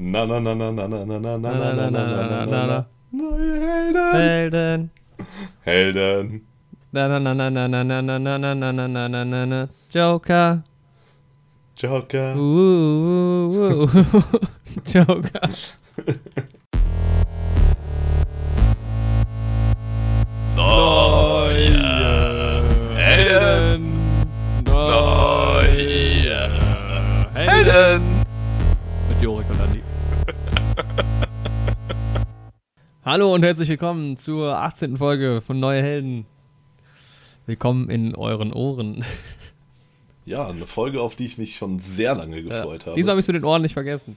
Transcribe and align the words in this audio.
Na 0.00 0.24
na 0.24 0.40
na 0.40 0.54
na 0.54 0.72
na 0.72 0.88
na 0.88 1.04
na 1.04 1.18
na 1.20 1.36
na 1.36 1.60
na 1.60 1.72
na 1.76 1.90
na 1.92 2.00
na 2.24 2.46
na 2.46 2.66
na 2.66 2.84
Neue 3.12 3.60
Helden. 3.60 4.08
Helden. 4.16 4.90
Helden. 5.60 6.40
Na 6.92 7.06
na 7.06 7.18
na 7.18 7.34
na 7.34 7.50
na 7.50 7.68
na 7.68 7.84
na 7.84 8.00
na 8.00 8.16
na 8.16 8.38
na 8.38 8.54
na 8.54 8.72
na 8.72 8.86
na 8.88 9.08
na 9.08 9.24
na 9.24 9.44
na. 9.44 9.68
Joker. 9.92 10.62
Joker. 11.76 12.32
Uh, 12.32 12.40
uh, 12.40 13.92
uh. 13.92 14.40
Joker. 14.88 15.50
Neue 20.56 21.09
Hallo 33.10 33.34
und 33.34 33.42
herzlich 33.42 33.68
willkommen 33.68 34.18
zur 34.18 34.56
18. 34.56 34.96
Folge 34.96 35.40
von 35.44 35.58
Neue 35.58 35.82
Helden. 35.82 36.26
Willkommen 37.44 37.90
in 37.90 38.14
euren 38.14 38.52
Ohren. 38.52 39.04
Ja, 40.24 40.46
eine 40.48 40.64
Folge, 40.64 41.00
auf 41.00 41.16
die 41.16 41.26
ich 41.26 41.36
mich 41.36 41.56
schon 41.56 41.80
sehr 41.80 42.14
lange 42.14 42.36
Ja. 42.36 42.42
gefreut 42.42 42.86
habe. 42.86 42.94
Diesmal 42.94 43.14
habe 43.14 43.20
ich 43.20 43.24
es 43.24 43.26
mit 43.26 43.34
den 43.34 43.42
Ohren 43.44 43.62
nicht 43.62 43.72
vergessen. 43.72 44.16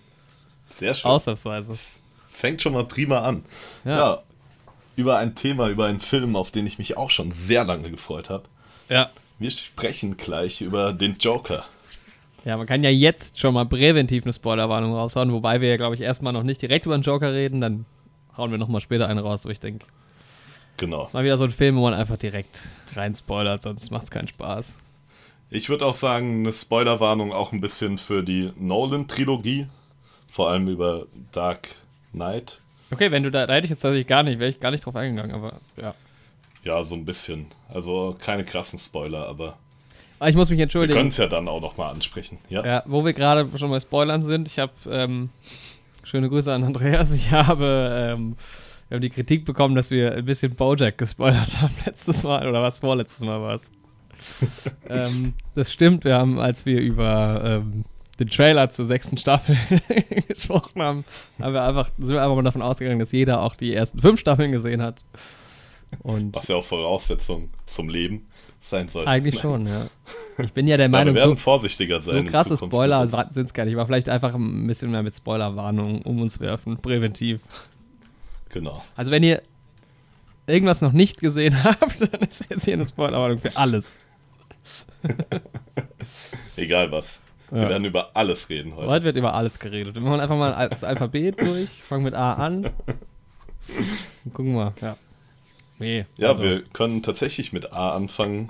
sehr 0.76 0.94
schön. 0.94 1.10
Ausnahmsweise. 1.10 1.76
Fängt 2.30 2.62
schon 2.62 2.74
mal 2.74 2.86
prima 2.86 3.22
an. 3.22 3.44
Ja. 3.84 3.98
ja, 3.98 4.22
über 4.96 5.18
ein 5.18 5.34
Thema, 5.34 5.70
über 5.70 5.88
einen 5.88 6.00
Film, 6.00 6.36
auf 6.36 6.52
den 6.52 6.68
ich 6.68 6.78
mich 6.78 6.96
auch 6.96 7.10
schon 7.10 7.32
sehr 7.32 7.64
lange 7.64 7.90
gefreut 7.90 8.30
habe. 8.30 8.44
Ja. 8.90 9.10
Wir 9.40 9.50
sprechen 9.50 10.18
gleich 10.18 10.62
über 10.62 10.94
den 10.94 11.18
Joker. 11.18 11.66
Ja, 12.46 12.58
man 12.58 12.68
kann 12.68 12.84
ja 12.84 12.92
jetzt 12.92 13.40
schon 13.40 13.56
mal 13.56 13.66
präventiv 13.66 14.24
eine 14.24 14.34
Spoilerwarnung 14.34 14.94
raushauen, 14.94 15.32
wobei 15.34 15.62
wir 15.62 15.70
ja, 15.70 15.78
glaube 15.78 15.96
ich, 15.96 16.02
erstmal 16.02 16.32
noch 16.34 16.44
nicht 16.44 16.62
direkt 16.62 16.86
über 16.86 16.96
den 16.96 17.02
Joker 17.02 17.34
reden, 17.34 17.60
dann 17.60 17.86
hauen 18.38 18.52
wir 18.52 18.58
nochmal 18.58 18.82
später 18.82 19.08
eine 19.08 19.22
raus, 19.22 19.42
aber 19.44 19.52
ich 19.52 19.60
denke, 19.60 19.86
Genau. 20.78 21.08
mal 21.14 21.24
wieder 21.24 21.38
so 21.38 21.44
ein 21.44 21.52
Film, 21.52 21.76
wo 21.78 21.82
man 21.84 21.94
einfach 21.94 22.18
direkt 22.18 22.68
rein 22.96 23.14
spoilert, 23.16 23.62
sonst 23.62 23.92
macht 23.92 24.04
es 24.06 24.12
keinen 24.12 24.28
Spaß. 24.28 24.80
Ich 25.52 25.70
würde 25.70 25.86
auch 25.86 25.94
sagen, 25.94 26.40
eine 26.40 26.52
Spoilerwarnung 26.52 27.32
auch 27.32 27.52
ein 27.52 27.62
bisschen 27.62 27.98
für 28.00 28.24
die 28.24 28.52
Nolan-Trilogie. 28.58 29.68
Vor 30.32 30.50
allem 30.50 30.68
über 30.68 31.06
Dark 31.32 31.68
Knight. 32.12 32.60
Okay, 32.90 33.12
wenn 33.12 33.22
du 33.22 33.30
da, 33.30 33.46
da 33.46 33.54
hätte 33.54 33.66
ich 33.66 33.70
jetzt 33.70 33.82
tatsächlich 33.82 34.08
gar 34.08 34.24
nicht, 34.24 34.40
wäre 34.40 34.50
ich 34.50 34.60
gar 34.60 34.72
nicht 34.72 34.84
drauf 34.84 34.96
eingegangen, 34.96 35.36
aber 35.36 35.60
ja. 35.80 35.94
Ja, 36.64 36.82
so 36.84 36.96
ein 36.96 37.06
bisschen. 37.06 37.48
Also 37.72 38.16
keine 38.20 38.44
krassen 38.44 38.80
Spoiler, 38.80 39.28
aber 39.28 39.58
Aber 40.18 40.30
ich 40.30 40.36
muss 40.36 40.50
mich 40.50 40.58
wir 40.58 40.64
entschuldigen. 40.64 40.98
können 40.98 41.10
es 41.10 41.18
ja 41.18 41.28
dann 41.28 41.48
auch 41.48 41.62
nochmal 41.62 41.92
ansprechen. 41.94 42.40
Ja? 42.50 42.66
Ja, 42.66 42.84
wo 42.88 43.06
wir 43.06 43.14
gerade 43.14 43.48
schon 43.58 43.70
bei 43.70 43.80
Spoilern 43.80 44.24
sind, 44.24 44.48
ich 44.48 44.58
habe, 44.58 44.72
ähm, 44.90 45.30
schöne 46.14 46.30
Grüße 46.30 46.54
an 46.54 46.64
Andreas, 46.64 47.12
ich 47.12 47.32
habe, 47.32 48.12
ähm, 48.14 48.36
wir 48.88 48.98
haben 48.98 49.02
die 49.02 49.10
Kritik 49.10 49.46
bekommen, 49.46 49.74
dass 49.74 49.90
wir 49.90 50.14
ein 50.14 50.26
bisschen 50.26 50.54
Bojack 50.54 51.00
gespoilert 51.00 51.58
haben 51.62 51.74
letztes 51.88 52.22
Mal, 52.22 52.48
oder 52.48 52.62
was 52.62 52.78
vorletztes 52.78 53.22
Mal 53.22 53.42
war 53.42 53.56
es. 53.56 53.72
ähm, 54.90 55.34
das 55.56 55.74
stimmt, 55.74 56.06
wir 56.06 56.14
haben, 56.14 56.38
als 56.38 56.68
wir 56.68 56.80
über 56.82 57.42
ähm, 57.44 57.86
den 58.20 58.30
Trailer 58.30 58.70
zur 58.70 58.86
sechsten 58.86 59.18
Staffel 59.18 59.58
gesprochen 60.28 60.84
haben, 60.84 61.04
haben 61.42 61.54
wir 61.56 61.64
einfach, 61.64 61.90
sind 61.98 62.14
wir 62.14 62.22
einfach 62.22 62.36
mal 62.36 62.44
davon 62.44 62.62
ausgegangen, 62.62 63.00
dass 63.00 63.12
jeder 63.12 63.42
auch 63.42 63.56
die 63.56 63.74
ersten 63.74 64.00
fünf 64.00 64.20
Staffeln 64.20 64.52
gesehen 64.52 64.84
hat. 64.84 65.04
Und 66.04 66.36
Was 66.36 66.48
ja 66.48 66.58
auch 66.58 66.64
Voraussetzung 66.64 67.50
zum 67.66 67.90
Leben 67.90 68.28
sein 68.64 68.88
sollte. 68.88 69.10
eigentlich 69.10 69.40
schon, 69.40 69.68
ja. 69.68 69.88
Ich 70.38 70.54
bin 70.54 70.68
ja 70.68 70.78
der 70.78 70.86
Ja, 70.88 70.92
wir 70.92 70.98
Meinung, 70.98 71.16
werden 71.16 71.32
so, 71.32 71.36
vorsichtiger 71.36 72.02
sein. 72.02 72.26
so 72.26 72.32
krasse 72.32 72.58
Spoiler 72.58 73.06
sind 73.32 73.46
es 73.48 73.54
gar 73.54 73.66
nicht, 73.66 73.76
aber 73.76 73.86
vielleicht 73.86 74.10
einfach 74.10 74.34
ein 74.34 74.66
bisschen 74.68 74.92
mehr 74.92 75.04
mit 75.04 75.16
Spoilerwarnungen 75.16 76.02
um 76.04 76.22
uns 76.22 76.40
werfen, 76.40 76.78
präventiv. 76.78 77.44
Genau. 78.50 78.84
Also 78.96 79.12
wenn 79.12 79.24
ihr 79.24 79.42
irgendwas 80.48 80.82
noch 80.82 80.92
nicht 80.94 81.20
gesehen 81.20 81.64
habt, 81.64 82.02
dann 82.02 82.22
ist 82.22 82.50
jetzt 82.50 82.66
hier 82.66 82.74
eine 82.76 82.86
Spoilerwarnung 82.86 83.40
für 83.40 83.56
alles. 83.58 83.98
Egal 86.56 86.92
was. 86.92 87.22
Wir 87.50 87.64
Ja. 87.64 87.70
werden 87.70 87.86
über 87.86 88.12
alles 88.16 88.50
reden 88.50 88.76
heute. 88.76 88.88
Heute 88.90 89.06
wird 89.06 89.16
über 89.18 89.34
alles 89.34 89.60
geredet. 89.60 89.94
Wir 89.96 90.02
machen 90.02 90.20
einfach 90.20 90.38
mal 90.38 90.70
das 90.70 90.84
Alphabet 90.84 91.40
durch, 91.40 91.70
fangen 91.82 92.04
mit 92.04 92.14
A 92.16 92.34
an. 92.34 92.66
Und 94.26 94.34
gucken 94.34 94.54
wir, 94.56 94.74
ja. 94.82 94.98
Nee. 95.84 96.06
Ja, 96.18 96.30
also, 96.30 96.44
wir 96.44 96.64
können 96.64 97.04
tatsächlich 97.04 97.52
mit 97.54 97.74
A 97.74 97.92
anfangen. 97.96 98.50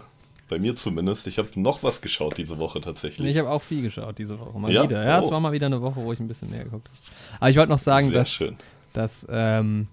Bei 0.49 0.59
mir 0.59 0.75
zumindest. 0.75 1.25
Ich 1.25 1.39
habe 1.39 1.49
noch 1.55 1.81
was 1.81 2.01
geschaut 2.01 2.37
diese 2.37 2.59
Woche 2.59 2.79
tatsächlich. 2.79 3.27
Ich 3.27 3.37
habe 3.39 3.49
auch 3.49 3.61
viel 3.63 3.81
geschaut 3.81 4.19
diese 4.19 4.39
Woche. 4.39 4.59
Mal 4.59 4.71
Ja? 4.71 4.83
wieder. 4.83 5.03
Ja, 5.03 5.17
es 5.19 5.25
Oh. 5.25 5.31
war 5.31 5.39
mal 5.39 5.51
wieder 5.51 5.65
eine 5.65 5.81
Woche, 5.81 5.95
wo 6.03 6.13
ich 6.13 6.19
ein 6.19 6.27
bisschen 6.27 6.51
näher 6.51 6.65
geguckt 6.65 6.87
habe. 6.89 6.97
Aber 7.39 7.49
ich 7.49 7.57
wollte 7.57 7.71
noch 7.71 7.79
sagen, 7.79 8.09
Sehr 8.09 8.19
dass 8.19 8.29
schön. 8.29 8.57
dass 8.91 9.25
ähm, 9.29 9.87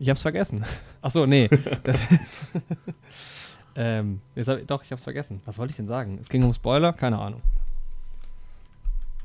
ich 0.00 0.08
hab's 0.08 0.22
vergessen. 0.22 0.64
Ach 1.02 1.10
so, 1.12 1.26
nee. 1.26 1.48
Das, 1.84 2.00
ähm, 3.76 4.20
hab 4.36 4.58
ich, 4.58 4.66
doch, 4.66 4.82
ich 4.82 4.90
hab's 4.90 5.04
vergessen. 5.04 5.40
Was 5.44 5.58
wollte 5.58 5.70
ich 5.72 5.76
denn 5.76 5.86
sagen? 5.86 6.18
Es 6.20 6.28
ging 6.28 6.42
um 6.42 6.54
Spoiler? 6.54 6.92
Keine 6.92 7.18
Ahnung. 7.18 7.42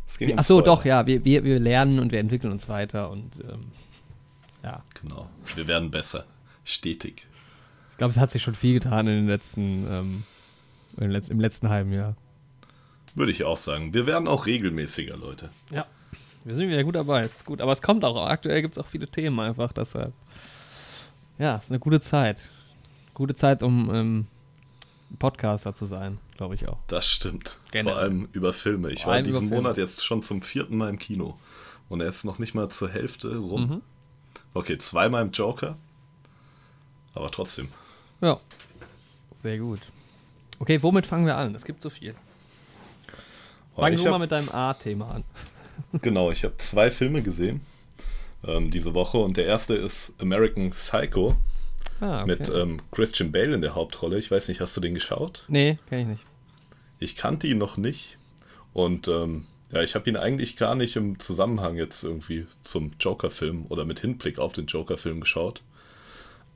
Es 0.07 0.19
um 0.21 0.27
Ach 0.37 0.43
so, 0.43 0.59
Spoiler. 0.59 0.75
doch, 0.75 0.85
ja. 0.85 1.07
Wir, 1.07 1.23
wir, 1.23 1.43
wir 1.43 1.59
lernen 1.59 1.99
und 1.99 2.11
wir 2.11 2.19
entwickeln 2.19 2.51
uns 2.51 2.67
weiter 2.69 3.09
und 3.09 3.31
ähm, 3.49 3.71
ja. 4.63 4.83
Genau. 5.01 5.29
Wir 5.55 5.67
werden 5.67 5.89
besser. 5.89 6.25
Stetig. 6.65 7.25
Ich 7.99 8.01
glaube, 8.01 8.11
es 8.11 8.17
hat 8.17 8.31
sich 8.31 8.41
schon 8.41 8.55
viel 8.55 8.75
getan 8.79 9.07
in 9.07 9.15
den 9.17 9.27
letzten, 9.27 9.85
ähm, 9.91 10.23
in 10.95 11.09
den 11.09 11.11
Letz-, 11.11 11.29
im 11.29 11.41
letzten 11.41 11.67
halben 11.67 11.91
Jahr. 11.91 12.15
Würde 13.13 13.29
ich 13.33 13.43
auch 13.43 13.57
sagen. 13.57 13.93
Wir 13.93 14.07
werden 14.07 14.25
auch 14.25 14.45
regelmäßiger, 14.45 15.17
Leute. 15.17 15.49
Ja. 15.69 15.85
Wir 16.45 16.55
sind 16.55 16.69
wieder 16.69 16.85
gut 16.85 16.95
dabei, 16.95 17.25
ist 17.25 17.43
gut. 17.43 17.59
Aber 17.59 17.73
es 17.73 17.81
kommt 17.81 18.05
auch, 18.05 18.15
aktuell 18.25 18.61
gibt 18.61 18.75
es 18.75 18.77
auch 18.77 18.87
viele 18.87 19.09
Themen 19.09 19.37
einfach, 19.41 19.73
deshalb. 19.73 20.13
Ja, 21.39 21.57
es 21.57 21.65
ist 21.65 21.71
eine 21.71 21.79
gute 21.79 21.99
Zeit. 21.99 22.47
Gute 23.15 23.35
Zeit, 23.35 23.63
um 23.63 23.93
ähm, 23.93 24.27
Podcaster 25.19 25.75
zu 25.75 25.85
sein, 25.85 26.19
glaube 26.37 26.55
ich 26.55 26.69
auch. 26.69 26.77
Das 26.87 27.05
stimmt. 27.05 27.59
Generell. 27.71 27.95
Vor 27.95 28.01
allem 28.01 28.29
über 28.31 28.53
Filme. 28.53 28.91
Ich 28.91 29.01
Vor 29.01 29.07
war 29.09 29.15
allem 29.15 29.25
diesen 29.25 29.47
über 29.47 29.55
Filme. 29.55 29.63
Monat 29.63 29.77
jetzt 29.77 30.05
schon 30.05 30.23
zum 30.23 30.41
vierten 30.41 30.77
Mal 30.77 30.89
im 30.89 30.99
Kino. 30.99 31.37
Und 31.89 31.99
er 31.99 32.07
ist 32.07 32.23
noch 32.23 32.39
nicht 32.39 32.55
mal 32.55 32.69
zur 32.69 32.87
Hälfte 32.87 33.35
rum. 33.35 33.67
Mhm. 33.67 33.81
Okay, 34.53 34.77
zweimal 34.77 35.21
im 35.23 35.31
Joker. 35.31 35.75
Aber 37.13 37.29
trotzdem. 37.29 37.67
Ja. 38.21 38.39
Sehr 39.41 39.57
gut. 39.57 39.79
Okay, 40.59 40.81
womit 40.83 41.05
fangen 41.05 41.25
wir 41.25 41.37
an? 41.37 41.55
Es 41.55 41.63
gibt 41.63 41.81
so 41.81 41.89
viel. 41.89 42.15
Oh, 43.75 43.81
Fang 43.81 43.93
ich 43.93 44.03
du 44.03 44.09
mal 44.09 44.19
mit 44.19 44.31
deinem 44.31 44.49
A-Thema 44.49 45.09
an. 45.11 45.23
Genau, 46.01 46.29
ich 46.29 46.43
habe 46.43 46.57
zwei 46.57 46.91
Filme 46.91 47.21
gesehen 47.21 47.61
ähm, 48.45 48.69
diese 48.69 48.93
Woche. 48.93 49.17
Und 49.17 49.37
der 49.37 49.45
erste 49.45 49.75
ist 49.75 50.13
American 50.21 50.71
Psycho 50.71 51.37
Ah, 52.01 52.21
okay. 52.21 52.27
mit 52.27 52.49
ähm, 52.53 52.81
Christian 52.91 53.31
Bale 53.31 53.55
in 53.55 53.61
der 53.61 53.75
Hauptrolle. 53.75 54.17
Ich 54.19 54.29
weiß 54.29 54.49
nicht, 54.49 54.59
hast 54.59 54.75
du 54.75 54.81
den 54.81 54.93
geschaut? 54.93 55.45
nee, 55.47 55.77
kenn 55.87 55.99
ich 56.01 56.07
nicht. 56.07 56.23
Ich 56.99 57.15
kannte 57.15 57.47
ihn 57.47 57.57
noch 57.57 57.77
nicht. 57.77 58.17
Und 58.73 59.07
ähm, 59.07 59.45
ja, 59.71 59.81
ich 59.81 59.95
habe 59.95 60.09
ihn 60.09 60.17
eigentlich 60.17 60.57
gar 60.57 60.75
nicht 60.75 60.97
im 60.97 61.17
Zusammenhang 61.19 61.77
jetzt 61.77 62.03
irgendwie 62.03 62.45
zum 62.61 62.91
Joker-Film 62.99 63.65
oder 63.69 63.85
mit 63.85 64.01
Hinblick 64.01 64.37
auf 64.37 64.51
den 64.51 64.65
Joker-Film 64.65 65.21
geschaut. 65.21 65.61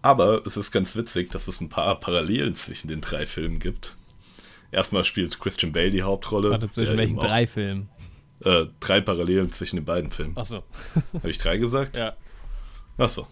Aber 0.03 0.45
es 0.45 0.57
ist 0.57 0.71
ganz 0.71 0.95
witzig, 0.97 1.31
dass 1.31 1.47
es 1.47 1.61
ein 1.61 1.69
paar 1.69 1.99
Parallelen 1.99 2.55
zwischen 2.55 2.89
den 2.89 2.99
drei 2.99 3.25
Filmen 3.25 3.57
gibt. 3.57 3.95
Erstmal 4.69 5.05
spielt 5.05 5.39
Christian 5.39 5.71
Bale 5.71 5.91
die 5.91 6.03
Hauptrolle. 6.03 6.51
Warte, 6.51 6.69
zwischen 6.69 6.97
welchen 6.97 7.17
drei 7.17 7.47
Filmen? 7.47 7.89
Äh, 8.43 8.65
drei 8.81 8.99
Parallelen 8.99 9.49
zwischen 9.51 9.77
den 9.77 9.85
beiden 9.85 10.11
Filmen. 10.11 10.35
Achso. 10.35 10.63
Habe 11.13 11.29
ich 11.29 11.37
drei 11.37 11.57
gesagt? 11.57 11.95
Ja. 11.95 12.17
Achso. 12.97 13.27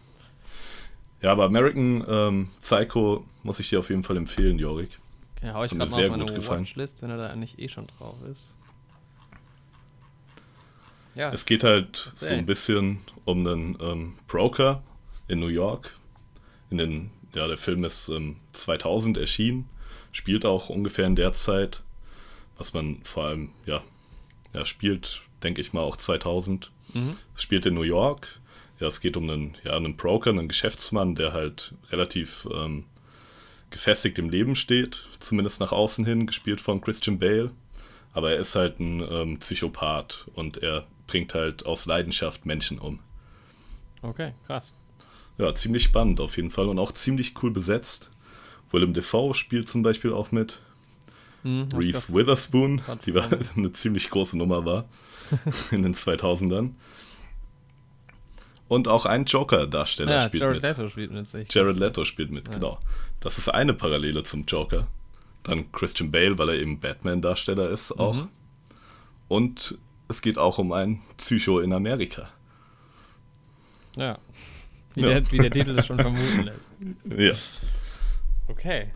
Ja, 1.21 1.33
aber 1.33 1.43
American 1.43 2.05
ähm, 2.07 2.49
Psycho 2.59 3.25
muss 3.43 3.59
ich 3.59 3.69
dir 3.69 3.79
auf 3.79 3.89
jeden 3.89 4.03
Fall 4.03 4.15
empfehlen, 4.15 4.57
Jorik. 4.57 4.97
Okay, 5.38 5.51
hau 5.51 5.65
ich 5.65 5.71
gerade 5.71 5.83
mir 5.83 5.89
mal 5.89 5.95
sehr 5.95 6.05
auf 6.05 6.11
meine 6.11 6.25
gut 6.25 6.35
gefallen. 6.35 6.61
Watchlist, 6.61 7.01
wenn 7.01 7.09
er 7.09 7.17
da 7.17 7.35
nicht 7.35 7.59
eh 7.59 7.67
schon 7.67 7.88
drauf 7.88 8.15
ist. 8.31 8.41
Ja. 11.15 11.33
Es 11.33 11.45
geht 11.45 11.65
halt 11.65 12.13
so 12.15 12.33
ein 12.33 12.45
bisschen 12.45 12.99
um 13.25 13.45
einen 13.45 13.77
ähm, 13.81 14.13
Broker 14.29 14.81
in 15.27 15.39
New 15.39 15.47
York. 15.47 15.95
In 16.71 16.77
den, 16.77 17.12
ja, 17.35 17.47
der 17.47 17.57
Film 17.57 17.83
ist 17.83 18.09
ähm, 18.09 18.38
2000 18.53 19.18
erschienen, 19.18 19.69
spielt 20.12 20.45
auch 20.45 20.69
ungefähr 20.69 21.06
in 21.06 21.15
der 21.15 21.33
Zeit, 21.33 21.83
was 22.57 22.73
man 22.73 23.01
vor 23.03 23.25
allem, 23.25 23.51
ja, 23.65 23.81
ja 24.53 24.65
spielt, 24.65 25.21
denke 25.44 25.62
ich 25.62 25.73
mal, 25.73 25.81
auch 25.81 25.97
2000. 25.97 26.71
Mhm. 26.94 27.18
Es 27.35 27.44
spielt 27.44 27.65
in 27.65 27.75
New 27.75 27.81
York. 27.81 28.39
Ja, 28.79 28.88
es 28.88 29.00
geht 29.00 29.15
um 29.15 29.29
einen, 29.29 29.57
ja, 29.63 29.75
einen 29.75 29.95
Broker, 29.95 30.31
einen 30.31 30.47
Geschäftsmann, 30.47 31.13
der 31.13 31.33
halt 31.33 31.73
relativ 31.91 32.47
ähm, 32.51 32.85
gefestigt 33.69 34.17
im 34.17 34.29
Leben 34.29 34.56
steht, 34.56 35.07
zumindest 35.19 35.59
nach 35.59 35.71
außen 35.71 36.06
hin, 36.06 36.25
gespielt 36.25 36.62
von 36.62 36.81
Christian 36.81 37.19
Bale. 37.19 37.51
Aber 38.13 38.31
er 38.31 38.38
ist 38.38 38.56
halt 38.56 38.79
ein 38.79 39.01
ähm, 39.09 39.38
Psychopath 39.39 40.27
und 40.33 40.57
er 40.57 40.85
bringt 41.07 41.33
halt 41.33 41.65
aus 41.65 41.85
Leidenschaft 41.85 42.45
Menschen 42.45 42.79
um. 42.79 43.00
Okay, 44.01 44.33
krass. 44.45 44.74
Ja, 45.38 45.54
ziemlich 45.56 45.83
spannend 45.83 46.19
auf 46.19 46.38
jeden 46.38 46.51
Fall 46.51 46.68
und 46.68 46.80
auch 46.80 46.92
ziemlich 46.92 47.33
cool 47.42 47.51
besetzt. 47.51 48.10
Willem 48.72 48.94
Dafoe 48.94 49.33
spielt 49.33 49.69
zum 49.69 49.83
Beispiel 49.83 50.13
auch 50.13 50.31
mit. 50.31 50.60
Hm, 51.44 51.69
Reese 51.74 52.13
Witherspoon, 52.13 52.81
die 53.06 53.16
war 53.16 53.28
eine 53.56 53.74
ziemlich 53.74 54.10
große 54.10 54.38
Nummer 54.38 54.63
war 54.66 54.86
in 55.72 55.81
den 55.81 55.95
2000ern. 55.95 56.72
Und 58.68 58.88
auch 58.88 59.06
ein 59.06 59.25
Joker-Darsteller 59.25 60.12
Ja, 60.13 60.22
spielt 60.22 60.44
Jared 60.44 60.62
mit. 60.62 60.63
Leto 60.63 60.89
spielt 60.89 61.12
mit 61.12 61.28
sich. 61.28 61.54
Jared 61.54 61.77
Leto 61.77 62.06
spielt 62.06 62.31
mit, 62.31 62.50
genau. 62.50 62.80
Das 63.19 63.38
ist 63.38 63.50
eine 63.50 63.74
Parallele 63.74 64.24
zum 64.24 64.45
Joker. 64.45 64.88
Dann 65.44 65.72
Christian 65.74 66.10
Bale, 66.12 66.38
weil 66.38 66.50
er 66.50 66.56
eben 66.56 66.80
Batman-Darsteller 66.80 67.69
ist, 67.69 67.92
auch. 67.92 68.16
Mhm. 68.16 68.30
Und 69.27 69.77
es 70.07 70.22
geht 70.22 70.38
auch 70.38 70.57
um 70.57 70.72
ein 70.72 71.01
Psycho 71.18 71.60
in 71.60 71.74
Amerika. 71.74 72.30
Ja. 73.98 74.18
Wie, 74.95 75.01
Ja. 75.01 75.07
Der, 75.19 75.31
wie 75.31 75.38
der 75.38 75.51
Titel 75.51 75.73
das 75.75 75.85
schon 75.88 75.97
vermuten 75.97 76.43
lässt. 76.43 76.67
Ja, 77.17 77.33
Okay. 78.47 78.88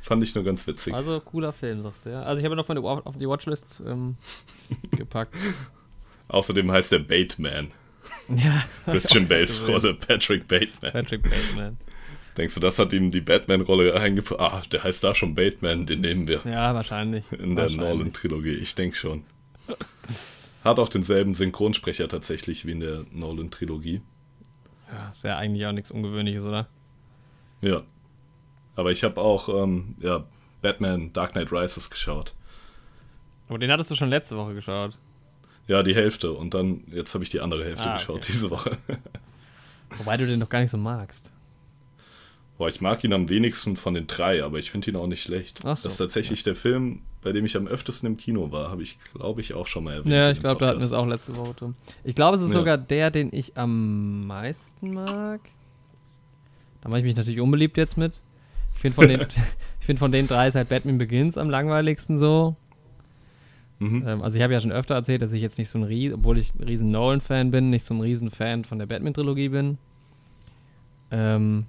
fand 0.00 0.22
ich 0.22 0.34
nur 0.34 0.44
ganz 0.44 0.66
witzig. 0.66 0.94
Also 0.94 1.20
cooler 1.20 1.52
Film, 1.52 1.80
sagst 1.82 2.06
du, 2.06 2.10
ja. 2.10 2.22
Also 2.22 2.38
ich 2.38 2.44
habe 2.44 2.54
ihn 2.54 2.58
auf, 2.58 2.68
meine, 2.68 2.80
auf 2.82 3.18
die 3.18 3.28
Watchlist 3.28 3.82
ähm, 3.86 4.16
gepackt. 4.96 5.34
Außerdem 6.28 6.70
heißt 6.72 6.92
er 6.92 7.00
Bateman. 7.00 7.68
Ja. 8.28 8.62
Christian 8.86 9.26
Bales. 9.28 9.66
Rolle, 9.66 9.94
Patrick 9.94 10.46
Bateman. 10.48 10.92
Patrick 10.92 11.22
Bateman. 11.22 11.76
Denkst 12.36 12.54
du, 12.54 12.60
das 12.60 12.78
hat 12.78 12.92
ihm 12.92 13.10
die 13.10 13.20
Batman-Rolle 13.20 13.94
eingepackt? 13.94 14.40
Ah, 14.40 14.62
der 14.72 14.82
heißt 14.84 15.04
da 15.04 15.14
schon 15.14 15.34
Bateman, 15.34 15.84
den 15.86 16.00
nehmen 16.00 16.26
wir 16.28 16.40
Ja, 16.44 16.74
wahrscheinlich. 16.74 17.24
in 17.32 17.54
der. 17.56 17.70
Nolan-Trilogie. 17.70 18.54
Ich 18.54 18.74
denke 18.74 18.96
schon. 18.96 19.24
Hat 20.64 20.78
auch 20.78 20.88
denselben 20.88 21.34
Synchronsprecher 21.34 22.08
tatsächlich 22.08 22.66
wie 22.66 22.72
in 22.72 22.80
der 22.80 23.04
Nolan-Trilogie. 23.12 24.00
Ja, 24.94 25.10
ist 25.10 25.24
ja 25.24 25.36
eigentlich 25.36 25.66
auch 25.66 25.72
nichts 25.72 25.90
Ungewöhnliches, 25.90 26.44
oder? 26.44 26.68
Ja. 27.60 27.82
Aber 28.76 28.90
ich 28.92 29.02
habe 29.04 29.20
auch 29.20 29.48
ähm, 29.48 29.96
ja, 30.00 30.24
Batman 30.62 31.12
Dark 31.12 31.32
Knight 31.32 31.52
Rises 31.52 31.90
geschaut. 31.90 32.32
Aber 33.48 33.58
den 33.58 33.70
hattest 33.70 33.90
du 33.90 33.94
schon 33.94 34.08
letzte 34.08 34.36
Woche 34.36 34.54
geschaut. 34.54 34.96
Ja, 35.66 35.82
die 35.82 35.94
Hälfte. 35.94 36.32
Und 36.32 36.54
dann, 36.54 36.84
jetzt 36.88 37.14
habe 37.14 37.24
ich 37.24 37.30
die 37.30 37.40
andere 37.40 37.64
Hälfte 37.64 37.88
Ah, 37.88 37.94
geschaut 37.94 38.16
okay. 38.16 38.26
diese 38.32 38.50
Woche. 38.50 38.76
Wobei 39.98 40.16
du 40.16 40.26
den 40.26 40.38
noch 40.38 40.48
gar 40.48 40.60
nicht 40.60 40.70
so 40.70 40.76
magst. 40.76 41.32
Boah, 42.58 42.68
ich 42.68 42.80
mag 42.80 43.02
ihn 43.02 43.12
am 43.12 43.28
wenigsten 43.28 43.76
von 43.76 43.94
den 43.94 44.06
drei, 44.06 44.44
aber 44.44 44.58
ich 44.58 44.70
finde 44.70 44.90
ihn 44.90 44.96
auch 44.96 45.06
nicht 45.06 45.22
schlecht. 45.22 45.60
Ach 45.64 45.76
so, 45.76 45.84
das 45.84 45.92
ist 45.94 45.98
tatsächlich 45.98 46.42
der 46.44 46.54
Film, 46.54 47.02
bei 47.24 47.32
dem 47.32 47.44
ich 47.44 47.56
am 47.56 47.66
öftesten 47.66 48.06
im 48.06 48.16
Kino 48.16 48.52
war, 48.52 48.70
habe 48.70 48.82
ich, 48.82 48.98
glaube 49.14 49.40
ich, 49.40 49.54
auch 49.54 49.66
schon 49.66 49.84
mal 49.84 49.94
erwähnt. 49.94 50.14
Ja, 50.14 50.30
ich 50.30 50.38
glaube, 50.38 50.60
da 50.60 50.68
hatten 50.68 50.80
wir 50.80 50.86
es 50.86 50.92
auch 50.92 51.06
letzte 51.06 51.36
Woche 51.36 51.54
drin. 51.54 51.74
Ich 52.04 52.14
glaube, 52.14 52.36
es 52.36 52.42
ist 52.42 52.52
Ja. 52.52 52.58
sogar 52.60 52.78
der, 52.78 53.10
den 53.10 53.30
ich 53.32 53.56
am 53.56 54.26
meisten 54.26 54.92
mag. 54.92 55.40
Da 56.82 56.88
mache 56.90 56.98
ich 57.00 57.04
mich 57.06 57.16
natürlich 57.16 57.40
unbeliebt 57.40 57.76
jetzt 57.78 57.96
mit. 57.96 58.20
Ich 58.74 58.80
finde 58.80 58.94
von, 58.94 59.08
den, 59.08 59.20
ich 59.80 59.86
find 59.86 59.98
von 59.98 60.12
den 60.12 60.26
drei 60.28 60.48
ist 60.48 60.54
halt 60.54 60.68
Batman 60.68 60.98
Begins 60.98 61.38
am 61.38 61.48
langweiligsten 61.48 62.18
so. 62.18 62.56
Mhm. 63.78 64.04
Ähm, 64.06 64.22
also 64.22 64.36
ich 64.36 64.42
habe 64.42 64.52
ja 64.52 64.60
schon 64.60 64.70
öfter 64.72 64.94
erzählt, 64.94 65.22
dass 65.22 65.32
ich 65.32 65.40
jetzt 65.42 65.56
nicht 65.58 65.70
so 65.70 65.78
ein 65.78 65.84
riesen, 65.84 66.14
obwohl 66.16 66.36
ich 66.38 66.54
ein 66.54 66.62
riesen 66.64 66.90
Nolan-Fan 66.90 67.50
bin, 67.50 67.70
nicht 67.70 67.86
so 67.86 67.94
ein 67.94 68.00
riesen 68.02 68.30
Fan 68.30 68.64
von 68.64 68.78
der 68.78 68.86
Batman-Trilogie 68.86 69.48
bin. 69.48 69.78
Ähm, 71.10 71.64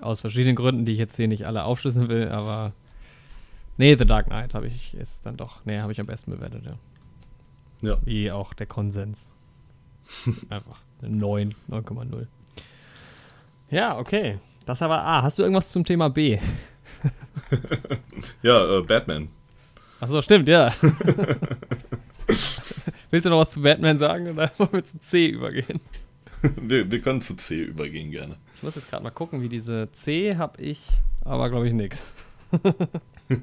aus 0.00 0.20
verschiedenen 0.20 0.56
Gründen, 0.56 0.84
die 0.86 0.92
ich 0.92 0.98
jetzt 0.98 1.16
hier 1.16 1.28
nicht 1.28 1.46
alle 1.46 1.64
aufschlüsseln 1.64 2.08
will, 2.08 2.28
aber 2.28 2.72
nee, 3.76 3.96
The 3.96 4.04
Dark 4.04 4.26
Knight 4.26 4.54
habe 4.54 4.66
ich 4.66 4.94
ist 4.94 5.24
dann 5.26 5.36
doch, 5.36 5.64
nee, 5.64 5.78
habe 5.78 5.92
ich 5.92 6.00
am 6.00 6.06
besten 6.06 6.30
bewertet, 6.30 6.64
ja. 6.64 6.78
Ja. 7.82 7.98
Wie 8.04 8.30
auch 8.30 8.54
der 8.54 8.66
Konsens. 8.66 9.30
Einfach 10.48 10.78
eine 11.02 11.14
9, 11.16 11.54
9,0. 11.70 12.26
Ja, 13.70 13.98
okay. 13.98 14.38
Das 14.66 14.80
aber 14.82 15.02
A. 15.02 15.22
Hast 15.22 15.38
du 15.38 15.42
irgendwas 15.42 15.70
zum 15.70 15.84
Thema 15.84 16.08
B? 16.08 16.38
Ja, 18.42 18.78
äh, 18.78 18.82
Batman. 18.82 19.28
Achso, 20.00 20.20
stimmt, 20.22 20.48
ja. 20.48 20.72
Willst 23.10 23.26
du 23.26 23.30
noch 23.30 23.38
was 23.38 23.52
zu 23.52 23.62
Batman 23.62 23.98
sagen 23.98 24.28
oder 24.28 24.50
wollen 24.58 24.72
wir 24.72 24.84
zu 24.84 24.98
C 24.98 25.28
übergehen? 25.28 25.80
wir, 26.60 26.90
wir 26.90 27.00
können 27.00 27.20
zu 27.20 27.36
C 27.36 27.62
übergehen 27.62 28.10
gerne. 28.10 28.36
Ich 28.56 28.62
muss 28.62 28.74
jetzt 28.74 28.90
gerade 28.90 29.02
mal 29.02 29.10
gucken, 29.10 29.42
wie 29.42 29.48
diese 29.48 29.90
C 29.92 30.36
habe 30.36 30.60
ich, 30.60 30.82
aber 31.22 31.48
glaube 31.50 31.68
ich 31.68 31.72
nix. 31.72 32.00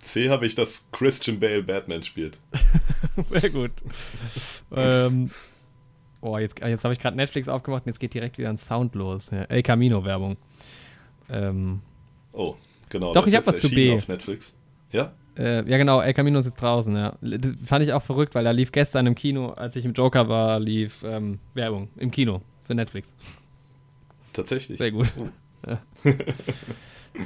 C 0.00 0.28
habe 0.30 0.46
ich, 0.46 0.54
dass 0.54 0.88
Christian 0.92 1.40
Bale 1.40 1.62
Batman 1.62 2.02
spielt. 2.02 2.38
Sehr 3.24 3.50
gut. 3.50 3.72
ähm, 4.74 5.30
oh, 6.20 6.38
jetzt, 6.38 6.60
jetzt 6.60 6.84
habe 6.84 6.94
ich 6.94 7.00
gerade 7.00 7.16
Netflix 7.16 7.48
aufgemacht 7.48 7.84
und 7.84 7.88
jetzt 7.88 7.98
geht 7.98 8.14
direkt 8.14 8.38
wieder 8.38 8.48
ein 8.50 8.58
Sound 8.58 8.94
los. 8.94 9.30
Ja, 9.30 9.42
El 9.44 9.62
Camino 9.62 10.04
Werbung. 10.04 10.36
Ähm, 11.28 11.80
Oh, 12.36 12.54
genau. 12.90 13.14
Doch, 13.14 13.26
ich 13.26 13.32
ist 13.32 13.38
hab 13.38 13.46
jetzt 13.46 13.64
was 13.64 13.70
zu 13.70 13.74
B. 13.74 13.94
auf 13.94 14.08
Netflix. 14.08 14.54
Ja? 14.92 15.12
äh, 15.38 15.68
ja 15.68 15.78
genau, 15.78 16.00
El 16.00 16.12
Camino 16.12 16.38
ist 16.38 16.46
jetzt 16.46 16.60
draußen, 16.60 16.94
ja. 16.94 17.16
Das 17.22 17.54
fand 17.64 17.82
ich 17.82 17.92
auch 17.92 18.02
verrückt, 18.02 18.34
weil 18.34 18.44
da 18.44 18.50
lief 18.50 18.72
gestern 18.72 19.06
im 19.06 19.14
Kino, 19.14 19.50
als 19.50 19.74
ich 19.74 19.84
im 19.84 19.94
Joker 19.94 20.28
war, 20.28 20.60
lief 20.60 21.02
ähm, 21.02 21.38
Werbung 21.54 21.88
im 21.96 22.10
Kino 22.10 22.42
für 22.66 22.74
Netflix. 22.74 23.14
Tatsächlich. 24.34 24.76
Sehr 24.78 24.92
gut. 24.92 25.10
Oh. 25.18 25.28
Ja. 25.66 25.80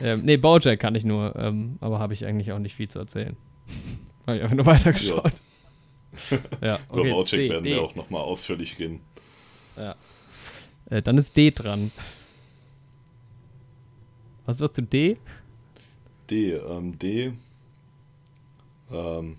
ähm, 0.03 0.23
nee, 0.25 0.37
Bojack 0.37 0.79
kann 0.81 0.95
ich 0.95 1.05
nur, 1.05 1.35
ähm, 1.37 1.77
aber 1.81 1.99
habe 1.99 2.13
ich 2.15 2.25
eigentlich 2.27 2.53
auch 2.53 2.59
nicht 2.59 2.75
viel 2.75 2.89
zu 2.89 2.99
erzählen. 2.99 3.37
Habe 4.27 4.37
ich 4.37 4.43
einfach 4.43 4.57
nur 4.57 4.67
weitergeschaut. 4.67 5.33
Ja, 6.61 6.79
Über 6.91 7.01
okay, 7.01 7.11
Bojack 7.13 7.29
C, 7.29 7.49
werden 7.49 7.65
D. 7.65 7.71
wir 7.71 7.83
auch 7.83 7.95
nochmal 7.95 8.23
ausführlich 8.23 8.79
reden. 8.79 9.01
Ja. 9.77 9.95
Äh, 10.91 11.03
dann 11.03 11.17
ist 11.19 11.37
D 11.37 11.51
dran. 11.53 11.93
Hast 14.47 14.61
du 14.61 14.65
was 14.65 14.73
zu 14.73 14.83
D? 14.83 15.17
D, 16.29 16.53
ähm, 16.55 16.99
D. 16.99 17.33
Ähm, 18.91 19.37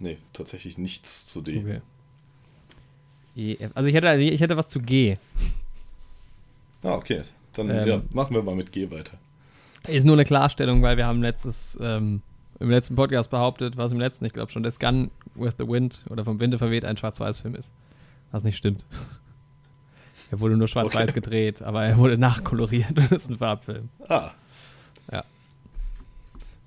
nee, 0.00 0.18
tatsächlich 0.32 0.78
nichts 0.78 1.26
zu 1.26 1.40
D. 1.40 1.58
Okay. 1.58 1.80
E. 3.36 3.56
Also 3.74 3.88
ich 3.88 3.94
hätte, 3.94 4.16
ich 4.20 4.40
hätte 4.40 4.56
was 4.56 4.68
zu 4.68 4.80
G. 4.80 5.16
Ah, 6.82 6.96
okay. 6.96 7.22
Dann 7.54 7.70
Ähm. 7.70 7.86
ja, 7.86 8.02
machen 8.12 8.34
wir 8.34 8.42
mal 8.42 8.56
mit 8.56 8.72
G 8.72 8.90
weiter. 8.90 9.18
Ist 9.86 10.04
nur 10.04 10.14
eine 10.14 10.24
Klarstellung, 10.24 10.82
weil 10.82 10.96
wir 10.96 11.06
haben 11.06 11.22
letztes, 11.22 11.78
ähm, 11.80 12.22
im 12.60 12.70
letzten 12.70 12.96
Podcast 12.96 13.30
behauptet, 13.30 13.76
was 13.76 13.92
im 13.92 14.00
letzten, 14.00 14.24
ich 14.24 14.32
glaube 14.32 14.50
schon, 14.50 14.62
das 14.62 14.78
Gun 14.78 15.10
with 15.34 15.54
the 15.58 15.66
Wind 15.68 16.00
oder 16.10 16.24
vom 16.24 16.40
Winde 16.40 16.58
verweht 16.58 16.84
ein 16.84 16.96
Schwarz-Weiß-Film 16.96 17.54
ist. 17.54 17.70
Was 18.32 18.42
nicht 18.42 18.56
stimmt. 18.56 18.84
Er 20.30 20.40
wurde 20.40 20.58
nur 20.58 20.68
schwarz-weiß 20.68 21.04
Okay. 21.08 21.12
gedreht, 21.20 21.62
aber 21.62 21.84
er 21.86 21.96
wurde 21.96 22.18
nachkoloriert 22.18 22.90
und 22.98 23.10
ist 23.12 23.30
ein 23.30 23.38
Farbfilm. 23.38 23.88
Ah. 24.10 24.32
Ja. 25.10 25.24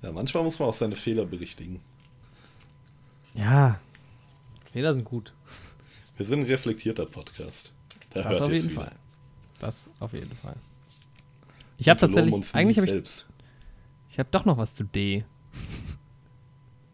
Ja, 0.02 0.10
manchmal 0.10 0.42
muss 0.42 0.58
man 0.58 0.68
auch 0.68 0.74
seine 0.74 0.96
Fehler 0.96 1.24
berichtigen. 1.26 1.78
Ja. 3.34 3.78
Fehler 4.72 4.94
sind 4.94 5.04
gut. 5.04 5.32
Wir 6.16 6.26
sind 6.26 6.40
ein 6.40 6.46
reflektierter 6.46 7.06
Podcast. 7.06 7.70
Da 8.10 8.22
Das 8.22 8.30
hört 8.32 8.42
auf 8.42 8.50
jeden 8.52 8.70
wieder. 8.70 8.80
Fall. 8.82 8.92
Das 9.60 9.88
auf 10.00 10.12
jeden 10.12 10.34
Fall. 10.34 10.56
Ich 11.82 11.88
habe 11.88 11.98
tatsächlich, 12.00 12.54
eigentlich 12.54 12.76
habe 12.76 12.86
ich, 12.86 12.92
selbst. 12.92 13.28
ich 14.08 14.18
habe 14.18 14.28
doch 14.30 14.44
noch 14.44 14.56
was 14.56 14.74
zu 14.74 14.84
D. 14.84 15.24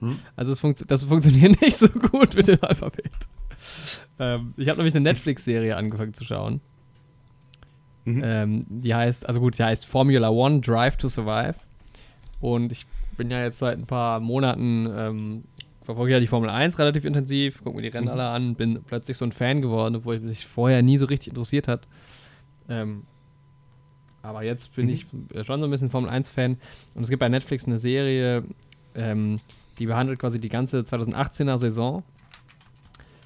Hm? 0.01 0.19
Also 0.35 0.53
es 0.53 0.61
funkt, 0.61 0.91
das 0.91 1.03
funktioniert 1.03 1.61
nicht 1.61 1.77
so 1.77 1.89
gut 1.89 2.35
mit 2.35 2.49
dem 2.49 2.59
Alphabet. 2.63 3.11
Ähm, 4.19 4.55
ich 4.57 4.69
habe 4.69 4.79
nämlich 4.79 4.95
eine 4.95 5.03
Netflix-Serie 5.03 5.77
angefangen 5.77 6.15
zu 6.15 6.25
schauen. 6.25 6.61
Mhm. 8.05 8.23
Ähm, 8.25 8.67
die 8.69 8.95
heißt, 8.95 9.27
also 9.27 9.41
gut, 9.41 9.59
die 9.59 9.65
heißt 9.65 9.85
Formula 9.85 10.31
One 10.31 10.61
Drive 10.61 10.97
to 10.97 11.09
Survive. 11.09 11.57
Und 12.41 12.73
ich 12.73 12.87
bin 13.19 13.31
ja 13.31 13.43
jetzt 13.43 13.59
seit 13.59 13.77
ein 13.77 13.87
paar 13.87 14.21
Monaten, 14.21 14.89
ähm, 14.97 15.45
verfolge 15.85 16.13
ja 16.13 16.21
die 16.21 16.27
Formel 16.29 16.49
1 16.49 16.79
relativ 16.79 17.05
intensiv, 17.05 17.63
gucke 17.63 17.77
mir 17.77 17.83
die 17.83 17.89
Rennen 17.89 18.07
Mhm. 18.07 18.13
alle 18.13 18.29
an, 18.29 18.55
bin 18.55 18.83
plötzlich 18.85 19.19
so 19.19 19.25
ein 19.27 19.33
Fan 19.33 19.61
geworden, 19.61 19.97
obwohl 19.97 20.17
ich 20.17 20.23
mich 20.23 20.47
vorher 20.47 20.83
nie 20.83 20.97
so 20.97 21.07
richtig 21.07 21.29
interessiert 21.29 21.69
hat. 21.69 21.89
Ähm, 22.69 23.03
aber 24.29 24.43
jetzt 24.45 24.75
bin 24.77 24.87
Mhm. 24.87 24.93
ich 24.93 25.07
äh, 25.35 25.45
schon 25.45 25.61
so 25.61 25.67
ein 25.67 25.71
bisschen 25.71 25.91
Formel 25.91 26.11
1-Fan. 26.11 26.59
Und 26.95 27.03
es 27.03 27.09
gibt 27.09 27.21
bei 27.21 27.29
Netflix 27.29 27.67
eine 27.67 27.79
Serie, 27.79 28.45
ähm, 28.95 29.37
die 29.79 29.87
behandelt 29.87 30.19
quasi 30.19 30.39
die 30.39 30.49
ganze 30.49 30.81
2018er 30.81 31.59
Saison. 31.59 32.03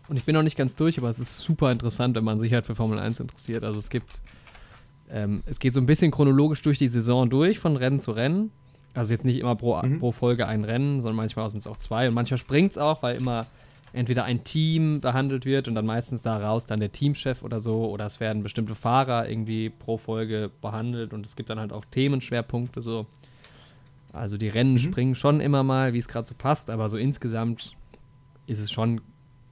Und 0.09 0.17
ich 0.17 0.25
bin 0.25 0.35
noch 0.35 0.43
nicht 0.43 0.57
ganz 0.57 0.75
durch, 0.77 0.99
aber 0.99 1.09
es 1.11 1.19
ist 1.19 1.39
super 1.39 1.71
interessant, 1.73 2.15
wenn 2.17 2.25
man 2.25 2.39
sich 2.41 2.53
halt 2.53 2.67
für 2.67 2.75
Formel 2.75 2.99
1 2.99 3.21
interessiert. 3.21 3.65
Also 3.65 3.79
es 3.79 3.89
gibt, 3.89 4.11
ähm, 5.11 5.43
es 5.47 5.59
geht 5.59 5.75
so 5.75 5.81
ein 5.81 5.87
bisschen 5.87 6.11
chronologisch 6.11 6.61
durch 6.63 6.79
die 6.79 6.89
Saison 6.89 7.31
durch, 7.31 7.59
von 7.59 7.77
Rennen 7.77 8.01
zu 8.01 8.13
Rennen. 8.13 8.51
Also 8.95 9.15
jetzt 9.15 9.25
nicht 9.25 9.39
immer 9.39 9.57
pro, 9.57 9.81
Mhm. 9.81 10.01
pro 10.01 10.13
Folge 10.13 10.47
ein 10.47 10.65
Rennen, 10.65 11.01
sondern 11.01 11.17
manchmal 11.17 11.49
sind 11.49 11.61
es 11.61 11.67
auch 11.67 11.79
zwei. 11.79 12.09
Und 12.09 12.15
manchmal 12.15 12.39
springt 12.39 12.73
es 12.73 12.79
auch, 12.79 13.03
weil 13.03 13.17
immer 13.17 13.47
entweder 13.93 14.25
ein 14.25 14.45
Team 14.45 15.01
behandelt 15.01 15.45
wird 15.45 15.69
und 15.69 15.75
dann 15.75 15.87
meistens 15.87 16.23
daraus 16.23 16.67
dann 16.67 16.81
der 16.81 16.93
Teamchef 16.93 17.43
oder 17.43 17.61
so. 17.61 17.91
Oder 17.91 18.07
es 18.07 18.21
werden 18.21 18.43
bestimmte 18.43 18.75
Fahrer 18.75 19.29
irgendwie 19.29 19.71
pro 19.71 19.99
Folge 19.99 20.51
behandelt 20.61 21.13
und 21.13 21.27
es 21.27 21.37
gibt 21.37 21.51
dann 21.51 21.59
halt 21.59 21.73
auch 21.73 21.85
Themenschwerpunkte 21.85 22.81
so. 22.81 23.07
Also 24.13 24.37
die 24.37 24.49
Rennen 24.49 24.75
Mhm. 24.75 24.79
springen 24.79 25.15
schon 25.15 25.41
immer 25.41 25.63
mal, 25.63 25.93
wie 25.95 25.99
es 25.99 26.09
gerade 26.09 26.29
so 26.29 26.35
passt, 26.37 26.71
aber 26.71 26.89
so 26.89 26.97
insgesamt 26.97 27.73
ist 28.47 28.61
es 28.61 28.71
schon 28.71 29.01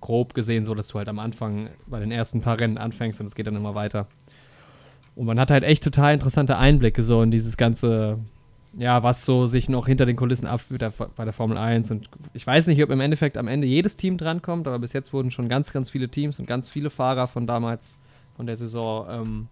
grob 0.00 0.35
gesehen 0.35 0.64
so, 0.64 0.75
dass 0.75 0.88
du 0.88 0.99
halt 0.99 1.09
am 1.09 1.18
Anfang 1.18 1.68
bei 1.87 2.00
den 2.00 2.11
ersten 2.11 2.40
paar 2.40 2.59
Rennen 2.59 2.78
anfängst 2.78 3.20
und 3.20 3.26
es 3.26 3.35
geht 3.35 3.47
dann 3.47 3.56
immer 3.56 3.75
weiter. 3.75 4.06
Und 5.16 5.26
man 5.26 5.38
hat 5.38 5.50
halt 5.50 5.64
echt 5.64 5.82
total 5.85 6.14
interessante 6.14 6.56
Einblicke 6.56 7.02
so 7.02 7.23
in 7.23 7.30
dieses 7.30 7.56
ganze, 7.56 8.18
ja, 8.75 9.03
was 9.03 9.25
so 9.25 9.47
sich 9.47 9.69
noch 9.69 9.87
hinter 9.87 10.07
den 10.07 10.17
Kulissen 10.17 10.47
abspielt 10.47 10.85
bei 11.17 11.25
der 11.25 11.33
Formel 11.33 11.59
1. 11.59 11.91
Und 11.91 12.09
ich 12.35 12.47
weiß 12.47 12.67
nicht, 12.69 12.83
ob 12.83 12.91
im 12.91 13.00
Endeffekt 13.00 13.37
am 13.37 13.49
Ende 13.49 13.67
jedes 13.67 13.97
Team 13.97 14.17
drankommt, 14.17 14.67
aber 14.69 14.79
bis 14.79 14.93
jetzt 14.93 15.12
wurden 15.12 15.31
schon 15.31 15.49
ganz, 15.49 15.73
ganz 15.73 15.91
viele 15.91 16.09
Teams 16.09 16.39
und 16.39 16.47
ganz 16.47 16.69
viele 16.69 16.91
Fahrer 16.91 17.27
von 17.27 17.47
damals 17.47 17.97
von 18.37 18.47
der 18.47 18.57
Saison 18.57 19.07
ähm, 19.11 19.49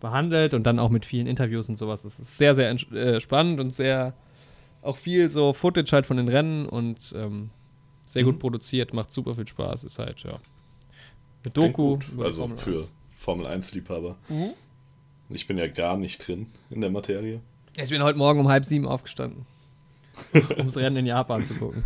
behandelt 0.00 0.54
und 0.54 0.64
dann 0.64 0.78
auch 0.78 0.90
mit 0.90 1.06
vielen 1.06 1.26
Interviews 1.26 1.68
und 1.68 1.78
sowas. 1.78 2.04
Es 2.04 2.18
ist 2.18 2.36
sehr, 2.36 2.54
sehr 2.54 2.70
äh, 2.92 3.20
spannend 3.20 3.60
und 3.60 3.72
sehr 3.72 4.14
auch 4.82 4.96
viel 4.96 5.30
so 5.30 5.52
Footage 5.52 5.92
halt 5.92 6.06
von 6.06 6.16
den 6.16 6.28
Rennen 6.28 6.66
und 6.66 7.14
ähm, 7.16 7.50
sehr 8.06 8.22
mhm. 8.22 8.26
gut 8.26 8.38
produziert, 8.38 8.92
macht 8.92 9.12
super 9.12 9.34
viel 9.34 9.46
Spaß. 9.46 9.84
Ist 9.84 9.98
halt, 9.98 10.20
ja. 10.22 10.38
Eine 11.44 11.52
Doku. 11.52 11.98
Also 12.18 12.48
Formel 12.48 12.58
für 12.58 12.80
1. 12.80 12.92
Formel 13.14 13.46
1-Liebhaber. 13.46 14.16
Mhm. 14.28 14.50
Ich 15.30 15.46
bin 15.46 15.58
ja 15.58 15.66
gar 15.68 15.96
nicht 15.96 16.26
drin 16.26 16.46
in 16.70 16.80
der 16.80 16.90
Materie. 16.90 17.40
Ich 17.80 17.90
bin 17.90 18.02
heute 18.02 18.18
Morgen 18.18 18.40
um 18.40 18.48
halb 18.48 18.64
sieben 18.64 18.86
aufgestanden, 18.86 19.46
um 20.56 20.64
das 20.64 20.76
Rennen 20.76 20.96
in 20.96 21.06
Japan 21.06 21.46
zu 21.46 21.54
gucken. 21.54 21.84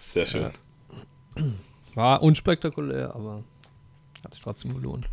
Sehr 0.00 0.26
schön. 0.26 0.50
Ja. 1.34 1.42
War 1.94 2.22
unspektakulär, 2.22 3.14
aber 3.14 3.42
hat 4.22 4.34
sich 4.34 4.42
trotzdem 4.42 4.74
gelohnt. 4.74 5.08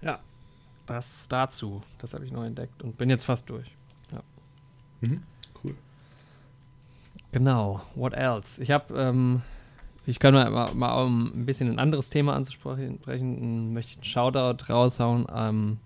Ja, 0.00 0.20
das 0.86 1.26
dazu. 1.28 1.82
Das 1.98 2.14
habe 2.14 2.24
ich 2.24 2.32
neu 2.32 2.46
entdeckt 2.46 2.82
und 2.82 2.96
bin 2.96 3.10
jetzt 3.10 3.24
fast 3.24 3.48
durch. 3.50 3.70
Ja. 4.12 4.22
Mhm. 5.02 5.22
Cool. 5.62 5.74
Genau. 7.32 7.82
What 7.94 8.14
else? 8.14 8.62
Ich 8.62 8.70
habe, 8.70 8.98
ähm, 8.98 9.42
ich 10.06 10.18
kann 10.18 10.32
mal, 10.32 10.50
mal, 10.50 10.72
mal, 10.72 11.02
um 11.02 11.26
ein 11.26 11.44
bisschen 11.44 11.68
ein 11.68 11.78
anderes 11.78 12.08
Thema 12.08 12.34
anzusprechen, 12.34 12.98
möchte 13.74 13.92
ich 13.92 13.98
einen 13.98 14.04
Shoutout 14.04 14.72
raushauen 14.72 15.26
ähm, 15.34 15.78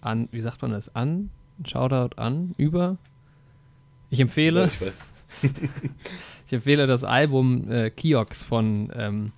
an, 0.00 0.28
wie 0.32 0.40
sagt 0.40 0.62
man 0.62 0.72
das, 0.72 0.94
an? 0.94 1.30
Shoutout 1.64 2.16
an, 2.16 2.52
über? 2.56 2.96
Ich 4.08 4.20
empfehle, 4.20 4.70
ja, 4.80 4.86
ich, 5.42 5.50
ich, 6.46 6.52
empfehle 6.52 6.86
das 6.86 7.04
Album 7.04 7.70
äh, 7.70 7.90
Kiox 7.90 8.42
von 8.42 8.90
ähm, 8.94 9.32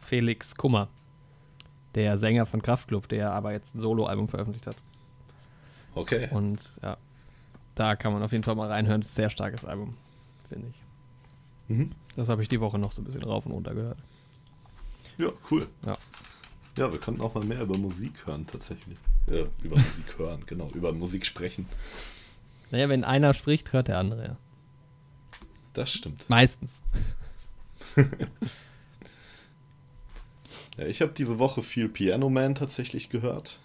Felix 0.00 0.54
Kummer 0.54 0.88
der 1.94 2.18
Sänger 2.18 2.46
von 2.46 2.62
Kraftklub, 2.62 3.08
der 3.08 3.32
aber 3.32 3.52
jetzt 3.52 3.74
ein 3.74 3.80
Soloalbum 3.80 4.28
veröffentlicht 4.28 4.66
hat. 4.66 4.76
Okay. 5.94 6.28
Und 6.30 6.60
ja, 6.82 6.96
da 7.74 7.96
kann 7.96 8.12
man 8.12 8.22
auf 8.22 8.32
jeden 8.32 8.44
Fall 8.44 8.54
mal 8.54 8.68
reinhören. 8.68 9.02
Sehr 9.02 9.30
starkes 9.30 9.64
Album, 9.64 9.96
finde 10.48 10.68
ich. 10.68 11.76
Mhm. 11.76 11.92
Das 12.16 12.28
habe 12.28 12.42
ich 12.42 12.48
die 12.48 12.60
Woche 12.60 12.78
noch 12.78 12.92
so 12.92 13.02
ein 13.02 13.04
bisschen 13.04 13.22
rauf 13.22 13.46
und 13.46 13.52
runter 13.52 13.74
gehört. 13.74 13.98
Ja, 15.18 15.28
cool. 15.50 15.68
Ja. 15.86 15.98
Ja, 16.78 16.90
wir 16.90 16.98
könnten 16.98 17.20
auch 17.20 17.34
mal 17.34 17.44
mehr 17.44 17.60
über 17.60 17.76
Musik 17.76 18.26
hören, 18.26 18.46
tatsächlich. 18.46 18.96
Ja, 19.28 19.44
über 19.62 19.76
Musik 19.76 20.18
hören, 20.18 20.42
genau, 20.46 20.68
über 20.74 20.92
Musik 20.92 21.24
sprechen. 21.26 21.66
Naja, 22.70 22.88
wenn 22.88 23.04
einer 23.04 23.34
spricht, 23.34 23.72
hört 23.72 23.88
der 23.88 23.98
andere 23.98 24.24
ja. 24.24 24.36
Das 25.72 25.92
stimmt. 25.92 26.28
Meistens. 26.28 26.80
Ja, 30.78 30.86
ich 30.86 31.02
habe 31.02 31.12
diese 31.12 31.38
Woche 31.38 31.62
viel 31.62 31.88
Piano 31.88 32.30
Man 32.30 32.54
tatsächlich 32.54 33.10
gehört. 33.10 33.58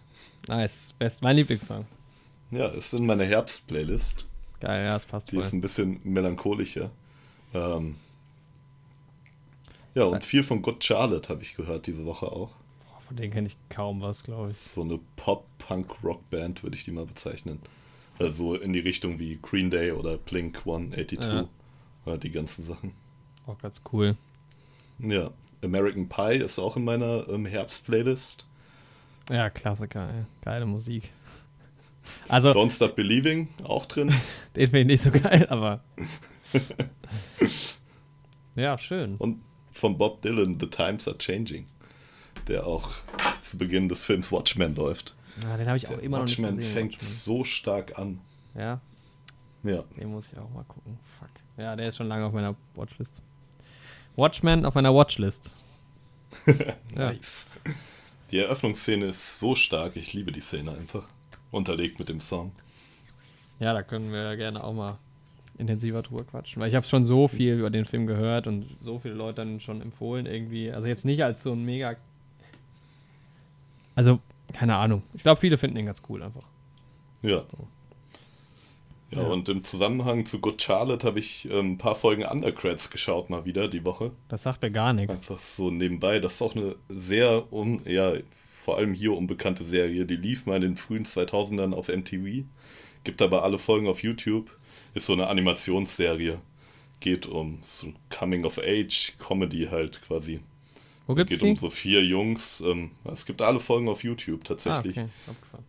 Nice, 0.48 0.94
best 1.00 1.22
mein 1.22 1.36
Lieblingssong. 1.38 1.86
Ja, 2.52 2.68
ist 2.68 2.94
in 2.94 3.06
meiner 3.06 3.26
Herbst-Playlist. 3.26 4.26
Geil, 4.60 4.86
ja, 4.86 4.96
es 4.96 5.06
passt. 5.06 5.32
Die 5.32 5.36
voll. 5.36 5.46
ist 5.46 5.54
ein 5.54 5.62
bisschen 5.62 6.00
melancholischer. 6.04 6.92
Ähm 7.54 7.96
ja, 9.94 10.04
und 10.04 10.24
viel 10.24 10.44
von 10.44 10.62
Good 10.62 10.84
Charlotte 10.84 11.30
habe 11.30 11.44
ich 11.44 11.56
gehört 11.56 11.88
diese 11.88 12.06
Woche 12.06 12.28
auch. 12.28 12.52
Von 13.08 13.16
denen 13.16 13.32
kenne 13.32 13.48
ich 13.48 13.56
kaum 13.70 14.02
was, 14.02 14.24
glaube 14.24 14.52
ich. 14.52 14.58
So 14.58 14.82
eine 14.82 15.00
Pop-Punk-Rock-Band 15.16 16.64
würde 16.64 16.76
ich 16.76 16.84
die 16.84 16.92
mal 16.92 17.06
bezeichnen. 17.06 17.60
Also 18.20 18.56
in 18.56 18.74
die 18.74 18.80
Richtung 18.80 19.20
wie 19.20 19.40
Green 19.42 19.70
Day 19.70 19.92
oder 19.92 20.18
Blink 20.18 20.60
182. 20.60 21.48
Ja. 22.06 22.18
Die 22.18 22.32
ganzen 22.32 22.64
Sachen. 22.64 22.94
Auch 23.46 23.58
ganz 23.60 23.82
cool. 23.92 24.16
Ja, 25.00 25.32
American 25.62 26.10
Pie 26.10 26.38
ist 26.38 26.60
auch 26.60 26.76
in 26.78 26.84
meiner 26.84 27.28
ähm, 27.30 27.46
Herbst-Playlist. 27.46 28.46
Ja, 29.30 29.50
Klassiker, 29.50 30.10
ey. 30.10 30.24
geile 30.44 30.66
Musik. 30.66 31.10
Also, 32.30 32.52
Don't 32.52 32.72
Stop 32.72 32.96
Believing 32.96 33.50
auch 33.66 33.86
drin. 33.86 34.14
Den 34.56 34.70
finde 34.70 34.80
ich 34.80 34.88
nicht 34.88 35.02
so 35.02 35.12
geil, 35.12 35.46
aber. 35.50 35.84
ja, 38.56 38.78
schön. 38.78 39.16
Und 39.18 39.42
von 39.74 39.98
Bob 39.98 40.22
Dylan, 40.22 40.58
The 40.58 40.68
Times 40.68 41.06
Are 41.10 41.18
Changing, 41.18 41.66
der 42.48 42.66
auch 42.66 42.92
zu 43.42 43.58
Beginn 43.58 43.90
des 43.90 44.04
Films 44.04 44.32
Watchmen 44.32 44.76
läuft. 44.76 45.16
Ja, 45.44 45.58
den 45.58 45.68
habe 45.68 45.78
ich 45.78 45.84
der 45.86 45.98
auch 45.98 46.02
immer 46.02 46.20
Watchmen 46.22 46.50
noch 46.50 46.56
nicht 46.58 46.68
gesehen. 46.68 46.86
Watchmen 46.86 47.00
fängt 47.00 47.02
so 47.02 47.44
stark 47.44 47.98
an. 47.98 48.20
Ja. 48.56 48.80
Ja. 49.64 49.84
Den 49.98 50.12
muss 50.12 50.28
ich 50.32 50.38
auch 50.38 50.50
mal 50.50 50.64
gucken. 50.64 50.98
Fuck. 51.20 51.30
Ja, 51.58 51.76
der 51.76 51.90
ist 51.90 51.98
schon 51.98 52.08
lange 52.08 52.26
auf 52.26 52.34
meiner 52.34 52.56
Watchlist. 52.76 53.22
Watchmen 54.16 54.66
auf 54.66 54.76
meiner 54.76 54.94
Watchlist. 54.94 55.52
nice. 56.96 57.46
Ja. 57.66 57.72
Die 58.32 58.40
Eröffnungsszene 58.40 59.06
ist 59.06 59.40
so 59.40 59.56
stark, 59.56 59.96
ich 59.96 60.14
liebe 60.14 60.32
die 60.32 60.42
Szene 60.42 60.72
einfach. 60.72 61.08
Unterlegt 61.52 62.00
mit 62.00 62.10
dem 62.10 62.20
Song. 62.20 62.52
Ja, 63.60 63.74
da 63.74 63.84
können 63.84 64.12
wir 64.12 64.36
gerne 64.36 64.64
auch 64.64 64.74
mal 64.74 64.98
intensiver 65.58 66.04
drüber 66.04 66.24
quatschen, 66.24 66.62
weil 66.62 66.70
ich 66.70 66.76
habe 66.76 66.86
schon 66.86 67.06
so 67.06 67.28
viel 67.28 67.54
über 67.54 67.70
den 67.70 67.86
Film 67.86 68.06
gehört 68.06 68.48
und 68.48 68.66
so 68.82 69.00
viele 69.00 69.16
Leute 69.16 69.38
dann 69.38 69.60
schon 69.60 69.82
empfohlen 69.82 70.26
irgendwie. 70.26 70.72
Also 70.72 70.88
jetzt 70.88 71.06
nicht 71.06 71.24
als 71.24 71.44
so 71.44 71.54
ein 71.54 71.64
mega. 71.64 71.96
Also, 73.98 74.20
keine 74.54 74.76
Ahnung. 74.76 75.02
Ich 75.16 75.24
glaube, 75.24 75.42
viele 75.42 75.58
finden 75.58 75.76
ihn 75.76 75.88
ganz 75.88 76.04
cool 76.08 76.22
einfach. 76.22 76.44
Ja. 77.24 77.46
So. 77.50 77.68
Ja, 79.10 79.24
ja, 79.24 79.28
und 79.28 79.50
im 79.50 79.64
Zusammenhang 79.64 80.28
zu 80.28 80.40
Good 80.40 80.62
Charlotte 80.62 81.08
habe 81.08 81.18
ich 81.18 81.50
ähm, 81.50 81.72
ein 81.72 81.78
paar 81.80 81.96
Folgen 81.96 82.24
Undercreds 82.24 82.92
geschaut 82.92 83.32
mal 83.32 83.46
wieder 83.46 83.68
die 83.68 83.84
Woche. 83.86 84.12
Das 84.28 84.44
sagt 84.44 84.62
mir 84.62 84.70
gar 84.70 84.94
nichts. 84.94 85.12
Einfach 85.12 85.40
so 85.40 85.72
nebenbei. 85.72 86.20
Das 86.20 86.34
ist 86.34 86.42
auch 86.44 86.56
eine 86.56 86.76
sehr, 86.90 87.52
un 87.52 87.82
ja, 87.86 88.14
vor 88.64 88.78
allem 88.78 88.94
hier 88.94 89.14
unbekannte 89.14 89.64
Serie. 89.64 90.06
Die 90.06 90.16
lief 90.16 90.46
mal 90.46 90.58
in 90.58 90.62
den 90.62 90.78
frühen 90.78 91.04
2000ern 91.04 91.74
auf 91.74 91.88
MTV. 91.88 92.46
Gibt 93.04 93.24
aber 93.24 93.44
alle 93.44 93.58
Folgen 93.58 93.88
auf 93.88 94.04
YouTube. 94.04 94.56
Ist 94.94 95.08
so 95.08 95.14
eine 95.14 95.26
Animationsserie. 95.26 96.38
Geht 97.00 97.26
um 97.26 97.58
so 97.64 97.94
Coming 98.10 98.46
of 98.46 98.60
Age, 98.60 99.14
Comedy 99.18 99.70
halt 99.72 100.04
quasi. 100.04 100.42
Wo 101.08 101.16
gibt's 101.16 101.32
Geht 101.32 101.42
die? 101.42 101.50
um 101.50 101.56
so 101.56 101.70
vier 101.70 102.04
Jungs. 102.04 102.62
Ähm, 102.62 102.92
es 103.06 103.26
gibt 103.26 103.42
alle 103.42 103.60
Folgen 103.60 103.90
auf 103.90 104.04
YouTube 104.04 104.44
tatsächlich. 104.44 105.00
Ah, 105.00 105.10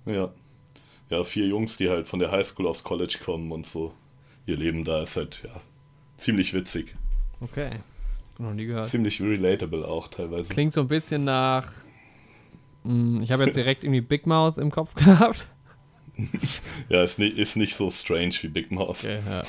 okay. 0.04 0.14
Ja 0.14 0.32
ja, 1.10 1.24
vier 1.24 1.46
Jungs, 1.46 1.76
die 1.76 1.88
halt 1.88 2.06
von 2.06 2.18
der 2.18 2.30
Highschool 2.30 2.66
aufs 2.66 2.84
College 2.84 3.18
kommen 3.24 3.50
und 3.52 3.66
so. 3.66 3.92
Ihr 4.46 4.56
Leben 4.56 4.84
da 4.84 5.02
ist 5.02 5.16
halt, 5.16 5.42
ja, 5.44 5.60
ziemlich 6.16 6.54
witzig. 6.54 6.96
Okay. 7.40 7.70
Noch 8.38 8.54
nie 8.54 8.66
gehört. 8.66 8.88
Ziemlich 8.88 9.20
relatable 9.20 9.86
auch 9.86 10.08
teilweise. 10.08 10.52
Klingt 10.52 10.72
so 10.72 10.80
ein 10.80 10.88
bisschen 10.88 11.24
nach. 11.24 11.70
Mh, 12.84 12.92
hm, 12.92 13.22
ich 13.22 13.32
habe 13.32 13.44
jetzt 13.44 13.56
direkt 13.56 13.84
irgendwie 13.84 14.00
Big 14.00 14.26
Mouth 14.26 14.58
im 14.58 14.70
Kopf 14.70 14.94
gehabt. 14.94 15.48
ja, 16.88 17.02
ist 17.02 17.18
nicht, 17.18 17.36
ist 17.36 17.56
nicht 17.56 17.74
so 17.74 17.90
strange 17.90 18.34
wie 18.42 18.48
Big 18.48 18.70
Mouth. 18.70 19.04
Okay, 19.04 19.20
ja. 19.26 19.42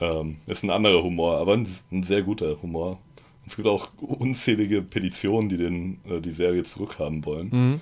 ähm, 0.20 0.38
ist 0.46 0.62
ein 0.62 0.70
anderer 0.70 1.02
Humor, 1.02 1.38
aber 1.38 1.54
ein, 1.54 1.68
ein 1.90 2.02
sehr 2.02 2.22
guter 2.22 2.60
Humor. 2.62 3.00
Es 3.46 3.56
gibt 3.56 3.68
auch 3.68 3.90
unzählige 3.98 4.82
Petitionen, 4.82 5.48
die 5.48 5.56
den, 5.56 6.00
äh, 6.08 6.20
die 6.20 6.32
Serie 6.32 6.62
zurückhaben 6.62 7.24
wollen. 7.24 7.48
Mhm. 7.50 7.80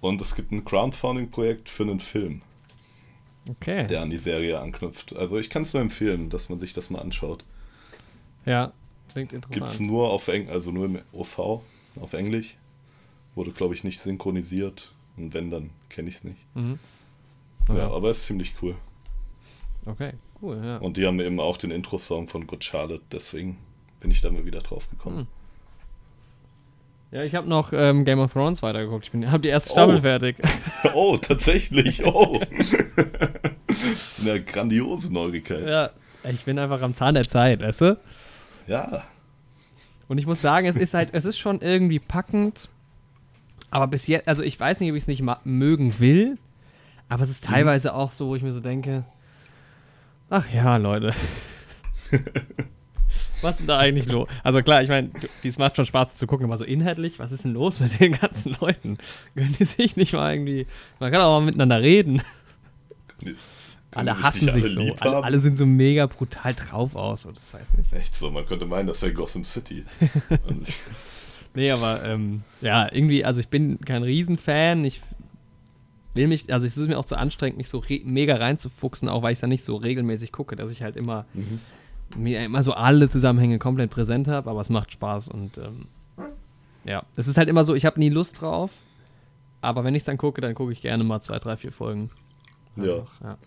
Und 0.00 0.20
es 0.20 0.34
gibt 0.34 0.52
ein 0.52 0.64
Crowdfunding-Projekt 0.64 1.68
für 1.68 1.84
einen 1.84 2.00
Film. 2.00 2.42
Okay. 3.48 3.86
Der 3.86 4.02
an 4.02 4.10
die 4.10 4.18
Serie 4.18 4.60
anknüpft. 4.60 5.16
Also 5.16 5.38
ich 5.38 5.50
kann 5.50 5.62
es 5.62 5.72
nur 5.72 5.82
empfehlen, 5.82 6.30
dass 6.30 6.48
man 6.48 6.58
sich 6.58 6.74
das 6.74 6.90
mal 6.90 7.00
anschaut. 7.00 7.44
Ja, 8.44 8.72
klingt 9.12 9.32
interessant. 9.32 9.54
Gibt 9.54 9.68
es 9.68 9.80
nur 9.80 10.10
auf 10.10 10.28
Eng 10.28 10.48
also 10.48 10.70
nur 10.70 10.86
im 10.86 10.98
OV, 11.12 11.62
auf 12.00 12.12
Englisch. 12.12 12.56
Wurde, 13.34 13.52
glaube 13.52 13.74
ich, 13.74 13.84
nicht 13.84 14.00
synchronisiert. 14.00 14.92
Und 15.16 15.34
wenn, 15.34 15.50
dann 15.50 15.70
kenne 15.88 16.08
ich 16.08 16.16
es 16.16 16.24
nicht. 16.24 16.38
Mhm. 16.54 16.78
Okay. 17.68 17.78
Ja, 17.78 17.90
aber 17.90 18.10
es 18.10 18.18
ist 18.18 18.26
ziemlich 18.26 18.54
cool. 18.60 18.74
Okay, 19.86 20.12
cool, 20.40 20.60
ja. 20.64 20.78
Und 20.78 20.96
die 20.96 21.06
haben 21.06 21.20
eben 21.20 21.40
auch 21.40 21.56
den 21.56 21.70
Intro-Song 21.70 22.28
von 22.28 22.46
Good 22.46 22.64
Charlotte, 22.64 23.02
deswegen 23.10 23.56
bin 24.02 24.10
ich 24.10 24.20
da 24.20 24.30
mal 24.30 24.44
wieder 24.44 24.58
drauf 24.58 24.90
gekommen. 24.90 25.18
Mhm. 25.18 25.26
Ja, 27.12 27.22
ich 27.22 27.34
habe 27.34 27.48
noch 27.48 27.72
ähm, 27.72 28.04
Game 28.04 28.18
of 28.18 28.32
Thrones 28.32 28.62
weitergeguckt. 28.62 29.10
Ich 29.12 29.26
habe 29.26 29.42
die 29.42 29.50
erste 29.50 29.70
Staffel 29.70 29.96
oh. 29.96 30.00
fertig. 30.00 30.36
Oh, 30.94 31.16
tatsächlich. 31.16 32.04
Oh. 32.06 32.40
das 33.66 33.84
ist 33.84 34.20
eine 34.20 34.42
grandiose 34.42 35.12
Neuigkeit. 35.12 35.66
Ja, 35.66 35.90
ich 36.28 36.44
bin 36.44 36.58
einfach 36.58 36.82
am 36.82 36.94
Zahn 36.94 37.14
der 37.14 37.28
Zeit, 37.28 37.60
weißt 37.60 37.80
du? 37.82 37.98
Ja. 38.66 39.04
Und 40.08 40.18
ich 40.18 40.26
muss 40.26 40.42
sagen, 40.42 40.66
es 40.66 40.76
ist 40.76 40.94
halt, 40.94 41.10
es 41.12 41.24
ist 41.24 41.38
schon 41.38 41.60
irgendwie 41.60 41.98
packend. 41.98 42.68
Aber 43.70 43.86
bis 43.86 44.06
jetzt, 44.06 44.26
also 44.26 44.42
ich 44.42 44.58
weiß 44.58 44.80
nicht, 44.80 44.90
ob 44.90 44.96
ich 44.96 45.04
es 45.04 45.08
nicht 45.08 45.22
mögen 45.44 45.98
will. 46.00 46.38
Aber 47.08 47.22
es 47.24 47.30
ist 47.30 47.46
mhm. 47.46 47.52
teilweise 47.52 47.90
mhm. 47.90 47.94
auch 47.94 48.12
so, 48.12 48.28
wo 48.28 48.36
ich 48.36 48.42
mir 48.42 48.52
so 48.52 48.60
denke, 48.60 49.04
ach 50.30 50.50
ja, 50.50 50.76
Leute. 50.76 51.14
Was 53.42 53.52
ist 53.52 53.60
denn 53.60 53.66
da 53.66 53.78
eigentlich 53.78 54.06
los? 54.06 54.28
Also 54.42 54.62
klar, 54.62 54.82
ich 54.82 54.88
meine, 54.88 55.10
dies 55.42 55.58
macht 55.58 55.76
schon 55.76 55.86
Spaß 55.86 56.16
zu 56.16 56.26
gucken, 56.26 56.46
aber 56.46 56.56
so 56.56 56.64
inhaltlich, 56.64 57.18
was 57.18 57.32
ist 57.32 57.44
denn 57.44 57.54
los 57.54 57.80
mit 57.80 58.00
den 58.00 58.12
ganzen 58.12 58.56
Leuten? 58.60 58.98
Können 59.34 59.54
die 59.58 59.64
sich 59.64 59.96
nicht 59.96 60.12
mal 60.12 60.32
irgendwie. 60.32 60.66
Man 61.00 61.12
kann 61.12 61.20
auch 61.20 61.38
mal 61.40 61.44
miteinander 61.44 61.80
reden. 61.80 62.22
Können 63.20 63.36
alle 63.94 64.22
hassen 64.22 64.50
sich 64.50 64.64
alle 64.64 64.68
so. 64.68 64.94
Alle, 65.00 65.24
alle, 65.24 65.40
sind 65.40 65.58
so 65.58 65.66
mega 65.66 66.06
brutal 66.06 66.54
drauf 66.54 66.96
aus 66.96 67.26
und 67.26 67.36
das 67.36 67.52
weiß 67.52 67.74
nicht. 67.74 67.92
Echt 67.92 68.16
so, 68.16 68.30
man 68.30 68.46
könnte 68.46 68.64
meinen, 68.64 68.86
das 68.86 69.02
wäre 69.02 69.12
Gotham 69.12 69.44
City. 69.44 69.84
nee, 71.54 71.70
aber 71.70 72.02
ähm, 72.04 72.42
ja, 72.60 72.90
irgendwie, 72.90 73.24
also 73.24 73.40
ich 73.40 73.48
bin 73.48 73.80
kein 73.80 74.02
Riesenfan. 74.02 74.84
Ich 74.84 75.02
will 76.14 76.26
mich, 76.26 76.52
also 76.52 76.66
es 76.66 76.78
ist 76.78 76.88
mir 76.88 76.98
auch 76.98 77.04
zu 77.04 77.16
anstrengend, 77.16 77.58
mich 77.58 77.68
so 77.68 77.82
mega 78.04 78.36
reinzufuchsen, 78.36 79.08
auch 79.08 79.22
weil 79.22 79.32
ich 79.32 79.38
es 79.38 79.42
ja 79.42 79.48
nicht 79.48 79.64
so 79.64 79.76
regelmäßig 79.76 80.32
gucke, 80.32 80.56
dass 80.56 80.70
ich 80.70 80.82
halt 80.82 80.96
immer 80.96 81.26
mhm. 81.34 81.60
Mir 82.16 82.44
immer 82.44 82.62
so 82.62 82.72
alle 82.72 83.08
Zusammenhänge 83.08 83.58
komplett 83.58 83.90
präsent 83.90 84.28
habe, 84.28 84.50
aber 84.50 84.60
es 84.60 84.68
macht 84.68 84.92
Spaß 84.92 85.28
und 85.28 85.58
ähm, 85.58 85.86
ja, 86.84 87.04
es 87.16 87.28
ist 87.28 87.38
halt 87.38 87.48
immer 87.48 87.64
so, 87.64 87.74
ich 87.74 87.84
habe 87.84 87.98
nie 88.00 88.08
Lust 88.08 88.40
drauf, 88.40 88.70
aber 89.60 89.84
wenn 89.84 89.94
ich 89.94 90.00
es 90.00 90.04
dann 90.04 90.18
gucke, 90.18 90.40
dann 90.40 90.54
gucke 90.54 90.72
ich 90.72 90.80
gerne 90.80 91.04
mal 91.04 91.20
zwei, 91.20 91.38
drei, 91.38 91.56
vier 91.56 91.72
Folgen. 91.72 92.10
Ja. 92.76 93.06
ja. 93.22 93.38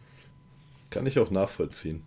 Kann 0.89 1.05
ich 1.05 1.19
auch 1.19 1.31
nachvollziehen. 1.31 2.03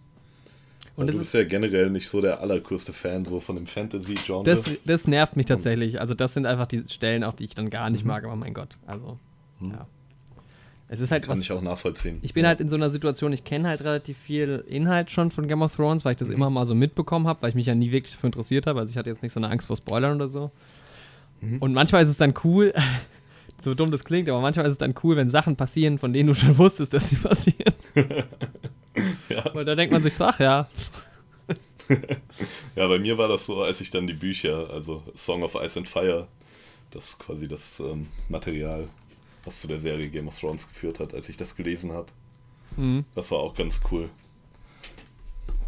Und 0.96 1.06
du 1.06 1.16
bist 1.16 1.32
ja 1.32 1.44
generell 1.44 1.90
nicht 1.90 2.08
so 2.08 2.20
der 2.20 2.40
allergrößte 2.40 2.92
Fan 2.92 3.24
so 3.24 3.38
von 3.38 3.54
dem 3.54 3.66
Fantasy-Genre. 3.66 4.42
Das, 4.42 4.68
das 4.84 5.06
nervt 5.06 5.36
mich 5.36 5.46
tatsächlich. 5.46 6.00
Also 6.00 6.14
das 6.14 6.34
sind 6.34 6.44
einfach 6.44 6.66
die 6.66 6.82
Stellen, 6.88 7.22
auch 7.22 7.34
die 7.34 7.44
ich 7.44 7.54
dann 7.54 7.70
gar 7.70 7.88
nicht 7.88 8.02
mhm. 8.02 8.08
mag, 8.08 8.24
aber 8.24 8.34
mein 8.34 8.52
Gott. 8.52 8.70
Also, 8.84 9.16
mhm. 9.60 9.70
ja. 9.70 9.86
Es 10.90 11.00
ist 11.00 11.10
halt 11.10 11.26
Kann 11.26 11.36
was, 11.36 11.44
ich 11.44 11.52
auch 11.52 11.60
nachvollziehen. 11.60 12.18
Ich 12.22 12.32
bin 12.32 12.44
ja. 12.44 12.48
halt 12.48 12.60
in 12.60 12.70
so 12.70 12.76
einer 12.76 12.88
Situation, 12.88 13.32
ich 13.34 13.44
kenne 13.44 13.68
halt 13.68 13.82
relativ 13.82 14.16
viel 14.16 14.64
Inhalt 14.66 15.10
schon 15.10 15.30
von 15.30 15.46
Game 15.46 15.60
of 15.60 15.76
Thrones, 15.76 16.04
weil 16.04 16.12
ich 16.12 16.18
das 16.18 16.28
mhm. 16.28 16.34
immer 16.34 16.50
mal 16.50 16.64
so 16.64 16.74
mitbekommen 16.74 17.26
habe, 17.26 17.42
weil 17.42 17.50
ich 17.50 17.54
mich 17.54 17.66
ja 17.66 17.74
nie 17.74 17.92
wirklich 17.92 18.14
dafür 18.14 18.28
interessiert 18.28 18.66
habe. 18.66 18.80
Also 18.80 18.90
ich 18.90 18.96
hatte 18.96 19.10
jetzt 19.10 19.22
nicht 19.22 19.32
so 19.32 19.40
eine 19.40 19.50
Angst 19.50 19.66
vor 19.66 19.76
Spoilern 19.76 20.16
oder 20.16 20.28
so. 20.28 20.50
Mhm. 21.42 21.58
Und 21.58 21.74
manchmal 21.74 22.02
ist 22.02 22.08
es 22.08 22.16
dann 22.16 22.32
cool, 22.42 22.72
so 23.60 23.74
dumm 23.74 23.90
das 23.90 24.04
klingt, 24.04 24.30
aber 24.30 24.40
manchmal 24.40 24.64
ist 24.64 24.72
es 24.72 24.78
dann 24.78 24.94
cool, 25.02 25.16
wenn 25.16 25.28
Sachen 25.28 25.56
passieren, 25.56 25.98
von 25.98 26.14
denen 26.14 26.28
du 26.28 26.34
schon 26.34 26.56
wusstest, 26.56 26.94
dass 26.94 27.10
sie 27.10 27.16
passieren. 27.16 27.74
ja. 29.28 29.44
Weil 29.52 29.66
da 29.66 29.74
denkt 29.74 29.92
man 29.92 30.02
sich 30.02 30.14
so, 30.14 30.24
ach 30.24 30.40
ja. 30.40 30.68
ja, 32.76 32.88
bei 32.88 32.98
mir 32.98 33.18
war 33.18 33.28
das 33.28 33.44
so, 33.44 33.62
als 33.62 33.82
ich 33.82 33.90
dann 33.90 34.06
die 34.06 34.14
Bücher, 34.14 34.70
also 34.70 35.02
Song 35.14 35.42
of 35.42 35.54
Ice 35.54 35.78
and 35.78 35.88
Fire, 35.88 36.28
das 36.90 37.10
ist 37.10 37.18
quasi 37.18 37.46
das 37.46 37.80
ähm, 37.80 38.08
Material 38.30 38.88
was 39.48 39.60
zu 39.60 39.66
der 39.66 39.78
Serie 39.78 40.08
Game 40.08 40.28
of 40.28 40.38
Thrones 40.38 40.68
geführt 40.68 41.00
hat, 41.00 41.14
als 41.14 41.28
ich 41.28 41.36
das 41.36 41.56
gelesen 41.56 41.92
habe. 41.92 42.06
Mhm. 42.76 43.04
Das 43.14 43.30
war 43.30 43.38
auch 43.38 43.54
ganz 43.54 43.80
cool. 43.90 44.08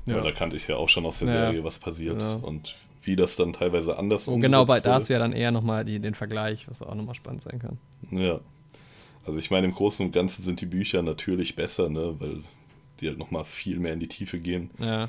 Ja. 0.06 0.16
Weil 0.16 0.22
da 0.22 0.32
kannte 0.32 0.56
ich 0.56 0.66
ja 0.68 0.76
auch 0.76 0.88
schon 0.88 1.04
aus 1.04 1.18
der 1.18 1.28
Serie, 1.28 1.58
ja. 1.58 1.64
was 1.64 1.78
passiert 1.78 2.22
ja. 2.22 2.34
und 2.37 2.76
wie 3.02 3.16
das 3.16 3.37
dann 3.37 3.52
teilweise 3.52 3.99
anders 3.99 4.28
oh, 4.28 4.37
Genau, 4.38 4.64
bei 4.64 4.80
da 4.80 4.94
hast 4.94 5.08
du 5.08 5.12
ja 5.12 5.18
dann 5.18 5.32
eher 5.32 5.50
nochmal 5.50 5.84
den 5.84 6.14
Vergleich, 6.14 6.68
was 6.68 6.82
auch 6.82 6.94
nochmal 6.94 7.14
spannend 7.14 7.42
sein 7.42 7.58
kann. 7.58 7.78
Ja. 8.10 8.40
Also 9.25 9.38
ich 9.38 9.50
meine, 9.50 9.66
im 9.66 9.72
Großen 9.72 10.04
und 10.06 10.12
Ganzen 10.12 10.42
sind 10.42 10.60
die 10.60 10.66
Bücher 10.66 11.02
natürlich 11.02 11.56
besser, 11.56 11.88
ne, 11.88 12.14
weil 12.18 12.42
die 13.00 13.08
halt 13.08 13.18
nochmal 13.18 13.44
viel 13.44 13.78
mehr 13.78 13.92
in 13.92 14.00
die 14.00 14.08
Tiefe 14.08 14.38
gehen. 14.38 14.70
Ja. 14.78 15.08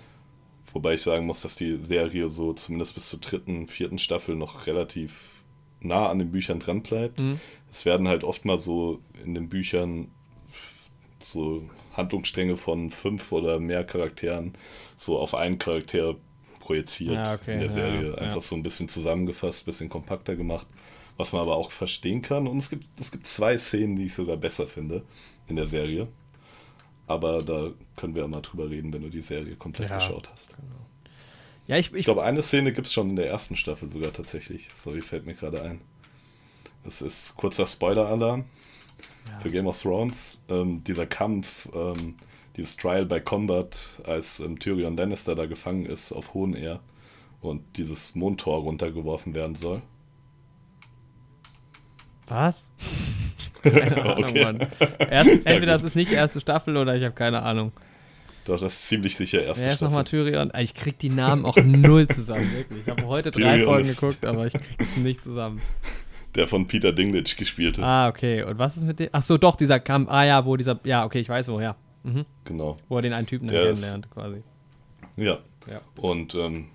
Wobei 0.74 0.94
ich 0.94 1.01
sagen 1.01 1.25
muss, 1.25 1.42
dass 1.42 1.56
die 1.56 1.78
Serie 1.78 2.30
so 2.30 2.54
zumindest 2.54 2.96
bis 2.96 3.10
zur 3.10 3.20
dritten, 3.20 3.68
vierten 3.68 3.98
Staffel 3.98 4.36
noch 4.36 4.68
relativ 4.68 5.44
nah 5.82 6.10
an 6.10 6.20
den 6.20 6.32
Büchern 6.32 6.60
dran 6.60 6.82
bleibt. 6.82 7.20
Mhm. 7.20 7.40
Es 7.72 7.86
werden 7.86 8.08
halt 8.08 8.24
oft 8.24 8.46
mal 8.46 8.60
so 8.60 9.00
in 9.24 9.34
den 9.34 9.50
Büchern 9.50 10.12
so 11.24 11.63
Handlungsstränge 11.94 12.58
von 12.58 12.90
fünf 12.90 13.32
oder 13.32 13.60
mehr 13.60 13.84
Charakteren 13.84 14.54
so 14.96 15.18
auf 15.18 15.34
einen 15.34 15.58
Charakter 15.58 16.16
projiziert 16.60 17.13
ja, 17.13 17.34
okay, 17.34 17.54
in 17.54 17.60
der 17.60 17.70
Serie. 17.70 18.10
Ja, 18.10 18.16
Einfach 18.16 18.36
ja. 18.36 18.42
so 18.42 18.56
ein 18.56 18.63
bisschen 18.63 18.90
zusammengefasst, 18.90 19.63
ein 19.63 19.66
bisschen 19.66 19.90
kompakter 19.90 20.36
gemacht, 20.36 20.68
was 21.18 21.34
man 21.34 21.42
aber 21.42 21.56
auch 21.56 21.72
verstehen 21.72 22.22
kann. 22.22 22.48
Und 22.48 22.58
es 22.58 22.70
gibt, 22.70 22.86
es 23.00 23.12
gibt 23.12 23.25
zwei 23.28 23.58
Szenen, 23.58 23.96
die 23.96 24.06
ich 24.06 24.13
sogar 24.13 24.38
besser 24.38 24.68
finde 24.68 25.04
in 25.48 25.56
der 25.56 25.68
Serie. 25.68 26.08
Aber 27.08 27.44
da 27.44 27.72
können 27.98 28.16
wir 28.16 28.22
ja 28.22 28.28
mal 28.28 28.42
drüber 28.42 28.70
reden, 28.70 28.94
wenn 28.94 29.01
du 29.01 29.10
die 29.10 29.22
Serie 29.22 29.56
komplett 29.56 29.92
geschaut 29.92 30.30
hast. 30.32 30.56
Genau. 30.56 30.82
Ja, 31.68 31.78
ich, 31.78 31.92
ich, 31.92 32.00
ich 32.00 32.04
glaube, 32.06 32.24
eine 32.24 32.42
Szene 32.42 32.72
gibt 32.72 32.88
es 32.88 32.94
schon 32.94 33.10
in 33.10 33.16
der 33.16 33.28
ersten 33.28 33.56
Staffel 33.56 33.90
sogar 33.90 34.13
tatsächlich. 34.13 34.70
Sorry, 34.75 35.01
fällt 35.01 35.25
mir 35.25 35.34
gerade 35.34 35.62
ein. 35.62 35.82
Das 36.84 37.02
ist 37.02 37.36
kurzer 37.36 37.66
Spoiler-Alarm 37.66 38.46
ja. 39.27 39.40
für 39.40 39.51
Game 39.51 39.68
of 39.68 39.79
Thrones. 39.82 40.40
Ähm, 40.50 40.84
dieser 40.84 41.05
Kampf, 41.05 41.70
ähm, 41.74 42.16
dieses 42.58 42.75
Trial 42.77 43.05
by 43.05 43.22
Combat, 43.22 43.79
als 44.03 44.40
ähm, 44.40 44.60
Tyrion 44.60 44.98
Lannister 44.98 45.36
da 45.36 45.46
gefangen 45.46 45.86
ist 45.86 46.12
auf 46.12 46.34
Hohen 46.34 46.53
Air 46.53 46.79
und 47.42 47.77
dieses 47.77 48.16
Mondtor 48.16 48.60
runtergeworfen 48.60 49.36
werden 49.36 49.55
soll. 49.55 49.82
Was? 52.27 52.70
keine 53.62 54.01
Ahnung, 54.01 54.24
okay. 54.24 54.44
Mann. 54.44 54.60
Erst, 55.00 55.29
entweder 55.29 55.60
ja, 55.60 55.66
das 55.66 55.84
ist 55.84 55.96
nicht 55.96 56.12
erste 56.12 56.40
Staffel 56.40 56.77
oder 56.77 56.96
ich 56.96 57.03
habe 57.03 57.14
keine 57.14 57.44
Ahnung. 57.44 57.72
Doch, 58.46 58.60
das 58.60 58.74
ist 58.74 58.88
ziemlich 58.88 59.16
sicher 59.16 59.44
erste 59.44 59.64
Wer 59.64 59.74
ist 59.74 59.82
nochmal 59.82 60.03
Tyrion? 60.03 60.51
Ich 60.58 60.74
krieg 60.74 60.98
die 60.98 61.10
Namen 61.10 61.46
auch 61.46 61.58
null 61.58 62.08
zusammen, 62.08 62.51
wirklich. 62.55 62.82
Ich 62.82 62.90
habe 62.90 63.05
heute 63.05 63.29
drei 63.29 63.58
Tyrion 63.58 63.66
Folgen 63.66 63.88
geguckt, 63.90 64.25
aber 64.25 64.48
ich 64.48 64.53
krieg's 64.53 64.96
nicht 64.98 65.24
zusammen. 65.24 65.62
Der 66.35 66.48
von 66.48 66.67
Peter 66.67 66.94
Dinklage 66.94 67.35
gespielt 67.35 67.77
hat. 67.77 67.83
Ah, 67.83 68.07
okay. 68.07 68.44
Und 68.44 68.57
was 68.57 68.77
ist 68.77 68.83
mit 68.83 69.00
dem? 69.00 69.09
Ach 69.11 69.22
so, 69.22 69.37
doch, 69.37 69.55
dieser 69.55 69.79
Kampf. 69.79 70.09
Ah 70.09 70.24
ja, 70.24 70.46
wo 70.46 70.55
dieser. 70.55 70.79
Ja, 70.83 71.05
okay, 71.05 71.20
ich 71.20 71.29
weiß 71.29 71.50
woher. 71.50 71.75
Mhm. 72.03 72.25
Genau. 72.46 72.77
Wo 72.87 72.98
er 72.98 73.01
den 73.01 73.13
einen 73.13 73.27
Typen 73.27 73.50
kennenlernt, 73.50 74.09
quasi. 74.11 74.44
Ja. 75.17 75.39
ja. 75.67 75.81
Und 75.98 76.35
ähm, 76.35 76.67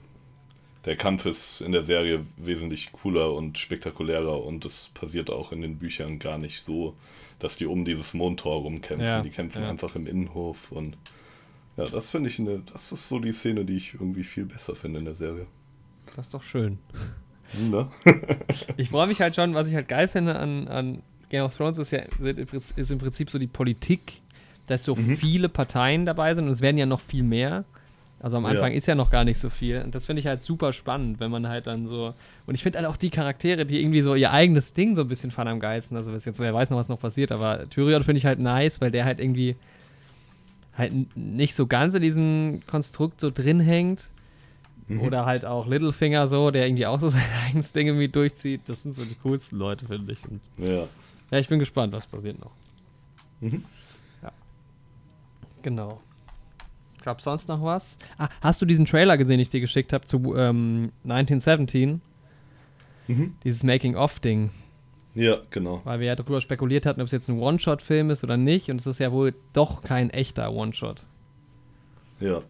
der 0.84 0.96
Kampf 0.96 1.26
ist 1.26 1.60
in 1.60 1.72
der 1.72 1.82
Serie 1.82 2.24
wesentlich 2.36 2.92
cooler 2.92 3.32
und 3.32 3.58
spektakulärer 3.58 4.44
und 4.44 4.64
es 4.64 4.90
passiert 4.94 5.30
auch 5.30 5.52
in 5.52 5.60
den 5.60 5.78
Büchern 5.78 6.18
gar 6.18 6.38
nicht 6.38 6.62
so, 6.62 6.94
dass 7.38 7.56
die 7.56 7.66
um 7.66 7.84
dieses 7.84 8.14
Mondtor 8.14 8.62
rumkämpfen. 8.62 9.06
Ja, 9.06 9.20
die 9.20 9.30
kämpfen 9.30 9.62
ja. 9.62 9.70
einfach 9.70 9.96
im 9.96 10.06
Innenhof 10.06 10.70
und 10.70 10.96
ja, 11.76 11.86
das 11.86 12.10
finde 12.10 12.30
ich 12.30 12.38
eine, 12.38 12.62
das 12.72 12.92
ist 12.92 13.08
so 13.08 13.18
die 13.18 13.32
Szene, 13.32 13.64
die 13.64 13.76
ich 13.76 13.94
irgendwie 13.94 14.24
viel 14.24 14.46
besser 14.46 14.74
finde 14.74 15.00
in 15.00 15.04
der 15.04 15.14
Serie. 15.14 15.46
Das 16.14 16.26
ist 16.26 16.34
doch 16.34 16.42
schön. 16.42 16.78
Ne? 17.70 17.88
ich 18.76 18.90
freue 18.90 19.06
mich 19.06 19.20
halt 19.20 19.34
schon, 19.34 19.54
was 19.54 19.66
ich 19.66 19.74
halt 19.74 19.88
geil 19.88 20.08
finde 20.08 20.36
an, 20.38 20.68
an 20.68 21.02
Game 21.28 21.44
of 21.44 21.56
Thrones 21.56 21.78
ist 21.78 21.90
ja 21.90 22.00
ist 22.76 22.90
im 22.90 22.98
Prinzip 22.98 23.30
so 23.30 23.38
die 23.38 23.46
Politik, 23.46 24.20
dass 24.66 24.84
so 24.84 24.94
mhm. 24.94 25.16
viele 25.16 25.48
Parteien 25.48 26.06
dabei 26.06 26.34
sind 26.34 26.44
und 26.46 26.50
es 26.50 26.60
werden 26.60 26.78
ja 26.78 26.86
noch 26.86 27.00
viel 27.00 27.22
mehr. 27.22 27.64
Also 28.20 28.38
am 28.38 28.46
Anfang 28.46 28.72
ja. 28.72 28.78
ist 28.78 28.86
ja 28.86 28.94
noch 28.94 29.10
gar 29.10 29.24
nicht 29.24 29.38
so 29.38 29.50
viel. 29.50 29.82
Und 29.82 29.94
das 29.94 30.06
finde 30.06 30.20
ich 30.20 30.26
halt 30.26 30.42
super 30.42 30.72
spannend, 30.72 31.20
wenn 31.20 31.30
man 31.30 31.46
halt 31.48 31.66
dann 31.66 31.86
so. 31.86 32.14
Und 32.46 32.54
ich 32.54 32.62
finde 32.62 32.78
halt 32.78 32.88
auch 32.88 32.96
die 32.96 33.10
Charaktere, 33.10 33.66
die 33.66 33.80
irgendwie 33.80 34.00
so 34.00 34.14
ihr 34.14 34.32
eigenes 34.32 34.72
Ding 34.72 34.96
so 34.96 35.02
ein 35.02 35.08
bisschen 35.08 35.30
fahren 35.30 35.48
am 35.48 35.60
geilsten. 35.60 35.96
Also 35.96 36.12
jetzt, 36.12 36.40
wer 36.40 36.54
weiß 36.54 36.70
noch, 36.70 36.78
was 36.78 36.88
noch 36.88 36.98
passiert, 36.98 37.30
aber 37.30 37.68
Tyrion 37.68 38.04
finde 38.04 38.18
ich 38.18 38.26
halt 38.26 38.38
nice, 38.38 38.80
weil 38.80 38.90
der 38.90 39.04
halt 39.04 39.20
irgendwie 39.20 39.56
halt 40.76 40.94
nicht 41.16 41.54
so 41.54 41.66
ganz 41.66 41.94
in 41.94 42.02
diesem 42.02 42.60
Konstrukt 42.66 43.20
so 43.20 43.30
drin 43.30 43.60
hängt. 43.60 44.04
Mhm. 44.88 45.00
Oder 45.00 45.26
halt 45.26 45.44
auch 45.44 45.66
Littlefinger 45.66 46.28
so, 46.28 46.50
der 46.50 46.66
irgendwie 46.66 46.86
auch 46.86 47.00
so 47.00 47.08
sein 47.10 47.24
eigenes 47.44 47.72
Ding 47.72 47.88
irgendwie 47.88 48.08
durchzieht. 48.08 48.62
Das 48.66 48.82
sind 48.82 48.94
so 48.94 49.04
die 49.04 49.16
coolsten 49.22 49.56
Leute, 49.56 49.86
finde 49.86 50.12
ich. 50.12 50.24
Und 50.28 50.40
ja. 50.58 50.82
Ja, 51.30 51.38
ich 51.38 51.48
bin 51.48 51.58
gespannt, 51.58 51.92
was 51.92 52.06
passiert 52.06 52.38
noch. 52.38 52.52
Mhm. 53.40 53.64
Ja. 54.22 54.30
Genau. 55.62 56.00
Gab 57.02 57.20
sonst 57.20 57.48
noch 57.48 57.62
was? 57.62 57.98
Ah, 58.18 58.28
hast 58.40 58.60
du 58.62 58.66
diesen 58.66 58.84
Trailer 58.84 59.16
gesehen, 59.16 59.34
den 59.34 59.40
ich 59.40 59.50
dir 59.50 59.60
geschickt 59.60 59.92
habe 59.92 60.04
zu 60.04 60.34
ähm, 60.36 60.92
1917? 61.04 62.00
Mhm. 63.08 63.34
Dieses 63.44 63.62
Making-of-Ding. 63.62 64.50
Ja, 65.14 65.38
genau. 65.50 65.80
Weil 65.84 66.00
wir 66.00 66.08
ja 66.08 66.16
darüber 66.16 66.40
spekuliert 66.40 66.84
hatten, 66.84 67.00
ob 67.00 67.06
es 67.06 67.12
jetzt 67.12 67.28
ein 67.28 67.38
One-Shot-Film 67.38 68.10
ist 68.10 68.22
oder 68.22 68.36
nicht. 68.36 68.70
Und 68.70 68.80
es 68.80 68.86
ist 68.86 68.98
ja 68.98 69.12
wohl 69.12 69.34
doch 69.52 69.82
kein 69.82 70.10
echter 70.10 70.52
One-Shot. 70.52 71.04
Ja. 72.20 72.42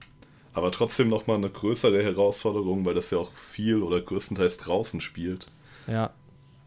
Aber 0.57 0.73
trotzdem 0.73 1.11
nochmal 1.11 1.37
eine 1.37 1.51
größere 1.51 2.03
Herausforderung, 2.03 2.87
weil 2.87 2.95
das 2.95 3.11
ja 3.11 3.19
auch 3.19 3.31
viel 3.35 3.83
oder 3.83 4.01
größtenteils 4.01 4.57
draußen 4.57 5.03
spielt. 5.03 5.49
Ja. 5.87 6.15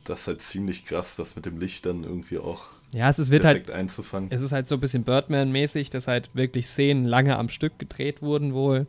Das 0.04 0.22
ist 0.22 0.28
halt 0.28 0.42
ziemlich 0.44 0.86
krass, 0.86 1.16
das 1.16 1.36
mit 1.36 1.48
dem 1.48 1.58
Licht 1.58 1.88
dann 1.88 2.04
irgendwie 2.04 2.38
auch 2.38 2.68
ja, 2.94 3.10
es 3.10 3.18
ist, 3.18 3.32
wird 3.32 3.46
halt, 3.46 3.72
einzufangen. 3.72 4.30
Es 4.32 4.42
ist 4.42 4.52
halt 4.52 4.68
so 4.68 4.76
ein 4.76 4.80
bisschen 4.80 5.04
Birdman-mäßig, 5.06 5.90
dass 5.90 6.08
halt 6.08 6.30
wirklich 6.36 6.68
Szenen 6.68 7.06
lange 7.06 7.36
am 7.36 7.50
Stück 7.50 7.80
gedreht 7.80 8.22
wurden 8.22 8.54
wohl. 8.54 8.86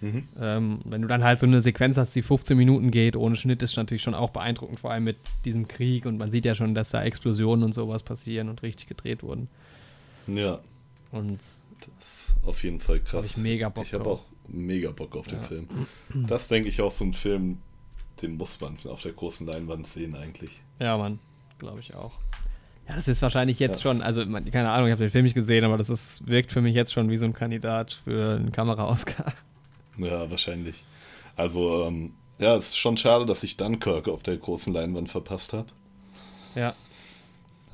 Mhm. 0.00 0.28
Ähm, 0.40 0.80
wenn 0.84 1.02
du 1.02 1.06
dann 1.06 1.22
halt 1.22 1.38
so 1.38 1.46
eine 1.46 1.60
Sequenz 1.60 1.96
hast, 1.96 2.16
die 2.16 2.22
15 2.22 2.56
Minuten 2.56 2.90
geht, 2.90 3.14
ohne 3.14 3.36
Schnitt, 3.36 3.62
ist 3.62 3.76
natürlich 3.76 4.02
schon 4.02 4.14
auch 4.14 4.30
beeindruckend, 4.30 4.80
vor 4.80 4.90
allem 4.90 5.04
mit 5.04 5.18
diesem 5.44 5.68
Krieg. 5.68 6.06
Und 6.06 6.18
man 6.18 6.32
sieht 6.32 6.44
ja 6.44 6.56
schon, 6.56 6.74
dass 6.74 6.88
da 6.88 7.04
Explosionen 7.04 7.64
und 7.64 7.72
sowas 7.72 8.02
passieren 8.02 8.48
und 8.48 8.64
richtig 8.64 8.88
gedreht 8.88 9.22
wurden. 9.22 9.46
Ja. 10.26 10.58
Und 11.12 11.38
das 11.98 12.28
ist 12.28 12.34
auf 12.44 12.62
jeden 12.62 12.80
Fall 12.80 13.00
krass. 13.00 13.30
Hab 13.30 13.36
ich 13.36 13.36
mega 13.36 13.68
Bock 13.68 13.84
Ich 13.84 13.94
habe 13.94 14.08
auch 14.08 14.24
mega 14.48 14.90
Bock 14.90 15.16
auf 15.16 15.26
den 15.26 15.40
ja. 15.40 15.46
Film. 15.46 15.68
Das 16.26 16.48
denke 16.48 16.68
ich 16.68 16.80
auch 16.80 16.90
so 16.90 17.04
ein 17.04 17.12
Film, 17.12 17.58
den 18.20 18.36
muss 18.36 18.60
man 18.60 18.76
auf 18.88 19.02
der 19.02 19.12
großen 19.12 19.46
Leinwand 19.46 19.86
sehen 19.86 20.14
eigentlich. 20.14 20.50
Ja, 20.78 20.96
Mann, 20.96 21.18
glaube 21.58 21.80
ich 21.80 21.94
auch. 21.94 22.12
Ja, 22.88 22.96
das 22.96 23.08
ist 23.08 23.22
wahrscheinlich 23.22 23.58
jetzt 23.58 23.76
das 23.76 23.82
schon, 23.82 24.02
also 24.02 24.24
keine 24.24 24.70
Ahnung, 24.70 24.88
ich 24.88 24.92
habe 24.92 25.04
den 25.04 25.10
Film 25.10 25.24
nicht 25.24 25.34
gesehen, 25.34 25.64
aber 25.64 25.76
das 25.76 25.88
ist, 25.88 26.26
wirkt 26.26 26.50
für 26.50 26.60
mich 26.60 26.74
jetzt 26.74 26.92
schon 26.92 27.10
wie 27.10 27.16
so 27.16 27.24
ein 27.24 27.32
Kandidat 27.32 28.00
für 28.04 28.36
einen 28.36 28.52
Kamera-Oscar. 28.52 29.32
Ja, 29.98 30.30
wahrscheinlich. 30.30 30.84
Also, 31.36 31.86
ähm, 31.86 32.14
ja, 32.38 32.56
es 32.56 32.68
ist 32.68 32.78
schon 32.78 32.96
schade, 32.96 33.26
dass 33.26 33.42
ich 33.42 33.56
Dunkirk 33.56 34.08
auf 34.08 34.22
der 34.22 34.36
großen 34.36 34.72
Leinwand 34.72 35.08
verpasst 35.08 35.52
habe. 35.52 35.68
Ja. 36.54 36.74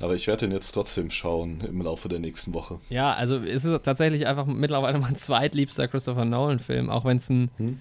Aber 0.01 0.15
ich 0.15 0.27
werde 0.27 0.47
den 0.47 0.51
jetzt 0.51 0.71
trotzdem 0.71 1.09
schauen 1.09 1.61
im 1.61 1.81
Laufe 1.81 2.07
der 2.07 2.19
nächsten 2.19 2.53
Woche. 2.53 2.79
Ja, 2.89 3.13
also 3.13 3.37
es 3.37 3.65
ist 3.65 3.83
tatsächlich 3.83 4.27
einfach 4.27 4.45
mittlerweile 4.45 4.99
mein 4.99 5.15
zweitliebster 5.17 5.87
Christopher 5.87 6.25
Nolan-Film, 6.25 6.89
auch 6.89 7.05
wenn 7.05 7.17
es 7.17 7.29
ein. 7.29 7.51
Hm? 7.57 7.79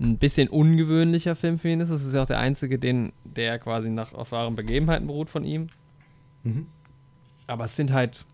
ein 0.00 0.18
bisschen 0.18 0.48
ungewöhnlicher 0.48 1.36
Film 1.36 1.58
für 1.58 1.68
ihn 1.68 1.80
ist. 1.80 1.90
Das 1.90 2.04
ist 2.04 2.14
ja 2.14 2.22
auch 2.22 2.26
der 2.26 2.38
einzige, 2.38 2.78
den, 2.78 3.12
der 3.24 3.58
quasi 3.58 3.90
nach 3.90 4.12
auf 4.14 4.32
wahren 4.32 4.56
Begebenheiten 4.56 5.06
beruht 5.06 5.28
von 5.28 5.44
ihm. 5.44 5.68
Mhm. 6.44 6.66
Aber 7.46 7.64
es 7.64 7.76
sind 7.76 7.92
halt 7.92 8.24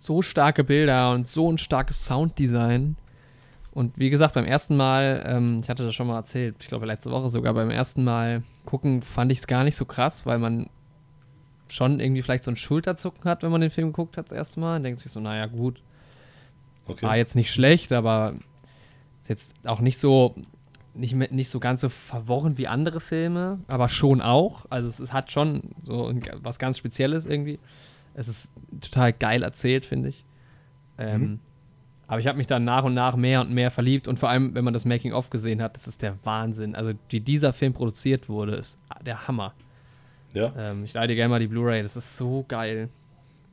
so 0.00 0.22
starke 0.22 0.64
Bilder 0.64 1.12
und 1.12 1.26
so 1.26 1.50
ein 1.50 1.58
starkes 1.58 2.04
Sounddesign. 2.04 2.96
Und 3.72 3.98
wie 3.98 4.10
gesagt, 4.10 4.34
beim 4.34 4.46
ersten 4.46 4.76
Mal, 4.76 5.22
ähm, 5.26 5.60
ich 5.62 5.68
hatte 5.68 5.84
das 5.84 5.94
schon 5.94 6.06
mal 6.06 6.16
erzählt, 6.16 6.56
ich 6.60 6.68
glaube 6.68 6.86
letzte 6.86 7.10
Woche 7.10 7.28
sogar, 7.28 7.52
beim 7.54 7.70
ersten 7.70 8.04
Mal 8.04 8.42
gucken 8.64 9.02
fand 9.02 9.30
ich 9.30 9.38
es 9.38 9.46
gar 9.46 9.64
nicht 9.64 9.76
so 9.76 9.84
krass, 9.84 10.26
weil 10.26 10.38
man 10.38 10.70
schon 11.68 12.00
irgendwie 12.00 12.22
vielleicht 12.22 12.44
so 12.44 12.50
ein 12.50 12.56
Schulterzucken 12.56 13.24
hat, 13.30 13.42
wenn 13.42 13.50
man 13.50 13.60
den 13.60 13.70
Film 13.70 13.92
guckt 13.92 14.16
hat 14.16 14.26
das 14.26 14.32
erste 14.36 14.60
Mal. 14.60 14.76
Und 14.76 14.82
denkt 14.84 15.00
sich 15.00 15.12
so, 15.12 15.20
naja, 15.20 15.46
gut, 15.46 15.82
Okay. 16.88 17.02
war 17.04 17.16
jetzt 17.16 17.34
nicht 17.34 17.52
schlecht, 17.52 17.92
aber 17.92 18.34
ist 19.22 19.28
jetzt 19.28 19.52
auch 19.64 19.80
nicht 19.80 19.98
so 19.98 20.36
nicht, 20.94 21.14
nicht 21.32 21.50
so 21.50 21.60
ganz 21.60 21.82
so 21.82 21.88
verworren 21.90 22.56
wie 22.56 22.68
andere 22.68 23.00
Filme, 23.00 23.58
aber 23.68 23.88
schon 23.88 24.22
auch. 24.22 24.64
Also 24.70 24.88
es, 24.88 24.98
es 25.00 25.12
hat 25.12 25.30
schon 25.30 25.62
so 25.84 26.06
ein, 26.06 26.22
was 26.36 26.58
ganz 26.58 26.78
Spezielles 26.78 27.26
irgendwie. 27.26 27.58
Es 28.14 28.28
ist 28.28 28.50
total 28.80 29.12
geil 29.12 29.42
erzählt, 29.42 29.84
finde 29.84 30.08
ich. 30.10 30.24
Ähm, 30.98 31.20
Mhm. 31.20 31.40
Aber 32.08 32.20
ich 32.20 32.28
habe 32.28 32.38
mich 32.38 32.46
dann 32.46 32.62
nach 32.64 32.84
und 32.84 32.94
nach 32.94 33.16
mehr 33.16 33.40
und 33.40 33.50
mehr 33.50 33.72
verliebt 33.72 34.06
und 34.06 34.18
vor 34.20 34.28
allem, 34.28 34.54
wenn 34.54 34.62
man 34.64 34.72
das 34.72 34.84
Making-of 34.84 35.28
gesehen 35.28 35.60
hat, 35.60 35.74
das 35.74 35.88
ist 35.88 36.02
der 36.02 36.16
Wahnsinn. 36.22 36.76
Also 36.76 36.92
wie 37.08 37.18
dieser 37.18 37.52
Film 37.52 37.72
produziert 37.72 38.28
wurde, 38.28 38.54
ist 38.54 38.78
der 39.04 39.26
Hammer. 39.26 39.54
Ja. 40.36 40.52
Ähm, 40.56 40.84
ich 40.84 40.92
leide 40.92 41.14
gerne 41.14 41.30
mal 41.30 41.40
die 41.40 41.46
Blu-ray, 41.46 41.82
das 41.82 41.96
ist 41.96 42.16
so 42.16 42.44
geil. 42.46 42.90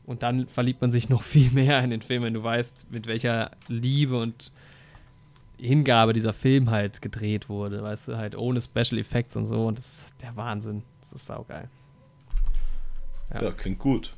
Und 0.05 0.21
dann 0.21 0.47
verliebt 0.47 0.81
man 0.81 0.91
sich 0.91 1.07
noch 1.07 1.23
viel 1.33 1.49
mehr 1.51 1.81
in 1.81 1.89
den 1.89 2.01
Film, 2.01 2.23
wenn 2.23 2.33
du 2.33 2.43
weißt, 2.43 2.91
mit 2.91 3.07
welcher 3.07 3.51
Liebe 3.67 4.19
und 4.19 4.51
Hingabe 5.57 6.11
dieser 6.11 6.33
Film 6.33 6.71
halt 6.71 7.01
gedreht 7.01 7.47
wurde. 7.47 7.81
Weißt 7.81 8.09
du, 8.09 8.17
halt 8.17 8.35
ohne 8.35 8.61
Special 8.61 8.97
Effects 8.97 9.37
und 9.37 9.45
so. 9.45 9.67
Und 9.67 9.77
das 9.77 9.85
ist 9.85 10.13
der 10.21 10.35
Wahnsinn. 10.35 10.83
Das 10.99 11.13
ist 11.13 11.25
saugeil. 11.25 11.69
Ja. 13.33 13.43
Ja, 13.43 13.51
klingt 13.51 13.79
gut. 13.79 14.13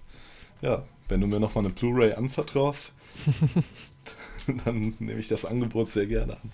Ja, 0.61 0.83
wenn 1.07 1.21
du 1.21 1.27
mir 1.27 1.39
nochmal 1.39 1.65
eine 1.65 1.73
Blu-ray 1.73 2.13
anvertraust, 2.13 2.93
dann 4.65 4.95
nehme 4.97 5.19
ich 5.19 5.27
das 5.27 5.45
Angebot 5.45 5.91
sehr 5.91 6.07
gerne 6.07 6.33
an. 6.33 6.51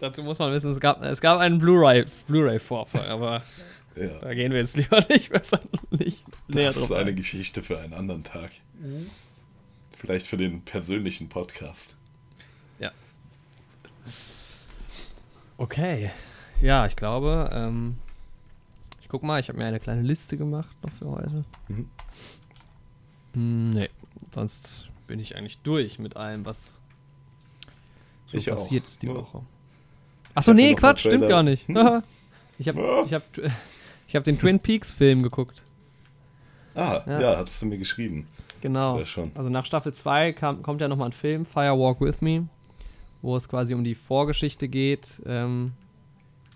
Dazu 0.00 0.22
muss 0.22 0.38
man 0.38 0.52
wissen, 0.52 0.70
es 0.70 0.80
gab, 0.80 1.02
es 1.02 1.20
gab 1.20 1.38
einen 1.38 1.58
Blu-ray 1.58 2.04
Blu-ray-Vorfall, 2.26 3.08
aber 3.08 3.42
Ja, 3.96 4.18
da 4.20 4.34
gehen 4.34 4.52
wir 4.52 4.58
jetzt 4.60 4.76
lieber 4.76 5.00
nicht 5.08 5.30
besser 5.30 5.60
nicht 5.90 6.24
näher 6.48 6.66
das 6.66 6.74
drauf 6.76 6.84
ist 6.84 6.92
eine 6.92 7.10
ein. 7.10 7.16
Geschichte 7.16 7.62
für 7.62 7.78
einen 7.78 7.92
anderen 7.94 8.24
Tag. 8.24 8.50
Vielleicht 9.96 10.26
für 10.26 10.36
den 10.36 10.62
persönlichen 10.62 11.28
Podcast. 11.28 11.96
Okay. 15.56 16.10
Ja, 16.60 16.86
ich 16.86 16.96
glaube, 16.96 17.48
ähm, 17.52 17.96
ich 19.00 19.08
guck 19.08 19.22
mal, 19.22 19.38
ich 19.40 19.48
habe 19.48 19.58
mir 19.58 19.66
eine 19.66 19.78
kleine 19.80 20.02
Liste 20.02 20.36
gemacht 20.36 20.74
noch 20.82 20.92
für 20.94 21.06
heute. 21.10 21.44
Mhm. 21.68 21.88
Hm, 23.34 23.70
nee, 23.70 23.88
sonst 24.34 24.88
bin 25.06 25.20
ich 25.20 25.36
eigentlich 25.36 25.58
durch 25.58 25.98
mit 25.98 26.16
allem, 26.16 26.44
was 26.44 26.72
so 28.26 28.36
Ich 28.38 28.50
auch. 28.50 28.56
passiert 28.56 28.86
ist 28.86 29.02
die 29.02 29.06
Ja. 29.06 29.14
Woche. 29.14 29.42
Achso, 30.34 30.52
nee, 30.52 30.74
Quatsch, 30.74 31.00
stimmt 31.00 31.28
gar 31.28 31.42
nicht. 31.44 31.68
Hm? 31.68 32.02
ich 32.58 32.66
habe 32.68 32.80
Ja. 32.80 33.04
ich 33.04 33.12
hab, 33.14 33.22
ich 34.14 34.16
hab 34.16 34.22
den 34.22 34.38
Twin 34.38 34.60
Peaks 34.60 34.92
Film 34.92 35.24
geguckt. 35.24 35.64
Ah, 36.76 37.02
Ja. 37.04 37.20
ja, 37.20 37.36
hattest 37.36 37.60
du 37.62 37.66
mir 37.66 37.78
geschrieben. 37.78 38.28
Genau. 38.60 38.96
Also 39.34 39.50
nach 39.50 39.66
Staffel 39.66 39.92
2 39.92 40.32
kam, 40.34 40.62
kommt 40.62 40.80
ja 40.80 40.86
nochmal 40.86 41.08
ein 41.08 41.12
Film, 41.12 41.44
Fire 41.44 41.76
Walk 41.76 42.00
With 42.00 42.20
Me, 42.20 42.46
wo 43.22 43.36
es 43.36 43.48
quasi 43.48 43.74
um 43.74 43.82
die 43.82 43.96
Vorgeschichte 43.96 44.68
geht, 44.68 45.08
ähm, 45.26 45.72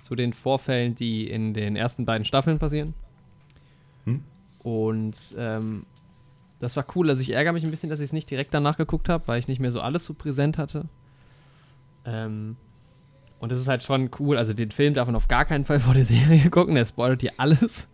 zu 0.02 0.14
den 0.14 0.34
Vorfällen, 0.34 0.94
die 0.94 1.28
in 1.28 1.52
den 1.52 1.74
ersten 1.74 2.04
beiden 2.04 2.24
Staffeln 2.24 2.60
passieren. 2.60 2.94
Hm? 4.04 4.22
Und 4.62 5.16
ähm, 5.36 5.84
das 6.60 6.76
war 6.76 6.86
cool. 6.94 7.10
Also 7.10 7.22
ich 7.22 7.30
ärgere 7.30 7.52
mich 7.54 7.64
ein 7.64 7.72
bisschen, 7.72 7.90
dass 7.90 7.98
ich 7.98 8.04
es 8.04 8.12
nicht 8.12 8.30
direkt 8.30 8.54
danach 8.54 8.76
geguckt 8.76 9.08
habe, 9.08 9.26
weil 9.26 9.40
ich 9.40 9.48
nicht 9.48 9.58
mehr 9.58 9.72
so 9.72 9.80
alles 9.80 10.04
so 10.04 10.14
präsent 10.14 10.58
hatte. 10.58 10.84
Ähm, 12.04 12.54
und 13.40 13.52
das 13.52 13.58
ist 13.60 13.68
halt 13.68 13.82
schon 13.82 14.10
cool. 14.18 14.36
Also 14.36 14.52
den 14.52 14.70
Film 14.70 14.94
darf 14.94 15.06
man 15.06 15.16
auf 15.16 15.28
gar 15.28 15.44
keinen 15.44 15.64
Fall 15.64 15.80
vor 15.80 15.94
der 15.94 16.04
Serie 16.04 16.50
gucken. 16.50 16.74
Der 16.74 16.86
spoilert 16.86 17.22
dir 17.22 17.32
alles. 17.36 17.86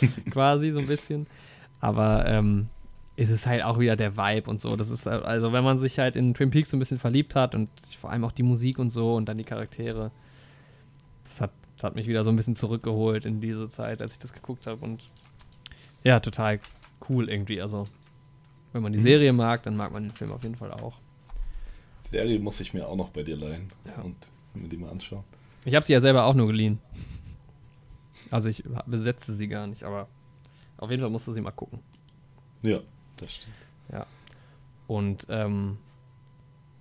quasi 0.30 0.70
so 0.72 0.78
ein 0.80 0.86
bisschen. 0.86 1.26
Aber 1.80 2.26
ähm, 2.26 2.68
ist 3.16 3.30
es 3.30 3.46
halt 3.46 3.62
auch 3.62 3.78
wieder 3.78 3.94
der 3.96 4.16
Vibe 4.16 4.48
und 4.50 4.60
so. 4.60 4.74
Das 4.76 4.88
ist 4.90 5.06
äh, 5.06 5.10
also, 5.10 5.52
wenn 5.52 5.62
man 5.64 5.78
sich 5.78 5.98
halt 5.98 6.16
in 6.16 6.34
Twin 6.34 6.50
Peaks 6.50 6.70
so 6.70 6.76
ein 6.76 6.80
bisschen 6.80 6.98
verliebt 6.98 7.34
hat 7.34 7.54
und 7.54 7.68
vor 8.00 8.10
allem 8.10 8.24
auch 8.24 8.32
die 8.32 8.42
Musik 8.42 8.78
und 8.78 8.90
so 8.90 9.14
und 9.14 9.26
dann 9.26 9.36
die 9.38 9.44
Charaktere, 9.44 10.10
das 11.24 11.40
hat, 11.40 11.50
das 11.76 11.84
hat 11.84 11.94
mich 11.94 12.06
wieder 12.06 12.24
so 12.24 12.30
ein 12.30 12.36
bisschen 12.36 12.56
zurückgeholt 12.56 13.24
in 13.24 13.40
diese 13.40 13.68
Zeit, 13.68 14.00
als 14.00 14.12
ich 14.12 14.18
das 14.18 14.32
geguckt 14.32 14.66
habe 14.66 14.84
und 14.84 15.02
ja, 16.04 16.18
total 16.20 16.58
cool 17.08 17.28
irgendwie. 17.28 17.60
Also, 17.60 17.84
wenn 18.72 18.82
man 18.82 18.92
die 18.92 18.98
Mhm. 18.98 19.02
Serie 19.02 19.32
mag, 19.32 19.62
dann 19.64 19.76
mag 19.76 19.92
man 19.92 20.04
den 20.04 20.12
Film 20.12 20.32
auf 20.32 20.42
jeden 20.42 20.56
Fall 20.56 20.72
auch. 20.72 20.94
Serie 22.00 22.38
muss 22.38 22.60
ich 22.60 22.74
mir 22.74 22.88
auch 22.88 22.96
noch 22.96 23.10
bei 23.10 23.22
dir 23.22 23.36
leihen 23.36 23.68
Ja. 23.86 24.02
und 24.02 24.16
mir 24.54 24.68
die 24.68 24.76
mal 24.76 24.90
anschauen. 24.90 25.24
Ich 25.64 25.74
habe 25.74 25.84
sie 25.84 25.92
ja 25.92 26.00
selber 26.00 26.24
auch 26.24 26.34
nur 26.34 26.46
geliehen. 26.48 26.78
Also 28.30 28.48
ich 28.48 28.64
besetze 28.86 29.32
sie 29.32 29.48
gar 29.48 29.66
nicht, 29.66 29.84
aber 29.84 30.08
auf 30.78 30.90
jeden 30.90 31.02
Fall 31.02 31.10
musst 31.10 31.28
du 31.28 31.32
sie 31.32 31.40
mal 31.40 31.50
gucken. 31.50 31.80
Ja, 32.62 32.80
das 33.16 33.34
stimmt. 33.34 33.54
Und 34.92 35.26
ähm, 35.30 35.78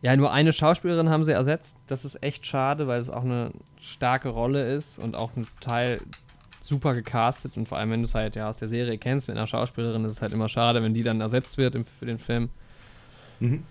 ja, 0.01 0.15
nur 0.15 0.31
eine 0.33 0.51
Schauspielerin 0.51 1.09
haben 1.09 1.23
sie 1.23 1.31
ersetzt. 1.31 1.77
Das 1.87 2.03
ist 2.03 2.21
echt 2.21 2.45
schade, 2.45 2.87
weil 2.87 2.99
es 2.99 3.09
auch 3.09 3.23
eine 3.23 3.51
starke 3.79 4.29
Rolle 4.29 4.73
ist 4.73 4.99
und 4.99 5.15
auch 5.15 5.35
ein 5.37 5.47
Teil 5.59 6.01
super 6.59 6.93
gecastet. 6.93 7.55
Und 7.55 7.67
vor 7.67 7.77
allem, 7.77 7.91
wenn 7.91 8.01
du 8.01 8.05
es 8.05 8.15
halt 8.15 8.35
ja 8.35 8.49
aus 8.49 8.57
der 8.57 8.67
Serie 8.67 8.97
kennst 8.97 9.27
mit 9.27 9.37
einer 9.37 9.47
Schauspielerin, 9.47 10.03
ist 10.05 10.11
es 10.11 10.21
halt 10.21 10.33
immer 10.33 10.49
schade, 10.49 10.83
wenn 10.83 10.93
die 10.93 11.03
dann 11.03 11.21
ersetzt 11.21 11.57
wird 11.57 11.75
im, 11.75 11.85
für 11.85 12.05
den 12.05 12.19
Film. 12.19 12.49
Mhm. 13.39 13.63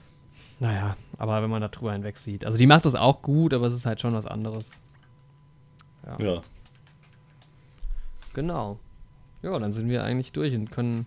Naja, 0.61 0.97
aber 1.17 1.43
wenn 1.43 1.51
man 1.51 1.63
da 1.63 1.69
drüber 1.69 1.93
hinweg 1.93 2.19
sieht. 2.19 2.45
Also 2.45 2.59
die 2.59 2.67
macht 2.67 2.85
das 2.85 2.95
auch 2.95 3.23
gut, 3.23 3.53
aber 3.55 3.67
es 3.67 3.73
ist 3.73 3.87
halt 3.87 4.01
schon 4.01 4.13
was 4.15 4.27
anderes. 4.27 4.65
Ja, 6.19 6.43
Genau. 8.35 8.79
Ja, 9.43 9.59
dann 9.59 9.73
sind 9.73 9.89
wir 9.89 10.05
eigentlich 10.05 10.33
durch 10.33 10.55
und 10.55 10.71
können. 10.71 11.07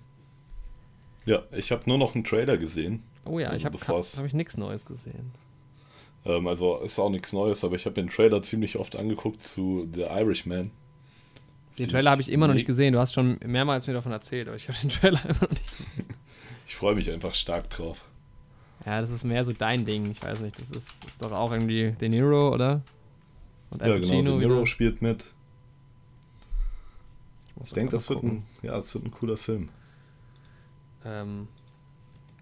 ja, 1.26 1.44
ich 1.52 1.72
habe 1.72 1.84
nur 1.86 1.98
noch 1.98 2.16
einen 2.16 2.24
Trailer 2.24 2.58
gesehen. 2.58 3.04
Oh 3.26 3.40
ja, 3.40 3.48
Also 3.50 3.60
ich 3.60 3.66
habe 3.66 3.78
hab 3.78 4.26
ich 4.26 4.34
nichts 4.34 4.58
Neues 4.58 4.86
gesehen. 4.86 5.32
Ähm, 6.26 6.48
also 6.48 6.80
ist 6.80 7.00
auch 7.00 7.10
nichts 7.10 7.32
Neues, 7.32 7.64
aber 7.64 7.76
ich 7.76 7.86
habe 7.86 7.96
den 7.96 8.10
Trailer 8.10 8.42
ziemlich 8.42 8.78
oft 8.78 8.96
angeguckt 8.96 9.42
zu 9.42 9.88
The 9.94 10.02
Irishman. 10.02 10.72
Den 11.78 11.90
Trailer 11.90 12.12
habe 12.12 12.22
ich 12.22 12.30
immer 12.30 12.48
noch 12.48 12.54
nicht 12.54 12.68
gesehen. 12.68 12.94
Du 12.94 13.00
hast 13.00 13.14
schon 13.14 13.40
mehrmals 13.46 13.88
mir 13.88 13.94
davon 13.94 14.12
erzählt, 14.12 14.48
aber 14.48 14.58
ich 14.58 14.68
habe 14.68 14.78
den 14.80 14.90
Trailer 14.90 15.24
immer 15.26 15.42
noch 15.42 15.50
nicht. 15.50 15.74
Ich 16.66 16.76
freue 16.76 16.96
mich 16.96 17.12
einfach 17.12 17.36
stark 17.36 17.70
drauf. 17.70 18.04
Ja, 18.86 19.00
das 19.00 19.10
ist 19.12 19.24
mehr 19.24 19.46
so 19.46 19.54
dein 19.54 19.86
Ding. 19.86 20.12
Ich 20.12 20.22
weiß 20.22 20.42
nicht, 20.42 20.60
das 20.60 20.70
ist, 20.70 20.90
ist 21.08 21.22
doch 21.22 21.32
auch 21.32 21.52
irgendwie 21.52 21.92
De 21.92 22.10
Niro, 22.10 22.54
oder? 22.54 22.82
Und 23.70 23.82
ja, 23.82 23.98
genau, 23.98 24.10
De 24.10 24.22
Niro 24.22 24.40
wieder. 24.40 24.66
spielt 24.66 25.02
mit. 25.02 25.34
muss 27.56 27.70
Ich 27.70 27.74
denke, 27.74 27.92
das 27.94 28.10
wird 28.10 28.24
ein, 28.24 28.46
ja, 28.62 28.72
das 28.74 28.94
wird 28.94 29.06
ein 29.06 29.12
cooler 29.12 29.38
Film. 29.38 29.70
Ähm, 31.06 31.48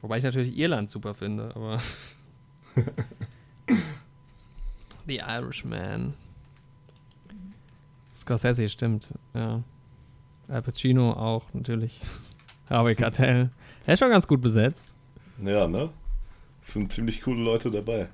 wobei 0.01 0.17
ich 0.17 0.23
natürlich 0.23 0.57
Irland 0.57 0.89
super 0.89 1.13
finde, 1.13 1.55
aber. 1.55 1.79
The 5.07 5.17
Irishman. 5.17 6.13
Scorsese, 8.15 8.69
stimmt, 8.69 9.13
ja. 9.33 9.63
Al 10.47 10.61
Pacino 10.61 11.13
auch, 11.13 11.43
natürlich. 11.53 11.99
Harvey 12.69 12.95
Keitel. 12.95 13.49
Er 13.85 13.93
ist 13.93 13.99
schon 13.99 14.11
ganz 14.11 14.27
gut 14.27 14.41
besetzt. 14.41 14.91
Ja, 15.43 15.67
ne? 15.67 15.89
Es 16.61 16.73
sind 16.73 16.93
ziemlich 16.93 17.21
coole 17.21 17.41
Leute 17.41 17.71
dabei. 17.71 18.07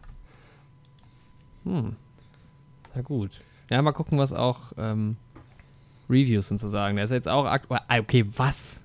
Hm. 1.64 1.96
Na 2.96 3.02
gut. 3.02 3.32
Ja, 3.70 3.82
mal 3.82 3.92
gucken, 3.92 4.18
was 4.18 4.32
auch 4.34 4.72
ähm, 4.78 5.18
Reviews 6.10 6.48
sind 6.48 6.60
zu 6.60 6.68
sagen. 6.70 6.96
Der 6.96 7.06
ist 7.06 7.12
jetzt 7.12 7.28
auch 7.28 7.46
aktuell. 7.46 7.82
Ah, 7.88 8.00
okay, 8.00 8.26
was? 8.38 8.82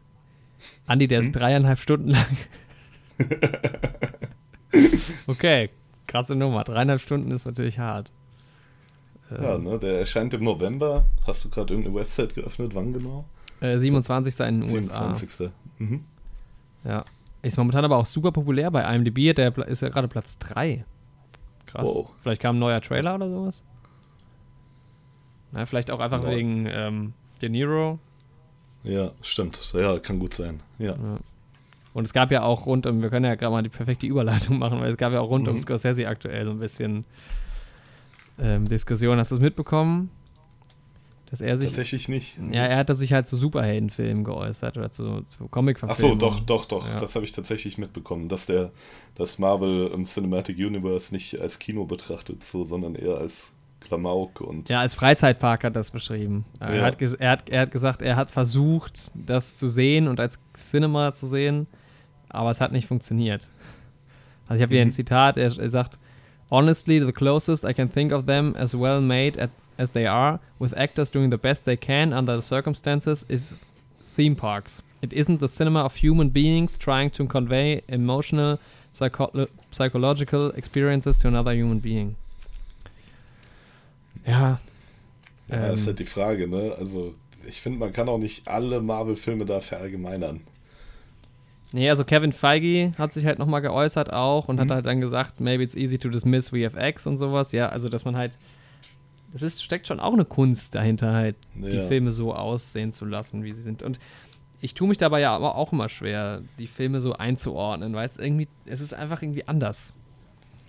Andi, 0.86 1.06
der 1.08 1.20
ist 1.20 1.26
Hm? 1.26 1.32
dreieinhalb 1.32 1.78
Stunden 1.78 2.08
lang. 2.08 2.26
okay, 5.26 5.70
krasse 6.06 6.34
Nummer. 6.34 6.64
Dreieinhalb 6.64 7.00
Stunden 7.00 7.30
ist 7.30 7.46
natürlich 7.46 7.78
hart. 7.78 8.10
Ja, 9.30 9.54
Ähm, 9.54 9.64
ne? 9.64 9.78
Der 9.78 10.00
erscheint 10.00 10.34
im 10.34 10.44
November. 10.44 11.04
Hast 11.26 11.44
du 11.44 11.50
gerade 11.50 11.72
irgendeine 11.74 11.96
Website 11.96 12.34
geöffnet? 12.34 12.74
Wann 12.74 12.92
genau? 12.92 13.24
äh, 13.60 13.78
27. 13.78 14.40
in 14.40 14.60
den 14.62 14.70
USA. 14.70 15.14
27. 15.14 15.50
Mhm. 15.78 16.04
Ja. 16.84 17.04
Ist 17.42 17.56
momentan 17.58 17.84
aber 17.84 17.96
auch 17.96 18.06
super 18.06 18.30
populär 18.32 18.70
bei 18.70 18.82
IMDb. 18.94 19.34
Der 19.34 19.56
ist 19.66 19.82
ja 19.82 19.88
gerade 19.88 20.08
Platz 20.08 20.38
3. 20.38 20.84
Krass. 21.66 21.84
Wow. 21.84 22.10
Vielleicht 22.22 22.40
kam 22.42 22.56
ein 22.56 22.60
neuer 22.60 22.80
Trailer 22.80 23.14
oder 23.16 23.28
sowas. 23.28 23.62
Na, 25.52 25.66
vielleicht 25.66 25.90
auch 25.90 26.00
einfach 26.00 26.22
Neu. 26.22 26.36
wegen 26.36 26.66
ähm, 26.70 27.12
De 27.40 27.48
Niro. 27.48 27.98
Ja, 28.84 29.10
stimmt. 29.22 29.72
Ja, 29.74 29.98
kann 29.98 30.18
gut 30.18 30.34
sein. 30.34 30.60
Ja. 30.78 30.92
Ja. 30.92 31.18
Und 31.94 32.04
es 32.04 32.12
gab 32.12 32.30
ja 32.30 32.42
auch 32.42 32.64
rund 32.66 32.86
um, 32.86 33.02
wir 33.02 33.10
können 33.10 33.26
ja 33.26 33.34
gerade 33.34 33.52
mal 33.52 33.62
die 33.62 33.68
perfekte 33.68 34.06
Überleitung 34.06 34.58
machen, 34.58 34.80
weil 34.80 34.90
es 34.90 34.96
gab 34.96 35.12
ja 35.12 35.20
auch 35.20 35.28
rund 35.28 35.46
um 35.48 35.54
Mhm. 35.56 35.60
Scorsese 35.60 36.08
aktuell 36.08 36.44
so 36.46 36.50
ein 36.52 36.58
bisschen 36.58 37.04
ähm, 38.40 38.66
Diskussion. 38.68 39.18
Hast 39.18 39.30
du 39.30 39.36
es 39.36 39.42
mitbekommen? 39.42 40.10
Dass 41.32 41.40
er 41.40 41.56
sich. 41.56 41.70
Tatsächlich 41.70 42.10
nicht. 42.10 42.36
Ja, 42.50 42.66
er 42.66 42.76
hatte 42.76 42.94
sich 42.94 43.14
halt 43.14 43.26
zu 43.26 43.38
Superheldenfilmen 43.38 44.22
geäußert 44.22 44.76
oder 44.76 44.92
zu, 44.92 45.22
zu 45.22 45.48
comic 45.48 45.78
Ach 45.80 45.96
so, 45.96 46.14
doch, 46.14 46.40
doch, 46.40 46.66
doch. 46.66 46.86
Ja. 46.86 46.98
Das 46.98 47.14
habe 47.14 47.24
ich 47.24 47.32
tatsächlich 47.32 47.78
mitbekommen, 47.78 48.28
dass 48.28 48.44
der 48.44 48.70
das 49.14 49.38
Marvel 49.38 49.90
im 49.94 50.04
Cinematic 50.04 50.58
Universe 50.58 51.14
nicht 51.14 51.40
als 51.40 51.58
Kino 51.58 51.86
betrachtet, 51.86 52.44
so, 52.44 52.64
sondern 52.64 52.96
eher 52.96 53.16
als 53.16 53.54
Klamauk 53.80 54.42
und. 54.42 54.68
Ja, 54.68 54.80
als 54.80 54.92
Freizeitpark 54.92 55.64
hat 55.64 55.74
das 55.74 55.90
beschrieben. 55.90 56.44
Ja. 56.60 56.66
Er, 56.66 56.82
hat 56.82 57.00
er, 57.00 57.30
hat, 57.30 57.48
er 57.48 57.60
hat 57.62 57.70
gesagt, 57.70 58.02
er 58.02 58.16
hat 58.16 58.30
versucht, 58.30 59.10
das 59.14 59.56
zu 59.56 59.70
sehen 59.70 60.08
und 60.08 60.20
als 60.20 60.38
Cinema 60.54 61.14
zu 61.14 61.26
sehen, 61.26 61.66
aber 62.28 62.50
es 62.50 62.60
hat 62.60 62.72
nicht 62.72 62.86
funktioniert. 62.86 63.48
Also 64.48 64.56
ich 64.56 64.62
habe 64.64 64.74
hier 64.74 64.84
mhm. 64.84 64.88
ein 64.88 64.92
Zitat, 64.92 65.38
er, 65.38 65.58
er 65.58 65.70
sagt, 65.70 65.98
Honestly, 66.50 67.00
the 67.00 67.12
closest 67.12 67.64
I 67.64 67.72
can 67.72 67.90
think 67.90 68.12
of 68.12 68.26
them 68.26 68.54
as 68.54 68.74
well 68.74 69.00
made 69.00 69.40
at 69.40 69.48
as 69.82 69.90
they 69.90 70.06
are, 70.06 70.38
with 70.58 70.72
actors 70.76 71.10
doing 71.10 71.30
the 71.30 71.38
best 71.38 71.64
they 71.64 71.76
can 71.76 72.12
under 72.12 72.36
the 72.36 72.42
circumstances, 72.42 73.24
is 73.28 73.52
theme 74.16 74.36
parks. 74.36 74.82
It 75.02 75.12
isn't 75.12 75.40
the 75.40 75.48
cinema 75.48 75.80
of 75.80 75.96
human 75.96 76.30
beings 76.30 76.78
trying 76.78 77.10
to 77.10 77.26
convey 77.26 77.82
emotional, 77.88 78.58
psycho 78.94 79.48
psychological 79.72 80.50
experiences 80.50 81.18
to 81.18 81.28
another 81.28 81.54
human 81.54 81.80
being. 81.80 82.16
Ja. 84.26 84.60
Ja, 85.48 85.68
ähm, 85.68 85.74
ist 85.74 85.86
halt 85.86 85.98
die 85.98 86.04
Frage, 86.04 86.46
ne? 86.46 86.74
Also, 86.78 87.14
ich 87.46 87.60
finde, 87.60 87.80
man 87.80 87.92
kann 87.92 88.08
auch 88.08 88.18
nicht 88.18 88.46
alle 88.46 88.80
Marvel-Filme 88.80 89.44
da 89.44 89.60
verallgemeinern. 89.60 90.42
Nee, 91.72 91.88
also 91.88 92.04
Kevin 92.04 92.32
Feige 92.32 92.92
hat 92.98 93.12
sich 93.12 93.24
halt 93.24 93.38
nochmal 93.38 93.62
geäußert 93.62 94.12
auch 94.12 94.48
und 94.48 94.56
mhm. 94.56 94.60
hat 94.60 94.70
halt 94.70 94.86
dann 94.86 95.00
gesagt, 95.00 95.40
maybe 95.40 95.62
it's 95.64 95.74
easy 95.74 95.98
to 95.98 96.10
dismiss 96.10 96.50
VFX 96.50 97.06
und 97.06 97.16
sowas. 97.16 97.52
Ja, 97.52 97.70
also 97.70 97.88
dass 97.88 98.04
man 98.04 98.16
halt 98.16 98.38
es 99.34 99.42
ist, 99.42 99.62
steckt 99.62 99.86
schon 99.86 100.00
auch 100.00 100.12
eine 100.12 100.24
Kunst 100.24 100.74
dahinter, 100.74 101.12
halt, 101.12 101.36
ja. 101.60 101.70
die 101.70 101.88
Filme 101.88 102.12
so 102.12 102.34
aussehen 102.34 102.92
zu 102.92 103.04
lassen, 103.04 103.44
wie 103.44 103.52
sie 103.52 103.62
sind. 103.62 103.82
Und 103.82 103.98
ich 104.60 104.74
tue 104.74 104.88
mich 104.88 104.98
dabei 104.98 105.20
ja 105.20 105.34
aber 105.34 105.56
auch 105.56 105.72
immer 105.72 105.88
schwer, 105.88 106.42
die 106.58 106.66
Filme 106.66 107.00
so 107.00 107.14
einzuordnen, 107.14 107.94
weil 107.94 108.08
es 108.08 108.18
irgendwie, 108.18 108.48
es 108.66 108.80
ist 108.80 108.94
einfach 108.94 109.22
irgendwie 109.22 109.46
anders. 109.48 109.94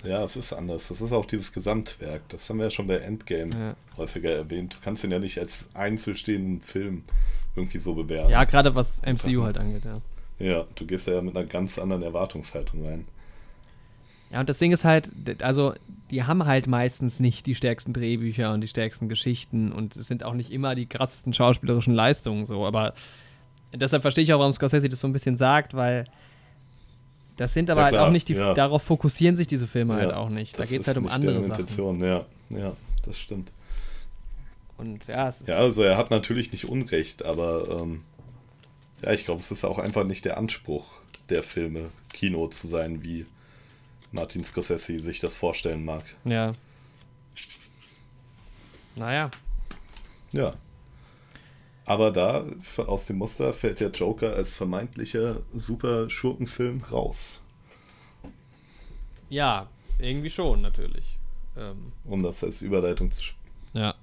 Ja, 0.03 0.23
es 0.23 0.35
ist 0.35 0.51
anders. 0.51 0.89
Das 0.89 0.99
ist 0.99 1.13
auch 1.13 1.25
dieses 1.25 1.53
Gesamtwerk. 1.53 2.27
Das 2.29 2.49
haben 2.49 2.57
wir 2.57 2.65
ja 2.65 2.71
schon 2.71 2.87
bei 2.87 2.97
Endgame 2.97 3.51
ja. 3.51 3.75
häufiger 3.97 4.31
erwähnt. 4.31 4.73
Du 4.73 4.77
kannst 4.83 5.03
ihn 5.03 5.11
ja 5.11 5.19
nicht 5.19 5.39
als 5.39 5.69
einzelstehenden 5.73 6.61
Film 6.61 7.03
irgendwie 7.55 7.77
so 7.77 7.93
bewerten. 7.93 8.29
Ja, 8.29 8.43
gerade 8.43 8.75
was 8.75 9.01
MCU 9.05 9.43
halt 9.43 9.57
angeht, 9.57 9.83
ja. 9.85 10.01
Ja, 10.39 10.65
du 10.75 10.85
gehst 10.85 11.07
ja 11.07 11.21
mit 11.21 11.37
einer 11.37 11.45
ganz 11.45 11.79
anderen 11.79 12.01
Erwartungshaltung 12.01 12.85
rein. 12.85 13.05
Ja, 14.33 14.39
und 14.39 14.49
das 14.49 14.57
Ding 14.57 14.71
ist 14.71 14.83
halt, 14.83 15.11
also 15.43 15.73
die 16.09 16.23
haben 16.23 16.45
halt 16.45 16.65
meistens 16.65 17.19
nicht 17.19 17.45
die 17.45 17.53
stärksten 17.53 17.93
Drehbücher 17.93 18.51
und 18.51 18.61
die 18.61 18.67
stärksten 18.67 19.07
Geschichten 19.07 19.71
und 19.71 19.95
es 19.95 20.07
sind 20.07 20.23
auch 20.23 20.33
nicht 20.33 20.51
immer 20.51 20.73
die 20.73 20.87
krassesten 20.87 21.33
schauspielerischen 21.33 21.93
Leistungen 21.93 22.47
so, 22.47 22.65
aber 22.65 22.95
deshalb 23.71 24.01
verstehe 24.01 24.23
ich 24.23 24.33
auch, 24.33 24.39
warum 24.39 24.51
Scorsese 24.51 24.89
das 24.89 24.99
so 24.99 25.07
ein 25.07 25.13
bisschen 25.13 25.37
sagt, 25.37 25.75
weil 25.75 26.05
das 27.37 27.53
sind 27.53 27.69
aber 27.69 27.81
ja, 27.81 27.85
halt 27.85 27.97
auch 27.97 28.09
nicht 28.09 28.27
die, 28.27 28.33
ja. 28.33 28.55
darauf 28.55 28.81
fokussieren 28.81 29.35
sich 29.35 29.47
diese 29.47 29.67
Filme 29.67 29.93
halt 29.93 30.09
ja, 30.09 30.15
halt 30.15 30.17
auch 30.17 30.29
nicht. 30.29 30.57
Da 30.57 30.65
geht 30.65 30.81
es 30.81 30.87
halt 30.87 30.97
um 30.97 31.07
andere 31.07 31.43
Sachen. 31.43 31.99
Ja, 32.01 32.25
ja, 32.49 32.75
das 33.05 33.19
stimmt. 33.19 33.51
Und 34.77 35.07
ja, 35.07 35.29
es 35.29 35.41
ist 35.41 35.47
Ja, 35.47 35.57
also 35.57 35.83
er 35.83 35.97
hat 35.97 36.09
natürlich 36.09 36.51
nicht 36.51 36.67
Unrecht, 36.67 37.23
aber 37.23 37.81
ähm, 37.81 38.01
ja, 39.03 39.11
ich 39.13 39.25
glaube, 39.25 39.41
es 39.41 39.51
ist 39.51 39.63
auch 39.63 39.77
einfach 39.77 40.05
nicht 40.05 40.25
der 40.25 40.37
Anspruch 40.37 40.87
der 41.29 41.43
Filme, 41.43 41.91
Kino 42.13 42.47
zu 42.47 42.67
sein, 42.67 43.03
wie 43.03 43.27
Martin 44.13 44.43
Scorsese 44.43 44.99
sich 44.99 45.19
das 45.19 45.35
vorstellen 45.35 45.83
mag. 45.83 46.03
Ja. 46.23 46.53
Naja. 48.95 49.31
Ja. 50.31 50.53
Aber 51.85 52.11
da, 52.11 52.45
aus 52.77 53.07
dem 53.07 53.17
Muster, 53.17 53.53
fällt 53.53 53.79
der 53.79 53.89
Joker 53.89 54.35
als 54.35 54.53
vermeintlicher 54.53 55.41
super 55.53 56.09
Schurkenfilm 56.09 56.83
raus. 56.91 57.41
Ja, 59.29 59.67
irgendwie 59.99 60.29
schon, 60.29 60.61
natürlich. 60.61 61.17
Ähm, 61.57 61.91
um 62.05 62.23
das 62.23 62.43
als 62.43 62.61
Überleitung 62.61 63.11
zu. 63.11 63.23
Ja. 63.73 63.95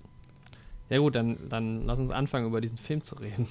Ja, 0.90 0.98
gut, 0.98 1.14
dann, 1.14 1.38
dann 1.48 1.86
lass 1.86 2.00
uns 2.00 2.10
anfangen, 2.10 2.46
über 2.46 2.60
diesen 2.60 2.78
Film 2.78 3.02
zu 3.02 3.14
reden. 3.14 3.46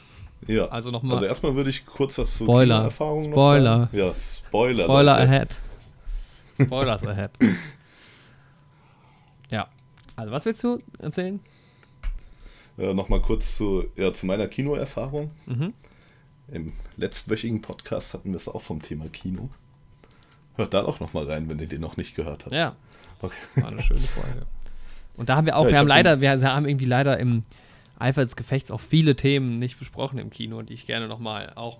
Ja. 0.45 0.67
Also 0.67 0.91
nochmal. 0.91 1.15
Also 1.15 1.25
erstmal 1.25 1.55
würde 1.55 1.69
ich 1.69 1.85
kurz 1.85 2.17
was 2.17 2.35
zu 2.35 2.43
Spoiler. 2.43 2.83
Erfahrungen 2.83 3.29
noch 3.29 3.41
sagen. 3.41 3.89
Ja, 3.93 4.13
Spoiler. 4.13 4.83
Spoiler 4.83 5.13
Leute. 5.13 5.21
ahead. 5.21 5.61
Spoilers 6.61 7.05
ahead. 7.05 7.31
ja. 9.49 9.67
Also, 10.15 10.31
was 10.31 10.45
willst 10.45 10.63
du 10.63 10.81
erzählen? 10.99 11.39
Äh, 12.77 12.93
Nochmal 12.93 13.21
kurz 13.21 13.55
zu, 13.55 13.85
ja, 13.95 14.11
zu 14.13 14.25
meiner 14.25 14.47
Kinoerfahrung. 14.47 15.31
Mhm. 15.45 15.73
Im 16.51 16.73
letztwöchigen 16.97 17.61
Podcast 17.61 18.13
hatten 18.13 18.31
wir 18.31 18.37
es 18.37 18.47
auch 18.47 18.61
vom 18.61 18.81
Thema 18.81 19.07
Kino. 19.09 19.49
Hört 20.55 20.73
da 20.73 20.83
auch 20.83 20.99
nochmal 20.99 21.25
rein, 21.25 21.49
wenn 21.49 21.59
ihr 21.59 21.67
den 21.67 21.81
noch 21.81 21.95
nicht 21.95 22.15
gehört 22.15 22.45
habt. 22.45 22.53
Ja. 22.53 22.75
Okay. 23.21 23.35
War 23.55 23.67
eine 23.69 23.81
schöne 23.81 23.99
Folge. 23.99 24.45
Und 25.15 25.29
da 25.29 25.35
haben 25.35 25.45
wir 25.45 25.57
auch, 25.57 25.65
ja, 25.65 25.71
wir 25.71 25.77
haben 25.77 25.89
hab 25.89 25.95
leider, 25.95 26.21
wir 26.21 26.53
haben 26.53 26.65
irgendwie 26.65 26.85
leider 26.85 27.17
im 27.19 27.43
Eifer 27.99 28.23
des 28.23 28.35
Gefechts 28.35 28.71
auch 28.71 28.79
viele 28.79 29.15
Themen 29.15 29.59
nicht 29.59 29.77
besprochen 29.77 30.17
im 30.17 30.29
Kino, 30.29 30.61
die 30.61 30.73
ich 30.73 30.85
gerne 30.87 31.07
nochmal 31.07 31.51
auch 31.55 31.79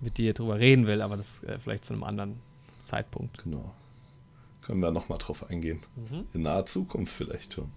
mit 0.00 0.18
dir 0.18 0.34
drüber 0.34 0.58
reden 0.58 0.86
will, 0.86 1.02
aber 1.02 1.16
das 1.16 1.42
äh, 1.44 1.58
vielleicht 1.58 1.84
zu 1.84 1.92
einem 1.92 2.04
anderen 2.04 2.40
Zeitpunkt. 2.92 3.42
Genau. 3.42 3.74
Können 4.60 4.80
wir 4.80 4.90
nochmal 4.90 5.16
drauf 5.16 5.48
eingehen. 5.48 5.80
Mhm. 5.96 6.26
In 6.34 6.42
naher 6.42 6.66
Zukunft 6.66 7.14
vielleicht 7.14 7.54
schon. 7.54 7.70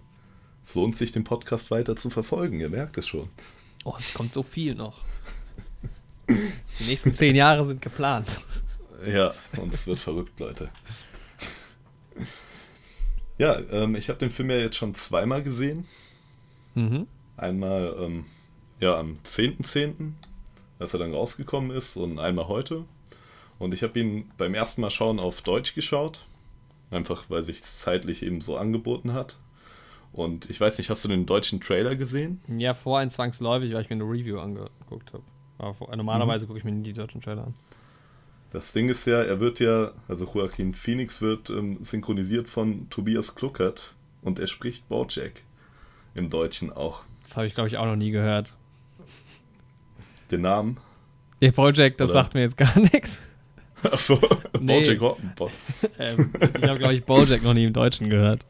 Es 0.62 0.74
lohnt 0.74 0.94
sich, 0.94 1.10
den 1.10 1.24
Podcast 1.24 1.70
weiter 1.70 1.96
zu 1.96 2.10
verfolgen, 2.10 2.60
ihr 2.60 2.68
merkt 2.68 2.98
es 2.98 3.06
schon. 3.06 3.30
Oh, 3.84 3.94
es 3.98 4.12
kommt 4.12 4.34
so 4.34 4.42
viel 4.42 4.74
noch. 4.74 5.04
Die 6.28 6.84
nächsten 6.84 7.14
zehn 7.14 7.34
Jahre 7.34 7.64
sind 7.64 7.80
geplant. 7.80 8.28
Ja, 9.06 9.32
und 9.56 9.72
es 9.72 9.86
wird 9.86 9.98
verrückt, 9.98 10.38
Leute. 10.38 10.68
Ja, 13.38 13.58
ähm, 13.70 13.94
ich 13.94 14.08
habe 14.08 14.18
den 14.18 14.30
Film 14.30 14.50
ja 14.50 14.56
jetzt 14.56 14.76
schon 14.76 14.94
zweimal 14.94 15.42
gesehen. 15.42 15.86
Mhm. 16.74 17.06
Einmal 17.36 17.96
ähm, 18.00 18.26
ja, 18.80 18.98
am 18.98 19.18
10.10., 19.24 19.62
.10., 19.62 20.12
als 20.78 20.92
er 20.92 20.98
dann 20.98 21.14
rausgekommen 21.14 21.70
ist, 21.70 21.96
und 21.96 22.18
einmal 22.18 22.48
heute. 22.48 22.84
Und 23.58 23.74
ich 23.74 23.82
habe 23.82 23.98
ihn 23.98 24.30
beim 24.36 24.54
ersten 24.54 24.80
Mal 24.80 24.90
schauen 24.90 25.18
auf 25.18 25.42
Deutsch 25.42 25.74
geschaut. 25.74 26.26
Einfach 26.90 27.28
weil 27.28 27.42
sich 27.42 27.62
zeitlich 27.62 28.22
eben 28.22 28.40
so 28.40 28.56
angeboten 28.56 29.12
hat. 29.12 29.36
Und 30.12 30.48
ich 30.48 30.60
weiß 30.60 30.78
nicht, 30.78 30.88
hast 30.88 31.04
du 31.04 31.08
den 31.08 31.26
deutschen 31.26 31.60
Trailer 31.60 31.96
gesehen? 31.96 32.40
Ja, 32.48 32.74
vorhin 32.74 33.10
zwangsläufig, 33.10 33.74
weil 33.74 33.82
ich 33.82 33.90
mir 33.90 33.96
eine 33.96 34.04
Review 34.04 34.38
angeguckt 34.38 35.12
habe. 35.12 35.24
Aber 35.58 35.96
normalerweise 35.96 36.44
mhm. 36.44 36.48
gucke 36.48 36.58
ich 36.58 36.64
mir 36.64 36.72
nie 36.72 36.82
die 36.82 36.92
deutschen 36.92 37.20
Trailer 37.20 37.44
an. 37.44 37.54
Das 38.50 38.72
Ding 38.72 38.88
ist 38.88 39.06
ja, 39.06 39.22
er 39.22 39.40
wird 39.40 39.60
ja, 39.60 39.92
also 40.08 40.24
Joaquin 40.32 40.74
Phoenix 40.74 41.20
wird 41.20 41.50
ähm, 41.50 41.78
synchronisiert 41.82 42.48
von 42.48 42.88
Tobias 42.88 43.34
Kluckert 43.34 43.94
und 44.22 44.38
er 44.38 44.46
spricht 44.46 44.88
Bojack 44.88 45.42
im 46.14 46.30
Deutschen 46.30 46.72
auch. 46.72 47.02
Das 47.24 47.36
habe 47.36 47.46
ich, 47.46 47.54
glaube 47.54 47.68
ich, 47.68 47.76
auch 47.76 47.86
noch 47.86 47.96
nie 47.96 48.12
gehört. 48.12 48.54
Den 50.30 50.42
Namen? 50.42 50.78
Der 51.40 51.52
Bojack, 51.52 51.98
das 51.98 52.10
Oder? 52.10 52.22
sagt 52.22 52.34
mir 52.34 52.40
jetzt 52.42 52.56
gar 52.56 52.78
nichts. 52.92 53.20
Achso, 53.82 54.18
nee. 54.58 54.80
Bojack 54.80 55.00
Horton. 55.00 55.50
ähm, 55.98 56.32
ich 56.40 56.68
habe, 56.68 56.78
glaube 56.78 56.94
ich, 56.94 57.04
Bojack 57.04 57.42
noch 57.42 57.54
nie 57.54 57.64
im 57.64 57.72
Deutschen 57.72 58.08
gehört. 58.08 58.44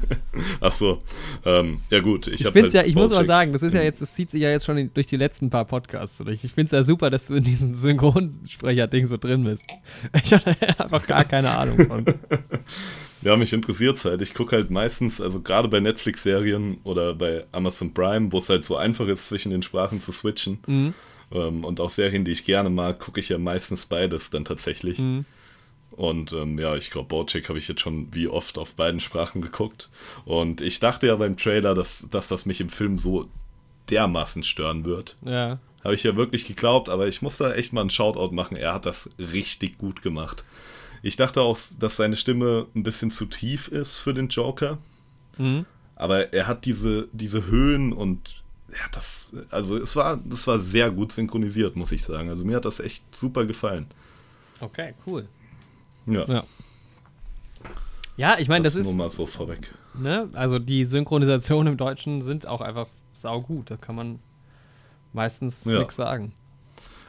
Achso, 0.60 1.02
ähm, 1.44 1.80
ja 1.90 2.00
gut. 2.00 2.26
Ich, 2.26 2.44
ich 2.44 2.46
halt 2.46 2.72
ja, 2.72 2.84
ich 2.84 2.94
muss 2.94 3.10
aber 3.10 3.24
sagen, 3.24 3.52
das 3.52 3.62
ist 3.62 3.72
ja 3.72 3.82
jetzt, 3.82 4.02
das 4.02 4.12
zieht 4.12 4.30
sich 4.30 4.42
ja 4.42 4.50
jetzt 4.50 4.66
schon 4.66 4.90
durch 4.92 5.06
die 5.06 5.16
letzten 5.16 5.48
paar 5.48 5.64
Podcasts 5.64 6.18
durch. 6.18 6.44
Ich 6.44 6.52
finde 6.52 6.66
es 6.66 6.72
ja 6.72 6.84
super, 6.84 7.08
dass 7.08 7.26
du 7.26 7.36
in 7.36 7.44
diesem 7.44 7.74
Synchronsprecher-Ding 7.74 9.06
so 9.06 9.16
drin 9.16 9.44
bist. 9.44 9.64
Ich 10.22 10.32
hatte 10.32 10.56
einfach 10.78 11.06
gar 11.06 11.24
keine 11.24 11.56
Ahnung 11.56 11.86
von. 11.86 12.04
Ja, 13.22 13.36
mich 13.36 13.52
interessiert 13.52 13.96
es 13.96 14.04
halt. 14.04 14.20
Ich 14.20 14.34
gucke 14.34 14.56
halt 14.56 14.70
meistens, 14.70 15.20
also 15.20 15.40
gerade 15.40 15.68
bei 15.68 15.80
Netflix-Serien 15.80 16.78
oder 16.84 17.14
bei 17.14 17.44
Amazon 17.52 17.94
Prime, 17.94 18.30
wo 18.30 18.38
es 18.38 18.50
halt 18.50 18.64
so 18.64 18.76
einfach 18.76 19.08
ist, 19.08 19.28
zwischen 19.28 19.50
den 19.50 19.62
Sprachen 19.62 20.02
zu 20.02 20.12
switchen. 20.12 20.58
Mhm 20.66 20.94
ähm, 21.32 21.64
und 21.64 21.80
auch 21.80 21.90
Serien, 21.90 22.24
die 22.24 22.32
ich 22.32 22.44
gerne 22.44 22.70
mag, 22.70 23.00
gucke 23.00 23.20
ich 23.20 23.28
ja 23.28 23.38
meistens 23.38 23.86
beides 23.86 24.30
dann 24.30 24.44
tatsächlich. 24.44 24.98
Mhm. 24.98 25.24
Und 25.92 26.32
ähm, 26.32 26.58
ja, 26.58 26.76
ich 26.76 26.90
glaube, 26.90 27.08
Bojack 27.08 27.48
habe 27.48 27.58
ich 27.58 27.68
jetzt 27.68 27.80
schon 27.80 28.14
wie 28.14 28.28
oft 28.28 28.58
auf 28.58 28.74
beiden 28.74 29.00
Sprachen 29.00 29.40
geguckt. 29.40 29.88
Und 30.24 30.60
ich 30.60 30.78
dachte 30.78 31.06
ja 31.06 31.16
beim 31.16 31.36
Trailer, 31.36 31.74
dass, 31.74 32.06
dass 32.10 32.28
das 32.28 32.44
mich 32.44 32.60
im 32.60 32.68
Film 32.68 32.98
so 32.98 33.28
dermaßen 33.88 34.42
stören 34.42 34.84
wird. 34.84 35.16
Ja. 35.24 35.58
Habe 35.82 35.94
ich 35.94 36.02
ja 36.02 36.16
wirklich 36.16 36.46
geglaubt, 36.46 36.88
aber 36.88 37.06
ich 37.08 37.22
muss 37.22 37.38
da 37.38 37.54
echt 37.54 37.72
mal 37.72 37.80
einen 37.80 37.90
Shoutout 37.90 38.34
machen. 38.34 38.56
Er 38.56 38.74
hat 38.74 38.86
das 38.86 39.08
richtig 39.18 39.78
gut 39.78 40.02
gemacht. 40.02 40.44
Ich 41.02 41.16
dachte 41.16 41.40
auch, 41.40 41.56
dass 41.78 41.96
seine 41.96 42.16
Stimme 42.16 42.66
ein 42.74 42.82
bisschen 42.82 43.10
zu 43.10 43.26
tief 43.26 43.68
ist 43.68 43.98
für 43.98 44.12
den 44.12 44.28
Joker. 44.28 44.78
Mhm. 45.38 45.64
Aber 45.94 46.32
er 46.34 46.46
hat 46.46 46.66
diese, 46.66 47.08
diese 47.12 47.46
Höhen 47.46 47.92
und 47.92 48.42
ja, 48.68 48.88
das, 48.92 49.32
also 49.50 49.76
es 49.76 49.94
war, 49.96 50.16
das 50.16 50.46
war 50.46 50.58
sehr 50.58 50.90
gut 50.90 51.12
synchronisiert, 51.12 51.76
muss 51.76 51.92
ich 51.92 52.04
sagen. 52.04 52.28
Also 52.28 52.44
mir 52.44 52.56
hat 52.56 52.64
das 52.64 52.80
echt 52.80 53.02
super 53.14 53.44
gefallen. 53.44 53.86
Okay, 54.60 54.94
cool. 55.06 55.28
Ja. 56.06 56.24
Ja, 56.26 56.44
ja 58.16 58.38
ich 58.38 58.48
meine, 58.48 58.64
das, 58.64 58.74
das 58.74 58.80
ist. 58.80 58.86
Nur 58.86 58.96
mal 58.96 59.10
so 59.10 59.26
vorweg. 59.26 59.72
ne, 59.94 60.28
also 60.32 60.58
die 60.58 60.84
Synchronisationen 60.84 61.72
im 61.72 61.76
Deutschen 61.76 62.22
sind 62.22 62.46
auch 62.46 62.60
einfach 62.60 62.86
saugut. 63.12 63.70
Da 63.70 63.76
kann 63.76 63.94
man 63.94 64.18
meistens 65.12 65.64
Ja. 65.64 65.78
nichts 65.78 65.96
sagen. 65.96 66.32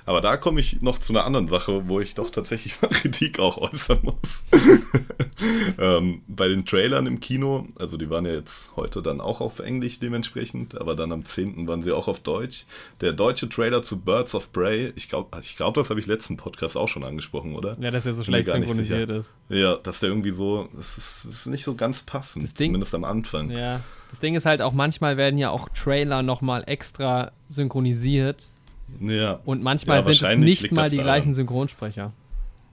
Aber 0.08 0.22
da 0.22 0.38
komme 0.38 0.62
ich 0.62 0.82
noch 0.82 1.00
zu 1.00 1.12
einer 1.12 1.26
anderen 1.26 1.50
Sache, 1.50 1.90
wo 1.90 2.00
ich 2.00 2.16
doch 2.16 2.30
tatsächlich 2.30 2.82
mal 2.82 2.88
Kritik 2.92 3.40
auch 3.40 3.58
äußern 3.58 4.00
muss. 4.04 4.46
ähm, 5.78 6.22
bei 6.30 6.48
den 6.48 6.66
Trailern 6.66 7.06
im 7.08 7.20
Kino, 7.20 7.68
also 7.78 7.98
die 7.98 8.10
waren 8.10 8.26
ja 8.26 8.32
jetzt 8.32 8.72
heute 8.78 9.02
dann 9.02 9.20
auch 9.20 9.42
auf 9.42 9.60
Englisch 9.60 10.00
dementsprechend, 10.00 10.80
aber 10.80 10.96
dann 10.96 11.12
am 11.12 11.26
10. 11.26 11.68
waren 11.68 11.82
sie 11.82 11.92
auch 11.92 12.08
auf 12.08 12.22
Deutsch. 12.22 12.66
Der 13.02 13.12
deutsche 13.12 13.50
Trailer 13.50 13.84
zu 13.84 14.00
Birds 14.00 14.34
of 14.34 14.54
Prey, 14.54 14.94
ich 14.96 15.10
glaube, 15.10 15.38
ich 15.42 15.58
glaub, 15.58 15.74
das 15.74 15.90
habe 15.90 16.00
ich 16.00 16.06
letzten 16.06 16.38
Podcast 16.38 16.78
auch 16.78 16.88
schon 16.88 17.04
angesprochen, 17.04 17.54
oder? 17.54 17.76
Ja, 17.78 17.92
dass 17.92 18.06
er 18.06 18.14
so 18.14 18.24
schlecht 18.24 18.50
synchronisiert 18.50 19.10
ist. 19.10 19.30
Ja, 19.50 19.76
dass 19.76 20.00
der 20.00 20.08
irgendwie 20.08 20.32
so, 20.32 20.70
es 20.80 20.98
ist, 20.98 21.26
ist 21.26 21.48
nicht 21.48 21.66
so 21.66 21.76
ganz 21.76 22.04
passend, 22.04 22.46
Das 22.46 22.54
Ding- 22.54 22.70
zumindest 22.70 22.96
am 22.96 23.04
Anfang. 23.04 23.52
Ja. 23.52 23.82
Das 24.10 24.22
Ding 24.22 24.36
ist 24.36 24.46
halt 24.46 24.62
auch, 24.62 24.72
manchmal 24.72 25.18
werden 25.18 25.38
ja 25.38 25.50
auch 25.50 25.68
Trailer 25.68 26.24
nochmal 26.24 26.64
extra 26.66 27.34
synchronisiert 27.50 28.48
Ja, 29.00 29.34
und 29.46 29.62
manchmal 29.64 29.98
Ja, 29.98 30.04
sind 30.14 30.24
es 30.24 30.38
nicht 30.38 30.72
mal 30.72 30.90
die 30.90 30.98
daran. 30.98 31.06
gleichen 31.12 31.34
Synchronsprecher. 31.34 32.14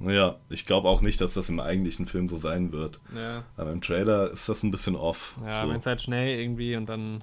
ja 0.01 0.37
ich 0.49 0.65
glaube 0.67 0.89
auch 0.89 1.01
nicht, 1.03 1.21
dass 1.21 1.35
das 1.35 1.49
im 1.49 1.61
eigentlichen 1.61 2.07
Film 2.07 2.29
so 2.29 2.37
sein 2.37 2.73
wird. 2.73 3.01
Ja. 3.15 3.45
Aber 3.57 3.73
im 3.73 3.81
Trailer 3.81 4.31
ist 4.31 4.49
das 4.49 4.63
ein 4.63 4.71
bisschen 4.71 4.97
off. 4.97 5.37
Ja, 5.47 5.63
so. 5.63 5.69
wenn 5.71 5.81
es 5.81 5.87
halt 5.87 6.01
schnell 6.03 6.39
irgendwie 6.41 6.77
und 6.77 6.87
dann. 6.89 7.23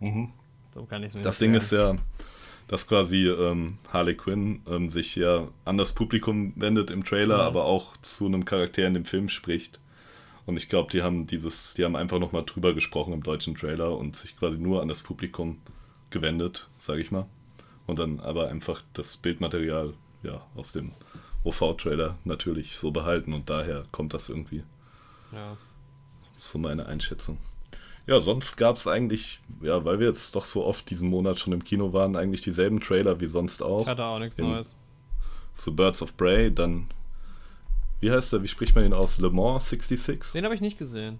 Mhm. 0.00 0.30
So 0.74 0.84
kann 0.84 1.02
ich 1.02 1.14
es 1.14 1.20
Das 1.22 1.38
Ding 1.38 1.54
ist 1.54 1.72
ja, 1.72 1.96
dass 2.68 2.86
quasi 2.86 3.26
ähm, 3.28 3.78
Harley 3.92 4.14
Quinn 4.14 4.62
ähm, 4.68 4.88
sich 4.88 5.16
ja 5.16 5.48
an 5.64 5.76
das 5.76 5.92
Publikum 5.92 6.52
wendet 6.56 6.90
im 6.90 7.04
Trailer, 7.04 7.36
Mhm. 7.38 7.42
aber 7.42 7.64
auch 7.64 7.96
zu 7.98 8.26
einem 8.26 8.44
Charakter 8.44 8.86
in 8.86 8.94
dem 8.94 9.04
Film 9.04 9.28
spricht. 9.28 9.80
Und 10.46 10.56
ich 10.56 10.68
glaube, 10.68 10.90
die 10.90 11.02
haben 11.02 11.26
dieses, 11.26 11.74
die 11.74 11.84
haben 11.84 11.96
einfach 11.96 12.18
nochmal 12.18 12.44
drüber 12.44 12.72
gesprochen 12.74 13.12
im 13.12 13.22
deutschen 13.22 13.54
Trailer 13.56 13.96
und 13.96 14.16
sich 14.16 14.36
quasi 14.36 14.58
nur 14.58 14.82
an 14.82 14.88
das 14.88 15.02
Publikum 15.02 15.58
gewendet, 16.10 16.68
sage 16.78 17.00
ich 17.02 17.10
mal. 17.10 17.26
Und 17.90 17.98
dann 17.98 18.20
aber 18.20 18.48
einfach 18.48 18.82
das 18.94 19.16
Bildmaterial 19.16 19.94
ja 20.22 20.40
aus 20.54 20.72
dem 20.72 20.92
OV-Trailer 21.44 22.16
natürlich 22.24 22.76
so 22.76 22.90
behalten 22.90 23.32
und 23.32 23.50
daher 23.50 23.84
kommt 23.90 24.14
das 24.14 24.28
irgendwie. 24.28 24.62
Ja. 25.32 25.56
So 26.38 26.58
meine 26.58 26.86
Einschätzung. 26.86 27.38
Ja, 28.06 28.20
sonst 28.20 28.56
gab 28.56 28.76
es 28.76 28.86
eigentlich, 28.86 29.40
ja, 29.60 29.84
weil 29.84 29.98
wir 30.00 30.06
jetzt 30.06 30.34
doch 30.34 30.44
so 30.44 30.64
oft 30.64 30.88
diesen 30.90 31.08
Monat 31.08 31.38
schon 31.38 31.52
im 31.52 31.64
Kino 31.64 31.92
waren, 31.92 32.16
eigentlich 32.16 32.42
dieselben 32.42 32.80
Trailer 32.80 33.20
wie 33.20 33.26
sonst 33.26 33.62
auch. 33.62 33.82
Ich 33.82 33.88
hatte 33.88 34.04
auch 34.04 34.18
nichts 34.18 34.36
In- 34.38 34.48
Neues. 34.50 34.74
Zu 35.56 35.74
Birds 35.76 36.00
of 36.00 36.16
Prey, 36.16 36.52
dann, 36.52 36.86
wie 38.00 38.10
heißt 38.10 38.32
der, 38.32 38.42
wie 38.42 38.48
spricht 38.48 38.74
man 38.74 38.84
ihn 38.84 38.94
aus? 38.94 39.18
Le 39.18 39.30
Mans 39.30 39.68
66? 39.68 40.32
Den 40.32 40.44
habe 40.44 40.54
ich 40.54 40.60
nicht 40.60 40.78
gesehen. 40.78 41.18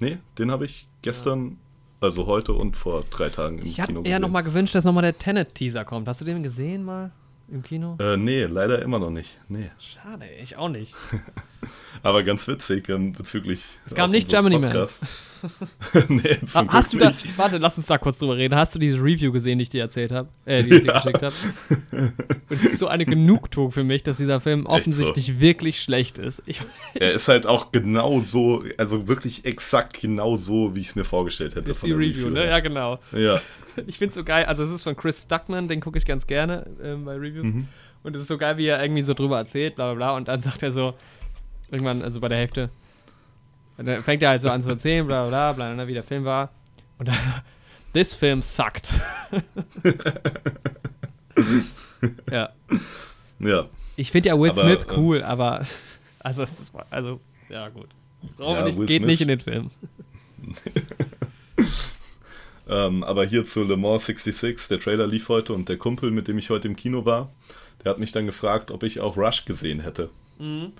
Nee, 0.00 0.18
den 0.38 0.50
habe 0.50 0.64
ich 0.64 0.88
gestern, 1.02 1.58
also 2.00 2.26
heute 2.26 2.52
und 2.52 2.76
vor 2.76 3.04
drei 3.10 3.28
Tagen 3.28 3.58
im 3.58 3.66
Ich 3.66 3.74
Kino 3.74 3.82
habe 3.86 3.92
gesehen. 3.94 4.06
eher 4.06 4.20
nochmal 4.20 4.42
gewünscht, 4.42 4.74
dass 4.74 4.84
nochmal 4.84 5.02
der 5.02 5.18
Tenet-Teaser 5.18 5.84
kommt. 5.84 6.08
Hast 6.08 6.20
du 6.20 6.24
den 6.24 6.42
gesehen 6.42 6.84
mal 6.84 7.10
im 7.52 7.62
Kino? 7.62 7.96
Äh, 8.00 8.16
nee, 8.16 8.44
leider 8.44 8.80
immer 8.82 8.98
noch 8.98 9.10
nicht. 9.10 9.38
Nee. 9.48 9.70
Schade, 9.78 10.24
ich 10.42 10.56
auch 10.56 10.68
nicht. 10.68 10.94
Aber 12.02 12.22
ganz 12.22 12.48
witzig 12.48 12.88
ähm, 12.88 13.12
bezüglich. 13.12 13.64
Es 13.84 13.94
kam 13.94 14.10
nicht 14.10 14.28
Germany 14.30 14.54
Man. 14.58 14.62
Podcasts. 14.70 15.04
nee, 16.08 16.38
zum 16.46 16.68
Ha- 16.68 16.72
Hast 16.72 16.92
du 16.92 16.98
Glück 16.98 17.10
das? 17.12 17.24
nicht. 17.24 17.36
Warte, 17.38 17.58
lass 17.58 17.76
uns 17.76 17.86
da 17.86 17.96
kurz 17.98 18.18
drüber 18.18 18.36
reden. 18.36 18.54
Hast 18.54 18.74
du 18.74 18.78
diese 18.78 18.96
Review 18.98 19.32
gesehen, 19.32 19.58
die 19.58 19.62
ich 19.64 19.70
dir 19.70 19.80
erzählt 19.82 20.12
habe? 20.12 20.28
Äh, 20.44 20.62
die 20.62 20.74
ich 20.76 20.82
dir 20.82 20.88
Ja. 20.88 21.00
geschickt 21.00 21.22
habe? 21.22 21.34
Und 21.90 22.12
es 22.50 22.64
ist 22.64 22.78
so 22.78 22.88
eine 22.88 23.04
Genugtuung 23.06 23.72
für 23.72 23.84
mich, 23.84 24.02
dass 24.02 24.18
dieser 24.18 24.40
Film 24.40 24.62
so. 24.64 24.68
offensichtlich 24.68 25.40
wirklich 25.40 25.82
schlecht 25.82 26.18
ist. 26.18 26.42
Ich, 26.46 26.60
Er 26.94 27.12
ist 27.12 27.28
halt 27.28 27.46
auch 27.46 27.72
genau 27.72 28.20
so, 28.20 28.64
also 28.78 29.08
wirklich 29.08 29.44
exakt 29.46 30.00
genau 30.00 30.36
so, 30.36 30.74
wie 30.76 30.80
ich 30.80 30.88
es 30.88 30.94
mir 30.94 31.04
vorgestellt 31.04 31.54
hätte. 31.54 31.70
ist 31.70 31.78
von 31.80 31.88
die 31.88 31.96
der 31.96 32.00
Review, 32.06 32.28
ne? 32.30 32.46
Ja, 32.46 32.60
genau. 32.60 32.98
Ja, 33.12 33.40
Ich 33.86 33.98
find's 33.98 34.14
so 34.14 34.24
geil. 34.24 34.44
Also, 34.46 34.62
es 34.64 34.70
ist 34.70 34.82
von 34.82 34.96
Chris 34.96 35.22
Stuckman, 35.22 35.68
den 35.68 35.80
gucke 35.80 35.98
ich 35.98 36.06
ganz 36.06 36.26
gerne 36.26 36.66
ähm, 36.82 37.04
bei 37.04 37.14
Reviews. 37.14 37.46
Mhm. 37.46 37.68
Und 38.02 38.16
es 38.16 38.22
ist 38.22 38.28
so 38.28 38.38
geil, 38.38 38.56
wie 38.56 38.66
er 38.66 38.82
irgendwie 38.82 39.02
so 39.02 39.12
drüber 39.14 39.36
erzählt, 39.38 39.74
bla 39.76 39.86
bla 39.92 39.94
bla. 39.94 40.16
Und 40.16 40.28
dann 40.28 40.40
sagt 40.42 40.62
er 40.62 40.72
so, 40.72 40.94
irgendwann, 41.70 42.02
also 42.02 42.18
bei 42.20 42.28
der 42.28 42.38
Hälfte, 42.38 42.70
dann 43.76 44.00
fängt 44.00 44.22
er 44.22 44.30
halt 44.30 44.42
so 44.42 44.50
an 44.50 44.62
zu 44.62 44.70
erzählen, 44.70 45.06
bla 45.06 45.26
bla 45.28 45.52
bla, 45.52 45.72
bla 45.74 45.86
wie 45.86 45.94
der 45.94 46.02
Film 46.02 46.24
war. 46.24 46.50
Und 46.98 47.08
dann, 47.08 47.16
this 47.92 48.12
film 48.14 48.42
sucked. 48.42 48.88
ja. 52.30 52.50
ja. 53.38 53.66
Ich 53.96 54.10
finde 54.10 54.28
ja 54.30 54.38
Will 54.38 54.50
Aber, 54.50 54.62
Smith 54.62 54.86
ähm, 54.88 54.94
cool, 54.96 55.22
aber, 55.22 55.64
also, 56.20 56.42
es 56.42 56.58
ist, 56.58 56.72
also, 56.90 57.20
ja, 57.48 57.68
gut. 57.68 57.88
Wir 58.38 58.46
Ja, 58.46 58.64
nicht, 58.64 58.78
geht 58.78 58.88
Smith- 58.98 59.06
nicht 59.06 59.20
in 59.20 59.28
den 59.28 59.40
Film. 59.40 59.70
Ähm, 62.70 63.02
aber 63.02 63.24
hier 63.24 63.44
zu 63.44 63.64
Le 63.64 63.76
Mans 63.76 64.06
66, 64.06 64.68
der 64.68 64.78
Trailer 64.78 65.08
lief 65.08 65.28
heute 65.28 65.52
und 65.54 65.68
der 65.68 65.76
Kumpel, 65.76 66.12
mit 66.12 66.28
dem 66.28 66.38
ich 66.38 66.50
heute 66.50 66.68
im 66.68 66.76
Kino 66.76 67.04
war, 67.04 67.32
der 67.82 67.90
hat 67.90 67.98
mich 67.98 68.12
dann 68.12 68.26
gefragt, 68.26 68.70
ob 68.70 68.84
ich 68.84 69.00
auch 69.00 69.16
Rush 69.16 69.44
gesehen 69.44 69.80
hätte. 69.80 70.08
Mhm. 70.38 70.72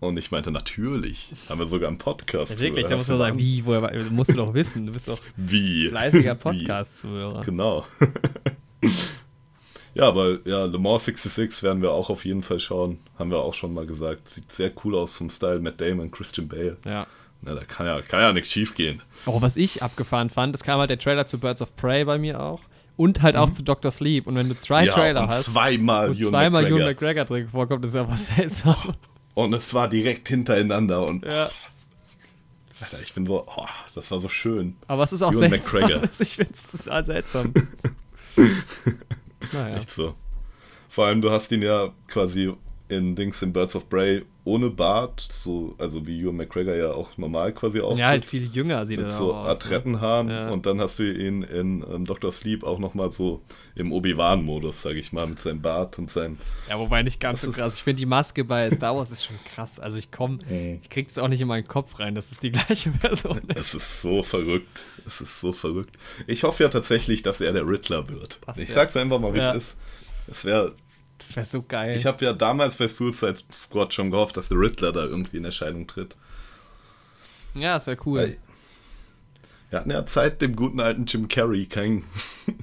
Und 0.00 0.16
ich 0.16 0.30
meinte, 0.30 0.50
natürlich. 0.50 1.30
Haben 1.50 1.58
wir 1.60 1.66
sogar 1.66 1.88
einen 1.88 1.98
Podcast. 1.98 2.58
Ja, 2.58 2.60
wirklich, 2.60 2.86
da 2.86 2.94
du 2.94 3.00
Hast 3.00 3.06
sagen, 3.08 3.38
wie, 3.38 3.66
woher, 3.66 3.92
musst 4.10 4.30
du 4.30 4.36
doch 4.36 4.54
wissen. 4.54 4.86
Du 4.86 4.92
bist 4.92 5.08
doch 5.08 5.20
Wie? 5.36 5.88
fleißiger? 5.88 6.34
Podcast-Zuhörer. 6.36 7.42
Genau. 7.42 7.84
ja, 9.94 10.08
aber 10.08 10.38
ja, 10.46 10.64
Le 10.64 10.78
Mans 10.78 11.04
66 11.04 11.62
werden 11.62 11.82
wir 11.82 11.90
auch 11.90 12.08
auf 12.08 12.24
jeden 12.24 12.42
Fall 12.42 12.60
schauen. 12.60 12.98
Haben 13.18 13.30
wir 13.30 13.40
auch 13.40 13.52
schon 13.52 13.74
mal 13.74 13.84
gesagt. 13.84 14.26
Sieht 14.26 14.50
sehr 14.50 14.72
cool 14.84 14.94
aus 14.94 15.14
vom 15.14 15.28
Style. 15.28 15.60
Matt 15.60 15.82
Damon, 15.82 16.10
Christian 16.10 16.48
Bale. 16.48 16.78
Ja. 16.86 17.06
Na, 17.42 17.54
da 17.54 17.64
kann 17.64 17.86
ja, 17.86 18.00
kann 18.02 18.20
ja 18.20 18.32
nichts 18.32 18.50
schief 18.52 18.74
gehen. 18.74 19.02
Auch 19.26 19.40
was 19.40 19.56
ich 19.56 19.82
abgefahren 19.82 20.28
fand, 20.30 20.54
es 20.54 20.62
kam 20.62 20.78
halt 20.78 20.90
der 20.90 20.98
Trailer 20.98 21.26
zu 21.26 21.38
Birds 21.38 21.62
of 21.62 21.74
Prey 21.76 22.04
bei 22.04 22.18
mir 22.18 22.42
auch. 22.42 22.60
Und 22.96 23.22
halt 23.22 23.34
auch 23.36 23.48
zu 23.50 23.62
Dr. 23.62 23.90
Sleep. 23.90 24.26
Und 24.26 24.38
wenn 24.38 24.48
du 24.50 24.58
zwei 24.58 24.82
Mhm. 24.82 24.86
ja, 24.88 24.92
Trailer 24.94 25.22
und 25.22 25.30
hast, 25.30 25.44
zweimal 25.44 26.10
Ewan 26.14 26.16
zweimal 26.30 26.66
Ewan 26.66 26.72
McGregor. 26.80 26.88
McGregor 26.88 27.24
drin 27.24 27.48
vorkommt, 27.48 27.84
ist 27.86 27.94
ja 27.94 28.06
was 28.06 28.26
seltsam. 28.36 28.76
Und 29.34 29.54
es 29.54 29.72
war 29.72 29.88
direkt 29.88 30.28
hintereinander. 30.28 31.06
Und 31.06 31.24
ja. 31.24 31.48
Alter, 32.82 33.00
ich 33.02 33.14
bin 33.14 33.24
so, 33.24 33.44
oh, 33.46 33.66
das 33.94 34.10
war 34.10 34.20
so 34.20 34.28
schön. 34.28 34.76
Aber 34.86 35.02
es 35.04 35.12
ist 35.12 35.22
auch 35.22 35.32
Ewan 35.32 35.50
seltsam. 35.50 35.80
McGregor. 35.80 36.08
Ich 36.18 36.36
finde 36.36 36.52
es 36.52 36.70
total 36.70 37.04
seltsam. 37.06 37.54
naja. 39.52 39.76
Echt 39.76 39.90
so. 39.90 40.14
Vor 40.88 41.06
allem, 41.06 41.20
du 41.20 41.30
hast 41.30 41.52
ihn 41.52 41.62
ja 41.62 41.90
quasi 42.08 42.52
in 42.90 43.14
Dings 43.14 43.40
in 43.42 43.52
Birds 43.52 43.76
of 43.76 43.88
Prey 43.88 44.22
ohne 44.44 44.70
Bart, 44.70 45.20
so, 45.20 45.74
also 45.78 46.06
wie 46.06 46.22
Ewan 46.22 46.36
McGregor 46.36 46.74
ja 46.74 46.90
auch 46.92 47.16
normal 47.18 47.52
quasi 47.52 47.80
auftritt. 47.80 47.98
Ja, 48.00 48.06
halt 48.06 48.24
viel 48.24 48.46
jünger 48.52 48.84
sieht 48.86 48.98
er 48.98 49.04
mit 49.04 49.12
auch 49.12 49.18
so 49.18 49.34
aus. 49.34 49.44
ne? 49.44 49.50
Adrettenhaaren 49.50 50.28
Ja. 50.30 50.48
und 50.50 50.66
dann 50.66 50.80
hast 50.80 50.98
du 50.98 51.04
ihn 51.04 51.42
in 51.42 51.84
ähm, 51.92 52.04
Dr. 52.04 52.32
Sleep 52.32 52.64
auch 52.64 52.78
nochmal 52.78 53.12
so 53.12 53.42
im 53.76 53.92
Obi-Wan-Modus, 53.92 54.82
sag 54.82 54.96
ich 54.96 55.12
mal, 55.12 55.26
mit 55.26 55.38
seinem 55.38 55.60
Bart 55.62 55.98
und 55.98 56.10
seinem. 56.10 56.38
Ja, 56.68 56.78
wobei 56.78 57.02
nicht 57.02 57.20
ganz 57.20 57.40
Das 57.42 57.44
so 57.44 57.50
ist- 57.50 57.56
krass. 57.58 57.74
Ich 57.76 57.82
finde 57.82 57.98
die 58.00 58.06
Maske 58.06 58.42
bei 58.44 58.70
Star 58.70 58.96
Wars 58.96 59.10
ist 59.12 59.24
schon 59.24 59.36
krass. 59.54 59.78
Also 59.78 59.98
ich 59.98 60.10
komme, 60.10 60.38
Mhm. 60.48 60.80
ich 60.82 60.88
krieg's 60.90 61.16
auch 61.18 61.28
nicht 61.28 61.40
in 61.42 61.48
meinen 61.48 61.68
Kopf 61.68 62.00
rein, 62.00 62.14
dass 62.14 62.32
es 62.32 62.40
die 62.40 62.50
gleiche 62.52 62.90
Person 62.90 63.40
ist. 63.54 63.58
Es 63.60 63.74
ist 63.74 64.02
so 64.02 64.22
verrückt. 64.22 64.84
Es 65.06 65.20
ist 65.20 65.40
so 65.40 65.52
verrückt. 65.52 65.96
Ich 66.26 66.42
hoffe 66.42 66.62
ja 66.64 66.70
tatsächlich, 66.70 67.22
dass 67.22 67.40
er 67.40 67.52
der 67.52 67.66
Riddler 67.68 68.08
wird. 68.08 68.40
Das 68.46 68.56
ich 68.58 68.70
sag's 68.70 68.96
einfach 68.96 69.20
mal, 69.20 69.32
wie 69.34 69.38
Ja. 69.38 69.50
es 69.54 69.56
ist. 69.70 69.78
Es 70.26 70.44
wäre. 70.44 70.74
Das 71.20 71.36
wäre 71.36 71.46
so 71.46 71.62
geil. 71.62 71.94
Ich 71.94 72.06
habe 72.06 72.24
ja 72.24 72.32
damals 72.32 72.76
bei 72.78 72.88
Suicide 72.88 73.36
Squad 73.52 73.94
schon 73.94 74.10
gehofft, 74.10 74.36
dass 74.36 74.48
der 74.48 74.58
Riddler 74.58 74.90
da 74.92 75.04
irgendwie 75.04 75.36
in 75.36 75.44
Erscheinung 75.44 75.86
tritt. 75.86 76.16
ja, 77.54 77.74
das 77.74 77.86
wäre 77.86 77.98
cool. 78.06 78.18
Weil 78.18 78.38
wir 79.70 79.78
hatten 79.78 79.90
ja 79.90 80.04
seit 80.06 80.42
dem 80.42 80.56
guten 80.56 80.80
alten 80.80 81.04
Jim 81.06 81.28
Carrey 81.28 81.66
keinen 81.68 82.04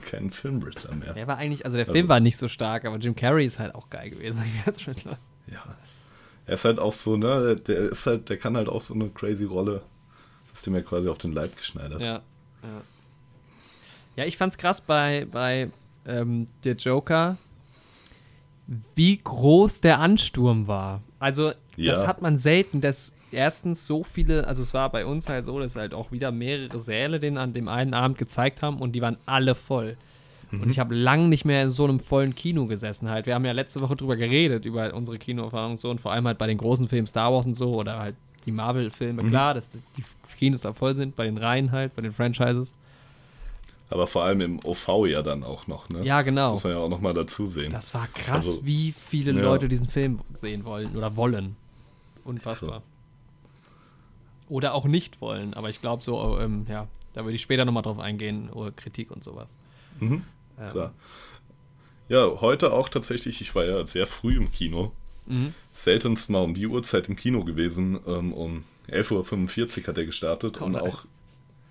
keinen 0.09 0.31
Film-Riddler 0.31 0.93
mehr. 0.95 1.13
Der 1.13 1.27
war 1.27 1.37
eigentlich, 1.37 1.63
also 1.65 1.77
der 1.77 1.85
Also- 1.85 1.93
Film 1.93 2.09
war 2.09 2.19
nicht 2.19 2.37
so 2.37 2.47
stark, 2.49 2.83
aber 2.85 2.97
Jim 2.97 3.15
Carrey 3.15 3.45
ist 3.45 3.59
halt 3.59 3.73
auch 3.75 3.89
geil 3.89 4.09
gewesen. 4.09 4.43
als 4.65 4.85
Riddler. 4.87 5.17
Ja. 5.47 5.63
Er 6.45 6.53
ist 6.55 6.65
halt 6.65 6.79
auch 6.79 6.93
so, 6.93 7.15
ne, 7.17 7.55
der 7.57 7.77
ist 7.77 8.05
halt, 8.07 8.29
der 8.29 8.37
kann 8.37 8.55
halt 8.57 8.67
auch 8.69 8.81
so 8.81 8.93
eine 8.93 9.09
crazy 9.09 9.45
Rolle. 9.45 9.81
Das 10.49 10.59
ist 10.59 10.65
dem 10.65 10.75
ja 10.75 10.81
quasi 10.81 11.07
auf 11.09 11.17
den 11.17 11.31
Leib 11.33 11.55
geschneidert. 11.55 12.01
ja, 12.01 12.21
ja. 12.63 12.81
Ja, 14.15 14.25
ich 14.25 14.35
fand's 14.35 14.57
krass 14.57 14.81
bei, 14.81 15.27
bei 15.31 15.69
ähm, 16.07 16.47
der 16.63 16.73
Joker, 16.75 17.37
wie 18.95 19.17
groß 19.17 19.81
der 19.81 19.99
Ansturm 19.99 20.67
war. 20.67 21.01
Also, 21.19 21.49
das 21.49 22.01
Ja. 22.01 22.07
hat 22.07 22.21
man 22.21 22.37
selten, 22.37 22.81
dass 22.81 23.13
erstens 23.31 23.85
so 23.87 24.03
viele, 24.03 24.47
also 24.47 24.61
es 24.61 24.73
war 24.73 24.89
bei 24.89 25.05
uns 25.05 25.29
halt 25.29 25.45
so, 25.45 25.59
dass 25.59 25.75
halt 25.75 25.93
auch 25.93 26.11
wieder 26.11 26.31
mehrere 26.31 26.79
Säle 26.79 27.19
den 27.19 27.37
an 27.37 27.53
dem 27.53 27.67
einen 27.67 27.93
Abend 27.93 28.17
gezeigt 28.17 28.61
haben 28.61 28.77
und 28.77 28.93
die 28.93 29.01
waren 29.01 29.17
alle 29.25 29.55
voll. 29.55 29.97
Und 30.49 30.69
ich 30.69 30.79
habe 30.79 30.95
lang 30.95 31.27
nicht 31.27 31.43
mehr 31.43 31.61
in 31.63 31.71
so 31.71 31.83
einem 31.83 31.99
vollen 31.99 32.33
Kino 32.33 32.67
gesessen 32.67 33.09
halt. 33.09 33.25
Wir 33.25 33.35
haben 33.35 33.43
ja 33.43 33.51
letzte 33.51 33.81
Woche 33.81 33.97
drüber 33.97 34.15
geredet, 34.15 34.63
über 34.63 34.93
unsere 34.93 35.17
Kinoerfahrung 35.17 35.77
so 35.77 35.89
und 35.89 35.99
vor 35.99 36.13
allem 36.13 36.25
halt 36.25 36.37
bei 36.37 36.47
den 36.47 36.57
großen 36.57 36.87
Filmen 36.87 37.05
Star 37.05 37.33
Wars 37.33 37.45
und 37.45 37.55
so 37.55 37.73
oder 37.73 37.99
halt 37.99 38.15
die 38.45 38.53
Marvel-Filme. 38.53 39.23
Klar, 39.23 39.55
dass 39.55 39.69
die 39.69 40.03
Kinos 40.39 40.61
da 40.61 40.71
voll 40.71 40.95
sind, 40.95 41.17
bei 41.17 41.25
den 41.25 41.37
Reihen 41.37 41.73
halt, 41.73 41.93
bei 41.97 42.01
den 42.01 42.13
Franchises. 42.13 42.71
Aber 43.89 44.05
vor 44.07 44.23
allem 44.23 44.41
im 44.41 44.59
OV 44.65 45.05
ja 45.07 45.21
dann 45.21 45.43
auch 45.43 45.67
noch, 45.67 45.87
ne? 45.89 46.03
Ja, 46.03 46.17
Das 46.17 46.25
genau. 46.25 46.51
muss 46.53 46.63
man 46.63 46.73
ja 46.73 46.79
auch 46.79 46.89
nochmal 46.89 47.13
dazu 47.13 47.45
sehen. 47.45 47.71
Das 47.71 47.93
war 47.93 48.07
krass, 48.07 48.45
Also, 48.47 48.65
wie 48.65 48.91
viele 48.91 49.31
ja. 49.33 49.41
Leute 49.41 49.69
diesen 49.69 49.87
Film 49.87 50.19
sehen 50.41 50.65
wollen 50.65 50.95
oder 50.95 51.15
wollen. 51.15 51.55
Unfassbar. 52.25 52.81
Oder 54.49 54.73
auch 54.73 54.85
nicht 54.85 55.21
wollen. 55.21 55.53
Aber 55.53 55.69
ich 55.69 55.81
glaube 55.81 56.03
so, 56.03 56.37
ähm, 56.39 56.65
ja, 56.69 56.87
da 57.13 57.23
würde 57.23 57.35
ich 57.35 57.41
später 57.41 57.65
nochmal 57.65 57.83
drauf 57.83 57.99
eingehen, 57.99 58.49
oder 58.49 58.71
Kritik 58.71 59.11
und 59.11 59.23
sowas. 59.23 59.49
Mhm, 59.99 60.23
klar. 60.71 60.93
Ja, 62.09 62.39
heute 62.41 62.71
auch 62.73 62.87
tatsächlich, 62.89 63.41
ich 63.41 63.53
war 63.55 63.65
ja 63.65 63.85
sehr 63.85 64.05
früh 64.07 64.37
im 64.37 64.51
Kino. 64.51 64.91
Mhm. 65.25 65.53
Seltenst 65.73 66.29
mal 66.29 66.39
um 66.43 66.53
die 66.53 66.67
Uhrzeit 66.67 67.09
im 67.09 67.15
Kino 67.17 67.43
gewesen. 67.43 67.99
Ähm, 68.07 68.33
um 68.33 68.63
11.45 68.89 69.81
Uhr 69.81 69.87
hat 69.87 69.97
er 69.97 70.05
gestartet 70.05 70.59
Oh, 70.61 70.65
und 70.65 70.73
nice. 70.73 70.83
auch 70.83 71.05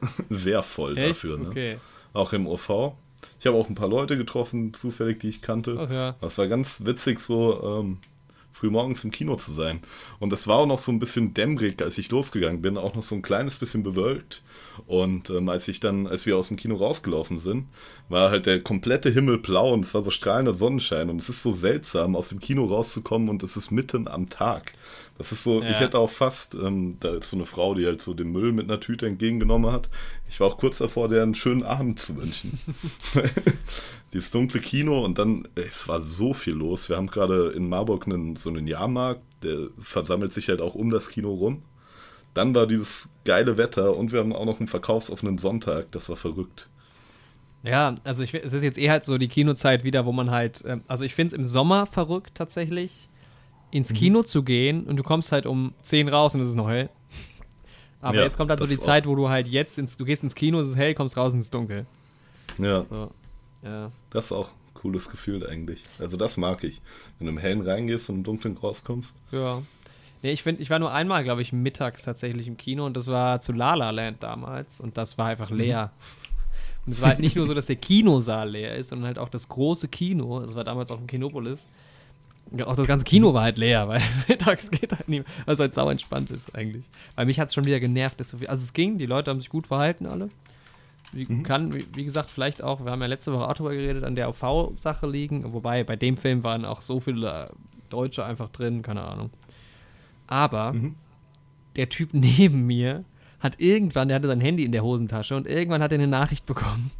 sehr 0.30 0.62
voll 0.62 0.96
Echt? 0.98 1.10
dafür. 1.10 1.38
Ne? 1.38 1.48
Okay. 1.48 1.76
Auch 2.16 2.32
im 2.32 2.46
OV. 2.46 2.94
Ich 3.38 3.46
habe 3.46 3.56
auch 3.56 3.68
ein 3.68 3.74
paar 3.74 3.88
Leute 3.88 4.16
getroffen, 4.16 4.72
zufällig, 4.72 5.20
die 5.20 5.28
ich 5.28 5.42
kannte. 5.42 5.76
Ach 5.78 5.90
ja. 5.90 6.16
Das 6.20 6.38
war 6.38 6.48
ganz 6.48 6.84
witzig, 6.84 7.20
so 7.20 7.80
ähm, 7.80 7.98
früh 8.52 8.70
morgens 8.70 9.04
im 9.04 9.10
Kino 9.10 9.36
zu 9.36 9.52
sein. 9.52 9.80
Und 10.18 10.32
es 10.32 10.48
war 10.48 10.56
auch 10.56 10.66
noch 10.66 10.78
so 10.78 10.90
ein 10.90 10.98
bisschen 10.98 11.34
dämmerig, 11.34 11.82
als 11.82 11.98
ich 11.98 12.10
losgegangen 12.10 12.62
bin, 12.62 12.78
auch 12.78 12.94
noch 12.94 13.02
so 13.02 13.14
ein 13.14 13.22
kleines 13.22 13.58
bisschen 13.58 13.82
bewölkt. 13.82 14.42
Und 14.86 15.28
ähm, 15.28 15.48
als 15.50 15.68
ich 15.68 15.80
dann, 15.80 16.06
als 16.06 16.24
wir 16.24 16.38
aus 16.38 16.48
dem 16.48 16.56
Kino 16.56 16.76
rausgelaufen 16.76 17.38
sind, 17.38 17.66
war 18.08 18.30
halt 18.30 18.46
der 18.46 18.62
komplette 18.62 19.10
Himmel 19.10 19.38
blau 19.38 19.74
und 19.74 19.84
es 19.84 19.92
war 19.92 20.02
so 20.02 20.10
strahlender 20.10 20.54
Sonnenschein. 20.54 21.10
Und 21.10 21.20
es 21.20 21.28
ist 21.28 21.42
so 21.42 21.52
seltsam, 21.52 22.16
aus 22.16 22.30
dem 22.30 22.40
Kino 22.40 22.64
rauszukommen 22.64 23.28
und 23.28 23.42
es 23.42 23.58
ist 23.58 23.70
mitten 23.70 24.08
am 24.08 24.30
Tag. 24.30 24.72
Das 25.18 25.32
ist 25.32 25.44
so, 25.44 25.62
Ja. 25.62 25.70
ich 25.70 25.80
hätte 25.80 25.98
auch 25.98 26.10
fast, 26.10 26.54
ähm, 26.54 26.98
da 27.00 27.14
ist 27.14 27.30
so 27.30 27.36
eine 27.36 27.46
Frau, 27.46 27.74
die 27.74 27.86
halt 27.86 28.02
so 28.02 28.12
den 28.14 28.30
Müll 28.32 28.52
mit 28.52 28.68
einer 28.70 28.80
Tüte 28.80 29.06
entgegengenommen 29.06 29.72
hat. 29.72 29.88
Ich 30.28 30.40
war 30.40 30.48
auch 30.48 30.58
kurz 30.58 30.78
davor, 30.78 31.08
der 31.08 31.22
einen 31.22 31.34
schönen 31.34 31.62
Abend 31.62 31.98
zu 31.98 32.16
wünschen. 32.16 32.58
Dieses 34.12 34.30
dunkle 34.30 34.60
Kino 34.60 35.04
und 35.04 35.18
dann, 35.18 35.48
es 35.54 35.88
war 35.88 36.00
so 36.00 36.32
viel 36.32 36.54
los. 36.54 36.88
Wir 36.88 36.96
haben 36.96 37.08
gerade 37.08 37.48
in 37.50 37.68
Marburg 37.68 38.06
einen, 38.06 38.36
so 38.36 38.50
einen 38.50 38.66
Jahrmarkt, 38.66 39.22
der 39.42 39.68
versammelt 39.78 40.32
sich 40.32 40.48
halt 40.48 40.60
auch 40.60 40.74
um 40.74 40.90
das 40.90 41.08
Kino 41.08 41.32
rum. 41.34 41.62
Dann 42.34 42.54
war 42.54 42.66
dieses 42.66 43.08
geile 43.24 43.56
Wetter 43.56 43.96
und 43.96 44.12
wir 44.12 44.20
haben 44.20 44.34
auch 44.34 44.44
noch 44.44 44.58
einen 44.58 44.68
verkaufsoffenen 44.68 45.38
Sonntag. 45.38 45.90
Das 45.92 46.08
war 46.10 46.16
verrückt. 46.16 46.68
Ja, 47.62 47.96
also 48.04 48.22
ich, 48.22 48.34
es 48.34 48.52
ist 48.52 48.62
jetzt 48.62 48.78
eh 48.78 48.90
halt 48.90 49.04
so 49.04 49.16
die 49.18 49.28
Kinozeit 49.28 49.82
wieder, 49.84 50.04
wo 50.06 50.12
man 50.12 50.30
halt, 50.30 50.62
ähm, 50.66 50.82
also 50.86 51.04
ich 51.04 51.14
finde 51.14 51.34
es 51.34 51.38
im 51.38 51.44
Sommer 51.44 51.86
verrückt 51.86 52.34
tatsächlich, 52.34 53.08
ins 53.76 53.90
Mhm. 53.90 53.96
Kino 53.96 54.22
zu 54.22 54.42
gehen 54.42 54.84
und 54.84 54.96
du 54.96 55.02
kommst 55.02 55.32
halt 55.32 55.46
um 55.46 55.74
10 55.82 56.08
raus 56.08 56.34
und 56.34 56.40
es 56.40 56.48
ist 56.48 56.54
noch 56.54 56.68
hell. 56.68 56.88
Aber 58.00 58.16
Ja, 58.18 58.24
jetzt 58.24 58.36
kommt 58.36 58.50
halt 58.50 58.60
so 58.60 58.66
das 58.66 58.74
die 58.74 58.80
Zeit, 58.80 59.06
wo 59.06 59.14
du 59.14 59.28
halt 59.28 59.48
jetzt 59.48 59.78
ins, 59.78 59.96
du 59.96 60.04
gehst 60.04 60.22
ins 60.22 60.34
Kino, 60.34 60.58
es 60.60 60.68
ist 60.68 60.76
hell, 60.76 60.94
kommst 60.94 61.16
raus 61.16 61.32
und 61.32 61.40
es 61.40 61.46
ist 61.46 61.54
dunkel. 61.54 61.86
Ja, 62.58 62.84
So, 62.84 63.10
ja. 63.62 63.90
das 64.10 64.26
ist 64.26 64.32
auch 64.32 64.48
ein 64.48 64.74
cooles 64.74 65.08
Gefühl 65.10 65.46
eigentlich. 65.46 65.84
Also 65.98 66.16
das 66.16 66.36
mag 66.36 66.62
ich. 66.64 66.80
Wenn 67.18 67.26
du 67.26 67.32
im 67.32 67.38
Hellen 67.38 67.62
reingehst 67.62 68.08
und 68.10 68.16
im 68.16 68.24
Dunklen 68.24 68.56
rauskommst. 68.56 69.16
Ja. 69.32 69.62
Nee, 70.22 70.32
ich 70.32 70.42
finde, 70.42 70.62
ich 70.62 70.70
war 70.70 70.78
nur 70.78 70.92
einmal, 70.92 71.24
glaube 71.24 71.42
ich, 71.42 71.52
mittags 71.52 72.02
tatsächlich 72.02 72.46
im 72.48 72.56
Kino 72.56 72.86
und 72.86 72.96
das 72.96 73.06
war 73.08 73.40
zu 73.40 73.52
La 73.52 73.74
La 73.74 73.90
Land 73.90 74.22
damals 74.22 74.80
und 74.80 74.96
das 74.96 75.18
war 75.18 75.26
einfach 75.26 75.50
leer. 75.50 75.92
Und 76.86 76.92
es 76.92 77.00
war 77.00 77.08
halt 77.08 77.18
nicht 77.18 77.34
nur 77.36 77.46
so, 77.46 77.52
dass 77.54 77.66
der 77.66 77.76
Kinosaal 77.76 78.50
leer 78.50 78.76
ist, 78.76 78.90
sondern 78.90 79.08
halt 79.08 79.18
auch 79.18 79.28
das 79.28 79.48
große 79.48 79.88
Kino. 79.88 80.40
Es 80.40 80.54
war 80.54 80.64
damals 80.64 80.90
auch 80.90 81.00
im 81.00 81.06
Kinopolis. 81.06 81.66
Ja, 82.56 82.66
auch 82.68 82.76
das 82.76 82.86
ganze 82.86 83.04
Kino 83.04 83.34
war 83.34 83.42
halt 83.42 83.58
leer, 83.58 83.88
weil 83.88 84.00
mittags 84.28 84.70
geht 84.70 84.92
halt 84.92 85.08
nie, 85.08 85.22
was 85.46 85.58
halt 85.58 85.74
sau 85.74 85.90
entspannt 85.90 86.30
ist 86.30 86.54
eigentlich. 86.54 86.84
Weil 87.16 87.26
mich 87.26 87.40
hat 87.40 87.48
es 87.48 87.54
schon 87.54 87.64
wieder 87.66 87.80
genervt, 87.80 88.20
dass 88.20 88.28
so 88.28 88.36
viel, 88.38 88.46
also 88.46 88.62
es 88.62 88.72
ging, 88.72 88.98
die 88.98 89.06
Leute 89.06 89.30
haben 89.30 89.40
sich 89.40 89.50
gut 89.50 89.66
verhalten 89.66 90.06
alle. 90.06 90.30
Wie, 91.12 91.24
kann, 91.42 91.72
wie, 91.72 91.86
wie 91.94 92.04
gesagt, 92.04 92.30
vielleicht 92.30 92.62
auch, 92.62 92.84
wir 92.84 92.90
haben 92.90 93.00
ja 93.00 93.06
letzte 93.06 93.32
Woche 93.32 93.48
auch 93.48 93.54
drüber 93.54 93.72
geredet, 93.72 94.04
an 94.04 94.16
der 94.16 94.28
OV-Sache 94.28 95.06
liegen, 95.08 95.52
wobei 95.52 95.82
bei 95.84 95.96
dem 95.96 96.16
Film 96.16 96.42
waren 96.44 96.64
auch 96.64 96.82
so 96.82 97.00
viele 97.00 97.44
äh, 97.44 97.46
Deutsche 97.90 98.24
einfach 98.24 98.48
drin, 98.50 98.82
keine 98.82 99.02
Ahnung. 99.02 99.30
Aber 100.26 100.72
Mhm. 100.72 100.94
der 101.76 101.88
Typ 101.88 102.10
neben 102.12 102.66
mir 102.66 103.04
hat 103.40 103.60
irgendwann, 103.60 104.08
der 104.08 104.16
hatte 104.16 104.28
sein 104.28 104.40
Handy 104.40 104.64
in 104.64 104.72
der 104.72 104.82
Hosentasche 104.82 105.36
und 105.36 105.46
irgendwann 105.46 105.82
hat 105.82 105.92
er 105.92 105.98
eine 105.98 106.06
Nachricht 106.08 106.46
bekommen. 106.46 106.90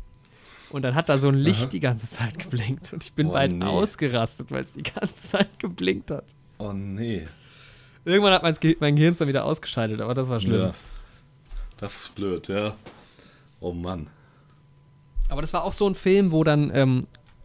Und 0.71 0.83
dann 0.83 0.95
hat 0.95 1.09
da 1.09 1.19
so 1.19 1.29
ein 1.29 1.35
Licht 1.37 1.63
Aha. 1.63 1.67
die 1.67 1.81
ganze 1.81 2.09
Zeit 2.09 2.39
geblinkt 2.39 2.93
und 2.93 3.05
ich 3.05 3.13
bin 3.13 3.29
Oh, 3.29 3.33
bald 3.33 3.53
nee. 3.53 3.65
ausgerastet, 3.65 4.51
weil 4.51 4.65
es 4.65 4.73
die 4.73 4.83
ganze 4.83 5.15
Zeit 5.29 5.59
geblinkt 5.59 6.11
hat. 6.11 6.25
Oh 6.59 6.73
nee. 6.73 7.27
Irgendwann 8.05 8.33
hat 8.33 8.43
mein, 8.43 8.55
Ge 8.55 8.77
mein 8.81 8.97
Gehirn 8.97 9.17
dann 9.19 9.29
wieder 9.29 9.45
ausgeschaltet, 9.45 10.01
aber 10.01 10.15
das 10.15 10.29
war 10.29 10.41
schlimm. 10.41 10.61
Ja. 10.61 10.75
Das 11.77 11.97
ist 11.99 12.15
blöd, 12.15 12.49
ja. 12.49 12.75
Oh 13.61 13.73
Mann. 13.73 14.09
Aber 15.29 15.41
das 15.41 15.53
war 15.53 15.65
auch 15.65 15.73
so 15.73 15.89
ein 15.89 15.95
Film, 15.95 16.31
wo 16.31 16.45
dann, 16.45 16.71
ähm, 16.75 17.01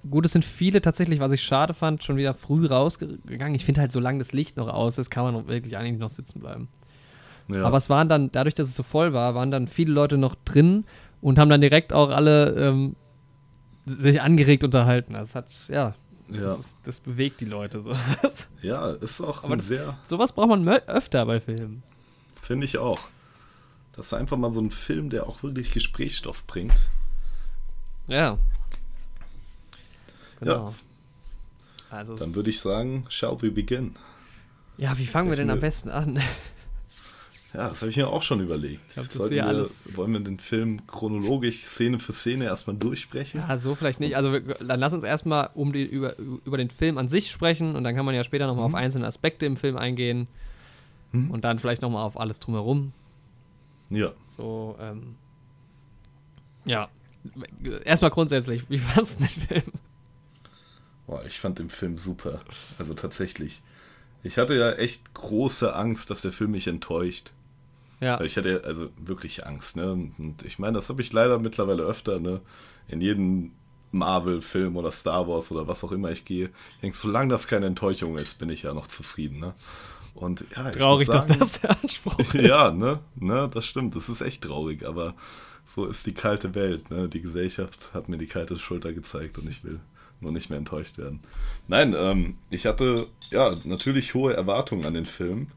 gut, 0.09 0.25
es 0.25 0.31
sind 0.33 0.45
viele 0.45 0.81
tatsächlich, 0.81 1.19
was 1.19 1.31
ich 1.31 1.41
schade 1.41 1.73
fand, 1.73 2.03
schon 2.03 2.15
wieder 2.15 2.33
früh 2.33 2.65
rausgegangen. 2.67 3.55
Ich 3.55 3.65
finde 3.65 3.81
halt, 3.81 3.91
solange 3.91 4.19
das 4.19 4.33
Licht 4.33 4.55
noch 4.57 4.67
aus 4.67 4.97
ist, 4.97 5.09
kann 5.09 5.23
man 5.23 5.33
noch 5.33 5.47
wirklich 5.47 5.77
eigentlich 5.77 5.99
noch 5.99 6.09
sitzen 6.09 6.39
bleiben. 6.39 6.67
Ja. 7.47 7.65
Aber 7.65 7.77
es 7.77 7.89
waren 7.89 8.07
dann, 8.07 8.31
dadurch, 8.31 8.53
dass 8.53 8.67
es 8.69 8.75
so 8.75 8.83
voll 8.83 9.13
war, 9.13 9.35
waren 9.35 9.51
dann 9.51 9.67
viele 9.67 9.91
Leute 9.91 10.17
noch 10.17 10.35
drin 10.45 10.85
und 11.21 11.37
haben 11.39 11.49
dann 11.49 11.61
direkt 11.61 11.91
auch 11.91 12.09
alle 12.09 12.51
ähm, 12.55 12.95
sich 13.85 14.21
angeregt 14.21 14.63
unterhalten. 14.63 15.13
Das 15.13 15.35
hat, 15.35 15.51
ja, 15.67 15.95
ja. 16.29 16.41
das, 16.41 16.59
ist, 16.59 16.77
das 16.83 16.99
bewegt 16.99 17.41
die 17.41 17.45
Leute 17.45 17.81
so. 17.81 17.95
ja, 18.61 18.91
ist 18.91 19.21
auch 19.21 19.43
Aber 19.43 19.53
ein 19.55 19.57
das- 19.59 19.67
sehr, 19.67 19.97
Sowas 20.07 20.31
braucht 20.31 20.49
man 20.49 20.67
öfter 20.67 21.25
bei 21.25 21.39
Filmen. 21.39 21.83
finde 22.41 22.65
ich 22.65 22.77
auch. 22.77 22.99
Das 23.93 24.07
ist 24.07 24.13
einfach 24.13 24.37
mal 24.37 24.51
so 24.51 24.61
ein 24.61 24.71
Film, 24.71 25.09
der 25.09 25.27
auch 25.27 25.43
wirklich 25.43 25.71
Gesprächsstoff 25.73 26.47
bringt. 26.47 26.89
Ja. 28.07 28.37
Genau. 30.39 30.73
Also, 31.89 32.15
Dann 32.15 32.35
würde 32.35 32.49
ich 32.49 32.61
sagen, 32.61 33.05
shall 33.09 33.41
we 33.41 33.51
begin? 33.51 33.95
ja, 34.77 34.97
wie 34.97 35.05
fangen 35.05 35.29
wir 35.29 35.35
denn 35.35 35.49
am 35.49 35.59
besten 35.59 35.89
an? 35.89 36.19
Ja, 37.53 37.67
das 37.67 37.81
habe 37.81 37.89
ich 37.91 37.97
mir 37.97 38.07
auch 38.07 38.23
schon 38.23 38.39
überlegt. 38.39 38.81
glaub, 38.93 39.05
das 39.05 39.13
Sollten 39.15 39.35
wir, 39.35 39.45
alles- 39.45 39.95
Wollen 39.97 40.13
wir 40.13 40.19
den 40.21 40.39
Film 40.39 40.85
chronologisch, 40.87 41.65
Szene 41.65 41.99
für 41.99 42.13
Szene 42.13 42.45
erstmal 42.45 42.77
durchsprechen? 42.77 43.43
Ja, 43.47 43.57
so 43.57 43.75
vielleicht 43.75 43.99
nicht. 43.99 44.15
Also 44.15 44.31
wir, 44.31 44.39
dann 44.41 44.79
lass 44.79 44.93
uns 44.93 45.03
erstmal 45.03 45.49
um 45.53 45.73
die, 45.73 45.83
über, 45.83 46.17
über 46.17 46.57
den 46.57 46.69
Film 46.69 46.97
an 46.97 47.09
sich 47.09 47.29
sprechen 47.31 47.75
und 47.75 47.83
dann 47.83 47.95
kann 47.95 48.05
man 48.05 48.15
ja 48.15 48.23
später 48.23 48.47
nochmal 48.47 48.65
auf 48.65 48.75
einzelne 48.75 49.05
Aspekte 49.07 49.45
im 49.45 49.57
Film 49.57 49.77
eingehen 49.77 50.27
Mhm. 51.13 51.29
und 51.29 51.43
dann 51.43 51.59
vielleicht 51.59 51.81
nochmal 51.81 52.05
auf 52.05 52.17
alles 52.17 52.39
drumherum. 52.39 52.93
Ja. 53.89 54.13
So, 54.37 54.77
ähm, 54.79 55.15
ja. 56.63 56.87
Erstmal 57.83 58.11
grundsätzlich, 58.11 58.63
wie 58.69 58.77
fandest 58.79 59.19
du 59.19 59.25
den 59.25 59.29
Film? 59.47 59.73
Boah, 61.07 61.25
ich 61.25 61.37
fand 61.39 61.59
den 61.59 61.69
Film 61.69 61.97
super. 61.97 62.39
Also 62.77 62.93
tatsächlich. 62.93 63.61
Ich 64.23 64.37
hatte 64.37 64.53
ja 64.55 64.71
echt 64.71 65.13
große 65.13 65.75
Angst, 65.75 66.09
dass 66.09 66.21
der 66.21 66.31
Film 66.31 66.51
mich 66.51 66.67
enttäuscht. 66.67 67.31
Ja, 68.01 68.19
ich 68.21 68.35
hatte 68.35 68.63
also 68.65 68.89
wirklich 68.97 69.45
Angst, 69.45 69.75
ne? 69.77 69.91
Und 69.91 70.43
ich 70.43 70.59
meine, 70.59 70.73
das 70.73 70.89
habe 70.89 71.01
ich 71.01 71.13
leider 71.13 71.39
mittlerweile 71.39 71.83
öfter, 71.83 72.19
ne? 72.19 72.41
In 72.87 72.99
jedem 72.99 73.51
Marvel-Film 73.91 74.75
oder 74.75 74.91
Star 74.91 75.27
Wars 75.27 75.51
oder 75.51 75.67
was 75.67 75.83
auch 75.83 75.91
immer 75.91 76.11
ich 76.11 76.25
gehe. 76.25 76.45
Ich 76.45 76.81
denke, 76.81 76.97
solange 76.97 77.29
das 77.29 77.47
keine 77.47 77.67
Enttäuschung 77.67 78.17
ist, 78.17 78.39
bin 78.39 78.49
ich 78.49 78.63
ja 78.63 78.73
noch 78.73 78.87
zufrieden, 78.87 79.39
ne? 79.39 79.53
Und 80.15 80.45
ja, 80.55 80.71
traurig, 80.71 81.07
muss 81.07 81.15
dass 81.15 81.27
sagen, 81.27 81.39
das 81.39 81.61
der 81.61 81.81
Anspruch 81.81 82.19
ist. 82.33 82.33
ja, 82.33 82.71
ne? 82.71 82.99
ne? 83.15 83.49
Das 83.53 83.65
stimmt, 83.65 83.95
das 83.95 84.09
ist 84.09 84.21
echt 84.21 84.43
traurig, 84.43 84.85
aber 84.85 85.15
so 85.65 85.85
ist 85.85 86.05
die 86.07 86.13
kalte 86.13 86.55
Welt, 86.55 86.89
ne? 86.89 87.07
Die 87.07 87.21
Gesellschaft 87.21 87.91
hat 87.93 88.09
mir 88.09 88.17
die 88.17 88.27
kalte 88.27 88.57
Schulter 88.57 88.93
gezeigt 88.93 89.37
und 89.37 89.47
ich 89.47 89.63
will 89.63 89.79
nur 90.19 90.31
nicht 90.31 90.49
mehr 90.49 90.59
enttäuscht 90.59 90.97
werden. 90.97 91.19
Nein, 91.67 91.95
ähm, 91.97 92.37
ich 92.49 92.65
hatte 92.65 93.07
ja 93.29 93.55
natürlich 93.63 94.13
hohe 94.13 94.33
Erwartungen 94.33 94.85
an 94.85 94.93
den 94.93 95.05
Film. 95.05 95.47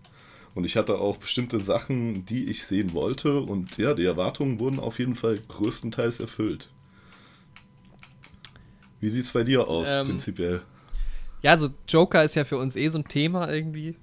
Und 0.55 0.65
ich 0.65 0.77
hatte 0.77 0.99
auch 0.99 1.17
bestimmte 1.17 1.59
Sachen, 1.59 2.25
die 2.27 2.45
ich 2.45 2.65
sehen 2.65 2.93
wollte. 2.93 3.41
Und 3.41 3.77
ja, 3.77 3.95
die 3.95 4.05
Erwartungen 4.05 4.59
wurden 4.61 4.79
auf 4.79 4.99
jeden 5.01 5.17
Fall 5.17 5.39
größtenteils 5.49 6.21
erfüllt. 6.21 6.71
Wie 9.01 9.09
sieht 9.09 9.25
es 9.25 9.33
bei 9.33 9.43
dir 9.43 9.69
aus, 9.69 9.89
Ähm, 9.89 10.07
prinzipiell? 10.07 10.63
Ja, 11.43 11.51
also 11.51 11.69
Joker 11.89 12.23
ist 12.25 12.37
ja 12.37 12.45
für 12.45 12.57
uns 12.57 12.77
eh 12.77 12.89
so 12.89 12.99
ein 12.99 13.09
Thema 13.09 13.51
irgendwie, 13.53 13.97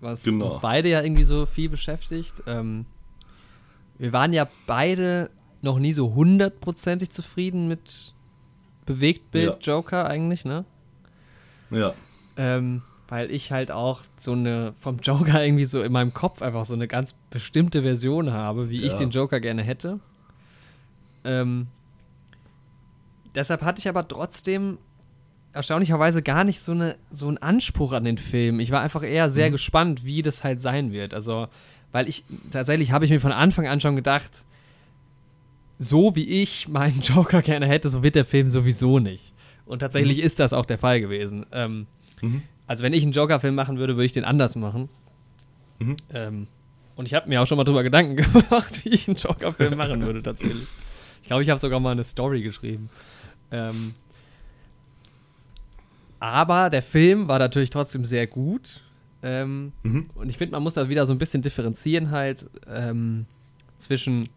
was 0.00 0.24
Genau. 0.24 0.52
uns 0.54 0.62
beide 0.62 0.88
ja 0.88 1.02
irgendwie 1.02 1.24
so 1.24 1.46
viel 1.46 1.68
beschäftigt. 1.68 2.32
Ähm, 2.46 2.86
wir 3.98 4.12
waren 4.12 4.32
ja 4.32 4.48
beide 4.66 5.30
noch 5.60 5.78
nie 5.78 5.92
so 5.92 6.14
hundertprozentig 6.14 7.10
zufrieden 7.10 7.68
mit 7.68 8.14
Bewegtbild 8.86 9.46
Ja. 9.66 9.74
Joker 9.74 10.06
eigentlich, 10.08 10.44
ne? 10.44 10.64
Ja, 11.70 11.94
Ähm, 12.36 12.82
weil 13.08 13.30
ich 13.30 13.52
halt 13.52 13.70
auch 13.70 14.02
so 14.18 14.32
eine 14.32 14.74
vom 14.80 14.98
Joker 14.98 15.42
irgendwie 15.44 15.64
so 15.64 15.82
in 15.82 15.92
meinem 15.92 16.12
Kopf 16.14 16.42
einfach 16.42 16.64
so 16.64 16.74
eine 16.74 16.86
ganz 16.88 17.14
bestimmte 17.30 17.82
Version 17.82 18.32
habe, 18.32 18.70
wie 18.70 18.82
ich 18.84 18.92
Ja. 18.92 18.98
den 18.98 19.10
Joker 19.10 19.40
gerne 19.40 19.62
hätte. 19.62 19.98
Ähm, 21.24 21.66
deshalb 23.34 23.62
hatte 23.62 23.80
ich 23.80 23.88
aber 23.88 24.06
trotzdem 24.06 24.78
erstaunlicherweise 25.52 26.22
gar 26.22 26.44
nicht 26.44 26.60
so, 26.60 26.72
eine, 26.72 26.96
so 27.10 27.26
einen 27.28 27.38
Anspruch 27.38 27.92
an 27.92 28.04
den 28.04 28.18
Film. 28.18 28.60
Ich 28.60 28.70
war 28.70 28.80
einfach 28.80 29.02
eher 29.02 29.30
sehr 29.30 29.48
Mhm. 29.48 29.52
gespannt, 29.52 30.04
wie 30.04 30.22
das 30.22 30.44
halt 30.44 30.60
sein 30.60 30.92
wird. 30.92 31.14
Also, 31.14 31.48
weil 31.92 32.08
ich 32.08 32.24
tatsächlich 32.52 32.92
habe 32.92 33.04
ich 33.04 33.10
mir 33.10 33.20
von 33.20 33.32
Anfang 33.32 33.66
an 33.66 33.80
schon 33.80 33.96
gedacht, 33.96 34.44
so 35.78 36.14
wie 36.14 36.28
ich 36.42 36.68
meinen 36.68 37.00
Joker 37.00 37.42
gerne 37.42 37.66
hätte, 37.66 37.88
so 37.88 38.02
wird 38.02 38.14
der 38.14 38.24
Film 38.24 38.48
sowieso 38.50 38.98
nicht. 38.98 39.32
Und 39.64 39.80
tatsächlich 39.80 40.18
ist 40.20 40.38
das 40.40 40.52
auch 40.52 40.66
der 40.66 40.78
Fall 40.78 41.00
gewesen. 41.00 41.46
Ähm, 41.52 41.86
Mhm. 42.20 42.42
Also 42.68 42.84
wenn 42.84 42.92
ich 42.92 43.02
einen 43.02 43.12
Joker-Film 43.12 43.54
machen 43.56 43.78
würde, 43.78 43.96
würde 43.96 44.04
ich 44.04 44.12
den 44.12 44.24
anders 44.24 44.54
machen. 44.54 44.88
Mhm. 45.80 45.96
Ähm, 46.14 46.46
Und 46.94 47.06
ich 47.06 47.14
habe 47.14 47.28
mir 47.28 47.42
auch 47.42 47.46
schon 47.46 47.56
mal 47.56 47.64
drüber 47.64 47.82
Gedanken 47.82 48.16
gemacht, 48.32 48.84
wie 48.84 48.90
ich 48.90 49.08
einen 49.08 49.16
Joker-Film 49.16 49.76
machen 49.76 50.04
würde, 50.04 50.22
tatsächlich. 50.22 50.66
Ich 51.22 51.28
glaube, 51.28 51.42
ich 51.42 51.50
habe 51.50 51.58
sogar 51.58 51.80
mal 51.80 51.92
eine 51.92 52.04
Story 52.04 52.42
geschrieben. 52.42 52.90
Ähm, 53.50 53.94
aber 56.20 56.68
der 56.70 56.82
Film 56.82 57.28
war 57.28 57.38
natürlich 57.38 57.70
trotzdem 57.70 58.04
sehr 58.04 58.26
gut. 58.26 58.80
Ähm, 59.22 59.72
mhm. 59.82 60.10
Und 60.14 60.28
ich 60.28 60.38
finde, 60.38 60.52
man 60.52 60.62
muss 60.62 60.74
da 60.74 60.88
wieder 60.88 61.06
so 61.06 61.12
ein 61.12 61.18
bisschen 61.18 61.42
differenzieren 61.42 62.10
halt 62.10 62.46
ähm, 62.68 63.26
zwischen, 63.78 64.28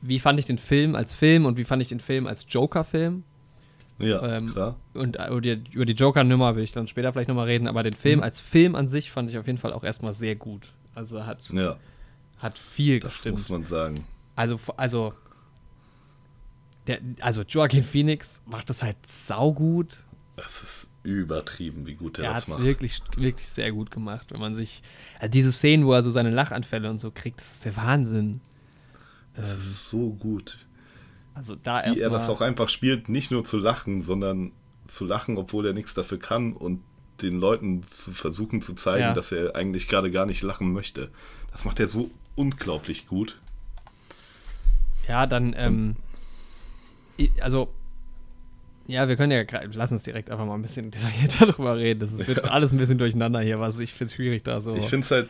wie 0.00 0.18
fand 0.20 0.38
ich 0.38 0.46
den 0.46 0.58
Film 0.58 0.94
als 0.94 1.14
Film 1.14 1.44
und 1.46 1.56
wie 1.56 1.64
fand 1.64 1.82
ich 1.82 1.88
den 1.88 2.00
Film 2.00 2.26
als 2.26 2.46
Joker-Film. 2.48 3.24
Ja, 3.98 4.36
ähm, 4.36 4.50
klar. 4.50 4.76
Und 4.94 5.16
über 5.16 5.40
die, 5.40 5.62
über 5.72 5.84
die 5.84 5.92
Joker-Nummer 5.92 6.56
will 6.56 6.64
ich 6.64 6.72
dann 6.72 6.88
später 6.88 7.12
vielleicht 7.12 7.28
nochmal 7.28 7.46
reden, 7.46 7.68
aber 7.68 7.82
den 7.82 7.92
Film 7.92 8.18
mhm. 8.18 8.24
als 8.24 8.40
Film 8.40 8.74
an 8.74 8.88
sich 8.88 9.10
fand 9.10 9.30
ich 9.30 9.38
auf 9.38 9.46
jeden 9.46 9.58
Fall 9.58 9.72
auch 9.72 9.84
erstmal 9.84 10.12
sehr 10.12 10.34
gut. 10.34 10.72
Also 10.94 11.24
hat, 11.24 11.48
ja. 11.50 11.76
hat 12.38 12.58
viel 12.58 13.00
das 13.00 13.14
gestimmt. 13.14 13.38
muss 13.38 13.48
man 13.48 13.64
sagen. 13.64 14.04
Also, 14.34 14.58
also, 14.76 15.14
der, 16.86 17.00
also 17.20 17.42
Joaquin 17.42 17.82
Phoenix 17.82 18.42
macht 18.46 18.70
das 18.70 18.82
halt 18.82 18.96
saugut. 19.06 20.04
Das 20.36 20.62
ist 20.62 20.90
übertrieben, 21.02 21.86
wie 21.86 21.94
gut 21.94 22.18
er, 22.18 22.26
er 22.26 22.34
das 22.34 22.48
macht. 22.48 22.64
wirklich, 22.64 23.02
wirklich 23.16 23.48
sehr 23.48 23.70
gut 23.72 23.90
gemacht. 23.90 24.28
Wenn 24.30 24.40
man 24.40 24.54
sich, 24.54 24.82
also 25.20 25.30
diese 25.30 25.52
Szenen, 25.52 25.86
wo 25.86 25.92
er 25.92 26.02
so 26.02 26.10
seine 26.10 26.30
Lachanfälle 26.30 26.90
und 26.90 27.00
so 27.00 27.10
kriegt, 27.10 27.40
das 27.40 27.52
ist 27.52 27.64
der 27.64 27.76
Wahnsinn. 27.76 28.40
Das 29.34 29.52
ähm, 29.52 29.58
ist 29.58 29.88
so 29.88 30.10
gut. 30.10 30.58
Also 31.34 31.56
da 31.56 31.82
Wie 31.86 32.00
er 32.00 32.10
das 32.10 32.28
auch 32.28 32.40
einfach 32.40 32.68
spielt, 32.68 33.08
nicht 33.08 33.30
nur 33.30 33.44
zu 33.44 33.58
lachen, 33.58 34.02
sondern 34.02 34.52
zu 34.86 35.04
lachen, 35.04 35.38
obwohl 35.38 35.66
er 35.66 35.72
nichts 35.72 35.94
dafür 35.94 36.18
kann 36.18 36.52
und 36.52 36.82
den 37.22 37.38
Leuten 37.38 37.82
zu 37.84 38.12
versuchen 38.12 38.62
zu 38.62 38.74
zeigen, 38.74 39.02
ja. 39.02 39.14
dass 39.14 39.32
er 39.32 39.54
eigentlich 39.56 39.88
gerade 39.88 40.10
gar 40.10 40.26
nicht 40.26 40.42
lachen 40.42 40.72
möchte. 40.72 41.10
Das 41.52 41.64
macht 41.64 41.80
er 41.80 41.88
so 41.88 42.10
unglaublich 42.34 43.06
gut. 43.06 43.38
Ja, 45.08 45.26
dann, 45.26 45.54
ähm, 45.56 45.96
also, 47.40 47.72
ja, 48.86 49.08
wir 49.08 49.16
können 49.16 49.32
ja, 49.32 49.44
lass 49.72 49.92
uns 49.92 50.02
direkt 50.02 50.30
einfach 50.30 50.44
mal 50.44 50.54
ein 50.54 50.62
bisschen 50.62 50.90
detaillierter 50.90 51.46
darüber 51.46 51.76
reden. 51.76 52.00
Das 52.00 52.12
ist, 52.12 52.26
wird 52.26 52.44
alles 52.50 52.72
ein 52.72 52.78
bisschen 52.78 52.98
durcheinander 52.98 53.40
hier, 53.40 53.60
was 53.60 53.78
ich 53.78 53.92
finde 53.92 54.10
es 54.10 54.14
schwierig 54.16 54.42
da 54.42 54.60
so. 54.60 54.74
Ich 54.74 54.86
finde 54.86 55.04
es 55.04 55.10
halt 55.10 55.28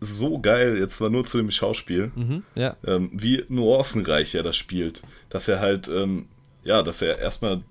so 0.00 0.38
geil, 0.38 0.78
jetzt 0.78 0.96
zwar 0.96 1.10
nur 1.10 1.24
zu 1.24 1.38
dem 1.38 1.50
Schauspiel, 1.50 2.10
mhm, 2.14 2.42
ja. 2.54 2.76
ähm, 2.86 3.10
wie 3.12 3.44
nuancenreich 3.48 4.34
er 4.34 4.42
das 4.42 4.56
spielt. 4.56 5.02
Dass 5.28 5.46
er 5.46 5.60
halt, 5.60 5.88
ähm, 5.88 6.26
ja, 6.64 6.82
dass 6.82 7.02
er 7.02 7.18
erstmal 7.18 7.62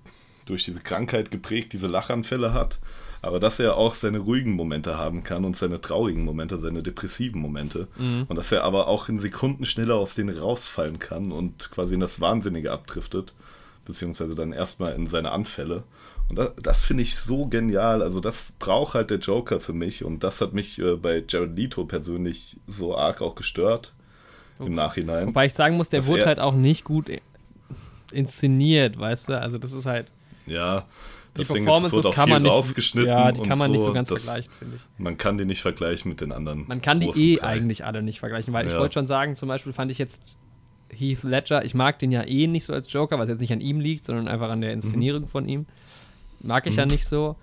durch 0.46 0.64
diese 0.64 0.80
Krankheit 0.80 1.30
geprägt 1.30 1.72
diese 1.72 1.86
Lachanfälle 1.86 2.52
hat, 2.52 2.78
aber 3.22 3.40
dass 3.40 3.60
er 3.60 3.76
auch 3.76 3.94
seine 3.94 4.18
ruhigen 4.18 4.52
Momente 4.52 4.96
haben 4.96 5.22
kann 5.24 5.44
und 5.44 5.56
seine 5.56 5.80
traurigen 5.80 6.24
Momente, 6.24 6.56
seine 6.56 6.82
depressiven 6.82 7.40
Momente. 7.40 7.88
Mhm. 7.98 8.24
Und 8.28 8.36
dass 8.36 8.52
er 8.52 8.64
aber 8.64 8.86
auch 8.86 9.08
in 9.08 9.18
Sekunden 9.18 9.66
schneller 9.66 9.96
aus 9.96 10.14
denen 10.14 10.36
rausfallen 10.36 10.98
kann 10.98 11.32
und 11.32 11.70
quasi 11.70 11.94
in 11.94 12.00
das 12.00 12.20
Wahnsinnige 12.20 12.72
abdriftet, 12.72 13.34
beziehungsweise 13.84 14.34
dann 14.34 14.52
erstmal 14.52 14.94
in 14.94 15.06
seine 15.06 15.32
Anfälle. 15.32 15.82
Und 16.30 16.36
das, 16.38 16.52
das 16.62 16.84
finde 16.84 17.02
ich 17.02 17.16
so 17.16 17.46
genial. 17.46 18.02
Also 18.02 18.20
das 18.20 18.52
braucht 18.58 18.94
halt 18.94 19.10
der 19.10 19.18
Joker 19.18 19.60
für 19.60 19.72
mich. 19.72 20.04
Und 20.04 20.22
das 20.22 20.40
hat 20.40 20.54
mich 20.54 20.78
äh, 20.78 20.96
bei 20.96 21.24
Jared 21.28 21.56
Leto 21.56 21.84
persönlich 21.84 22.56
so 22.66 22.96
arg 22.96 23.20
auch 23.20 23.34
gestört 23.34 23.92
okay. 24.58 24.68
im 24.68 24.74
Nachhinein. 24.74 25.26
Wobei 25.26 25.46
ich 25.46 25.54
sagen 25.54 25.76
muss, 25.76 25.88
der 25.88 26.06
wurde 26.06 26.26
halt 26.26 26.38
auch 26.38 26.54
nicht 26.54 26.84
gut 26.84 27.10
inszeniert, 28.12 28.98
weißt 28.98 29.28
du? 29.28 29.40
Also 29.40 29.58
das 29.58 29.72
ist 29.72 29.86
halt. 29.86 30.12
Ja, 30.46 30.86
das 31.34 31.48
die 31.48 31.54
Ding 31.54 31.68
ist, 31.68 31.84
es 31.84 31.92
wird 31.92 32.06
auch 32.06 32.24
viel 32.24 32.40
nicht, 32.40 32.50
rausgeschnitten. 32.50 33.10
Ja, 33.10 33.32
die 33.32 33.42
kann 33.42 33.58
man 33.58 33.68
so, 33.68 33.72
nicht 33.72 33.82
so 33.82 33.92
ganz 33.92 34.08
vergleichen, 34.08 34.52
finde 34.58 34.76
ich. 34.76 34.82
Man 34.98 35.16
kann 35.16 35.38
die 35.38 35.44
nicht 35.44 35.62
vergleichen 35.62 36.08
mit 36.08 36.20
den 36.20 36.32
anderen. 36.32 36.64
Man 36.66 36.82
kann 36.82 37.00
die 37.00 37.08
eh 37.08 37.36
drei. 37.36 37.46
eigentlich 37.46 37.84
alle 37.84 38.02
nicht 38.02 38.20
vergleichen, 38.20 38.52
weil 38.52 38.66
ja. 38.66 38.72
ich 38.72 38.78
wollte 38.78 38.94
schon 38.94 39.06
sagen, 39.06 39.36
zum 39.36 39.48
Beispiel 39.48 39.72
fand 39.72 39.90
ich 39.90 39.98
jetzt 39.98 40.36
Heath 40.92 41.22
Ledger, 41.22 41.64
ich 41.64 41.74
mag 41.74 41.98
den 41.98 42.10
ja 42.10 42.24
eh 42.26 42.46
nicht 42.46 42.64
so 42.64 42.72
als 42.72 42.92
Joker, 42.92 43.18
was 43.18 43.28
jetzt 43.28 43.40
nicht 43.40 43.52
an 43.52 43.60
ihm 43.60 43.80
liegt, 43.80 44.04
sondern 44.06 44.26
einfach 44.26 44.50
an 44.50 44.60
der 44.60 44.72
Inszenierung 44.72 45.22
mhm. 45.22 45.28
von 45.28 45.48
ihm. 45.48 45.66
Mag 46.40 46.66
ich 46.66 46.72
mhm. 46.72 46.78
ja 46.78 46.86
nicht 46.86 47.06
so. 47.06 47.36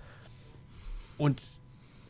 Und 1.16 1.40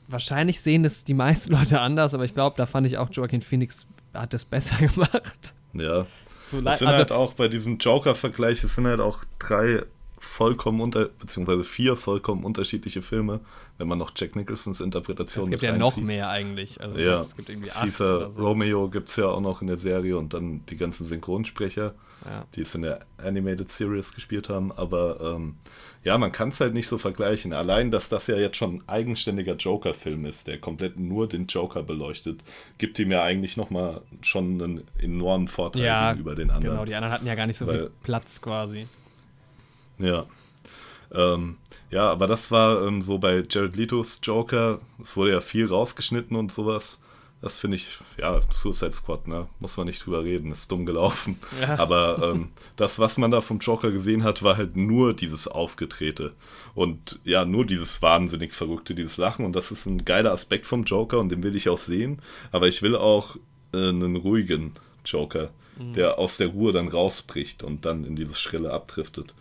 wahrscheinlich 0.09 0.61
sehen 0.61 0.82
das 0.82 1.05
die 1.05 1.14
meisten 1.14 1.53
Leute 1.57 1.80
anders, 1.80 2.14
aber 2.14 2.24
ich 2.24 2.34
glaube, 2.34 2.57
da 2.57 2.66
fand 2.66 2.86
ich 2.86 2.99
auch 2.99 3.09
Joaquin 3.11 3.43
Phoenix 3.43 3.86
hat 4.14 4.34
das 4.34 4.45
besser 4.45 4.76
gemacht. 4.86 5.55
Ja. 5.74 6.07
So 6.51 6.61
das 6.62 6.78
sind 6.78 6.89
also, 6.89 6.99
halt 6.99 7.12
auch 7.12 7.34
bei 7.34 7.49
diesem 7.49 7.76
Joker-Vergleich, 7.76 8.64
es 8.64 8.74
sind 8.74 8.86
halt 8.86 9.01
auch 9.01 9.24
drei 9.39 9.82
vollkommen 10.21 10.81
unter, 10.81 11.07
beziehungsweise 11.07 11.64
vier 11.64 11.97
vollkommen 11.97 12.45
unterschiedliche 12.45 13.03
Filme, 13.03 13.41
wenn 13.79 13.89
man 13.89 13.99
noch 13.99 14.12
Jack 14.14 14.37
Nicholsons 14.37 14.81
Interpretation 14.81 15.45
Es 15.45 15.51
gibt 15.51 15.62
ja 15.62 15.77
noch 15.77 15.97
mehr 15.97 16.29
eigentlich. 16.29 16.81
Also 16.81 16.99
ja, 16.99 17.23
es 17.23 17.37
gibt 17.37 17.49
irgendwie 17.49 17.69
Caesar 17.69 18.31
so. 18.31 18.43
Romeo 18.43 18.89
gibt 18.89 19.09
es 19.09 19.16
ja 19.16 19.27
auch 19.27 19.41
noch 19.41 19.61
in 19.61 19.69
der 19.69 19.77
Serie 19.77 20.19
und 20.19 20.35
dann 20.35 20.64
die 20.66 20.77
ganzen 20.77 21.05
Synchronsprecher, 21.05 21.95
ja. 22.25 22.45
die 22.55 22.62
es 22.62 22.75
in 22.75 22.83
der 22.83 23.01
Animated 23.19 23.71
Series 23.71 24.14
gespielt 24.14 24.49
haben. 24.49 24.73
Aber 24.73 25.21
ähm, 25.21 25.57
ja, 26.03 26.19
man 26.19 26.33
kann 26.33 26.49
es 26.49 26.61
halt 26.61 26.75
nicht 26.75 26.89
so 26.89 26.99
vergleichen. 26.99 27.53
Allein, 27.53 27.91
dass 27.91 28.09
das 28.09 28.27
ja 28.27 28.37
jetzt 28.37 28.57
schon 28.57 28.77
ein 28.77 28.83
eigenständiger 28.89 29.55
Joker-Film 29.55 30.25
ist, 30.27 30.47
der 30.49 30.59
komplett 30.59 30.99
nur 30.99 31.29
den 31.29 31.47
Joker 31.47 31.83
beleuchtet, 31.83 32.41
gibt 32.79 32.99
ihm 32.99 33.12
ja 33.12 33.23
eigentlich 33.23 33.57
nochmal 33.57 34.01
schon 34.23 34.61
einen 34.61 34.85
enormen 34.99 35.49
Vorteil 35.49 35.85
ja, 35.85 36.11
gegenüber 36.12 36.35
den 36.35 36.51
anderen. 36.51 36.75
Genau, 36.75 36.85
die 36.85 36.95
anderen 36.95 37.12
hatten 37.14 37.27
ja 37.27 37.35
gar 37.35 37.47
nicht 37.47 37.59
so 37.59 37.66
Weil, 37.66 37.79
viel 37.79 37.91
Platz 38.03 38.41
quasi. 38.41 38.87
Ja. 39.99 40.27
Ähm, 41.13 41.57
ja, 41.91 42.11
aber 42.11 42.27
das 42.27 42.51
war 42.51 42.87
ähm, 42.87 43.03
so 43.03 43.19
bei 43.19 43.43
Jared 43.49 43.77
Letos 43.77 44.21
Joker. 44.23 44.81
Es 45.01 45.17
wurde 45.17 45.33
ja 45.33 45.41
viel 45.41 45.67
rausgeschnitten 45.67 46.37
und 46.37 46.53
sowas. 46.53 46.99
Das 47.41 47.57
finde 47.57 47.77
ich, 47.77 47.87
ja, 48.19 48.41
Suicide 48.51 48.91
Squad, 48.91 49.29
ne? 49.29 49.47
Muss 49.61 49.77
man 49.77 49.87
nicht 49.87 50.05
drüber 50.05 50.25
reden, 50.25 50.51
ist 50.51 50.73
dumm 50.73 50.85
gelaufen. 50.87 51.39
Ja. 51.61 51.79
Aber 51.79 52.33
ähm, 52.33 52.49
das, 52.75 52.99
was 52.99 53.17
man 53.17 53.31
da 53.31 53.41
vom 53.41 53.61
Joker 53.61 53.93
gesehen 53.93 54.25
hat, 54.25 54.43
war 54.43 54.57
halt 54.57 54.77
nur 54.77 55.15
dieses 55.15 55.47
Aufgetrete. 55.47 56.33
Und 56.75 57.21
ja, 57.25 57.45
nur 57.45 57.65
dieses 57.65 58.03
wahnsinnig 58.03 58.55
Verrückte, 58.55 58.95
dieses 58.97 59.19
Lachen. 59.19 59.45
Und 59.45 59.55
das 59.55 59.71
ist 59.71 59.87
ein 59.87 60.05
geiler 60.05 60.33
Aspekt 60.33 60.67
vom 60.67 60.83
Joker 60.83 61.21
und 61.21 61.31
den 61.31 61.45
will 61.45 61.55
ich 61.55 61.69
auch 61.69 61.79
sehen. 61.79 62.21
Aber 62.51 62.67
ich 62.67 62.83
will 62.83 62.97
auch 62.97 63.37
äh, 63.73 63.89
einen 63.89 64.17
ruhigen 64.17 64.73
Joker, 65.05 65.51
mhm. 65.79 65.93
der 65.93 66.19
aus 66.19 66.39
der 66.39 66.49
Ruhe 66.49 66.73
dann 66.73 66.89
rausbricht 66.89 67.63
und 67.63 67.85
dann 67.85 68.05
in 68.05 68.17
dieses 68.17 68.41
Schrille 68.41 68.73
abdriftet. 68.73 69.35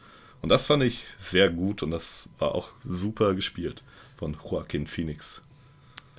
Und 0.48 0.52
das 0.52 0.66
fand 0.66 0.82
ich 0.82 1.04
sehr 1.18 1.50
gut 1.50 1.84
und 1.84 1.92
das 1.92 2.30
war 2.40 2.56
auch 2.56 2.70
super 2.80 3.34
gespielt 3.34 3.84
von 4.16 4.38
Joaquin 4.50 4.88
Phoenix. 4.88 5.42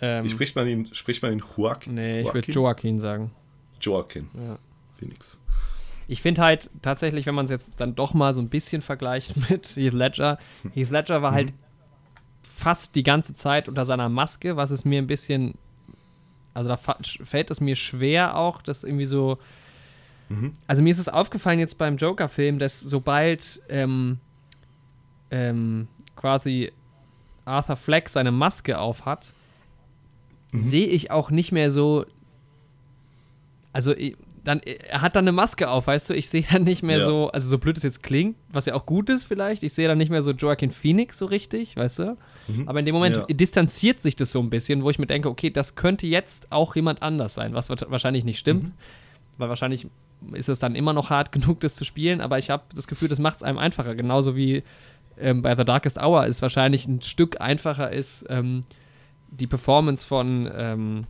Ähm, 0.02 0.22
Wie 0.22 0.28
spricht 0.28 0.54
man 0.54 0.68
ihn? 0.68 0.90
Spricht 0.92 1.22
man 1.22 1.32
ihn 1.32 1.42
Joaquin? 1.56 1.94
Nee, 1.94 2.20
ich 2.20 2.34
würde 2.34 2.52
Joaquin 2.52 3.00
sagen. 3.00 3.30
Joaquin. 3.80 4.28
Ja. 4.34 4.58
Phoenix. 4.98 5.38
Ich 6.08 6.20
finde 6.20 6.42
halt 6.42 6.70
tatsächlich, 6.82 7.24
wenn 7.24 7.34
man 7.34 7.46
es 7.46 7.50
jetzt 7.50 7.72
dann 7.78 7.94
doch 7.94 8.12
mal 8.12 8.34
so 8.34 8.42
ein 8.42 8.50
bisschen 8.50 8.82
vergleicht 8.82 9.34
mit 9.48 9.76
Heath 9.76 9.94
Ledger, 9.94 10.36
Heath 10.74 10.90
Ledger 10.90 11.22
war 11.22 11.32
halt 11.32 11.54
fast 12.54 12.96
die 12.96 13.04
ganze 13.04 13.32
Zeit 13.32 13.66
unter 13.66 13.86
seiner 13.86 14.10
Maske, 14.10 14.58
was 14.58 14.72
es 14.72 14.84
mir 14.84 15.00
ein 15.00 15.06
bisschen, 15.06 15.54
also 16.52 16.68
da 16.68 16.76
fällt 16.76 17.50
es 17.50 17.62
mir 17.62 17.76
schwer 17.76 18.36
auch, 18.36 18.60
das 18.60 18.84
irgendwie 18.84 19.06
so 19.06 19.38
Mhm. 20.28 20.52
Also 20.66 20.82
mir 20.82 20.90
ist 20.90 20.98
es 20.98 21.08
aufgefallen 21.08 21.58
jetzt 21.58 21.78
beim 21.78 21.96
Joker-Film, 21.96 22.58
dass 22.58 22.80
sobald 22.80 23.62
ähm, 23.68 24.18
ähm, 25.30 25.88
quasi 26.16 26.72
Arthur 27.44 27.76
Fleck 27.76 28.08
seine 28.08 28.30
Maske 28.30 28.78
auf 28.78 29.04
hat, 29.04 29.32
mhm. 30.52 30.62
sehe 30.62 30.86
ich 30.86 31.10
auch 31.10 31.30
nicht 31.30 31.52
mehr 31.52 31.70
so. 31.70 32.04
Also 33.72 33.94
dann, 34.44 34.60
er 34.60 35.02
hat 35.02 35.14
dann 35.14 35.24
eine 35.24 35.32
Maske 35.32 35.68
auf, 35.68 35.86
weißt 35.86 36.10
du? 36.10 36.14
Ich 36.14 36.28
sehe 36.30 36.44
dann 36.50 36.62
nicht 36.62 36.82
mehr 36.82 36.98
ja. 36.98 37.04
so, 37.04 37.28
also 37.28 37.48
so 37.48 37.58
blöd 37.58 37.76
es 37.76 37.82
jetzt 37.82 38.02
klingt, 38.02 38.36
was 38.50 38.66
ja 38.66 38.74
auch 38.74 38.86
gut 38.86 39.10
ist 39.10 39.26
vielleicht. 39.26 39.62
Ich 39.62 39.74
sehe 39.74 39.86
dann 39.88 39.98
nicht 39.98 40.10
mehr 40.10 40.22
so 40.22 40.30
Joaquin 40.30 40.70
Phoenix 40.70 41.18
so 41.18 41.26
richtig, 41.26 41.76
weißt 41.76 41.98
du? 42.00 42.16
Mhm. 42.48 42.68
Aber 42.68 42.78
in 42.78 42.86
dem 42.86 42.94
Moment 42.94 43.16
ja. 43.16 43.24
distanziert 43.26 44.00
sich 44.00 44.16
das 44.16 44.32
so 44.32 44.40
ein 44.40 44.48
bisschen, 44.50 44.82
wo 44.82 44.90
ich 44.90 44.98
mir 44.98 45.06
denke, 45.06 45.28
okay, 45.28 45.50
das 45.50 45.74
könnte 45.74 46.06
jetzt 46.06 46.50
auch 46.50 46.74
jemand 46.76 47.02
anders 47.02 47.34
sein, 47.34 47.52
was 47.54 47.68
wahrscheinlich 47.68 48.24
nicht 48.24 48.38
stimmt, 48.38 48.64
mhm. 48.64 48.72
weil 49.36 49.48
wahrscheinlich 49.50 49.86
ist 50.32 50.48
es 50.48 50.58
dann 50.58 50.74
immer 50.74 50.92
noch 50.92 51.10
hart 51.10 51.32
genug, 51.32 51.60
das 51.60 51.74
zu 51.74 51.84
spielen, 51.84 52.20
aber 52.20 52.38
ich 52.38 52.50
habe 52.50 52.64
das 52.74 52.86
Gefühl, 52.86 53.08
das 53.08 53.18
macht 53.18 53.36
es 53.38 53.42
einem 53.42 53.58
einfacher. 53.58 53.94
Genauso 53.94 54.36
wie 54.36 54.62
ähm, 55.18 55.42
bei 55.42 55.56
The 55.56 55.64
Darkest 55.64 55.98
Hour 55.98 56.26
es 56.26 56.42
wahrscheinlich 56.42 56.86
ein 56.86 57.02
Stück 57.02 57.40
einfacher 57.40 57.90
ist, 57.90 58.24
ähm, 58.28 58.64
die 59.30 59.46
Performance 59.46 60.06
von 60.06 60.50
ähm, 60.54 61.04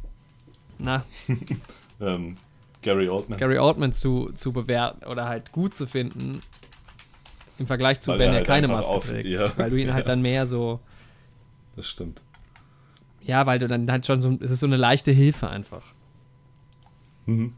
na, 0.79 1.05
ähm, 2.01 2.37
Gary 2.83 3.09
Oldman, 3.09 3.39
Gary 3.39 3.59
Oldman 3.59 3.93
zu, 3.93 4.31
zu 4.35 4.53
bewerten 4.53 5.05
oder 5.05 5.29
halt 5.29 5.53
gut 5.53 5.77
zu 5.77 5.87
finden 5.87 6.41
im 7.59 7.67
Vergleich 7.67 8.01
zu, 8.01 8.13
weil 8.13 8.21
wenn 8.21 8.29
er, 8.29 8.35
halt 8.37 8.47
keine 8.47 8.69
Maske 8.69 8.93
aus, 8.93 9.09
trägt. 9.09 9.29
Ja. 9.29 9.53
Weil 9.57 9.71
du 9.71 9.77
ihn 9.77 9.93
halt 9.93 10.07
dann 10.09 10.23
mehr 10.23 10.47
so. 10.47 10.79
Das 11.75 11.89
stimmt. 11.89 12.23
Ja, 13.23 13.47
weil 13.47 13.59
du 13.59 13.67
dann 13.67 13.91
halt 13.91 14.07
schon 14.07 14.23
so, 14.23 14.39
es 14.41 14.51
ist 14.51 14.61
so 14.61 14.67
eine 14.67 14.77
leichte 14.77 15.11
Hilfe 15.11 15.49
einfach. 15.49 15.83
Mhm 17.27 17.53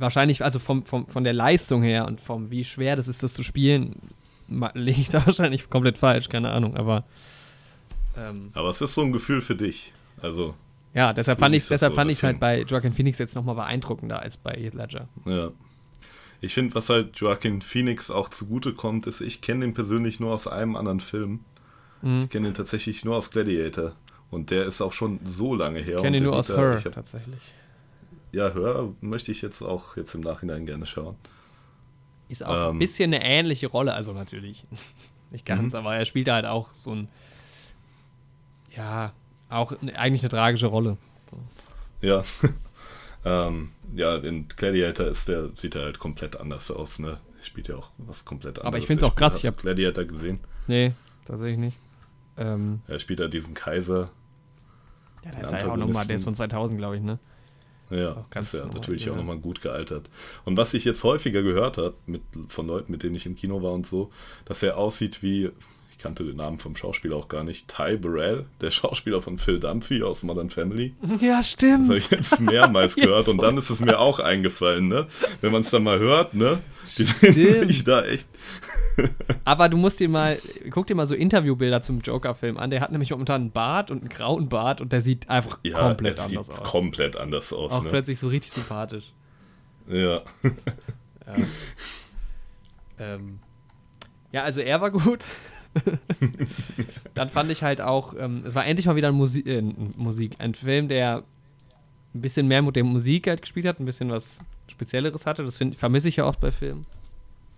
wahrscheinlich, 0.00 0.42
also 0.44 0.58
vom, 0.58 0.82
vom, 0.82 1.06
von 1.06 1.24
der 1.24 1.32
Leistung 1.32 1.82
her 1.82 2.06
und 2.06 2.20
vom 2.20 2.50
wie 2.50 2.64
schwer 2.64 2.96
das 2.96 3.08
ist, 3.08 3.22
das 3.22 3.34
zu 3.34 3.42
spielen, 3.42 3.96
liege 4.74 5.00
ich 5.00 5.08
da 5.08 5.24
wahrscheinlich 5.24 5.70
komplett 5.70 5.98
falsch, 5.98 6.28
keine 6.28 6.50
Ahnung, 6.50 6.76
aber. 6.76 7.04
Ähm, 8.16 8.50
aber 8.54 8.68
es 8.70 8.80
ist 8.80 8.94
so 8.94 9.02
ein 9.02 9.12
Gefühl 9.12 9.40
für 9.40 9.54
dich. 9.54 9.92
Also. 10.20 10.54
Ja, 10.92 11.12
deshalb 11.12 11.38
fand 11.38 11.54
ich 11.54 11.68
deshalb 11.68 11.92
so, 11.92 11.96
fand 11.96 12.10
ich 12.10 12.24
halt 12.24 12.40
bei 12.40 12.62
Joaquin 12.62 12.92
Phoenix 12.92 13.18
jetzt 13.18 13.36
nochmal 13.36 13.54
beeindruckender 13.54 14.20
als 14.20 14.36
bei 14.36 14.52
Heath 14.52 14.74
Ledger. 14.74 15.08
Ja. 15.24 15.50
Ich 16.40 16.54
finde, 16.54 16.74
was 16.74 16.88
halt 16.88 17.16
Joaquin 17.18 17.62
Phoenix 17.62 18.10
auch 18.10 18.28
zugute 18.28 18.72
kommt, 18.72 19.06
ist, 19.06 19.20
ich 19.20 19.40
kenne 19.40 19.60
den 19.60 19.74
persönlich 19.74 20.18
nur 20.18 20.32
aus 20.32 20.48
einem 20.48 20.74
anderen 20.74 21.00
Film. 21.00 21.40
Mhm. 22.02 22.22
Ich 22.22 22.30
kenne 22.30 22.48
ihn 22.48 22.54
tatsächlich 22.54 23.04
nur 23.04 23.16
aus 23.16 23.30
Gladiator. 23.30 23.92
Und 24.30 24.50
der 24.50 24.64
ist 24.64 24.80
auch 24.80 24.92
schon 24.92 25.20
so 25.24 25.54
lange 25.54 25.80
her. 25.80 25.98
Ich 25.98 26.02
kenne 26.02 26.16
ihn 26.16 26.22
nur 26.22 26.36
aus 26.36 26.48
Her 26.48 26.80
tatsächlich. 26.92 27.40
Ja, 28.32 28.52
Hör 28.52 28.92
möchte 29.00 29.32
ich 29.32 29.42
jetzt 29.42 29.62
auch 29.62 29.96
jetzt 29.96 30.14
im 30.14 30.20
Nachhinein 30.20 30.66
gerne 30.66 30.86
schauen. 30.86 31.16
Ist 32.28 32.44
auch 32.44 32.68
ein 32.68 32.72
Ähm. 32.72 32.78
bisschen 32.78 33.12
eine 33.12 33.24
ähnliche 33.24 33.66
Rolle, 33.66 33.92
also 33.94 34.12
natürlich 34.12 34.64
nicht 35.30 35.44
ganz, 35.44 35.72
Mhm. 35.72 35.78
aber 35.80 35.96
er 35.96 36.04
spielt 36.04 36.28
halt 36.30 36.46
auch 36.46 36.72
so 36.72 36.92
ein, 36.94 37.08
ja, 38.76 39.12
auch 39.48 39.72
eigentlich 39.94 40.22
eine 40.22 40.28
tragische 40.30 40.66
Rolle. 40.68 40.96
Ja. 42.00 42.22
ähm, 43.24 43.72
ja, 43.94 44.16
in 44.16 44.46
Gladiator 44.48 45.06
ist 45.06 45.28
der, 45.28 45.48
sieht 45.56 45.74
er 45.74 45.82
halt 45.82 45.98
komplett 45.98 46.36
anders 46.38 46.70
aus, 46.70 46.98
ne? 47.00 47.18
Spielt 47.42 47.68
ja 47.68 47.76
auch 47.76 47.90
was 47.98 48.24
komplett 48.24 48.58
anderes. 48.58 48.66
Aber 48.66 48.78
ich 48.78 48.86
find's 48.86 49.02
Er 49.02 49.08
auch 49.08 49.16
krass, 49.16 49.32
Hast 49.34 49.38
ich 49.38 49.42
du 49.42 49.48
hab- 49.56 49.58
Gladiator 49.62 50.04
gesehen. 50.04 50.40
Nee, 50.66 50.92
tatsächlich 51.24 51.58
nicht. 51.58 51.78
Ähm, 52.36 52.80
Er 52.86 52.98
spielt 53.00 53.18
da 53.20 53.26
diesen 53.28 53.54
Kaiser. 53.54 54.10
ja, 55.24 55.30
der 55.32 55.42
ist 55.42 55.52
halt 55.52 55.64
auch 55.64 55.76
nochmal, 55.76 56.06
der 56.06 56.16
ist 56.16 56.24
von 56.24 56.34
2000, 56.34 56.78
glaube 56.78 56.96
ich, 56.96 57.02
ne? 57.02 57.18
Ja, 57.90 58.24
ist 58.36 58.54
ja 58.54 58.60
normal, 58.60 58.76
natürlich 58.76 59.04
ja. 59.04 59.12
auch 59.12 59.16
nochmal 59.16 59.38
gut 59.38 59.60
gealtert. 59.60 60.08
Und 60.44 60.56
was 60.56 60.74
ich 60.74 60.84
jetzt 60.84 61.02
häufiger 61.02 61.42
gehört 61.42 61.76
habe 61.76 61.94
mit, 62.06 62.22
von 62.48 62.66
Leuten, 62.66 62.92
mit 62.92 63.02
denen 63.02 63.16
ich 63.16 63.26
im 63.26 63.34
Kino 63.34 63.62
war 63.62 63.72
und 63.72 63.86
so, 63.86 64.10
dass 64.44 64.62
er 64.62 64.76
aussieht 64.76 65.22
wie, 65.22 65.50
kannte 66.00 66.24
den 66.24 66.36
Namen 66.36 66.58
vom 66.58 66.74
Schauspieler 66.76 67.16
auch 67.16 67.28
gar 67.28 67.44
nicht, 67.44 67.68
Ty 67.68 67.96
Burrell, 67.96 68.46
der 68.60 68.70
Schauspieler 68.72 69.22
von 69.22 69.38
Phil 69.38 69.60
Dunphy 69.60 70.02
aus 70.02 70.22
Modern 70.22 70.50
Family. 70.50 70.94
Ja, 71.20 71.38
Das 71.38 71.50
stimmt. 71.50 71.88
habe 71.88 71.98
ich 71.98 72.10
jetzt 72.10 72.40
mehrmals 72.40 72.96
Jetzt 72.96 73.04
gehört 73.06 73.28
und 73.28 73.36
so. 73.40 73.46
dann 73.46 73.56
ist 73.58 73.70
es 73.70 73.80
mir 73.80 73.98
auch 73.98 74.18
eingefallen, 74.18 74.88
ne? 74.88 75.06
Wenn 75.40 75.52
man 75.52 75.60
es 75.62 75.70
dann 75.70 75.82
mal 75.84 75.98
hört, 75.98 76.34
ne? 76.34 76.60
Die 76.98 77.04
sehen 77.04 77.68
sich 77.68 77.84
da 77.84 78.02
echt. 78.04 78.28
Aber 79.44 79.68
du 79.68 79.76
musst 79.76 80.00
dir 80.00 80.08
mal, 80.08 80.38
guck 80.70 80.86
dir 80.86 80.94
mal 80.96 81.06
so 81.06 81.14
Interviewbilder 81.14 81.80
zum 81.82 82.00
Joker-Film 82.00 82.56
an. 82.58 82.70
Der 82.70 82.80
hat 82.80 82.90
nämlich 82.92 83.10
momentan 83.10 83.42
einen 83.42 83.50
Bart 83.52 83.90
und 83.90 84.00
einen 84.00 84.08
grauen 84.08 84.48
Bart 84.48 84.80
und 84.80 84.92
der 84.92 85.00
sieht 85.00 85.30
einfach 85.30 85.58
Ja, 85.62 85.78
komplett 85.88 86.18
er 86.18 86.24
sieht 86.24 86.38
anders 86.38 86.50
aus. 86.60 86.62
komplett 86.68 87.16
anders 87.16 87.52
aus, 87.52 87.72
Auch 87.72 87.82
ne? 87.84 87.90
plötzlich 87.90 88.18
so 88.18 88.28
richtig 88.28 88.52
sympathisch. 88.52 89.04
Ja. 89.88 90.20
Ja. 91.26 91.36
ähm, 92.98 93.38
ja, 94.32 94.42
also 94.42 94.60
er 94.60 94.80
war 94.80 94.90
gut. 94.90 95.24
Dann 97.14 97.30
fand 97.30 97.50
ich 97.50 97.62
halt 97.62 97.80
auch, 97.80 98.14
ähm, 98.18 98.42
es 98.44 98.54
war 98.54 98.66
endlich 98.66 98.86
mal 98.86 98.96
wieder 98.96 99.08
ein 99.08 99.14
Musi 99.14 99.40
äh, 99.40 99.62
Musik, 99.96 100.34
ein 100.38 100.54
Film, 100.54 100.88
der 100.88 101.24
ein 102.14 102.20
bisschen 102.20 102.48
mehr 102.48 102.62
mit 102.62 102.76
der 102.76 102.84
Musik 102.84 103.28
halt 103.28 103.42
gespielt 103.42 103.66
hat, 103.66 103.78
ein 103.80 103.84
bisschen 103.84 104.10
was 104.10 104.38
Spezielleres 104.68 105.26
hatte. 105.26 105.44
Das 105.44 105.58
find- 105.58 105.76
vermisse 105.76 106.08
ich 106.08 106.16
ja 106.16 106.24
oft 106.24 106.40
bei 106.40 106.50
Filmen. 106.50 106.86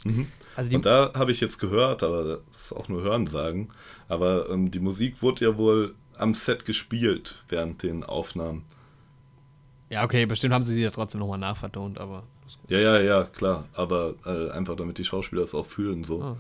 Mhm. 0.05 0.27
Also 0.57 0.69
die, 0.71 0.77
Und 0.77 0.85
da 0.87 1.13
habe 1.15 1.33
ich 1.33 1.41
jetzt 1.41 1.59
gehört, 1.59 2.03
aber 2.03 2.41
das 2.53 2.65
ist 2.65 2.73
auch 2.73 2.89
nur 2.89 3.03
Hörensagen, 3.03 3.71
aber 4.09 4.51
ähm, 4.51 4.71
die 4.71 4.81
Musik 4.81 5.23
wurde 5.23 5.45
ja 5.45 5.57
wohl 5.57 5.95
am 6.17 6.35
Set 6.35 6.65
gespielt 6.67 7.43
während 7.49 7.83
den 7.83 8.05
Aufnahmen. 8.05 8.65
ja, 9.91 10.05
okay, 10.05 10.27
bestimmt 10.27 10.53
haben 10.55 10.63
sie 10.63 10.75
sie 10.75 10.83
ja 10.83 10.91
trotzdem 10.91 11.21
nochmal 11.21 11.39
nachvertont, 11.39 11.99
aber. 11.99 12.25
das 12.45 12.55
ist 12.55 12.61
gut. 12.61 12.71
Ja, 12.71 12.79
ja, 12.81 13.01
ja, 13.01 13.25
klar, 13.25 13.65
aber 13.75 14.15
äh, 14.27 14.51
einfach 14.51 14.77
damit 14.77 14.99
die 14.99 15.05
Schauspieler 15.05 15.43
es 15.43 15.55
auch 15.55 15.67
fühlen 15.67 16.05
so. 16.05 16.23
Ah, 16.23 16.37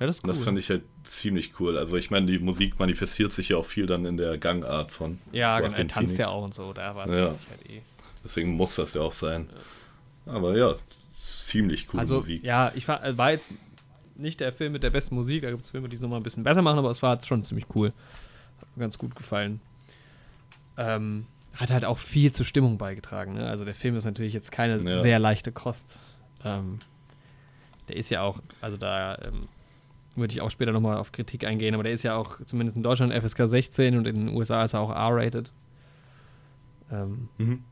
Ja, 0.00 0.06
das 0.06 0.16
ist 0.16 0.24
cool. 0.24 0.28
das 0.28 0.42
fand 0.42 0.58
ich 0.58 0.68
halt 0.70 0.82
ziemlich 1.04 1.52
cool. 1.60 1.78
Also 1.78 1.96
ich 1.96 2.10
meine, 2.10 2.26
die 2.26 2.38
Musik 2.38 2.78
manifestiert 2.78 3.30
sich 3.32 3.50
ja 3.50 3.56
auch 3.56 3.64
viel 3.66 3.86
dann 3.86 4.04
in 4.04 4.16
der 4.16 4.36
Gangart 4.38 4.90
von 4.90 5.18
ja, 5.32 5.60
genau, 5.60 5.76
er 5.76 5.86
tanzt 5.86 6.18
ja 6.18 6.28
auch 6.28 6.42
und 6.44 6.54
so, 6.54 6.72
da 6.72 6.94
war 6.96 7.06
es 7.06 7.12
Ja. 7.12 7.26
halt 7.26 7.70
eh. 7.70 7.82
Deswegen 8.24 8.50
muss 8.52 8.76
das 8.76 8.94
ja 8.94 9.00
auch 9.02 9.12
sein. 9.12 9.48
Aber 10.26 10.56
ja, 10.56 10.74
ziemlich 11.16 11.86
coole 11.88 12.00
Also, 12.00 12.16
Musik. 12.16 12.42
ja, 12.44 12.72
ich 12.74 12.86
war, 12.88 13.16
war 13.18 13.32
jetzt 13.32 13.48
nicht 14.16 14.40
der 14.40 14.52
Film 14.52 14.72
mit 14.72 14.82
der 14.82 14.90
besten 14.90 15.14
Musik. 15.14 15.42
Da 15.42 15.50
gibt 15.50 15.62
es 15.62 15.70
Filme, 15.70 15.88
die 15.88 15.96
es 15.96 16.02
nochmal 16.02 16.20
ein 16.20 16.22
bisschen 16.22 16.44
besser 16.44 16.62
machen, 16.62 16.78
aber 16.78 16.90
es 16.90 17.02
war 17.02 17.20
schon 17.24 17.44
ziemlich 17.44 17.66
cool. 17.74 17.92
Hat 18.60 18.76
mir 18.76 18.82
ganz 18.82 18.98
gut 18.98 19.14
gefallen. 19.16 19.60
Ähm, 20.76 21.26
hat 21.54 21.70
halt 21.70 21.84
auch 21.84 21.98
viel 21.98 22.32
zur 22.32 22.46
Stimmung 22.46 22.78
beigetragen. 22.78 23.34
Ne? 23.34 23.46
Also, 23.48 23.64
der 23.64 23.74
Film 23.74 23.96
ist 23.96 24.04
natürlich 24.04 24.32
jetzt 24.32 24.52
keine 24.52 24.78
Ja. 24.78 25.00
sehr 25.00 25.18
leichte 25.18 25.52
Kost. 25.52 25.98
Ähm, 26.44 26.78
der 27.88 27.96
ist 27.96 28.10
ja 28.10 28.22
auch, 28.22 28.40
also 28.60 28.76
da 28.76 29.16
ähm, 29.26 29.40
würde 30.16 30.32
ich 30.34 30.40
auch 30.40 30.50
später 30.50 30.72
nochmal 30.72 30.98
auf 30.98 31.12
Kritik 31.12 31.44
eingehen, 31.44 31.74
aber 31.74 31.82
der 31.84 31.92
ist 31.92 32.02
ja 32.02 32.16
auch 32.16 32.38
zumindest 32.44 32.76
in 32.76 32.82
Deutschland 32.82 33.12
FSK 33.12 33.46
16 33.48 33.96
und 33.96 34.06
in 34.06 34.14
den 34.26 34.28
USA 34.36 34.62
ist 34.64 34.74
er 34.74 34.80
auch 34.80 34.90
R-rated. 34.90 35.52
Ähm, 36.90 37.28
Mhm. 37.38 37.64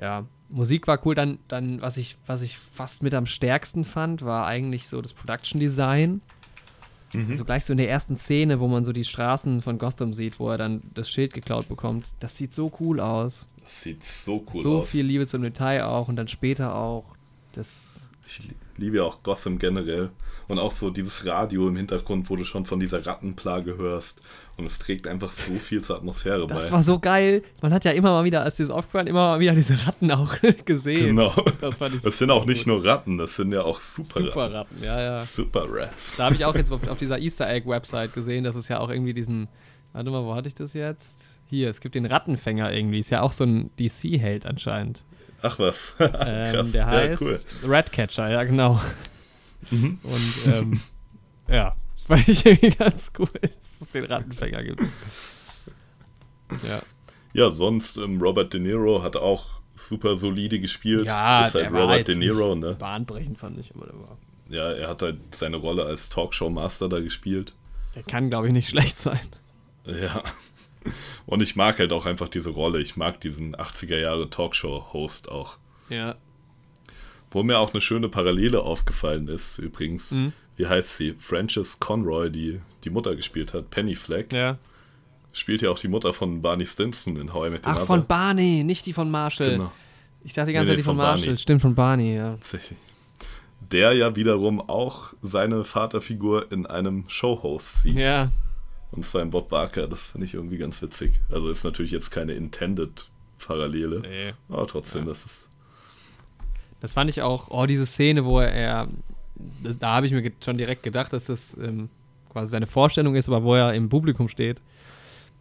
ja, 0.00 0.26
Musik 0.48 0.86
war 0.86 1.04
cool. 1.06 1.14
Dann, 1.14 1.38
dann 1.48 1.80
was, 1.80 1.96
ich, 1.96 2.16
was 2.26 2.42
ich 2.42 2.58
fast 2.58 3.02
mit 3.02 3.14
am 3.14 3.26
stärksten 3.26 3.84
fand, 3.84 4.22
war 4.24 4.46
eigentlich 4.46 4.88
so 4.88 5.00
das 5.00 5.12
Production 5.12 5.60
Design. 5.60 6.20
Mhm. 7.12 7.30
Also 7.30 7.44
gleich 7.44 7.64
so 7.64 7.72
in 7.72 7.78
der 7.78 7.88
ersten 7.90 8.16
Szene, 8.16 8.60
wo 8.60 8.68
man 8.68 8.84
so 8.84 8.92
die 8.92 9.04
Straßen 9.04 9.62
von 9.62 9.78
Gotham 9.78 10.12
sieht, 10.12 10.38
wo 10.38 10.48
er 10.50 10.58
dann 10.58 10.82
das 10.94 11.10
Schild 11.10 11.32
geklaut 11.32 11.68
bekommt. 11.68 12.06
Das 12.20 12.36
sieht 12.36 12.54
so 12.54 12.70
cool 12.80 13.00
aus. 13.00 13.46
Das 13.64 13.82
sieht 13.82 14.04
so 14.04 14.44
cool 14.52 14.62
so 14.62 14.78
aus. 14.80 14.90
viel 14.90 15.06
Liebe 15.06 15.26
zum 15.26 15.42
Detail 15.42 15.84
auch 15.84 16.08
und 16.08 16.16
dann 16.16 16.28
später 16.28 16.74
auch. 16.74 17.04
Das. 17.52 18.10
Ich 18.28 18.50
liebe 18.80 18.96
ja 18.98 19.02
auch 19.04 19.22
Gotham 19.22 19.58
generell. 19.58 20.10
Und 20.48 20.58
auch 20.58 20.72
so 20.72 20.90
dieses 20.90 21.24
Radio 21.26 21.68
im 21.68 21.76
Hintergrund, 21.76 22.28
wo 22.28 22.34
du 22.34 22.44
schon 22.44 22.64
von 22.66 22.80
dieser 22.80 23.06
Rattenplage 23.06 23.76
hörst. 23.76 24.20
Und 24.56 24.66
es 24.66 24.80
trägt 24.80 25.06
einfach 25.06 25.30
so 25.30 25.54
viel 25.54 25.80
zur 25.80 25.96
Atmosphäre 25.96 26.44
Das 26.48 26.66
bei. 26.66 26.72
war 26.72 26.82
so 26.82 26.98
geil. 26.98 27.42
Man 27.62 27.72
hat 27.72 27.84
ja 27.84 27.92
immer 27.92 28.10
mal 28.10 28.24
wieder, 28.24 28.42
als 28.42 28.56
dir 28.56 28.64
das 28.64 28.72
aufgefallen, 28.72 29.06
immer 29.06 29.28
mal 29.28 29.40
wieder 29.40 29.54
diese 29.54 29.86
Ratten 29.86 30.10
auch 30.10 30.34
gesehen. 30.64 31.14
Genau. 31.16 31.32
Das 31.60 31.78
Das 31.78 32.18
sind 32.18 32.30
auch 32.32 32.46
nicht 32.46 32.66
nur 32.66 32.84
Ratten, 32.84 33.16
das 33.16 33.36
sind 33.36 33.52
ja 33.52 33.62
auch 33.62 33.80
Super, 33.80 34.20
Super 34.20 34.40
Ratten. 34.42 34.54
Ratten, 34.54 34.82
ja, 34.82 35.00
ja. 35.00 35.24
Super 35.24 35.66
Rats. 35.68 36.16
Da 36.16 36.24
habe 36.24 36.34
ich 36.34 36.44
auch 36.44 36.56
jetzt 36.56 36.72
auf, 36.72 36.86
auf 36.88 36.98
dieser 36.98 37.18
Easter 37.20 37.48
Egg 37.48 37.68
Website 37.68 38.12
gesehen, 38.12 38.42
dass 38.42 38.56
es 38.56 38.66
ja 38.66 38.80
auch 38.80 38.90
irgendwie 38.90 39.14
diesen. 39.14 39.46
Warte 39.92 40.10
mal, 40.10 40.24
wo 40.24 40.34
hatte 40.34 40.48
ich 40.48 40.54
das 40.56 40.72
jetzt? 40.72 41.16
Hier, 41.46 41.68
es 41.70 41.80
gibt 41.80 41.94
den 41.94 42.06
Rattenfänger 42.06 42.72
irgendwie. 42.72 42.98
Ist 42.98 43.10
ja 43.10 43.22
auch 43.22 43.32
so 43.32 43.44
ein 43.44 43.70
DC-Held 43.78 44.46
anscheinend. 44.46 45.04
Ach 45.42 45.58
was. 45.58 45.96
Ähm, 46.00 46.52
Krass. 46.52 46.72
der 46.72 46.86
heißt 46.86 47.22
ja, 47.22 47.26
cool. 47.28 47.38
Ratcatcher, 47.64 48.30
ja, 48.30 48.44
genau. 48.44 48.80
Mhm. 49.70 49.98
Und 50.02 50.52
ähm, 50.52 50.80
ja, 51.48 51.74
fand 52.06 52.28
ich 52.28 52.44
irgendwie 52.44 52.70
ganz 52.70 53.10
cool, 53.18 53.28
dass 53.40 53.80
es 53.80 53.90
den 53.90 54.04
Rattenfänger 54.04 54.62
gibt. 54.64 54.82
Ja, 56.68 56.82
Ja, 57.32 57.50
sonst 57.50 57.96
ähm, 57.96 58.20
Robert 58.20 58.52
De 58.52 58.60
Niro 58.60 59.02
hat 59.02 59.16
auch 59.16 59.60
super 59.76 60.16
solide 60.16 60.60
gespielt. 60.60 61.06
ja 61.06 61.42
ist 61.46 61.54
halt 61.54 61.70
Robert 61.72 62.08
De 62.08 62.14
Niro, 62.16 62.54
ne? 62.54 62.74
bahnbrechend, 62.74 63.38
fand 63.38 63.58
ich. 63.58 63.74
Aber 63.74 63.86
der, 63.86 63.94
war, 63.94 64.18
Ja, 64.48 64.72
er 64.72 64.88
hat 64.88 65.02
halt 65.02 65.18
seine 65.34 65.56
Rolle 65.56 65.84
als 65.84 66.08
Talkshow-Master 66.10 66.88
da 66.88 67.00
gespielt. 67.00 67.54
der 67.94 68.02
kann, 68.02 68.28
glaube 68.30 68.48
ich, 68.48 68.52
nicht 68.52 68.68
schlecht 68.70 68.96
sein. 68.96 69.20
Ja. 69.86 70.22
Und 71.26 71.42
ich 71.42 71.56
mag 71.56 71.78
halt 71.78 71.92
auch 71.92 72.06
einfach 72.06 72.28
diese 72.28 72.50
Rolle. 72.50 72.80
Ich 72.80 72.96
mag 72.96 73.20
diesen 73.20 73.54
80er 73.56 73.98
Jahre 73.98 74.30
Talkshow-Host 74.30 75.30
auch. 75.30 75.58
Ja. 75.88 76.16
Wo 77.30 77.42
mir 77.42 77.58
auch 77.58 77.72
eine 77.72 77.80
schöne 77.80 78.08
Parallele 78.08 78.60
aufgefallen 78.62 79.28
ist, 79.28 79.58
übrigens. 79.58 80.10
Mhm. 80.12 80.32
Wie 80.56 80.66
heißt 80.66 80.96
sie? 80.96 81.14
Frances 81.18 81.78
Conroy, 81.80 82.30
die 82.30 82.60
die 82.84 82.90
Mutter 82.90 83.14
gespielt 83.16 83.54
hat. 83.54 83.70
Penny 83.70 83.94
Fleck. 83.94 84.32
ja. 84.32 84.58
Spielt 85.32 85.62
ja 85.62 85.70
auch 85.70 85.78
die 85.78 85.86
Mutter 85.86 86.12
von 86.12 86.42
Barney 86.42 86.66
Stinson 86.66 87.14
in 87.16 87.32
How 87.32 87.46
I 87.46 87.50
Met 87.50 87.60
Your 87.64 87.72
Ach, 87.72 87.74
Mother. 87.74 87.86
von 87.86 88.06
Barney, 88.06 88.64
nicht 88.64 88.84
die 88.86 88.92
von 88.92 89.08
Marshall. 89.12 89.50
Genau. 89.58 89.72
Ich 90.24 90.32
dachte 90.34 90.48
die 90.48 90.54
ganze 90.54 90.70
Nee, 90.72 90.72
Zeit 90.72 90.78
die 90.80 90.82
von, 90.82 90.96
von 90.96 91.04
Marshall. 91.04 91.26
Barney. 91.26 91.38
Stimmt, 91.38 91.62
von 91.62 91.74
Barney, 91.76 92.16
ja. 92.16 92.32
Tatsächlich. 92.32 92.78
Der 93.60 93.92
ja 93.92 94.16
wiederum 94.16 94.60
auch 94.60 95.14
seine 95.22 95.62
Vaterfigur 95.62 96.50
in 96.50 96.66
einem 96.66 97.04
Showhost 97.08 97.82
sieht. 97.82 97.94
Ja, 97.94 98.32
Und 98.92 99.06
zwar 99.06 99.22
in 99.22 99.30
Bob 99.30 99.48
Barker. 99.48 99.86
Das 99.88 100.08
finde 100.08 100.26
ich 100.26 100.34
irgendwie 100.34 100.58
ganz 100.58 100.82
witzig. 100.82 101.12
Also 101.30 101.48
ist 101.50 101.64
natürlich 101.64 101.92
jetzt 101.92 102.10
keine 102.10 102.32
intended 102.32 103.08
Parallele. 103.38 104.00
nee. 104.00 104.32
Aber 104.48 104.66
trotzdem, 104.66 105.02
Ja. 105.02 105.08
das 105.08 105.24
ist. 105.24 105.48
Das 106.80 106.94
fand 106.94 107.10
ich 107.10 107.20
auch, 107.22 107.48
oh, 107.50 107.66
diese 107.66 107.84
Szene, 107.86 108.24
wo 108.24 108.40
er, 108.40 108.88
das, 109.62 109.78
da 109.78 109.96
habe 109.96 110.06
ich 110.06 110.12
mir 110.12 110.32
schon 110.42 110.56
direkt 110.56 110.82
gedacht, 110.82 111.12
dass 111.12 111.26
das 111.26 111.56
ähm, 111.62 111.88
quasi 112.32 112.50
seine 112.52 112.66
Vorstellung 112.66 113.14
ist, 113.16 113.28
aber 113.28 113.42
wo 113.42 113.54
er 113.54 113.74
im 113.74 113.88
Publikum 113.90 114.28
steht 114.28 114.60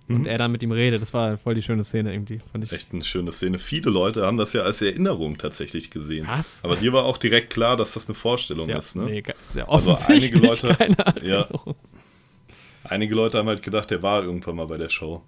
und 0.10 0.20
Mhm. 0.22 0.26
er 0.26 0.38
dann 0.38 0.52
mit 0.52 0.62
ihm 0.64 0.72
redet. 0.72 1.02
Das 1.02 1.14
war 1.14 1.38
voll 1.38 1.56
die 1.56 1.62
schöne 1.62 1.84
Szene 1.86 2.12
irgendwie, 2.14 2.42
fand 2.52 2.66
ich. 2.66 2.72
Echt 2.74 2.92
eine 2.94 3.04
schöne 3.06 3.32
Szene. 3.32 3.58
Viele 3.60 3.90
Leute 3.90 4.26
haben 4.26 4.38
das 4.38 4.52
ja 4.54 4.64
als 4.64 4.82
Erinnerung 4.82 5.38
tatsächlich 5.38 5.92
gesehen. 5.92 6.28
Was? 6.28 6.60
Aber 6.64 6.76
dir 6.76 6.92
war 6.94 7.06
auch 7.06 7.18
direkt 7.18 7.54
klar, 7.54 7.78
dass 7.78 7.94
das 7.94 8.08
eine 8.08 8.16
Vorstellung 8.16 8.66
Sehr, 8.66 8.78
ist, 8.78 8.96
ne? 8.96 9.04
nee, 9.06 9.24
sehr 9.54 9.70
Also 9.70 9.92
offensichtlich 9.92 10.34
einige 10.34 10.48
Leute- 10.48 10.76
keine 10.76 10.96
ja. 11.26 11.48
Einige 12.90 13.16
Leute 13.16 13.38
haben 13.38 13.48
halt 13.48 13.62
gedacht, 13.62 13.92
der 13.92 14.02
war 14.04 14.24
irgendwann 14.24 14.56
mal 14.56 14.68
bei 14.68 14.78
der 14.78 14.90
Show. 14.90 15.22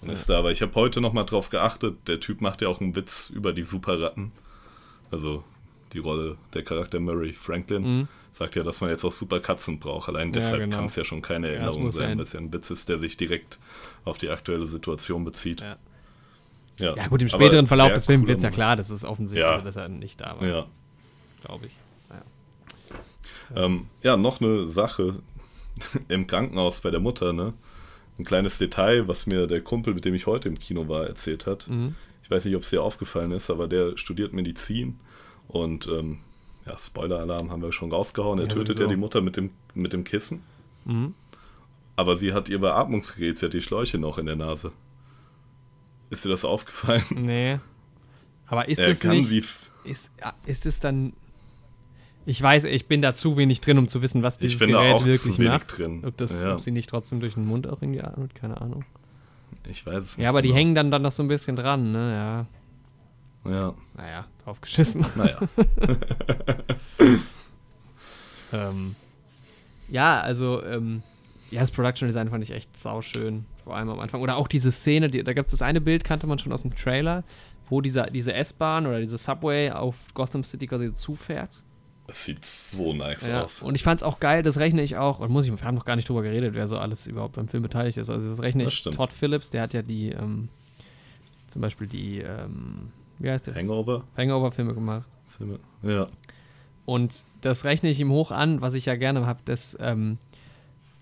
Und 0.00 0.08
Ja. 0.08 0.12
ist 0.14 0.28
da. 0.28 0.38
Aber 0.38 0.52
ich 0.52 0.62
habe 0.62 0.74
heute 0.74 1.00
nochmal 1.00 1.24
drauf 1.24 1.50
geachtet, 1.50 1.96
der 2.08 2.20
Typ 2.20 2.40
macht 2.40 2.62
ja 2.62 2.68
auch 2.68 2.80
einen 2.80 2.94
Witz 2.94 3.30
über 3.30 3.52
die 3.52 3.62
Superratten. 3.62 4.32
Also 5.10 5.42
die 5.92 5.98
Rolle, 5.98 6.36
der 6.54 6.62
Charakter 6.62 7.00
Murray 7.00 7.32
Franklin. 7.32 7.82
Mhm. 8.00 8.08
Sagt 8.32 8.54
ja, 8.54 8.62
dass 8.62 8.80
man 8.80 8.90
jetzt 8.90 9.04
auch 9.04 9.10
super 9.12 9.40
Katzen 9.40 9.80
braucht. 9.80 10.08
Allein 10.08 10.28
Ja, 10.28 10.34
deshalb 10.34 10.62
genau. 10.64 10.76
kann 10.76 10.84
es 10.86 10.94
ja 10.96 11.04
schon 11.04 11.20
keine 11.20 11.48
Erinnerung 11.48 11.84
muss 11.84 11.96
sein, 11.96 12.10
sein. 12.10 12.20
es 12.20 12.32
ja 12.32 12.38
ein 12.40 12.52
Witz 12.52 12.70
ist, 12.70 12.88
der 12.88 12.98
sich 12.98 13.16
direkt 13.16 13.58
auf 14.04 14.18
die 14.18 14.30
aktuelle 14.30 14.66
Situation 14.66 15.24
bezieht. 15.24 15.60
Ja. 15.62 15.76
Ja, 16.78 16.96
Ja, 16.96 17.08
gut, 17.08 17.20
im 17.22 17.28
späteren 17.28 17.66
Verlauf 17.66 17.92
des 17.92 18.06
Films 18.06 18.26
wird 18.26 18.38
es 18.38 18.44
ja 18.44 18.50
klar, 18.50 18.76
das 18.76 18.88
ist 18.88 19.04
offensichtlich, 19.04 19.42
Ja. 19.44 19.60
dass 19.60 19.76
er 19.76 19.88
nicht 19.88 20.20
da 20.20 20.36
war, 20.40 20.46
Ja. 20.48 20.66
glaube 21.44 21.66
ich. 21.66 21.72
Ähm, 23.54 23.88
ja, 24.02 24.16
noch 24.16 24.40
eine 24.40 24.66
Sache 24.68 25.16
im 26.08 26.26
Krankenhaus 26.26 26.80
bei 26.80 26.90
der 26.90 27.00
Mutter, 27.00 27.32
ne? 27.32 27.52
Ein 28.18 28.24
kleines 28.24 28.58
Detail, 28.58 29.08
was 29.08 29.26
mir 29.26 29.46
der 29.46 29.62
Kumpel, 29.62 29.94
mit 29.94 30.04
dem 30.04 30.14
ich 30.14 30.26
heute 30.26 30.48
im 30.48 30.58
Kino 30.58 30.88
war, 30.88 31.06
erzählt 31.06 31.46
hat. 31.46 31.68
Mhm. 31.68 31.94
Ich 32.22 32.30
weiß 32.30 32.44
nicht, 32.44 32.54
ob 32.56 32.62
es 32.62 32.70
dir 32.70 32.82
aufgefallen 32.82 33.32
ist, 33.32 33.50
aber 33.50 33.66
der 33.66 33.96
studiert 33.96 34.32
Medizin 34.32 35.00
und 35.48 35.86
ähm, 35.88 36.18
ja, 36.66 36.76
Spoiler-Alarm 36.78 37.50
haben 37.50 37.62
wir 37.62 37.72
schon 37.72 37.90
rausgehauen. 37.90 38.38
Er 38.38 38.44
Ja, 38.46 38.48
tötet 38.50 38.76
sowieso. 38.76 38.82
ja 38.82 38.88
die 38.88 38.96
Mutter 39.00 39.20
mit 39.22 39.36
dem, 39.36 39.50
mit 39.74 39.92
dem 39.92 40.04
Kissen. 40.04 40.42
Mhm. 40.84 41.14
Aber 41.96 42.16
sie 42.16 42.32
hat 42.32 42.48
ihr 42.48 42.60
Beatmungsgerät, 42.60 43.38
sie 43.38 43.46
hat 43.46 43.52
die 43.54 43.62
Schläuche 43.62 43.98
noch 43.98 44.18
in 44.18 44.26
der 44.26 44.36
Nase. 44.36 44.72
Ist 46.10 46.24
dir 46.24 46.28
das 46.28 46.44
aufgefallen? 46.44 47.04
Nee. 47.14 47.58
Aber 48.46 48.68
ist 48.68 48.78
er 48.78 48.88
es 48.90 49.00
kann 49.00 49.16
nicht, 49.16 49.28
sie. 49.28 49.44
ist, 49.84 50.10
ist 50.46 50.66
es 50.66 50.80
dann, 50.80 51.12
ich 52.30 52.40
weiß, 52.40 52.62
ich 52.64 52.86
bin 52.86 53.02
da 53.02 53.12
zu 53.12 53.36
wenig 53.36 53.60
drin, 53.60 53.76
um 53.76 53.88
zu 53.88 54.02
wissen, 54.02 54.22
was 54.22 54.38
dieses 54.38 54.60
Gerät 54.60 55.04
wirklich 55.04 55.38
macht. 55.38 55.78
drin. 55.78 56.04
Ob, 56.06 56.16
das, 56.16 56.40
Ja. 56.40 56.52
ob 56.54 56.60
sie 56.60 56.70
nicht 56.70 56.88
trotzdem 56.88 57.18
durch 57.18 57.34
den 57.34 57.44
Mund 57.44 57.66
auch 57.66 57.82
irgendwie 57.82 58.00
atmet, 58.02 58.36
keine 58.36 58.60
Ahnung. 58.60 58.84
Ich 59.68 59.84
weiß 59.84 59.98
es 60.04 60.16
nicht. 60.16 60.22
Ja, 60.22 60.28
aber 60.28 60.40
die 60.40 60.48
genau. 60.48 60.58
hängen 60.58 60.74
dann, 60.76 60.90
dann 60.92 61.02
noch 61.02 61.10
so 61.10 61.24
ein 61.24 61.28
bisschen 61.28 61.56
dran, 61.56 61.90
ne, 61.90 62.46
ja. 63.44 63.50
Ja, 63.50 63.74
Naja, 63.96 64.26
drauf 64.44 64.60
geschissen. 64.60 65.04
naja. 65.16 65.40
ähm, 68.52 68.94
ja, 69.88 70.20
also, 70.20 70.62
ähm, 70.64 71.02
ja, 71.50 71.62
das 71.62 71.72
Production 71.72 72.06
Design 72.08 72.28
fand 72.30 72.44
ich 72.44 72.52
echt 72.52 72.78
sauschön, 72.78 73.44
vor 73.64 73.74
allem 73.76 73.88
am 73.88 73.98
Anfang. 73.98 74.20
Oder 74.20 74.36
auch 74.36 74.46
diese 74.46 74.70
Szene, 74.70 75.10
die, 75.10 75.24
da 75.24 75.32
gab 75.32 75.46
es 75.46 75.50
das 75.50 75.62
eine 75.62 75.80
Bild, 75.80 76.04
kannte 76.04 76.28
man 76.28 76.38
schon 76.38 76.52
aus 76.52 76.62
dem 76.62 76.74
Trailer, 76.76 77.24
wo 77.68 77.80
dieser, 77.80 78.06
diese 78.06 78.32
S-Bahn 78.34 78.86
oder 78.86 79.00
diese 79.00 79.18
Subway 79.18 79.72
auf 79.72 79.96
Gotham 80.14 80.44
City 80.44 80.68
quasi 80.68 80.92
zufährt. 80.92 81.62
Das 82.10 82.24
sieht 82.24 82.44
so 82.44 82.92
nice 82.92 83.28
Ja, 83.28 83.44
aus. 83.44 83.62
und 83.62 83.76
ich 83.76 83.84
fand's 83.84 84.02
auch 84.02 84.18
geil, 84.18 84.42
das 84.42 84.58
rechne 84.58 84.82
ich 84.82 84.96
auch, 84.96 85.20
und 85.20 85.30
muss 85.30 85.46
ich, 85.46 85.52
wir 85.52 85.60
haben 85.64 85.76
noch 85.76 85.84
gar 85.84 85.94
nicht 85.94 86.08
drüber 86.08 86.22
geredet, 86.22 86.54
wer 86.54 86.66
so 86.66 86.76
alles 86.76 87.06
überhaupt 87.06 87.36
beim 87.36 87.46
Film 87.46 87.62
beteiligt 87.62 87.98
ist. 87.98 88.10
Also 88.10 88.28
das 88.28 88.40
rechne 88.42 88.64
Das 88.64 88.72
ich 88.72 88.78
stimmt. 88.80 88.96
Todd 88.96 89.12
Phillips, 89.12 89.50
der 89.50 89.62
hat 89.62 89.74
ja 89.74 89.82
die, 89.82 90.08
ähm, 90.10 90.48
zum 91.50 91.62
Beispiel 91.62 91.86
die, 91.86 92.18
ähm, 92.18 92.90
wie 93.20 93.30
heißt 93.30 93.46
der? 93.46 93.54
Hangover? 93.54 94.02
Hangover-Filme 94.16 94.74
gemacht. 94.74 95.06
Filme? 95.28 95.60
Ja. 95.84 96.08
Und 96.84 97.22
das 97.42 97.64
rechne 97.64 97.90
ich 97.90 98.00
ihm 98.00 98.10
hoch 98.10 98.32
an, 98.32 98.60
was 98.60 98.74
ich 98.74 98.86
ja 98.86 98.96
gerne 98.96 99.24
habe, 99.24 99.38
dass 99.44 99.76
ähm, 99.80 100.18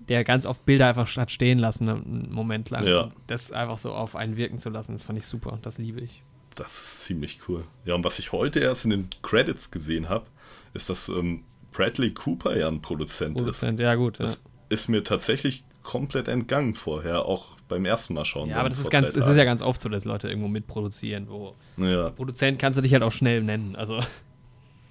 der 0.01 0.25
ganz 0.25 0.45
oft 0.45 0.67
Bilder 0.67 0.89
einfach 0.89 1.09
hat 1.17 1.33
stehen 1.33 1.59
lassen, 1.59 1.87
ne, 1.87 1.93
einen 1.95 2.29
Moment 2.31 2.69
lang. 2.69 2.87
Ja. 2.87 3.11
Das 3.29 3.51
einfach 3.51 3.79
so 3.79 3.95
auf 3.95 4.15
einen 4.15 4.37
wirken 4.37 4.59
zu 4.59 4.69
lassen, 4.69 4.93
das 4.93 5.05
fand 5.05 5.19
ich 5.19 5.25
super. 5.25 5.59
Das 5.63 5.79
liebe 5.79 6.01
ich. 6.03 6.23
Das 6.55 6.73
ist 6.73 7.05
ziemlich 7.05 7.39
cool. 7.49 7.65
Ja, 7.87 7.95
und 7.95 8.05
was 8.05 8.19
ich 8.19 8.33
heute 8.33 8.61
erst 8.61 8.85
in 8.85 8.91
den 8.91 9.09
Credits 9.23 9.71
gesehen 9.71 10.11
habe, 10.11 10.27
ist, 10.75 10.91
dass 10.91 11.09
ähm, 11.09 11.45
Bradley 11.73 12.13
Cooper 12.13 12.57
ja 12.57 12.69
ein 12.69 12.81
Produzent, 12.83 13.37
Produzent, 13.37 13.79
ja 13.81 13.95
gut. 13.95 14.19
ist. 14.21 14.37
Ja. 14.45 14.51
Das 14.71 14.81
ist 14.81 14.89
mir 14.89 15.03
tatsächlich 15.05 15.65
komplett 15.83 16.29
entgangen 16.29 16.75
vorher, 16.75 17.25
auch 17.25 17.57
beim 17.69 17.85
ersten 17.87 18.15
Mal 18.15 18.25
schauen. 18.25 18.49
ja, 18.51 18.57
aber 18.59 18.69
das 18.69 18.79
ist 18.81 18.91
ganz, 18.91 19.09
es 19.17 19.27
ist 19.27 19.37
ja 19.37 19.45
ganz 19.45 19.63
oft 19.63 19.81
so, 19.81 19.89
dass 19.89 20.05
Leute 20.05 20.29
irgendwo 20.29 20.49
mitproduzieren. 20.49 21.29
Wo 21.29 21.55
Ja, 21.79 22.11
Produzent 22.11 22.59
kannst 22.59 22.77
du 22.79 22.83
dich 22.83 22.93
halt 22.93 23.03
auch 23.03 23.13
schnell 23.13 23.43
nennen. 23.43 23.77
Also 23.77 24.01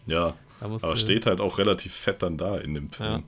ja. 0.08 0.34
Aber 0.60 0.98
steht 0.98 1.26
halt 1.28 1.40
auch 1.40 1.60
relativ 1.60 1.94
fett 1.94 2.24
dann 2.24 2.38
da 2.38 2.58
in 2.58 2.74
dem 2.74 2.92
Film. 2.92 3.24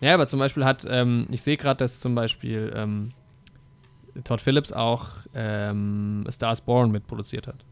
Ja, 0.00 0.14
aber 0.14 0.26
zum 0.26 0.38
Beispiel 0.38 0.64
hat, 0.64 0.86
ähm, 0.88 1.26
ich 1.30 1.42
sehe 1.42 1.56
gerade, 1.58 1.78
dass 1.78 2.00
zum 2.00 2.14
Beispiel 2.14 2.72
ähm, 2.74 3.12
Todd 4.24 4.40
Phillips 4.40 4.72
auch 4.72 5.06
ähm, 5.34 6.24
A 6.26 6.30
Star 6.32 6.52
is 6.52 6.60
Born 6.62 6.90
mitproduziert 6.92 7.46
hat. 7.46 7.64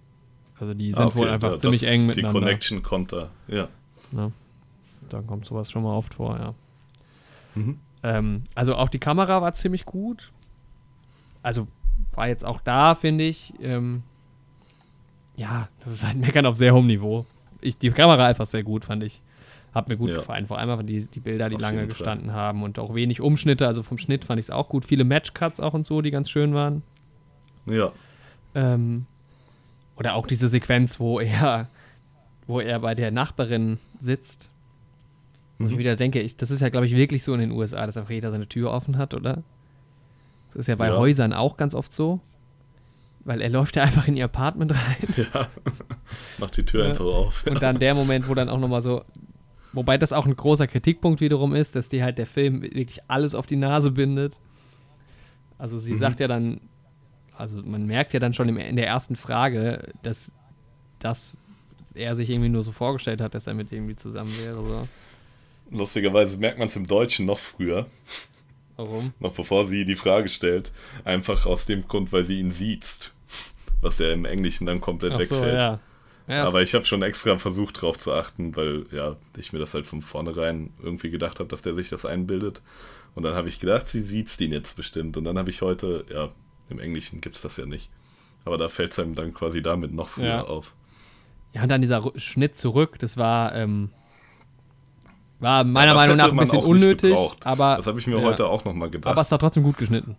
Also 0.59 0.75
die 0.75 0.93
sind 0.93 1.01
Ah, 1.01 1.07
okay, 1.07 1.17
wohl 1.17 1.29
einfach 1.29 1.53
ja, 1.53 1.59
ziemlich 1.59 1.81
das- 1.83 1.91
eng 1.91 2.01
Die 2.03 2.07
miteinander. 2.09 2.41
Connection 2.41 2.83
kommt 2.83 3.13
da. 3.13 3.31
Ja. 3.49 3.69
Ne? 4.15 4.33
Dann 5.11 5.27
kommt 5.27 5.45
sowas 5.45 5.71
schon 5.71 5.83
mal 5.83 5.95
oft 5.95 6.15
vor, 6.15 6.39
ja. 6.39 6.55
Mhm. 7.55 7.79
Ähm, 8.03 8.45
also 8.55 8.75
auch 8.77 8.89
die 8.89 8.99
Kamera 8.99 9.43
war 9.43 9.55
ziemlich 9.55 9.85
gut. 9.85 10.33
Also 11.43 11.67
war 12.15 12.29
jetzt 12.29 12.45
auch 12.45 12.61
da, 12.61 12.95
finde 12.95 13.25
ich. 13.25 13.53
Ähm, 13.61 14.03
ja, 15.37 15.69
das 15.81 15.95
ist 15.95 16.05
halt 16.07 16.17
Meckern 16.17 16.47
auf 16.47 16.57
sehr 16.57 16.75
hohem 16.75 16.87
Niveau. 16.87 17.27
Ich, 17.61 17.77
die 17.79 17.91
Kamera 17.91 18.27
einfach 18.27 18.47
sehr 18.47 18.63
gut, 18.63 18.85
fand 18.85 19.03
ich. 19.03 19.21
Hat 19.75 19.89
mir 19.89 19.97
gut 19.97 20.11
Ja. 20.11 20.17
gefallen. 20.17 20.47
Vor 20.47 20.59
allem 20.59 20.71
einfach 20.71 20.85
die, 20.87 21.07
die 21.07 21.21
Bilder, 21.21 21.49
die 21.49 21.57
Auf 21.57 21.61
lange 21.61 21.79
jeden 21.81 21.91
Fall. 21.91 21.99
gestanden 21.99 22.33
haben 22.33 22.63
und 22.63 22.79
auch 22.79 22.95
wenig 22.95 23.21
Umschnitte. 23.21 23.67
Also 23.67 23.83
vom 23.83 23.99
Schnitt 23.99 24.25
fand 24.25 24.39
ich 24.39 24.47
es 24.47 24.51
auch 24.51 24.69
gut. 24.69 24.85
Viele 24.85 25.05
Matchcuts 25.05 25.59
auch 25.59 25.75
und 25.75 25.87
so, 25.87 26.01
die 26.01 26.11
ganz 26.13 26.31
schön 26.31 26.55
waren. 26.55 26.83
Ja. 27.67 27.91
Ähm, 28.55 29.07
oder 29.97 30.15
auch 30.15 30.27
diese 30.27 30.49
Sequenz, 30.49 31.01
wo 31.01 31.19
er, 31.21 31.69
wo 32.47 32.61
er 32.61 32.81
bei 32.81 32.95
der 32.95 33.11
Nachbarin 33.11 33.79
sitzt. 33.99 34.51
Mhm. 35.59 35.79
wieder 35.79 35.95
denke, 35.97 36.21
ich, 36.21 36.37
das 36.37 36.51
ist 36.51 36.61
ja, 36.61 36.69
glaube 36.69 36.87
ich, 36.87 36.97
wirklich 36.97 37.23
so 37.23 37.33
in 37.33 37.41
den 37.41 37.53
USA, 37.53 37.87
dass 37.87 37.97
einfach 37.97 38.11
jeder 38.11 38.31
seine 38.33 38.49
Tür 38.49 38.73
offen 38.73 38.99
hat, 38.99 39.15
oder? 39.15 39.43
Das 40.49 40.57
ist 40.57 40.67
ja 40.67 40.75
bei 40.75 40.89
Ja. 40.89 40.97
Häusern 40.97 41.33
auch 41.33 41.57
ganz 41.57 41.75
oft 41.75 41.93
so. 41.93 42.21
Weil 43.27 43.41
er 43.41 43.49
läuft 43.49 43.77
ja 43.77 43.85
einfach 43.85 44.07
in 44.09 44.17
ihr 44.17 44.25
Apartment 44.27 44.73
rein. 44.75 45.27
Ja. 45.33 45.49
Macht 46.39 46.57
die 46.57 46.65
Tür 46.65 46.85
Ja. 46.85 46.91
einfach 46.91 47.05
auf. 47.05 47.47
Und 47.47 47.63
dann 47.63 47.79
der 47.79 47.95
Moment, 47.95 48.29
wo 48.29 48.35
dann 48.35 48.49
auch 48.49 48.59
nochmal 48.59 48.83
so. 48.83 49.05
Wobei 49.73 49.97
das 49.99 50.13
auch 50.13 50.27
ein 50.27 50.37
großer 50.37 50.67
Kritikpunkt 50.67 51.21
wiederum 51.21 51.55
ist, 51.55 51.75
dass 51.75 51.89
die 51.89 52.03
halt 52.03 52.19
der 52.19 52.27
Film 52.27 52.63
wirklich 52.63 52.99
alles 53.09 53.35
auf 53.35 53.47
die 53.47 53.57
Nase 53.57 53.91
bindet. 53.91 54.37
Also 55.59 55.79
sie 55.79 55.93
Mhm. 55.93 55.99
sagt 55.99 56.21
ja 56.21 56.29
dann, 56.29 56.61
also 57.37 57.63
man 57.63 57.87
merkt 57.87 58.13
ja 58.13 58.21
dann 58.21 58.35
schon 58.35 58.49
in 58.57 58.77
der 58.77 58.87
ersten 58.87 59.17
Frage, 59.17 59.93
dass, 60.03 60.31
dass 60.99 61.37
er 61.95 62.15
sich 62.15 62.29
irgendwie 62.31 62.49
nur 62.49 62.63
so 62.63 62.73
vorgestellt 62.73 63.21
hat, 63.21 63.35
dass 63.35 63.47
er 63.47 63.55
mit 63.55 63.73
irgendwie 63.73 63.97
zusammen 63.97 64.33
wäre. 64.45 64.57
So. 64.57 64.83
Lustigerweise 65.79 66.37
merkt 66.39 66.59
man 66.59 66.69
es 66.69 66.77
im 66.77 66.87
Deutschen 66.87 67.27
noch 67.27 67.39
früher, 67.39 67.87
Warum? 68.77 69.13
noch 69.21 69.33
bevor 69.35 69.67
sie 69.67 69.85
die 69.85 69.95
Frage 69.97 70.29
stellt. 70.29 70.73
Einfach 71.05 71.47
aus 71.47 71.67
dem 71.67 71.87
Grund, 71.89 72.13
weil 72.13 72.25
sie 72.25 72.39
ihn 72.41 72.51
sieht. 72.51 73.13
Was 73.81 73.99
ja 73.99 74.13
im 74.13 74.25
Englischen 74.25 74.67
dann 74.67 74.81
komplett 74.81 75.13
Ach 75.13 75.21
so, 75.23 75.37
wegfällt. 75.37 75.55
ja. 75.55 75.81
ja 76.29 76.45
Aber 76.47 76.63
es- 76.63 76.71
ich 76.71 76.75
habe 76.75 76.85
schon 76.85 77.03
extra 77.03 77.37
versucht 77.39 77.81
drauf 77.83 77.99
zu 77.99 78.13
achten, 78.13 78.55
weil 78.57 78.87
ja, 78.93 79.17
ich 79.37 79.53
mir 79.53 79.59
das 79.59 79.75
halt 79.75 79.87
von 79.87 80.01
vornherein 80.03 80.71
irgendwie 80.83 81.11
gedacht 81.11 81.39
habe, 81.41 81.49
dass 81.49 81.63
der 81.63 81.75
sich 81.75 81.89
das 81.91 82.05
einbildet. 82.07 82.63
Und 83.15 83.23
dann 83.23 83.35
habe 83.35 83.49
ich 83.49 83.61
gedacht, 83.61 83.89
sie 83.89 84.01
sieht's 84.03 84.37
den 84.37 84.51
jetzt 84.53 84.75
bestimmt. 84.77 85.17
Und 85.17 85.25
dann 85.25 85.39
habe 85.39 85.51
ich 85.51 85.63
heute, 85.63 86.05
ja, 86.13 86.31
im 86.69 86.79
Englischen 86.81 87.21
gibt's 87.21 87.43
das 87.43 87.57
ja 87.59 87.67
nicht. 87.67 87.91
Aber 88.45 88.59
da 88.59 88.69
fällt 88.69 88.93
es 88.93 88.99
einem 88.99 89.15
dann 89.15 89.33
quasi 89.35 89.63
damit 89.63 89.93
noch 89.93 90.09
früher 90.09 90.27
Ja. 90.27 90.45
auf. 90.45 90.73
Ja, 91.55 91.63
und 91.63 91.69
dann 91.69 91.81
dieser 91.81 92.03
Schnitt 92.17 92.57
zurück, 92.57 92.99
das 92.99 93.17
war, 93.17 93.55
ähm, 93.55 93.91
war 95.39 95.63
meiner 95.63 95.95
das 95.95 96.03
Meinung 96.03 96.17
nach 96.17 96.31
ein 96.31 96.37
bisschen 96.37 96.59
auch 96.59 96.67
unnötig, 96.67 97.17
aber, 97.45 97.77
Das 97.77 97.87
habe 97.87 98.01
ich 98.01 98.07
mir 98.07 98.19
ja. 98.19 98.25
heute 98.25 98.47
auch 98.47 98.65
nochmal 98.65 98.91
gedacht. 98.91 99.13
aber 99.13 99.23
es 99.23 99.31
war 99.31 99.39
trotzdem 99.39 99.63
gut 99.63 99.79
geschnitten. 99.79 100.17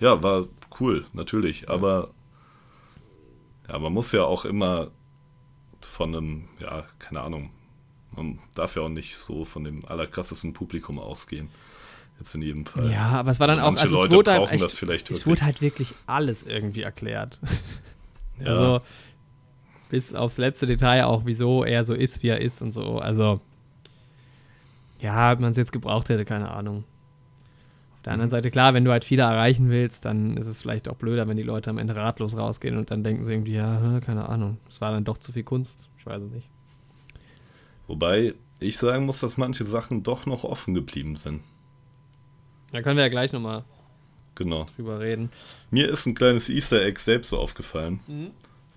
Ja, 0.00 0.22
war 0.22 0.46
cool, 0.80 1.06
natürlich. 1.12 1.70
Aber 1.70 2.10
ja, 3.68 3.78
man 3.78 3.92
muss 3.92 4.10
ja 4.12 4.24
auch 4.24 4.44
immer 4.44 4.88
von 5.80 6.14
einem, 6.14 6.48
ja, 6.58 6.84
keine 6.98 7.20
Ahnung, 7.20 7.50
man 8.16 8.40
darf 8.54 8.74
ja 8.76 8.82
auch 8.82 8.88
nicht 8.88 9.16
so 9.16 9.44
von 9.44 9.64
dem 9.64 9.84
allerkrassesten 9.84 10.52
Publikum 10.52 10.98
ausgehen. 10.98 11.50
Jetzt 12.18 12.34
in 12.34 12.42
jedem 12.42 12.66
Fall. 12.66 12.90
Ja, 12.90 13.08
aber 13.10 13.30
es 13.32 13.40
war 13.40 13.46
dann 13.46 13.58
auch, 13.58 13.66
Manche 13.66 13.82
also 13.82 13.96
es 13.96 14.02
Leute 14.02 14.16
wurde 14.16 14.32
halt 14.32 14.50
echt, 14.52 14.64
das 14.64 14.78
vielleicht 14.78 15.06
es 15.06 15.10
wirklich. 15.10 15.26
wurde 15.26 15.44
halt 15.44 15.60
wirklich 15.60 15.94
alles 16.06 16.42
irgendwie 16.42 16.82
erklärt. 16.82 17.38
Ja. 18.40 18.46
Also 18.46 18.80
bis 19.94 20.12
aufs 20.12 20.38
letzte 20.38 20.66
Detail 20.66 21.04
auch, 21.04 21.22
wieso 21.24 21.62
er 21.62 21.84
so 21.84 21.94
ist, 21.94 22.24
wie 22.24 22.28
er 22.28 22.40
ist 22.40 22.60
und 22.62 22.72
so. 22.72 22.98
Also 22.98 23.40
ja, 25.00 25.30
ob 25.32 25.38
man 25.38 25.52
es 25.52 25.56
jetzt 25.56 25.70
gebraucht 25.70 26.08
hätte, 26.08 26.24
keine 26.24 26.50
Ahnung. 26.50 26.78
Auf 27.94 28.02
der 28.02 28.10
Mhm. 28.10 28.14
anderen 28.14 28.30
Seite, 28.30 28.50
klar, 28.50 28.74
wenn 28.74 28.84
du 28.84 28.90
halt 28.90 29.04
viele 29.04 29.22
erreichen 29.22 29.70
willst, 29.70 30.04
dann 30.04 30.36
ist 30.36 30.48
es 30.48 30.60
vielleicht 30.60 30.88
auch 30.88 30.96
blöder, 30.96 31.28
wenn 31.28 31.36
die 31.36 31.44
Leute 31.44 31.70
am 31.70 31.78
Ende 31.78 31.94
ratlos 31.94 32.36
rausgehen 32.36 32.76
und 32.76 32.90
dann 32.90 33.04
denken 33.04 33.24
sie 33.24 33.32
irgendwie, 33.34 33.54
ja, 33.54 34.00
keine 34.04 34.28
Ahnung, 34.28 34.58
es 34.68 34.80
war 34.80 34.90
dann 34.90 35.04
doch 35.04 35.18
zu 35.18 35.30
viel 35.30 35.44
Kunst. 35.44 35.88
Ich 35.98 36.06
weiß 36.06 36.20
es 36.22 36.32
nicht. 36.32 36.48
Wobei 37.86 38.34
ich 38.58 38.76
sagen 38.78 39.06
muss, 39.06 39.20
dass 39.20 39.36
manche 39.36 39.64
Sachen 39.64 40.02
doch 40.02 40.26
noch 40.26 40.42
offen 40.42 40.74
geblieben 40.74 41.14
sind. 41.14 41.40
Da 42.72 42.82
können 42.82 42.96
wir 42.96 43.04
ja 43.04 43.10
gleich 43.10 43.32
nochmal 43.32 43.62
Genau. 44.34 44.66
drüber 44.74 44.98
reden. 44.98 45.30
Mir 45.70 45.88
ist 45.88 46.06
ein 46.06 46.14
kleines 46.16 46.48
Easter 46.48 46.82
Egg 46.82 46.98
selbst 47.00 47.32
aufgefallen. 47.32 48.00
Das 48.08 48.16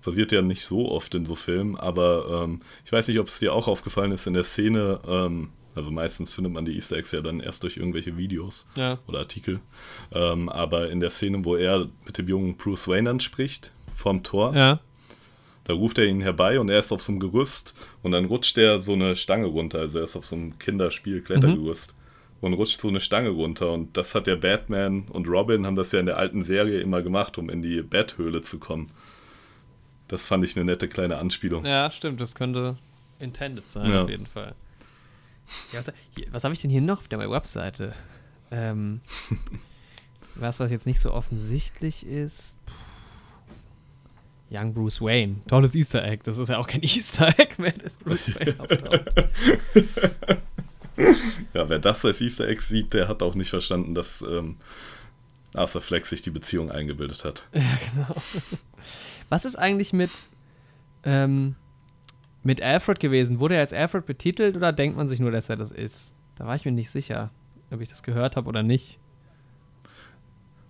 passiert 0.08 0.32
ja 0.32 0.42
nicht 0.42 0.64
so 0.64 0.90
oft 0.90 1.14
in 1.14 1.26
so 1.26 1.34
Filmen, 1.34 1.76
aber 1.76 2.44
ähm, 2.44 2.60
ich 2.84 2.92
weiß 2.92 3.08
nicht, 3.08 3.18
ob 3.18 3.28
es 3.28 3.38
dir 3.38 3.52
auch 3.52 3.68
aufgefallen 3.68 4.12
ist 4.12 4.26
in 4.26 4.34
der 4.34 4.44
Szene. 4.44 5.00
Ähm, 5.06 5.50
also 5.74 5.90
meistens 5.90 6.34
findet 6.34 6.52
man 6.52 6.64
die 6.64 6.74
Easter 6.74 6.96
Eggs 6.96 7.12
ja 7.12 7.20
dann 7.20 7.40
erst 7.40 7.62
durch 7.62 7.76
irgendwelche 7.76 8.16
Videos 8.16 8.66
Ja. 8.74 8.98
oder 9.06 9.20
Artikel. 9.20 9.60
Ähm, 10.12 10.48
aber 10.48 10.90
in 10.90 10.98
der 11.00 11.10
Szene, 11.10 11.44
wo 11.44 11.54
er 11.56 11.88
mit 12.04 12.18
dem 12.18 12.26
jungen 12.28 12.56
Bruce 12.56 12.88
Wayne 12.88 13.08
dann 13.10 13.20
spricht, 13.20 13.72
vom 13.94 14.22
Tor, 14.24 14.54
Ja. 14.56 14.80
da 15.64 15.74
ruft 15.74 15.98
er 15.98 16.06
ihn 16.06 16.20
herbei 16.20 16.58
und 16.58 16.68
er 16.68 16.78
ist 16.80 16.90
auf 16.90 17.02
so 17.02 17.12
einem 17.12 17.20
Gerüst 17.20 17.74
und 18.02 18.10
dann 18.12 18.24
rutscht 18.24 18.58
er 18.58 18.80
so 18.80 18.94
eine 18.94 19.14
Stange 19.14 19.46
runter. 19.46 19.78
Also 19.80 19.98
er 19.98 20.04
ist 20.04 20.16
auf 20.16 20.24
so 20.24 20.34
einem 20.36 20.58
Kinderspiel-Klettergerüst. 20.58 21.94
und 22.40 22.54
rutscht 22.54 22.80
so 22.80 22.86
eine 22.88 23.00
Stange 23.00 23.30
runter. 23.30 23.72
Und 23.72 23.96
das 23.96 24.14
hat 24.14 24.28
ja 24.28 24.36
Batman 24.36 25.06
und 25.10 25.28
Robin 25.28 25.66
haben 25.66 25.74
das 25.74 25.90
ja 25.92 25.98
in 26.00 26.06
der 26.06 26.18
alten 26.18 26.44
Serie 26.44 26.78
immer 26.80 27.02
gemacht, 27.02 27.36
um 27.36 27.50
in 27.50 27.62
die 27.62 27.82
Betthöhle 27.82 28.42
zu 28.42 28.58
kommen. 28.60 28.86
Das 30.08 30.26
fand 30.26 30.44
ich 30.44 30.56
eine 30.56 30.64
nette 30.64 30.88
kleine 30.88 31.18
Anspielung. 31.18 31.64
Ja, 31.64 31.90
stimmt, 31.90 32.20
das 32.20 32.34
könnte 32.34 32.76
intended 33.18 33.68
sein, 33.68 33.90
ja. 33.90 34.02
auf 34.04 34.08
jeden 34.08 34.26
Fall. 34.26 34.54
Ja, 35.72 35.80
was, 35.86 35.94
was 36.30 36.44
habe 36.44 36.54
ich 36.54 36.60
denn 36.60 36.70
hier 36.70 36.80
noch 36.80 37.00
auf 37.00 37.08
der 37.08 37.18
Webseite? 37.18 37.94
Ähm, 38.50 39.00
was, 40.34 40.60
was 40.60 40.70
jetzt 40.70 40.86
nicht 40.86 41.00
so 41.00 41.12
offensichtlich 41.12 42.06
ist. 42.06 42.56
Young 44.50 44.72
Bruce 44.72 45.02
Wayne. 45.02 45.36
Tolles 45.46 45.74
Easter 45.74 46.02
Egg. 46.02 46.22
Das 46.24 46.38
ist 46.38 46.48
ja 46.48 46.58
auch 46.58 46.66
kein 46.66 46.82
Easter 46.82 47.28
Egg, 47.38 47.54
wenn 47.58 47.78
es 47.80 47.98
Bruce 47.98 48.34
Wayne 48.38 48.58
auftaucht. 48.58 49.28
ja, 51.52 51.68
wer 51.68 51.78
das 51.78 52.04
als 52.04 52.20
Easter 52.20 52.48
Egg 52.48 52.62
sieht, 52.62 52.94
der 52.94 53.08
hat 53.08 53.22
auch 53.22 53.34
nicht 53.34 53.50
verstanden, 53.50 53.94
dass 53.94 54.22
ähm, 54.22 54.56
Arthur 55.54 55.82
Fleck 55.82 56.06
sich 56.06 56.22
die 56.22 56.30
Beziehung 56.30 56.70
eingebildet 56.70 57.24
hat. 57.24 57.44
Ja, 57.52 57.78
genau. 57.92 58.22
Was 59.28 59.44
ist 59.44 59.56
eigentlich 59.56 59.92
mit, 59.92 60.10
ähm, 61.04 61.56
mit 62.42 62.62
Alfred 62.62 63.00
gewesen? 63.00 63.40
Wurde 63.40 63.54
er 63.56 63.60
als 63.60 63.72
Alfred 63.72 64.06
betitelt 64.06 64.56
oder 64.56 64.72
denkt 64.72 64.96
man 64.96 65.08
sich 65.08 65.20
nur, 65.20 65.30
dass 65.30 65.48
er 65.48 65.56
das 65.56 65.70
ist? 65.70 66.14
Da 66.36 66.46
war 66.46 66.54
ich 66.54 66.64
mir 66.64 66.72
nicht 66.72 66.90
sicher, 66.90 67.30
ob 67.70 67.80
ich 67.80 67.88
das 67.88 68.02
gehört 68.02 68.36
habe 68.36 68.48
oder 68.48 68.62
nicht. 68.62 68.98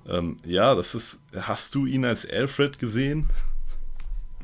Ähm, 0.09 0.39
ja, 0.45 0.75
das 0.75 0.95
ist. 0.95 1.21
Hast 1.37 1.75
du 1.75 1.87
ihn 1.87 2.05
als 2.05 2.29
Alfred 2.29 2.79
gesehen? 2.79 3.29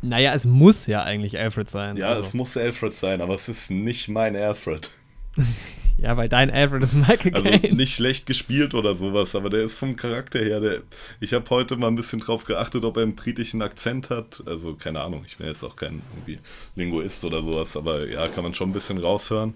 Naja, 0.02 0.34
es 0.34 0.44
muss 0.44 0.86
ja 0.86 1.02
eigentlich 1.02 1.38
Alfred 1.38 1.70
sein. 1.70 1.96
Ja, 1.96 2.10
also. 2.10 2.22
es 2.22 2.34
muss 2.34 2.56
Alfred 2.56 2.94
sein, 2.94 3.22
aber 3.22 3.34
es 3.34 3.48
ist 3.48 3.70
nicht 3.70 4.08
mein 4.08 4.36
Alfred. 4.36 4.90
ja, 5.98 6.16
weil 6.16 6.28
dein 6.28 6.50
Alfred 6.50 6.82
ist 6.82 6.94
Michael 6.94 7.34
also 7.34 7.48
Caine. 7.48 7.74
nicht 7.74 7.94
schlecht 7.94 8.26
gespielt 8.26 8.74
oder 8.74 8.94
sowas, 8.94 9.34
aber 9.34 9.50
der 9.50 9.64
ist 9.64 9.78
vom 9.78 9.96
Charakter 9.96 10.38
her, 10.38 10.60
der, 10.60 10.82
ich 11.20 11.32
habe 11.34 11.48
heute 11.50 11.76
mal 11.76 11.88
ein 11.88 11.96
bisschen 11.96 12.20
drauf 12.20 12.44
geachtet, 12.44 12.84
ob 12.84 12.96
er 12.96 13.02
einen 13.02 13.16
britischen 13.16 13.62
Akzent 13.62 14.10
hat. 14.10 14.42
Also 14.46 14.74
keine 14.74 15.00
Ahnung, 15.00 15.24
ich 15.26 15.36
bin 15.36 15.46
jetzt 15.46 15.64
auch 15.64 15.76
kein 15.76 16.02
irgendwie 16.12 16.38
Linguist 16.74 17.24
oder 17.24 17.42
sowas, 17.42 17.76
aber 17.76 18.08
ja, 18.08 18.28
kann 18.28 18.44
man 18.44 18.54
schon 18.54 18.70
ein 18.70 18.74
bisschen 18.74 18.98
raushören. 18.98 19.54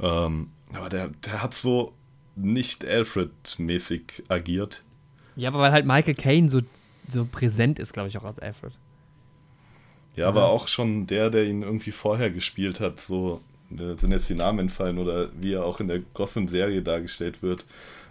Ähm, 0.00 0.48
aber 0.72 0.88
der, 0.88 1.08
der 1.24 1.42
hat 1.42 1.54
so 1.54 1.92
nicht 2.36 2.84
Alfred-mäßig 2.84 4.24
agiert. 4.28 4.82
Ja, 5.36 5.48
aber 5.50 5.60
weil 5.60 5.72
halt 5.72 5.86
Michael 5.86 6.14
Caine 6.14 6.50
so, 6.50 6.60
so 7.08 7.26
präsent 7.30 7.78
ist, 7.78 7.92
glaube 7.92 8.08
ich, 8.08 8.18
auch 8.18 8.24
als 8.24 8.38
Alfred. 8.38 8.72
Ja, 10.16 10.28
aber 10.28 10.46
auch 10.46 10.68
schon 10.68 11.06
der, 11.06 11.30
der 11.30 11.44
ihn 11.44 11.62
irgendwie 11.62 11.90
vorher 11.90 12.30
gespielt 12.30 12.78
hat, 12.78 13.00
so 13.00 13.40
sind 13.96 14.12
jetzt 14.12 14.28
die 14.28 14.34
Namen 14.34 14.60
entfallen 14.60 14.98
oder 14.98 15.30
wie 15.40 15.52
er 15.54 15.64
auch 15.64 15.80
in 15.80 15.88
der 15.88 16.00
Gotham-Serie 16.00 16.82
dargestellt 16.82 17.42
wird. 17.42 17.64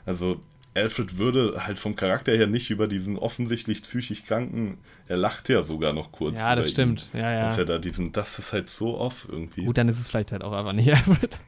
Also 0.06 0.42
Alfred 0.76 1.18
würde 1.18 1.66
halt 1.66 1.78
vom 1.78 1.96
Charakter 1.96 2.32
her 2.32 2.48
nicht 2.48 2.72
über 2.72 2.88
diesen 2.88 3.18
offensichtlich 3.18 3.84
psychisch 3.84 4.24
Kranken, 4.24 4.78
er 5.08 5.18
lacht 5.18 5.50
ja 5.50 5.62
sogar 5.64 5.94
noch 5.94 6.12
kurz. 6.12 6.40
Ja, 6.40 6.56
das 6.56 6.70
stimmt. 6.70 7.10
Ihm, 7.14 7.20
ja, 7.20 7.32
ja. 7.32 7.44
Dass 7.46 7.58
er 7.58 7.66
da 7.66 7.78
diesen, 7.78 8.12
das 8.12 8.40
ist 8.40 8.54
halt 8.54 8.70
so 8.70 8.98
off 8.98 9.28
irgendwie. 9.30 9.66
Gut, 9.66 9.78
dann 9.78 9.88
ist 9.88 10.00
es 10.00 10.08
vielleicht 10.08 10.32
halt 10.32 10.44
auch 10.44 10.54
einfach 10.54 10.74
nicht 10.74 10.90
Alfred. 10.94 11.40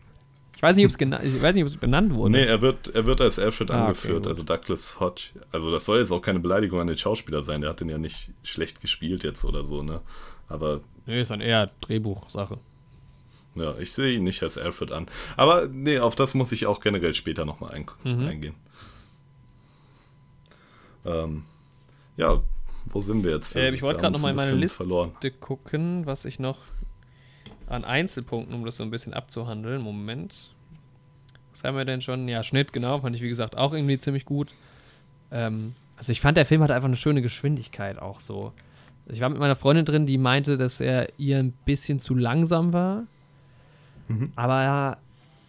Ich 0.56 0.62
weiß 0.62 0.78
nicht, 0.78 0.86
ich 0.86 1.42
weiß 1.42 1.56
nicht, 1.56 1.64
ob 1.64 1.68
es 1.68 1.78
benannt 1.78 2.14
wurde. 2.14 2.32
Nee, 2.32 2.46
er 2.46 2.62
wird, 2.62 2.94
er 2.96 3.06
wird 3.06 3.20
als 3.20 3.40
Alfred 3.40 3.72
ah, 3.72 3.86
angeführt, 3.86 4.22
okay, 4.22 4.30
also 4.30 4.44
Douglas 4.44 5.00
Hodge. 5.00 5.32
Also 5.52 5.70
das 5.70 5.86
soll 5.86 6.00
jetzt 6.00 6.12
auch 6.12 6.22
keine 6.22 6.40
Beleidigung 6.40 6.80
an 6.80 6.88
den 6.88 6.98
Schauspieler 6.98 7.44
sein, 7.44 7.62
der 7.62 7.72
hat 7.72 7.82
den 7.82 7.90
ja 7.90 7.98
nicht 7.98 8.32
schlecht 8.44 8.80
gespielt 8.80 9.24
jetzt 9.24 9.44
oder 9.44 9.66
so, 9.66 9.84
ne? 9.84 10.02
Aber. 10.48 10.82
Nee, 11.08 11.22
ist 11.22 11.32
dann 11.32 11.42
eher 11.42 11.72
Drehbuchsache. 11.82 12.60
Ja, 13.56 13.78
ich 13.80 13.94
sehe 13.94 14.16
ihn 14.16 14.24
nicht 14.24 14.44
als 14.44 14.58
Alfred 14.58 14.92
an. 14.92 15.08
Aber 15.38 15.68
nee, 15.68 16.00
auf 16.00 16.16
das 16.16 16.34
muss 16.34 16.52
ich 16.52 16.66
auch 16.66 16.82
generell 16.82 17.14
später 17.14 17.46
nochmal 17.46 17.72
ein 17.72 17.86
mhm. 18.04 18.28
eingehen. 18.28 18.56
Ähm, 21.06 21.44
ja, 22.18 22.42
wo 22.88 23.02
sind 23.02 23.24
wir 23.24 23.32
jetzt? 23.32 23.56
Äh, 23.56 23.74
ich 23.74 23.82
wollte 23.82 24.02
gerade 24.02 24.14
nochmal 24.14 24.32
in 24.32 24.38
meine 24.38 24.52
Liste 24.52 24.78
verloren. 24.78 25.12
gucken, 25.40 26.06
was 26.06 26.26
ich 26.26 26.40
noch 26.40 26.60
an 27.68 27.84
Einzelpunkten, 27.84 28.54
um 28.54 28.66
das 28.66 28.78
so 28.78 28.84
ein 28.84 28.92
bisschen 28.92 29.14
abzuhandeln. 29.14 29.82
Moment. 29.82 30.52
Was 31.52 31.64
haben 31.64 31.78
wir 31.78 31.86
denn 31.86 32.02
schon? 32.02 32.28
Ja, 32.28 32.44
Schnitt, 32.44 32.74
genau, 32.74 33.00
fand 33.00 33.16
ich 33.16 33.22
wie 33.22 33.30
gesagt 33.30 33.56
auch 33.56 33.74
irgendwie 33.74 33.98
ziemlich 33.98 34.26
gut. 34.26 34.50
Ähm, 35.32 35.74
also 35.98 36.12
ich 36.12 36.22
fand, 36.22 36.38
der 36.38 36.46
Film 36.46 36.62
hat 36.62 36.72
einfach 36.72 36.88
eine 36.88 36.98
schöne 36.98 37.22
Geschwindigkeit 37.22 37.98
auch 38.00 38.20
so. 38.20 38.52
Ich 39.08 39.22
war 39.22 39.30
mit 39.30 39.40
meiner 39.40 39.56
Freundin 39.56 39.86
drin, 39.86 40.06
die 40.06 40.18
meinte, 40.18 40.58
dass 40.58 40.82
er 40.82 41.10
ihr 41.18 41.38
ein 41.38 41.52
bisschen 41.52 42.00
zu 42.00 42.16
langsam 42.16 42.74
war. 42.74 43.04
Mhm. 44.08 44.32
Aber 44.36 44.64
ja, 44.64 44.98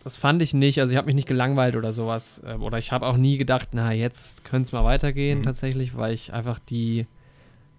das 0.05 0.17
fand 0.17 0.41
ich 0.41 0.55
nicht. 0.55 0.81
Also 0.81 0.93
ich 0.93 0.97
habe 0.97 1.07
mich 1.07 1.15
nicht 1.15 1.29
gelangweilt 1.29 1.77
oder 1.77 1.93
sowas. 1.93 2.41
Ähm, 2.47 2.63
oder 2.63 2.79
ich 2.79 2.93
habe 2.93 3.07
auch 3.07 3.17
nie 3.17 3.39
gedacht, 3.39 3.71
na, 3.73 3.93
jetzt 3.93 4.45
könnte 4.45 4.67
es 4.67 4.73
mal 4.73 4.85
weitergehen 4.85 5.41
mhm. 5.41 5.45
tatsächlich, 5.45 5.97
weil 5.97 6.15
ich 6.15 6.33
einfach 6.33 6.59
die 6.59 7.07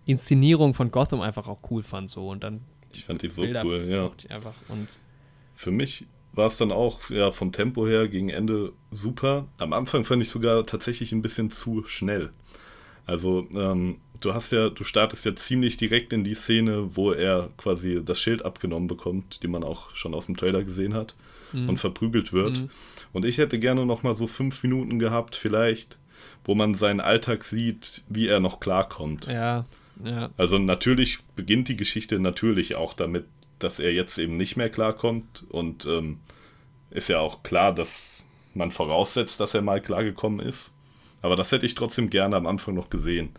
Inszenierung 0.06 0.74
von 0.74 0.92
Gotham 0.92 1.22
einfach 1.22 1.48
auch 1.48 1.60
cool 1.72 1.84
fand. 1.84 2.10
So. 2.10 2.30
Und 2.30 2.44
dann 2.44 2.62
ich 2.92 3.06
fand 3.06 3.22
die 3.22 3.28
so 3.28 3.44
Bilder 3.44 3.64
cool, 3.64 3.88
ja. 3.88 4.12
Einfach. 4.34 4.54
Und 4.70 4.88
Für 5.56 5.72
mich 5.72 6.06
war 6.34 6.48
es 6.48 6.58
dann 6.58 6.72
auch 6.72 7.10
ja, 7.10 7.32
vom 7.32 7.52
Tempo 7.52 7.88
her 7.88 8.08
gegen 8.08 8.30
Ende 8.30 8.74
super. 8.92 9.48
Am 9.58 9.74
Anfang 9.74 10.06
fand 10.06 10.22
ich 10.22 10.30
sogar 10.30 10.66
tatsächlich 10.66 11.12
ein 11.12 11.22
bisschen 11.22 11.50
zu 11.50 11.84
schnell. 11.86 12.32
Also 13.06 13.48
ähm, 13.54 13.98
du 14.20 14.34
hast 14.34 14.52
ja, 14.52 14.70
du 14.70 14.84
startest 14.84 15.26
ja 15.26 15.36
ziemlich 15.36 15.78
direkt 15.78 16.14
in 16.14 16.24
die 16.24 16.34
Szene, 16.34 16.96
wo 16.96 17.12
er 17.12 17.50
quasi 17.58 18.02
das 18.04 18.20
Schild 18.20 18.44
abgenommen 18.44 18.88
bekommt, 18.88 19.44
die 19.44 19.48
man 19.48 19.64
auch 19.64 19.94
schon 19.96 20.14
aus 20.14 20.26
dem 20.26 20.38
Trailer 20.38 20.64
gesehen 20.64 20.94
hat 20.94 21.16
mhm. 21.54 21.70
und 21.70 21.78
verprügelt 21.78 22.34
wird. 22.34 22.60
Mhm. 22.60 22.70
Und 23.14 23.26
ich 23.26 23.38
hätte 23.38 23.60
gerne 23.60 23.86
noch 23.86 24.04
mal 24.04 24.14
so 24.14 24.28
fünf 24.28 24.64
Minuten 24.64 25.00
gehabt, 25.00 25.36
vielleicht, 25.36 25.98
wo 26.44 26.56
man 26.56 26.76
seinen 26.76 27.00
Alltag 27.00 27.44
sieht, 27.44 28.04
wie 28.10 28.28
er 28.28 28.40
noch 28.40 28.60
klarkommt. 28.60 29.28
Ja, 29.28 29.66
ja. 30.04 30.30
Also 30.38 30.58
natürlich 30.58 31.20
beginnt 31.36 31.68
die 31.68 31.78
Geschichte 31.78 32.20
natürlich 32.20 32.76
auch 32.76 32.94
damit, 32.94 33.26
dass 33.60 33.80
er 33.80 33.94
jetzt 33.94 34.18
eben 34.18 34.38
nicht 34.38 34.56
mehr 34.56 34.70
klarkommt 34.70 35.46
und 35.50 35.86
ähm, 35.86 36.20
ist 36.92 37.10
ja 37.10 37.20
auch 37.20 37.44
klar, 37.44 37.74
dass 37.74 38.26
man 38.54 38.72
voraussetzt, 38.72 39.40
dass 39.40 39.54
er 39.54 39.62
mal 39.62 39.82
klargekommen 39.82 40.40
ist. 40.40 40.74
Aber 41.22 41.36
das 41.36 41.52
hätte 41.52 41.66
ich 41.66 41.76
trotzdem 41.76 42.10
gerne 42.10 42.36
am 42.36 42.48
Anfang 42.48 42.76
noch 42.76 42.90
gesehen. 42.90 43.30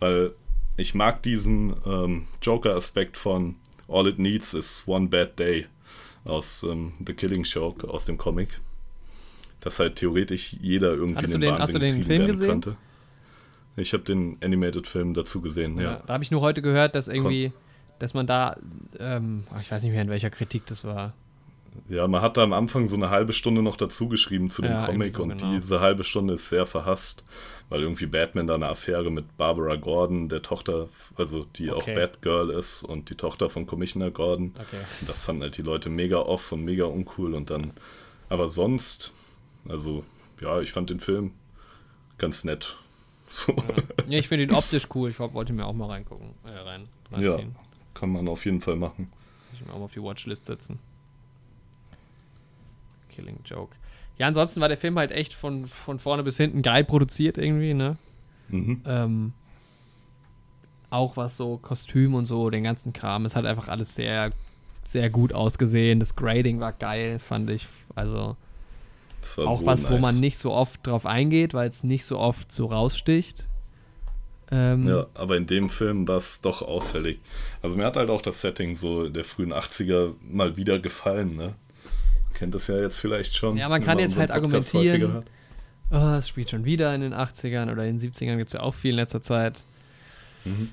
Weil 0.00 0.32
ich 0.76 0.94
mag 0.94 1.22
diesen 1.22 1.74
ähm, 1.86 2.26
Joker-Aspekt 2.42 3.16
von 3.16 3.56
All 3.88 4.08
It 4.08 4.18
Needs 4.18 4.54
is 4.54 4.84
One 4.86 5.08
Bad 5.08 5.38
Day 5.38 5.66
aus 6.24 6.62
ähm, 6.62 6.94
The 7.04 7.14
Killing 7.14 7.44
Joke, 7.44 7.88
aus 7.88 8.06
dem 8.06 8.18
Comic. 8.18 8.60
Dass 9.60 9.78
halt 9.78 9.96
theoretisch 9.96 10.54
jeder 10.54 10.94
irgendwie 10.94 11.24
in 11.26 11.30
den, 11.32 11.40
den 11.42 11.52
Wahnsinn 11.52 11.80
getrieben 11.80 12.08
werden 12.08 12.26
gesehen? 12.26 12.48
könnte. 12.48 12.76
Ich 13.76 13.92
habe 13.92 14.02
den 14.02 14.36
Animated-Film 14.42 15.14
dazu 15.14 15.40
gesehen, 15.40 15.76
ja. 15.76 15.82
ja. 15.82 16.02
Da 16.06 16.14
habe 16.14 16.24
ich 16.24 16.30
nur 16.30 16.40
heute 16.40 16.60
gehört, 16.62 16.94
dass 16.94 17.08
irgendwie, 17.08 17.52
dass 17.98 18.14
man 18.14 18.26
da, 18.26 18.56
ähm, 18.98 19.44
ich 19.60 19.70
weiß 19.70 19.82
nicht 19.82 19.92
mehr, 19.92 20.02
in 20.02 20.08
welcher 20.08 20.30
Kritik 20.30 20.66
das 20.66 20.84
war, 20.84 21.14
ja, 21.88 22.06
man 22.06 22.22
hat 22.22 22.36
da 22.36 22.42
am 22.42 22.52
Anfang 22.52 22.88
so 22.88 22.96
eine 22.96 23.10
halbe 23.10 23.32
Stunde 23.32 23.62
noch 23.62 23.76
dazu 23.76 24.08
geschrieben 24.08 24.50
zu 24.50 24.62
dem 24.62 24.72
ja, 24.72 24.86
Comic 24.86 25.16
so, 25.16 25.22
und 25.22 25.38
genau. 25.38 25.52
diese 25.52 25.80
halbe 25.80 26.04
Stunde 26.04 26.34
ist 26.34 26.48
sehr 26.48 26.66
verhasst, 26.66 27.24
weil 27.68 27.82
irgendwie 27.82 28.06
Batman 28.06 28.46
da 28.46 28.54
eine 28.54 28.68
Affäre 28.68 29.10
mit 29.10 29.36
Barbara 29.36 29.76
Gordon, 29.76 30.28
der 30.28 30.42
Tochter, 30.42 30.88
also 31.16 31.44
die 31.56 31.70
okay. 31.70 31.92
auch 31.92 31.94
Batgirl 31.94 32.50
ist 32.50 32.82
und 32.82 33.10
die 33.10 33.16
Tochter 33.16 33.50
von 33.50 33.66
Commissioner 33.66 34.10
Gordon. 34.10 34.54
Okay. 34.54 34.84
Und 35.00 35.08
das 35.08 35.24
fanden 35.24 35.42
halt 35.42 35.56
die 35.56 35.62
Leute 35.62 35.90
mega 35.90 36.18
off 36.18 36.52
und 36.52 36.64
mega 36.64 36.84
uncool 36.84 37.34
und 37.34 37.50
dann, 37.50 37.72
aber 38.28 38.48
sonst, 38.48 39.12
also 39.68 40.04
ja, 40.40 40.60
ich 40.60 40.72
fand 40.72 40.90
den 40.90 41.00
Film 41.00 41.32
ganz 42.18 42.44
nett. 42.44 42.76
So. 43.32 43.52
Ja. 43.52 43.74
ja, 44.08 44.18
ich 44.18 44.26
finde 44.26 44.42
ihn 44.42 44.50
optisch 44.50 44.88
cool. 44.92 45.08
Ich 45.08 45.20
wollte 45.20 45.52
mir 45.52 45.64
auch 45.64 45.72
mal 45.72 45.86
reingucken, 45.86 46.34
äh, 46.44 46.50
rein. 46.50 46.88
Ja, 47.16 47.38
kann 47.94 48.10
man 48.10 48.26
auf 48.26 48.44
jeden 48.44 48.60
Fall 48.60 48.74
machen. 48.74 49.12
Ich 49.52 49.64
mir 49.64 49.72
auch 49.72 49.78
mal 49.78 49.84
auf 49.84 49.92
die 49.92 50.02
Watchlist 50.02 50.46
setzen. 50.46 50.80
Killing 53.20 53.40
Joke. 53.44 53.76
Ja, 54.18 54.26
ansonsten 54.26 54.60
war 54.60 54.68
der 54.68 54.76
Film 54.76 54.98
halt 54.98 55.12
echt 55.12 55.34
von, 55.34 55.66
von 55.66 55.98
vorne 55.98 56.22
bis 56.22 56.36
hinten 56.36 56.62
geil 56.62 56.84
produziert 56.84 57.38
irgendwie, 57.38 57.74
ne? 57.74 57.96
Mhm. 58.48 58.82
Ähm, 58.84 59.32
auch 60.90 61.16
was 61.16 61.36
so 61.36 61.56
Kostüm 61.56 62.14
und 62.14 62.26
so, 62.26 62.50
den 62.50 62.64
ganzen 62.64 62.92
Kram. 62.92 63.24
Es 63.24 63.36
hat 63.36 63.46
einfach 63.46 63.68
alles 63.68 63.94
sehr, 63.94 64.30
sehr 64.88 65.08
gut 65.08 65.32
ausgesehen. 65.32 66.00
Das 66.00 66.16
Grading 66.16 66.60
war 66.60 66.72
geil, 66.72 67.18
fand 67.18 67.48
ich. 67.50 67.66
Also 67.94 68.36
auch 69.38 69.60
so 69.60 69.66
was, 69.66 69.82
nice. 69.82 69.92
wo 69.92 69.98
man 69.98 70.18
nicht 70.18 70.38
so 70.38 70.52
oft 70.52 70.86
drauf 70.86 71.06
eingeht, 71.06 71.54
weil 71.54 71.68
es 71.68 71.84
nicht 71.84 72.04
so 72.04 72.18
oft 72.18 72.50
so 72.50 72.66
raussticht. 72.66 73.46
Ähm, 74.50 74.88
ja, 74.88 75.06
aber 75.14 75.36
in 75.36 75.46
dem 75.46 75.70
Film 75.70 76.08
war 76.08 76.16
es 76.16 76.40
doch 76.40 76.60
auffällig. 76.62 77.20
Also 77.62 77.76
mir 77.76 77.84
hat 77.84 77.96
halt 77.96 78.10
auch 78.10 78.22
das 78.22 78.40
Setting 78.40 78.74
so 78.74 79.08
der 79.08 79.24
frühen 79.24 79.52
80er 79.52 80.14
mal 80.28 80.56
wieder 80.56 80.80
gefallen, 80.80 81.36
ne? 81.36 81.54
Kennt 82.40 82.54
das 82.54 82.66
ja 82.66 82.76
jetzt 82.80 82.98
vielleicht 82.98 83.36
schon. 83.36 83.56
Ja, 83.56 83.68
man 83.68 83.84
kann 83.84 83.98
jetzt 84.00 84.16
halt 84.16 84.30
argumentieren, 84.32 85.22
oh, 85.92 86.14
es 86.18 86.26
spielt 86.28 86.50
schon 86.50 86.64
wieder 86.64 86.92
in 86.94 87.02
den 87.02 87.14
80ern 87.14 87.70
oder 87.70 87.84
in 87.84 87.98
den 87.98 88.10
70ern 88.10 88.36
gibt 88.38 88.48
es 88.48 88.54
ja 88.54 88.60
auch 88.60 88.74
viel 88.74 88.90
in 88.92 88.96
letzter 88.96 89.20
Zeit. 89.22 89.62
Mhm. 90.44 90.70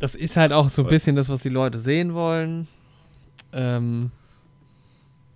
Das 0.00 0.14
ist 0.14 0.36
halt 0.36 0.52
auch 0.52 0.70
so 0.70 0.82
ein 0.82 0.88
bisschen 0.88 1.14
das, 1.16 1.28
was 1.28 1.42
die 1.42 1.50
Leute 1.50 1.78
sehen 1.78 2.14
wollen. 2.14 2.66
Ähm, 3.52 4.10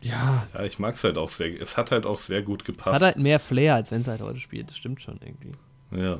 Ja. 0.00 0.46
Ja, 0.54 0.64
ich 0.64 0.78
mag 0.78 0.94
es 0.94 1.04
halt 1.04 1.18
auch 1.18 1.28
sehr. 1.28 1.60
Es 1.60 1.76
hat 1.76 1.90
halt 1.90 2.06
auch 2.06 2.18
sehr 2.18 2.42
gut 2.42 2.62
Es 2.62 2.66
gepasst. 2.66 2.94
hat 2.94 3.02
halt 3.02 3.18
mehr 3.18 3.38
Flair, 3.38 3.74
als 3.74 3.90
wenn 3.90 4.00
es 4.00 4.08
halt 4.08 4.20
heute 4.22 4.40
spielt. 4.40 4.70
Das 4.70 4.76
stimmt 4.78 5.02
schon 5.02 5.20
irgendwie. 5.22 5.52
Ja. 5.94 6.18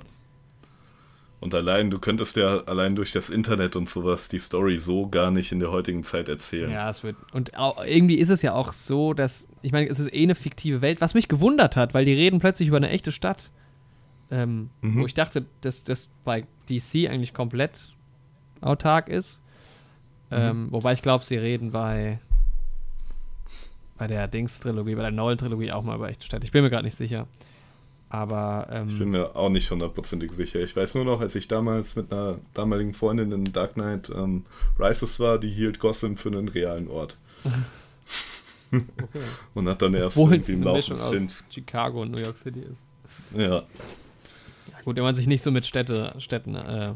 Und 1.41 1.55
allein, 1.55 1.91
du 1.91 2.01
könntest 2.01 2.37
ja 2.37 2.65
allein 2.65 2.97
durch 2.97 3.13
das 3.13 3.31
Internet 3.31 3.77
und 3.77 3.89
sowas 3.89 4.29
die 4.29 4.41
Story 4.41 4.79
so 4.79 5.09
gar 5.09 5.31
nicht 5.31 5.53
in 5.53 5.61
der 5.61 5.71
heutigen 5.71 6.03
Zeit 6.03 6.29
erzählen. 6.29 6.71
Ja, 6.71 6.91
es 6.91 7.05
wird. 7.05 7.17
Und 7.33 7.57
auch, 7.57 7.85
irgendwie 7.85 8.17
ist 8.17 8.31
es 8.31 8.43
ja 8.43 8.55
auch 8.55 8.73
so, 8.73 9.15
dass. 9.15 9.47
Ich 9.63 9.71
meine, 9.71 9.89
es 9.89 10.01
ist 10.01 10.13
eh 10.13 10.23
eine 10.23 10.35
fiktive 10.35 10.81
Welt, 10.83 11.01
was 11.01 11.15
mich 11.15 11.29
gewundert 11.29 11.77
hat, 11.77 11.95
weil 11.95 12.05
die 12.05 12.13
reden 12.13 12.41
plötzlich 12.41 12.69
über 12.69 12.79
eine 12.79 12.89
echte 12.91 13.13
Stadt. 13.13 13.51
Ähm, 14.31 14.71
Mhm. 14.83 15.01
Wo 15.01 15.07
ich 15.07 15.15
dachte, 15.15 15.47
dass 15.61 15.85
das 15.85 16.09
bei 16.25 16.45
DC 16.69 17.09
eigentlich 17.09 17.33
komplett 17.35 17.93
autark 18.61 19.09
ist. 19.09 19.41
Ähm, 20.31 20.67
wobei 20.71 20.93
ich 20.93 21.03
glaube, 21.03 21.25
sie 21.25 21.37
reden 21.37 21.71
bei. 21.71 22.19
Bei 23.97 24.07
der 24.07 24.29
Dings-Trilogie, 24.29 24.95
bei 24.95 25.03
der 25.03 25.11
Nolan-Trilogie 25.11 25.73
auch 25.73 25.83
mal 25.83 25.97
über 25.97 26.09
echte 26.09 26.25
Städte. 26.27 26.45
Ich 26.45 26.53
bin 26.53 26.63
mir 26.63 26.71
gerade 26.71 26.85
nicht 26.85 26.97
sicher. 26.97 27.27
Aber. 28.11 28.67
Ähm, 28.71 28.89
Ich 28.89 28.99
bin 28.99 29.11
mir 29.11 29.37
auch 29.37 29.51
nicht 29.51 29.71
hundertprozentig 29.71 30.33
sicher. 30.33 30.61
Ich 30.61 30.75
weiß 30.75 30.95
nur 30.95 31.05
noch, 31.05 31.21
als 31.21 31.35
ich 31.35 31.49
damals 31.49 31.97
mit 31.97 32.13
einer 32.13 32.39
damaligen 32.55 32.95
Freundin 32.95 33.33
in 33.33 33.45
Dark 33.53 33.75
Knight 33.75 34.11
ähm, 34.15 34.45
Rises 34.79 35.21
war, 35.21 35.39
die 35.39 35.51
hielt 35.51 35.79
Gotham 35.79 36.17
für 36.17 36.29
einen 36.31 36.49
realen 36.49 36.89
Ort. 36.89 37.19
okay. 38.73 38.83
Und 39.55 39.69
hat 39.69 39.83
dann 39.83 39.95
erst 39.95 40.17
Obwohl 40.17 40.35
irgendwie 40.35 40.53
im 40.53 40.63
Laufe 40.63 40.91
des 40.91 41.05
Films. 41.05 41.45
Chicago 41.51 42.03
und 42.03 42.13
New 42.13 42.21
York 42.21 42.37
City 42.37 42.61
ist. 42.61 43.39
Ja, 43.39 43.49
Ja, 43.49 43.65
gut, 44.85 44.97
wenn 44.97 45.03
man 45.03 45.15
sich 45.15 45.27
nicht 45.27 45.43
so 45.43 45.51
mit 45.51 45.67
Städte, 45.67 46.15
Städten 46.19 46.55
äh, 46.55 46.93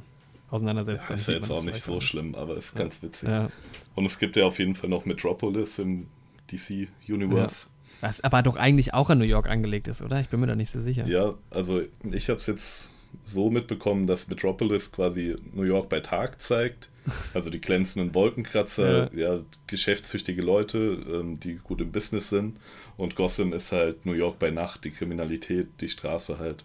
auseinandersetzt. 0.51 1.05
dann 1.09 1.17
ist 1.17 1.29
ja 1.29 1.35
jetzt 1.35 1.51
auch 1.51 1.63
nicht 1.63 1.81
so 1.81 2.01
schlimm, 2.01 2.35
aber 2.35 2.57
ist 2.57 2.75
ganz 2.75 3.03
witzig. 3.03 3.29
Ja. 3.29 3.51
Und 3.95 4.05
es 4.05 4.19
gibt 4.19 4.37
ja 4.37 4.45
auf 4.47 4.59
jeden 4.59 4.75
Fall 4.75 4.91
noch 4.91 5.05
Metropolis 5.05 5.79
im 5.79 6.07
DC 6.51 6.89
Universe. 7.09 7.67
Was 8.03 8.21
aber 8.21 8.43
doch 8.43 8.57
eigentlich 8.57 8.95
auch 8.95 9.11
an 9.11 9.19
New 9.19 9.25
York 9.25 9.49
angelegt 9.49 9.87
ist, 9.87 10.03
oder? 10.03 10.21
Ich 10.21 10.29
bin 10.29 10.41
mir 10.41 10.49
da 10.49 10.57
nicht 10.57 10.73
so 10.73 10.81
sicher. 10.81 11.07
Ja, 11.07 11.35
also 11.51 11.83
ich 12.11 12.29
habe 12.29 12.41
es 12.41 12.49
jetzt 12.49 12.93
so 13.25 13.49
mitbekommen, 13.49 14.09
dass 14.09 14.27
Metropolis 14.29 14.91
quasi 14.91 15.37
New 15.55 15.63
York 15.63 15.89
bei 15.89 16.01
Tag 16.01 16.43
zeigt. 16.43 16.91
Also 17.35 17.51
die 17.51 17.61
glänzenden 17.61 18.15
Wolkenkratzer, 18.15 19.13
ja, 19.13 19.41
geschäftstüchtige 19.67 20.41
Leute, 20.41 20.79
ähm, 21.13 21.41
die 21.41 21.57
gut 21.57 21.81
im 21.81 21.91
Business 21.91 22.29
sind. 22.29 22.59
Und 22.97 23.17
Gotham 23.17 23.53
ist 23.53 23.73
halt 23.73 24.07
New 24.07 24.13
York 24.13 24.39
bei 24.39 24.51
Nacht, 24.51 24.85
die 24.85 24.93
Kriminalität, 24.93 25.67
die 25.81 25.89
Straße 25.89 26.39
halt. 26.39 26.65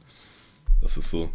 Das 0.81 0.95
ist 0.95 1.09
so. 1.09 1.31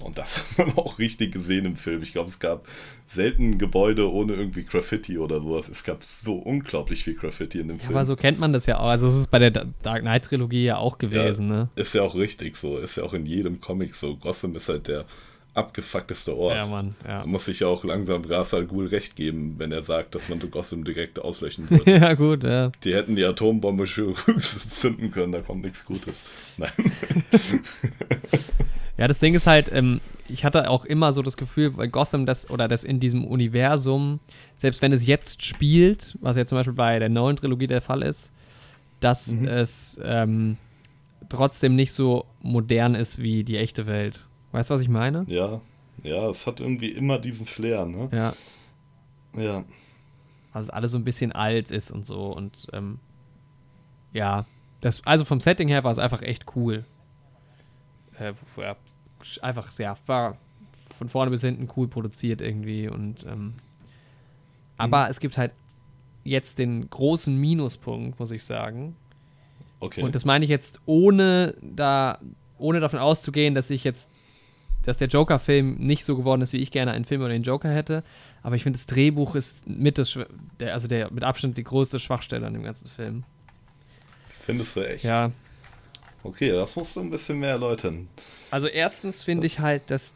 Und 0.00 0.18
das 0.18 0.38
hat 0.58 0.58
man 0.66 0.76
auch 0.76 0.98
richtig 0.98 1.32
gesehen 1.32 1.64
im 1.66 1.76
Film. 1.76 2.02
Ich 2.02 2.12
glaube, 2.12 2.28
es 2.28 2.38
gab 2.38 2.64
selten 3.06 3.58
Gebäude 3.58 4.10
ohne 4.12 4.34
irgendwie 4.34 4.64
Graffiti 4.64 5.18
oder 5.18 5.40
sowas. 5.40 5.68
Es 5.68 5.84
gab 5.84 6.02
so 6.02 6.34
unglaublich 6.34 7.04
viel 7.04 7.14
Graffiti 7.14 7.60
in 7.60 7.68
dem 7.68 7.76
Ja, 7.78 7.84
Film. 7.84 7.96
aber 7.96 8.04
so 8.04 8.16
kennt 8.16 8.38
man 8.38 8.52
das 8.52 8.66
ja 8.66 8.78
auch. 8.80 8.88
Also 8.88 9.06
es 9.06 9.14
ist 9.14 9.30
bei 9.30 9.38
der 9.38 9.50
Da- 9.52 9.66
Dark 9.82 10.02
Knight 10.02 10.24
Trilogie 10.24 10.64
ja 10.64 10.76
auch 10.78 10.98
gewesen, 10.98 11.48
ne? 11.48 11.68
Ist 11.76 11.94
ja 11.94 12.02
auch 12.02 12.14
richtig 12.16 12.56
so. 12.56 12.78
Ist 12.78 12.96
ja 12.96 13.04
auch 13.04 13.14
in 13.14 13.24
jedem 13.26 13.60
Comic 13.60 13.94
so. 13.94 14.16
Gotham 14.16 14.56
ist 14.56 14.68
halt 14.68 14.88
der 14.88 15.04
abgefuckteste 15.54 16.36
Ort. 16.36 16.56
Ja, 16.56 16.66
Mann, 16.66 16.96
ja. 17.06 17.20
Da 17.20 17.26
muss 17.26 17.46
ich 17.46 17.60
ja 17.60 17.68
auch 17.68 17.84
langsam 17.84 18.24
Ra's 18.24 18.52
al 18.52 18.66
Ghul 18.66 18.88
recht 18.88 19.14
geben, 19.14 19.54
wenn 19.58 19.70
er 19.70 19.82
sagt, 19.82 20.16
dass 20.16 20.28
man 20.28 20.40
Gotham 20.50 20.82
direkt 20.82 21.20
auslöschen 21.20 21.68
sollte. 21.70 21.92
ja, 21.92 22.14
gut, 22.14 22.42
ja. 22.42 22.72
Die 22.82 22.92
hätten 22.92 23.14
die 23.14 23.24
Atombombe 23.24 23.86
schon 23.86 24.16
zünden 24.38 25.12
können, 25.12 25.30
da 25.30 25.40
kommt 25.42 25.62
nichts 25.64 25.84
Gutes. 25.84 26.24
Nein. 26.56 26.72
Ja, 28.96 29.08
das 29.08 29.18
Ding 29.18 29.34
ist 29.34 29.46
halt, 29.46 29.72
ähm, 29.72 30.00
ich 30.28 30.44
hatte 30.44 30.70
auch 30.70 30.84
immer 30.84 31.12
so 31.12 31.22
das 31.22 31.36
Gefühl, 31.36 31.76
weil 31.76 31.88
Gotham 31.88 32.26
das 32.26 32.48
oder 32.48 32.68
das 32.68 32.84
in 32.84 33.00
diesem 33.00 33.24
Universum, 33.24 34.20
selbst 34.58 34.82
wenn 34.82 34.92
es 34.92 35.04
jetzt 35.06 35.44
spielt, 35.44 36.16
was 36.20 36.36
ja 36.36 36.46
zum 36.46 36.58
Beispiel 36.58 36.74
bei 36.74 36.98
der 36.98 37.08
neuen 37.08 37.36
Trilogie 37.36 37.66
der 37.66 37.82
Fall 37.82 38.02
ist, 38.02 38.30
dass 39.00 39.28
Mhm. 39.32 39.48
es 39.48 39.98
ähm, 40.02 40.56
trotzdem 41.28 41.74
nicht 41.74 41.92
so 41.92 42.24
modern 42.40 42.94
ist 42.94 43.20
wie 43.20 43.42
die 43.44 43.56
echte 43.58 43.86
Welt. 43.86 44.24
Weißt 44.52 44.70
du, 44.70 44.74
was 44.74 44.80
ich 44.80 44.88
meine? 44.88 45.24
Ja, 45.28 45.60
ja, 46.02 46.28
es 46.28 46.46
hat 46.46 46.60
irgendwie 46.60 46.88
immer 46.90 47.18
diesen 47.18 47.46
Flair, 47.46 47.86
ne? 47.86 48.08
Ja. 48.12 48.32
Ja. 49.36 49.64
Also 50.52 50.70
alles 50.70 50.92
so 50.92 50.98
ein 50.98 51.04
bisschen 51.04 51.32
alt 51.32 51.72
ist 51.72 51.90
und 51.90 52.06
so 52.06 52.26
und 52.32 52.68
ähm, 52.72 53.00
ja, 54.12 54.46
das, 54.80 55.04
also 55.04 55.24
vom 55.24 55.40
Setting 55.40 55.66
her 55.66 55.82
war 55.82 55.90
es 55.90 55.98
einfach 55.98 56.22
echt 56.22 56.44
cool. 56.54 56.84
Äh, 58.18 58.32
ja, 58.56 58.76
einfach, 59.42 59.76
ja, 59.78 59.96
war 60.06 60.36
von 60.96 61.08
vorne 61.08 61.30
bis 61.30 61.40
hinten 61.40 61.68
cool 61.76 61.88
produziert 61.88 62.40
irgendwie 62.40 62.88
und 62.88 63.24
ähm, 63.26 63.54
aber 64.76 65.08
es 65.08 65.20
gibt 65.20 65.38
halt 65.38 65.52
jetzt 66.24 66.58
den 66.58 66.88
großen 66.88 67.36
Minuspunkt, 67.36 68.18
muss 68.18 68.30
ich 68.30 68.44
sagen. 68.44 68.96
Okay. 69.80 70.02
Und 70.02 70.14
das 70.14 70.24
meine 70.24 70.44
ich 70.44 70.50
jetzt 70.50 70.80
ohne 70.86 71.54
da, 71.60 72.18
ohne 72.58 72.80
davon 72.80 72.98
auszugehen, 72.98 73.54
dass 73.54 73.70
ich 73.70 73.84
jetzt, 73.84 74.08
dass 74.82 74.96
der 74.96 75.08
Joker-Film 75.08 75.76
nicht 75.76 76.04
so 76.04 76.16
geworden 76.16 76.42
ist, 76.42 76.52
wie 76.52 76.58
ich 76.58 76.70
gerne 76.70 76.92
einen 76.92 77.04
Film 77.04 77.20
über 77.20 77.28
den 77.28 77.42
Joker 77.42 77.68
hätte. 77.68 78.02
Aber 78.42 78.56
ich 78.56 78.62
finde, 78.62 78.78
das 78.78 78.86
Drehbuch 78.86 79.34
ist 79.34 79.66
mit 79.66 79.98
das, 79.98 80.18
der, 80.58 80.72
also 80.72 80.88
der 80.88 81.12
mit 81.12 81.24
Abstand 81.24 81.58
die 81.58 81.64
größte 81.64 81.98
Schwachstelle 81.98 82.46
an 82.46 82.54
dem 82.54 82.62
ganzen 82.62 82.88
Film. 82.88 83.24
Findest 84.40 84.76
du 84.76 84.80
echt? 84.80 85.04
Ja. 85.04 85.30
Okay, 86.24 86.50
das 86.50 86.74
musst 86.74 86.96
du 86.96 87.00
ein 87.00 87.10
bisschen 87.10 87.38
mehr 87.38 87.50
erläutern. 87.50 88.08
Also 88.50 88.66
erstens 88.66 89.22
finde 89.22 89.46
ich 89.46 89.60
halt, 89.60 89.82
dass, 89.90 90.14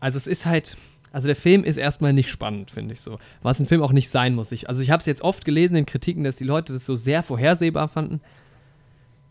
also 0.00 0.16
es 0.18 0.26
ist 0.26 0.46
halt, 0.46 0.76
also 1.12 1.26
der 1.26 1.36
Film 1.36 1.64
ist 1.64 1.76
erstmal 1.78 2.12
nicht 2.12 2.30
spannend, 2.30 2.70
finde 2.70 2.94
ich 2.94 3.00
so. 3.00 3.18
Was 3.42 3.58
ein 3.58 3.66
Film 3.66 3.82
auch 3.82 3.92
nicht 3.92 4.10
sein 4.10 4.34
muss. 4.34 4.52
Ich, 4.52 4.68
also 4.68 4.82
ich 4.82 4.90
habe 4.90 5.00
es 5.00 5.06
jetzt 5.06 5.22
oft 5.22 5.44
gelesen 5.44 5.76
in 5.76 5.86
Kritiken, 5.86 6.24
dass 6.24 6.36
die 6.36 6.44
Leute 6.44 6.72
das 6.74 6.86
so 6.86 6.94
sehr 6.94 7.22
vorhersehbar 7.22 7.88
fanden. 7.88 8.20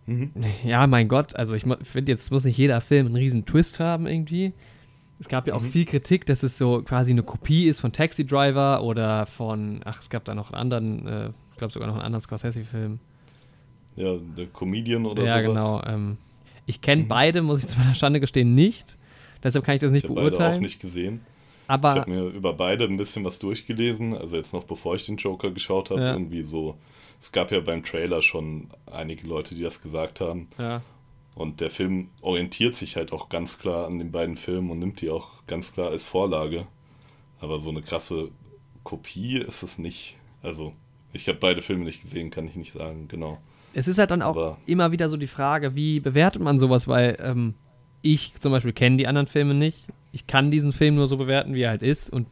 Mhm. 0.08 0.32
Ja, 0.66 0.88
mein 0.88 1.08
Gott, 1.08 1.36
also 1.36 1.54
ich 1.56 1.64
finde 1.84 2.12
jetzt 2.12 2.32
muss 2.32 2.44
nicht 2.44 2.58
jeder 2.58 2.82
Film 2.82 3.06
einen 3.08 3.16
riesen 3.16 3.46
Twist 3.46 3.80
haben 3.80 4.08
irgendwie. 4.08 4.54
Es 5.20 5.28
gab 5.28 5.46
ja 5.48 5.54
auch 5.54 5.62
Mhm. 5.62 5.70
viel 5.72 5.86
Kritik, 5.86 6.26
dass 6.26 6.42
es 6.42 6.58
so 6.58 6.82
quasi 6.82 7.12
eine 7.12 7.22
Kopie 7.22 7.68
ist 7.68 7.80
von 7.80 7.92
Taxi 7.94 8.26
Driver 8.26 8.82
oder 8.84 9.28
von, 9.28 9.82
ach, 9.86 10.02
es 10.02 10.10
gab 10.10 10.26
da 10.26 10.34
noch 10.34 10.52
einen 10.52 10.60
anderen, 10.74 11.08
äh, 11.08 11.30
ich 11.52 11.58
glaube 11.58 11.72
sogar 11.72 11.88
noch 11.88 11.96
einen 11.96 12.04
anderen 12.06 12.24
Scorsese-Film. 12.24 13.00
Ja, 13.96 14.16
der 14.38 14.48
Comedian 14.48 15.06
oder 15.06 15.24
ja, 15.24 15.42
sowas. 15.44 15.46
genau. 15.48 15.82
Ähm, 15.86 16.18
ich 16.66 16.82
kenne 16.82 17.04
Mhm. 17.04 17.08
beide, 17.08 17.42
muss 17.42 17.60
ich 17.60 17.68
zu 17.68 17.78
meiner 17.78 17.96
Schande 17.96 18.20
gestehen, 18.20 18.56
nicht. 18.56 18.98
Deshalb 19.44 19.66
kann 19.66 19.76
ich 19.76 19.82
das 19.82 19.92
nicht 19.92 20.04
Ich 20.06 20.10
habe 20.10 20.16
beide 20.22 20.30
beurteilen. 20.32 20.56
auch 20.58 20.62
nicht 20.62 20.80
gesehen. 20.80 21.22
Ich 21.66 21.70
aber 21.70 21.90
habe 21.96 22.12
mir 22.12 22.24
über 22.28 22.54
beide 22.54 22.86
ein 22.86 22.98
bisschen 22.98 23.24
was 23.24 23.40
durchgelesen, 23.40 24.16
also 24.16 24.36
jetzt 24.36 24.54
noch 24.54 24.64
bevor 24.66 24.96
ich 24.96 25.06
den 25.06 25.18
Joker 25.18 25.52
geschaut 25.52 25.90
habe, 25.90 26.02
Ja. 26.02 26.14
irgendwie 26.14 26.42
so. 26.42 26.78
Es 27.20 27.32
gab 27.32 27.52
ja 27.52 27.60
beim 27.60 27.84
Trailer 27.84 28.22
schon 28.22 28.70
einige 28.92 29.28
Leute, 29.28 29.56
die 29.56 29.62
das 29.64 29.82
gesagt 29.82 30.22
haben. 30.22 30.48
ja, 30.58 30.82
Und 31.36 31.62
der 31.62 31.70
Film 31.70 32.10
orientiert 32.22 32.76
sich 32.76 32.96
halt 32.98 33.14
auch 33.14 33.30
ganz 33.30 33.58
klar 33.58 33.86
an 33.88 34.00
den 34.00 34.12
beiden 34.12 34.36
Filmen 34.36 34.70
und 34.70 34.80
nimmt 34.80 35.00
die 35.02 35.10
auch 35.10 35.30
ganz 35.48 35.74
klar 35.74 35.90
als 35.92 36.06
Vorlage. 36.06 36.68
Aber 37.40 37.60
so 37.60 37.70
eine 37.70 37.82
krasse 37.82 38.30
Kopie 38.84 39.38
ist 39.38 39.64
es 39.64 39.78
nicht. 39.78 40.18
Also, 40.44 40.74
ich 41.14 41.28
habe 41.28 41.38
beide 41.40 41.62
Filme 41.62 41.86
nicht 41.86 42.02
gesehen, 42.02 42.32
kann 42.32 42.48
ich 42.48 42.56
nicht 42.56 42.72
sagen, 42.74 43.08
genau. 43.08 43.38
Es 43.74 43.88
ist 43.88 43.98
halt 43.98 44.12
dann 44.12 44.22
auch 44.22 44.36
Aber- 44.36 44.58
immer 44.66 44.92
wieder 44.92 45.10
so 45.10 45.18
die 45.18 45.28
Frage, 45.28 45.76
wie 45.76 46.00
bewertet 46.00 46.42
man 46.42 46.60
sowas, 46.60 46.88
weil 46.88 47.18
ähm, 47.22 47.54
ich 48.02 48.34
zum 48.40 48.52
Beispiel 48.52 48.74
kenne 48.74 48.98
die 48.98 49.08
anderen 49.08 49.28
Filme 49.28 49.54
nicht. 49.54 49.80
Ich 50.12 50.28
kann 50.28 50.52
diesen 50.52 50.72
Film 50.74 50.96
nur 50.96 51.08
so 51.08 51.18
bewerten, 51.18 51.54
wie 51.54 51.62
er 51.62 51.70
halt 51.70 51.84
ist. 51.84 52.10
Und 52.12 52.28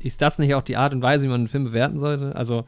ist 0.00 0.20
das 0.22 0.38
nicht 0.38 0.54
auch 0.54 0.62
die 0.62 0.76
Art 0.76 0.94
und 0.94 1.02
Weise, 1.02 1.24
wie 1.24 1.28
man 1.28 1.42
einen 1.42 1.48
Film 1.48 1.64
bewerten 1.64 1.98
sollte? 1.98 2.34
Also, 2.34 2.64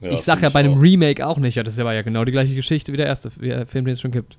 Ja, 0.00 0.10
ich 0.12 0.20
sag 0.20 0.34
find 0.38 0.42
ja 0.44 0.48
bei 0.50 0.60
einem 0.60 0.74
auch. 0.74 0.82
Remake 0.82 1.26
auch 1.26 1.38
nicht, 1.38 1.54
ja, 1.56 1.62
das 1.62 1.74
ist 1.74 1.80
aber 1.80 1.92
ja 1.94 2.02
genau 2.02 2.24
die 2.24 2.32
gleiche 2.32 2.54
Geschichte 2.54 2.92
wie 2.92 2.96
der 2.96 3.06
erste 3.06 3.30
Film, 3.30 3.84
den 3.84 3.88
es 3.88 4.00
schon 4.00 4.10
gibt. 4.12 4.36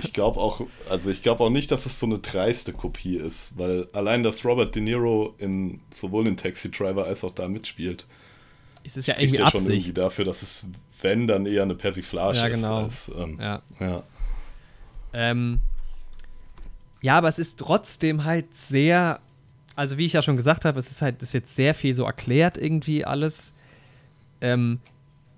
Ich 0.00 0.12
glaube 0.12 0.38
auch, 0.38 0.60
also 0.88 1.10
ich 1.10 1.22
glaube 1.22 1.42
auch 1.42 1.50
nicht, 1.50 1.72
dass 1.72 1.84
es 1.84 1.98
so 1.98 2.06
eine 2.06 2.20
dreiste 2.20 2.72
Kopie 2.72 3.16
ist, 3.16 3.58
weil 3.58 3.88
allein, 3.92 4.22
dass 4.22 4.44
Robert 4.44 4.74
De 4.76 4.80
Niro 4.82 5.34
in 5.38 5.80
sowohl 5.90 6.28
in 6.28 6.36
Taxi 6.36 6.70
Driver 6.70 7.06
als 7.06 7.24
auch 7.24 7.34
da 7.34 7.48
mitspielt, 7.48 8.06
Es 8.84 8.96
ist 8.96 9.06
ja 9.06 9.14
spricht 9.14 9.32
irgendwie 9.34 9.42
ja 9.44 9.50
schon 9.50 9.60
irgendwie 9.62 9.76
Absicht. 9.78 9.98
dafür, 9.98 10.24
dass 10.26 10.42
es, 10.42 10.66
wenn, 11.02 11.26
dann 11.26 11.46
eher 11.46 11.62
eine 11.62 11.74
Persiflage 11.74 12.38
Ja, 12.38 12.46
ist. 12.46 12.54
genau. 12.62 12.82
Als, 12.84 13.10
ähm, 13.16 13.38
Ja. 13.40 13.62
ja. 13.80 14.02
Ähm, 15.12 15.60
ja, 17.00 17.18
aber 17.18 17.28
es 17.28 17.38
ist 17.38 17.58
trotzdem 17.58 18.24
halt 18.24 18.56
sehr, 18.56 19.20
also 19.76 19.98
wie 19.98 20.06
ich 20.06 20.12
ja 20.14 20.22
schon 20.22 20.36
gesagt 20.36 20.64
habe, 20.64 20.78
es 20.78 20.90
ist 20.90 21.02
halt, 21.02 21.22
es 21.22 21.34
wird 21.34 21.48
sehr 21.48 21.74
viel 21.74 21.94
so 21.94 22.04
erklärt 22.04 22.56
irgendwie 22.56 23.04
alles. 23.04 23.52
Ähm, 24.40 24.80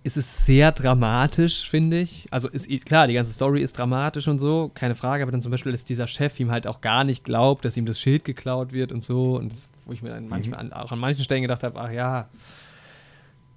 es 0.07 0.19
ist 0.19 0.45
sehr 0.45 0.71
dramatisch, 0.71 1.69
finde 1.71 2.01
ich. 2.01 2.27
Also 2.31 2.49
ist, 2.49 2.67
ist 2.67 2.85
klar, 2.85 3.07
die 3.07 3.15
ganze 3.15 3.33
Story 3.33 3.63
ist 3.63 3.79
dramatisch 3.79 4.29
und 4.29 4.39
so, 4.39 4.71
keine 4.75 4.95
Frage, 4.95 5.23
aber 5.23 5.33
dann 5.33 5.41
zum 5.41 5.51
Beispiel, 5.51 5.73
dass 5.73 5.83
dieser 5.85 6.07
Chef 6.07 6.39
ihm 6.39 6.51
halt 6.51 6.67
auch 6.67 6.83
gar 6.83 7.05
nicht 7.05 7.25
glaubt, 7.25 7.65
dass 7.65 7.77
ihm 7.79 7.87
das 7.87 7.99
Schild 7.99 8.25
geklaut 8.25 8.73
wird 8.75 8.93
und 8.93 9.03
so. 9.03 9.37
Und 9.37 9.51
das, 9.53 9.69
wo 9.87 9.93
ich 9.93 10.03
mir 10.03 10.11
dann 10.11 10.29
manchmal 10.29 10.61
an, 10.61 10.73
auch 10.75 10.93
an 10.93 10.99
manchen 10.99 11.25
Stellen 11.25 11.41
gedacht 11.41 11.63
habe, 11.63 11.81
ach 11.81 11.91
ja, 11.91 12.29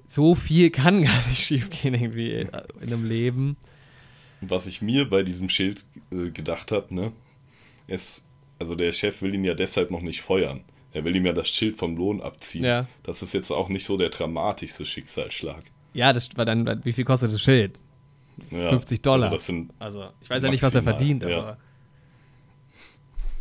so 0.08 0.36
viel 0.36 0.70
kann 0.70 1.03
gar 1.03 1.28
nicht 1.28 1.45
schiefgehen 1.45 1.93
irgendwie 1.93 2.41
in 2.41 2.49
einem 2.53 3.08
Leben. 3.08 3.58
Was 4.41 4.68
ich 4.68 4.82
mir 4.82 5.10
bei 5.10 5.24
diesem 5.24 5.49
Schild 5.49 5.86
äh, 6.12 6.30
gedacht 6.30 6.72
habe, 6.72 6.93
ne, 6.93 7.12
ist, 7.88 8.26
also 8.60 8.76
der 8.76 8.91
Chef 8.91 9.22
will 9.22 9.34
ihn 9.34 9.43
ja 9.43 9.53
deshalb 9.53 9.91
noch 9.91 10.01
nicht 10.01 10.22
feuern. 10.22 10.62
Er 10.93 11.03
will 11.03 11.16
ihm 11.16 11.26
ja 11.26 11.34
das 11.34 11.49
Schild 11.49 11.76
vom 11.76 11.97
Lohn 11.97 12.22
abziehen. 12.22 12.64
Ja. 12.64 12.88
Das 13.03 13.22
ist 13.22 13.34
jetzt 13.34 13.51
auch 13.51 13.70
nicht 13.70 13.86
so 13.86 13.97
der 13.97 14.10
dramatischste 14.10 14.86
Schicksalsschlag. 14.86 15.64
Ja, 15.93 16.14
das 16.14 16.30
war 16.36 16.45
dann, 16.45 16.84
wie 16.86 16.93
viel 16.93 17.05
kostet 17.05 17.34
das 17.34 17.41
Schild? 17.41 17.78
Ja, 18.51 18.70
50 18.70 19.01
Dollar. 19.01 19.32
Also, 19.32 19.66
Also, 19.80 20.08
ich 20.22 20.30
weiß 20.30 20.43
ja 20.43 20.49
nicht, 20.49 20.64
was 20.64 20.76
er 20.76 20.84
verdient, 20.84 21.24
ja. 21.24 21.38
aber. 21.38 21.58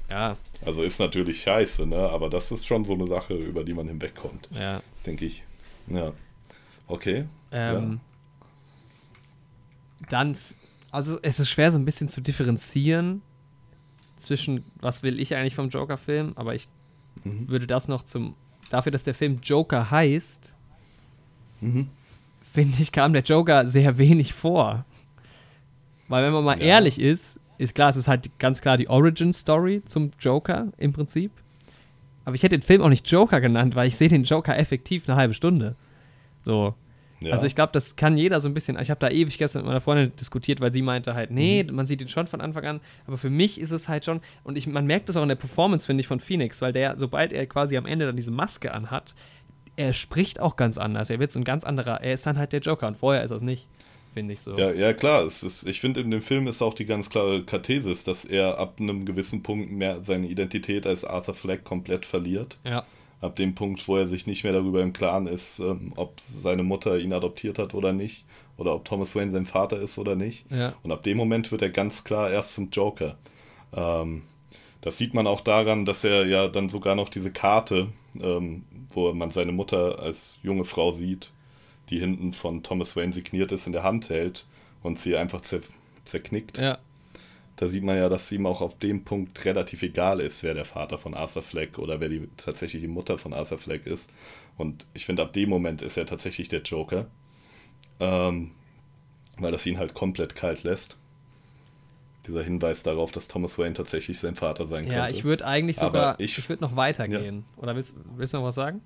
Ja, 0.08 0.36
also 0.64 0.82
ist 0.82 1.00
natürlich 1.00 1.42
scheiße, 1.42 1.84
ne? 1.84 1.96
Aber 1.96 2.30
das 2.30 2.52
ist 2.52 2.64
schon 2.64 2.84
so 2.84 2.94
eine 2.94 3.08
Sache, 3.08 3.34
über 3.34 3.64
die 3.64 3.74
man 3.74 3.88
hinwegkommt, 3.88 4.48
ja. 4.52 4.80
denke 5.04 5.24
ich. 5.24 5.42
Ja. 5.88 6.12
Okay. 6.86 7.26
Ähm, 7.52 8.00
Dann, 10.08 10.36
also 10.90 11.18
es 11.22 11.40
ist 11.40 11.48
schwer 11.50 11.72
so 11.72 11.78
ein 11.78 11.84
bisschen 11.84 12.08
zu 12.08 12.20
differenzieren 12.20 13.22
zwischen, 14.18 14.64
was 14.80 15.02
will 15.02 15.18
ich 15.20 15.34
eigentlich 15.34 15.54
vom 15.54 15.68
Joker-Film, 15.68 16.32
aber 16.36 16.54
ich 16.54 16.68
Mhm. 17.24 17.48
würde 17.48 17.66
das 17.66 17.88
noch 17.88 18.02
zum, 18.02 18.34
dafür, 18.68 18.92
dass 18.92 19.02
der 19.02 19.14
Film 19.14 19.40
Joker 19.42 19.90
heißt, 19.90 20.54
Mhm. 21.60 21.88
finde 22.52 22.80
ich, 22.82 22.92
kam 22.92 23.12
der 23.14 23.22
Joker 23.22 23.66
sehr 23.66 23.96
wenig 23.98 24.32
vor. 24.34 24.84
Weil 26.08 26.24
wenn 26.24 26.32
man 26.34 26.44
mal 26.44 26.58
Ja. 26.60 26.66
ehrlich 26.66 27.00
ist, 27.00 27.40
ist 27.58 27.74
klar, 27.74 27.88
es 27.88 27.96
ist 27.96 28.06
halt 28.06 28.30
ganz 28.38 28.60
klar 28.60 28.76
die 28.76 28.88
Origin-Story 28.88 29.82
zum 29.88 30.12
Joker 30.20 30.68
im 30.76 30.92
Prinzip. 30.92 31.32
Aber 32.26 32.34
ich 32.34 32.42
hätte 32.42 32.58
den 32.58 32.62
Film 32.62 32.82
auch 32.82 32.88
nicht 32.90 33.10
Joker 33.10 33.40
genannt, 33.40 33.74
weil 33.74 33.88
ich 33.88 33.96
sehe 33.96 34.08
den 34.08 34.24
Joker 34.24 34.56
effektiv 34.58 35.08
eine 35.08 35.16
halbe 35.16 35.32
Stunde. 35.34 35.74
So. 36.46 36.74
Ja. 37.20 37.32
Also 37.32 37.46
ich 37.46 37.54
glaube, 37.54 37.72
das 37.72 37.96
kann 37.96 38.16
jeder 38.16 38.40
so 38.40 38.46
ein 38.48 38.54
bisschen. 38.54 38.78
Ich 38.78 38.90
habe 38.90 39.00
da 39.00 39.08
ewig 39.08 39.36
gestern 39.38 39.62
mit 39.62 39.66
meiner 39.68 39.80
Freundin 39.80 40.12
diskutiert, 40.16 40.60
weil 40.60 40.72
sie 40.72 40.82
meinte 40.82 41.14
halt, 41.14 41.30
nee, 41.30 41.64
Mhm. 41.64 41.74
man 41.74 41.86
sieht 41.86 42.00
ihn 42.02 42.08
schon 42.08 42.26
von 42.26 42.40
Anfang 42.40 42.64
an. 42.66 42.80
Aber 43.06 43.16
für 43.16 43.30
mich 43.30 43.58
ist 43.60 43.70
es 43.70 43.88
halt 43.88 44.04
schon, 44.04 44.20
und 44.44 44.56
ich, 44.56 44.66
man 44.66 44.86
merkt 44.86 45.08
das 45.08 45.16
auch 45.16 45.22
in 45.22 45.28
der 45.28 45.34
Performance, 45.36 45.86
finde 45.86 46.02
ich, 46.02 46.06
von 46.06 46.20
Phoenix, 46.20 46.60
weil 46.62 46.72
der, 46.72 46.96
sobald 46.96 47.32
er 47.32 47.46
quasi 47.46 47.76
am 47.76 47.86
Ende 47.86 48.06
dann 48.06 48.16
diese 48.16 48.30
Maske 48.30 48.72
anhat, 48.72 49.14
er 49.76 49.92
spricht 49.92 50.40
auch 50.40 50.56
ganz 50.56 50.78
anders. 50.78 51.10
Er 51.10 51.18
wird 51.18 51.32
so 51.32 51.40
ein 51.40 51.44
ganz 51.44 51.64
anderer, 51.64 52.00
er 52.02 52.12
ist 52.14 52.26
dann 52.26 52.38
halt 52.38 52.52
der 52.52 52.60
Joker 52.60 52.86
und 52.86 52.96
vorher 52.96 53.24
ist 53.24 53.30
er 53.30 53.38
es 53.38 53.42
nicht, 53.42 53.66
finde 54.14 54.34
ich 54.34 54.40
so. 54.42 54.56
Ja, 54.56 54.70
ja 54.72 54.92
klar. 54.92 55.24
Es 55.24 55.42
ist, 55.42 55.66
ich 55.66 55.80
finde, 55.80 56.00
in 56.02 56.10
dem 56.10 56.22
Film 56.22 56.46
ist 56.46 56.60
auch 56.62 56.74
die 56.74 56.84
ganz 56.86 57.08
klare 57.10 57.42
Kathesis, 57.44 58.04
dass 58.04 58.24
er 58.26 58.58
ab 58.58 58.76
einem 58.78 59.04
gewissen 59.06 59.42
Punkt 59.42 59.72
mehr 59.72 60.02
seine 60.02 60.26
Identität 60.28 60.86
als 60.86 61.04
Arthur 61.04 61.34
Fleck 61.34 61.64
komplett 61.64 62.04
verliert. 62.04 62.58
Ja. 62.64 62.84
Ab 63.26 63.36
dem 63.36 63.54
Punkt, 63.54 63.86
wo 63.88 63.96
er 63.96 64.06
sich 64.06 64.26
nicht 64.26 64.44
mehr 64.44 64.52
darüber 64.52 64.82
im 64.82 64.92
Klaren 64.92 65.26
ist, 65.26 65.58
ähm, 65.58 65.92
ob 65.96 66.20
seine 66.20 66.62
Mutter 66.62 66.98
ihn 66.98 67.12
adoptiert 67.12 67.58
hat 67.58 67.74
oder 67.74 67.92
nicht. 67.92 68.24
Oder 68.56 68.74
ob 68.74 68.84
Thomas 68.84 69.14
Wayne 69.14 69.32
sein 69.32 69.44
Vater 69.44 69.78
ist 69.78 69.98
oder 69.98 70.16
nicht. 70.16 70.50
Ja. 70.50 70.74
Und 70.82 70.90
ab 70.92 71.02
dem 71.02 71.18
Moment 71.18 71.52
wird 71.52 71.62
er 71.62 71.70
ganz 71.70 72.04
klar 72.04 72.30
erst 72.30 72.54
zum 72.54 72.70
Joker. 72.70 73.18
Ähm, 73.74 74.22
das 74.80 74.98
sieht 74.98 75.14
man 75.14 75.26
auch 75.26 75.40
daran, 75.40 75.84
dass 75.84 76.04
er 76.04 76.26
ja 76.26 76.48
dann 76.48 76.68
sogar 76.68 76.94
noch 76.94 77.08
diese 77.08 77.32
Karte, 77.32 77.88
ähm, 78.20 78.64
wo 78.90 79.12
man 79.12 79.30
seine 79.30 79.52
Mutter 79.52 79.98
als 79.98 80.38
junge 80.42 80.64
Frau 80.64 80.92
sieht, 80.92 81.32
die 81.90 81.98
hinten 81.98 82.32
von 82.32 82.62
Thomas 82.62 82.96
Wayne 82.96 83.12
signiert 83.12 83.52
ist, 83.52 83.66
in 83.66 83.72
der 83.72 83.82
Hand 83.82 84.08
hält 84.08 84.46
und 84.82 84.98
sie 84.98 85.16
einfach 85.16 85.40
zer 85.40 85.60
zerknickt. 86.04 86.58
Ja. 86.58 86.78
Da 87.56 87.68
sieht 87.68 87.82
man 87.82 87.96
ja, 87.96 88.08
dass 88.10 88.30
ihm 88.32 88.44
auch 88.46 88.60
auf 88.60 88.78
dem 88.78 89.04
Punkt 89.04 89.44
relativ 89.46 89.82
egal 89.82 90.20
ist, 90.20 90.42
wer 90.42 90.52
der 90.54 90.66
Vater 90.66 90.98
von 90.98 91.14
Arthur 91.14 91.42
Fleck 91.42 91.78
oder 91.78 92.00
wer 92.00 92.08
die 92.10 92.28
tatsächliche 92.36 92.86
Mutter 92.88 93.16
von 93.16 93.32
Arthur 93.32 93.56
Fleck 93.58 93.86
ist. 93.86 94.10
Und 94.58 94.86
ich 94.92 95.06
finde, 95.06 95.22
ab 95.22 95.32
dem 95.32 95.48
Moment 95.48 95.80
ist 95.80 95.96
er 95.96 96.04
tatsächlich 96.06 96.48
der 96.48 96.60
Joker. 96.62 97.06
Ähm, 97.98 98.50
weil 99.38 99.52
das 99.52 99.64
ihn 99.66 99.78
halt 99.78 99.94
komplett 99.94 100.34
kalt 100.34 100.64
lässt. 100.64 100.96
Dieser 102.26 102.42
Hinweis 102.42 102.82
darauf, 102.82 103.12
dass 103.12 103.28
Thomas 103.28 103.58
Wayne 103.58 103.74
tatsächlich 103.74 104.18
sein 104.18 104.34
Vater 104.34 104.66
sein 104.66 104.86
Ja, 104.86 105.04
könnte. 105.04 105.18
ich 105.18 105.24
würde 105.24 105.46
eigentlich 105.46 105.78
Aber 105.78 105.88
sogar, 105.88 106.20
ich- 106.20 106.38
ich, 106.38 106.48
würde 106.48 106.62
noch 106.62 106.76
weitergehen. 106.76 107.44
Oder 107.56 107.76
willst, 107.76 107.94
willst 108.16 108.34
du 108.34 108.38
noch 108.38 108.44
was 108.44 108.54
sagen? 108.54 108.80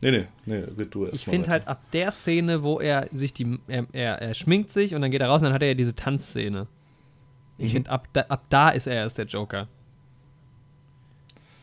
Nee, 0.00 0.12
nee, 0.12 0.26
nee, 0.46 0.62
red 0.78 0.94
du 0.94 1.06
erst 1.06 1.16
Ich 1.16 1.24
finde 1.24 1.48
halt 1.48 1.66
ab 1.66 1.82
der 1.92 2.12
Szene, 2.12 2.62
wo 2.62 2.78
er 2.78 3.08
sich 3.12 3.32
die, 3.32 3.58
er, 3.66 3.86
er, 3.92 4.22
er 4.22 4.34
schminkt 4.34 4.70
sich 4.70 4.94
und 4.94 5.00
dann 5.02 5.10
geht 5.10 5.20
er 5.20 5.26
raus 5.28 5.40
und 5.40 5.46
dann 5.46 5.54
hat 5.54 5.62
er 5.62 5.68
ja 5.68 5.74
diese 5.74 5.96
Tanzszene. 5.96 6.68
Ich 7.58 7.70
Mhm. 7.70 7.76
finde, 7.76 7.90
ab 7.90 8.08
da, 8.12 8.20
ab 8.22 8.44
da 8.50 8.68
ist 8.70 8.86
er 8.86 8.94
erst 8.94 9.18
der 9.18 9.26
Joker. 9.26 9.68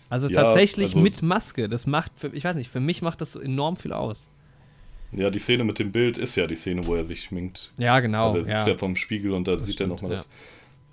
Also 0.10 0.28
Ja, 0.28 0.44
tatsächlich 0.44 0.88
also- 0.90 1.00
mit 1.00 1.22
Maske. 1.22 1.68
Das 1.70 1.88
macht, 1.88 2.12
für, 2.16 2.28
ich 2.28 2.44
weiß 2.44 2.56
nicht, 2.56 2.70
für 2.70 2.80
mich 2.80 3.02
macht 3.02 3.22
das 3.22 3.32
so 3.32 3.40
enorm 3.40 3.76
viel 3.78 3.94
aus. 3.94 4.28
Ja, 5.12 5.30
die 5.30 5.40
Szene 5.40 5.64
mit 5.64 5.80
dem 5.80 5.92
Bild 5.92 6.18
ist 6.18 6.36
ja 6.36 6.46
die 6.48 6.56
Szene, 6.56 6.86
wo 6.86 6.96
er 6.96 7.04
sich 7.06 7.24
schminkt. 7.24 7.72
Ja, 7.78 8.00
genau. 8.00 8.26
Also 8.28 8.38
er 8.40 8.44
sitzt 8.44 8.68
ja. 8.68 8.74
ja. 8.74 8.78
vom 8.78 8.96
Spiegel 8.96 9.32
und 9.32 9.48
da 9.48 9.58
sieht 9.58 9.70
er 9.70 9.74
stimmt, 9.86 9.90
nochmal 9.94 10.12
das. 10.12 10.20
ja. 10.26 10.26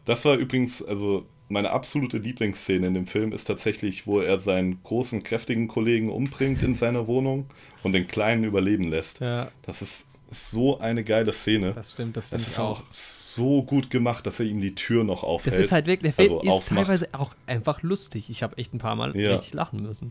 Das 0.05 0.25
war 0.25 0.37
übrigens, 0.37 0.83
also 0.83 1.27
meine 1.49 1.71
absolute 1.71 2.19
Lieblingsszene 2.19 2.87
in 2.87 2.95
dem 2.95 3.07
Film 3.07 3.33
ist 3.33 3.45
tatsächlich, 3.45 4.07
wo 4.07 4.21
er 4.21 4.39
seinen 4.39 4.83
großen, 4.83 5.23
kräftigen 5.23 5.69
Kollegen 5.69 6.09
umbringt 6.11 6.63
in 6.63 6.75
seiner 6.75 7.07
Wohnung 7.07 7.47
und 7.83 7.93
den 7.93 8.07
kleinen 8.07 8.45
überleben 8.45 8.85
lässt. 8.85 9.21
ja, 9.21 9.51
Das 9.63 9.83
ist 9.83 10.09
so 10.33 10.79
eine 10.79 11.05
geile 11.05 11.33
Szene. 11.33 11.73
das 11.75 11.93
stimmt, 11.93 12.17
das 12.17 12.31
finde 12.31 12.43
ich 12.43 12.49
ist 12.49 12.59
auch. 12.59 12.81
auch 12.81 12.83
so 12.91 13.63
gut 13.63 13.91
gemacht, 13.91 14.27
dass 14.27 14.41
er 14.41 14.47
ihm 14.47 14.61
die 14.61 14.75
Tür 14.75 15.05
noch 15.05 15.23
aufhält. 15.23 15.57
Das 15.57 15.65
ist 15.65 15.73
halt 15.73 15.87
wirklich, 15.87 16.15
der 16.15 16.25
Film 16.27 16.39
also 16.39 16.49
ist 16.49 16.53
aufmacht. 16.53 16.87
teilweise 16.87 17.09
auch 17.13 17.35
einfach 17.47 17.83
lustig. 17.83 18.31
Ich 18.31 18.43
habe 18.43 18.57
echt 18.59 18.75
ein 18.75 18.79
paar 18.79 18.95
Mal 18.97 19.17
Ja. 19.17 19.37
richtig 19.37 19.55
lachen 19.55 19.83
müssen. 19.83 20.09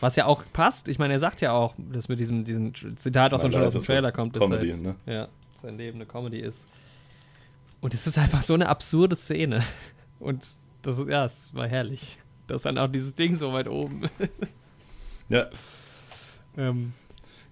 Was 0.00 0.16
ja 0.16 0.24
auch 0.26 0.42
passt. 0.52 0.88
Ich 0.88 0.98
meine, 0.98 1.12
er 1.12 1.18
sagt 1.18 1.40
ja 1.40 1.52
auch, 1.52 1.74
dass 1.76 2.08
mit 2.08 2.18
diesem, 2.18 2.44
diesem 2.44 2.72
Zitat, 2.96 3.32
was 3.32 3.42
man 3.42 3.52
schon 3.52 3.62
aus 3.62 3.74
dem 3.74 3.82
Trailer 3.82 4.12
kommt, 4.12 4.34
dass 4.34 4.42
comedy, 4.42 4.70
halt, 4.70 4.82
ne? 4.82 4.94
ja, 5.06 5.28
sein 5.62 5.76
Leben 5.76 5.98
eine 5.98 6.06
Comedy 6.06 6.38
ist. 6.38 6.64
Und 7.80 7.94
es 7.94 8.06
ist 8.06 8.18
einfach 8.18 8.42
so 8.42 8.54
eine 8.54 8.68
absurde 8.68 9.14
Szene. 9.14 9.62
Und 10.18 10.48
das 10.82 11.00
ja, 11.06 11.24
es 11.24 11.54
war 11.54 11.68
herrlich. 11.68 12.18
Das 12.46 12.56
ist 12.56 12.64
dann 12.64 12.78
auch 12.78 12.88
dieses 12.88 13.14
Ding 13.14 13.34
so 13.34 13.52
weit 13.52 13.68
oben. 13.68 14.08
Ja, 15.28 15.46
ähm, 16.56 16.94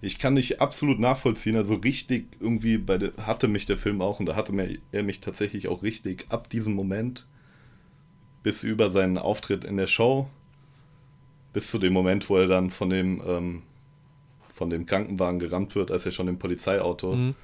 ich 0.01 0.19
kann 0.19 0.35
dich 0.35 0.61
absolut 0.61 0.99
nachvollziehen. 0.99 1.55
Also 1.55 1.75
richtig 1.75 2.27
irgendwie 2.39 2.77
bei 2.77 2.97
der, 2.97 3.13
hatte 3.17 3.47
mich 3.47 3.65
der 3.65 3.77
Film 3.77 4.01
auch 4.01 4.19
und 4.19 4.27
da 4.27 4.35
hatte 4.35 4.53
mir, 4.53 4.77
er 4.91 5.03
mich 5.03 5.21
tatsächlich 5.21 5.67
auch 5.67 5.83
richtig 5.83 6.25
ab 6.29 6.49
diesem 6.49 6.73
Moment 6.73 7.27
bis 8.43 8.63
über 8.63 8.91
seinen 8.91 9.17
Auftritt 9.17 9.63
in 9.63 9.77
der 9.77 9.87
Show 9.87 10.29
bis 11.53 11.71
zu 11.71 11.79
dem 11.79 11.93
Moment, 11.93 12.29
wo 12.29 12.37
er 12.37 12.47
dann 12.47 12.69
von 12.69 12.89
dem 12.89 13.21
ähm, 13.25 13.63
von 14.57 14.69
dem 14.69 14.85
Krankenwagen 14.85 15.39
gerammt 15.39 15.75
wird, 15.75 15.91
als 15.91 16.05
er 16.05 16.11
schon 16.11 16.27
im 16.27 16.39
Polizeiauto 16.39 17.15
mhm. 17.15 17.35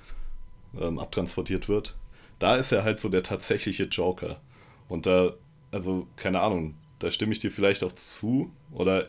ähm, 0.80 0.99
abtransportiert 0.99 1.70
wird. 1.70 1.95
Da 2.39 2.56
ist 2.56 2.72
er 2.72 2.84
halt 2.84 2.99
so 2.99 3.08
der 3.08 3.24
tatsächliche 3.24 3.84
Joker. 3.84 4.41
Und 4.89 5.06
da, 5.06 5.34
also 5.72 6.08
keine 6.16 6.41
Ahnung, 6.41 6.76
da 6.99 7.12
stimme 7.12 7.32
ich 7.34 7.39
dir 7.39 7.51
vielleicht 7.51 7.84
auch 7.84 7.91
zu. 7.91 8.51
Oder 8.72 9.08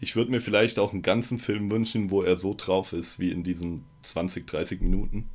ich 0.00 0.16
würde 0.16 0.30
mir 0.30 0.40
vielleicht 0.40 0.78
auch 0.78 0.92
einen 0.92 1.02
ganzen 1.02 1.38
Film 1.38 1.70
wünschen, 1.70 2.10
wo 2.10 2.22
er 2.22 2.38
so 2.38 2.54
drauf 2.56 2.92
ist 2.92 3.18
wie 3.18 3.30
in 3.30 3.44
diesen 3.44 3.84
20, 4.02 4.46
30 4.46 4.80
Minuten. 4.80 5.28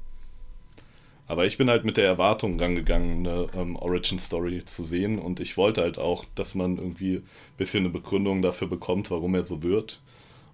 Aber 1.27 1.45
ich 1.45 1.57
bin 1.57 1.69
halt 1.69 1.85
mit 1.85 1.97
der 1.97 2.05
Erwartung 2.05 2.59
rangegangen, 2.59 3.25
eine 3.25 3.47
ähm, 3.55 3.75
Origin-Story 3.75 4.63
zu 4.65 4.83
sehen. 4.83 5.17
Und 5.17 5.39
ich 5.39 5.57
wollte 5.57 5.81
halt 5.81 5.97
auch, 5.97 6.25
dass 6.35 6.53
man 6.53 6.77
irgendwie 6.77 7.17
ein 7.17 7.23
bisschen 7.57 7.83
eine 7.83 7.89
Begründung 7.89 8.41
dafür 8.41 8.67
bekommt, 8.67 9.09
warum 9.09 9.33
er 9.33 9.43
so 9.43 9.63
wird. 9.63 10.01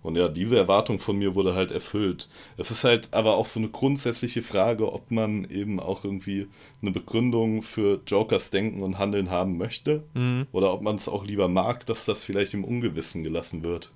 Und 0.03 0.17
ja, 0.17 0.29
diese 0.29 0.57
Erwartung 0.57 0.97
von 0.97 1.17
mir 1.17 1.35
wurde 1.35 1.53
halt 1.53 1.71
erfüllt. 1.71 2.27
Es 2.57 2.71
ist 2.71 2.83
halt 2.83 3.09
aber 3.11 3.35
auch 3.35 3.45
so 3.45 3.59
eine 3.59 3.69
grundsätzliche 3.69 4.41
Frage, 4.41 4.91
ob 4.91 5.11
man 5.11 5.45
eben 5.49 5.79
auch 5.79 6.03
irgendwie 6.03 6.47
eine 6.81 6.91
Begründung 6.91 7.61
für 7.61 8.01
Jokers 8.07 8.49
Denken 8.49 8.81
und 8.81 8.97
Handeln 8.97 9.29
haben 9.29 9.57
möchte. 9.57 10.03
Mhm. 10.15 10.47
Oder 10.53 10.73
ob 10.73 10.81
man 10.81 10.95
es 10.95 11.07
auch 11.07 11.23
lieber 11.23 11.47
mag, 11.47 11.85
dass 11.85 12.05
das 12.05 12.23
vielleicht 12.23 12.53
im 12.53 12.63
Ungewissen 12.63 13.23
gelassen 13.23 13.61
wird. 13.61 13.91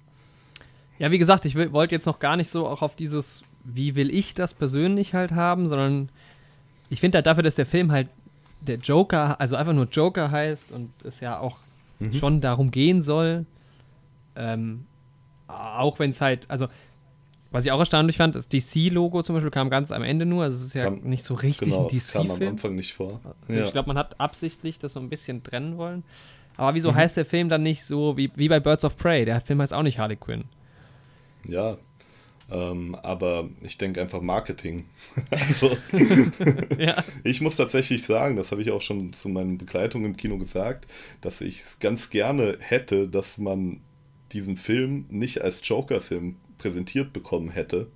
Ja, 0.99 1.11
wie 1.11 1.17
gesagt, 1.17 1.45
ich 1.45 1.55
wollte 1.55 1.93
jetzt 1.95 2.05
noch 2.05 2.19
gar 2.19 2.37
nicht 2.37 2.49
so 2.49 2.67
auch 2.67 2.81
auf 2.81 2.95
dieses, 2.95 3.43
wie 3.63 3.95
will 3.95 4.13
ich 4.13 4.33
das 4.33 4.53
persönlich 4.53 5.13
halt 5.13 5.31
haben, 5.31 5.67
sondern 5.67 6.09
ich 6.89 6.99
finde 7.01 7.17
halt 7.17 7.25
dafür, 7.25 7.43
dass 7.43 7.55
der 7.55 7.65
Film 7.65 7.91
halt 7.91 8.07
der 8.61 8.77
Joker, 8.77 9.39
also 9.41 9.55
einfach 9.55 9.73
nur 9.73 9.85
Joker 9.85 10.31
heißt 10.31 10.71
und 10.71 10.91
es 11.03 11.19
ja 11.19 11.39
auch 11.39 11.57
schon 12.19 12.41
darum 12.41 12.71
gehen 12.71 13.01
soll, 13.01 13.45
ähm, 14.35 14.85
auch 15.47 15.99
wenn 15.99 16.09
es 16.11 16.21
halt, 16.21 16.49
also 16.49 16.67
was 17.51 17.63
ich 17.65 17.71
auch 17.71 17.79
erstaunlich 17.79 18.17
fand, 18.17 18.35
das 18.35 18.49
DC-Logo 18.49 19.23
zum 19.23 19.35
Beispiel 19.35 19.51
kam 19.51 19.69
ganz 19.69 19.91
am 19.91 20.03
Ende 20.03 20.25
nur, 20.25 20.43
also 20.43 20.57
es 20.57 20.63
ist 20.65 20.73
ja 20.73 20.85
Kam- 20.85 20.99
nicht 21.01 21.23
so 21.23 21.35
richtig 21.35 21.69
Genau, 21.69 21.87
ein 21.87 21.95
das 21.95 22.11
kam 22.11 22.21
am 22.23 22.27
DC-Film. 22.37 22.49
Anfang 22.51 22.75
nicht 22.75 22.93
vor. 22.93 23.21
Also 23.47 23.59
Ja. 23.59 23.65
Ich 23.65 23.71
glaube, 23.71 23.87
man 23.87 23.97
hat 23.97 24.19
absichtlich 24.19 24.77
das 24.77 24.93
so 24.93 24.99
ein 24.99 25.09
bisschen 25.09 25.41
trennen 25.41 25.77
wollen. 25.77 26.03
Aber 26.57 26.73
wieso 26.75 26.91
Mhm. 26.91 26.95
heißt 26.95 27.15
der 27.17 27.25
Film 27.25 27.47
dann 27.47 27.63
nicht 27.63 27.85
so 27.85 28.17
wie, 28.17 28.29
wie 28.35 28.49
bei 28.49 28.59
Birds 28.59 28.83
of 28.83 28.97
Prey? 28.97 29.23
Der 29.25 29.39
Film 29.41 29.61
heißt 29.61 29.73
auch 29.73 29.83
nicht 29.83 29.99
Harley 29.99 30.15
Quinn. 30.17 30.45
Ja, 31.47 31.77
ähm, 32.51 32.95
aber 33.01 33.49
ich 33.61 33.77
denke 33.77 34.01
einfach 34.01 34.21
Marketing. 34.21 34.85
also, 35.31 35.75
ja. 36.77 37.03
ich 37.23 37.41
muss 37.41 37.55
tatsächlich 37.55 38.03
sagen, 38.03 38.35
das 38.35 38.51
habe 38.51 38.61
ich 38.61 38.71
auch 38.71 38.81
schon 38.81 39.13
zu 39.13 39.29
meinen 39.29 39.57
Begleitungen 39.57 40.11
im 40.11 40.17
Kino 40.17 40.37
gesagt, 40.37 40.85
dass 41.21 41.41
ich 41.41 41.59
es 41.59 41.79
ganz 41.79 42.09
gerne 42.09 42.57
hätte, 42.59 43.07
dass 43.07 43.37
man 43.37 43.81
diesen 44.31 44.57
Film 44.57 45.05
nicht 45.09 45.41
als 45.41 45.67
Joker-Film 45.67 46.35
präsentiert 46.57 47.13
bekommen 47.13 47.49
hätte, 47.49 47.87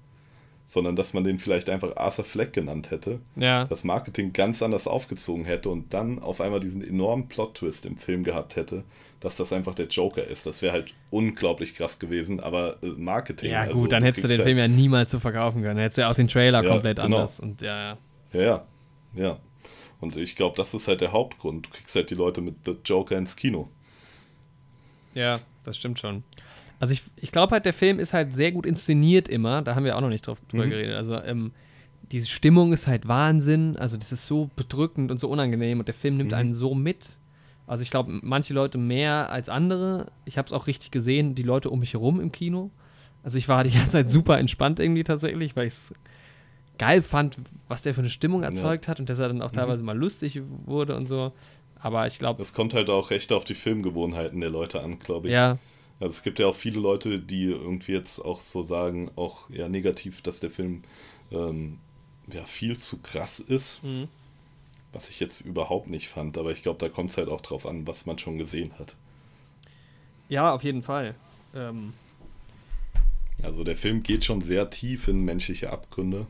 sondern 0.66 0.96
dass 0.96 1.14
man 1.14 1.24
den 1.24 1.40
vielleicht 1.40 1.70
einfach 1.70 1.96
Arthur 1.98 2.26
Fleck 2.26 2.54
genannt 2.54 2.92
hätte, 2.92 3.20
Ja. 3.36 3.66
das 3.66 3.84
Marketing 3.84 4.34
ganz 4.34 4.62
anders 4.62 4.88
aufgezogen 4.88 5.46
hätte 5.46 5.70
und 5.70 5.94
dann 5.94 6.20
auf 6.20 6.42
einmal 6.42 6.60
diesen 6.60 6.84
enormen 6.84 7.28
Plot-Twist 7.28 7.86
im 7.86 7.98
Film 7.98 8.24
gehabt 8.24 8.56
hätte, 8.56 8.84
dass 9.20 9.36
das 9.36 9.52
einfach 9.54 9.76
der 9.76 9.88
Joker 9.88 10.24
ist. 10.24 10.46
Das 10.46 10.62
wäre 10.62 10.72
halt 10.74 10.94
unglaublich 11.12 11.76
krass 11.76 12.00
gewesen, 12.00 12.40
aber 12.40 12.78
äh, 12.82 12.88
Marketing. 12.88 13.52
Ja, 13.52 13.66
gut, 13.66 13.74
also, 13.76 13.88
dann 13.88 14.02
du 14.04 14.08
hättest 14.08 14.24
du 14.24 14.28
kriegst 14.28 14.40
den 14.40 14.46
Film 14.46 14.58
ja 14.58 14.68
niemals 14.68 15.12
so 15.12 15.20
verkaufen 15.20 15.62
können. 15.62 15.76
Dann 15.76 15.84
hättest 15.84 15.98
du 15.98 16.02
ja 16.04 16.12
auch 16.12 16.16
den 16.16 16.28
Trailer 16.28 16.64
Ja, 16.64 16.70
komplett 16.70 17.00
genau. 17.00 17.18
anders. 17.18 17.40
Und 17.40 17.62
ja, 17.62 17.92
ja. 17.92 17.98
Ja, 18.34 18.42
ja, 18.42 18.66
ja. 19.16 19.40
Und 20.00 20.16
ich 20.16 20.36
glaube, 20.38 20.56
das 20.56 20.74
ist 20.74 20.88
halt 20.88 21.02
der 21.02 21.12
Hauptgrund. 21.12 21.66
Du 21.66 21.70
kriegst 21.72 21.94
halt 21.96 22.10
die 22.10 22.16
Leute 22.16 22.40
mit 22.40 22.56
The 22.66 22.76
Joker 22.86 23.18
ins 23.18 23.36
Kino. 23.36 23.70
Ja, 25.14 25.40
das 25.64 25.78
stimmt 25.78 26.00
schon. 26.00 26.24
Also 26.80 26.94
ich, 26.94 27.02
ich 27.18 27.32
glaube 27.32 27.52
halt, 27.52 27.66
der 27.66 27.74
Film 27.74 28.00
ist 28.00 28.14
halt 28.14 28.34
sehr 28.34 28.52
gut 28.54 28.66
inszeniert 28.66 29.28
immer. 29.28 29.62
Da 29.62 29.76
haben 29.76 29.84
wir 29.84 29.98
auch 29.98 30.02
noch 30.02 30.10
nicht 30.10 30.26
drauf, 30.26 30.38
drüber 30.50 30.66
Mhm. 30.66 30.70
geredet. 30.70 30.96
Also 30.96 31.16
ähm, 31.22 31.52
diese 32.12 32.28
Stimmung 32.30 32.72
ist 32.72 32.88
halt 32.88 33.08
Wahnsinn. 33.08 33.76
Also 33.76 33.98
das 33.98 34.12
ist 34.14 34.26
so 34.28 34.50
bedrückend 34.56 35.12
und 35.12 35.20
so 35.20 35.28
unangenehm 35.28 35.80
und 35.80 35.88
der 35.88 35.96
Film 35.96 36.16
nimmt 36.18 36.32
Mhm. 36.32 36.38
einen 36.38 36.54
so 36.54 36.74
mit. 36.74 37.18
Also 37.70 37.84
ich 37.84 37.92
glaube, 37.92 38.20
manche 38.24 38.54
Leute 38.54 38.78
mehr 38.80 39.30
als 39.30 39.48
andere. 39.48 40.12
Ich 40.26 40.38
habe 40.38 40.48
es 40.48 40.54
auch 40.54 40.66
richtig 40.66 40.90
gesehen, 40.92 41.36
die 41.36 41.44
Leute 41.44 41.70
um 41.70 41.80
mich 41.80 41.94
herum 41.94 42.20
im 42.20 42.32
Kino. 42.32 42.72
Also 43.24 43.38
ich 43.38 43.48
war 43.48 43.64
die 43.64 43.70
ganze 43.72 43.92
Zeit 43.92 44.10
super 44.10 44.40
entspannt 44.40 44.80
irgendwie 44.80 45.04
tatsächlich, 45.04 45.56
weil 45.56 45.68
ich 45.68 45.74
es 45.74 45.94
geil 46.80 47.02
fand, 47.02 47.38
was 47.68 47.82
der 47.84 47.94
für 47.94 48.00
eine 48.02 48.10
Stimmung 48.10 48.42
erzeugt 48.44 48.88
hat 48.88 49.00
und 49.00 49.10
dass 49.10 49.20
er 49.20 49.28
dann 49.28 49.42
auch 49.42 49.52
Mhm. 49.52 49.56
teilweise 49.58 49.84
mal 49.84 49.98
lustig 49.98 50.42
wurde 50.66 50.96
und 50.96 51.06
so. 51.06 51.32
Aber 51.82 52.08
ich 52.08 52.18
glaube, 52.18 52.40
Das 52.40 52.54
kommt 52.54 52.74
halt 52.74 52.90
auch 52.90 53.12
recht 53.12 53.32
auf 53.32 53.44
die 53.46 53.54
Filmgewohnheiten 53.56 54.42
der 54.42 54.50
Leute 54.50 54.82
an, 54.82 54.98
glaube 55.00 55.28
ich. 55.28 55.34
ja, 55.34 55.58
Also 56.00 56.14
es 56.14 56.24
gibt 56.24 56.40
ja 56.40 56.48
auch 56.48 56.56
viele 56.56 56.80
Leute, 56.80 57.20
die 57.20 57.46
irgendwie 57.46 57.92
jetzt 57.92 58.20
auch 58.20 58.42
so 58.42 58.64
sagen, 58.64 59.12
auch 59.16 59.50
eher 59.50 59.70
negativ, 59.70 60.22
dass 60.22 60.40
der 60.40 60.50
Film 60.50 60.82
ähm, 61.32 61.78
ja 62.34 62.46
viel 62.46 62.78
zu 62.78 63.02
krass 63.02 63.40
ist, 63.40 63.84
mhm. 63.84 64.08
Was 64.94 65.10
ich 65.10 65.20
jetzt 65.20 65.42
überhaupt 65.42 65.88
nicht 65.88 66.08
fand. 66.10 66.38
Aber 66.38 66.52
ich 66.52 66.62
glaube, 66.64 66.80
da 66.80 66.90
kommt 66.90 67.12
es 67.12 67.18
halt 67.18 67.30
auch 67.30 67.42
drauf 67.42 67.66
an, 67.66 67.86
was 67.88 68.06
man 68.06 68.18
schon 68.18 68.38
gesehen 68.38 68.72
hat. 68.80 68.96
ja, 70.30 70.54
auf 70.54 70.64
jeden 70.64 70.82
Fall. 70.84 71.16
Ähm, 71.56 71.94
Also 73.44 73.64
der 73.64 73.76
Film 73.78 74.04
geht 74.04 74.26
schon 74.26 74.42
sehr 74.42 74.70
tief 74.70 75.08
in 75.08 75.24
menschliche 75.24 75.72
Abgründe. 75.72 76.28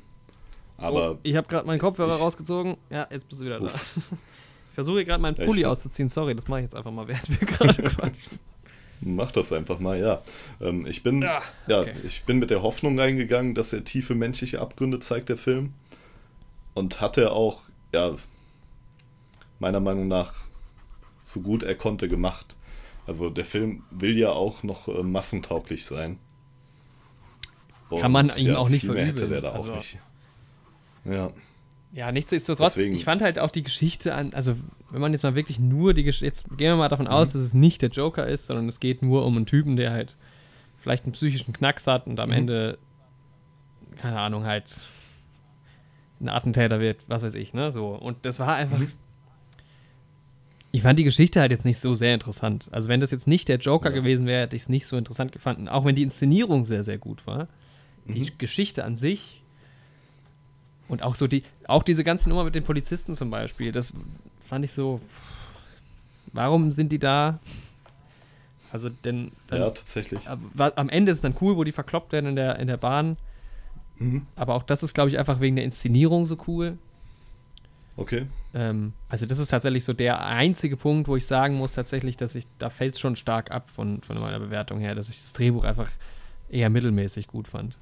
Aber 0.78 1.12
oh, 1.14 1.18
ich 1.24 1.36
habe 1.36 1.48
gerade 1.48 1.68
meinen 1.68 1.80
Kopfhörer 1.80 2.16
ich- 2.16 2.22
rausgezogen. 2.22 2.78
Ja, 2.90 3.08
jetzt 3.12 3.28
bist 3.28 3.42
du 3.42 3.46
wieder 3.46 3.62
Uff. 3.62 3.74
da. 4.10 4.18
Ich 4.72 4.76
versuche 4.86 5.04
gerade 5.04 5.22
meinen 5.22 5.36
Ja, 5.36 5.42
ich 5.44 5.48
Pulli 5.50 5.62
hab- 5.64 5.72
auszuziehen. 5.72 6.08
Sorry, 6.08 6.34
das 6.36 6.48
mache 6.48 6.62
ich 6.62 6.66
jetzt 6.66 6.76
einfach 6.76 6.92
mal, 6.92 7.06
während 7.10 7.28
wir 7.42 7.48
gerade 7.48 7.84
quatschen. 7.90 8.40
mach 9.02 9.32
das 9.34 9.52
einfach 9.52 9.80
mal, 9.80 10.00
ja. 10.00 10.22
Ähm, 10.62 10.86
ich 10.86 11.04
bin 11.04 11.22
Ja, 11.22 11.42
ja, 11.68 11.82
okay. 11.82 11.96
ich 12.06 12.24
bin 12.24 12.40
mit 12.40 12.50
der 12.50 12.62
Hoffnung 12.62 12.98
reingegangen, 12.98 13.56
dass 13.56 13.74
er 13.74 13.84
tiefe 13.84 14.16
menschliche 14.16 14.62
Abgründe 14.62 15.00
zeigt, 15.02 15.28
der 15.28 15.36
Film. 15.36 15.74
Und 16.76 17.02
hat 17.02 17.18
er 17.18 17.34
auch, 17.34 17.64
ja, 17.94 18.16
meiner 19.60 19.80
Meinung 19.80 20.08
nach 20.08 20.34
so 21.24 21.42
gut 21.42 21.64
er 21.64 21.76
konnte 21.76 22.08
gemacht. 22.08 22.56
Also 23.06 23.30
der 23.30 23.46
Film 23.46 23.84
will 23.92 24.18
ja 24.18 24.30
auch 24.32 24.64
noch 24.64 24.88
äh, 24.88 25.04
massentauglich 25.04 25.86
sein. 25.86 26.18
Kann 28.00 28.12
man 28.12 28.30
Und, 28.30 28.38
ihm 28.38 28.56
auch 28.56 28.70
nicht 28.70 28.84
mehr 28.84 29.06
hätte 29.06 29.18
verübeln, 29.28 29.42
der 29.42 29.52
da 29.52 29.58
also- 29.58 29.72
auch 29.72 29.76
nicht. 29.76 30.00
Ja, 31.06 31.32
Ja, 31.92 32.12
nichtsdestotrotz, 32.12 32.76
Deswegen. 32.76 32.94
ich 32.94 33.04
fand 33.04 33.24
halt 33.24 33.40
auch 33.40 33.50
die 33.50 33.64
Geschichte 33.64 34.14
an, 34.14 34.34
also 34.36 34.56
wenn 34.92 35.02
man 35.02 35.12
jetzt 35.12 35.24
mal 35.24 35.34
wirklich 35.34 35.58
nur 35.58 35.96
die 35.96 36.04
Geschichte, 36.04 36.26
jetzt 36.26 36.44
gehen 36.50 36.68
wir 36.72 36.76
mal 36.76 36.88
davon 36.90 37.08
Mhm. 37.08 37.12
aus, 37.12 37.34
dass 37.34 37.42
es 37.42 37.56
nicht 37.56 37.82
der 37.82 37.90
Joker 37.90 38.28
ist, 38.28 38.46
sondern 38.46 38.68
es 38.70 38.80
geht 38.80 39.02
nur 39.02 39.26
um 39.26 39.36
einen 39.38 39.48
Typen, 39.48 39.76
der 39.76 39.92
halt 39.92 40.16
vielleicht 40.78 41.06
einen 41.06 41.14
psychischen 41.14 41.52
Knacks 41.52 41.88
hat 41.88 42.06
und 42.06 42.20
am 42.20 42.30
Mhm. 42.30 42.36
Ende, 42.36 42.78
keine 43.98 44.20
Ahnung, 44.20 44.44
halt 44.46 44.80
ein 46.22 46.30
Attentäter 46.30 46.80
wird, 46.80 47.00
was 47.08 47.24
weiß 47.24 47.34
ich, 47.34 47.56
ne, 47.56 47.72
so. 47.72 47.88
Und 47.88 48.18
das 48.24 48.38
war 48.40 48.54
einfach, 48.54 48.78
Mhm. 48.78 48.92
Ich 50.72 50.82
fand 50.84 51.00
die 51.00 51.04
Geschichte 51.04 51.40
halt 51.40 51.52
jetzt 51.52 51.66
nicht 51.66 51.80
so 51.80 51.94
sehr 51.94 52.14
interessant. 52.14 52.68
Also 52.72 52.90
wenn 52.90 53.00
das 53.00 53.12
jetzt 53.12 53.28
nicht 53.28 53.48
der 53.50 53.58
Joker 53.58 53.90
Ja. 53.90 53.96
gewesen 53.96 54.26
wäre, 54.28 54.42
hätte 54.44 54.56
ich 54.56 54.64
es 54.64 54.70
nicht 54.70 54.86
so 54.86 54.98
interessant 54.98 55.32
gefunden, 55.32 55.68
auch 55.68 55.86
wenn 55.86 55.96
die 55.96 56.04
Inszenierung 56.04 56.66
sehr, 56.66 56.84
sehr 56.84 56.98
gut 56.98 57.26
war. 57.26 57.48
Die 58.06 58.22
Mhm. 58.22 58.38
Geschichte 58.38 58.84
an 58.84 58.96
sich 58.96 59.42
und 60.88 61.02
auch 61.04 61.16
so 61.16 61.28
die, 61.28 61.44
auch 61.68 61.84
diese 61.84 62.04
ganze 62.04 62.30
Nummer 62.30 62.44
mit 62.44 62.56
den 62.56 62.64
Polizisten 62.64 63.16
zum 63.16 63.30
Beispiel, 63.30 63.72
das 63.72 63.94
fand 64.48 64.66
ich 64.66 64.72
so, 64.72 65.00
warum 66.34 66.72
sind 66.72 66.92
die 66.92 67.00
da? 67.00 67.40
Also 68.72 68.90
denn 68.90 69.32
dann, 69.48 69.62
ja, 69.62 69.70
tatsächlich. 69.72 70.20
am 70.30 70.90
Ende 70.90 71.12
ist 71.12 71.20
es 71.20 71.22
dann 71.22 71.36
cool, 71.42 71.58
wo 71.58 71.64
die 71.64 71.72
verkloppt 71.72 72.12
werden 72.12 72.28
in 72.28 72.36
der, 72.36 72.60
in 72.60 72.68
der 72.68 72.78
Bahn, 72.78 73.18
Mhm. 73.98 74.26
aber 74.36 74.54
auch 74.56 74.64
das 74.64 74.82
ist, 74.84 74.94
glaube 74.94 75.10
ich, 75.10 75.18
einfach 75.20 75.40
wegen 75.42 75.56
der 75.56 75.66
Inszenierung 75.66 76.26
so 76.26 76.38
cool. 76.48 76.78
Okay. 78.00 78.28
Ähm, 78.54 78.94
also 79.10 79.26
das 79.26 79.40
ist 79.40 79.50
tatsächlich 79.50 79.84
so 79.84 79.94
der 79.94 80.26
einzige 80.26 80.78
Punkt, 80.78 81.08
wo 81.10 81.18
ich 81.18 81.26
sagen 81.26 81.56
muss 81.56 81.74
tatsächlich, 81.74 82.16
dass 82.16 82.34
ich, 82.34 82.46
da 82.58 82.70
fällt 82.70 82.96
es 82.96 83.00
schon 83.00 83.18
stark 83.18 83.52
ab 83.52 83.70
von, 83.70 84.02
von 84.02 84.20
meiner 84.20 84.40
Bewertung 84.40 84.80
her, 84.80 84.96
dass 84.96 85.10
ich 85.10 85.20
das 85.22 85.34
Drehbuch 85.34 85.66
einfach 85.66 85.90
eher 86.50 86.70
mittelmäßig 86.70 87.28
gut 87.28 87.50
fand. 87.50 87.76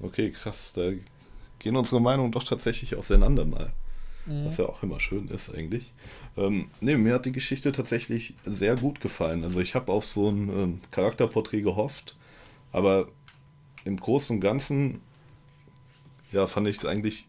Okay, 0.00 0.30
krass. 0.30 0.72
Da 0.72 0.92
gehen 1.58 1.76
unsere 1.76 2.00
Meinungen 2.00 2.30
doch 2.30 2.44
tatsächlich 2.44 2.94
auseinander 2.94 3.44
mal. 3.44 3.72
Was 4.44 4.58
ja 4.58 4.66
auch 4.66 4.82
immer 4.82 5.00
schön 5.00 5.28
ist 5.28 5.54
eigentlich. 5.54 5.90
Ähm, 6.36 6.70
nee, 6.80 6.98
mir 6.98 7.14
hat 7.14 7.24
die 7.24 7.32
Geschichte 7.32 7.72
tatsächlich 7.72 8.34
sehr 8.44 8.76
gut 8.76 9.00
gefallen. 9.00 9.42
Also 9.42 9.58
ich 9.60 9.74
habe 9.74 9.90
auf 9.90 10.04
so 10.04 10.28
ein 10.28 10.48
ähm, 10.50 10.80
Charakterporträt 10.90 11.62
gehofft, 11.62 12.14
aber 12.70 13.08
im 13.84 13.96
Großen 13.96 14.36
und 14.36 14.40
Ganzen 14.40 15.00
ja, 16.30 16.46
fand 16.46 16.68
ich 16.68 16.76
es 16.76 16.84
eigentlich 16.84 17.26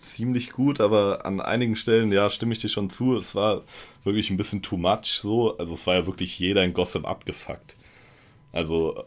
ziemlich 0.00 0.52
gut, 0.52 0.80
aber 0.80 1.24
an 1.26 1.40
einigen 1.40 1.76
Stellen, 1.76 2.12
ja, 2.12 2.28
stimme 2.30 2.52
ich 2.52 2.58
dir 2.60 2.68
schon 2.68 2.90
zu, 2.90 3.16
es 3.16 3.34
war 3.34 3.62
wirklich 4.04 4.30
ein 4.30 4.36
bisschen 4.36 4.62
too 4.62 4.76
much 4.76 5.06
so. 5.20 5.56
Also 5.58 5.74
es 5.74 5.86
war 5.86 5.94
ja 5.94 6.06
wirklich 6.06 6.38
jeder 6.38 6.64
in 6.64 6.72
Gotham 6.74 7.04
abgefuckt. 7.04 7.76
Also 8.52 9.04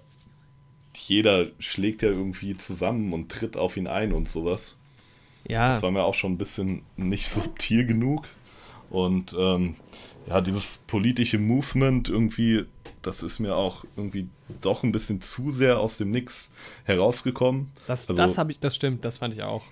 jeder 0.96 1.48
schlägt 1.60 2.02
ja 2.02 2.10
irgendwie 2.10 2.58
zusammen 2.58 3.14
und 3.14 3.30
tritt 3.32 3.56
auf 3.58 3.78
ihn 3.78 3.88
ein 3.88 4.12
und 4.14 4.28
sowas. 4.28 4.76
Ja, 5.48 5.70
Das 5.70 5.82
war 5.84 5.92
mir 5.92 6.04
auch 6.04 6.16
schon 6.16 6.34
ein 6.34 6.38
bisschen 6.38 6.82
nicht 6.98 7.28
subtil 7.30 7.86
genug. 7.86 8.28
Und 8.90 9.36
ähm, 9.38 9.76
ja, 10.28 10.42
dieses 10.42 10.80
politische 10.88 11.38
Movement 11.40 12.10
irgendwie, 12.10 12.66
das 13.02 13.24
ist 13.24 13.40
mir 13.40 13.56
auch 13.56 13.86
irgendwie 13.96 14.28
doch 14.62 14.84
ein 14.84 14.92
bisschen 14.92 15.22
zu 15.22 15.52
sehr 15.52 15.80
aus 15.80 15.98
dem 15.98 16.12
Nix 16.12 16.52
herausgekommen. 16.86 17.72
das, 17.88 18.10
also- 18.10 18.22
das 18.22 18.38
habe 18.38 18.52
ich, 18.52 18.60
das 18.60 18.76
stimmt, 18.76 19.06
das 19.06 19.18
fand 19.18 19.34
ich 19.34 19.44
auch. 19.44 19.64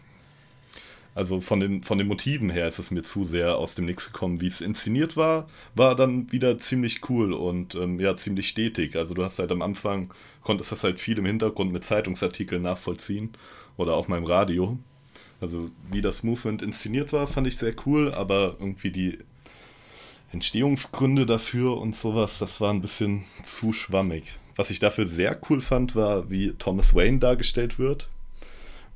Also 1.16 1.40
von 1.40 1.62
den, 1.62 1.82
von 1.82 1.98
den 1.98 2.08
Motiven 2.08 2.50
her 2.50 2.68
ist 2.68 2.78
es 2.78 2.92
mir 2.92 3.02
zu 3.02 3.24
sehr 3.24 3.58
aus 3.58 3.74
dem 3.74 3.86
Nix 3.86 4.12
gekommen. 4.12 4.42
Wie 4.42 4.48
es 4.48 4.60
inszeniert 4.60 5.16
war, 5.16 5.48
war 5.74 5.96
dann 5.96 6.30
wieder 6.34 6.60
ziemlich 6.60 7.10
cool 7.10 7.32
und 7.32 7.74
ähm, 7.74 8.02
ja, 8.02 8.18
ziemlich 8.18 8.50
stetig. 8.50 8.98
Also 8.98 9.14
du 9.14 9.24
hast 9.24 9.40
halt 9.40 9.54
am 9.54 9.62
Anfang, 9.62 10.14
konntest 10.44 10.74
das 10.74 10.84
halt 10.84 11.00
viel 11.00 11.18
im 11.18 11.26
Hintergrund 11.26 11.72
mit 11.72 11.86
Zeitungsartikeln 11.86 12.62
nachvollziehen 12.62 13.30
oder 13.78 13.96
auch 13.96 14.10
mal 14.10 14.18
im 14.18 14.26
Radio. 14.26 14.78
Also 15.40 15.72
wie 15.90 16.02
das 16.02 16.24
Movement 16.24 16.62
inszeniert 16.62 17.14
war, 17.14 17.28
fand 17.28 17.48
ich 17.48 17.56
sehr 17.56 17.74
cool, 17.86 18.14
aber 18.14 18.58
irgendwie 18.60 18.92
die 18.92 19.18
Entstehungsgründe 20.34 21.26
dafür 21.26 21.78
und 21.78 21.96
sowas, 21.96 22.40
das 22.40 22.60
war 22.60 22.74
ein 22.74 22.82
bisschen 22.82 23.24
zu 23.42 23.72
schwammig. 23.72 24.38
Was 24.58 24.70
ich 24.70 24.80
dafür 24.80 25.06
sehr 25.06 25.40
cool 25.50 25.62
fand, 25.62 25.96
war, 25.96 26.30
wie 26.30 26.52
Thomas 26.60 26.94
Wayne 26.94 27.20
dargestellt 27.20 27.80
wird. 27.80 28.10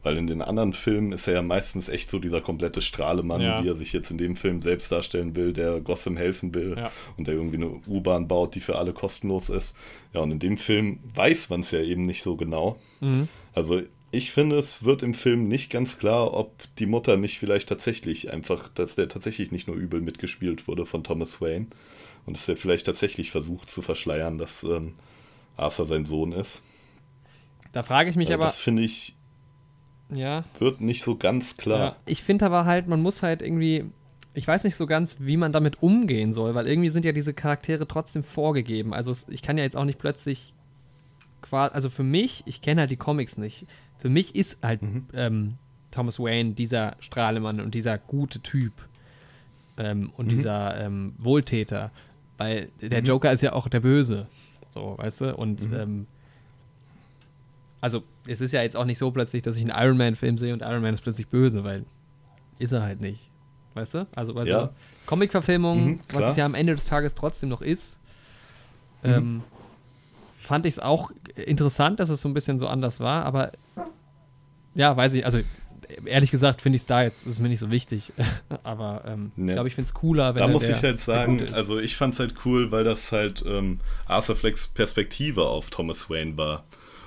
Weil 0.02 0.16
in 0.18 0.28
den 0.28 0.42
anderen 0.42 0.72
Filmen 0.72 1.12
ist 1.12 1.28
er 1.28 1.34
ja 1.34 1.42
meistens 1.42 1.90
echt 1.90 2.10
so 2.10 2.20
dieser 2.20 2.40
komplette 2.40 2.82
Strahlemann, 2.82 3.42
Ja. 3.42 3.62
wie 3.64 3.68
er 3.68 3.76
sich 3.76 3.92
jetzt 3.92 4.12
in 4.12 4.18
dem 4.18 4.38
Film 4.38 4.62
selbst 4.62 4.92
darstellen 4.92 5.36
will, 5.36 5.52
der 5.52 5.82
Gotham 5.82 6.16
helfen 6.16 6.56
will 6.56 6.76
Ja. 6.78 6.92
und 7.18 7.28
der 7.28 7.36
irgendwie 7.36 7.58
eine 7.58 7.68
U-Bahn 7.86 8.28
baut, 8.30 8.56
die 8.56 8.62
für 8.62 8.78
alle 8.78 8.94
kostenlos 8.94 9.50
ist. 9.50 9.76
Ja, 10.14 10.22
und 10.22 10.32
in 10.32 10.40
dem 10.40 10.58
Film 10.58 11.00
weiß 11.16 11.50
man 11.50 11.60
es 11.62 11.72
ja 11.72 11.82
eben 11.82 12.04
nicht 12.04 12.24
so 12.24 12.38
genau. 12.38 12.80
Mhm. 13.02 13.28
Also 13.54 13.82
ich 14.12 14.32
finde, 14.32 14.58
es 14.58 14.84
wird 14.86 15.04
im 15.04 15.14
Film 15.14 15.48
nicht 15.50 15.70
ganz 15.70 16.00
klar, 16.00 16.34
ob 16.34 16.54
die 16.78 16.86
Mutter 16.88 17.18
nicht 17.18 17.38
vielleicht 17.38 17.68
tatsächlich 17.70 18.32
einfach, 18.32 18.70
dass 18.70 18.96
der 18.96 19.10
tatsächlich 19.10 19.52
nicht 19.52 19.68
nur 19.68 19.76
übel 19.76 20.00
mitgespielt 20.02 20.68
wurde 20.68 20.86
von 20.86 21.04
Thomas 21.04 21.42
Wayne 21.42 21.68
und 22.26 22.38
dass 22.38 22.48
er 22.48 22.56
vielleicht 22.58 22.86
tatsächlich 22.86 23.32
versucht 23.32 23.70
zu 23.70 23.82
verschleiern, 23.82 24.38
dass 24.38 24.64
ähm, 24.64 24.94
Arthur 25.58 25.86
sein 25.86 26.06
Sohn 26.06 26.32
ist. 26.32 26.62
Da 27.74 27.84
frage 27.84 28.10
ich 28.10 28.16
mich 28.16 28.30
Also 28.30 28.36
aber, 28.36 28.46
das 28.46 28.58
finde 28.60 28.82
ich, 28.82 29.14
ja, 30.10 30.44
wird 30.60 30.82
nicht 30.82 31.04
so 31.04 31.16
ganz 31.16 31.58
klar. 31.58 31.80
Ja, 31.80 31.96
ich 32.06 32.24
finde 32.24 32.46
aber 32.46 32.66
halt, 32.66 32.88
man 32.88 33.02
muss 33.02 33.22
halt 33.24 33.42
irgendwie, 33.42 33.86
ich 34.34 34.48
weiß 34.48 34.64
nicht 34.64 34.76
so 34.76 34.86
ganz, 34.88 35.18
wie 35.20 35.38
man 35.38 35.52
damit 35.52 35.82
umgehen 35.84 36.34
soll, 36.34 36.56
weil 36.56 36.68
irgendwie 36.68 36.90
sind 36.90 37.06
ja 37.06 37.12
diese 37.12 37.34
Charaktere 37.34 37.88
trotzdem 37.88 38.24
vorgegeben. 38.24 38.94
Also 38.94 39.14
ich 39.30 39.42
kann 39.42 39.58
ja 39.58 39.64
jetzt 39.64 39.76
auch 39.78 39.86
nicht 39.86 40.00
plötzlich 40.00 40.54
quasi, 41.42 41.74
also 41.74 41.90
für 41.90 42.04
mich, 42.04 42.44
ich 42.46 42.62
kenne 42.62 42.82
halt 42.82 42.92
die 42.92 42.98
Comics 42.98 43.38
nicht. 43.38 43.66
Für 43.98 44.10
mich 44.10 44.36
ist 44.36 44.58
halt 44.64 44.82
Mhm. 44.82 45.08
ähm, 45.14 45.54
Thomas 45.92 46.20
Wayne 46.20 46.54
dieser 46.54 46.96
Strahlemann 47.00 47.60
und 47.60 47.74
dieser 47.76 47.98
gute 47.98 48.40
Typ 48.40 48.74
ähm, 49.78 50.12
und 50.16 50.28
Mhm. 50.28 50.30
dieser 50.30 50.80
ähm, 50.80 51.14
Wohltäter, 51.18 51.92
weil 52.38 52.70
der 52.82 53.02
Mhm. 53.02 53.08
Joker 53.08 53.32
ist 53.32 53.42
ja 53.42 53.54
auch 53.54 53.68
der 53.68 53.80
Böse, 53.80 54.28
so, 54.70 54.96
weißt 54.98 55.22
du? 55.22 55.36
Und 55.36 55.70
Mhm. 55.70 55.76
ähm, 55.78 56.08
also 57.82 58.04
es 58.28 58.42
ist 58.42 58.52
ja 58.52 58.62
jetzt 58.62 58.76
auch 58.76 58.86
nicht 58.86 58.98
so 58.98 59.12
plötzlich, 59.12 59.42
dass 59.42 59.56
ich 59.58 59.70
einen 59.70 59.84
Iron 59.88 59.98
Man-Film 59.98 60.38
sehe 60.38 60.54
und 60.54 60.62
Iron 60.62 60.82
Man 60.82 60.94
ist 60.94 61.02
plötzlich 61.02 61.28
böse, 61.28 61.64
weil 61.64 61.86
ist 62.60 62.72
er 62.74 62.82
halt 62.82 63.00
nicht. 63.02 63.22
Weißt 63.74 63.94
du? 63.94 64.08
Also 64.16 64.34
bei 64.34 64.44
Ja. 64.44 64.62
so 64.66 64.70
Comic-Verfilmungen, 65.06 65.86
Mhm, 65.92 66.00
was 66.14 66.32
es 66.32 66.36
ja 66.38 66.46
am 66.46 66.56
Ende 66.56 66.76
des 66.76 66.86
Tages 66.86 67.16
trotzdem 67.16 67.50
noch 67.50 67.62
ist, 67.62 67.98
Mhm. 69.04 69.10
ähm, 69.10 69.44
fand 70.42 70.66
ich 70.66 70.74
es 70.74 70.80
auch 70.80 71.12
interessant, 71.36 72.00
dass 72.00 72.10
es 72.10 72.22
so 72.22 72.28
ein 72.30 72.34
bisschen 72.34 72.60
so 72.60 72.68
anders 72.68 73.00
war, 73.00 73.24
aber 73.26 73.52
ja, 74.76 74.96
weiß 74.96 75.14
ich, 75.14 75.26
also 75.26 75.40
ehrlich 76.06 76.32
gesagt 76.32 76.62
finde 76.62 76.76
ich 76.76 76.84
es 76.84 76.86
da 76.86 77.02
jetzt, 77.04 77.26
ist 77.26 77.40
mir 77.40 77.50
nicht 77.50 77.60
so 77.60 77.72
wichtig, 77.72 78.12
aber 78.64 79.04
ähm, 79.06 79.32
Nee. 79.36 79.52
ich 79.52 79.56
glaube, 79.56 79.68
ich 79.70 79.76
finde 79.76 79.88
es 79.88 79.94
cooler, 79.94 80.36
wenn 80.36 80.42
Da 80.42 80.48
muss 80.48 80.64
der- 80.64 80.76
ich 80.76 80.84
halt 80.84 81.02
sagen, 81.02 81.46
also 81.54 81.80
ich 81.80 81.96
fand 81.96 82.14
es 82.16 82.20
halt 82.20 82.36
cool, 82.46 82.72
weil 82.72 82.84
das 82.84 83.12
halt 83.12 83.44
ähm, 83.48 83.80
Arthur 84.06 84.36
Flecks 84.36 84.68
Perspektive 84.68 85.48
auf 85.48 85.70
Thomas 85.70 86.10
Wayne 86.10 86.36
war. 86.38 86.64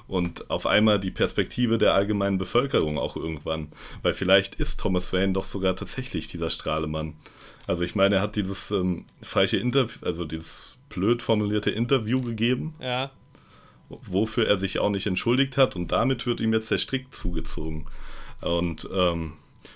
Und 0.08 0.50
auf 0.50 0.66
einmal 0.66 1.00
die 1.00 1.10
Perspektive 1.10 1.78
der 1.78 1.94
allgemeinen 1.94 2.38
Bevölkerung 2.38 2.98
auch 2.98 3.16
irgendwann. 3.16 3.68
Weil 4.02 4.14
vielleicht 4.14 4.56
ist 4.56 4.80
Thomas 4.80 5.12
Wayne 5.12 5.32
doch 5.32 5.44
sogar 5.44 5.76
tatsächlich 5.76 6.26
dieser 6.26 6.50
Strahlemann. 6.50 7.14
Also 7.66 7.82
ich 7.84 7.94
meine, 7.94 8.16
er 8.16 8.22
hat 8.22 8.36
dieses 8.36 8.70
ähm, 8.70 9.04
falsche 9.22 9.56
Interview, 9.56 10.04
also 10.04 10.24
dieses 10.24 10.76
blöd 10.88 11.22
formulierte 11.22 11.70
Interview 11.70 12.20
gegeben, 12.20 12.74
ja, 12.80 13.10
wofür 13.88 14.46
er 14.46 14.58
sich 14.58 14.78
auch 14.78 14.90
nicht 14.90 15.06
entschuldigt 15.06 15.56
hat 15.56 15.76
und 15.76 15.92
damit 15.92 16.26
wird 16.26 16.40
ihm 16.40 16.52
jetzt 16.52 16.70
der 16.70 16.78
Strick 16.78 17.14
zugezogen. 17.14 17.86
Und 18.40 18.88
ähm, 18.92 19.34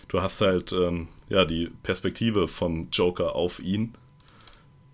du 0.08 0.20
hast 0.20 0.40
halt 0.40 0.72
ähm, 0.72 1.08
ja 1.28 1.44
die 1.44 1.70
Perspektive 1.82 2.48
vom 2.48 2.88
Joker 2.90 3.34
auf 3.34 3.60
ihn, 3.60 3.94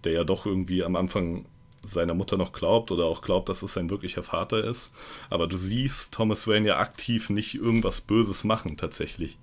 der 0.04 0.12
ja 0.12 0.24
doch 0.24 0.46
irgendwie 0.46 0.84
am 0.84 0.96
Anfang 0.96 1.46
seiner 1.84 2.14
Mutter 2.14 2.36
noch 2.36 2.52
glaubt 2.52 2.90
oder 2.92 3.04
auch 3.06 3.22
glaubt, 3.22 3.48
dass 3.48 3.62
es 3.62 3.72
sein 3.74 3.90
wirklicher 3.90 4.22
Vater 4.22 4.62
ist. 4.64 4.92
Aber 5.30 5.46
du 5.46 5.56
siehst 5.56 6.12
Thomas 6.14 6.46
Wayne 6.46 6.68
ja 6.68 6.78
aktiv 6.78 7.28
nicht 7.30 7.54
irgendwas 7.54 8.00
Böses 8.00 8.44
machen 8.44 8.76
tatsächlich. 8.76 9.36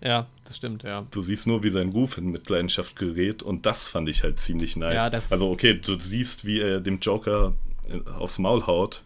ja, 0.00 0.26
das 0.46 0.56
stimmt, 0.56 0.82
ja. 0.82 1.06
Du 1.10 1.20
siehst 1.20 1.46
nur, 1.46 1.62
wie 1.62 1.68
sein 1.70 1.90
Ruf 1.90 2.16
in 2.16 2.30
Mitleidenschaft 2.30 2.96
gerät 2.96 3.42
und 3.42 3.66
das 3.66 3.86
fand 3.86 4.08
ich 4.08 4.22
halt 4.22 4.40
ziemlich 4.40 4.74
nice. 4.76 4.94
Ja, 4.94 5.10
das- 5.10 5.30
also 5.30 5.50
okay, 5.50 5.74
du 5.78 5.98
siehst, 5.98 6.44
wie 6.46 6.60
er 6.60 6.80
dem 6.80 6.98
Joker 7.00 7.52
äh, 7.88 8.00
aufs 8.18 8.38
Maul 8.38 8.66
haut, 8.66 9.04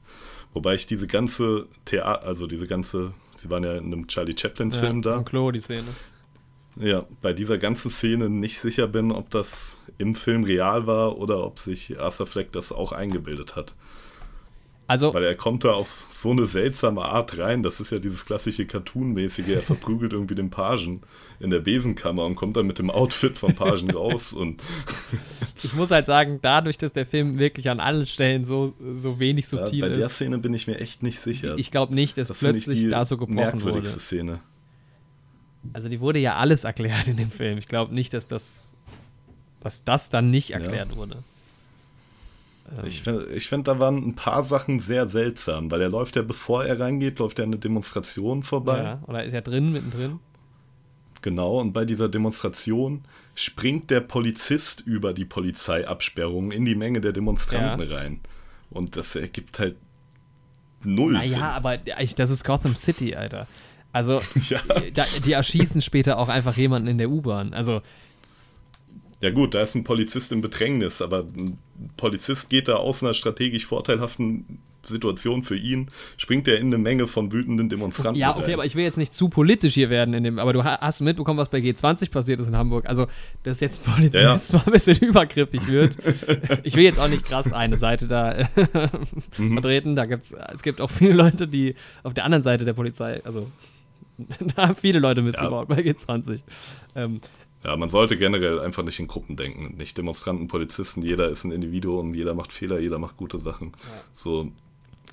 wobei 0.52 0.74
ich 0.76 0.86
diese 0.86 1.09
ganze 1.09 1.66
Theater, 1.85 2.22
also 2.24 2.47
diese 2.47 2.68
ganze, 2.68 3.12
sie 3.36 3.51
waren 3.51 3.64
ja 3.64 3.74
in 3.74 3.86
einem 3.86 4.06
Charlie 4.06 4.36
Chaplin-Film 4.39 5.02
ja, 5.02 5.16
da, 5.16 5.22
Klo, 5.24 5.51
die 5.51 5.59
Szene. 5.60 5.89
ja, 6.76 7.05
bei 7.20 7.32
dieser 7.32 7.59
ganzen 7.59 7.90
Szene 7.90 8.31
nicht 8.31 8.60
sicher 8.60 8.86
bin, 8.86 9.10
ob 9.10 9.31
das 9.31 9.76
im 9.99 10.15
Film 10.15 10.45
real 10.45 10.87
war 10.87 11.19
oder 11.19 11.45
ob 11.45 11.59
sich 11.59 11.99
Arthur 11.99 12.27
Fleck 12.27 12.53
das 12.53 12.73
auch 12.73 12.93
eingebildet 12.93 13.57
hat. 13.57 13.75
Also, 14.87 15.15
Weil 15.15 15.25
er 15.25 15.35
kommt 15.35 15.65
da 15.65 15.73
auf 15.73 15.89
so 15.89 16.31
eine 16.31 16.45
seltsame 16.45 17.03
Art 17.03 17.39
rein. 17.39 17.62
Das 17.62 17.81
ist 17.81 17.91
ja 17.91 17.99
dieses 17.99 18.27
klassische 18.27 18.66
Cartoon-mäßige. 18.66 19.49
Er 19.49 19.62
verprügelt 19.62 20.12
irgendwie 20.12 20.35
den 20.35 20.51
Pagen 20.51 21.01
in 21.41 21.49
der 21.49 21.61
Besenkammer 21.61 22.25
und 22.25 22.35
kommt 22.35 22.57
dann 22.57 22.66
mit 22.66 22.79
dem 22.79 22.91
Outfit 22.91 23.39
vom 23.39 23.55
Pagen 23.55 23.91
raus. 23.95 24.35
Und 24.35 24.62
ich 25.62 25.73
muss 25.73 25.91
halt 25.91 26.05
sagen, 26.05 26.39
dadurch, 26.43 26.77
dass 26.77 26.93
der 26.93 27.07
Film 27.07 27.39
wirklich 27.39 27.71
an 27.71 27.81
allen 27.81 28.05
Stellen 28.05 28.45
so, 28.45 28.75
so 28.97 29.19
wenig 29.19 29.51
ja, 29.51 29.59
subtil 29.59 29.81
bei 29.81 29.89
der 29.89 30.07
ist, 30.07 30.16
Szene 30.16 30.37
bin 30.37 30.53
ich 30.53 30.66
mir 30.66 30.79
echt 30.79 31.03
nicht 31.03 31.19
sicher. 31.19 31.57
ich 31.57 31.71
glaube 31.71 31.95
nicht, 31.95 32.19
dass 32.19 32.29
das 32.29 32.41
plötzlich 32.41 32.81
die 32.81 32.89
da 32.91 33.07
so 33.07 33.16
gebrochen 33.16 33.37
wurde. 33.37 33.57
merkwürdigste 33.57 34.01
Szene. 34.01 34.41
Also 35.73 35.89
die 35.89 36.01
wurde 36.01 36.19
ja 36.19 36.37
alles 36.37 36.65
erklärt 36.65 37.09
in 37.09 37.16
dem 37.16 37.31
Film. 37.31 37.57
Ich 37.57 37.69
glaube 37.69 37.95
nicht, 37.95 38.12
dass 38.12 38.27
das, 38.27 38.74
dass 39.65 39.82
das 39.85 40.11
dann 40.11 40.31
nicht 40.31 40.51
Ja. 40.51 40.59
erklärt 40.59 40.95
wurde. 40.97 41.24
Ähm, 42.78 42.85
Ich 42.86 43.03
finde, 43.03 43.27
ich 43.27 43.49
find, 43.49 43.66
da 43.69 43.78
waren 43.81 43.97
ein 44.07 44.15
paar 44.15 44.43
Sachen 44.43 44.81
sehr 44.81 45.09
seltsam, 45.09 45.70
weil 45.70 45.82
er 45.82 45.89
läuft 45.89 46.16
ja, 46.16 46.23
bevor 46.23 46.65
er 46.65 46.78
reingeht, 46.81 47.19
läuft 47.19 47.39
er 47.39 47.45
eine 47.47 47.59
Demonstration 47.59 48.43
vorbei. 48.43 48.78
ja, 48.78 49.03
oder 49.07 49.24
ist 49.24 49.32
er 49.32 49.43
drin, 49.43 49.73
mittendrin? 49.73 50.20
Genau, 51.23 51.59
und 51.61 51.73
bei 51.73 51.85
dieser 51.86 52.09
Demonstration 52.09 53.03
springt 53.35 53.91
der 53.91 54.01
Polizist 54.01 54.82
über 54.82 55.15
die 55.15 55.24
Polizeiabsperrung 55.24 56.53
in 56.53 56.65
die 56.66 56.74
Menge 56.74 57.01
der 57.01 57.12
Demonstranten 57.12 57.91
rein. 57.91 58.20
Und 58.70 58.97
das 58.97 59.16
ergibt 59.16 59.59
halt 59.59 59.77
null 60.82 61.19
Sinn. 61.23 61.32
Naja, 61.32 61.53
aber 61.53 61.78
das 61.78 62.31
ist 62.31 62.45
Gotham 62.45 62.77
City, 62.77 63.15
Alter. 63.16 63.47
Also, 63.93 64.20
Ja. 64.51 64.61
da, 64.93 65.05
die 65.24 65.32
erschießen 65.32 65.81
später 65.81 66.19
auch 66.19 66.28
einfach 66.28 66.57
jemanden 66.57 66.89
in 66.89 66.99
der 66.99 67.09
U-Bahn. 67.11 67.55
Also, 67.55 67.81
Ja 69.25 69.31
gut, 69.31 69.55
da 69.55 69.63
ist 69.63 69.75
ein 69.75 69.85
Polizist 69.85 70.33
im 70.33 70.41
Bedrängnis, 70.43 71.01
aber 71.01 71.21
ein 71.21 71.59
Polizist 71.97 72.51
geht 72.51 72.69
da 72.69 72.75
aus 72.77 73.03
einer 73.03 73.15
strategisch 73.15 73.65
vorteilhaften 73.67 74.59
Situation 74.83 75.43
für 75.43 75.57
ihn, 75.57 75.89
springt 76.19 76.47
er 76.47 76.59
in 76.59 76.67
eine 76.67 76.77
Menge 76.77 77.07
von 77.07 77.33
wütenden 77.33 77.71
Demonstranten 77.71 78.17
ja, 78.21 78.33
okay, 78.37 78.43
rein. 78.45 78.53
aber 78.55 78.67
ich 78.67 78.75
will 78.75 78.85
jetzt 78.85 78.99
nicht 78.99 79.15
zu 79.15 79.31
politisch 79.31 79.73
hier 79.73 79.89
werden 79.89 80.13
in 80.13 80.25
dem, 80.25 80.39
aber 80.39 80.53
du 80.53 80.63
ha- 80.63 80.79
hast 80.79 81.01
mitbekommen, 81.01 81.39
was 81.39 81.49
bei 81.49 81.59
G20 81.61 82.11
passiert 82.11 82.39
ist 82.41 82.49
in 82.49 82.57
Hamburg. 82.57 82.85
Also, 82.87 83.07
dass 83.45 83.61
jetzt 83.61 83.83
Polizist 83.83 84.23
Ja, 84.23 84.35
ja. 84.35 84.41
mal 84.59 84.63
ein 84.67 84.73
bisschen 84.73 84.99
übergriffig 84.99 85.67
wird. 85.69 85.97
ich 86.65 86.77
will 86.77 86.85
jetzt 86.85 87.01
auch 87.01 87.09
nicht 87.09 87.25
krass 87.25 87.51
eine 87.51 87.77
Seite 87.79 88.07
da 88.09 88.33
äh, 88.33 88.45
Mhm. 89.39 89.55
vertreten. 89.55 89.97
Da 89.97 90.05
gibt's, 90.05 90.35
es 90.53 90.63
gibt 90.63 90.83
auch 90.83 90.91
viele 90.91 91.15
Leute, 91.15 91.49
die 91.49 91.77
auf 92.03 92.13
der 92.13 92.25
anderen 92.27 92.43
Seite 92.43 92.67
der 92.67 92.75
Polizei, 92.75 93.23
also 93.25 93.51
da 94.55 94.69
haben 94.69 94.77
viele 94.77 94.99
Leute 94.99 95.23
missgebaut 95.23 95.67
bei 95.67 95.77
G20. 95.81 96.41
Ähm, 96.95 97.21
Ja, 97.65 97.77
man 97.77 97.89
sollte 97.89 98.16
generell 98.16 98.61
einfach 98.61 98.82
nicht 98.82 99.01
in 99.01 99.07
Gruppen 99.07 99.36
denken. 99.36 99.77
Nicht 99.77 99.97
Demonstranten, 99.97 100.49
Polizisten, 100.49 101.03
jeder 101.03 101.31
ist 101.31 101.45
ein 101.45 101.53
Individuum, 101.53 102.15
jeder 102.15 102.35
macht 102.35 102.53
Fehler, 102.53 102.78
jeder 102.78 102.99
macht 102.99 103.16
gute 103.16 103.39
Sachen. 103.39 103.73
So, 104.12 104.53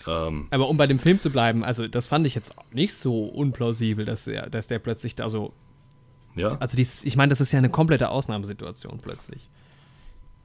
ähm, 0.08 0.48
aber 0.52 0.68
um 0.68 0.78
bei 0.78 0.88
dem 0.88 1.00
Film 1.00 1.20
zu 1.20 1.30
bleiben, 1.30 1.64
also 1.64 1.88
das 1.88 2.08
fand 2.08 2.26
ich 2.26 2.36
jetzt 2.36 2.58
auch 2.58 2.66
nicht 2.72 2.94
so 2.94 3.26
unplausibel, 3.26 4.06
dass 4.06 4.26
der, 4.26 4.50
dass 4.50 4.68
der 4.68 4.80
plötzlich 4.80 5.16
da 5.16 5.30
so 5.30 5.54
ja. 6.36 6.58
Also 6.60 6.78
dies, 6.78 7.04
ich 7.04 7.16
meine, 7.16 7.30
das 7.30 7.42
ist 7.42 7.52
ja 7.52 7.60
eine 7.60 7.70
komplette 7.70 8.10
Ausnahmesituation 8.10 9.00
plötzlich. 9.02 9.50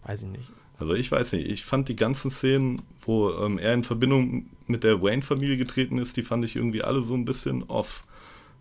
Weiß 0.04 0.22
ich 0.22 0.28
nicht. 0.28 0.48
Also 0.78 0.94
ich 0.94 1.10
weiß 1.10 1.32
nicht, 1.32 1.48
ich 1.48 1.64
fand 1.64 1.88
die 1.88 1.96
ganzen 1.96 2.30
Szenen, 2.30 2.82
wo 3.00 3.30
ähm, 3.30 3.58
er 3.58 3.72
in 3.72 3.82
Verbindung 3.82 4.50
mit 4.66 4.84
der 4.84 5.00
Wayne-Familie 5.00 5.56
getreten 5.56 5.98
ist, 5.98 6.16
die 6.16 6.22
fand 6.22 6.44
ich 6.44 6.56
irgendwie 6.56 6.82
alle 6.82 7.02
so 7.02 7.14
ein 7.14 7.24
bisschen 7.24 7.62
off. 7.64 8.02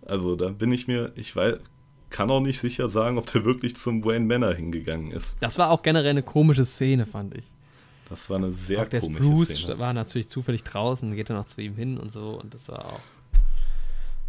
Also 0.06 0.36
da 0.36 0.50
bin 0.50 0.72
ich 0.72 0.88
mir, 0.88 1.12
ich 1.16 1.36
weiß, 1.36 1.58
kann 2.10 2.30
auch 2.30 2.40
nicht 2.40 2.60
sicher 2.60 2.90
sagen, 2.90 3.18
ob 3.18 3.26
der 3.32 3.46
wirklich 3.46 3.76
zum 3.76 4.04
Wayne 4.06 4.26
Manor 4.26 4.54
hingegangen 4.54 5.12
ist. 5.12 5.38
Das 5.40 5.58
war 5.58 5.72
auch 5.72 5.82
generell 5.82 6.12
eine 6.12 6.24
komische 6.24 6.66
Szene, 6.66 7.06
fand 7.06 7.36
ich. 7.36 7.46
Das 8.10 8.30
war 8.30 8.38
eine 8.38 8.52
sehr 8.52 8.84
auch 8.84 8.90
der 8.90 9.02
komische 9.02 9.24
Bruce 9.24 9.50
Szene. 9.50 9.80
war 9.80 9.94
natürlich 9.94 10.28
zufällig 10.28 10.64
draußen, 10.64 11.16
geht 11.16 11.30
dann 11.30 11.38
auch 11.38 11.48
zu 11.48 11.62
ihm 11.62 11.76
hin 11.76 11.98
und 11.98 12.12
so 12.12 12.40
und 12.40 12.54
das 12.54 12.70
war 12.70 12.86
auch. 12.86 13.00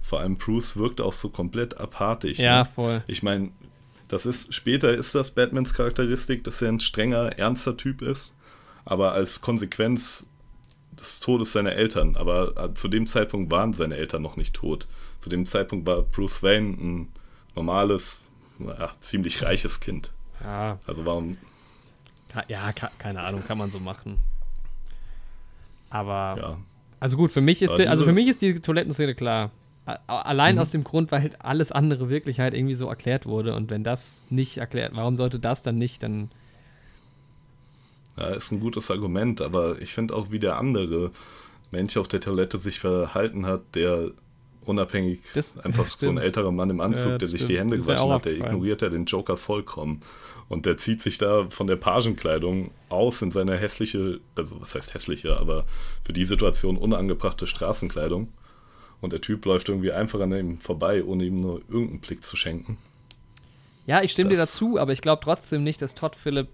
Vor 0.01 0.21
allem 0.21 0.37
Bruce 0.37 0.77
wirkt 0.77 1.01
auch 1.01 1.13
so 1.13 1.29
komplett 1.29 1.79
apathisch. 1.79 2.39
Ja, 2.39 2.61
ne? 2.61 2.69
voll. 2.75 3.03
Ich 3.07 3.23
meine, 3.23 3.51
das 4.09 4.25
ist, 4.25 4.55
später 4.55 4.95
ist 4.95 5.15
das 5.15 5.33
Batmans 5.33 5.75
Charakteristik, 5.75 6.45
dass 6.45 6.63
er 6.63 6.69
ein 6.69 6.81
strenger, 6.81 7.39
ernster 7.39 7.77
Typ 7.77 8.03
ist, 8.03 8.33
aber 8.85 9.13
als 9.13 9.41
Konsequenz 9.41 10.27
des 10.99 11.21
Todes 11.21 11.53
seiner 11.53 11.73
Eltern. 11.73 12.17
Aber 12.17 12.57
äh, 12.57 12.75
zu 12.75 12.89
dem 12.89 13.07
Zeitpunkt 13.07 13.51
waren 13.51 13.73
seine 13.73 13.97
Eltern 13.97 14.23
noch 14.23 14.37
nicht 14.37 14.55
tot. 14.55 14.87
Zu 15.21 15.29
dem 15.29 15.45
Zeitpunkt 15.45 15.87
war 15.87 16.03
Bruce 16.03 16.43
Wayne 16.43 16.77
ein 16.81 17.09
normales, 17.57 18.21
naja, 18.59 18.93
ziemlich 19.01 19.43
reiches 19.43 19.81
Kind. 19.81 20.13
Ja, 20.43 20.79
Also 20.87 21.05
warum, 21.07 21.37
ja 22.49 22.73
keine 22.73 23.23
Ahnung, 23.23 23.43
kann 23.47 23.57
man 23.59 23.71
so 23.71 23.81
machen. 23.81 24.19
Aber, 25.91 26.37
ja. 26.39 26.57
also 27.01 27.17
gut, 27.17 27.31
für 27.31 27.41
mich 27.41 27.63
ist, 27.63 27.77
die, 27.79 27.89
also 27.89 28.05
für 28.05 28.13
mich 28.13 28.29
ist 28.29 28.43
die 28.43 28.61
Toilettenszene 28.61 29.15
klar. 29.15 29.51
Allein 30.09 30.57
Mhm. 30.57 30.61
aus 30.61 30.71
dem 30.71 30.83
Grund, 30.85 31.13
weil 31.13 31.23
halt 31.23 31.41
alles 31.45 31.71
andere 31.71 32.09
wirklich 32.09 32.41
halt 32.41 32.55
irgendwie 32.55 32.75
so 32.75 32.89
erklärt 32.89 33.25
wurde. 33.25 33.55
Und 33.55 33.71
wenn 33.71 33.85
das 33.85 34.21
nicht 34.31 34.59
erklärt, 34.59 34.93
warum 34.97 35.17
sollte 35.17 35.39
das 35.39 35.63
dann 35.63 35.79
nicht, 35.79 36.03
dann. 36.03 36.31
Ja, 38.17 38.31
ist 38.31 38.51
ein 38.51 38.59
gutes 38.61 38.91
Argument, 38.91 39.41
aber 39.41 39.81
ich 39.81 39.95
finde 39.95 40.15
auch, 40.17 40.31
wie 40.33 40.41
der 40.41 40.57
andere 40.59 41.13
Mensch 41.71 41.97
auf 41.97 42.09
der 42.09 42.21
Toilette 42.21 42.59
sich 42.59 42.81
verhalten 42.81 43.47
hat, 43.47 43.61
der 43.75 44.11
unabhängig 44.67 45.21
Das- 45.35 45.57
einfach 45.59 45.85
das 45.85 45.93
so 45.99 46.09
ein 46.11 46.19
älterer 46.19 46.53
Mann 46.53 46.71
im 46.71 46.81
Anzug, 46.81 47.13
Ja, 47.13 47.19
der 47.19 47.29
sich 47.29 47.41
stimmt. 47.43 47.51
die 47.53 47.59
Hände 47.59 47.77
gewaschen 47.79 48.11
hat, 48.11 48.25
der 48.25 48.35
ignoriert 48.35 48.83
ja 48.83 48.89
den 48.89 49.05
Joker 49.07 49.37
vollkommen. 49.37 50.03
Und 50.49 50.65
der 50.67 50.77
zieht 50.77 51.03
sich 51.03 51.19
da 51.19 51.47
von 51.51 51.67
der 51.67 51.77
Pagenkleidung 51.77 52.71
aus 52.89 53.21
in 53.23 53.33
seine 53.33 53.57
hässliche, 53.57 54.21
also 54.37 54.61
was 54.61 54.75
heißt 54.75 54.95
hässliche, 54.95 55.39
aber 55.39 55.65
für 56.05 56.13
die 56.13 56.25
Situation 56.25 56.77
unangebrachte 56.77 57.47
Straßenkleidung. 57.47 58.29
Und 59.01 59.13
der 59.13 59.21
Typ 59.21 59.45
läuft 59.45 59.69
irgendwie 59.69 59.93
einfach 59.93 60.21
an 60.21 60.33
ihm 60.33 60.59
vorbei, 60.59 61.03
ohne 61.05 61.25
ihm 61.25 61.41
nur 61.41 61.61
irgendeinen 61.69 62.01
Blick 62.01 62.25
zu 62.25 62.37
schenken. 62.37 62.79
Ja, 63.87 64.03
ich 64.03 64.13
stimme 64.13 64.31
dir 64.31 64.37
Das- 64.37 64.53
dazu, 64.53 64.79
aber 64.79 64.93
ich 64.93 65.01
glaube 65.03 65.23
trotzdem 65.25 65.63
nicht, 65.65 65.83
dass 65.83 65.95
Todd 65.95 66.17
Phillip 66.17 66.49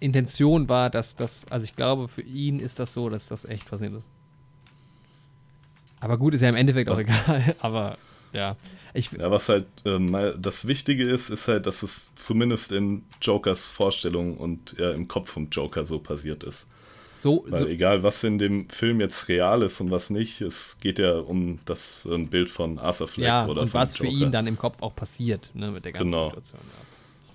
Intention 0.00 0.68
war, 0.68 0.90
dass 0.90 1.16
das, 1.16 1.46
also 1.50 1.64
ich 1.64 1.74
glaube, 1.74 2.08
für 2.08 2.22
ihn 2.22 2.60
ist 2.60 2.78
das 2.78 2.92
so, 2.92 3.08
dass 3.08 3.26
das 3.28 3.44
echt 3.44 3.68
passiert 3.68 3.94
ist. 3.94 4.04
Aber 6.06 6.18
gut, 6.18 6.34
ist 6.34 6.40
ja 6.42 6.48
im 6.48 6.54
Endeffekt 6.56 6.88
auch 6.88 6.94
Ja. 6.98 7.00
egal. 7.00 7.56
Aber 7.60 7.98
ja, 8.32 8.56
ich, 8.94 9.10
Ja, 9.10 9.28
was 9.28 9.48
halt 9.48 9.66
ähm, 9.84 10.16
das 10.38 10.68
Wichtige 10.68 11.02
ist, 11.04 11.30
ist 11.30 11.48
halt, 11.48 11.66
dass 11.66 11.82
es 11.82 12.14
zumindest 12.14 12.70
in 12.70 13.02
Jokers 13.20 13.66
Vorstellung 13.68 14.36
und 14.36 14.76
ja, 14.78 14.92
im 14.92 15.08
Kopf 15.08 15.30
vom 15.30 15.48
Joker 15.50 15.84
so 15.84 15.98
passiert 15.98 16.44
ist. 16.44 16.66
So, 17.18 17.44
Weil 17.48 17.62
so 17.62 17.66
egal, 17.68 18.02
was 18.04 18.22
in 18.22 18.38
dem 18.38 18.68
Film 18.68 19.00
jetzt 19.00 19.28
real 19.28 19.62
ist 19.62 19.80
und 19.80 19.90
was 19.90 20.10
nicht, 20.10 20.42
es 20.42 20.76
geht 20.80 21.00
ja 21.00 21.18
um 21.18 21.58
das 21.64 22.04
ein 22.04 22.28
Bild 22.28 22.48
von 22.50 22.78
Arthur 22.78 23.08
Fleck 23.08 23.26
ja, 23.26 23.46
oder 23.48 23.62
und 23.62 23.74
was 23.74 23.96
für 23.96 24.04
Joker. 24.04 24.16
ihn 24.16 24.30
dann 24.30 24.46
im 24.46 24.56
Kopf 24.56 24.80
auch 24.80 24.94
passiert, 24.94 25.50
ne, 25.54 25.72
mit 25.72 25.84
der 25.84 25.92
ganzen 25.92 26.06
Genau. 26.12 26.28
Situation. 26.28 26.60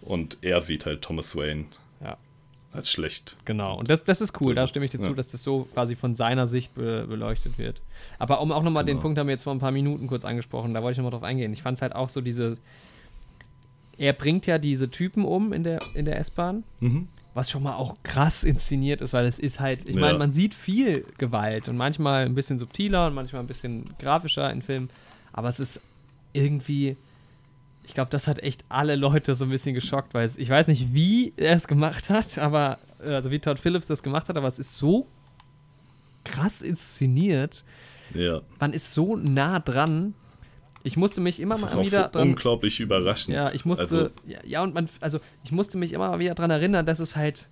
Und 0.04 0.38
er 0.42 0.62
sieht 0.62 0.86
halt 0.86 1.02
Thomas 1.02 1.36
Wayne 1.36 1.66
Ja. 2.00 2.08
ja. 2.12 2.18
als 2.72 2.90
schlecht. 2.90 3.36
Genau, 3.44 3.78
und 3.78 3.90
das, 3.90 4.04
das 4.06 4.22
ist 4.22 4.40
cool, 4.40 4.56
da 4.56 4.68
stimme 4.68 4.86
ich 4.86 4.92
dir 4.92 5.00
zu, 5.00 5.10
Ja. 5.10 5.14
dass 5.16 5.28
das 5.30 5.44
so 5.44 5.68
quasi 5.74 5.96
von 5.96 6.16
seiner 6.16 6.48
Sicht 6.48 6.74
be 6.76 7.06
beleuchtet 7.10 7.58
wird. 7.58 7.82
Aber 8.20 8.42
um 8.42 8.52
auch 8.52 8.64
nochmal 8.64 8.84
den 8.86 8.96
Genau. 8.98 9.02
Punkt 9.02 9.20
haben 9.20 9.28
wir 9.28 9.34
jetzt 9.34 9.44
vor 9.44 9.54
ein 9.54 9.60
paar 9.60 9.72
Minuten 9.72 10.08
kurz 10.08 10.26
angesprochen, 10.26 10.74
da 10.74 10.82
wollte 10.82 10.94
ich 10.94 10.98
nochmal 10.98 11.12
drauf 11.12 11.24
eingehen. 11.24 11.54
Ich 11.54 11.62
fand 11.62 11.78
es 11.78 11.82
halt 11.82 11.96
auch 11.96 12.10
so 12.10 12.22
diese, 12.22 12.58
er 13.98 14.14
bringt 14.14 14.46
ja 14.48 14.58
diese 14.58 14.90
Typen 14.90 15.26
um 15.26 15.54
in 15.54 15.64
der, 15.64 15.84
in 15.94 16.06
der 16.06 16.18
S-Bahn, 16.20 16.64
Mhm. 16.80 17.08
was 17.34 17.50
schon 17.50 17.64
mal 17.64 17.76
auch 17.76 17.96
krass 18.04 18.44
inszeniert 18.44 19.02
ist, 19.02 19.14
weil 19.14 19.26
es 19.26 19.40
ist 19.40 19.60
halt, 19.60 19.88
ich 19.88 19.96
Ja. 19.96 20.02
meine, 20.02 20.18
man 20.18 20.32
sieht 20.32 20.54
viel 20.54 21.06
Gewalt 21.18 21.68
und 21.70 21.78
manchmal 21.78 22.26
ein 22.26 22.36
bisschen 22.36 22.58
subtiler 22.58 23.08
und 23.08 23.14
manchmal 23.14 23.42
ein 23.42 23.48
bisschen 23.48 23.86
grafischer 24.00 24.52
in 24.52 24.62
Filmen, 24.62 24.90
aber 25.34 25.50
es 25.50 25.60
ist 25.60 25.80
irgendwie, 26.34 26.98
ich 27.84 27.94
glaube, 27.94 28.10
das 28.12 28.28
hat 28.28 28.40
echt 28.40 28.64
alle 28.70 28.96
Leute 28.96 29.36
so 29.36 29.46
ein 29.46 29.50
bisschen 29.52 29.74
geschockt, 29.74 30.14
weil 30.14 30.26
es, 30.26 30.38
ich 30.38 30.50
weiß 30.50 30.68
nicht, 30.68 30.94
wie 30.94 31.34
er 31.38 31.56
es 31.56 31.68
gemacht 31.68 32.10
hat, 32.10 32.38
aber, 32.38 32.80
äh, 33.04 33.10
also 33.14 33.32
wie 33.32 33.40
Todd 33.40 33.60
Phillips 33.60 33.88
das 33.88 34.04
gemacht 34.04 34.30
hat, 34.30 34.38
aber 34.38 34.48
es 34.48 34.60
ist 34.60 34.78
so 34.78 35.08
krass 36.24 36.62
inszeniert, 36.62 37.64
Ja, 38.14 38.42
man 38.60 38.74
ist 38.74 38.94
so 38.94 39.16
nah 39.16 39.60
dran. 39.60 40.14
Ich 40.84 40.98
musste 40.98 41.22
mich 41.22 41.40
immer 41.40 41.56
das 41.56 41.76
mal 41.76 41.86
wieder 41.86 42.06
so 42.06 42.20
dran 42.20 42.30
unglaublich 42.30 42.80
überraschend. 42.80 43.36
ja, 43.36 43.52
ich 43.52 43.66
musste, 43.66 43.84
Also, 43.84 44.10
ja, 44.26 44.40
ja, 44.44 44.64
und 44.64 44.74
man, 44.74 44.90
also 45.00 45.20
ich 45.44 45.52
musste 45.52 45.78
mich 45.78 45.94
immer 45.94 46.10
mal 46.10 46.20
wieder 46.20 46.34
dran 46.34 46.50
erinnern, 46.50 46.86
dass 46.86 47.00
es 47.00 47.16
halt, 47.16 47.50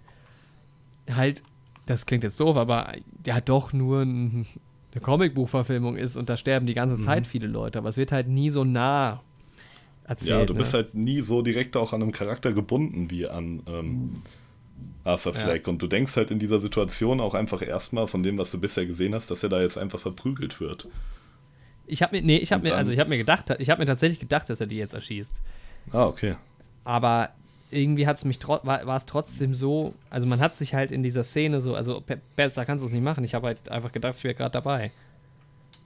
halt, 1.12 1.44
das 1.86 2.06
klingt 2.06 2.24
jetzt 2.24 2.40
doof, 2.40 2.58
aber 2.58 2.94
ja 3.26 3.40
doch 3.40 3.72
nur 3.72 4.02
ein, 4.02 4.48
eine 4.94 5.02
Comicbuchverfilmung 5.02 5.96
ist 5.96 6.16
und 6.16 6.30
da 6.30 6.38
sterben 6.38 6.66
die 6.66 6.74
ganze 6.74 7.00
Zeit 7.02 7.28
viele 7.28 7.48
Leute, 7.48 7.78
aber 7.78 7.90
es 7.90 7.98
wird 7.98 8.12
halt 8.12 8.28
nie 8.28 8.50
so 8.50 8.64
nah 8.64 9.22
erzählt. 10.06 10.36
Mhm. 10.36 10.40
ja, 10.40 10.46
du 10.46 10.54
bist 10.56 10.74
ne? 10.74 10.78
halt 10.80 10.96
nie 10.96 11.22
so 11.22 11.42
direkt 11.42 11.78
auch 11.78 11.94
an 11.94 12.02
einem 12.02 12.12
Charakter 12.12 12.52
gebunden 12.52 13.12
wie 13.12 13.28
an 13.28 13.62
ähm, 13.68 14.14
Arthur 15.10 15.34
Ja. 15.34 15.40
Fleck. 15.40 15.68
Und 15.68 15.82
du 15.82 15.88
denkst 15.88 16.16
halt 16.16 16.32
in 16.32 16.40
dieser 16.40 16.60
Situation 16.60 17.20
auch 17.20 17.34
einfach 17.34 17.62
erstmal 17.62 18.08
von 18.08 18.24
dem, 18.24 18.38
was 18.38 18.52
du 18.52 18.60
bisher 18.60 18.86
gesehen 18.86 19.14
hast, 19.14 19.30
dass 19.32 19.44
er 19.44 19.50
da 19.50 19.62
jetzt 19.62 19.78
einfach 19.78 20.00
verprügelt 20.00 20.60
wird. 20.60 20.88
Ich 21.88 22.02
habe 22.04 22.16
mir, 22.18 22.22
nee, 22.24 22.38
ich 22.38 22.52
habe 22.52 22.64
mir, 22.64 22.76
also 22.76 22.92
ich 22.92 23.00
habe 23.00 23.10
mir 23.10 23.18
gedacht, 23.18 23.46
ich 23.60 23.70
habe 23.70 23.82
mir 23.82 23.86
tatsächlich 23.88 24.20
gedacht, 24.20 24.50
dass 24.50 24.62
er 24.62 24.68
die 24.68 24.78
jetzt 24.78 24.94
erschießt. 24.94 25.34
Ah, 25.92 26.06
okay. 26.08 26.36
aber 26.84 27.30
irgendwie 27.72 28.08
hat 28.08 28.18
es 28.18 28.26
mich 28.26 28.40
war, 28.48 28.64
war 28.64 28.96
es 28.96 29.06
trotzdem 29.06 29.54
so, 29.54 29.94
also 30.10 30.26
man 30.26 30.40
hat 30.40 30.58
sich 30.58 30.74
halt 30.74 30.92
in 30.92 31.04
dieser 31.04 31.24
Szene 31.24 31.62
so, 31.62 31.76
also 31.76 32.02
be- 32.02 32.20
besser 32.36 32.66
kannst 32.66 32.82
du 32.84 32.88
es 32.88 32.94
nicht 32.94 33.04
machen. 33.04 33.24
Ich 33.24 33.36
habe 33.36 33.46
halt 33.48 33.70
einfach 33.70 33.92
gedacht, 33.92 34.16
ich 34.18 34.24
wäre 34.24 34.34
gerade 34.34 34.52
dabei. 34.52 34.92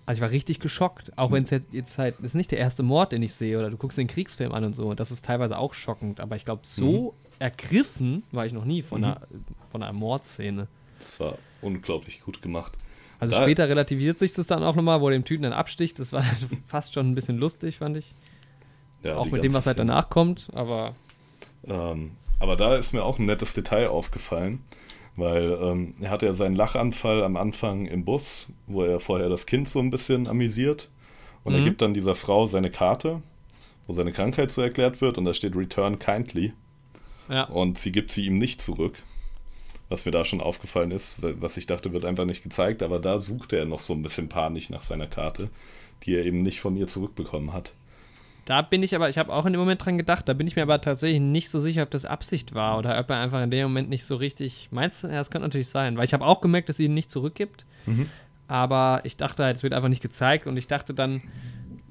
Also 0.05 0.19
ich 0.19 0.21
war 0.21 0.31
richtig 0.31 0.59
geschockt, 0.61 1.11
auch 1.17 1.31
wenn 1.31 1.43
es 1.43 1.49
jetzt, 1.49 1.73
jetzt 1.73 1.97
halt, 1.97 2.19
ist 2.21 2.35
nicht 2.35 2.51
der 2.51 2.59
erste 2.59 2.83
Mord, 2.83 3.11
den 3.11 3.21
ich 3.21 3.33
sehe, 3.33 3.57
oder 3.59 3.69
du 3.69 3.75
guckst 3.77 3.97
den 3.97 4.07
Kriegsfilm 4.07 4.53
an 4.53 4.63
und 4.63 4.75
so, 4.75 4.87
und 4.87 4.99
das 4.99 5.11
ist 5.11 5.25
teilweise 5.25 5.57
auch 5.57 5.73
schockend, 5.73 6.19
aber 6.21 6.35
ich 6.37 6.45
glaube, 6.45 6.61
so 6.63 7.13
ergriffen 7.43 8.23
war 8.31 8.45
ich 8.45 8.53
noch 8.53 8.65
nie 8.65 8.81
von, 8.81 9.03
einer, 9.03 9.21
von 9.69 9.83
einer 9.83 9.91
Mordszene. 9.93 10.67
Das 10.99 11.19
war 11.19 11.37
unglaublich 11.61 12.21
gut 12.21 12.41
gemacht. 12.41 12.73
Also 13.19 13.33
Da- 13.33 13.43
später 13.43 13.67
relativiert 13.67 14.17
sich 14.17 14.33
das 14.33 14.47
dann 14.47 14.63
auch 14.63 14.75
nochmal, 14.75 15.01
wo 15.01 15.07
er 15.09 15.11
dem 15.13 15.25
Typen 15.25 15.43
dann 15.43 15.53
absticht, 15.53 15.99
das 15.99 16.13
war 16.13 16.23
fast 16.67 16.93
schon 16.93 17.11
ein 17.11 17.15
bisschen 17.15 17.37
lustig, 17.37 17.77
fand 17.79 17.97
ich. 17.97 18.15
Ja, 19.03 19.17
auch 19.17 19.29
mit 19.29 19.43
dem, 19.43 19.53
was 19.53 19.67
halt 19.67 19.77
danach 19.79 20.09
kommt, 20.09 20.47
aber 20.53 20.95
Ähm, 21.67 22.11
aber 22.39 22.55
da 22.55 22.75
ist 22.75 22.93
mir 22.93 23.03
auch 23.03 23.19
ein 23.19 23.25
nettes 23.25 23.53
Detail 23.53 23.87
aufgefallen, 23.89 24.61
weil 25.17 25.57
ähm, 25.61 25.95
er 26.01 26.09
hatte 26.09 26.25
ja 26.25 26.33
seinen 26.33 26.55
Lachanfall 26.55 27.23
am 27.23 27.35
Anfang 27.37 27.85
im 27.85 28.05
Bus, 28.05 28.47
wo 28.67 28.83
er 28.83 28.99
vorher 29.01 29.29
das 29.29 29.45
Kind 29.45 29.67
so 29.69 29.79
ein 29.79 29.89
bisschen 29.89 30.27
amüsiert. 30.27 30.89
Und 31.43 31.53
er 31.53 31.59
Mhm. 31.59 31.65
gibt 31.65 31.81
dann 31.81 31.93
dieser 31.93 32.15
Frau 32.15 32.45
seine 32.45 32.69
Karte, 32.71 33.21
wo 33.87 33.93
seine 33.93 34.13
Krankheit 34.13 34.49
so 34.51 34.61
erklärt 34.61 35.01
wird 35.01 35.17
und 35.17 35.25
da 35.25 35.33
steht 35.33 35.55
Return 35.57 35.99
kindly. 35.99 36.53
Ja. 37.29 37.43
Und 37.45 37.79
sie 37.79 37.91
gibt 37.91 38.11
sie 38.11 38.25
ihm 38.25 38.37
nicht 38.37 38.61
zurück. 38.61 39.01
Was 39.89 40.05
mir 40.05 40.11
da 40.11 40.25
schon 40.25 40.41
aufgefallen 40.41 40.91
ist, 40.91 41.19
was 41.21 41.57
ich 41.57 41.67
dachte, 41.67 41.93
wird 41.93 42.05
einfach 42.05 42.25
nicht 42.25 42.41
gezeigt, 42.41 42.81
aber 42.81 42.99
da 42.99 43.19
suchte 43.19 43.57
er 43.57 43.65
noch 43.65 43.79
so 43.79 43.93
ein 43.93 44.01
bisschen 44.01 44.29
panisch 44.29 44.69
nach 44.69 44.81
seiner 44.81 45.07
Karte, 45.07 45.49
die 46.03 46.15
er 46.15 46.25
eben 46.25 46.39
nicht 46.39 46.61
von 46.61 46.75
ihr 46.75 46.87
zurückbekommen 46.87 47.53
hat. 47.53 47.73
Da 48.45 48.61
bin 48.61 48.83
ich 48.83 48.93
aber, 48.95 49.07
ich 49.07 49.17
habe 49.17 49.31
auch 49.31 49.45
in 49.45 49.53
dem 49.53 49.59
Moment 49.59 49.85
dran 49.85 49.97
gedacht, 49.97 50.27
da 50.27 50.33
bin 50.33 50.47
ich 50.47 50.55
mir 50.55 50.63
aber 50.63 50.81
tatsächlich 50.81 51.21
nicht 51.21 51.49
so 51.49 51.59
sicher, 51.59 51.83
ob 51.83 51.91
das 51.91 52.03
Absicht 52.03 52.53
war 52.53 52.77
oder 52.77 52.99
ob 52.99 53.09
er 53.09 53.19
einfach 53.19 53.41
in 53.41 53.51
dem 53.51 53.63
Moment 53.63 53.89
nicht 53.89 54.05
so 54.05 54.15
richtig. 54.15 54.67
Meinst 54.71 55.03
du? 55.03 55.07
Ja, 55.07 55.15
das 55.15 55.31
könnte 55.31 55.47
natürlich 55.47 55.69
sein, 55.69 55.97
weil 55.97 56.05
ich 56.05 56.13
habe 56.13 56.25
auch 56.25 56.41
gemerkt, 56.41 56.67
dass 56.67 56.77
sie 56.77 56.85
ihn 56.85 56.93
nicht 56.93 57.09
zurückgibt. 57.09 57.65
Mhm. 57.85 58.09
Aber 58.47 59.01
ich 59.05 59.15
dachte 59.15 59.45
halt, 59.45 59.55
es 59.55 59.63
wird 59.63 59.73
einfach 59.73 59.87
nicht 59.87 60.01
gezeigt 60.01 60.45
und 60.45 60.57
ich 60.57 60.67
dachte 60.67 60.93
dann, 60.93 61.21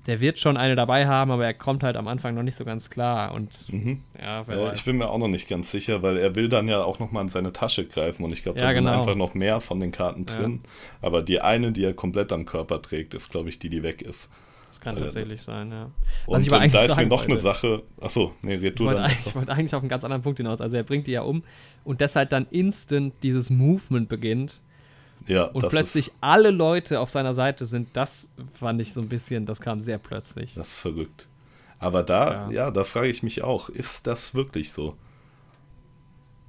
der 0.06 0.20
wird 0.20 0.38
schon 0.38 0.56
eine 0.56 0.74
dabei 0.74 1.06
haben, 1.06 1.30
aber 1.30 1.44
er 1.44 1.54
kommt 1.54 1.82
halt 1.84 1.96
am 1.96 2.08
Anfang 2.08 2.34
noch 2.34 2.42
nicht 2.42 2.56
so 2.56 2.64
ganz 2.64 2.90
klar 2.90 3.32
und 3.34 3.50
Mhm. 3.72 4.02
ja, 4.20 4.46
weiß. 4.46 4.78
ich 4.80 4.84
bin 4.84 4.96
mir 4.98 5.08
auch 5.08 5.18
noch 5.18 5.28
nicht 5.28 5.48
ganz 5.48 5.70
sicher, 5.70 6.02
weil 6.02 6.16
er 6.16 6.34
will 6.34 6.48
dann 6.48 6.66
ja 6.68 6.82
auch 6.82 6.98
noch 6.98 7.12
mal 7.12 7.20
in 7.22 7.28
seine 7.28 7.52
Tasche 7.52 7.86
greifen 7.86 8.24
und 8.24 8.32
ich 8.32 8.42
glaube, 8.42 8.58
da 8.58 8.66
Ja, 8.66 8.72
sind 8.72 8.84
genau. 8.84 8.98
einfach 8.98 9.14
noch 9.14 9.34
mehr 9.34 9.60
von 9.60 9.78
den 9.80 9.92
Karten 9.92 10.26
Ja. 10.28 10.36
drin. 10.36 10.60
Aber 11.00 11.22
die 11.22 11.40
eine, 11.40 11.70
die 11.72 11.84
er 11.84 11.94
komplett 11.94 12.32
am 12.32 12.44
Körper 12.46 12.82
trägt, 12.82 13.14
ist, 13.14 13.30
glaube 13.30 13.48
ich, 13.48 13.58
die, 13.58 13.68
die 13.68 13.82
weg 13.84 14.02
ist. 14.02 14.28
Das 14.70 14.80
kann 14.80 14.96
Weil 14.96 15.02
er- 15.02 15.06
tatsächlich 15.06 15.42
sein, 15.42 15.70
ja. 15.70 15.90
Und 16.26 16.40
ich 16.40 16.48
ähm, 16.48 16.54
eigentlich 16.54 16.72
da 16.72 16.82
ist 16.84 16.96
mir 16.96 17.06
noch 17.06 17.24
eine 17.28 17.38
Sache. 17.38 17.82
Achso, 18.00 18.32
nee, 18.42 18.54
red 18.54 18.64
Ich 18.72 18.74
du 18.76 18.86
wollte, 18.86 19.02
dann. 19.02 19.12
ich 19.12 19.34
wollte 19.36 19.52
eigentlich 19.52 19.74
auf 19.74 19.82
einen 19.82 19.88
ganz 19.90 20.02
anderen 20.02 20.22
Punkt 20.22 20.38
hinaus. 20.38 20.60
Also 20.60 20.76
er 20.76 20.82
bringt 20.82 21.06
die 21.06 21.12
ja 21.12 21.22
um 21.22 21.44
und 21.84 22.00
deshalb 22.00 22.30
dann 22.30 22.46
instant 22.50 23.12
dieses 23.22 23.50
Movement 23.50 24.08
beginnt 24.08 24.62
Ja, 25.26 25.44
und 25.44 25.62
das 25.62 25.72
plötzlich 25.72 26.08
Ist, 26.08 26.14
alle 26.20 26.50
Leute 26.50 27.00
auf 27.00 27.10
seiner 27.10 27.34
Seite 27.34 27.66
sind. 27.66 27.88
Das 27.94 28.28
fand 28.54 28.80
ich 28.80 28.92
so 28.92 29.00
ein 29.00 29.08
bisschen, 29.08 29.46
das 29.46 29.60
kam 29.60 29.80
sehr 29.80 29.98
plötzlich. 29.98 30.54
das 30.54 30.72
ist 30.72 30.78
verrückt. 30.78 31.28
Aber 31.78 32.02
da, 32.02 32.32
Ja. 32.32 32.50
ja, 32.50 32.70
da 32.70 32.84
frage 32.84 33.08
ich 33.08 33.22
mich 33.22 33.42
auch, 33.42 33.68
ist 33.68 34.06
das 34.06 34.34
wirklich 34.34 34.72
so? 34.72 34.96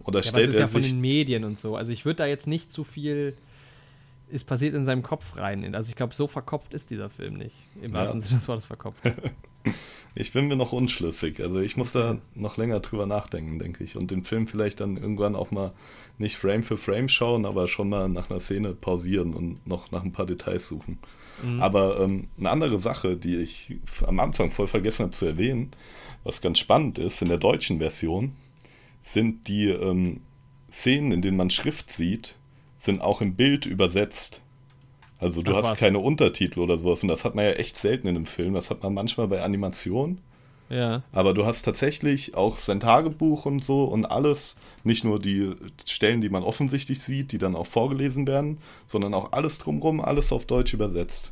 Oder 0.04 0.20
Ja, 0.20 0.30
stellt 0.30 0.50
ist 0.50 0.56
er 0.56 0.62
ja 0.62 0.68
von 0.68 0.82
den 0.82 1.02
Medien 1.02 1.44
und 1.44 1.60
so. 1.60 1.76
Also 1.76 1.92
ich 1.92 2.06
würde 2.06 2.18
da 2.18 2.26
jetzt 2.26 2.48
nicht 2.48 2.72
zu 2.72 2.84
viel 2.84 3.36
ist 4.30 4.46
passiert 4.46 4.74
in 4.74 4.84
seinem 4.84 5.04
Kopf 5.04 5.36
rein. 5.38 5.76
Also 5.76 5.90
ich 5.90 5.96
glaube, 5.96 6.16
so 6.16 6.28
verkopft 6.28 6.74
ist 6.74 6.90
dieser 6.90 7.10
Film 7.10 7.36
nicht. 7.36 7.56
Im 7.82 7.94
Ja. 7.94 8.00
wahrsten 8.00 8.22
Sinne 8.22 8.40
des 8.40 8.48
Wortes 8.48 8.66
verkopft. 8.66 9.00
Ich 10.16 10.32
bin 10.32 10.48
mir 10.48 10.56
noch 10.56 10.74
unschlüssig. 10.74 11.40
Also 11.40 11.60
ich 11.60 11.76
muss 11.76 11.92
da 11.92 12.20
noch 12.36 12.58
länger 12.58 12.80
drüber 12.82 13.08
nachdenken, 13.08 13.58
denke 13.58 13.84
ich. 13.84 13.98
Und 13.98 14.12
den 14.12 14.24
Film 14.24 14.46
vielleicht 14.46 14.80
dann 14.80 14.96
irgendwann 14.96 15.36
auch 15.36 15.50
mal 15.50 15.74
nicht 16.20 16.38
Frame 16.38 16.62
für 16.62 16.78
Frame 16.78 17.10
schauen, 17.10 17.46
aber 17.46 17.68
schon 17.68 17.90
mal 17.90 18.08
nach 18.10 18.30
einer 18.30 18.40
Szene 18.40 18.74
pausieren 18.74 19.34
und 19.34 19.66
noch 19.66 19.90
nach 19.90 20.04
ein 20.04 20.12
paar 20.12 20.28
Details 20.28 20.68
suchen. 20.68 21.00
Mhm. 21.42 21.62
Aber 21.62 22.00
ähm, 22.00 22.28
eine 22.38 22.52
andere 22.52 22.78
Sache, 22.78 23.18
die 23.18 23.38
ich 23.38 23.76
am 24.06 24.20
Anfang 24.20 24.52
voll 24.52 24.68
vergessen 24.68 25.04
habe 25.04 25.14
zu 25.14 25.26
erwähnen, 25.26 25.72
was 26.24 26.42
ganz 26.42 26.60
spannend 26.60 27.00
ist, 27.00 27.22
in 27.24 27.30
der 27.30 27.40
deutschen 27.40 27.80
Version 27.80 28.34
sind 29.02 29.48
die 29.48 29.68
ähm, 29.68 30.22
Szenen, 30.72 31.12
in 31.12 31.22
denen 31.22 31.38
man 31.38 31.50
Schrift 31.50 31.92
sieht, 31.92 32.36
sind 32.78 33.02
auch 33.02 33.22
im 33.22 33.36
Bild 33.36 33.66
übersetzt. 33.66 34.42
Also 35.24 35.42
du 35.42 35.54
Ach, 35.54 35.58
hast 35.58 35.72
was. 35.72 35.80
keine 35.80 36.00
Untertitel 36.00 36.60
oder 36.60 36.78
sowas 36.78 37.02
und 37.02 37.08
das 37.08 37.24
hat 37.24 37.34
man 37.34 37.46
ja 37.46 37.52
echt 37.52 37.78
selten 37.78 38.08
in 38.08 38.16
einem 38.16 38.26
Film. 38.26 38.54
Das 38.54 38.70
hat 38.70 38.84
man 38.84 38.94
manchmal 38.94 39.28
bei 39.28 39.42
Animationen. 39.42 40.20
Ja. 40.70 41.04
Aber 41.12 41.34
du 41.34 41.46
hast 41.46 41.64
tatsächlich 41.64 42.36
auch 42.36 42.58
sein 42.58 42.80
Tagebuch 42.80 43.46
und 43.46 43.64
so 43.64 43.86
und 43.86 44.06
alles, 44.06 44.58
nicht 44.84 45.04
nur 45.04 45.20
die 45.20 45.54
Stellen, 45.86 46.22
die 46.22 46.30
man 46.30 46.44
offensichtlich 46.44 47.00
sieht, 47.00 47.32
die 47.32 47.38
dann 47.38 47.56
auch 47.56 47.68
vorgelesen 47.68 48.28
werden, 48.28 48.58
sondern 48.86 49.14
auch 49.14 49.32
alles 49.32 49.60
drumrum, 49.60 50.02
alles 50.02 50.32
auf 50.34 50.46
Deutsch 50.46 50.74
übersetzt. 50.74 51.32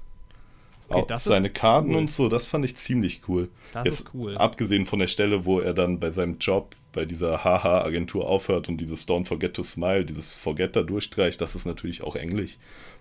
Okay, 0.95 1.13
auch 1.13 1.17
seine 1.17 1.49
Karten 1.49 1.91
cool. 1.91 1.97
und 1.97 2.11
so, 2.11 2.29
das 2.29 2.45
fand 2.45 2.65
ich 2.65 2.75
ziemlich 2.75 3.21
cool. 3.27 3.49
Das 3.73 3.85
Jetzt, 3.85 3.99
ist 4.01 4.09
cool. 4.13 4.37
Abgesehen 4.37 4.85
von 4.85 4.99
der 4.99 5.07
Stelle, 5.07 5.45
wo 5.45 5.59
er 5.59 5.73
dann 5.73 5.99
bei 5.99 6.11
seinem 6.11 6.37
Job 6.39 6.75
bei 6.93 7.05
dieser 7.05 7.43
Haha-Agentur 7.43 8.27
aufhört 8.27 8.67
und 8.69 8.77
dieses 8.77 9.07
Don't 9.07 9.25
Forget 9.25 9.53
to 9.55 9.63
Smile, 9.63 10.03
dieses 10.05 10.35
Forget 10.35 10.75
da 10.75 10.83
durchstreicht, 10.83 11.39
das 11.39 11.55
ist 11.55 11.65
natürlich 11.65 12.03
auch 12.03 12.15
Englisch. 12.15 12.57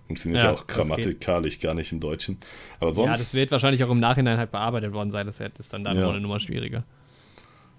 Funktioniert 0.07 0.43
ja, 0.43 0.49
Ja, 0.51 0.55
auch 0.57 0.67
grammatikalisch 0.67 1.59
gar 1.59 1.73
nicht 1.73 1.91
im 1.91 1.99
Deutschen. 1.99 2.37
Aber 2.79 2.93
sonst. 2.93 3.07
ja, 3.07 3.13
das 3.17 3.33
wird 3.33 3.51
wahrscheinlich 3.51 3.83
auch 3.83 3.89
im 3.91 3.99
Nachhinein 3.99 4.37
halt 4.37 4.51
bearbeitet 4.51 4.93
worden 4.93 5.11
sein. 5.11 5.25
Das 5.25 5.39
wird- 5.39 5.57
ist 5.59 5.73
dann, 5.73 5.83
dann 5.83 5.97
Ja. 5.97 6.09
eine 6.09 6.19
Nummer 6.21 6.39
schwieriger. 6.39 6.83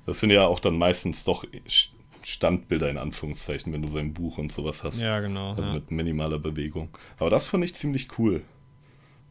Das 0.06 0.20
sind 0.20 0.30
ja 0.30 0.47
auch 0.47 0.60
dann 0.60 0.76
meistens 0.76 1.24
doch 1.24 1.44
Standbilder 2.22 2.89
in 2.90 2.98
Anführungszeichen, 2.98 3.72
wenn 3.72 3.82
du 3.82 3.89
sein 3.89 4.14
Buch 4.14 4.39
und 4.39 4.52
sowas 4.52 4.84
hast. 4.84 5.01
Ja, 5.01 5.20
genau. 5.20 5.51
Also 5.51 5.62
ja. 5.62 5.72
mit 5.74 5.90
minimaler 5.90 6.39
Bewegung. 6.39 6.89
Aber 7.18 7.30
das 7.30 7.47
fand 7.48 7.64
ich 7.64 7.74
ziemlich 7.74 8.09
cool. 8.18 8.43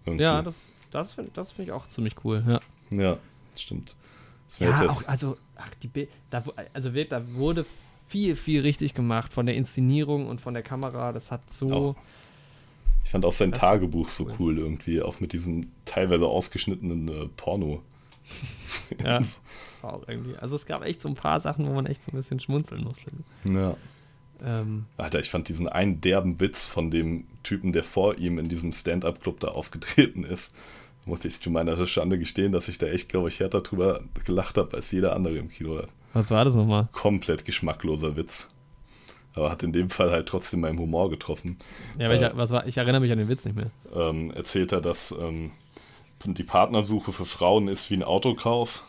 Irgendwie. 0.05 0.23
ja, 0.23 0.41
das, 0.41 0.73
das 0.91 1.11
finde 1.13 1.31
das 1.33 1.51
find 1.51 1.67
ich 1.67 1.71
auch 1.71 1.87
ziemlich 1.87 2.15
cool. 2.23 2.43
Ja. 2.47 2.61
Ja, 2.91 3.17
das 3.51 3.61
stimmt. 3.61 3.95
Das 4.47 4.59
Ja, 4.59 4.67
jetzt 4.67 4.81
auch, 4.83 5.07
also, 5.07 5.37
ach, 5.55 5.69
die 5.81 6.07
da, 6.29 6.43
also 6.73 6.93
wird, 6.93 7.11
da 7.11 7.33
wurde 7.33 7.65
viel, 8.07 8.35
viel 8.35 8.61
richtig 8.61 8.93
gemacht 8.93 9.31
von 9.31 9.45
der 9.45 9.55
Inszenierung 9.55 10.27
und 10.27 10.41
von 10.41 10.53
der 10.53 10.63
Kamera. 10.63 11.13
Das 11.13 11.31
hat 11.31 11.49
so. 11.49 11.67
Auch 11.71 11.95
ich 13.03 13.09
fand 13.09 13.25
auch 13.25 13.33
sein 13.33 13.51
Tagebuch 13.51 14.09
so 14.09 14.25
cool. 14.25 14.35
cool 14.39 14.57
irgendwie, 14.59 15.01
auch 15.01 15.19
mit 15.19 15.33
diesen 15.33 15.71
teilweise 15.85 16.25
ausgeschnittenen 16.25 17.07
äh, 17.07 17.27
Porno. 17.35 17.81
Ja. 19.03 19.17
Das 19.17 19.41
war 19.81 19.93
auch 19.93 20.07
irgendwie. 20.07 20.37
Also 20.37 20.55
es 20.55 20.65
gab 20.65 20.83
echt 20.83 21.01
so 21.01 21.09
ein 21.09 21.15
paar 21.15 21.39
Sachen, 21.39 21.67
wo 21.67 21.73
man 21.73 21.85
echt 21.85 22.03
so 22.03 22.11
ein 22.11 22.15
bisschen 22.15 22.39
schmunzeln 22.39 22.83
musste. 22.83 23.11
ja. 23.45 23.75
Ähm, 24.43 24.85
Alter, 24.97 25.19
ich 25.19 25.29
fand 25.29 25.49
diesen 25.49 25.67
einen 25.67 26.01
derben 26.01 26.39
Witz 26.39 26.65
von 26.65 26.91
dem 26.91 27.25
Typen, 27.43 27.71
der 27.73 27.83
vor 27.83 28.17
ihm 28.17 28.37
in 28.39 28.47
diesem 28.49 28.71
Stand-Up-Club 28.73 29.39
da 29.39 29.49
aufgetreten 29.49 30.23
ist. 30.23 30.55
Muss 31.05 31.25
ich 31.25 31.41
zu 31.41 31.49
meiner 31.49 31.83
Schande 31.87 32.19
gestehen, 32.19 32.51
dass 32.51 32.67
ich 32.67 32.77
da 32.77 32.85
echt, 32.87 33.09
glaube 33.09 33.29
ich, 33.29 33.39
härter 33.39 33.61
drüber 33.61 34.01
gelacht 34.25 34.57
habe 34.57 34.75
als 34.77 34.91
jeder 34.91 35.15
andere 35.15 35.37
im 35.37 35.49
Kino. 35.49 35.81
was 36.13 36.29
war 36.29 36.45
das 36.45 36.53
nochmal? 36.55 36.89
Komplett 36.91 37.43
geschmackloser 37.45 38.15
Witz. 38.15 38.49
Aber 39.35 39.49
hat 39.49 39.63
in 39.63 39.71
dem 39.71 39.89
Fall 39.89 40.11
halt 40.11 40.27
trotzdem 40.27 40.59
meinen 40.59 40.77
Humor 40.77 41.09
getroffen. 41.09 41.57
Ja, 41.97 42.05
aber 42.07 42.21
Äh, 42.21 42.27
ich, 42.29 42.37
was 42.37 42.51
war, 42.51 42.67
ich 42.67 42.77
erinnere 42.77 43.01
mich 43.01 43.11
an 43.11 43.17
den 43.17 43.29
Witz 43.29 43.45
nicht 43.45 43.55
mehr. 43.55 43.71
ähm, 43.95 44.29
erzählt 44.31 44.73
er, 44.73 44.81
dass 44.81 45.11
ähm, 45.19 45.51
die 46.25 46.43
Partnersuche 46.43 47.11
für 47.13 47.25
Frauen 47.25 47.67
ist 47.67 47.89
wie 47.89 47.95
ein 47.95 48.03
Autokauf. 48.03 48.83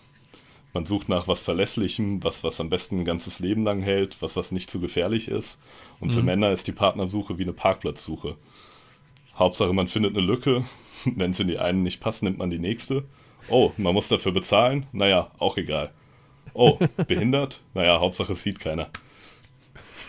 Man 0.74 0.84
sucht 0.84 1.08
nach 1.08 1.28
was 1.28 1.42
Verlässlichem, 1.42 2.22
was, 2.24 2.44
was 2.44 2.60
am 2.60 2.68
besten 2.70 3.00
ein 3.00 3.04
ganzes 3.04 3.38
Leben 3.38 3.62
lang 3.64 3.80
hält, 3.82 4.20
was, 4.20 4.36
was 4.36 4.52
nicht 4.52 4.70
zu 4.70 4.80
gefährlich 4.80 5.28
ist. 5.28 5.60
Und 6.02 6.12
für 6.12 6.18
Mhm. 6.20 6.26
Männer 6.26 6.50
ist 6.50 6.66
die 6.66 6.72
Partnersuche 6.72 7.38
wie 7.38 7.42
eine 7.42 7.52
Parkplatzsuche. 7.52 8.34
Hauptsache, 9.36 9.72
man 9.72 9.86
findet 9.86 10.16
eine 10.16 10.26
Lücke. 10.26 10.64
Wenn 11.04 11.30
es 11.30 11.40
in 11.40 11.46
die 11.48 11.58
einen 11.58 11.82
nicht 11.84 12.00
passt, 12.00 12.22
nimmt 12.24 12.38
man 12.38 12.50
die 12.50 12.58
nächste. 12.58 13.04
Oh, 13.48 13.70
man 13.76 13.94
muss 13.94 14.08
dafür 14.08 14.32
bezahlen? 14.32 14.86
Naja, 14.92 15.30
auch 15.38 15.56
egal. 15.56 15.90
Oh, 16.54 16.76
behindert? 17.08 17.60
Naja, 17.72 18.00
Hauptsache 18.00 18.32
es 18.32 18.42
sieht 18.42 18.58
keiner. 18.58 18.90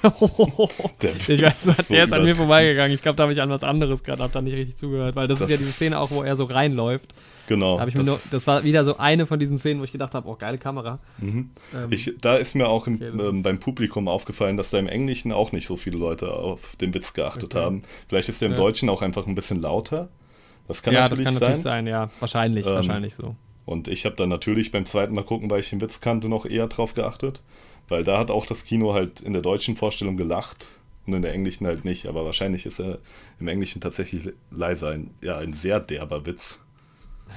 Der 1.01 1.15
ich 1.15 1.41
weiß, 1.41 1.67
ist 1.67 1.87
so 1.87 1.93
der 1.93 2.03
ist 2.03 2.11
an 2.11 2.25
mir 2.25 2.35
vorbeigegangen. 2.35 2.93
Ich 2.93 3.01
glaube, 3.01 3.15
da 3.15 3.23
habe 3.23 3.31
ich 3.31 3.41
an 3.41 3.49
was 3.49 3.63
anderes 3.63 4.03
gerade, 4.03 4.21
habe 4.21 4.33
da 4.33 4.41
nicht 4.41 4.55
richtig 4.55 4.75
zugehört, 4.77 5.15
weil 5.15 5.27
das, 5.27 5.39
Das 5.39 5.49
ist 5.49 5.51
ja 5.51 5.57
diese 5.57 5.71
Szene 5.71 5.99
auch, 5.99 6.11
wo 6.11 6.23
er 6.23 6.35
so 6.35 6.43
reinläuft. 6.43 7.13
Genau. 7.53 7.79
Hab 7.79 7.87
ich 7.87 7.95
mir 7.95 8.03
nur, 8.03 8.19
das 8.31 8.47
war 8.47 8.63
wieder 8.63 8.83
so 8.83 8.97
eine 8.97 9.27
von 9.27 9.37
diesen 9.39 9.59
Szenen, 9.59 9.79
wo 9.79 9.83
ich 9.83 9.91
gedacht 9.91 10.15
habe, 10.15 10.27
oh, 10.27 10.35
geile 10.35 10.57
Kamera. 10.57 10.97
Mhm. 11.19 11.51
Ähm, 11.73 11.91
Ich, 11.91 12.11
da 12.19 12.35
ist 12.37 12.55
mir 12.55 12.67
auch 12.67 12.87
im, 12.87 12.95
Okay, 12.95 13.11
das 13.15 13.27
ähm, 13.27 13.43
beim 13.43 13.59
Publikum 13.59 14.07
aufgefallen, 14.07 14.57
dass 14.57 14.71
da 14.71 14.79
im 14.79 14.87
Englischen 14.87 15.31
auch 15.31 15.51
nicht 15.51 15.67
so 15.67 15.75
viele 15.75 15.97
Leute 15.97 16.33
auf 16.33 16.75
den 16.77 16.93
Witz 16.95 17.13
geachtet 17.13 17.53
Okay. 17.53 17.63
haben. 17.63 17.83
Vielleicht 18.07 18.27
ist 18.29 18.41
der 18.41 18.47
im 18.47 18.53
Ja. 18.53 18.57
Deutschen 18.59 18.89
auch 18.89 19.03
einfach 19.03 19.27
ein 19.27 19.35
bisschen 19.35 19.61
lauter. 19.61 20.09
Das 20.67 20.81
kann 20.81 20.93
ja, 20.95 21.01
natürlich 21.01 21.25
das 21.25 21.33
kann 21.33 21.39
sein. 21.39 21.49
natürlich 21.49 21.63
sein, 21.63 21.87
ja. 21.87 22.09
Wahrscheinlich, 22.19 22.65
Ähm, 22.65 22.73
wahrscheinlich 22.73 23.13
so. 23.15 23.35
Und 23.65 23.87
ich 23.87 24.05
habe 24.05 24.15
dann 24.15 24.29
natürlich 24.29 24.71
beim 24.71 24.85
zweiten 24.85 25.13
Mal 25.13 25.23
gucken, 25.23 25.51
weil 25.51 25.59
ich 25.59 25.69
den 25.69 25.79
Witz 25.79 26.01
kannte, 26.01 26.27
noch 26.29 26.45
eher 26.45 26.67
drauf 26.67 26.93
geachtet. 26.95 27.41
Weil 27.89 28.03
da 28.03 28.17
hat 28.17 28.31
auch 28.31 28.45
das 28.45 28.65
Kino 28.65 28.93
halt 28.93 29.21
in 29.21 29.33
der 29.33 29.41
deutschen 29.41 29.75
Vorstellung 29.75 30.17
gelacht 30.17 30.67
und 31.05 31.13
in 31.13 31.21
der 31.21 31.33
englischen 31.33 31.67
halt 31.67 31.85
nicht. 31.85 32.07
Aber 32.07 32.25
wahrscheinlich 32.25 32.65
ist 32.65 32.79
er 32.79 32.97
im 33.39 33.47
Englischen 33.47 33.81
tatsächlich 33.81 34.29
leiser. 34.51 34.89
Ein, 34.89 35.11
ja, 35.21 35.37
ein 35.37 35.53
sehr 35.53 35.79
derber 35.79 36.25
Witz. 36.25 36.59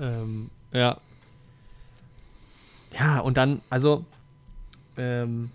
Ähm, 0.00 0.50
ja. 0.72 0.98
Ja, 2.98 3.20
und 3.20 3.36
dann, 3.36 3.60
also, 3.70 4.04
ähm, 4.96 5.50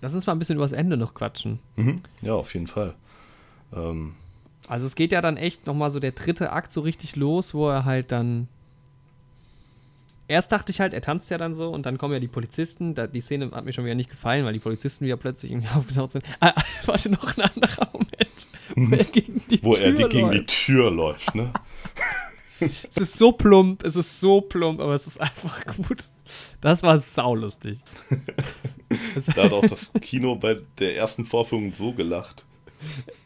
lass 0.00 0.14
uns 0.14 0.26
mal 0.26 0.34
ein 0.34 0.38
bisschen 0.38 0.56
übers 0.56 0.72
Ende 0.72 0.96
noch 0.96 1.14
quatschen. 1.14 1.58
Mhm. 1.76 2.02
Ja, 2.22 2.34
auf 2.34 2.52
jeden 2.54 2.66
Fall. 2.66 2.94
Ähm, 3.74 4.14
Also 4.68 4.86
es 4.86 4.94
geht 4.94 5.12
ja 5.12 5.20
dann 5.20 5.36
echt 5.36 5.66
nochmal 5.66 5.90
so 5.90 6.00
der 6.00 6.12
dritte 6.12 6.52
Akt 6.52 6.72
so 6.72 6.80
richtig 6.82 7.16
los, 7.16 7.54
wo 7.54 7.68
er 7.70 7.84
halt 7.84 8.12
dann. 8.12 8.48
Erst 10.30 10.52
dachte 10.52 10.70
ich 10.70 10.80
halt, 10.80 10.92
er 10.92 11.00
tanzt 11.00 11.30
ja 11.30 11.38
dann 11.38 11.54
so 11.54 11.70
und 11.70 11.86
dann 11.86 11.96
kommen 11.96 12.12
ja 12.12 12.20
die 12.20 12.28
Polizisten. 12.28 12.94
Da, 12.94 13.06
die 13.06 13.22
Szene 13.22 13.50
hat 13.52 13.64
mir 13.64 13.72
schon 13.72 13.84
wieder 13.86 13.94
nicht 13.94 14.10
gefallen, 14.10 14.44
weil 14.44 14.52
die 14.52 14.58
Polizisten 14.58 15.06
wieder 15.06 15.16
plötzlich 15.16 15.50
irgendwie 15.50 15.68
aufgetaucht 15.74 16.12
sind. 16.12 16.24
Ah, 16.40 16.52
ah, 16.54 16.62
warte, 16.84 17.08
noch 17.08 17.24
ein 17.38 17.44
anderer 17.44 17.88
Moment, 17.92 18.27
wo 18.90 18.94
er 18.96 19.04
gegen 19.04 19.42
die 19.50 19.62
wo 19.62 19.74
Tür 19.74 19.84
er 19.84 19.92
die, 19.92 20.02
gegen 20.08 20.30
die 20.30 20.36
läuft. 20.38 20.48
Tür 20.64 20.90
läuft, 20.90 21.34
ne? 21.34 21.52
Es 22.60 22.96
ist 22.96 23.16
so 23.16 23.30
plump, 23.30 23.84
es 23.84 23.94
ist 23.94 24.18
so 24.18 24.40
plump, 24.40 24.80
aber 24.80 24.92
es 24.94 25.06
ist 25.06 25.20
einfach 25.20 25.64
gut. 25.76 26.08
Das 26.60 26.82
war 26.82 26.98
saulustig. 26.98 27.78
Da 29.36 29.44
hat 29.44 29.52
auch 29.52 29.64
das 29.66 29.92
Kino 30.00 30.34
bei 30.36 30.56
der 30.78 30.96
ersten 30.96 31.24
Vorführung 31.26 31.72
so 31.74 31.92
gelacht. 31.92 32.46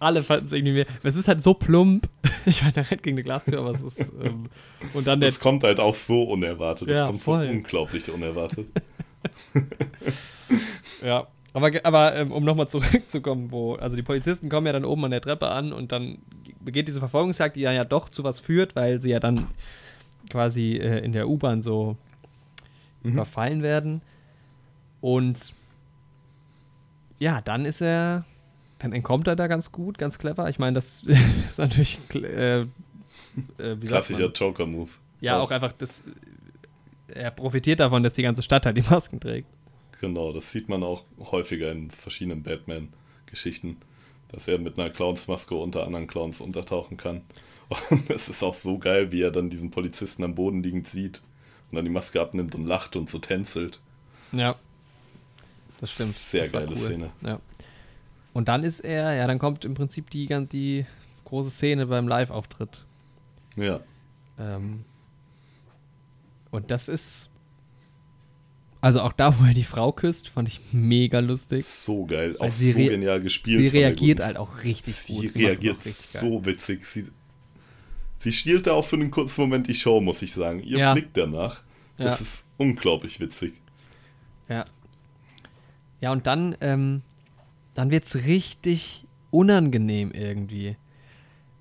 Alle 0.00 0.22
fanden 0.22 0.46
es 0.46 0.52
irgendwie 0.52 0.72
mehr. 0.72 0.86
Es 1.04 1.14
ist 1.16 1.28
halt 1.28 1.42
so 1.42 1.54
plump. 1.54 2.08
Ich 2.46 2.62
meine, 2.62 2.76
er 2.76 2.90
rennt 2.90 3.02
gegen 3.04 3.14
eine 3.16 3.22
Glastür, 3.22 3.60
aber 3.60 3.70
es 3.70 3.80
ist. 3.82 4.12
Ähm, 4.22 4.46
und 4.94 5.06
dann 5.06 5.20
der. 5.20 5.28
Das 5.28 5.38
kommt 5.38 5.62
halt 5.62 5.78
auch 5.78 5.94
so 5.94 6.24
unerwartet. 6.24 6.90
Das 6.90 6.96
Ja, 6.98 7.06
kommt 7.06 7.22
voll. 7.22 7.44
so 7.46 7.50
unglaublich 7.52 8.10
unerwartet. 8.10 8.66
Ja. 11.04 11.28
Aber, 11.54 11.70
aber 11.82 12.16
ähm, 12.16 12.32
um 12.32 12.44
nochmal 12.44 12.68
zurückzukommen, 12.68 13.50
wo. 13.50 13.74
Also 13.74 13.96
die 13.96 14.02
Polizisten 14.02 14.48
kommen 14.48 14.66
ja 14.66 14.72
dann 14.72 14.84
oben 14.84 15.04
an 15.04 15.10
der 15.10 15.20
Treppe 15.20 15.48
an 15.48 15.72
und 15.72 15.92
dann 15.92 16.18
begeht 16.60 16.88
diese 16.88 17.00
Verfolgungsjagd, 17.00 17.56
die 17.56 17.60
ja, 17.60 17.72
ja 17.72 17.84
doch 17.84 18.08
zu 18.08 18.24
was 18.24 18.40
führt, 18.40 18.74
weil 18.76 19.02
sie 19.02 19.10
ja 19.10 19.20
dann 19.20 19.46
quasi 20.30 20.76
äh, 20.76 21.04
in 21.04 21.12
der 21.12 21.28
U-Bahn 21.28 21.60
so 21.62 21.96
Mhm. 23.02 23.14
überfallen 23.14 23.62
werden. 23.62 24.00
Und 25.00 25.52
ja, 27.18 27.40
dann 27.40 27.64
ist 27.64 27.80
er, 27.80 28.24
dann 28.78 28.92
entkommt 28.92 29.26
er 29.26 29.36
da 29.36 29.46
ganz 29.46 29.72
gut, 29.72 29.98
ganz 29.98 30.18
clever. 30.18 30.48
Ich 30.48 30.58
meine, 30.58 30.74
das 30.74 31.02
ist 31.48 31.58
natürlich 31.58 31.98
äh, 32.14 32.60
äh, 32.60 32.64
Klassischer? 33.84 34.30
Joker-Move. 34.30 34.90
Ja, 35.20 35.40
auch 35.40 35.50
einfach 35.50 35.72
das. 35.72 36.02
Er 37.08 37.30
profitiert 37.30 37.80
davon, 37.80 38.02
dass 38.02 38.14
die 38.14 38.22
ganze 38.22 38.42
Stadt 38.42 38.66
halt 38.66 38.76
die 38.76 38.82
Masken 38.88 39.20
trägt. 39.20 39.48
Genau, 40.02 40.32
das 40.32 40.50
sieht 40.50 40.68
man 40.68 40.82
auch 40.82 41.04
häufiger 41.30 41.70
in 41.70 41.88
verschiedenen 41.92 42.42
Batman-Geschichten, 42.42 43.76
dass 44.32 44.48
er 44.48 44.58
mit 44.58 44.76
einer 44.76 44.90
Clownsmaske 44.90 45.54
unter 45.54 45.86
anderen 45.86 46.08
Clowns 46.08 46.40
untertauchen 46.40 46.96
kann. 46.96 47.20
Und 47.88 48.10
es 48.10 48.28
ist 48.28 48.42
auch 48.42 48.52
so 48.52 48.78
geil, 48.78 49.12
wie 49.12 49.22
er 49.22 49.30
dann 49.30 49.48
diesen 49.48 49.70
Polizisten 49.70 50.24
am 50.24 50.34
Boden 50.34 50.60
liegend 50.60 50.88
sieht 50.88 51.22
und 51.70 51.76
dann 51.76 51.84
die 51.84 51.90
Maske 51.90 52.20
abnimmt 52.20 52.56
und 52.56 52.66
lacht 52.66 52.96
und 52.96 53.08
so 53.08 53.20
tänzelt. 53.20 53.78
Ja. 54.32 54.56
Das 55.80 55.92
stimmt. 55.92 56.14
Sehr 56.14 56.42
das 56.42 56.52
geile 56.52 56.76
Szene. 56.76 57.10
Ja. 57.20 57.40
Und 58.32 58.48
dann 58.48 58.64
ist 58.64 58.80
er, 58.80 59.14
ja, 59.14 59.28
dann 59.28 59.38
kommt 59.38 59.64
im 59.64 59.74
Prinzip 59.74 60.10
die, 60.10 60.26
die 60.48 60.84
große 61.26 61.50
Szene 61.52 61.86
beim 61.86 62.08
Live-Auftritt. 62.08 62.84
Ja, 63.56 63.80
Ähm, 64.36 64.84
und 66.50 66.72
das 66.72 66.88
ist. 66.88 67.30
Also 68.82 69.00
auch 69.00 69.12
da, 69.14 69.38
wo 69.40 69.44
er 69.46 69.54
die 69.54 69.64
Frau 69.64 69.92
küsst, 69.92 70.28
fand 70.28 70.48
ich 70.48 70.60
mega 70.72 71.20
lustig. 71.20 71.64
so 71.64 72.04
geil. 72.04 72.36
Auch 72.38 72.50
sie 72.50 72.72
so 72.72 72.78
genial 72.78 73.20
gespielt. 73.22 73.60
Sie 73.70 73.78
reagiert 73.78 74.20
halt 74.20 74.36
auch 74.36 74.62
richtig 74.64 74.94
Sie 74.94 75.14
gut. 75.14 75.24
das 75.26 75.34
reagiert 75.36 75.84
richtig 75.86 76.12
geil. 76.20 76.22
so 76.30 76.44
witzig. 76.44 76.84
Sie, 76.86 77.06
sie 78.18 78.32
stielte 78.32 78.74
auch 78.74 78.84
für 78.84 78.96
einen 78.96 79.10
kurzen 79.10 79.40
Moment 79.42 79.68
die 79.68 79.74
Show, 79.74 80.00
muss 80.02 80.20
ich 80.20 80.32
sagen. 80.32 80.60
Ihr 80.62 80.78
Ja. 80.78 80.92
Blick 80.92 81.08
danach, 81.14 81.62
das 81.96 82.18
Ja. 82.18 82.22
ist 82.24 82.46
unglaublich 82.58 83.18
witzig. 83.20 83.54
Ja. 84.48 84.66
Ja, 86.00 86.10
und 86.12 86.26
dann, 86.26 86.56
ähm, 86.60 87.02
dann 87.74 87.90
wird 87.92 88.04
es 88.04 88.24
richtig 88.26 89.04
unangenehm 89.30 90.10
irgendwie. 90.10 90.76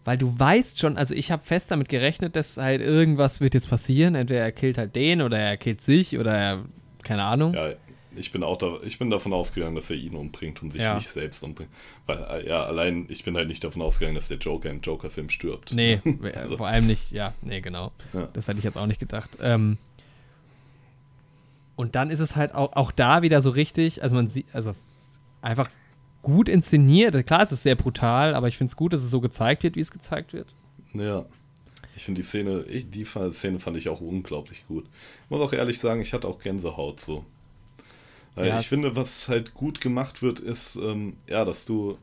Weil 0.03 0.17
du 0.17 0.37
weißt 0.37 0.79
schon, 0.79 0.97
also 0.97 1.13
ich 1.13 1.31
habe 1.31 1.43
fest 1.45 1.69
damit 1.69 1.87
gerechnet, 1.87 2.35
dass 2.35 2.57
halt 2.57 2.81
irgendwas 2.81 3.39
wird 3.39 3.53
jetzt 3.53 3.69
passieren. 3.69 4.15
Entweder 4.15 4.39
er 4.41 4.51
killt 4.51 4.79
halt 4.79 4.95
den 4.95 5.21
oder 5.21 5.37
er 5.37 5.57
killt 5.57 5.81
sich 5.81 6.17
oder 6.17 6.35
er, 6.35 6.65
keine 7.03 7.23
Ahnung. 7.23 7.53
Ja, 7.53 7.69
ich 8.15 8.31
bin 8.31 8.43
auch 8.43 8.57
da, 8.57 8.77
ich 8.83 8.99
bin 8.99 9.09
davon 9.09 9.31
ausgegangen, 9.33 9.75
dass 9.75 9.89
er 9.89 9.95
ihn 9.95 10.15
umbringt 10.15 10.61
und 10.61 10.69
sich 10.71 10.81
Ja. 10.81 10.95
nicht 10.95 11.07
selbst 11.07 11.43
umbringt. 11.43 11.69
Weil, 12.05 12.17
äh, 12.43 12.49
ja, 12.49 12.63
allein, 12.65 13.05
ich 13.09 13.23
bin 13.23 13.35
halt 13.37 13.47
nicht 13.47 13.63
davon 13.63 13.81
ausgegangen, 13.81 14.15
dass 14.15 14.27
der 14.27 14.37
Joker 14.37 14.69
im 14.69 14.81
Joker-Film 14.81 15.29
stirbt. 15.29 15.71
Nee, 15.73 16.01
Also- 16.35 16.57
vor 16.57 16.67
allem 16.67 16.87
nicht, 16.87 17.11
ja, 17.11 17.33
nee, 17.41 17.61
genau. 17.61 17.91
Ja. 18.13 18.27
Das 18.33 18.47
hätte 18.47 18.59
ich 18.59 18.65
jetzt 18.65 18.77
auch 18.77 18.87
nicht 18.87 18.99
gedacht. 18.99 19.29
Ähm, 19.41 19.77
und 21.75 21.95
dann 21.95 22.09
ist 22.11 22.19
es 22.19 22.35
halt 22.35 22.53
auch, 22.53 22.73
auch 22.73 22.91
da 22.91 23.21
wieder 23.21 23.41
so 23.41 23.49
richtig, 23.49 24.03
also 24.03 24.15
man 24.15 24.27
sieht, 24.27 24.45
also 24.53 24.75
einfach 25.41 25.69
gut 26.21 26.49
inszeniert. 26.49 27.25
Klar, 27.25 27.41
es 27.41 27.51
ist 27.51 27.63
sehr 27.63 27.75
brutal, 27.75 28.35
aber 28.35 28.47
ich 28.47 28.57
finde 28.57 28.69
es 28.69 28.75
gut, 28.75 28.93
dass 28.93 29.01
es 29.01 29.09
so 29.09 29.21
gezeigt 29.21 29.63
wird, 29.63 29.75
wie 29.75 29.79
es 29.81 29.89
gezeigt 29.89 30.33
wird. 30.33 30.53
Ja. 30.93 31.25
Ich 31.95 32.05
finde 32.05 32.21
die 32.21 32.27
Szene, 32.27 32.63
ich, 32.69 32.89
die 32.89 33.05
Szene 33.05 33.59
fand 33.59 33.77
ich 33.77 33.89
auch 33.89 34.01
unglaublich 34.01 34.65
gut. 34.67 34.85
Ich 35.25 35.29
muss 35.29 35.41
auch 35.41 35.53
ehrlich 35.53 35.79
sagen, 35.79 36.01
ich 36.01 36.13
hatte 36.13 36.27
auch 36.27 36.39
Gänsehaut 36.39 36.99
so. 36.99 37.25
Ja, 38.37 38.57
ich 38.57 38.69
finde, 38.69 38.95
was 38.95 39.27
halt 39.27 39.53
gut 39.53 39.81
gemacht 39.81 40.21
wird, 40.21 40.39
ist, 40.39 40.77
ähm, 40.77 41.17
ja, 41.27 41.43
dass 41.43 41.65
du 41.65 41.97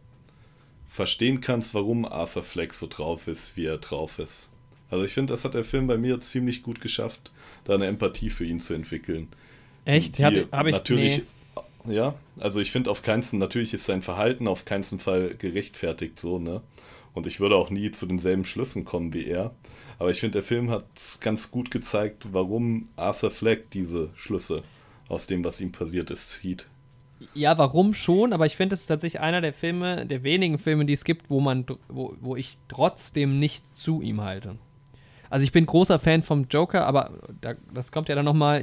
verstehen 0.88 1.40
kannst, 1.40 1.74
warum 1.74 2.04
Arthur 2.04 2.42
Fleck 2.42 2.74
so 2.74 2.86
drauf 2.86 3.28
ist, 3.28 3.56
wie 3.56 3.64
er 3.64 3.78
drauf 3.78 4.18
ist. 4.18 4.50
Also 4.90 5.04
ich 5.04 5.12
finde, 5.12 5.32
das 5.32 5.44
hat 5.44 5.54
der 5.54 5.64
Film 5.64 5.86
bei 5.86 5.98
mir 5.98 6.20
ziemlich 6.20 6.62
gut 6.62 6.80
geschafft, 6.80 7.30
da 7.64 7.74
eine 7.74 7.86
Empathie 7.86 8.30
für 8.30 8.44
ihn 8.44 8.60
zu 8.60 8.74
entwickeln. 8.74 9.28
Echt? 9.84 10.18
Die 10.18 10.24
Hab, 10.24 10.34
hab 10.52 10.66
ich 10.66 10.72
natürlich, 10.72 11.22
nee. 11.84 11.94
ja, 11.94 12.14
also 12.38 12.60
ich 12.60 12.72
finde 12.72 12.90
auf 12.90 13.02
keinen 13.02 13.24
natürlich 13.32 13.74
ist 13.74 13.86
sein 13.86 14.02
Verhalten 14.02 14.48
auf 14.48 14.64
keinen 14.64 14.84
Fall 14.98 15.34
gerechtfertigt 15.38 16.18
so, 16.18 16.38
ne? 16.38 16.62
Und 17.18 17.26
ich 17.26 17.40
würde 17.40 17.56
auch 17.56 17.70
nie 17.70 17.90
zu 17.90 18.06
denselben 18.06 18.44
Schlüssen 18.44 18.84
kommen 18.84 19.12
wie 19.12 19.26
er. 19.26 19.50
Aber 19.98 20.10
ich 20.10 20.20
finde, 20.20 20.34
der 20.34 20.42
Film 20.42 20.70
hat 20.70 20.84
ganz 21.20 21.50
gut 21.50 21.70
gezeigt, 21.70 22.28
warum 22.32 22.88
Arthur 22.96 23.32
Fleck 23.32 23.70
diese 23.72 24.10
Schlüsse 24.14 24.62
aus 25.08 25.26
dem, 25.26 25.44
was 25.44 25.60
ihm 25.60 25.72
passiert 25.72 26.10
ist, 26.10 26.30
zieht. 26.30 26.66
Ja, 27.34 27.58
warum 27.58 27.94
schon? 27.94 28.32
Aber 28.32 28.46
ich 28.46 28.54
finde, 28.54 28.74
es 28.74 28.82
ist 28.82 28.86
tatsächlich 28.86 29.20
einer 29.20 29.40
der 29.40 29.52
Filme, 29.52 30.06
der 30.06 30.22
wenigen 30.22 30.60
Filme, 30.60 30.84
die 30.86 30.92
es 30.92 31.02
gibt, 31.02 31.28
wo 31.28 31.40
man, 31.40 31.66
wo, 31.88 32.14
wo 32.20 32.36
ich 32.36 32.56
trotzdem 32.68 33.40
nicht 33.40 33.64
zu 33.76 34.00
ihm 34.00 34.20
halte. 34.20 34.56
Also 35.28 35.42
ich 35.42 35.50
bin 35.50 35.66
großer 35.66 35.98
Fan 35.98 36.22
vom 36.22 36.46
Joker, 36.48 36.86
aber 36.86 37.10
da, 37.40 37.54
das 37.74 37.90
kommt 37.90 38.08
ja 38.08 38.14
dann 38.14 38.24
nochmal, 38.24 38.62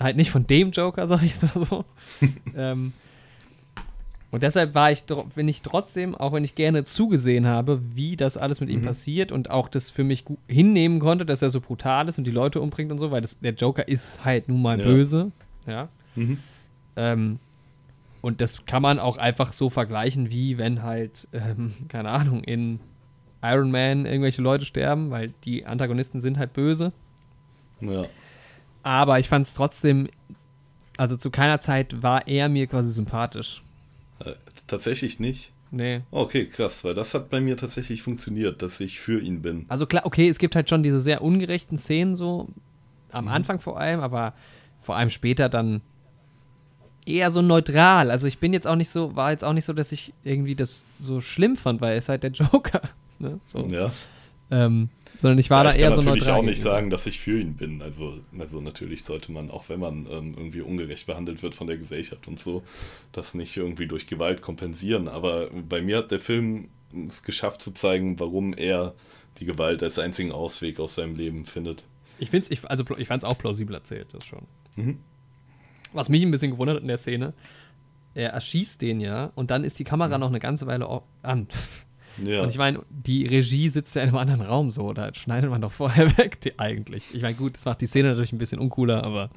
halt 0.00 0.16
nicht 0.16 0.30
von 0.30 0.46
dem 0.46 0.70
Joker, 0.70 1.06
sag 1.08 1.22
ich 1.22 1.32
jetzt 1.32 1.54
mal 1.54 1.64
so. 1.64 1.84
ähm, 2.56 2.92
und 4.30 4.42
deshalb 4.42 4.74
war 4.74 4.92
ich, 4.92 5.04
bin 5.34 5.48
ich 5.48 5.62
trotzdem, 5.62 6.14
auch 6.14 6.32
wenn 6.32 6.44
ich 6.44 6.54
gerne 6.54 6.84
zugesehen 6.84 7.46
habe, 7.46 7.80
wie 7.94 8.14
das 8.14 8.36
alles 8.36 8.60
mit 8.60 8.68
mhm. 8.68 8.76
ihm 8.76 8.82
passiert 8.82 9.32
und 9.32 9.50
auch 9.50 9.68
das 9.68 9.88
für 9.88 10.04
mich 10.04 10.24
hinnehmen 10.46 11.00
konnte, 11.00 11.24
dass 11.24 11.40
er 11.40 11.48
so 11.48 11.60
brutal 11.60 12.08
ist 12.08 12.18
und 12.18 12.24
die 12.24 12.30
Leute 12.30 12.60
umbringt 12.60 12.92
und 12.92 12.98
so, 12.98 13.10
weil 13.10 13.22
das, 13.22 13.38
der 13.40 13.54
Joker 13.54 13.88
ist 13.88 14.24
halt 14.24 14.48
nun 14.48 14.60
mal 14.60 14.78
ja. 14.78 14.84
böse. 14.84 15.32
Ja. 15.66 15.88
Mhm. 16.14 16.38
Ähm, 16.96 17.38
und 18.20 18.42
das 18.42 18.66
kann 18.66 18.82
man 18.82 18.98
auch 18.98 19.16
einfach 19.16 19.54
so 19.54 19.70
vergleichen, 19.70 20.30
wie 20.30 20.58
wenn 20.58 20.82
halt, 20.82 21.26
ähm, 21.32 21.72
keine 21.88 22.10
Ahnung, 22.10 22.44
in 22.44 22.80
Iron 23.42 23.70
Man 23.70 24.04
irgendwelche 24.04 24.42
Leute 24.42 24.66
sterben, 24.66 25.10
weil 25.10 25.32
die 25.44 25.64
Antagonisten 25.64 26.20
sind 26.20 26.36
halt 26.36 26.52
böse. 26.52 26.92
Ja. 27.80 28.04
Aber 28.82 29.20
ich 29.20 29.28
fand 29.28 29.46
es 29.46 29.54
trotzdem, 29.54 30.08
also 30.98 31.16
zu 31.16 31.30
keiner 31.30 31.60
Zeit 31.60 32.02
war 32.02 32.26
er 32.26 32.50
mir 32.50 32.66
quasi 32.66 32.90
sympathisch. 32.90 33.62
Äh, 34.24 34.32
tatsächlich 34.66 35.20
nicht. 35.20 35.52
Nee. 35.70 36.00
Okay, 36.10 36.46
krass, 36.46 36.82
weil 36.84 36.94
das 36.94 37.14
hat 37.14 37.28
bei 37.28 37.40
mir 37.40 37.56
tatsächlich 37.56 38.02
funktioniert, 38.02 38.62
dass 38.62 38.80
ich 38.80 39.00
für 39.00 39.20
ihn 39.20 39.42
bin. 39.42 39.66
Also 39.68 39.86
klar, 39.86 40.06
okay, 40.06 40.28
es 40.28 40.38
gibt 40.38 40.56
halt 40.56 40.70
schon 40.70 40.82
diese 40.82 41.00
sehr 41.00 41.22
ungerechten 41.22 41.76
Szenen 41.76 42.16
so, 42.16 42.48
am 43.12 43.26
mhm. 43.26 43.30
Anfang 43.30 43.60
vor 43.60 43.78
allem, 43.78 44.00
aber 44.00 44.34
vor 44.80 44.96
allem 44.96 45.10
später 45.10 45.48
dann 45.48 45.82
eher 47.04 47.30
so 47.30 47.42
neutral. 47.42 48.10
Also 48.10 48.26
ich 48.26 48.38
bin 48.38 48.52
jetzt 48.52 48.66
auch 48.66 48.76
nicht 48.76 48.90
so, 48.90 49.16
war 49.16 49.30
jetzt 49.30 49.44
auch 49.44 49.52
nicht 49.52 49.64
so, 49.64 49.72
dass 49.72 49.92
ich 49.92 50.12
irgendwie 50.24 50.54
das 50.54 50.84
so 51.00 51.20
schlimm 51.20 51.56
fand, 51.56 51.80
weil 51.80 51.92
er 51.92 51.98
ist 51.98 52.08
halt 52.08 52.22
der 52.22 52.30
Joker. 52.30 52.80
Ne? 53.20 53.40
So. 53.46 53.66
Ja. 53.66 53.90
Ähm, 54.50 54.88
sondern 55.18 55.38
ich 55.38 55.50
war 55.50 55.64
ja, 55.64 55.70
da 55.70 55.76
eher 55.76 55.90
so 55.90 55.96
neutral. 55.96 56.16
Ich 56.16 56.24
kann 56.24 56.34
natürlich 56.34 56.44
auch 56.44 56.48
nicht 56.48 56.62
sagen, 56.62 56.90
dass 56.90 57.06
ich 57.06 57.18
für 57.18 57.40
ihn 57.40 57.54
bin. 57.54 57.82
Also, 57.82 58.18
also 58.38 58.60
natürlich 58.60 59.04
sollte 59.04 59.32
man, 59.32 59.50
auch 59.50 59.68
wenn 59.68 59.80
man 59.80 60.06
ähm, 60.10 60.34
irgendwie 60.36 60.60
ungerecht 60.60 61.06
behandelt 61.06 61.42
wird 61.42 61.54
von 61.54 61.66
der 61.66 61.76
Gesellschaft 61.76 62.28
und 62.28 62.38
so, 62.38 62.62
das 63.12 63.34
nicht 63.34 63.56
irgendwie 63.56 63.86
durch 63.86 64.06
Gewalt 64.06 64.42
kompensieren. 64.42 65.08
Aber 65.08 65.50
bei 65.50 65.82
mir 65.82 65.98
hat 65.98 66.10
der 66.12 66.20
Film 66.20 66.68
es 67.06 67.22
geschafft 67.22 67.62
zu 67.62 67.72
zeigen, 67.72 68.18
warum 68.20 68.54
er 68.54 68.94
die 69.38 69.44
Gewalt 69.44 69.82
als 69.82 69.98
einzigen 69.98 70.32
Ausweg 70.32 70.78
aus 70.80 70.94
seinem 70.94 71.16
Leben 71.16 71.44
findet. 71.46 71.84
Ich 72.18 72.30
finde 72.30 72.48
es, 72.50 72.64
also 72.64 72.84
ich 72.96 73.08
fand 73.08 73.22
es 73.22 73.28
auch 73.28 73.38
plausibel 73.38 73.74
erzählt, 73.74 74.08
das 74.12 74.24
schon. 74.24 74.42
Mhm. 74.76 74.98
Was 75.92 76.08
mich 76.08 76.22
ein 76.22 76.30
bisschen 76.30 76.52
gewundert 76.52 76.76
hat 76.76 76.82
in 76.82 76.88
der 76.88 76.98
Szene, 76.98 77.32
er 78.14 78.30
erschießt 78.30 78.80
den 78.82 79.00
ja 79.00 79.30
und 79.34 79.50
dann 79.50 79.64
ist 79.64 79.78
die 79.78 79.84
Kamera 79.84 80.16
mhm. 80.16 80.20
noch 80.20 80.28
eine 80.28 80.40
ganze 80.40 80.66
Weile 80.66 81.02
an. 81.22 81.48
Ja. 82.24 82.42
Und 82.42 82.50
ich 82.50 82.58
meine, 82.58 82.82
die 82.90 83.26
Regie 83.26 83.68
sitzt 83.68 83.94
ja 83.94 84.02
in 84.02 84.08
einem 84.08 84.18
anderen 84.18 84.42
Raum 84.42 84.70
so, 84.70 84.92
da 84.92 85.14
schneidet 85.14 85.50
man 85.50 85.60
doch 85.60 85.72
vorher 85.72 86.16
weg, 86.18 86.40
die, 86.40 86.58
eigentlich. 86.58 87.04
Ich 87.12 87.22
meine, 87.22 87.34
gut, 87.34 87.56
das 87.56 87.64
macht 87.64 87.80
die 87.80 87.86
Szene 87.86 88.10
natürlich 88.10 88.32
ein 88.32 88.38
bisschen 88.38 88.58
uncooler, 88.58 89.04
aber. 89.04 89.30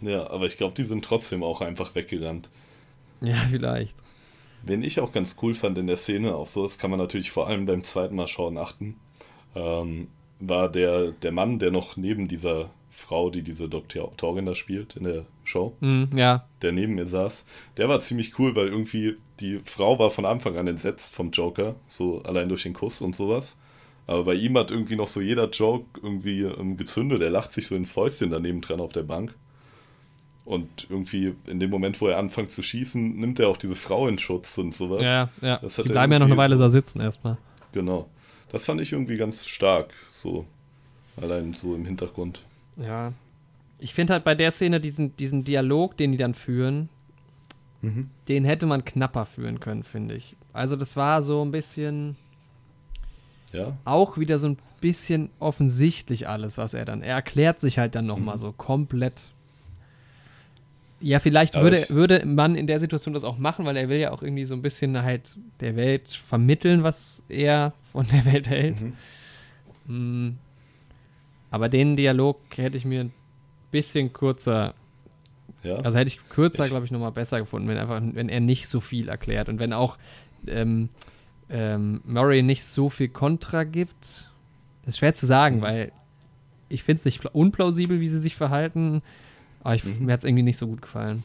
Ja, 0.00 0.28
aber 0.30 0.46
ich 0.46 0.56
glaube, 0.56 0.74
die 0.74 0.84
sind 0.84 1.04
trotzdem 1.04 1.42
auch 1.42 1.60
einfach 1.60 1.94
weggerannt. 1.94 2.50
Ja, 3.20 3.36
vielleicht. 3.50 3.96
Wen 4.64 4.82
ich 4.82 5.00
auch 5.00 5.12
ganz 5.12 5.36
cool 5.42 5.54
fand 5.54 5.78
in 5.78 5.86
der 5.86 5.96
Szene, 5.96 6.34
auch 6.34 6.46
so, 6.46 6.62
das 6.64 6.78
kann 6.78 6.90
man 6.90 6.98
natürlich 6.98 7.30
vor 7.30 7.46
allem 7.46 7.66
beim 7.66 7.84
zweiten 7.84 8.16
Mal 8.16 8.28
schauen 8.28 8.58
achten, 8.58 8.96
ähm, 9.54 10.08
war 10.38 10.68
der, 10.68 11.12
der 11.12 11.32
Mann, 11.32 11.58
der 11.58 11.70
noch 11.70 11.96
neben 11.96 12.28
dieser 12.28 12.70
Frau, 12.90 13.30
die 13.30 13.42
diese 13.42 13.68
Doktorin 13.68 14.46
da 14.46 14.54
spielt 14.54 14.96
in 14.96 15.04
der 15.04 15.24
Show, 15.44 15.76
mm, 15.80 16.16
ja. 16.16 16.46
der 16.62 16.72
neben 16.72 16.94
mir 16.94 17.06
saß, 17.06 17.46
der 17.76 17.88
war 17.88 18.00
ziemlich 18.00 18.38
cool, 18.38 18.54
weil 18.54 18.68
irgendwie 18.68 19.16
die 19.40 19.60
Frau 19.64 19.98
war 19.98 20.10
von 20.10 20.24
Anfang 20.24 20.56
an 20.56 20.66
entsetzt 20.66 21.14
vom 21.14 21.30
Joker, 21.30 21.74
so 21.88 22.22
allein 22.22 22.48
durch 22.48 22.62
den 22.62 22.74
Kuss 22.74 23.02
und 23.02 23.16
sowas. 23.16 23.56
Aber 24.06 24.24
bei 24.24 24.34
ihm 24.34 24.56
hat 24.58 24.70
irgendwie 24.70 24.96
noch 24.96 25.06
so 25.06 25.20
jeder 25.20 25.48
Joke 25.48 26.00
irgendwie 26.02 26.42
ähm, 26.42 26.76
gezündet. 26.76 27.22
Er 27.22 27.30
lacht 27.30 27.52
sich 27.52 27.66
so 27.66 27.76
ins 27.76 27.92
Fäustchen 27.92 28.30
daneben 28.30 28.60
dran 28.60 28.80
auf 28.80 28.92
der 28.92 29.04
Bank. 29.04 29.34
Und 30.44 30.88
irgendwie 30.90 31.34
in 31.46 31.60
dem 31.60 31.70
Moment, 31.70 32.00
wo 32.00 32.08
er 32.08 32.18
anfängt 32.18 32.50
zu 32.50 32.64
schießen, 32.64 33.16
nimmt 33.16 33.38
er 33.38 33.48
auch 33.48 33.56
diese 33.56 33.76
Frau 33.76 34.08
in 34.08 34.18
Schutz 34.18 34.58
und 34.58 34.74
sowas. 34.74 35.06
Ja, 35.06 35.28
ja. 35.40 35.58
die 35.58 35.82
bleiben 35.82 36.12
ja 36.12 36.18
noch 36.18 36.26
eine 36.26 36.36
Weile 36.36 36.56
so, 36.56 36.62
da 36.62 36.68
sitzen 36.68 37.00
erstmal. 37.00 37.36
Genau. 37.70 38.08
Das 38.50 38.64
fand 38.64 38.80
ich 38.80 38.92
irgendwie 38.92 39.16
ganz 39.16 39.46
stark, 39.46 39.94
so 40.10 40.46
allein 41.16 41.54
so 41.54 41.74
im 41.74 41.84
Hintergrund. 41.84 42.42
Ja. 42.76 43.12
Ich 43.82 43.94
finde 43.94 44.12
halt 44.12 44.22
bei 44.22 44.36
der 44.36 44.52
Szene 44.52 44.80
diesen, 44.80 45.16
diesen 45.16 45.42
Dialog, 45.42 45.96
den 45.96 46.12
die 46.12 46.18
dann 46.18 46.34
führen, 46.34 46.88
mhm. 47.80 48.10
den 48.28 48.44
hätte 48.44 48.66
man 48.66 48.84
knapper 48.84 49.26
führen 49.26 49.58
können, 49.58 49.82
finde 49.82 50.14
ich. 50.14 50.36
Also 50.52 50.76
das 50.76 50.96
war 50.96 51.22
so 51.22 51.44
ein 51.44 51.50
bisschen 51.50 52.16
ja. 53.52 53.76
auch 53.84 54.18
wieder 54.18 54.38
so 54.38 54.46
ein 54.46 54.58
bisschen 54.80 55.30
offensichtlich 55.40 56.28
alles, 56.28 56.58
was 56.58 56.74
er 56.74 56.84
dann. 56.84 57.02
Er 57.02 57.16
erklärt 57.16 57.60
sich 57.60 57.78
halt 57.78 57.96
dann 57.96 58.06
nochmal 58.06 58.36
mhm. 58.36 58.40
so 58.40 58.52
komplett. 58.52 59.28
Ja, 61.00 61.18
vielleicht 61.18 61.56
würde, 61.56 61.84
würde 61.88 62.24
man 62.24 62.54
in 62.54 62.68
der 62.68 62.78
Situation 62.78 63.12
das 63.12 63.24
auch 63.24 63.36
machen, 63.36 63.64
weil 63.64 63.76
er 63.76 63.88
will 63.88 63.98
ja 63.98 64.12
auch 64.12 64.22
irgendwie 64.22 64.44
so 64.44 64.54
ein 64.54 64.62
bisschen 64.62 65.02
halt 65.02 65.36
der 65.58 65.74
Welt 65.74 66.08
vermitteln, 66.08 66.84
was 66.84 67.20
er 67.28 67.72
von 67.90 68.06
der 68.06 68.24
Welt 68.24 68.48
hält. 68.48 68.76
Mhm. 69.86 70.28
Mm. 70.28 70.38
Aber 71.50 71.68
den 71.68 71.96
Dialog 71.96 72.38
hätte 72.56 72.76
ich 72.76 72.84
mir 72.84 73.00
ein 73.00 73.12
bisschen 73.72 74.12
kürzer. 74.12 74.74
Ja. 75.64 75.76
Also 75.78 75.98
hätte 75.98 76.08
ich 76.08 76.28
kürzer, 76.28 76.68
glaube 76.68 76.84
ich, 76.84 76.92
nochmal 76.92 77.12
besser 77.12 77.40
gefunden, 77.40 77.68
wenn 77.68 77.78
einfach, 77.78 78.00
wenn 78.00 78.28
er 78.28 78.40
nicht 78.40 78.68
so 78.68 78.80
viel 78.80 79.08
erklärt 79.08 79.48
und 79.48 79.58
wenn 79.58 79.72
auch 79.72 79.98
ähm, 80.46 80.88
ähm, 81.50 82.00
Murray 82.04 82.42
nicht 82.42 82.64
so 82.64 82.88
viel 82.88 83.08
Kontra 83.08 83.64
gibt. 83.64 84.30
Ist 84.86 84.98
schwer 84.98 85.14
zu 85.14 85.26
sagen, 85.26 85.56
mhm. 85.56 85.62
weil 85.62 85.92
ich 86.68 86.82
finde 86.82 86.98
es 86.98 87.04
nicht 87.04 87.24
unplausibel, 87.26 88.00
wie 88.00 88.08
sie 88.08 88.18
sich 88.18 88.34
verhalten, 88.36 89.02
aber 89.62 89.74
ich, 89.74 89.84
mhm. 89.84 90.06
mir 90.06 90.12
hat 90.12 90.20
es 90.20 90.24
irgendwie 90.24 90.42
nicht 90.42 90.56
so 90.56 90.66
gut 90.66 90.82
gefallen. 90.82 91.22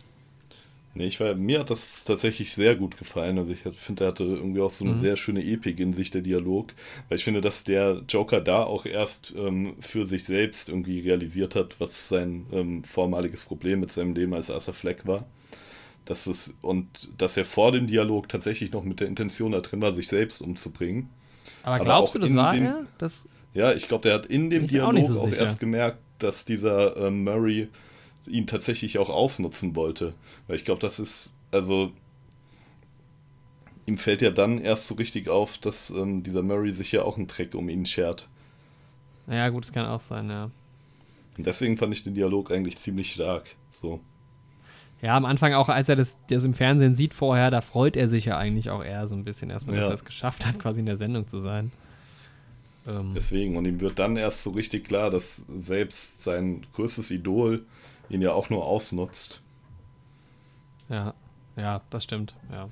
Nee, 0.97 1.05
ich 1.05 1.19
war, 1.19 1.35
mir 1.35 1.59
hat 1.59 1.69
das 1.69 2.05
tatsächlich 2.05 2.53
sehr 2.53 2.75
gut 2.75 2.97
gefallen. 2.97 3.37
Also 3.37 3.51
ich 3.51 3.59
finde, 3.77 4.05
er 4.05 4.07
hatte 4.07 4.23
irgendwie 4.23 4.61
auch 4.61 4.71
so 4.71 4.83
eine 4.83 4.95
mhm. 4.95 4.99
sehr 4.99 5.15
schöne 5.15 5.43
Epik 5.43 5.79
in 5.79 5.93
sich, 5.93 6.09
der 6.09 6.21
Dialog. 6.21 6.73
Weil 7.07 7.19
ich 7.19 7.23
finde, 7.23 7.39
dass 7.39 7.63
der 7.63 8.01
Joker 8.09 8.41
da 8.41 8.63
auch 8.63 8.87
erst 8.87 9.31
ähm, 9.37 9.75
für 9.79 10.07
sich 10.07 10.23
selbst 10.23 10.69
irgendwie 10.69 10.99
realisiert 11.01 11.53
hat, 11.53 11.79
was 11.79 12.09
sein 12.09 12.47
ähm, 12.51 12.83
vormaliges 12.83 13.43
Problem 13.43 13.81
mit 13.81 13.91
seinem 13.91 14.15
Leben 14.15 14.33
als 14.33 14.49
Arthur 14.49 14.73
Fleck 14.73 15.05
war. 15.05 15.27
Dass 16.05 16.25
es, 16.25 16.55
und 16.61 16.87
dass 17.15 17.37
er 17.37 17.45
vor 17.45 17.71
dem 17.71 17.85
Dialog 17.85 18.27
tatsächlich 18.27 18.71
noch 18.71 18.83
mit 18.83 18.99
der 18.99 19.07
Intention 19.07 19.51
da 19.51 19.61
drin 19.61 19.83
war, 19.83 19.93
sich 19.93 20.07
selbst 20.07 20.41
umzubringen. 20.41 21.09
Aber 21.61 21.83
glaubst 21.83 22.15
Aber 22.15 22.25
du, 22.25 22.33
das 22.33 22.35
war 22.35 22.53
dem, 22.53 22.65
er? 22.65 22.87
Das 22.97 23.27
ja, 23.53 23.71
ich 23.73 23.87
glaube, 23.87 24.01
der 24.01 24.15
hat 24.15 24.25
in 24.25 24.49
dem 24.49 24.65
Dialog 24.65 25.03
auch, 25.03 25.07
so 25.07 25.19
auch 25.19 25.31
erst 25.31 25.59
gemerkt, 25.59 25.99
dass 26.17 26.43
dieser 26.45 26.97
äh, 26.97 27.11
Murray 27.11 27.67
ihn 28.27 28.47
tatsächlich 28.47 28.97
auch 28.97 29.09
ausnutzen 29.09 29.75
wollte. 29.75 30.13
Weil 30.47 30.57
ich 30.57 30.65
glaube, 30.65 30.81
das 30.81 30.99
ist, 30.99 31.31
also 31.51 31.91
ihm 33.85 33.97
fällt 33.97 34.21
ja 34.21 34.29
dann 34.29 34.59
erst 34.59 34.87
so 34.87 34.95
richtig 34.95 35.29
auf, 35.29 35.57
dass 35.57 35.89
ähm, 35.89 36.23
dieser 36.23 36.43
Murray 36.43 36.71
sich 36.71 36.91
ja 36.91 37.03
auch 37.03 37.17
einen 37.17 37.27
Trick 37.27 37.55
um 37.55 37.69
ihn 37.69 37.85
schert. 37.85 38.27
Ja, 39.27 39.49
gut, 39.49 39.65
das 39.65 39.73
kann 39.73 39.85
auch 39.85 40.01
sein, 40.01 40.29
ja. 40.29 40.51
Und 41.37 41.45
deswegen 41.45 41.77
fand 41.77 41.93
ich 41.93 42.03
den 42.03 42.15
Dialog 42.15 42.51
eigentlich 42.51 42.77
ziemlich 42.77 43.11
stark. 43.11 43.55
So. 43.69 43.99
Ja, 45.01 45.15
am 45.15 45.25
Anfang 45.25 45.53
auch, 45.53 45.69
als 45.69 45.89
er 45.89 45.95
das, 45.95 46.17
das 46.29 46.43
im 46.43 46.53
Fernsehen 46.53 46.95
sieht 46.95 47.13
vorher, 47.13 47.51
da 47.51 47.61
freut 47.61 47.95
er 47.95 48.07
sich 48.07 48.25
ja 48.25 48.37
eigentlich 48.37 48.69
auch 48.69 48.83
eher 48.83 49.07
so 49.07 49.15
ein 49.15 49.23
bisschen 49.23 49.49
erstmal, 49.49 49.75
ja. 49.75 49.81
dass 49.81 49.91
er 49.91 49.95
es 49.95 50.05
geschafft 50.05 50.45
hat, 50.45 50.59
quasi 50.59 50.79
in 50.79 50.85
der 50.87 50.97
Sendung 50.97 51.27
zu 51.27 51.39
sein. 51.39 51.71
Ähm. 52.87 53.11
Deswegen, 53.15 53.57
und 53.57 53.65
ihm 53.65 53.79
wird 53.79 53.99
dann 53.99 54.17
erst 54.17 54.43
so 54.43 54.51
richtig 54.51 54.85
klar, 54.85 55.11
dass 55.11 55.43
selbst 55.53 56.23
sein 56.23 56.65
größtes 56.73 57.11
Idol 57.11 57.63
ihn 58.09 58.21
ja 58.21 58.33
auch 58.33 58.49
nur 58.49 58.65
ausnutzt. 58.65 59.41
Ja, 60.89 61.13
ja, 61.55 61.81
das 61.89 62.03
stimmt, 62.03 62.35
ja. 62.51 62.69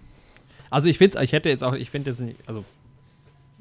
Also 0.69 0.89
ich 0.89 0.97
finde 0.97 1.21
ich 1.23 1.31
hätte 1.31 1.49
jetzt 1.49 1.63
auch, 1.63 1.73
ich 1.73 1.89
finde 1.89 2.09
jetzt 2.11 2.19
nicht, 2.21 2.37
also 2.47 2.63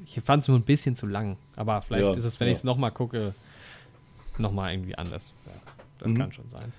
ich 0.05 0.19
fand 0.21 0.43
es 0.43 0.47
nur 0.47 0.57
ein 0.57 0.63
bisschen 0.63 0.95
zu 0.95 1.05
lang, 1.05 1.37
aber 1.55 1.81
vielleicht 1.81 2.05
ja, 2.05 2.13
ist 2.13 2.23
es, 2.23 2.39
wenn 2.39 2.47
ja. 2.47 2.53
ich 2.53 2.59
es 2.59 2.63
nochmal 2.63 2.91
gucke, 2.91 3.33
nochmal 4.37 4.73
irgendwie 4.73 4.95
anders. 4.95 5.31
Ja, 5.45 5.51
das 5.99 6.09
mhm. 6.09 6.17
kann 6.17 6.31
schon 6.31 6.49
sein. 6.49 6.73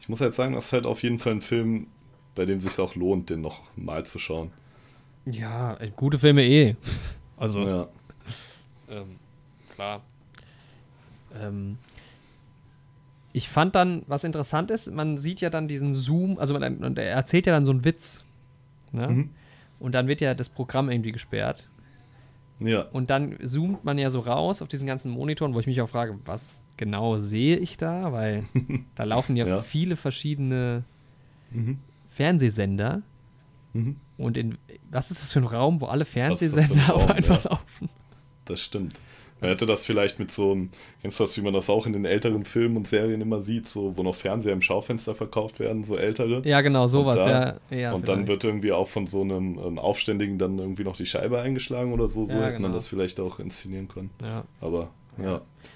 Ich 0.00 0.08
muss 0.08 0.20
halt 0.20 0.34
sagen, 0.34 0.54
das 0.54 0.66
ist 0.66 0.72
halt 0.72 0.86
auf 0.86 1.02
jeden 1.02 1.18
Fall 1.18 1.34
ein 1.34 1.40
Film, 1.40 1.86
bei 2.34 2.44
dem 2.44 2.58
es 2.58 2.64
sich 2.64 2.78
auch 2.78 2.94
lohnt, 2.94 3.30
den 3.30 3.40
noch 3.40 3.62
mal 3.76 4.04
zu 4.06 4.18
schauen. 4.18 4.50
Ja, 5.26 5.78
gute 5.96 6.18
Filme 6.18 6.44
eh. 6.44 6.76
Also, 7.36 7.66
ja. 7.66 7.88
ähm, 8.90 9.16
klar. 9.74 10.02
Ähm, 11.38 11.78
ich 13.32 13.48
fand 13.48 13.74
dann, 13.74 14.02
was 14.06 14.24
interessant 14.24 14.70
ist, 14.70 14.90
man 14.92 15.18
sieht 15.18 15.40
ja 15.40 15.50
dann 15.50 15.68
diesen 15.68 15.94
Zoom, 15.94 16.38
also 16.38 16.54
man, 16.54 16.78
und 16.78 16.98
er 16.98 17.12
erzählt 17.12 17.46
ja 17.46 17.52
dann 17.52 17.64
so 17.64 17.70
einen 17.70 17.84
Witz. 17.84 18.24
Ne? 18.92 19.08
Mhm. 19.08 19.30
Und 19.78 19.94
dann 19.94 20.08
wird 20.08 20.20
ja 20.20 20.34
das 20.34 20.48
Programm 20.48 20.90
irgendwie 20.90 21.12
gesperrt. 21.12 21.68
Ja. 22.58 22.82
Und 22.82 23.10
dann 23.10 23.38
zoomt 23.42 23.84
man 23.84 23.98
ja 23.98 24.10
so 24.10 24.20
raus 24.20 24.60
auf 24.60 24.68
diesen 24.68 24.86
ganzen 24.86 25.10
Monitoren, 25.10 25.54
wo 25.54 25.60
ich 25.60 25.66
mich 25.66 25.80
auch 25.80 25.88
frage, 25.88 26.18
was 26.24 26.62
genau 26.76 27.18
sehe 27.18 27.56
ich 27.56 27.76
da? 27.76 28.12
Weil 28.12 28.44
da 28.94 29.04
laufen 29.04 29.36
ja, 29.36 29.46
ja. 29.46 29.62
viele 29.62 29.96
verschiedene 29.96 30.84
mhm. 31.50 31.78
Fernsehsender. 32.08 33.02
Mhm. 33.72 33.96
Und 34.18 34.36
in 34.36 34.58
was 34.90 35.10
ist 35.10 35.22
das 35.22 35.32
für 35.32 35.38
ein 35.38 35.46
Raum, 35.46 35.80
wo 35.80 35.86
alle 35.86 36.04
Fernsehsender 36.04 36.94
auf 36.94 37.08
einmal 37.08 37.40
ja. 37.42 37.48
laufen? 37.48 37.88
Das 38.44 38.60
stimmt. 38.60 39.00
Man 39.40 39.50
hätte 39.50 39.66
das 39.66 39.86
vielleicht 39.86 40.18
mit 40.18 40.30
so 40.30 40.52
einem, 40.52 40.70
kennst 41.02 41.18
du 41.18 41.24
das, 41.24 41.36
wie 41.36 41.40
man 41.42 41.52
das 41.54 41.70
auch 41.70 41.86
in 41.86 41.92
den 41.92 42.04
älteren 42.04 42.44
Filmen 42.44 42.76
und 42.76 42.86
Serien 42.88 43.20
immer 43.20 43.40
sieht, 43.40 43.66
so, 43.66 43.96
wo 43.96 44.02
noch 44.02 44.14
Fernseher 44.14 44.52
im 44.52 44.62
Schaufenster 44.62 45.14
verkauft 45.14 45.60
werden, 45.60 45.84
so 45.84 45.96
ältere. 45.96 46.42
Ja, 46.44 46.60
genau, 46.60 46.88
sowas, 46.88 47.16
und 47.16 47.24
da, 47.26 47.56
ja. 47.70 47.76
ja 47.76 47.92
und 47.92 48.08
dann 48.08 48.26
wird 48.28 48.44
irgendwie 48.44 48.72
auch 48.72 48.88
von 48.88 49.06
so 49.06 49.22
einem 49.22 49.58
ähm, 49.58 49.78
Aufständigen 49.78 50.38
dann 50.38 50.58
irgendwie 50.58 50.84
noch 50.84 50.96
die 50.96 51.06
Scheibe 51.06 51.40
eingeschlagen 51.40 51.92
oder 51.92 52.08
so. 52.08 52.26
So 52.26 52.32
Ja, 52.32 52.40
hätte 52.40 52.52
man 52.54 52.62
genau. 52.64 52.74
das 52.74 52.88
vielleicht 52.88 53.18
auch 53.20 53.38
inszenieren 53.38 53.88
können. 53.88 54.10
ja. 54.22 54.44
Aber 54.60 54.90
ja, 55.18 55.24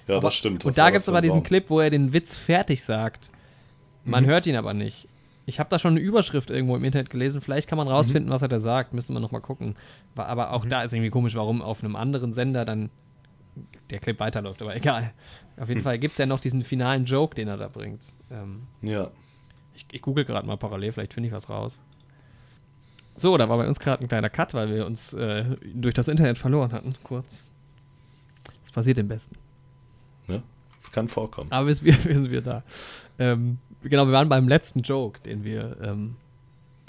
ja, 0.08 0.16
aber, 0.16 0.20
das 0.20 0.34
stimmt. 0.36 0.64
Und 0.64 0.78
da 0.78 0.90
gibt 0.90 1.00
es 1.02 1.08
aber 1.08 1.20
diesen 1.20 1.40
Baum. 1.40 1.44
Clip, 1.44 1.68
wo 1.68 1.80
er 1.80 1.90
den 1.90 2.12
Witz 2.12 2.36
fertig 2.36 2.82
sagt. 2.84 3.30
Man 4.04 4.24
Mhm. 4.24 4.28
hört 4.28 4.46
ihn 4.46 4.56
aber 4.56 4.72
nicht. 4.74 5.08
Ich 5.46 5.58
habe 5.58 5.68
da 5.68 5.78
schon 5.78 5.90
eine 5.92 6.00
Überschrift 6.00 6.50
irgendwo 6.50 6.76
im 6.76 6.84
Internet 6.84 7.10
gelesen. 7.10 7.40
Vielleicht 7.42 7.68
kann 7.68 7.76
man 7.76 7.88
rausfinden, 7.88 8.30
was 8.30 8.40
er 8.40 8.48
da 8.48 8.58
sagt. 8.58 8.94
Müsste 8.94 9.12
man 9.12 9.20
nochmal 9.20 9.42
gucken. 9.42 9.76
Aber 10.16 10.52
auch 10.52 10.64
Mhm. 10.64 10.70
da 10.70 10.82
ist 10.82 10.92
irgendwie 10.94 11.10
komisch, 11.10 11.34
warum 11.34 11.60
auf 11.60 11.82
einem 11.84 11.96
anderen 11.96 12.32
Sender 12.32 12.64
dann 12.64 12.88
der 13.90 13.98
Clip 14.00 14.18
weiterläuft. 14.20 14.60
Aber 14.62 14.74
egal. 14.76 15.12
Auf 15.56 15.62
Hm. 15.62 15.68
jeden 15.68 15.82
Fall 15.82 15.98
gibt 15.98 16.12
es 16.12 16.18
ja 16.18 16.26
noch 16.26 16.40
diesen 16.40 16.62
finalen 16.64 17.04
Joke, 17.04 17.34
den 17.34 17.48
er 17.48 17.56
da 17.56 17.68
bringt. 17.68 18.00
Ähm, 18.30 18.62
Ja, 18.82 19.10
ich, 19.74 19.86
ich 19.90 20.02
google 20.02 20.24
gerade 20.24 20.46
mal 20.46 20.56
parallel, 20.56 20.92
vielleicht 20.92 21.14
finde 21.14 21.28
ich 21.28 21.32
was 21.34 21.48
raus. 21.48 21.80
So, 23.16 23.36
da 23.38 23.48
war 23.48 23.58
bei 23.58 23.68
uns 23.68 23.78
gerade 23.78 24.02
ein 24.04 24.08
kleiner 24.08 24.28
Cut, 24.30 24.54
weil 24.54 24.70
wir 24.74 24.86
uns 24.86 25.12
äh, 25.14 25.44
durch 25.74 25.94
das 25.94 26.08
Internet 26.08 26.36
verloren 26.38 26.72
hatten. 26.72 26.90
Kurz. 27.04 27.52
Das 28.62 28.72
passiert 28.72 28.98
im 28.98 29.06
Besten. 29.08 29.36
ne? 30.28 30.42
Das 30.76 30.90
kann 30.90 31.06
vorkommen. 31.08 31.50
Aber 31.52 31.68
wir, 31.68 31.80
wir, 31.82 32.04
wir 32.04 32.14
sind 32.16 32.30
wir 32.30 32.42
da. 32.42 32.62
Ähm, 33.20 33.58
genau, 33.82 34.06
wir 34.06 34.12
waren 34.12 34.28
beim 34.28 34.48
letzten 34.48 34.80
Joke, 34.80 35.20
den 35.20 35.44
wir, 35.44 35.76
ähm, 35.80 36.16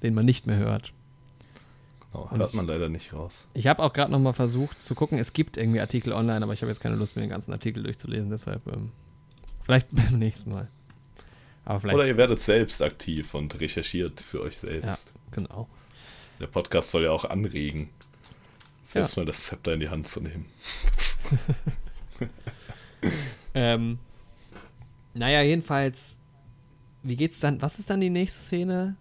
den 0.02 0.16
man 0.16 0.26
nicht 0.26 0.48
mehr 0.48 0.58
hört. 0.58 0.92
Und 2.24 2.40
hört 2.40 2.54
man 2.54 2.68
leider 2.68 2.90
nicht 2.90 3.14
raus. 3.14 3.48
Ich 3.54 3.68
habe 3.68 3.84
auch 3.84 3.94
gerade 3.94 4.12
noch 4.12 4.20
mal 4.20 4.34
versucht 4.34 4.82
zu 4.82 4.96
gucken, 4.96 5.18
es 5.18 5.34
gibt 5.34 5.58
irgendwie 5.58 5.80
Artikel 5.80 6.14
online, 6.14 6.44
aber 6.44 6.54
ich 6.54 6.62
habe 6.62 6.72
jetzt 6.72 6.82
keine 6.82 6.96
Lust, 6.96 7.16
mir 7.16 7.22
den 7.22 7.30
ganzen 7.30 7.52
Artikel 7.52 7.84
durchzulesen, 7.84 8.30
deshalb 8.30 8.66
ähm, 8.68 8.92
vielleicht 9.64 9.88
beim 9.92 10.20
nächsten 10.20 10.52
Mal. 10.52 10.68
Oder 11.68 12.06
ihr 12.06 12.18
werdet 12.18 12.42
selbst 12.42 12.84
aktiv 12.84 13.34
und 13.34 13.60
recherchiert 13.60 14.22
für 14.22 14.42
euch 14.42 14.54
ja, 14.62 14.70
selbst. 14.70 15.14
genau. 15.32 15.68
Der 16.40 16.46
Podcast 16.48 16.92
soll 16.92 17.06
ja 17.06 17.12
auch 17.12 17.26
anregen, 17.26 17.90
selbst 18.86 19.18
mal 19.18 19.26
das 19.26 19.46
Zepter 19.46 19.74
in 19.74 19.80
die 19.80 19.90
Hand 19.90 20.08
zu 20.08 20.22
nehmen. 20.22 20.46
Ähm, 23.56 24.00
naja, 25.14 25.42
jedenfalls, 25.42 26.18
wie 27.04 27.16
geht's 27.16 27.40
dann, 27.40 27.62
was 27.62 27.80
ist 27.80 27.90
dann 27.90 28.02
die 28.02 28.10
nächste 28.10 28.42
Szene? 28.42 28.98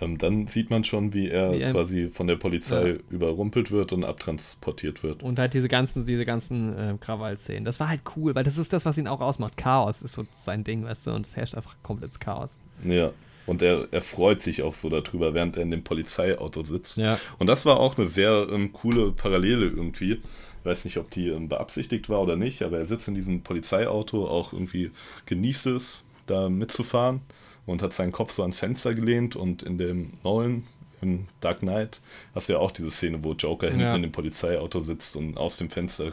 Ähm, 0.00 0.16
dann 0.18 0.46
sieht 0.46 0.70
man 0.70 0.82
schon, 0.84 1.12
wie 1.12 1.28
er 1.28 1.52
Wie 1.52 1.60
er- 1.60 1.72
quasi 1.72 2.08
von 2.08 2.26
der 2.26 2.36
Polizei 2.36 2.90
Ja. 2.90 2.96
überrumpelt 3.10 3.70
wird 3.70 3.92
und 3.92 4.04
abtransportiert 4.04 5.02
wird. 5.02 5.22
Und 5.22 5.38
halt 5.38 5.54
diese 5.54 5.68
ganzen, 5.68 6.06
diese 6.06 6.24
ganzen 6.24 6.76
äh, 6.76 6.94
Krawallszenen. 6.98 7.64
Das 7.64 7.80
war 7.80 7.88
halt 7.88 8.00
cool, 8.16 8.34
weil 8.34 8.44
das 8.44 8.58
ist 8.58 8.72
das, 8.72 8.84
was 8.84 8.96
ihn 8.98 9.06
auch 9.08 9.20
ausmacht. 9.20 9.56
Chaos 9.56 10.02
ist 10.02 10.14
so 10.14 10.26
sein 10.36 10.64
Ding, 10.64 10.84
weißt 10.84 11.06
du, 11.06 11.10
und 11.12 11.26
es 11.26 11.36
herrscht 11.36 11.54
einfach 11.54 11.76
komplettes 11.82 12.18
Chaos. 12.18 12.50
Ja. 12.84 13.12
Und 13.46 13.62
er, 13.62 13.88
er 13.90 14.00
freut 14.02 14.42
sich 14.42 14.62
auch 14.62 14.74
so 14.74 14.88
darüber, 14.88 15.34
während 15.34 15.56
er 15.56 15.64
in 15.64 15.70
dem 15.70 15.82
Polizeiauto 15.82 16.62
sitzt. 16.62 16.96
Ja. 16.98 17.18
Und 17.38 17.48
das 17.48 17.66
war 17.66 17.80
auch 17.80 17.98
eine 17.98 18.06
sehr 18.08 18.46
ähm, 18.50 18.72
coole 18.72 19.10
Parallele 19.12 19.66
irgendwie. 19.66 20.12
Ich 20.12 20.64
weiß 20.66 20.84
nicht, 20.84 20.98
ob 20.98 21.10
die 21.10 21.28
ähm, 21.28 21.48
beabsichtigt 21.48 22.08
war 22.08 22.20
oder 22.22 22.36
nicht, 22.36 22.62
aber 22.62 22.78
er 22.78 22.86
sitzt 22.86 23.08
in 23.08 23.14
diesem 23.14 23.42
Polizeiauto, 23.42 24.26
auch 24.28 24.52
irgendwie 24.52 24.90
genießt 25.26 25.66
es, 25.66 26.04
da 26.26 26.48
mitzufahren 26.48 27.22
und 27.66 27.82
hat 27.82 27.92
seinen 27.92 28.12
Kopf 28.12 28.32
so 28.32 28.42
ans 28.42 28.58
Fenster 28.58 28.94
gelehnt 28.94 29.36
und 29.36 29.62
in 29.62 29.78
dem 29.78 30.12
Nolan, 30.24 30.64
im 31.02 31.26
Dark 31.40 31.60
Knight, 31.60 32.00
hast 32.34 32.48
du 32.48 32.54
ja 32.54 32.58
auch 32.58 32.70
diese 32.72 32.90
Szene, 32.90 33.22
wo 33.24 33.32
Joker 33.32 33.68
hinten 33.68 33.80
Ja. 33.80 33.94
in 33.96 34.02
dem 34.02 34.12
Polizeiauto 34.12 34.80
sitzt 34.80 35.16
und 35.16 35.36
aus 35.38 35.56
dem 35.56 35.70
Fenster, 35.70 36.12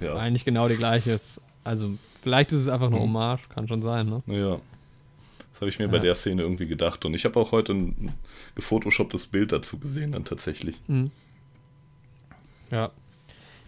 ja, 0.00 0.14
Eigentlich 0.16 0.44
genau 0.44 0.68
die 0.68 0.76
gleiche. 0.76 1.12
ist- 1.12 1.40
Also, 1.64 1.90
vielleicht 2.22 2.52
ist 2.52 2.62
es 2.62 2.68
einfach 2.68 2.86
eine 2.86 2.96
Mhm. 2.96 3.02
Hommage, 3.02 3.48
kann 3.48 3.68
schon 3.68 3.82
sein, 3.82 4.06
ne? 4.08 4.22
ja. 4.26 4.58
Das 5.52 5.60
habe 5.62 5.70
ich 5.70 5.78
mir 5.80 5.88
bei 5.88 5.96
Ja. 5.96 6.02
der 6.02 6.14
Szene 6.14 6.42
irgendwie 6.42 6.66
gedacht. 6.68 7.04
Und 7.04 7.14
ich 7.14 7.24
habe 7.24 7.38
auch 7.40 7.50
heute 7.50 7.72
ein 7.72 8.12
gefotoshopptes 8.54 9.26
Bild 9.26 9.50
dazu 9.50 9.78
gesehen, 9.78 10.12
dann 10.12 10.24
tatsächlich. 10.24 10.80
Mhm. 10.86 11.10
Ja. 12.70 12.90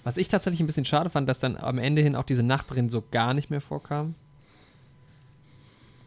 Was 0.05 0.17
ich 0.17 0.29
tatsächlich 0.29 0.61
ein 0.61 0.67
bisschen 0.67 0.85
schade 0.85 1.11
fand, 1.11 1.29
dass 1.29 1.41
dann 1.41 1.57
am 1.57 1.79
Ende 1.79 2.01
hin 2.01 2.15
auch 2.17 2.25
diese 2.25 2.43
Nachbarin 2.43 2.91
so 2.91 3.03
gar 3.11 3.35
nicht 3.35 3.51
mehr 3.51 3.61
vorkam. 3.61 4.15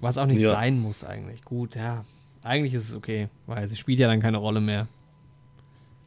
Was 0.03 0.17
auch 0.17 0.25
nicht 0.25 0.41
Ja. 0.41 0.51
sein 0.51 0.79
muss 0.79 1.03
eigentlich. 1.03 1.43
Gut, 1.43 1.75
ja. 1.75 2.03
Eigentlich 2.43 2.73
ist 2.73 2.89
es 2.89 2.93
okay, 2.95 3.29
weil 3.47 3.67
sie 3.67 3.75
spielt 3.77 3.99
ja 3.99 4.07
dann 4.07 4.19
keine 4.19 4.37
Rolle 4.37 4.59
mehr. 4.61 4.87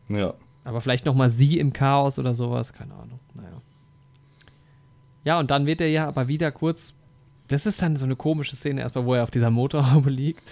Ja. 0.08 0.34
Aber 0.64 0.80
vielleicht 0.80 1.06
nochmal 1.06 1.30
sie 1.30 1.58
im 1.58 1.72
Chaos 1.72 2.18
oder 2.18 2.34
sowas, 2.34 2.72
keine 2.72 2.92
Ahnung. 2.94 3.18
Naja. 3.34 3.62
Ja, 5.24 5.38
und 5.38 5.50
dann 5.50 5.66
wird 5.66 5.80
er 5.80 5.88
ja 5.88 6.06
aber 6.08 6.28
wieder 6.28 6.52
kurz. 6.52 6.92
Das 7.48 7.64
ist 7.66 7.80
dann 7.80 7.96
so 7.96 8.04
eine 8.04 8.16
komische 8.16 8.54
Szene, 8.56 8.80
erstmal, 8.82 9.04
wo 9.06 9.14
er 9.14 9.22
auf 9.22 9.30
dieser 9.30 9.50
Motorhaube 9.50 10.10
liegt. 10.10 10.46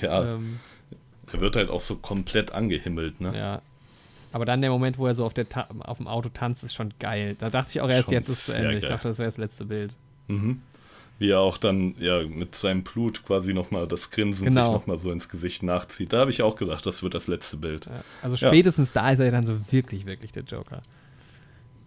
Ja, 0.00 0.34
Ähm, 0.34 0.60
er 1.32 1.40
wird 1.40 1.56
halt 1.56 1.68
auch 1.70 1.80
so 1.80 1.96
komplett 1.96 2.52
angehimmelt, 2.52 3.20
ne? 3.20 3.36
ja. 3.36 3.62
Aber 4.32 4.44
dann 4.44 4.60
der 4.60 4.70
Moment, 4.70 4.98
wo 4.98 5.06
er 5.06 5.14
so 5.14 5.24
auf, 5.24 5.32
der 5.34 5.48
Ta 5.48 5.66
auf 5.80 5.96
dem 5.96 6.06
Auto 6.06 6.28
tanzt, 6.28 6.62
ist 6.62 6.74
schon 6.74 6.92
geil. 7.00 7.34
Da 7.38 7.48
dachte 7.50 7.70
ich 7.70 7.80
auch 7.80 7.88
erst, 7.88 8.04
Schon 8.04 8.12
jetzt 8.14 8.28
ist 8.28 8.46
es 8.48 8.54
zu 8.54 8.60
Ende. 8.60 8.74
Ich 8.76 8.82
geil. 8.82 8.90
dachte, 8.90 9.08
das 9.08 9.18
wäre 9.18 9.26
das 9.28 9.38
letzte 9.38 9.64
Bild. 9.64 9.94
Mhm. 10.28 10.60
Wie 11.18 11.30
er 11.30 11.40
auch 11.40 11.58
dann 11.58 11.94
ja 11.98 12.22
mit 12.22 12.54
seinem 12.54 12.84
Blut 12.84 13.24
quasi 13.24 13.52
nochmal 13.52 13.88
das 13.88 14.10
Grinsen 14.10 14.46
Genau. 14.48 14.64
sich 14.64 14.72
nochmal 14.72 14.98
so 14.98 15.10
ins 15.10 15.28
Gesicht 15.28 15.62
nachzieht. 15.64 16.12
Da 16.12 16.18
habe 16.20 16.30
ich 16.30 16.42
auch 16.42 16.54
gedacht, 16.54 16.86
das 16.86 17.02
wird 17.02 17.14
das 17.14 17.26
letzte 17.26 17.56
Bild. 17.56 17.86
Ja. 17.86 18.04
Also 18.22 18.36
Ja. 18.36 18.48
spätestens 18.48 18.92
da 18.92 19.10
ist 19.10 19.18
er 19.18 19.30
dann 19.32 19.44
so 19.46 19.58
wirklich, 19.72 20.06
wirklich 20.06 20.30
der 20.32 20.44
Joker. 20.44 20.82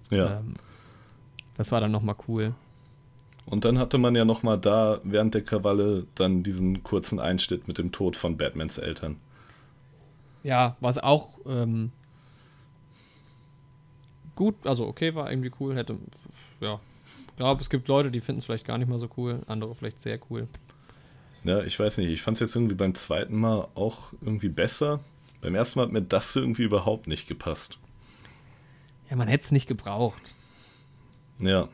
Ja. 0.09 0.39
Ähm, 0.39 0.55
das 1.55 1.71
war 1.71 1.79
dann 1.79 1.91
nochmal 1.91 2.15
cool. 2.27 2.53
Und 3.45 3.63
dann 3.65 3.79
hatte 3.79 3.97
man 3.97 4.15
ja 4.15 4.25
nochmal 4.25 4.57
da 4.59 4.99
während 5.03 5.33
der 5.33 5.43
Krawalle 5.43 6.05
dann 6.15 6.43
diesen 6.43 6.83
kurzen 6.83 7.19
Einschnitt 7.19 7.67
mit 7.67 7.77
dem 7.77 7.91
Tod 7.91 8.15
von 8.17 8.37
Batmans 8.37 8.77
Eltern. 8.77 9.17
Ja, 10.43 10.75
was 10.79 10.97
auch 10.97 11.37
ähm, 11.47 11.91
gut, 14.35 14.55
also 14.65 14.87
okay 14.87 15.15
war, 15.15 15.29
irgendwie 15.31 15.51
cool. 15.59 15.75
Hätte, 15.75 15.97
ja. 16.59 16.79
Ich 17.41 17.43
glaube, 17.43 17.59
es 17.61 17.71
gibt 17.71 17.87
Leute, 17.87 18.11
die 18.11 18.21
finden 18.21 18.37
es 18.37 18.45
vielleicht 18.45 18.67
gar 18.67 18.77
nicht 18.77 18.87
mal 18.87 18.99
so 18.99 19.09
cool, 19.17 19.41
andere 19.47 19.73
vielleicht 19.73 19.99
sehr 19.99 20.19
cool. 20.29 20.47
Ja, 21.43 21.63
ich 21.63 21.79
weiß 21.79 21.97
nicht, 21.97 22.11
ich 22.11 22.21
fand 22.21 22.35
es 22.35 22.41
jetzt 22.41 22.55
irgendwie 22.55 22.75
beim 22.75 22.93
zweiten 22.93 23.35
Mal 23.35 23.67
auch 23.73 24.13
irgendwie 24.21 24.47
besser. 24.47 24.99
Beim 25.41 25.55
ersten 25.55 25.79
Mal 25.79 25.85
hat 25.87 25.91
mir 25.91 26.03
das 26.03 26.35
irgendwie 26.35 26.61
überhaupt 26.61 27.07
nicht 27.07 27.27
gepasst. 27.27 27.79
Ja, 29.09 29.15
man 29.15 29.27
hätte 29.27 29.45
es 29.45 29.51
nicht 29.51 29.65
gebraucht. 29.65 30.35
Ja, 31.39 31.67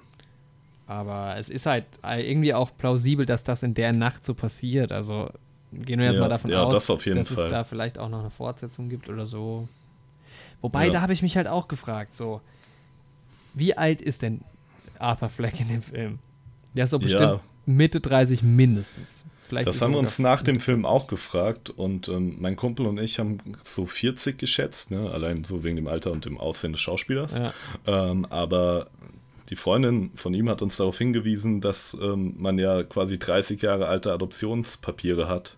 Aber 0.86 1.36
es 1.38 1.50
ist 1.50 1.66
halt 1.66 1.84
irgendwie 2.02 2.54
auch 2.54 2.72
plausibel, 2.78 3.26
dass 3.26 3.44
das 3.44 3.62
in 3.62 3.74
der 3.74 3.92
Nacht 3.92 4.26
so 4.26 4.34
passiert. 4.36 4.94
Also 4.94 5.30
gehen 5.74 6.00
wir 6.00 6.06
jetzt 6.06 6.16
Ja, 6.16 6.22
mal 6.22 6.30
davon 6.30 6.50
ja, 6.50 6.64
aus, 6.64 6.72
das 6.74 6.88
dass 6.88 7.04
Fall. 7.04 7.44
es 7.46 7.52
da 7.52 7.66
vielleicht 7.66 7.98
auch 7.98 8.08
noch 8.08 8.22
eine 8.22 8.30
Fortsetzung 8.30 8.88
gibt 8.88 9.10
oder 9.10 9.26
so. 9.26 9.68
Wobei, 10.62 10.86
Ja. 10.86 10.94
da 10.94 11.02
habe 11.02 11.12
ich 11.12 11.22
mich 11.22 11.36
halt 11.36 11.50
auch 11.50 11.68
gefragt, 11.68 12.16
so, 12.16 12.40
wie 13.54 13.76
alt 13.78 14.02
ist 14.02 14.22
denn 14.22 14.40
Arthur 15.00 15.30
Fleck 15.30 15.60
in 15.60 15.68
dem 15.70 15.82
Film? 15.82 16.20
Der 16.76 16.86
ist 16.86 16.92
so 16.92 17.00
bestimmt 17.00 17.22
Ja. 17.22 17.40
Mitte 17.66 18.00
30 18.00 18.44
mindestens. 18.44 19.24
Vielleicht 19.48 19.68
das 19.68 19.82
haben 19.82 19.92
wir 19.94 20.00
uns 20.00 20.20
nach 20.20 20.42
dem 20.42 20.60
Film 20.60 20.86
auch 20.86 21.08
gefragt 21.08 21.70
und 21.70 22.10
ähm, 22.10 22.36
mein 22.40 22.56
Kumpel 22.58 22.86
und 22.86 23.00
ich 23.00 23.18
haben 23.20 23.38
so 23.64 23.86
40 23.86 24.38
geschätzt, 24.38 24.92
ne? 24.92 25.10
allein 25.12 25.46
so 25.46 25.64
wegen 25.64 25.78
dem 25.78 25.88
Alter 25.88 26.12
und 26.12 26.26
dem 26.26 26.38
Aussehen 26.38 26.74
des 26.74 26.82
Schauspielers. 26.82 27.38
Ja. 27.40 27.54
Ähm, 27.86 28.26
aber 28.26 28.90
die 29.50 29.56
Freundin 29.56 30.12
von 30.16 30.34
ihm 30.34 30.50
hat 30.50 30.62
uns 30.62 30.76
darauf 30.76 30.98
hingewiesen, 30.98 31.62
dass 31.62 31.96
ähm, 32.02 32.36
man 32.38 32.58
ja 32.58 32.84
quasi 32.84 33.18
30 33.18 33.62
Jahre 33.62 33.88
alte 33.88 34.12
Adoptionspapiere 34.12 35.30
hat 35.30 35.56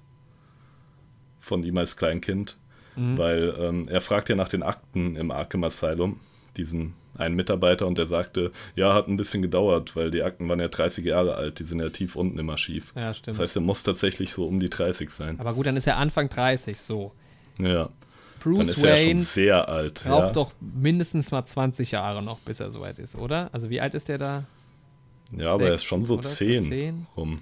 von 1.39 1.63
ihm 1.63 1.77
als 1.77 1.97
Kleinkind, 1.97 2.57
Mhm. 2.95 3.17
weil 3.17 3.55
ähm, 3.59 3.87
er 3.87 4.01
fragt 4.01 4.29
ja 4.29 4.35
nach 4.35 4.49
den 4.49 4.61
Akten 4.63 5.15
im 5.15 5.31
Arkham 5.31 5.63
Asylum, 5.63 6.19
diesen 6.57 6.93
einen 7.19 7.35
Mitarbeiter, 7.35 7.85
und 7.87 7.97
der 7.97 8.07
sagte, 8.07 8.51
ja, 8.75 8.93
hat 8.93 9.07
ein 9.07 9.17
bisschen 9.17 9.41
gedauert, 9.41 9.95
weil 9.95 10.11
die 10.11 10.23
Akten 10.23 10.47
waren 10.49 10.59
ja 10.59 10.67
30 10.67 11.05
Jahre 11.05 11.35
alt, 11.35 11.59
die 11.59 11.63
sind 11.63 11.79
ja 11.81 11.89
tief 11.89 12.15
unten 12.15 12.39
im 12.39 12.49
Archiv. 12.49 12.93
ja, 12.95 13.13
stimmt. 13.13 13.37
Das 13.37 13.43
heißt, 13.43 13.55
er 13.57 13.61
muss 13.61 13.83
tatsächlich 13.83 14.31
so 14.33 14.45
um 14.45 14.59
die 14.59 14.69
30 14.69 15.09
sein. 15.11 15.39
Aber 15.39 15.53
gut, 15.53 15.65
dann 15.67 15.77
ist 15.77 15.87
er 15.87 15.97
Anfang 15.97 16.29
30, 16.29 16.79
so. 16.81 17.11
Ja, 17.57 17.83
dann 17.83 17.89
Bruce 18.39 18.69
ist 18.69 18.83
er 18.83 18.91
ja 18.91 18.97
schon 18.97 19.07
Wayne 19.07 19.21
sehr 19.23 19.67
alt. 19.69 20.03
braucht 20.05 20.27
Ja, 20.27 20.31
doch 20.31 20.53
mindestens 20.59 21.31
mal 21.31 21.45
20 21.45 21.91
Jahre 21.91 22.23
noch, 22.23 22.39
bis 22.39 22.59
er 22.59 22.71
soweit 22.71 22.97
ist, 22.99 23.15
oder? 23.15 23.49
Also 23.51 23.69
wie 23.69 23.81
alt 23.81 23.93
ist 23.95 24.07
der 24.07 24.17
da? 24.17 24.43
ja 25.37 25.51
aber 25.53 25.67
er 25.67 25.73
ist 25.75 25.81
sechs, 25.81 25.89
schon 25.89 26.05
so 26.05 26.15
oder? 26.15 26.23
So 26.23 26.29
10 26.29 26.63
zehn? 26.63 27.07
rum. 27.17 27.41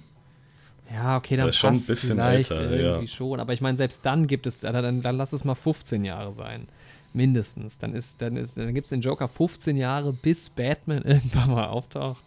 Ja, 0.92 1.16
okay, 1.18 1.36
dann 1.36 1.46
Er 1.46 1.50
ist 1.50 1.56
schon 1.58 1.74
ein 1.74 1.82
bisschen 1.82 2.18
älter, 2.18 2.70
irgendwie 2.70 3.06
ja. 3.06 3.14
schon. 3.14 3.40
Aber 3.40 3.52
ich 3.52 3.60
meine, 3.60 3.76
selbst 3.76 4.04
dann 4.04 4.26
gibt 4.26 4.46
es, 4.46 4.60
dann, 4.60 4.72
dann, 4.72 5.02
dann 5.02 5.16
lass 5.16 5.32
es 5.32 5.44
mal 5.44 5.54
15 5.54 6.04
Jahre 6.04 6.32
sein. 6.32 6.66
Mindestens. 7.12 7.78
Dann 7.78 7.94
ist, 7.94 8.20
dann 8.20 8.36
ist, 8.36 8.56
dann 8.56 8.72
gibt 8.74 8.86
es 8.86 8.90
den 8.90 9.00
Joker 9.00 9.28
15 9.28 9.76
Jahre, 9.76 10.12
bis 10.12 10.48
Batman 10.50 11.02
irgendwann 11.04 11.50
mal 11.50 11.66
auftaucht. 11.66 12.22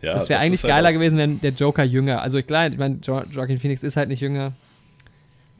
Ja, 0.00 0.12
das 0.12 0.28
wäre 0.28 0.40
eigentlich 0.40 0.62
halt 0.62 0.70
geiler 0.72 0.88
auch- 0.90 0.92
gewesen, 0.92 1.18
wenn 1.18 1.40
der 1.40 1.50
Joker 1.52 1.82
jünger. 1.82 2.22
Also 2.22 2.40
klar, 2.42 2.68
ich 2.68 2.78
meine, 2.78 2.98
jo 3.02 3.20
Joaquin 3.32 3.58
Phoenix 3.58 3.82
ist 3.82 3.96
halt 3.96 4.08
nicht 4.08 4.20
jünger. 4.20 4.52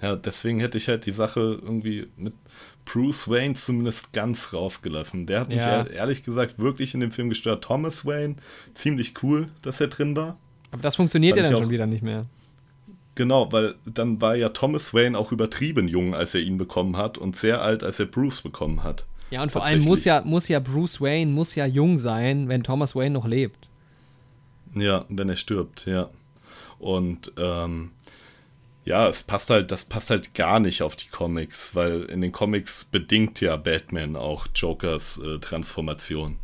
Ja, 0.01 0.15
deswegen 0.15 0.61
hätte 0.61 0.79
ich 0.79 0.87
halt 0.89 1.07
die 1.07 1.13
Sache 1.13 1.41
irgendwie 1.61 2.07
mit 2.17 2.33
Bruce 2.85 3.29
Wayne 3.29 3.55
zumindest 3.55 4.13
ganz 4.13 4.53
rausgelassen. 4.53 5.27
Der 5.27 5.41
hat 5.41 5.49
mich 5.49 5.59
Ja. 5.59 5.85
ehrlich 5.87 6.23
gesagt 6.23 6.59
wirklich 6.61 6.95
in 6.95 7.01
dem 7.01 7.11
Film 7.11 7.29
gestört. 7.31 7.65
Thomas 7.65 8.07
Wayne, 8.07 8.37
ziemlich 8.75 9.21
cool, 9.25 9.49
dass 9.63 9.81
er 9.81 9.89
drin 9.89 10.15
war. 10.15 10.37
Aber 10.71 10.83
das 10.83 10.95
funktioniert 10.97 11.37
ja 11.37 11.43
dann 11.43 11.57
schon 11.57 11.71
wieder 11.71 11.87
nicht 11.87 12.03
mehr. 12.05 12.27
Genau, 13.19 13.51
weil 13.51 13.75
dann 13.85 14.21
war 14.21 14.37
ja 14.37 14.51
Thomas 14.51 14.95
Wayne 14.95 15.19
auch 15.19 15.33
übertrieben 15.33 15.89
jung, 15.89 16.15
als 16.15 16.37
er 16.37 16.41
ihn 16.41 16.57
bekommen 16.57 16.97
hat 16.97 17.19
und 17.19 17.35
sehr 17.35 17.63
alt, 17.63 17.83
als 17.83 17.99
er 17.99 18.07
Bruce 18.07 18.43
bekommen 18.43 18.85
hat. 18.85 19.07
Ja, 19.33 19.43
und 19.43 19.51
vor 19.51 19.65
allem 19.65 19.81
muss 19.81 20.05
ja, 20.05 20.23
muss 20.25 20.47
ja 20.47 20.61
Bruce 20.61 21.01
Wayne 21.01 21.33
muss 21.33 21.57
ja 21.57 21.67
jung 21.67 21.99
sein, 21.99 22.49
wenn 22.49 22.63
Thomas 22.63 22.95
Wayne 22.95 23.11
noch 23.11 23.27
lebt. 23.27 23.69
Ja, 24.73 25.05
wenn 25.09 25.29
er 25.29 25.35
stirbt, 25.35 25.87
ja. 25.87 26.11
Und 26.79 27.33
ähm, 27.39 27.91
ja, 28.85 29.09
es 29.09 29.25
passt 29.25 29.51
halt, 29.51 29.73
das 29.73 29.85
passt 29.85 30.11
halt 30.11 30.35
gar 30.35 30.61
nicht 30.61 30.83
auf 30.83 30.95
die 30.95 31.09
Comics, 31.09 31.75
weil 31.75 32.03
in 32.05 32.21
den 32.21 32.31
Comics 32.31 32.85
bedingt 32.85 33.41
ja 33.41 33.57
Batman 33.57 34.15
auch 34.15 34.47
Jokers 34.55 35.19
äh, 35.19 35.41
Transformation. 35.41 36.37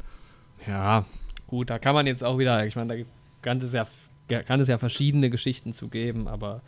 Ja, 0.66 1.04
gut, 1.46 1.70
da 1.70 1.78
kann 1.78 1.94
man 1.94 2.08
jetzt 2.08 2.24
auch 2.24 2.36
wieder, 2.36 2.66
ich 2.66 2.74
meine, 2.74 2.96
da 2.96 3.04
kann 3.42 3.58
es 3.58 3.72
ja, 3.72 3.86
kann 4.28 4.60
es 4.60 4.68
ja 4.68 4.78
verschiedene 4.78 5.30
Geschichten 5.30 5.72
zu 5.72 5.88
geben, 5.88 6.28
aber 6.28 6.62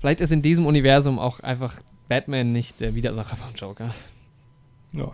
vielleicht 0.00 0.20
ist 0.20 0.32
in 0.32 0.42
diesem 0.42 0.66
Universum 0.66 1.18
auch 1.18 1.40
einfach 1.40 1.80
Batman 2.08 2.52
nicht 2.52 2.80
der 2.80 2.94
Widersacher 2.94 3.36
vom 3.36 3.54
Joker. 3.54 3.94
Ja. 4.92 5.12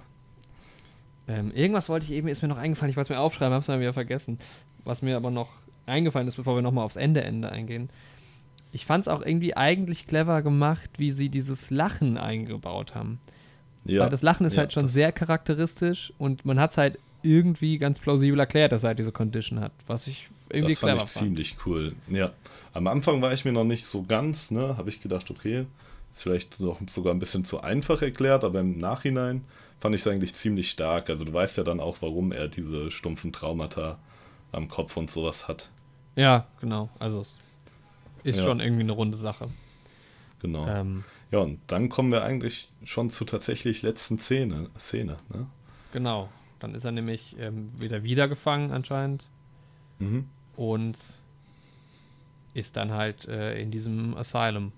Ähm, 1.29 1.53
irgendwas 1.55 1.89
wollte 1.89 2.07
ich 2.07 2.13
eben, 2.13 2.29
ist 2.29 2.43
mir 2.43 2.49
noch 2.49 2.57
eingefallen, 2.57 2.91
ich 2.91 2.97
wollte 2.97 3.13
es 3.13 3.17
mir 3.17 3.23
aufschreiben, 3.23 3.53
habe 3.53 3.61
es 3.61 3.67
dann 3.67 3.81
wieder 3.81 3.93
vergessen. 3.93 4.39
Was 4.85 5.03
mir 5.03 5.17
aber 5.17 5.31
noch 5.31 5.49
eingefallen 5.87 6.29
ist, 6.29 6.37
bevor 6.37 6.57
wir 6.57 6.63
nochmal 6.63 6.85
aufs 6.85 6.97
Ende, 6.97 7.23
Ende 7.23 7.51
eingehen. 7.51 7.91
Ich 8.73 8.87
fand 8.87 9.07
es 9.07 9.09
auch 9.09 9.23
irgendwie 9.23 9.57
eigentlich 9.57 10.07
clever 10.07 10.43
gemacht, 10.43 10.91
wie 10.99 11.13
sie 11.13 11.29
dieses 11.29 11.71
Lachen 11.71 12.19
eingebaut 12.19 12.95
haben. 12.95 13.21
ja. 13.85 14.03
Weil 14.03 14.11
das 14.11 14.23
Lachen 14.23 14.47
ist 14.47 14.55
ja, 14.55 14.61
halt 14.61 14.73
schon 14.73 14.89
sehr 14.89 15.13
charakteristisch 15.13 16.13
und 16.19 16.45
man 16.45 16.61
hat 16.61 16.73
es 16.73 16.79
halt 16.79 16.99
irgendwie 17.23 17.79
ganz 17.79 17.99
plausibel 17.99 18.39
erklärt, 18.39 18.73
dass 18.73 18.85
er 18.85 18.89
halt 18.89 18.99
diese 18.99 19.13
Condition 19.13 19.61
hat, 19.61 19.73
was 19.87 20.07
ich 20.07 20.29
irgendwie 20.57 20.75
Das 20.75 20.81
fand 20.81 20.95
ich 20.95 21.01
fand. 21.01 21.11
ziemlich 21.11 21.57
cool. 21.67 21.95
Ja. 22.09 22.33
Am 22.73 22.87
Anfang 22.87 23.23
war 23.23 23.33
ich 23.33 23.45
mir 23.45 23.53
noch 23.53 23.65
nicht 23.65 23.87
so 23.87 24.03
ganz, 24.03 24.51
ne, 24.51 24.77
habe 24.77 24.89
ich 24.91 25.01
gedacht, 25.01 25.31
okay, 25.31 25.67
ist 26.13 26.23
vielleicht 26.23 26.61
noch 26.61 26.79
sogar 26.89 27.15
ein 27.15 27.19
bisschen 27.19 27.45
zu 27.45 27.61
einfach 27.61 28.03
erklärt, 28.03 28.45
aber 28.45 28.61
im 28.61 28.79
Nachhinein 28.79 29.45
fand 29.81 29.95
ich 29.95 30.01
es 30.03 30.07
eigentlich 30.07 30.35
ziemlich 30.35 30.71
stark. 30.71 31.09
Also 31.11 31.25
du 31.25 31.33
weißt 31.33 31.59
ja 31.59 31.65
dann 31.65 31.81
auch, 31.81 31.99
warum 32.01 32.33
er 32.33 32.49
diese 32.49 32.91
stumpfen 32.91 33.33
Traumata 33.33 33.99
am 34.53 34.69
Kopf 34.69 34.97
und 34.97 35.11
sowas 35.11 35.49
hat. 35.49 35.71
Ja, 36.17 36.47
genau. 36.61 36.89
Also 36.99 37.23
es 37.23 37.35
ist 38.25 38.39
Ja. 38.39 38.45
schon 38.45 38.61
irgendwie 38.61 38.83
eine 38.83 38.93
runde 38.93 39.19
Sache. 39.19 39.49
Genau. 40.41 40.67
Ähm, 40.67 41.05
Ja, 41.33 41.41
und 41.41 41.61
dann 41.67 41.89
kommen 41.89 42.13
wir 42.13 42.23
eigentlich 42.23 42.69
schon 42.85 43.11
zur 43.11 43.27
tatsächlich 43.27 43.83
letzten 43.83 44.19
Szene. 44.19 44.71
Szene 44.79 45.17
ne? 45.29 45.47
genau. 45.93 46.29
Dann 46.61 46.75
ist 46.75 46.85
er 46.85 46.93
nämlich 46.93 47.37
ähm, 47.39 47.71
wieder 47.79 48.03
wiedergefangen 48.03 48.71
anscheinend 48.73 49.27
mhm. 49.99 50.29
Und 50.57 50.97
ist 52.55 52.77
dann 52.77 52.93
halt 52.93 53.27
äh, 53.29 53.61
in 53.61 53.71
diesem 53.71 54.17
Asylum. 54.17 54.73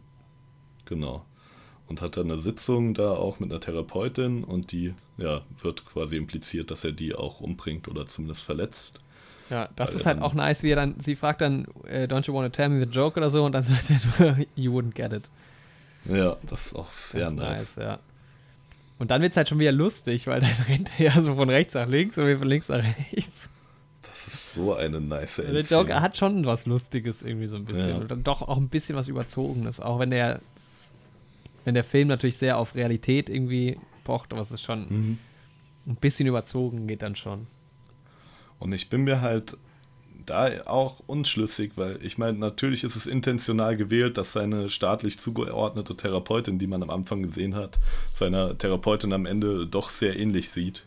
Genau. 0.85 1.25
Und 1.87 2.03
hat 2.03 2.17
dann 2.17 2.31
eine 2.31 2.41
Sitzung 2.41 2.93
da 2.93 3.13
auch 3.13 3.39
mit 3.41 3.51
einer 3.51 3.61
Therapeutin 3.61 4.45
und 4.45 4.73
die 4.73 4.95
ja, 5.17 5.43
wird 5.63 5.87
quasi 5.87 6.17
impliziert, 6.17 6.71
dass 6.71 6.85
er 6.85 6.93
die 6.93 7.15
auch 7.15 7.41
umbringt 7.41 7.89
oder 7.89 8.05
zumindest 8.07 8.43
verletzt. 8.43 9.01
Ja, 9.49 9.69
das 9.77 9.91
Weil 9.91 9.97
ist 9.97 10.07
halt 10.07 10.21
auch 10.21 10.35
nice, 10.35 10.63
wie 10.63 10.71
er 10.71 10.77
dann, 10.77 10.97
sie 11.01 11.17
fragt 11.17 11.41
dann, 11.41 11.67
äh, 11.87 12.05
don't 12.05 12.27
you 12.27 12.35
want 12.35 12.53
to 12.53 12.55
tell 12.55 12.69
me 12.69 12.85
the 12.85 12.91
joke 12.91 13.19
oder 13.19 13.31
so 13.31 13.45
und 13.45 13.53
dann 13.53 13.63
sagt 13.65 13.89
er 13.91 14.35
nur, 14.35 14.47
you 14.55 14.73
wouldn't 14.73 14.93
get 14.93 15.13
it. 15.13 15.31
Ja, 16.05 16.37
das 16.43 16.67
ist 16.67 16.77
auch 16.77 16.91
sehr 16.91 17.27
Ganz 17.27 17.37
nice. 17.37 17.75
ja. 17.77 17.99
Und 18.99 19.11
dann 19.11 19.23
wird 19.23 19.33
es 19.33 19.37
halt 19.37 19.49
schon 19.49 19.59
wieder 19.59 19.73
lustig, 19.73 20.27
weil 20.27 20.41
dann 20.41 20.51
rennt 20.69 20.91
er 20.99 21.15
ja 21.15 21.21
so 21.21 21.35
von 21.35 21.49
rechts 21.49 21.75
nach 21.75 21.89
links 21.89 22.19
und 22.19 22.27
wir 22.27 22.39
von 22.39 22.49
links 22.49 22.69
nach 22.69 22.83
rechts. 23.13 23.49
Das 24.33 24.35
ist 24.35 24.55
so 24.55 24.75
eine 24.75 25.01
nice 25.01 25.37
Der 25.37 25.49
Endszene. 25.49 25.81
Joker 25.81 26.01
hat 26.03 26.17
schon 26.17 26.45
was 26.47 26.67
Lustiges 26.67 27.23
irgendwie 27.23 27.47
so 27.47 27.57
ein 27.57 27.65
bisschen. 27.65 27.89
Ja. 27.91 27.97
Und 27.97 28.11
dann 28.11 28.23
doch 28.25 28.43
auch 28.43 28.57
ein 28.59 28.69
bisschen 28.69 28.97
was 28.97 29.09
Überzogenes. 29.09 29.81
Auch 29.81 29.99
wenn 29.99 30.11
der, 30.11 30.41
wenn 31.65 31.75
der 31.75 31.85
Film 31.85 32.09
natürlich 32.09 32.37
sehr 32.37 32.59
auf 32.59 32.75
Realität 32.75 33.31
irgendwie 33.31 33.79
pocht, 34.05 34.33
aber 34.33 34.43
es 34.43 34.51
ist 34.51 34.63
schon 34.63 34.87
Mhm. 34.89 35.19
ein 35.87 35.97
bisschen 35.97 36.27
überzogen, 36.27 36.87
geht 36.87 37.03
dann 37.03 37.17
schon. 37.17 37.47
Und 38.59 38.73
ich 38.73 38.91
bin 38.91 39.05
mir 39.05 39.21
halt 39.21 39.57
da 40.27 40.51
auch 40.67 41.01
unschlüssig, 41.07 41.73
weil 41.77 41.99
ich 42.03 42.19
meine, 42.19 42.37
natürlich 42.37 42.85
ist 42.85 42.97
es 42.97 43.07
intentional 43.07 43.77
gewählt, 43.79 44.19
dass 44.19 44.33
seine 44.35 44.69
staatlich 44.69 45.19
zugeordnete 45.19 45.97
Therapeutin, 45.97 46.59
die 46.59 46.67
man 46.67 46.83
am 46.83 46.91
Anfang 46.91 47.23
gesehen 47.23 47.55
hat, 47.55 47.79
seiner 48.13 48.59
Therapeutin 48.59 49.13
am 49.15 49.25
Ende 49.25 49.67
doch 49.67 49.89
sehr 49.89 50.19
ähnlich 50.19 50.51
sieht. 50.51 50.85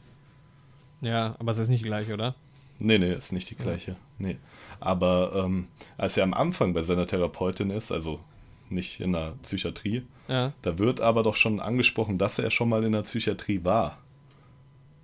Ja, 1.02 1.36
aber 1.40 1.54
es 1.54 1.58
ist 1.58 1.70
nicht 1.70 1.84
gleich, 1.84 2.12
oder? 2.12 2.36
Nee, 2.84 2.98
nee, 2.98 3.14
ist 3.14 3.32
nicht 3.32 3.50
die 3.50 3.56
gleiche. 3.56 3.96
Nee. 4.18 4.38
Aber 4.80 5.34
ähm, 5.46 5.68
als 5.98 6.18
er 6.18 6.24
am 6.24 6.34
Anfang 6.34 6.74
bei 6.74 6.82
seiner 6.82 7.06
Therapeutin 7.06 7.70
ist, 7.70 7.92
also 7.92 8.20
nicht 8.70 9.00
in 9.00 9.14
der 9.14 9.36
Psychiatrie, 9.44 10.04
Ja. 10.28 10.54
da 10.62 10.80
wird 10.80 11.02
aber 11.02 11.24
doch 11.24 11.36
schon 11.36 11.60
angesprochen, 11.60 12.18
dass 12.18 12.40
er 12.40 12.50
schon 12.52 12.70
mal 12.70 12.84
in 12.84 12.94
der 12.94 13.04
Psychiatrie 13.04 13.64
war. 13.64 13.98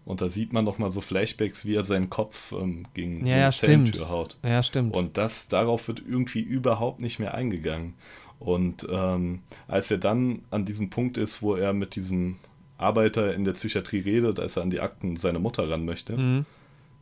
Und 0.05 0.21
da 0.21 0.29
sieht 0.29 0.53
man 0.53 0.63
noch 0.63 0.77
mal 0.79 0.89
so 0.89 1.01
Flashbacks, 1.01 1.65
wie 1.65 1.75
er 1.75 1.83
seinen 1.83 2.09
Kopf 2.09 2.53
ähm, 2.53 2.85
gegen 2.93 3.25
Ja, 3.25 3.25
so 3.25 3.31
ja, 3.31 3.43
eine. 3.43 3.51
Zellentür 3.53 4.09
haut. 4.09 4.37
Ja, 4.41 4.63
stimmt. 4.63 4.95
Und 4.95 5.17
das, 5.17 5.49
darauf 5.49 5.87
wird 5.89 6.01
irgendwie 6.07 6.39
überhaupt 6.41 7.01
nicht 7.01 7.19
mehr 7.19 7.33
eingegangen. 7.33 7.93
Und 8.39 8.87
ähm, 8.89 9.41
als 9.67 9.91
er 9.91 9.97
dann 9.97 10.43
an 10.49 10.63
diesem 10.65 10.89
Punkt 10.89 11.17
ist, 11.17 11.41
wo 11.41 11.55
er 11.55 11.73
mit 11.73 11.95
diesem 11.95 12.37
Arbeiter 12.77 13.33
in 13.33 13.43
der 13.43 13.53
Psychiatrie 13.53 13.99
redet, 13.99 14.39
als 14.39 14.55
er 14.55 14.63
an 14.63 14.69
die 14.69 14.79
Akten 14.79 15.17
seiner 15.17 15.39
Mutter 15.39 15.69
ran 15.69 15.83
möchte, 15.85 16.15
mhm. 16.17 16.45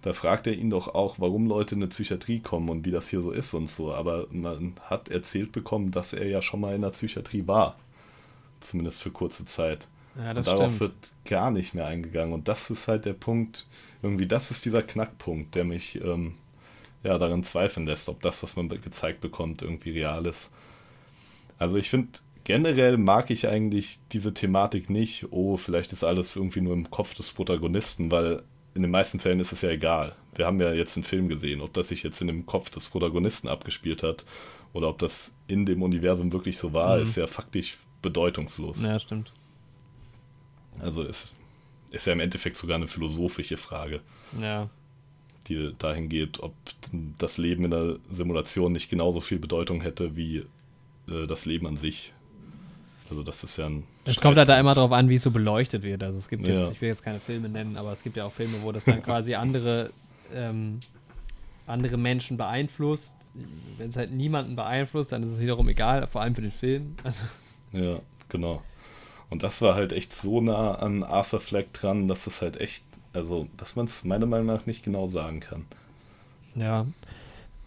Da 0.05 0.13
fragt 0.13 0.45
er 0.45 0.53
ihn 0.53 0.69
doch 0.69 0.93
auch, 0.93 1.15
warum 1.17 1.47
Leute 1.47 1.73
in 1.73 1.81
eine 1.81 1.89
Psychiatrie 1.89 2.39
kommen 2.39 2.69
und 2.69 2.85
wie 2.85 2.91
das 2.91 3.09
hier 3.09 3.21
so 3.21 3.31
ist 3.31 3.55
und 3.55 3.67
so. 3.67 3.91
Aber 3.91 4.27
man 4.29 4.75
hat 4.83 5.09
erzählt 5.09 5.51
bekommen, 5.51 5.89
dass 5.89 6.13
er 6.13 6.27
ja 6.27 6.43
schon 6.43 6.59
mal 6.59 6.75
in 6.75 6.83
der 6.83 6.91
Psychiatrie 6.91 7.47
war. 7.47 7.75
Zumindest 8.59 9.01
für 9.01 9.09
kurze 9.09 9.45
Zeit. 9.45 9.87
Ja, 10.15 10.29
Und 10.29 10.45
darauf 10.45 10.75
stimmt. 10.75 10.79
wird 10.79 11.13
gar 11.25 11.49
nicht 11.49 11.73
mehr 11.73 11.87
eingegangen. 11.87 12.35
Und 12.35 12.47
das 12.47 12.69
ist 12.69 12.87
halt 12.87 13.05
der 13.05 13.13
Punkt, 13.13 13.65
irgendwie, 14.03 14.27
das 14.27 14.51
ist 14.51 14.63
dieser 14.65 14.83
Knackpunkt, 14.83 15.55
der 15.55 15.63
mich 15.63 15.99
ähm, 15.99 16.35
ja 17.01 17.17
daran 17.17 17.43
zweifeln 17.43 17.87
lässt, 17.87 18.07
ob 18.07 18.21
das, 18.21 18.43
was 18.43 18.55
man 18.55 18.69
gezeigt 18.69 19.21
bekommt, 19.21 19.63
irgendwie 19.63 19.89
real 19.89 20.27
ist. 20.27 20.53
Also 21.57 21.77
ich 21.77 21.89
finde, 21.89 22.09
generell 22.43 22.97
mag 22.99 23.31
ich 23.31 23.47
eigentlich 23.47 23.97
diese 24.11 24.35
Thematik 24.35 24.87
nicht, 24.91 25.25
oh, 25.31 25.57
vielleicht 25.57 25.93
ist 25.93 26.03
alles 26.03 26.35
irgendwie 26.35 26.61
nur 26.61 26.75
im 26.75 26.91
Kopf 26.91 27.15
des 27.15 27.31
Protagonisten, 27.31 28.11
weil 28.11 28.43
in 28.75 28.81
den 28.83 28.91
meisten 28.91 29.19
Fällen 29.19 29.39
ist 29.39 29.51
es 29.53 29.61
ja 29.61 29.69
egal. 29.69 30.15
Wir 30.35 30.45
haben 30.45 30.59
ja 30.61 30.73
jetzt 30.73 30.95
einen 30.97 31.03
Film 31.05 31.27
gesehen, 31.29 31.61
ob 31.61 31.73
das 31.73 31.87
sich 31.87 32.03
jetzt 32.03 32.21
in 32.21 32.27
dem 32.27 32.45
Kopf 32.45 32.69
des 32.69 32.89
Protagonisten 32.89 33.47
abgespielt 33.47 34.03
hat 34.03 34.25
oder 34.73 34.89
ob 34.89 34.99
das 34.99 35.31
in 35.47 35.65
dem 35.65 35.81
Universum 35.81 36.31
wirklich 36.33 36.57
so 36.57 36.73
war, 36.73 36.97
Mhm. 36.97 37.03
ist 37.03 37.15
ja 37.15 37.25
faktisch 37.27 37.77
bedeutungslos. 38.01 38.83
Ja, 38.83 38.99
stimmt. 38.99 39.31
Also 40.79 41.03
es 41.03 41.33
ist 41.91 42.05
ja 42.05 42.13
im 42.13 42.19
Endeffekt 42.19 42.57
sogar 42.57 42.75
eine 42.75 42.87
philosophische 42.87 43.57
Frage, 43.57 44.01
Ja. 44.41 44.69
die 45.47 45.73
dahin 45.77 46.09
geht, 46.09 46.39
ob 46.41 46.53
das 47.17 47.37
Leben 47.37 47.63
in 47.65 47.71
der 47.71 47.97
Simulation 48.09 48.73
nicht 48.73 48.89
genauso 48.89 49.21
viel 49.21 49.39
Bedeutung 49.39 49.79
hätte 49.81 50.15
wie 50.17 50.43
äh, 51.07 51.27
das 51.27 51.45
Leben 51.45 51.65
an 51.67 51.77
sich. 51.77 52.11
Also 53.09 53.21
das 53.23 53.43
ist 53.43 53.57
ja 53.57 53.67
ein. 53.67 53.83
Es 54.05 54.19
kommt 54.19 54.37
halt 54.37 54.49
da 54.49 54.59
immer 54.59 54.73
drauf 54.73 54.91
an, 54.91 55.09
wie 55.09 55.15
es 55.15 55.23
so 55.23 55.31
beleuchtet 55.31 55.83
wird. 55.83 56.01
Also 56.03 56.17
es 56.17 56.27
gibt 56.27 56.47
jetzt, 56.47 56.65
Ja. 56.67 56.71
ich 56.71 56.81
will 56.81 56.89
jetzt 56.89 57.03
keine 57.03 57.19
Filme 57.19 57.49
nennen, 57.49 57.77
aber 57.77 57.91
es 57.91 58.01
gibt 58.03 58.17
ja 58.17 58.25
auch 58.25 58.31
Filme, 58.31 58.57
wo 58.63 58.71
das 58.71 58.83
dann 58.85 59.03
quasi 59.03 59.35
andere, 59.35 59.91
ähm, 60.33 60.79
andere 61.67 61.97
Menschen 61.97 62.37
beeinflusst. 62.37 63.13
Wenn 63.77 63.89
es 63.89 63.95
halt 63.97 64.11
niemanden 64.11 64.55
beeinflusst, 64.55 65.11
dann 65.11 65.21
ist 65.23 65.29
es 65.31 65.39
wiederum 65.39 65.67
egal, 65.69 66.07
vor 66.07 66.21
allem 66.21 66.33
für 66.35 66.41
den 66.41 66.51
Film. 66.51 66.95
Also, 67.03 67.23
Ja, 67.73 67.99
genau. 68.29 68.61
Und 69.29 69.43
das 69.43 69.61
war 69.61 69.75
halt 69.75 69.91
echt 69.91 70.13
so 70.13 70.39
nah 70.41 70.75
an 70.75 71.03
Arthur 71.03 71.39
Fleck 71.41 71.73
dran, 71.73 72.07
dass 72.07 72.27
es 72.27 72.41
halt 72.41 72.59
echt, 72.61 72.83
also, 73.13 73.47
dass 73.57 73.75
man 73.75 73.85
es 73.85 74.03
meiner 74.05 74.25
Meinung 74.25 74.45
nach 74.47 74.65
nicht 74.65 74.83
genau 74.83 75.07
sagen 75.07 75.39
kann. 75.41 75.65
ja. 76.55 76.85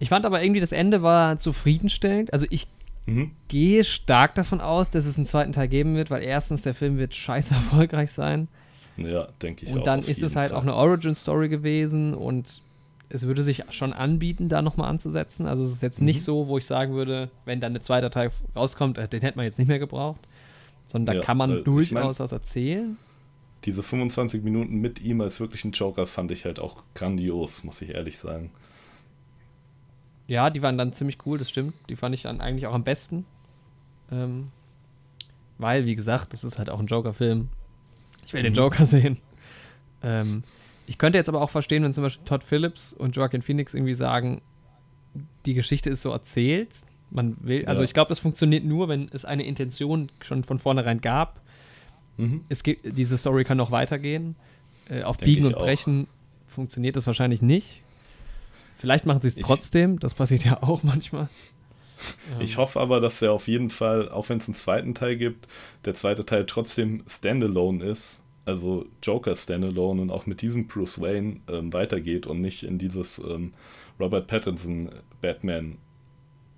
Ich 0.01 0.11
fand 0.11 0.25
aber 0.25 0.41
irgendwie, 0.41 0.61
das 0.61 0.71
Ende 0.71 1.03
war 1.03 1.41
zufriedenstellend. 1.41 2.33
Also 2.33 2.47
ich 2.51 2.69
Mhm. 3.09 3.31
gehe 3.49 3.85
stark 3.85 4.35
davon 4.35 4.61
aus, 4.61 4.91
dass 4.91 5.07
es 5.07 5.17
einen 5.17 5.27
zweiten 5.27 5.53
Teil 5.53 5.69
geben 5.69 5.97
wird, 5.97 6.11
weil 6.11 6.23
erstens, 6.23 6.63
der 6.63 6.75
Film 6.75 6.99
wird 6.99 7.15
scheiße 7.15 7.55
erfolgreich 7.55 8.13
sein. 8.13 8.49
Ja, 8.97 9.29
denke 9.43 9.65
ich 9.67 9.73
auch. 9.73 9.77
Und 9.77 9.87
dann 9.87 10.01
ist 10.03 10.23
es 10.23 10.35
halt 10.37 10.51
Fall. 10.51 10.59
auch 10.59 10.63
eine 10.63 10.75
Origin-Story 10.75 11.49
gewesen 11.49 12.15
und 12.15 12.63
es 13.11 13.23
würde 13.23 13.43
sich 13.43 13.63
schon 13.71 13.93
anbieten, 13.93 14.49
da 14.49 14.61
nochmal 14.61 14.91
anzusetzen. 14.91 15.47
Also 15.47 15.63
es 15.65 15.73
ist 15.73 15.83
jetzt 15.83 16.01
Mhm. 16.01 16.07
nicht 16.07 16.23
so, 16.25 16.49
wo 16.49 16.59
ich 16.59 16.67
sagen 16.67 16.93
würde, 16.95 17.31
wenn 17.47 17.61
dann 17.61 17.73
der 17.73 17.83
zweite 17.83 18.11
Teil 18.11 18.31
rauskommt, 18.55 18.99
äh, 18.99 19.09
den 19.09 19.21
hätte 19.23 19.37
man 19.39 19.47
jetzt 19.47 19.59
nicht 19.59 19.69
mehr 19.69 19.79
gebraucht. 19.79 20.21
Sondern 20.89 21.15
da 21.15 21.21
Ja, 21.21 21.25
kann 21.25 21.37
man 21.39 21.59
ich 21.59 21.65
durchaus 21.65 21.93
mein- 22.19 22.25
was 22.25 22.33
erzählen. 22.33 22.97
Diese 23.65 23.83
25 23.83 24.43
Minuten 24.43 24.77
mit 24.81 25.01
ihm 25.01 25.21
als 25.21 25.41
wirklichen 25.41 25.73
Joker 25.73 26.07
fand 26.07 26.31
ich 26.31 26.45
halt 26.45 26.61
auch 26.61 26.83
grandios, 26.95 27.65
muss 27.65 27.81
ich 27.83 27.91
ehrlich 27.91 28.19
sagen. 28.19 28.51
Ja, 30.29 30.51
die 30.51 30.63
waren 30.63 30.79
dann 30.79 30.93
ziemlich 30.93 31.19
cool, 31.27 31.39
das 31.39 31.49
stimmt. 31.49 31.75
Die 31.89 31.97
fand 31.97 32.15
ich 32.15 32.23
dann 32.23 32.41
eigentlich 32.41 32.67
auch 32.67 32.75
am 32.75 32.85
besten. 32.85 33.25
Ähm, 34.13 34.49
weil, 35.59 35.87
wie 35.87 35.97
gesagt, 35.97 36.33
das 36.33 36.45
ist 36.45 36.59
halt 36.59 36.71
auch 36.71 36.79
ein 36.79 36.87
Joker-Film. 36.87 37.49
Ich 38.25 38.33
will 38.33 38.41
Mhm. 38.43 38.45
den 38.45 38.55
Joker 38.55 38.87
sehen. 38.87 39.19
Ähm, 40.03 40.43
ich 40.87 40.99
könnte 40.99 41.19
jetzt 41.19 41.29
aber 41.29 41.41
auch 41.43 41.51
verstehen, 41.51 41.83
wenn 41.83 41.93
zum 41.93 42.05
Beispiel 42.05 42.25
Todd 42.25 42.45
Phillips 42.45 42.93
und 42.93 43.17
Joaquin 43.17 43.43
Phoenix 43.43 43.75
irgendwie 43.75 43.95
sagen, 43.95 44.41
die 45.47 45.55
Geschichte 45.55 45.91
ist 45.91 46.03
so 46.03 46.11
erzählt. 46.11 46.69
Man 47.11 47.37
will, 47.41 47.65
also 47.67 47.81
Ja. 47.81 47.85
ich 47.87 47.95
glaube, 47.95 48.13
es 48.13 48.19
funktioniert 48.19 48.65
nur, 48.65 48.89
wenn 48.89 49.09
es 49.13 49.25
eine 49.25 49.45
Intention 49.45 50.11
schon 50.21 50.45
von 50.45 50.59
vornherein 50.59 51.01
gab. 51.01 51.41
Mhm. 52.19 52.45
Es 52.51 52.63
gibt, 52.63 52.97
diese 52.99 53.17
Story 53.17 53.45
kann 53.45 53.57
noch 53.57 53.71
weitergehen. 53.71 54.37
Äh, 54.91 55.03
auf 55.03 55.17
Denk 55.17 55.27
Biegen 55.27 55.47
und 55.47 55.55
auch. 55.55 55.63
Brechen 55.63 56.07
funktioniert 56.47 56.97
das 56.97 57.07
wahrscheinlich 57.07 57.41
nicht. 57.43 57.83
Vielleicht 58.79 59.07
machen 59.07 59.21
sie 59.21 59.29
es 59.29 59.35
trotzdem, 59.37 59.99
das 59.99 60.15
passiert 60.15 60.45
ja 60.45 60.63
auch 60.63 60.83
manchmal. 60.83 61.29
Ich 62.39 62.53
Ähm, 62.53 62.59
hoffe 62.59 62.79
aber, 62.81 63.01
dass 63.01 63.21
er 63.23 63.33
auf 63.33 63.49
jeden 63.49 63.71
Fall, 63.71 64.09
auch 64.09 64.29
wenn 64.29 64.39
es 64.39 64.47
einen 64.47 64.55
zweiten 64.55 64.95
Teil 64.95 65.17
gibt, 65.17 65.49
der 65.85 65.95
zweite 65.95 66.25
Teil 66.25 66.47
trotzdem 66.47 67.03
Standalone 67.09 67.85
ist. 67.85 68.23
Also 68.45 68.87
Joker 69.03 69.35
Standalone 69.35 70.01
und 70.03 70.11
auch 70.11 70.25
mit 70.27 70.41
diesem 70.41 70.69
Bruce 70.69 71.01
Wayne 71.01 71.41
ähm, 71.49 71.73
weitergeht 71.73 72.27
und 72.27 72.41
nicht 72.41 72.63
in 72.63 72.79
dieses 72.79 73.19
ähm, 73.19 73.53
Robert 73.99 74.29
Pattinson 74.29 74.91
Batman 75.21 75.77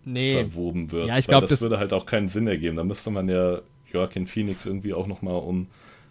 nee, 0.05 0.33
verwoben 0.33 0.91
wird. 0.93 1.09
Ja, 1.09 1.19
ich 1.19 1.27
Weil 1.29 1.39
glaub, 1.39 1.41
das, 1.41 1.51
das- 1.51 1.61
würde 1.63 1.79
halt 1.79 1.93
auch 1.93 2.07
keinen 2.07 2.29
Sinn 2.29 2.47
ergeben. 2.47 2.77
Da 2.77 2.85
müsste 2.85 3.11
man 3.11 3.29
ja 3.29 3.61
Joaquin 3.93 4.27
Phoenix 4.27 4.67
irgendwie 4.67 4.93
auch 4.95 5.07
nochmal 5.07 5.37
um 5.37 5.69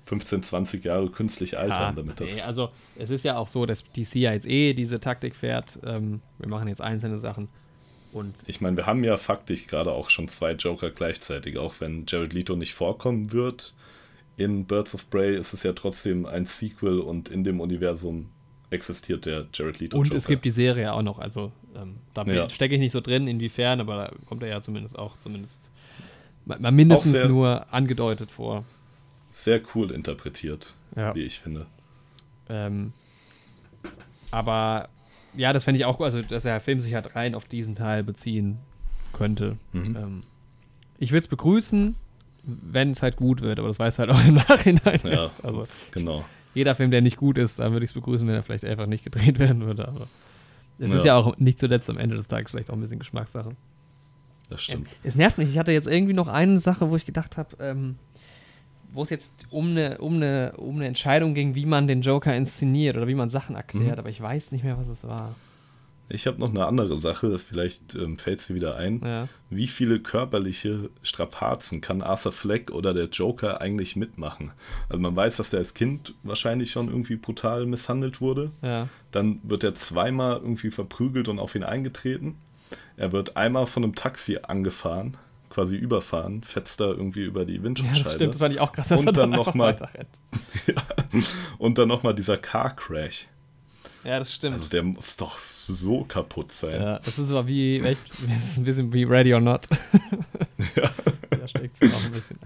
15, 0.09 0.41
20 0.41 0.83
Jahre 0.85 1.07
künstlich 1.11 1.55
altern, 1.59 1.79
Ja, 1.79 1.91
damit 1.91 2.19
das. 2.19 2.33
nee, 2.33 2.41
also 2.41 2.69
es 2.97 3.11
ist 3.11 3.23
ja 3.23 3.37
auch 3.37 3.47
so, 3.47 3.67
dass 3.67 3.83
DC 3.95 4.15
ja 4.15 4.33
jetzt 4.33 4.47
eh 4.47 4.73
diese 4.73 4.99
Taktik 4.99 5.35
fährt. 5.35 5.77
Ähm, 5.85 6.21
wir 6.39 6.49
machen 6.49 6.67
jetzt 6.67 6.81
einzelne 6.81 7.19
Sachen. 7.19 7.47
Und 8.11 8.33
Ich 8.47 8.59
meine, 8.59 8.75
wir 8.75 8.87
haben 8.87 9.03
ja 9.03 9.17
faktisch 9.17 9.67
gerade 9.67 9.91
auch 9.91 10.09
schon 10.09 10.27
zwei 10.27 10.53
Joker 10.53 10.89
gleichzeitig, 10.89 11.59
auch 11.59 11.75
wenn 11.79 12.05
Jared 12.07 12.33
Leto 12.33 12.55
nicht 12.55 12.73
vorkommen 12.73 13.31
wird. 13.31 13.75
In 14.35 14.65
Birds 14.65 14.95
of 14.95 15.07
Prey 15.11 15.35
ist 15.37 15.53
es 15.53 15.61
ja 15.61 15.73
trotzdem 15.73 16.25
ein 16.25 16.47
Sequel 16.47 16.99
und 17.01 17.29
in 17.29 17.43
dem 17.43 17.59
Universum 17.59 18.29
existiert 18.71 19.27
der 19.27 19.45
Jared 19.53 19.79
Leto 19.79 19.97
Und 19.99 20.05
Joker. 20.07 20.17
es 20.17 20.25
gibt 20.25 20.43
die 20.43 20.49
Serie 20.51 20.91
auch 20.91 21.03
noch. 21.03 21.19
Also 21.19 21.51
ähm, 21.75 21.97
da 22.15 22.23
Ja. 22.25 22.49
stecke 22.49 22.73
ich 22.73 22.79
nicht 22.79 22.93
so 22.93 23.01
drin, 23.01 23.27
inwiefern, 23.27 23.79
aber 23.79 23.95
da 23.95 24.11
kommt 24.25 24.41
er 24.41 24.49
ja 24.49 24.61
zumindest 24.63 24.97
auch 24.97 25.19
zumindest 25.19 25.69
mal, 26.45 26.71
mindestens 26.71 27.25
nur 27.25 27.71
angedeutet 27.71 28.31
vor. 28.31 28.63
Sehr 29.29 29.61
cool 29.75 29.91
interpretiert, 29.91 30.75
Ja. 30.95 31.13
wie 31.15 31.23
ich 31.23 31.39
finde. 31.39 31.65
Ähm, 32.49 32.93
aber 34.31 34.89
ja, 35.35 35.53
das 35.53 35.63
fände 35.63 35.79
ich 35.79 35.85
auch 35.85 35.97
gut, 35.97 36.05
also 36.05 36.21
dass 36.21 36.43
der 36.43 36.59
Film 36.61 36.79
sich 36.79 36.93
halt 36.93 37.15
rein 37.15 37.35
auf 37.35 37.45
diesen 37.45 37.75
Teil 37.75 38.03
beziehen 38.03 38.57
könnte. 39.13 39.57
Mhm. 39.73 39.95
Ähm, 39.95 40.21
ich 40.97 41.11
würde 41.11 41.21
es 41.21 41.27
begrüßen, 41.27 41.95
wenn 42.43 42.91
es 42.91 43.01
halt 43.01 43.15
gut 43.17 43.41
wird, 43.41 43.59
aber 43.59 43.67
das 43.67 43.79
weiß 43.79 43.99
halt 43.99 44.09
auch 44.09 44.19
im 44.23 44.33
Nachhinein 44.49 44.99
Ja, 45.03 45.09
erst. 45.09 45.43
Also 45.45 45.67
genau. 45.91 46.25
jeder 46.53 46.75
Film, 46.75 46.91
der 46.91 47.01
nicht 47.01 47.17
gut 47.17 47.37
ist, 47.37 47.59
dann 47.59 47.71
würde 47.71 47.83
ich 47.85 47.91
es 47.91 47.93
begrüßen, 47.93 48.27
wenn 48.27 48.35
er 48.35 48.43
vielleicht 48.43 48.65
einfach 48.65 48.87
nicht 48.87 49.03
gedreht 49.03 49.39
werden 49.39 49.61
würde. 49.65 49.87
Aber 49.87 50.07
es 50.79 50.91
ist 50.91 51.01
Ja. 51.05 51.07
ja 51.07 51.17
auch 51.17 51.37
nicht 51.37 51.59
zuletzt 51.59 51.89
am 51.89 51.97
Ende 51.97 52.15
des 52.15 52.27
Tages 52.27 52.51
vielleicht 52.51 52.69
auch 52.69 52.73
ein 52.75 52.81
bisschen 52.81 52.99
Geschmackssache. 52.99 53.51
Das 54.49 54.63
stimmt. 54.63 54.87
Es 55.03 55.15
nervt 55.15 55.37
mich. 55.37 55.49
Ich 55.49 55.59
hatte 55.59 55.71
jetzt 55.71 55.87
irgendwie 55.87 56.13
noch 56.13 56.27
eine 56.27 56.57
Sache, 56.57 56.89
wo 56.89 56.95
ich 56.95 57.05
gedacht 57.05 57.37
habe, 57.37 57.55
ähm, 57.59 57.97
wo 58.93 59.01
es 59.03 59.09
jetzt 59.09 59.31
um 59.49 59.69
eine, 59.71 59.97
um, 59.99 60.15
eine, 60.15 60.53
um 60.57 60.75
eine 60.75 60.87
Entscheidung 60.87 61.33
ging, 61.33 61.55
wie 61.55 61.65
man 61.65 61.87
den 61.87 62.01
Joker 62.01 62.35
inszeniert 62.35 62.97
oder 62.97 63.07
wie 63.07 63.15
man 63.15 63.29
Sachen 63.29 63.55
erklärt, 63.55 63.93
Mhm. 63.93 63.99
aber 63.99 64.09
ich 64.09 64.21
weiß 64.21 64.51
nicht 64.51 64.63
mehr, 64.63 64.77
was 64.77 64.87
es 64.87 65.03
war. 65.03 65.35
Ich 66.11 66.25
habe 66.25 66.39
noch 66.39 66.49
eine 66.49 66.65
andere 66.65 66.95
Sache, 66.97 67.37
vielleicht 67.37 67.93
ähm, 67.93 68.17
fällt 68.17 68.39
sie 68.39 68.55
wieder 68.55 68.77
ein. 68.77 68.99
Ja. 69.05 69.27
Wie 69.51 69.67
viele 69.67 69.99
körperliche 69.99 70.89
Strapazen 71.03 71.81
kann 71.81 72.01
Arthur 72.01 72.31
Fleck 72.31 72.71
oder 72.71 72.95
der 72.95 73.09
Joker 73.09 73.61
eigentlich 73.61 73.95
mitmachen? 73.95 74.51
Also 74.89 74.99
man 74.99 75.15
weiß, 75.15 75.37
dass 75.37 75.51
der 75.51 75.59
als 75.59 75.75
Kind 75.75 76.15
wahrscheinlich 76.23 76.71
schon 76.71 76.87
irgendwie 76.87 77.15
brutal 77.15 77.67
misshandelt 77.67 78.21
wurde. 78.21 78.49
Ja. 78.63 78.87
Dann 79.11 79.39
wird 79.43 79.63
er 79.63 79.75
zweimal 79.75 80.37
irgendwie 80.37 80.71
verprügelt 80.71 81.27
und 81.27 81.37
auf 81.37 81.53
ihn 81.53 81.63
eingetreten. 81.63 82.37
Er 82.97 83.11
wird 83.11 83.37
einmal 83.37 83.67
von 83.67 83.83
einem 83.83 83.93
Taxi 83.93 84.39
angefahren, 84.41 85.15
quasi 85.59 85.75
überfahren, 85.75 86.41
fetzt 86.43 86.79
da 86.79 86.85
irgendwie 86.85 87.23
über 87.23 87.43
die 87.45 87.55
ja, 87.55 87.63
Windschutzscheibe. 87.63 88.03
das 88.03 88.13
stimmt. 88.13 88.33
Das 88.33 88.39
fand 88.39 88.53
ich 88.53 88.59
auch 88.61 88.71
krass, 88.71 88.87
dass 88.87 89.01
Und 89.01 89.07
er 89.07 89.13
dann 89.13 89.33
einfach 89.33 89.47
noch 89.47 89.53
mal- 89.55 89.73
weiterrennt. 89.73 90.09
und 91.57 91.77
dann 91.77 91.87
nochmal 91.89 92.15
dieser 92.15 92.37
Car 92.37 92.75
Crash. 92.75 93.27
Ja, 94.05 94.19
das 94.19 94.33
stimmt. 94.33 94.53
Also 94.53 94.69
der 94.69 94.83
muss 94.83 95.17
doch 95.17 95.37
so 95.37 96.05
kaputt 96.05 96.53
sein. 96.53 96.81
ja, 96.81 96.99
das 96.99 97.19
ist 97.19 97.27
so 97.27 97.47
wie, 97.47 97.79
echt, 97.81 97.99
das 98.29 98.37
ist 98.51 98.57
ein 98.57 98.63
bisschen 98.63 98.93
wie 98.93 99.03
Ready 99.03 99.33
or 99.33 99.41
Not. 99.41 99.67
Ja. 100.75 100.89
da 101.29 101.47
steckt 101.47 101.77
es 101.81 101.93
auch 101.93 102.05
ein 102.05 102.11
bisschen. 102.11 102.37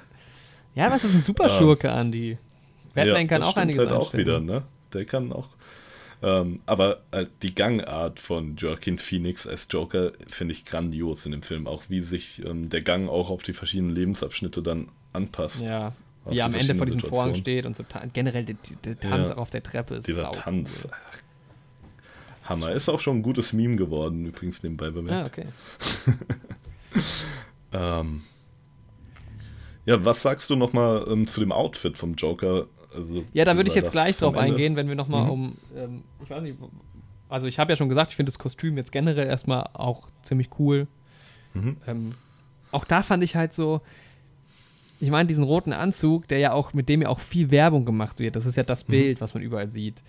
Ja, 0.76 0.92
was 0.92 1.04
ist 1.04 1.14
ein 1.16 1.24
Superschurke, 1.24 1.88
Andy? 1.88 2.38
Batman 2.94 3.22
Ja, 3.22 3.28
kann 3.28 3.44
auch 3.44 3.56
einiges 3.58 3.80
halt 3.80 3.92
auch 3.92 4.14
wieder, 4.14 4.40
ne? 4.40 4.64
Der 4.94 5.06
kann 5.06 5.32
auch. 5.34 5.50
Ähm, 6.24 6.62
aber 6.66 7.02
halt 7.12 7.32
die 7.42 7.54
Gangart 7.54 8.20
von 8.20 8.56
Joaquin 8.56 8.98
Phoenix 8.98 9.46
als 9.46 9.68
Joker 9.70 10.14
finde 10.28 10.54
ich 10.54 10.64
grandios 10.64 11.26
in 11.26 11.34
dem 11.34 11.44
Film. 11.44 11.68
Auch 11.68 11.84
wie 11.90 12.00
sich 12.02 12.42
ähm, 12.46 12.70
der 12.70 12.82
Gang 12.82 13.10
auch 13.10 13.30
auf 13.30 13.44
die 13.44 13.52
verschiedenen 13.54 13.90
Lebensabschnitte 13.94 14.64
dann 14.64 14.88
anpasst. 15.12 15.62
Ja, 15.62 15.94
wie 16.30 16.38
er 16.40 16.46
am 16.46 16.54
Ende 16.54 16.76
vor 16.76 16.86
diesem 16.86 17.02
verschiedenen 17.02 17.10
Vorhang 17.10 17.36
Situationen. 17.36 17.36
steht 17.36 17.66
und 17.66 17.76
so 17.76 17.84
generell 18.14 18.46
der, 18.46 18.56
der 18.86 19.00
Tanz 19.00 19.30
Ja. 19.30 19.36
auch 19.36 19.42
auf 19.42 19.50
der 19.50 19.62
Treppe 19.64 19.96
ist 19.96 20.08
Dieser 20.08 20.32
Tanz. 20.32 20.88
cool. 20.90 20.92
Hammer. 22.46 22.72
Ist 22.72 22.90
auch 22.90 23.00
schon 23.00 23.18
ein 23.18 23.24
gutes 23.24 23.54
Meme 23.54 23.76
geworden, 23.76 24.26
übrigens 24.26 24.64
nebenbei 24.64 24.88
Ah, 24.88 24.92
bemerkt. 24.92 25.28
okay. 25.38 25.48
Ähm, 27.72 28.22
ja, 29.86 30.06
was 30.06 30.22
sagst 30.22 30.50
du 30.50 30.56
nochmal 30.56 31.06
ähm, 31.10 31.28
zu 31.28 31.40
dem 31.40 31.52
Outfit 31.52 31.98
vom 31.98 32.14
Joker? 32.14 32.68
Also, 32.96 33.24
Ja, 33.34 33.46
da 33.46 33.56
würde 33.56 33.70
ich 33.70 33.76
jetzt 33.76 33.88
das 33.88 33.94
gleich 33.94 34.18
drauf 34.18 34.36
Ende? 34.36 34.40
eingehen, 34.54 34.76
wenn 34.76 34.88
wir 34.88 34.96
nochmal 34.96 35.26
Mhm. 35.26 35.30
um, 35.32 35.58
ähm, 35.76 36.04
ich 36.24 36.30
weiß 36.30 36.42
nicht, 36.44 36.58
also 37.30 37.48
ich 37.48 37.58
habe 37.60 37.72
ja 37.72 37.76
schon 37.76 37.90
gesagt, 37.90 38.12
ich 38.12 38.16
finde 38.16 38.32
das 38.32 38.40
Kostüm 38.40 38.78
jetzt 38.78 38.92
generell 38.92 39.28
erstmal 39.28 39.68
auch 39.74 40.08
ziemlich 40.24 40.50
cool. 40.60 40.88
Mhm. 41.54 41.78
Ähm, 41.88 42.10
auch 42.72 42.86
da 42.86 43.02
fand 43.04 43.24
ich 43.24 43.36
halt 43.36 43.54
so, 43.54 43.82
ich 45.00 45.10
meine, 45.10 45.28
diesen 45.28 45.44
roten 45.44 45.74
Anzug, 45.74 46.28
der 46.28 46.40
ja 46.40 46.54
auch, 46.54 46.74
mit 46.74 46.90
dem 46.90 47.02
ja 47.02 47.10
auch 47.10 47.20
viel 47.20 47.52
Werbung 47.52 47.86
gemacht 47.86 48.20
wird, 48.20 48.36
das 48.36 48.46
ist 48.46 48.56
ja 48.56 48.64
das 48.64 48.88
Mhm. 48.88 48.92
Bild, 48.92 49.22
was 49.22 49.34
man 49.34 49.44
überall 49.44 49.70
sieht. 49.70 50.02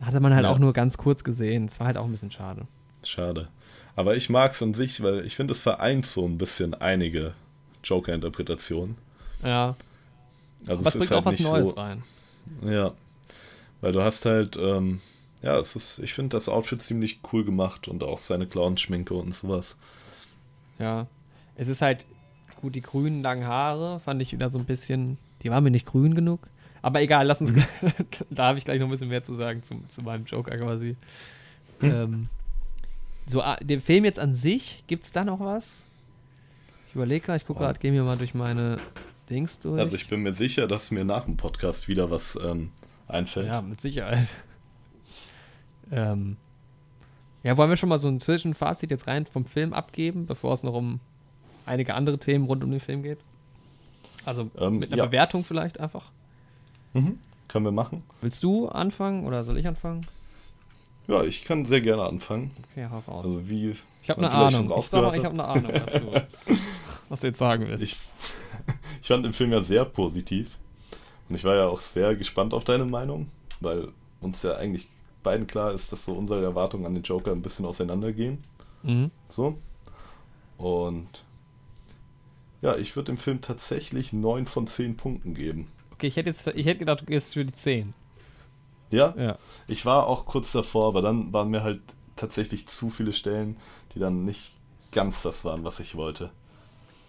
Hatte 0.00 0.20
man 0.20 0.34
halt 0.34 0.44
Ja. 0.44 0.52
auch 0.52 0.58
nur 0.58 0.72
ganz 0.74 0.98
kurz 0.98 1.24
gesehen. 1.24 1.64
Es 1.66 1.80
war 1.80 1.86
halt 1.86 1.96
auch 1.96 2.04
ein 2.04 2.12
bisschen 2.12 2.30
schade. 2.30 2.66
Schade. 3.02 3.48
Aber 3.94 4.14
ich 4.14 4.28
mag 4.28 4.52
es 4.52 4.62
an 4.62 4.74
sich, 4.74 5.02
weil 5.02 5.24
ich 5.24 5.34
finde, 5.36 5.52
es 5.52 5.62
vereint 5.62 6.04
so 6.04 6.26
ein 6.26 6.36
bisschen 6.36 6.74
einige 6.74 7.32
Joker-Interpretationen. 7.82 8.96
Ja, 9.42 9.74
Also 10.66 10.80
aber 10.80 10.88
es 10.88 10.98
bringt 10.98 11.12
auch 11.12 11.24
was 11.24 11.40
Neues 11.40 11.68
so. 11.68 11.74
rein. 11.74 12.02
Ja. 12.62 12.92
Weil 13.80 13.92
du 13.92 14.02
hast 14.02 14.24
halt, 14.26 14.56
ähm, 14.56 15.00
ja, 15.42 15.58
es 15.58 15.76
ist, 15.76 15.98
ich 15.98 16.14
finde 16.14 16.36
das 16.36 16.48
Outfit 16.48 16.82
ziemlich 16.82 17.20
cool 17.32 17.44
gemacht 17.44 17.88
und 17.88 18.02
auch 18.02 18.18
seine 18.18 18.46
Clown-Schminke 18.46 19.14
und 19.14 19.34
sowas. 19.34 19.76
Ja. 20.78 21.06
Es 21.56 21.68
ist 21.68 21.82
halt, 21.82 22.04
gut, 22.60 22.74
die 22.74 22.82
grünen 22.82 23.22
langen 23.22 23.46
Haare 23.46 24.00
fand 24.00 24.20
ich 24.22 24.32
wieder 24.32 24.50
so 24.50 24.58
ein 24.58 24.64
bisschen, 24.64 25.18
die 25.42 25.50
waren 25.50 25.64
mir 25.64 25.70
nicht 25.70 25.86
grün 25.86 26.14
genug. 26.14 26.40
Aber 26.82 27.00
egal, 27.00 27.26
lass 27.26 27.40
uns, 27.40 27.52
Mhm. 27.52 27.64
da 28.30 28.46
habe 28.46 28.58
ich 28.58 28.64
gleich 28.64 28.78
noch 28.78 28.86
ein 28.86 28.90
bisschen 28.90 29.08
mehr 29.08 29.24
zu 29.24 29.34
sagen 29.34 29.62
zum, 29.64 29.88
zu 29.90 30.02
meinem 30.02 30.24
Joker 30.24 30.56
quasi. 30.56 30.96
Hm. 31.80 31.90
Ähm, 31.92 32.28
so, 33.26 33.42
ah, 33.42 33.56
dem 33.56 33.82
Film 33.82 34.04
jetzt 34.04 34.18
an 34.20 34.34
sich, 34.34 34.84
gibt 34.86 35.04
es 35.04 35.12
da 35.12 35.24
noch 35.24 35.40
was? 35.40 35.82
Ich 36.88 36.94
überlege 36.94 37.26
gerade, 37.26 37.38
ich 37.38 37.46
gucke 37.46 37.58
gerade, 37.60 37.78
gehe 37.78 37.90
mir 37.92 38.02
mal 38.04 38.16
durch 38.16 38.34
meine 38.34 38.78
Dings 39.28 39.58
durch. 39.58 39.80
Also 39.80 39.96
ich 39.96 40.08
bin 40.08 40.22
mir 40.22 40.32
sicher, 40.32 40.66
dass 40.66 40.90
mir 40.90 41.04
nach 41.04 41.24
dem 41.24 41.36
Podcast 41.36 41.88
wieder 41.88 42.10
was 42.10 42.38
ähm, 42.42 42.70
einfällt. 43.08 43.46
Ja, 43.46 43.60
mit 43.60 43.80
Sicherheit. 43.80 44.28
ähm, 45.90 46.36
ja, 47.42 47.56
wollen 47.56 47.70
wir 47.70 47.76
schon 47.76 47.88
mal 47.88 47.98
so 47.98 48.08
ein 48.08 48.20
Zwischenfazit 48.20 48.90
jetzt 48.90 49.06
rein 49.06 49.26
vom 49.26 49.44
Film 49.44 49.72
abgeben, 49.72 50.26
bevor 50.26 50.54
es 50.54 50.62
noch 50.62 50.74
um 50.74 51.00
einige 51.64 51.94
andere 51.94 52.18
Themen 52.18 52.46
rund 52.46 52.64
um 52.64 52.70
den 52.70 52.80
Film 52.80 53.02
geht? 53.02 53.18
Also 54.24 54.50
Ähm, 54.58 54.78
mit 54.78 54.92
einer 54.92 55.02
ja. 55.02 55.06
Bewertung 55.06 55.44
vielleicht 55.44 55.78
einfach. 55.78 56.10
Mhm. 56.94 57.18
Können 57.48 57.64
wir 57.64 57.72
machen? 57.72 58.02
Willst 58.20 58.42
du 58.42 58.68
anfangen 58.68 59.26
oder 59.26 59.44
soll 59.44 59.58
ich 59.58 59.66
anfangen? 59.66 60.06
Ja, 61.06 61.22
ich 61.22 61.44
kann 61.44 61.64
sehr 61.64 61.80
gerne 61.80 62.02
anfangen. 62.02 62.50
Okay, 62.72 62.88
hau 62.90 62.98
raus. 62.98 63.24
Also 63.24 63.48
wie 63.48 63.70
ich 64.02 64.10
habe 64.10 64.24
eine 64.24 64.32
Ahnung. 64.32 64.72
Ich, 64.76 64.86
sag 64.86 65.16
ich 65.16 65.24
habe 65.24 65.34
eine 65.34 65.44
Ahnung, 65.44 65.72
was 67.08 67.20
du, 67.20 67.26
jetzt 67.28 67.38
sagen 67.38 67.66
willst. 67.68 67.82
Ich, 67.82 67.96
ich 69.02 69.08
fand 69.08 69.24
den 69.24 69.32
Film 69.32 69.52
ja 69.52 69.60
sehr 69.62 69.84
positiv. 69.84 70.58
Und 71.28 71.34
ich 71.34 71.44
war 71.44 71.56
ja 71.56 71.66
auch 71.66 71.80
sehr 71.80 72.14
gespannt 72.14 72.54
auf 72.54 72.64
deine 72.64 72.84
Meinung, 72.84 73.28
weil 73.60 73.88
uns 74.20 74.42
ja 74.42 74.54
eigentlich 74.56 74.86
beiden 75.22 75.46
klar 75.46 75.72
ist, 75.72 75.90
dass 75.90 76.04
so 76.04 76.12
unsere 76.14 76.42
Erwartungen 76.44 76.86
an 76.86 76.94
den 76.94 77.02
Joker 77.02 77.32
ein 77.32 77.42
bisschen 77.42 77.66
auseinandergehen. 77.66 78.38
mhm. 78.82 79.10
So. 79.28 79.58
Und 80.56 81.08
ja, 82.62 82.76
ich 82.76 82.96
würde 82.96 83.06
dem 83.12 83.18
Film 83.18 83.40
tatsächlich 83.42 84.12
9 84.12 84.46
von 84.46 84.66
10 84.66 84.96
Punkten 84.96 85.34
geben. 85.34 85.68
Okay, 85.92 86.06
ich 86.06 86.16
hätte 86.16 86.30
jetzt, 86.30 86.46
ich 86.46 86.66
hätte 86.66 86.78
gedacht, 86.78 87.02
du 87.02 87.06
gehst 87.06 87.34
für 87.34 87.44
die 87.44 87.52
10. 87.52 87.90
Ja, 88.90 89.14
Ja. 89.18 89.36
ich 89.66 89.84
war 89.84 90.06
auch 90.06 90.26
kurz 90.26 90.52
davor, 90.52 90.86
aber 90.86 91.02
dann 91.02 91.32
waren 91.32 91.50
mir 91.50 91.62
halt 91.62 91.80
tatsächlich 92.14 92.68
zu 92.68 92.88
viele 92.88 93.12
Stellen, 93.12 93.56
die 93.94 93.98
dann 93.98 94.24
nicht 94.24 94.52
ganz 94.92 95.22
das 95.22 95.44
waren, 95.44 95.64
was 95.64 95.80
ich 95.80 95.96
wollte. 95.96 96.30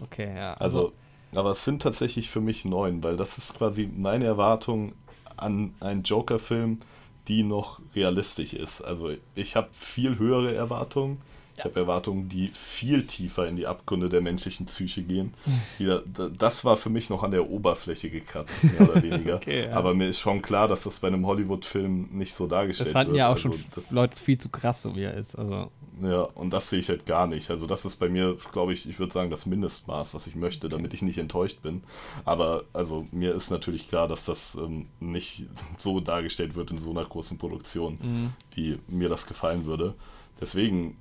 Okay, 0.02 0.36
ja. 0.36 0.53
Also, 0.56 0.94
aber 1.34 1.52
es 1.52 1.65
sind 1.65 1.82
tatsächlich 1.82 2.30
für 2.30 2.41
mich 2.41 2.65
neun, 2.65 3.03
weil 3.03 3.18
das 3.18 3.38
ist 3.38 3.57
quasi 3.57 3.90
meine 3.94 4.26
Erwartung 4.26 4.94
an 5.36 5.74
einen 5.80 6.03
Joker-Film, 6.03 6.80
die 7.28 7.44
noch 7.44 7.80
realistisch 7.95 8.53
ist. 8.53 8.82
Also 8.82 9.11
ich 9.36 9.56
habe 9.56 9.69
viel 9.74 10.18
höhere 10.18 10.56
Erwartungen. 10.56 11.22
Ich 11.57 11.65
habe 11.65 11.80
Erwartungen, 11.80 12.30
die 12.30 12.49
viel 12.53 13.07
tiefer 13.07 13.48
in 13.48 13.56
die 13.56 13.65
Abgründe 13.65 14.10
der 14.10 14.22
menschlichen 14.22 14.68
Psyche 14.68 15.02
gehen. 15.02 15.34
Wieder, 15.80 16.03
das 16.06 16.64
war 16.64 16.78
für 16.78 16.91
mich 16.91 17.10
noch 17.10 17.24
an 17.24 17.32
der 17.32 17.49
Oberfläche 17.49 18.11
gekratzt, 18.11 18.64
mehr 18.64 18.82
oder 18.90 19.02
weniger. 19.02 19.36
okay, 19.38 19.65
ja. 19.65 19.74
Aber 19.74 19.95
mir 19.95 20.07
ist 20.07 20.19
schon 20.19 20.44
klar, 20.44 20.68
dass 20.68 20.84
das 20.84 20.99
bei 20.99 21.07
einem 21.07 21.26
Hollywood-Film 21.26 22.10
nicht 22.11 22.36
so 22.36 22.45
dargestellt 22.45 22.90
wird. 22.90 22.95
Das 22.95 22.99
fanden 22.99 23.14
wird. 23.14 23.19
ja 23.19 23.28
auch 23.30 23.36
also, 23.36 23.53
schon 23.53 23.64
Leute 23.90 24.18
viel 24.18 24.38
zu 24.38 24.49
krass, 24.49 24.84
so 24.84 24.95
wie 24.95 25.03
er 25.03 25.15
ist. 25.15 25.38
Also. 25.38 25.72
Ja, 26.02 26.22
und 26.22 26.52
das 26.52 26.69
sehe 26.69 26.80
ich 26.80 26.90
halt 26.90 27.06
gar 27.06 27.28
nicht. 27.28 27.49
Also 27.49 27.65
das 27.65 27.86
ist 27.86 27.95
bei 27.95 28.10
mir, 28.10 28.38
glaube 28.52 28.74
ich, 28.74 28.88
ich 28.88 28.99
würde 28.99 29.14
sagen, 29.14 29.30
das 29.30 29.45
Mindestmaß, 29.45 30.14
was 30.14 30.28
ich 30.28 30.36
möchte, 30.36 30.69
damit 30.69 30.94
ich 30.94 31.02
nicht 31.02 31.18
enttäuscht 31.18 31.61
bin. 31.61 31.84
Aber 32.26 32.65
also 32.74 33.06
mir 33.11 33.34
ist 33.34 33.49
natürlich 33.49 33.88
klar, 33.88 34.07
dass 34.07 34.26
das 34.26 34.56
ähm, 34.56 34.88
nicht 34.99 35.45
so 35.78 35.99
dargestellt 35.99 36.56
wird 36.56 36.72
in 36.72 36.78
so 36.78 36.91
einer 36.91 37.06
großen 37.06 37.38
Produktion, 37.38 37.98
mhm. 38.02 38.34
wie 38.53 38.80
mir 38.88 39.10
das 39.10 39.26
gefallen 39.28 39.65
würde. 39.65 39.95
Deswegen 40.40 40.98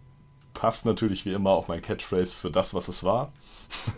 passt 0.55 0.87
natürlich 0.87 1.27
wie 1.27 1.33
immer 1.33 1.51
auch 1.51 1.69
mein 1.69 1.83
Catchphrase 1.83 2.35
für 2.35 2.51
das, 2.51 2.73
was 2.73 2.89
es 2.89 3.05
war. 3.05 3.33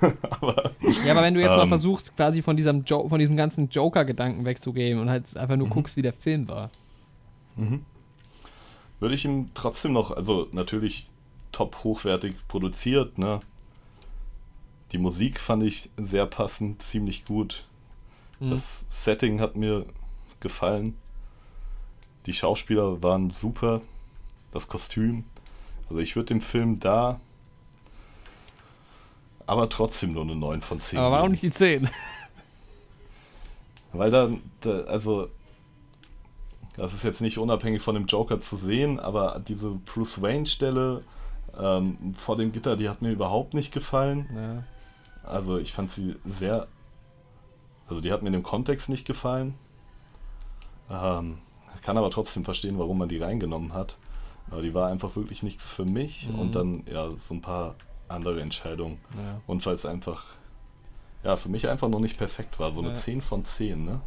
aber, 0.31 0.73
ja, 1.05 1.13
aber 1.13 1.23
wenn 1.23 1.35
du 1.35 1.41
jetzt 1.41 1.53
ähm, 1.53 1.59
mal 1.59 1.69
versuchst, 1.69 2.17
quasi 2.17 2.43
von 2.43 2.57
diesem, 2.57 2.85
jo 2.85 3.09
von 3.09 3.21
diesem 3.21 3.37
ganzen 3.37 3.69
Joker-Gedanken 3.69 4.45
wegzugehen 4.45 4.99
und 4.99 5.09
halt 5.09 5.37
einfach 5.37 5.57
nur 5.57 5.69
mhm. 5.69 5.73
guckst, 5.73 5.97
wie 5.97 6.03
der 6.03 6.13
Film 6.13 6.49
war. 6.49 6.71
Mhm. 7.55 7.85
Würde 9.01 9.15
ich 9.15 9.25
ihn 9.25 9.51
trotzdem 9.55 9.93
noch, 9.93 10.11
also 10.11 10.49
natürlich 10.53 11.11
top 11.53 11.85
hochwertig 11.85 12.37
produziert, 12.49 13.19
ne? 13.19 13.41
Die 14.93 14.99
Musik 14.99 15.39
fand 15.39 15.63
ich 15.63 15.91
sehr 15.97 16.27
passend, 16.27 16.83
ziemlich 16.83 17.25
gut. 17.25 17.65
Mhm. 18.41 18.51
Das 18.51 18.87
Setting 18.89 19.41
hat 19.41 19.57
mir 19.57 19.85
gefallen. 20.41 20.97
Die 22.27 22.33
Schauspieler 22.33 23.03
waren 23.03 23.31
super. 23.31 23.83
Das 24.53 24.69
Kostüm. 24.69 25.25
Also 25.89 26.01
ich 26.01 26.17
würde 26.17 26.27
dem 26.27 26.41
Film 26.41 26.81
da 26.81 27.21
aber 29.49 29.71
trotzdem 29.71 30.13
nur 30.13 30.25
eine 30.25 30.37
9 30.37 30.61
von 30.61 30.79
10. 30.79 30.99
Aber 30.99 31.11
war 31.11 31.23
auch 31.23 31.29
nicht 31.29 31.43
die 31.43 31.51
10. 31.51 31.89
Weil 33.95 34.11
da, 34.11 34.29
da, 34.61 34.81
also, 34.83 35.31
das 36.79 36.95
ist 36.95 37.05
jetzt 37.05 37.21
nicht 37.21 37.39
unabhängig 37.39 37.83
von 37.83 37.95
dem 37.95 38.07
Joker 38.07 38.41
zu 38.41 38.57
sehen, 38.57 38.99
aber 39.01 39.43
diese 39.47 39.71
Bruce 39.71 40.23
Wayne-Stelle 40.23 41.03
ähm, 41.59 42.15
vor 42.17 42.37
dem 42.37 42.53
Gitter, 42.53 42.77
die 42.77 42.89
hat 42.89 43.03
mir 43.03 43.11
überhaupt 43.11 43.55
nicht 43.55 43.73
gefallen. 43.73 44.29
Ja. 44.35 44.65
Also 45.29 45.59
ich 45.59 45.73
fand 45.73 45.91
sie 45.91 46.17
sehr, 46.25 46.67
also 47.89 48.01
die 48.01 48.13
hat 48.13 48.23
mir 48.23 48.29
in 48.29 48.35
dem 48.35 48.43
Kontext 48.43 48.89
nicht 48.89 49.07
gefallen. 49.07 49.55
Ähm, 50.91 51.39
kann 51.89 51.97
aber 51.97 52.11
trotzdem 52.11 52.45
verstehen, 52.45 52.79
warum 52.79 52.99
man 52.99 53.09
die 53.09 53.17
reingenommen 53.17 53.73
hat. 53.73 53.97
Aber 54.51 54.61
die 54.61 54.75
war 54.75 54.91
einfach 54.91 55.17
wirklich 55.17 55.43
nichts 55.43 55.73
für 55.73 55.87
mich 55.87 56.29
mhm. 56.29 56.39
und 56.39 56.55
dann 56.55 56.83
ja 56.85 57.11
so 57.17 57.33
ein 57.33 57.41
paar 57.41 57.77
andere 58.09 58.43
Entscheidungen. 58.43 58.99
Ja. 59.17 59.41
Und 59.47 59.65
weil 59.65 59.73
es 59.73 59.87
einfach, 59.87 60.27
ja, 61.25 61.37
für 61.37 61.49
mich 61.49 61.67
einfach 61.67 61.89
noch 61.89 62.01
nicht 62.01 62.19
perfekt 62.19 62.61
war. 62.61 62.73
So 62.73 62.81
eine 62.81 62.91
ja. 62.91 62.95
10 62.95 63.23
von 63.23 63.43
10, 63.43 63.87
ne? 63.87 64.03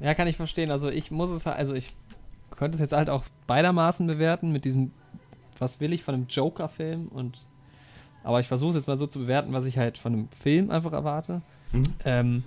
Ja, 0.00 0.14
kann 0.14 0.28
ich 0.28 0.36
verstehen. 0.36 0.70
Also 0.70 0.88
ich 0.88 1.10
muss 1.10 1.30
es, 1.30 1.46
also 1.46 1.74
ich 1.74 1.88
könnte 2.50 2.76
es 2.76 2.80
jetzt 2.80 2.92
halt 2.92 3.10
auch 3.10 3.24
beidermaßen 3.46 4.06
bewerten 4.06 4.52
mit 4.52 4.64
diesem, 4.64 4.92
was 5.58 5.80
will 5.80 5.92
ich 5.92 6.02
von 6.02 6.14
einem 6.14 6.26
Joker-Film 6.28 7.08
und 7.08 7.38
aber 8.24 8.40
ich 8.40 8.48
versuche 8.48 8.70
es 8.70 8.76
jetzt 8.76 8.86
mal 8.88 8.98
so 8.98 9.06
zu 9.06 9.20
bewerten, 9.20 9.52
was 9.52 9.64
ich 9.64 9.78
halt 9.78 9.96
von 9.96 10.12
einem 10.12 10.28
Film 10.30 10.70
einfach 10.70 10.92
erwarte. 10.92 11.40
Mhm. 11.72 11.84
Ähm, 12.04 12.44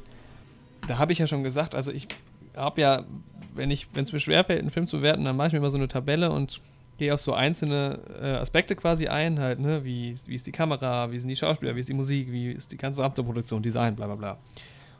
da 0.88 0.98
habe 0.98 1.12
ich 1.12 1.20
ja 1.20 1.28
schon 1.28 1.44
gesagt, 1.44 1.74
also 1.76 1.92
ich 1.92 2.08
habe 2.56 2.82
ja 2.82 3.06
wenn 3.54 3.72
ich, 3.72 3.88
wenn 3.94 4.04
es 4.04 4.14
mir 4.14 4.20
schwerfällt, 4.20 4.60
einen 4.60 4.70
Film 4.70 4.88
zu 4.88 4.98
bewerten, 4.98 5.26
dann 5.26 5.36
mache 5.36 5.48
ich 5.48 5.54
mir 5.54 5.60
immer 5.60 5.72
so 5.72 5.78
eine 5.78 5.88
Tabelle 5.88 6.32
und 6.32 6.62
gehe 6.98 7.14
auf 7.14 7.22
so 7.22 7.34
einzelne 7.34 8.00
äh, 8.22 8.34
Aspekte 8.34 8.76
quasi 8.76 9.08
ein, 9.08 9.40
halt, 9.40 9.60
ne, 9.60 9.84
wie, 9.84 10.16
wie 10.26 10.36
ist 10.36 10.46
die 10.46 10.52
Kamera, 10.52 11.12
wie 11.12 11.20
sind 11.20 11.30
die 11.30 11.36
Schauspieler, 11.36 11.76
wie 11.76 11.80
ist 11.80 11.90
die 11.90 11.94
Musik, 11.94 12.32
wie 12.32 12.52
ist 12.52 12.72
die 12.72 12.78
ganze 12.78 13.04
Abproduktion, 13.04 13.62
Design, 13.62 13.96
bla 13.96 14.06
bla 14.06 14.16
bla. 14.16 14.38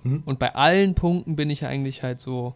Mhm. 0.04 0.24
Und 0.26 0.40
bei 0.40 0.56
allen 0.56 0.96
Punkten 0.96 1.36
bin 1.36 1.50
ich 1.50 1.66
eigentlich 1.66 2.04
halt 2.04 2.20
so, 2.20 2.56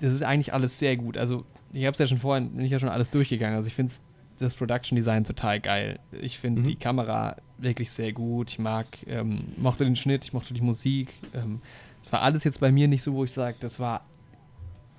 das 0.00 0.12
ist 0.12 0.22
eigentlich 0.22 0.52
alles 0.52 0.78
sehr 0.78 0.96
gut. 0.96 1.16
Also, 1.16 1.44
ich 1.72 1.84
habe 1.84 1.92
es 1.92 1.98
ja 1.98 2.06
schon 2.06 2.18
vorhin, 2.18 2.50
bin 2.50 2.64
ich 2.64 2.72
ja 2.72 2.78
schon 2.78 2.88
alles 2.88 3.10
durchgegangen. 3.10 3.56
Also, 3.56 3.68
ich 3.68 3.74
finde 3.74 3.92
das 4.38 4.54
Production 4.54 4.96
Design 4.96 5.24
total 5.24 5.60
geil. 5.60 5.98
Ich 6.10 6.38
finde 6.38 6.62
mhm. 6.62 6.64
die 6.66 6.76
Kamera 6.76 7.36
wirklich 7.58 7.90
sehr 7.90 8.12
gut. 8.12 8.50
Ich 8.50 8.58
mag, 8.58 8.86
ähm, 9.06 9.44
mochte 9.56 9.84
den 9.84 9.96
Schnitt, 9.96 10.24
ich 10.24 10.32
mochte 10.32 10.54
die 10.54 10.60
Musik. 10.60 11.14
Ähm, 11.34 11.60
das 12.02 12.12
war 12.12 12.22
alles 12.22 12.44
jetzt 12.44 12.60
bei 12.60 12.72
mir 12.72 12.88
nicht 12.88 13.02
so, 13.02 13.14
wo 13.14 13.24
ich 13.24 13.32
sage, 13.32 13.56
das 13.60 13.78
war 13.78 14.04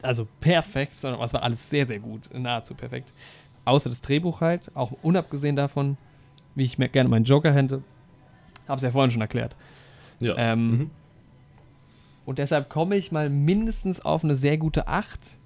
also 0.02 0.28
perfekt, 0.40 0.96
sondern 0.96 1.22
es 1.22 1.34
war 1.34 1.44
alles 1.44 1.70
sehr, 1.70 1.86
sehr 1.86 2.00
gut, 2.00 2.30
nahezu 2.34 2.76
perfekt. 2.76 3.12
Außer 3.66 3.90
das 3.90 4.02
Drehbuch 4.02 4.42
halt, 4.42 4.76
auch 4.76 4.92
unabgesehen 5.02 5.56
davon, 5.56 5.98
wie 6.56 6.64
ich 6.64 6.78
mir 6.78 6.90
gerne 6.90 7.10
meinen 7.10 7.26
Joker 7.26 7.54
hätte. 7.54 7.84
Habe 8.68 8.78
es 8.78 8.84
ja 8.84 8.92
vorhin 8.92 9.12
schon 9.12 9.22
erklärt. 9.22 9.56
Ja. 10.20 10.36
Ähm, 10.38 10.72
mhm. 10.72 10.92
Und 12.26 12.40
deshalb 12.40 12.70
komme 12.70 12.96
ich 12.96 13.12
mal 13.12 13.30
mindestens 13.30 14.00
auf 14.00 14.24
eine 14.24 14.36
sehr 14.36 14.58
gute 14.58 14.88
8. 14.88 15.38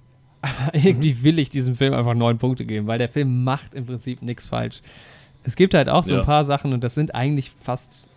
Aber 0.41 0.73
irgendwie 0.73 1.13
mhm. 1.13 1.23
will 1.23 1.39
ich 1.39 1.49
diesem 1.49 1.75
Film 1.75 1.93
einfach 1.93 2.13
neun 2.13 2.37
Punkte 2.37 2.65
geben, 2.65 2.87
weil 2.87 2.99
der 2.99 3.09
Film 3.09 3.43
macht 3.43 3.73
im 3.73 3.85
Prinzip 3.85 4.21
nichts 4.21 4.47
falsch. 4.47 4.81
Es 5.43 5.55
gibt 5.55 5.73
halt 5.73 5.89
auch 5.89 6.03
so 6.03 6.13
ja. 6.13 6.19
ein 6.19 6.25
paar 6.25 6.43
Sachen 6.43 6.73
und 6.73 6.83
das 6.83 6.93
sind 6.93 7.15
eigentlich 7.15 7.51
fast 7.51 8.07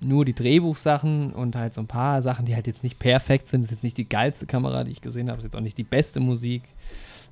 nur 0.00 0.24
die 0.24 0.34
Drehbuchsachen 0.34 1.32
und 1.32 1.56
halt 1.56 1.74
so 1.74 1.80
ein 1.80 1.86
paar 1.86 2.22
Sachen, 2.22 2.46
die 2.46 2.54
halt 2.54 2.66
jetzt 2.66 2.82
nicht 2.82 2.98
perfekt 2.98 3.48
sind. 3.48 3.62
Das 3.62 3.70
ist 3.70 3.76
jetzt 3.76 3.84
nicht 3.84 3.96
die 3.98 4.08
geilste 4.08 4.46
Kamera, 4.46 4.84
die 4.84 4.90
ich 4.90 5.00
gesehen 5.00 5.28
habe. 5.28 5.36
Das 5.36 5.44
ist 5.44 5.52
jetzt 5.52 5.56
auch 5.56 5.64
nicht 5.64 5.78
die 5.78 5.84
beste 5.84 6.20
Musik. 6.20 6.62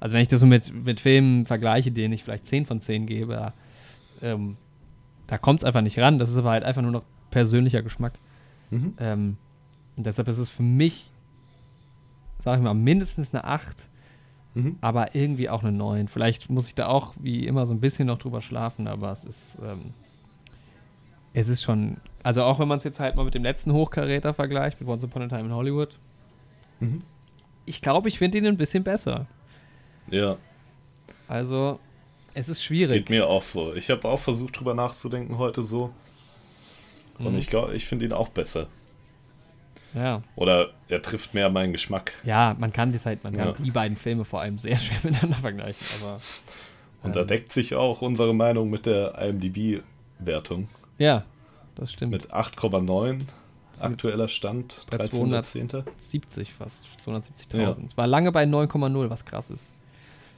Also 0.00 0.14
wenn 0.14 0.22
ich 0.22 0.28
das 0.28 0.40
so 0.40 0.46
mit, 0.46 0.72
mit 0.84 1.00
Filmen 1.00 1.46
vergleiche, 1.46 1.90
denen 1.90 2.12
ich 2.12 2.24
vielleicht 2.24 2.46
10 2.46 2.66
von 2.66 2.80
10 2.80 3.06
gebe, 3.06 3.52
ähm, 4.22 4.56
da 5.26 5.38
kommt 5.38 5.60
es 5.60 5.64
einfach 5.64 5.80
nicht 5.80 5.98
ran. 5.98 6.18
Das 6.18 6.30
ist 6.30 6.36
aber 6.36 6.50
halt 6.50 6.64
einfach 6.64 6.82
nur 6.82 6.92
noch 6.92 7.02
persönlicher 7.30 7.82
Geschmack. 7.82 8.14
Mhm. 8.70 8.94
Ähm, 8.98 9.36
und 9.98 10.04
deshalb 10.06 10.28
ist 10.28 10.38
es 10.38 10.48
für 10.48 10.62
mich, 10.62 11.10
sage 12.38 12.56
ich 12.56 12.64
mal, 12.64 12.72
mindestens 12.72 13.34
eine 13.34 13.44
8, 13.44 13.88
mhm. 14.54 14.78
aber 14.80 15.14
irgendwie 15.14 15.50
auch 15.50 15.62
eine 15.62 15.72
9. 15.72 16.08
Vielleicht 16.08 16.48
muss 16.48 16.68
ich 16.68 16.74
da 16.74 16.86
auch 16.86 17.12
wie 17.18 17.46
immer 17.46 17.66
so 17.66 17.74
ein 17.74 17.80
bisschen 17.80 18.06
noch 18.06 18.18
drüber 18.18 18.40
schlafen, 18.40 18.88
aber 18.88 19.12
es 19.12 19.24
ist, 19.24 19.58
ähm, 19.62 19.92
es 21.34 21.48
ist 21.48 21.62
schon 21.62 21.98
also 22.22 22.42
auch 22.42 22.58
wenn 22.58 22.68
man 22.68 22.78
es 22.78 22.84
jetzt 22.84 23.00
halt 23.00 23.16
mal 23.16 23.24
mit 23.24 23.34
dem 23.34 23.42
letzten 23.42 23.72
Hochkaräter 23.72 24.34
vergleicht, 24.34 24.80
mit 24.80 24.88
Once 24.88 25.04
Upon 25.04 25.22
a 25.22 25.28
Time 25.28 25.48
in 25.48 25.54
Hollywood. 25.54 25.98
Mhm. 26.80 27.00
Ich 27.64 27.80
glaube, 27.80 28.08
ich 28.08 28.18
finde 28.18 28.38
ihn 28.38 28.46
ein 28.46 28.56
bisschen 28.56 28.84
besser. 28.84 29.26
Ja. 30.10 30.36
Also, 31.26 31.78
es 32.34 32.48
ist 32.48 32.62
schwierig. 32.62 33.06
Geht 33.06 33.10
mir 33.10 33.26
auch 33.26 33.42
so. 33.42 33.74
Ich 33.74 33.90
habe 33.90 34.06
auch 34.08 34.18
versucht, 34.18 34.58
drüber 34.58 34.74
nachzudenken 34.74 35.38
heute 35.38 35.62
so. 35.62 35.90
Und 37.18 37.32
mhm. 37.32 37.38
ich 37.38 37.48
glaube, 37.48 37.74
ich 37.74 37.86
finde 37.86 38.06
ihn 38.06 38.12
auch 38.12 38.28
besser. 38.28 38.68
Ja. 39.94 40.22
Oder 40.36 40.70
er 40.88 41.02
trifft 41.02 41.34
mehr 41.34 41.50
meinen 41.50 41.72
Geschmack. 41.72 42.12
Ja, 42.24 42.54
man 42.58 42.72
kann 42.72 42.92
das 42.92 43.06
halt, 43.06 43.24
man 43.24 43.34
kann 43.34 43.48
ja. 43.48 43.52
die 43.54 43.70
beiden 43.70 43.96
Filme 43.96 44.24
vor 44.24 44.40
allem 44.40 44.58
sehr 44.58 44.78
schwer 44.78 44.98
miteinander 45.02 45.38
vergleichen, 45.38 45.86
aber. 46.00 46.20
Und 47.02 47.16
da 47.16 47.20
ähm, 47.20 47.26
deckt 47.26 47.52
sich 47.52 47.74
auch 47.74 48.02
unsere 48.02 48.34
Meinung 48.34 48.70
mit 48.70 48.86
der 48.86 49.18
IMDb-Wertung. 49.18 50.68
Ja, 50.98 51.24
das 51.74 51.92
stimmt. 51.92 52.12
Mit 52.12 52.32
8,9 52.32 53.20
aktueller 53.80 54.28
Stand, 54.28 54.74
13.10. 54.90 56.46
fast, 56.58 56.82
270.000. 57.04 57.56
Ja. 57.56 57.76
Es 57.86 57.96
war 57.96 58.06
lange 58.06 58.32
bei 58.32 58.44
9,0, 58.44 59.10
was 59.10 59.24
krass 59.24 59.50
ist. 59.50 59.72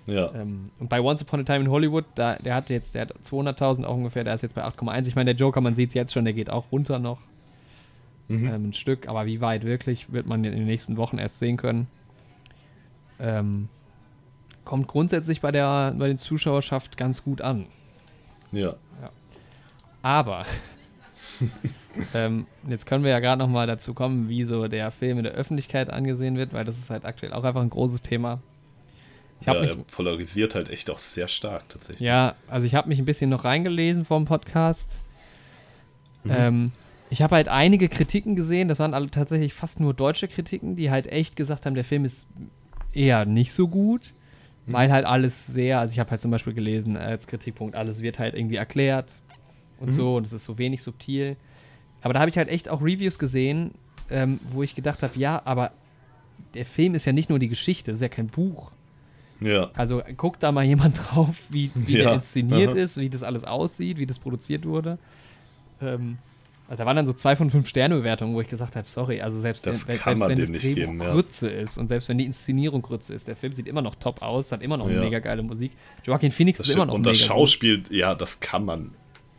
Ja. 0.06 0.32
Ähm, 0.34 0.70
und 0.78 0.88
bei 0.88 1.00
Once 1.00 1.22
Upon 1.22 1.40
a 1.40 1.42
Time 1.44 1.60
in 1.60 1.70
Hollywood, 1.70 2.04
da, 2.14 2.36
der 2.36 2.54
hatte 2.54 2.72
jetzt, 2.72 2.94
der 2.94 3.02
hat 3.02 3.14
200.000 3.24 3.84
auch 3.84 3.94
ungefähr, 3.94 4.24
der 4.24 4.34
ist 4.34 4.42
jetzt 4.42 4.54
bei 4.54 4.64
8,1. 4.64 5.06
Ich 5.06 5.14
meine, 5.14 5.34
der 5.34 5.40
Joker, 5.40 5.60
man 5.60 5.74
sieht 5.74 5.90
es 5.90 5.94
jetzt 5.94 6.12
schon, 6.12 6.24
der 6.24 6.34
geht 6.34 6.50
auch 6.50 6.72
runter 6.72 6.98
noch. 6.98 7.18
Mhm. 8.30 8.46
Ähm, 8.46 8.68
ein 8.68 8.72
Stück, 8.72 9.08
aber 9.08 9.26
wie 9.26 9.40
weit 9.40 9.64
wirklich, 9.64 10.12
wird 10.12 10.26
man 10.26 10.44
in 10.44 10.52
den 10.52 10.64
nächsten 10.64 10.96
Wochen 10.96 11.18
erst 11.18 11.40
sehen 11.40 11.56
können. 11.56 11.88
Ähm, 13.18 13.68
kommt 14.64 14.86
grundsätzlich 14.86 15.40
bei 15.40 15.50
der 15.50 15.94
bei 15.98 16.06
den 16.06 16.18
Zuschauerschaft 16.18 16.96
ganz 16.96 17.24
gut 17.24 17.40
an. 17.40 17.66
Ja. 18.52 18.76
ja. 19.02 19.10
Aber 20.02 20.46
ähm, 22.14 22.46
jetzt 22.68 22.86
können 22.86 23.02
wir 23.02 23.10
ja 23.10 23.18
gerade 23.18 23.40
noch 23.40 23.48
mal 23.48 23.66
dazu 23.66 23.94
kommen, 23.94 24.28
wie 24.28 24.44
so 24.44 24.68
der 24.68 24.92
Film 24.92 25.18
in 25.18 25.24
der 25.24 25.32
Öffentlichkeit 25.32 25.90
angesehen 25.90 26.36
wird, 26.36 26.52
weil 26.52 26.64
das 26.64 26.78
ist 26.78 26.88
halt 26.88 27.04
aktuell 27.04 27.32
auch 27.32 27.42
einfach 27.42 27.62
ein 27.62 27.70
großes 27.70 28.00
Thema. 28.02 28.40
Ich 29.40 29.48
ja, 29.48 29.60
mich, 29.60 29.70
er 29.70 29.76
polarisiert 29.76 30.54
halt 30.54 30.68
echt 30.68 30.88
auch 30.88 30.98
sehr 30.98 31.26
stark 31.26 31.68
tatsächlich. 31.68 32.06
Ja, 32.06 32.36
also 32.46 32.64
ich 32.64 32.76
habe 32.76 32.88
mich 32.88 33.00
ein 33.00 33.06
bisschen 33.06 33.30
noch 33.30 33.42
reingelesen 33.42 34.04
vom 34.04 34.24
Podcast. 34.24 35.00
Mhm. 36.22 36.30
Ähm, 36.32 36.72
ich 37.10 37.22
habe 37.22 37.36
halt 37.36 37.48
einige 37.48 37.88
Kritiken 37.88 38.36
gesehen, 38.36 38.68
das 38.68 38.78
waren 38.78 38.94
alle 38.94 39.10
tatsächlich 39.10 39.52
fast 39.52 39.80
nur 39.80 39.94
deutsche 39.94 40.28
Kritiken, 40.28 40.76
die 40.76 40.90
halt 40.90 41.06
echt 41.06 41.36
gesagt 41.36 41.66
haben, 41.66 41.74
der 41.74 41.84
Film 41.84 42.04
ist 42.04 42.26
eher 42.92 43.24
nicht 43.24 43.52
so 43.52 43.68
gut, 43.68 44.14
mhm. 44.66 44.72
weil 44.72 44.92
halt 44.92 45.04
alles 45.04 45.46
sehr, 45.46 45.80
also 45.80 45.92
ich 45.92 45.98
habe 45.98 46.10
halt 46.10 46.22
zum 46.22 46.30
Beispiel 46.30 46.54
gelesen 46.54 46.96
als 46.96 47.26
Kritikpunkt, 47.26 47.74
alles 47.76 48.00
wird 48.00 48.18
halt 48.18 48.34
irgendwie 48.34 48.56
erklärt, 48.56 49.20
und 49.80 49.88
mhm. 49.88 49.92
so. 49.92 50.16
Und 50.16 50.26
es 50.26 50.32
ist 50.32 50.44
so 50.44 50.58
wenig 50.58 50.82
subtil. 50.82 51.36
Aber 52.02 52.14
da 52.14 52.20
habe 52.20 52.30
ich 52.30 52.38
halt 52.38 52.48
echt 52.48 52.68
auch 52.68 52.80
Reviews 52.80 53.18
gesehen, 53.18 53.72
ähm, 54.10 54.38
wo 54.52 54.62
ich 54.62 54.74
gedacht 54.74 55.02
habe, 55.02 55.18
ja, 55.18 55.42
aber 55.44 55.72
der 56.54 56.64
Film 56.64 56.94
ist 56.94 57.04
ja 57.04 57.12
nicht 57.12 57.28
nur 57.28 57.38
die 57.38 57.48
Geschichte, 57.48 57.90
es 57.90 57.96
ist 57.98 58.02
ja 58.02 58.08
kein 58.08 58.28
Buch. 58.28 58.70
Ja. 59.40 59.70
Also 59.74 60.02
guckt 60.16 60.42
da 60.42 60.52
mal 60.52 60.64
jemand 60.64 60.98
drauf, 61.10 61.36
wie, 61.48 61.70
wie 61.74 61.98
Ja. 61.98 62.04
der 62.04 62.14
inszeniert 62.14 62.70
Aha. 62.70 62.78
ist, 62.78 62.96
wie 62.98 63.08
das 63.08 63.22
alles 63.22 63.44
aussieht, 63.44 63.98
wie 63.98 64.06
das 64.06 64.18
produziert 64.18 64.66
wurde. 64.66 64.98
Ähm, 65.80 66.18
da 66.78 66.86
waren 66.86 66.96
dann 66.96 67.06
so 67.06 67.12
zwei 67.12 67.34
von 67.36 67.50
fünf 67.50 67.68
Sterne 67.68 67.96
Bewertungen, 67.96 68.34
wo 68.34 68.40
ich 68.40 68.48
gesagt 68.48 68.76
habe, 68.76 68.88
sorry, 68.88 69.20
also 69.20 69.40
selbst, 69.40 69.66
Das 69.66 69.88
wenn, 69.88 69.96
selbst 69.96 70.20
wenn 70.28 70.38
das 70.38 70.50
Drehbuch 70.50 70.74
geben, 70.74 71.02
ja. 71.02 71.12
Grütze 71.12 71.48
ist 71.48 71.78
und 71.78 71.88
selbst 71.88 72.08
wenn 72.08 72.18
die 72.18 72.26
Inszenierung 72.26 72.82
Grütze 72.82 73.12
ist, 73.14 73.26
der 73.26 73.36
Film 73.36 73.52
sieht 73.52 73.66
immer 73.66 73.82
noch 73.82 73.96
top 73.96 74.22
aus, 74.22 74.52
hat 74.52 74.62
immer 74.62 74.76
noch 74.76 74.88
Ja. 74.88 75.00
mega 75.00 75.18
geile 75.18 75.42
Musik. 75.42 75.72
Joaquin 76.04 76.30
Phoenix 76.30 76.58
Das 76.58 76.68
ist 76.68 76.74
immer 76.74 76.86
noch 76.86 76.94
Und 76.94 77.04
das 77.06 77.18
mega 77.18 77.32
gut. 77.32 77.38
Schauspiel, 77.40 77.82
ja, 77.90 78.14
das 78.14 78.40
kann 78.40 78.64
man 78.64 78.92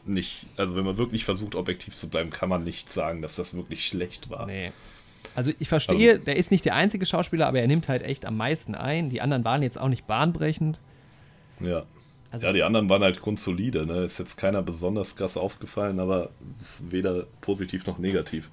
nicht. 0.05 0.45
Also, 0.57 0.75
wenn 0.75 0.83
man 0.83 0.97
wirklich 0.97 1.23
versucht, 1.25 1.55
objektiv 1.55 1.95
zu 1.95 2.09
bleiben, 2.09 2.31
kann 2.31 2.49
man 2.49 2.63
nicht 2.63 2.91
sagen, 2.91 3.21
dass 3.21 3.35
das 3.35 3.53
wirklich 3.53 3.85
schlecht 3.85 4.29
war. 4.29 4.47
Nee. 4.47 4.71
Also 5.35 5.51
ich 5.59 5.69
verstehe, 5.69 6.19
der 6.19 6.35
ist 6.35 6.51
nicht 6.51 6.65
der 6.65 6.75
einzige 6.75 7.05
Schauspieler, 7.05 7.47
aber 7.47 7.59
er 7.61 7.67
nimmt 7.67 7.87
halt 7.87 8.01
echt 8.03 8.25
am 8.25 8.35
meisten 8.35 8.75
ein. 8.75 9.09
Die 9.09 9.21
anderen 9.21 9.45
waren 9.45 9.61
jetzt 9.61 9.79
auch 9.79 9.87
nicht 9.87 10.07
bahnbrechend. 10.07 10.81
Ja. 11.59 11.83
Also 12.31 12.47
Ja, 12.47 12.53
die 12.53 12.63
anderen 12.63 12.89
waren 12.89 13.03
halt 13.03 13.19
grundsolide, 13.19 13.85
ne? 13.85 14.05
Ist 14.05 14.17
jetzt 14.17 14.37
keiner 14.37 14.61
besonders 14.61 15.15
krass 15.15 15.37
aufgefallen, 15.37 15.99
aber 15.99 16.29
weder 16.89 17.25
positiv 17.41 17.85
noch 17.85 17.97
negativ. 17.97 18.49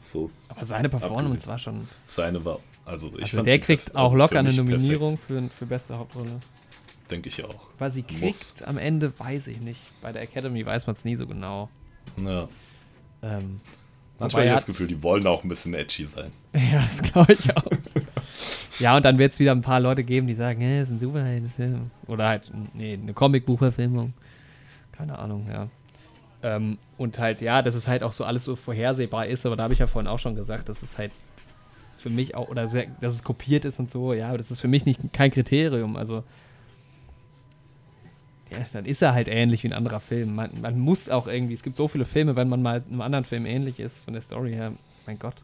So, 0.00 0.30
aber 0.48 0.64
seine 0.64 0.88
Performance 0.88 1.28
Abgesehen. 1.30 1.50
war 1.50 1.58
schon. 1.58 1.88
seine 2.04 2.44
war. 2.44 2.60
Also, 2.84 3.08
ich 3.16 3.24
Also 3.24 3.42
der 3.42 3.58
kriegt 3.58 3.96
auch 3.96 4.14
locker 4.14 4.38
eine 4.38 4.52
Nominierung 4.52 5.18
für, 5.18 5.48
für 5.54 5.66
beste 5.66 5.98
Hauptrolle. 5.98 6.38
Denke 7.10 7.28
ich 7.30 7.42
auch. 7.44 7.66
Was 7.78 7.94
sie 7.94 8.02
kriegt 8.02 8.20
Muss. 8.20 8.62
am 8.62 8.78
Ende, 8.78 9.12
weiß 9.18 9.48
ich 9.48 9.60
nicht. 9.60 9.80
Bei 10.02 10.12
der 10.12 10.22
Academy 10.22 10.64
weiß 10.64 10.86
man 10.86 10.94
es 10.94 11.04
nie 11.04 11.16
so 11.16 11.26
genau. 11.26 11.68
Ja. 12.22 12.48
Ähm, 13.22 13.56
Manchmal 14.18 14.42
habe 14.42 14.50
ich 14.50 14.54
das 14.56 14.66
Gefühl, 14.66 14.86
die 14.86 15.02
wollen 15.02 15.26
auch 15.26 15.44
ein 15.44 15.48
bisschen 15.48 15.74
edgy 15.74 16.06
sein. 16.06 16.30
ja, 16.54 16.82
das 16.82 17.02
glaube 17.02 17.34
ich 17.34 17.56
auch. 17.56 17.70
ja, 18.78 18.96
und 18.96 19.04
dann 19.04 19.18
wird 19.18 19.32
es 19.32 19.38
wieder 19.38 19.52
ein 19.52 19.62
paar 19.62 19.80
Leute 19.80 20.04
geben, 20.04 20.26
die 20.26 20.34
sagen, 20.34 20.60
hey, 20.60 20.80
das 20.80 20.88
ist 20.88 20.94
ein 20.94 20.98
Superheldenfilm. 21.00 21.90
Oder 22.06 22.28
halt, 22.28 22.50
nee, 22.72 22.94
eine 22.94 23.12
Comicbuchverfilmung. 23.12 24.14
Keine 24.92 25.18
Ahnung, 25.18 25.46
ja. 25.50 25.68
Ähm, 26.42 26.78
und 26.96 27.18
halt, 27.18 27.40
ja, 27.40 27.60
dass 27.60 27.74
es 27.74 27.88
halt 27.88 28.02
auch 28.02 28.12
so 28.12 28.24
alles 28.24 28.44
so 28.44 28.56
vorhersehbar 28.56 29.26
ist, 29.26 29.44
aber 29.44 29.56
da 29.56 29.64
habe 29.64 29.74
ich 29.74 29.80
ja 29.80 29.86
vorhin 29.86 30.08
auch 30.08 30.18
schon 30.18 30.34
gesagt, 30.34 30.68
dass 30.68 30.82
es 30.82 30.96
halt 30.96 31.12
für 31.98 32.10
mich 32.10 32.34
auch, 32.34 32.48
oder 32.48 32.68
sehr, 32.68 32.86
dass 33.00 33.14
es 33.14 33.22
kopiert 33.22 33.64
ist 33.64 33.78
und 33.78 33.90
so, 33.90 34.12
ja, 34.12 34.28
aber 34.28 34.38
das 34.38 34.50
ist 34.50 34.60
für 34.60 34.68
mich 34.68 34.84
nicht 34.86 35.00
kein 35.12 35.30
Kriterium. 35.30 35.96
Also, 35.96 36.24
ja, 38.50 38.58
dann 38.72 38.84
ist 38.84 39.02
er 39.02 39.12
halt 39.14 39.28
ähnlich 39.28 39.62
wie 39.64 39.68
ein 39.68 39.72
anderer 39.72 40.00
Film. 40.00 40.34
Man, 40.34 40.50
man 40.60 40.78
muss 40.78 41.08
auch 41.08 41.26
irgendwie, 41.26 41.54
es 41.54 41.62
gibt 41.62 41.76
so 41.76 41.88
viele 41.88 42.04
Filme, 42.04 42.36
wenn 42.36 42.48
man 42.48 42.62
mal 42.62 42.82
einem 42.88 43.00
anderen 43.00 43.24
Film 43.24 43.44
ähnlich 43.46 43.80
ist, 43.80 44.04
von 44.04 44.12
der 44.14 44.22
Story 44.22 44.52
her, 44.52 44.72
mein 45.06 45.18
Gott, 45.18 45.34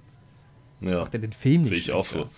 Ja. 0.80 1.00
macht 1.00 1.14
er 1.14 1.20
den 1.20 1.32
Film 1.32 1.62
nicht. 1.62 1.70
Sehe 1.70 1.78
ich 1.78 1.92
auch 1.92 2.04
so. 2.04 2.28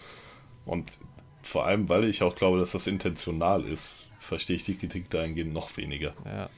Und 0.65 0.99
vor 1.43 1.67
allem, 1.67 1.89
weil 1.89 2.05
ich 2.05 2.23
auch 2.23 2.35
glaube, 2.35 2.59
dass 2.59 2.73
das 2.73 2.87
intentional 2.87 3.65
ist, 3.65 4.07
verstehe 4.19 4.57
ich 4.57 4.65
die 4.65 4.75
Kritik 4.75 5.11
dahingehend 5.11 5.53
noch 5.53 5.77
weniger. 5.77 6.15
Ja. 6.25 6.49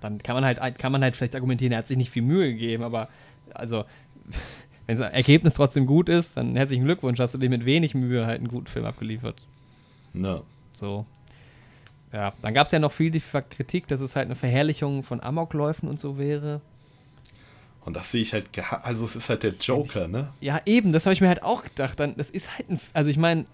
Dann 0.00 0.18
kann 0.22 0.36
man 0.36 0.44
halt, 0.44 0.78
kann 0.78 0.92
man 0.92 1.02
halt 1.02 1.16
vielleicht 1.16 1.34
argumentieren, 1.34 1.72
er 1.72 1.78
hat 1.78 1.88
sich 1.88 1.96
nicht 1.96 2.10
viel 2.10 2.22
Mühe 2.22 2.52
gegeben, 2.52 2.84
aber 2.84 3.08
also, 3.54 3.84
wenn 4.86 4.96
das 4.96 5.12
Ergebnis 5.12 5.54
trotzdem 5.54 5.86
gut 5.86 6.08
ist, 6.08 6.36
dann 6.36 6.54
herzlichen 6.54 6.84
Glückwunsch, 6.84 7.18
hast 7.18 7.34
du 7.34 7.38
dir 7.38 7.50
mit 7.50 7.64
wenig 7.64 7.94
Mühe 7.94 8.24
halt 8.26 8.38
einen 8.38 8.48
guten 8.48 8.68
Film 8.68 8.84
abgeliefert. 8.84 9.44
Ja. 10.14 10.42
So. 10.74 11.04
Ja, 12.12 12.32
dann 12.42 12.54
gab 12.54 12.66
es 12.66 12.72
ja 12.72 12.78
noch 12.78 12.92
viel 12.92 13.10
die 13.10 13.20
Kritik, 13.20 13.86
dass 13.88 14.00
es 14.00 14.16
halt 14.16 14.26
eine 14.26 14.36
Verherrlichung 14.36 15.02
von 15.02 15.20
Amokläufen 15.20 15.88
und 15.88 16.00
so 16.00 16.18
wäre. 16.18 16.60
Und 17.84 17.96
das 17.96 18.12
sehe 18.12 18.22
ich 18.22 18.32
halt, 18.32 18.46
also 18.82 19.04
es 19.04 19.16
ist 19.16 19.30
halt 19.30 19.42
der 19.42 19.54
Joker, 19.60 20.08
ne? 20.08 20.28
Ja, 20.40 20.60
eben, 20.66 20.92
das 20.92 21.06
habe 21.06 21.14
ich 21.14 21.20
mir 21.20 21.28
halt 21.28 21.42
auch 21.42 21.62
gedacht. 21.62 21.98
Dann, 22.00 22.16
das 22.16 22.30
ist 22.30 22.56
halt 22.56 22.70
ein, 22.70 22.80
also 22.92 23.08
ich 23.08 23.16
meine, 23.16 23.44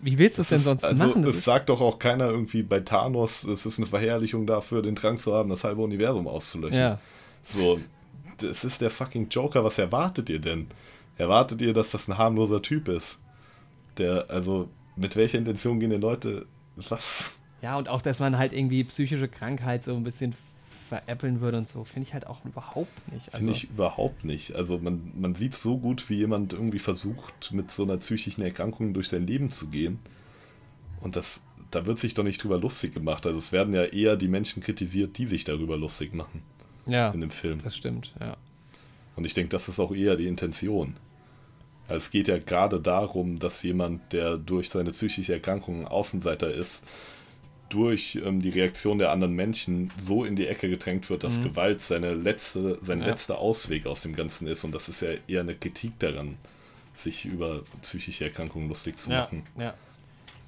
wie 0.00 0.18
willst 0.18 0.38
du 0.38 0.42
es 0.42 0.48
denn 0.48 0.58
sonst 0.58 0.84
also, 0.84 1.06
machen? 1.06 1.22
Das 1.22 1.36
Es 1.36 1.44
sagt 1.44 1.68
doch 1.68 1.80
auch 1.80 1.98
keiner 1.98 2.28
irgendwie 2.28 2.62
bei 2.62 2.80
Thanos, 2.80 3.44
es 3.44 3.66
ist 3.66 3.78
eine 3.78 3.86
Verherrlichung 3.86 4.46
dafür, 4.46 4.82
den 4.82 4.94
Drang 4.94 5.18
zu 5.18 5.34
haben, 5.34 5.50
das 5.50 5.64
halbe 5.64 5.82
Universum 5.82 6.26
auszulöschen. 6.26 6.78
ja, 6.78 6.98
So, 7.42 7.80
das 8.38 8.64
ist 8.64 8.80
der 8.80 8.90
fucking 8.90 9.28
Joker, 9.28 9.64
was 9.64 9.78
erwartet 9.78 10.30
ihr 10.30 10.38
denn? 10.38 10.68
Erwartet 11.18 11.60
ihr, 11.62 11.72
dass 11.72 11.90
das 11.90 12.08
ein 12.08 12.16
harmloser 12.16 12.62
Typ 12.62 12.88
ist? 12.88 13.20
Der, 13.98 14.26
also, 14.28 14.68
mit 14.96 15.16
welcher 15.16 15.38
Intention 15.38 15.80
gehen 15.80 15.90
die 15.90 15.96
Leute, 15.96 16.46
was? 16.76 17.35
Ja, 17.62 17.76
und 17.76 17.88
auch, 17.88 18.02
dass 18.02 18.20
man 18.20 18.38
halt 18.38 18.52
irgendwie 18.52 18.84
psychische 18.84 19.28
Krankheit 19.28 19.84
so 19.84 19.94
ein 19.94 20.04
bisschen 20.04 20.34
veräppeln 20.88 21.40
würde 21.40 21.58
und 21.58 21.68
so, 21.68 21.84
finde 21.84 22.06
ich 22.08 22.14
halt 22.14 22.26
auch 22.26 22.44
überhaupt 22.44 23.12
nicht. 23.12 23.26
Also, 23.26 23.38
Finde 23.38 23.52
ich 23.52 23.64
überhaupt 23.64 24.24
nicht. 24.24 24.54
Also 24.54 24.78
man, 24.78 25.12
man 25.18 25.34
sieht 25.34 25.54
so 25.54 25.78
gut, 25.78 26.08
wie 26.08 26.14
jemand 26.14 26.52
irgendwie 26.52 26.78
versucht, 26.78 27.52
mit 27.52 27.70
so 27.70 27.82
einer 27.82 27.96
psychischen 27.96 28.42
Erkrankung 28.42 28.94
durch 28.94 29.08
sein 29.08 29.26
Leben 29.26 29.50
zu 29.50 29.66
gehen. 29.66 29.98
Und 31.00 31.16
das, 31.16 31.42
da 31.70 31.86
wird 31.86 31.98
sich 31.98 32.14
doch 32.14 32.22
nicht 32.22 32.42
drüber 32.42 32.58
lustig 32.58 32.94
gemacht. 32.94 33.26
Also 33.26 33.38
es 33.38 33.52
werden 33.52 33.74
ja 33.74 33.84
eher 33.84 34.16
die 34.16 34.28
Menschen 34.28 34.62
kritisiert, 34.62 35.18
die 35.18 35.26
sich 35.26 35.44
darüber 35.44 35.76
lustig 35.76 36.14
machen 36.14 36.42
ja, 36.86 37.10
in 37.10 37.20
dem 37.20 37.30
Film. 37.30 37.60
das 37.62 37.76
stimmt, 37.76 38.14
ja. 38.20 38.36
Und 39.16 39.24
ich 39.24 39.34
denke, 39.34 39.48
das 39.50 39.68
ist 39.68 39.80
auch 39.80 39.94
eher 39.94 40.16
die 40.16 40.26
Intention. 40.26 40.94
Also 41.88 41.98
es 41.98 42.10
geht 42.10 42.28
ja 42.28 42.38
gerade 42.38 42.80
darum, 42.80 43.38
dass 43.38 43.62
jemand, 43.62 44.12
der 44.12 44.36
durch 44.36 44.68
seine 44.68 44.90
psychische 44.90 45.32
Erkrankung 45.32 45.82
ein 45.82 45.88
Außenseiter 45.88 46.52
ist, 46.52 46.84
durch 47.68 48.20
ähm, 48.24 48.40
die 48.40 48.50
Reaktion 48.50 48.98
der 48.98 49.10
anderen 49.10 49.34
Menschen 49.34 49.90
so 49.98 50.24
in 50.24 50.36
die 50.36 50.46
Ecke 50.46 50.68
gedrängt 50.68 51.08
wird, 51.10 51.24
dass 51.24 51.38
Mhm. 51.40 51.44
Gewalt 51.44 51.82
seine 51.82 52.14
letzte, 52.14 52.78
sein 52.82 53.00
Ja. 53.00 53.06
letzter 53.06 53.38
Ausweg 53.38 53.86
aus 53.86 54.02
dem 54.02 54.14
Ganzen 54.14 54.46
ist. 54.46 54.62
Und 54.64 54.72
das 54.72 54.88
ist 54.88 55.00
ja 55.02 55.10
eher 55.26 55.40
eine 55.40 55.54
Kritik 55.54 55.98
daran, 55.98 56.36
sich 56.94 57.24
über 57.26 57.62
psychische 57.82 58.24
Erkrankungen 58.24 58.68
lustig 58.68 58.98
zu 58.98 59.10
Ja, 59.10 59.22
machen. 59.22 59.42
ja. 59.58 59.74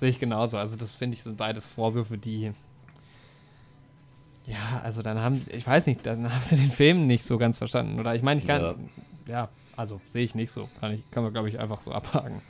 Sehe 0.01 0.11
ich 0.11 0.19
genauso. 0.21 0.57
Also, 0.59 0.77
das 0.77 0.95
finde 0.95 1.15
ich 1.17 1.23
sind 1.25 1.37
beides 1.37 1.67
Vorwürfe, 1.67 2.17
die. 2.19 2.53
Ja, 4.47 4.81
also 4.83 5.03
dann 5.03 5.19
haben, 5.21 5.45
ich 5.51 5.67
weiß 5.67 5.87
nicht, 5.87 6.07
dann 6.07 6.33
haben 6.33 6.43
sie 6.45 6.57
den 6.57 6.71
Film 6.71 7.07
nicht 7.07 7.25
so 7.25 7.37
ganz 7.37 7.59
verstanden. 7.59 7.99
Oder 8.01 8.15
ich 8.15 8.23
meine, 8.23 8.41
ich 8.41 8.47
kann. 8.47 8.63
Ja, 8.63 8.75
Ja. 9.33 9.49
also 9.77 10.01
sehe 10.13 10.25
ich 10.25 10.35
nicht 10.35 10.51
so. 10.53 10.69
Kann, 10.81 10.93
ich, 10.93 11.11
kann 11.11 11.23
man, 11.23 11.33
glaube 11.33 11.49
ich, 11.49 11.59
einfach 11.59 11.81
so 11.83 11.93
abhaken. 11.93 12.41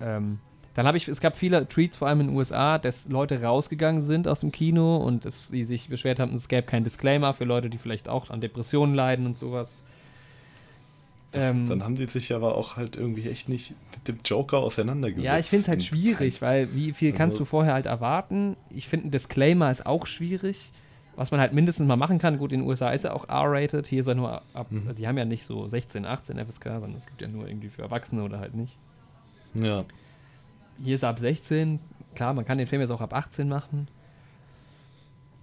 Ähm, 0.00 0.38
dann 0.78 0.86
habe 0.86 0.96
ich, 0.96 1.08
es 1.08 1.20
gab 1.20 1.36
viele 1.36 1.68
Tweets, 1.68 1.96
vor 1.96 2.06
allem 2.08 2.20
in 2.20 2.26
den 2.28 2.36
USA, 2.36 2.78
dass 2.78 3.08
Leute 3.08 3.42
rausgegangen 3.42 4.00
sind 4.02 4.28
aus 4.28 4.40
dem 4.40 4.52
Kino 4.52 4.96
und 4.98 5.24
dass 5.24 5.48
sie 5.48 5.64
sich 5.64 5.88
beschwert 5.88 6.20
haben, 6.20 6.32
es 6.34 6.48
gäbe 6.48 6.62
keinen 6.66 6.84
Disclaimer 6.84 7.34
für 7.34 7.44
Leute, 7.44 7.68
die 7.68 7.78
vielleicht 7.78 8.08
auch 8.08 8.30
an 8.30 8.40
Depressionen 8.40 8.94
leiden 8.94 9.26
und 9.26 9.36
sowas. 9.36 9.74
Das, 11.32 11.50
Ähm, 11.50 11.66
dann 11.68 11.82
haben 11.84 11.96
die 11.96 12.06
sich 12.06 12.32
aber 12.32 12.56
auch 12.56 12.76
halt 12.76 12.96
irgendwie 12.96 13.28
echt 13.28 13.48
nicht 13.50 13.74
mit 13.92 14.08
dem 14.08 14.20
Joker 14.24 14.58
auseinandergesetzt. 14.58 15.26
Ja, 15.26 15.38
ich 15.38 15.46
finde 15.46 15.62
es 15.64 15.68
halt 15.68 15.82
schwierig, 15.84 16.40
weil 16.40 16.74
wie 16.74 16.92
viel 16.92 17.12
kannst 17.12 17.34
Also- 17.34 17.40
du 17.40 17.44
vorher 17.44 17.74
halt 17.74 17.86
erwarten? 17.86 18.56
Ich 18.70 18.88
finde, 18.88 19.08
ein 19.08 19.10
Disclaimer 19.10 19.70
ist 19.70 19.84
auch 19.84 20.06
schwierig. 20.06 20.70
Was 21.16 21.32
man 21.32 21.40
halt 21.40 21.52
mindestens 21.52 21.86
mal 21.88 21.96
machen 21.96 22.18
kann, 22.18 22.38
gut, 22.38 22.52
in 22.52 22.60
den 22.60 22.68
USA 22.68 22.90
ist 22.90 23.04
er 23.04 23.14
auch 23.16 23.28
R-rated, 23.28 23.88
hier 23.88 24.00
ist 24.00 24.06
er 24.06 24.14
nur 24.14 24.40
ab, 24.54 24.68
Mhm. 24.70 24.94
die 24.94 25.08
haben 25.08 25.18
ja 25.18 25.24
nicht 25.24 25.44
so 25.44 25.66
16, 25.66 26.04
18 26.06 26.38
FSK, 26.38 26.78
sondern 26.78 26.94
es 26.94 27.06
gibt 27.06 27.20
ja 27.20 27.26
nur 27.26 27.48
irgendwie 27.48 27.68
für 27.68 27.82
Erwachsene 27.82 28.22
oder 28.22 28.38
halt 28.38 28.54
nicht. 28.54 28.76
kein- 29.54 29.64
Ja, 29.64 29.84
Hier 30.82 30.94
ist 30.94 31.02
er 31.02 31.10
ab 31.10 31.18
16, 31.18 31.80
klar, 32.14 32.34
man 32.34 32.44
kann 32.44 32.58
den 32.58 32.66
Film 32.66 32.80
jetzt 32.80 32.90
auch 32.90 33.00
ab 33.00 33.14
18 33.14 33.48
machen. 33.48 33.88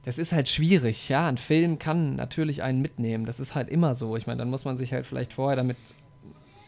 Das 0.05 0.17
ist 0.17 0.33
halt 0.33 0.49
schwierig, 0.49 1.09
ja, 1.09 1.27
ein 1.27 1.37
Film 1.37 1.79
kann 1.79 2.15
natürlich 2.15 2.61
einen 2.61 2.81
mitnehmen, 2.81 3.25
das 3.25 3.39
ist 3.39 3.55
halt 3.55 3.69
immer 3.69 3.95
so. 3.95 4.15
Ich 4.15 4.27
meine, 4.27 4.37
dann 4.37 4.49
muss 4.49 4.65
man 4.65 4.77
sich 4.77 4.93
halt 4.93 5.05
vielleicht 5.07 5.33
vorher 5.33 5.55
damit, 5.55 5.77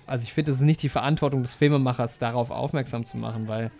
also 0.07 0.23
ich 0.23 0.33
finde, 0.33 0.51
es 0.51 0.57
ist 0.57 0.63
nicht 0.63 0.81
die 0.81 0.89
Verantwortung 0.89 1.43
des 1.43 1.53
Filmemachers, 1.53 2.17
darauf 2.17 2.49
aufmerksam 2.49 3.05
zu 3.05 3.17
machen, 3.17 3.47
weil 3.47 3.71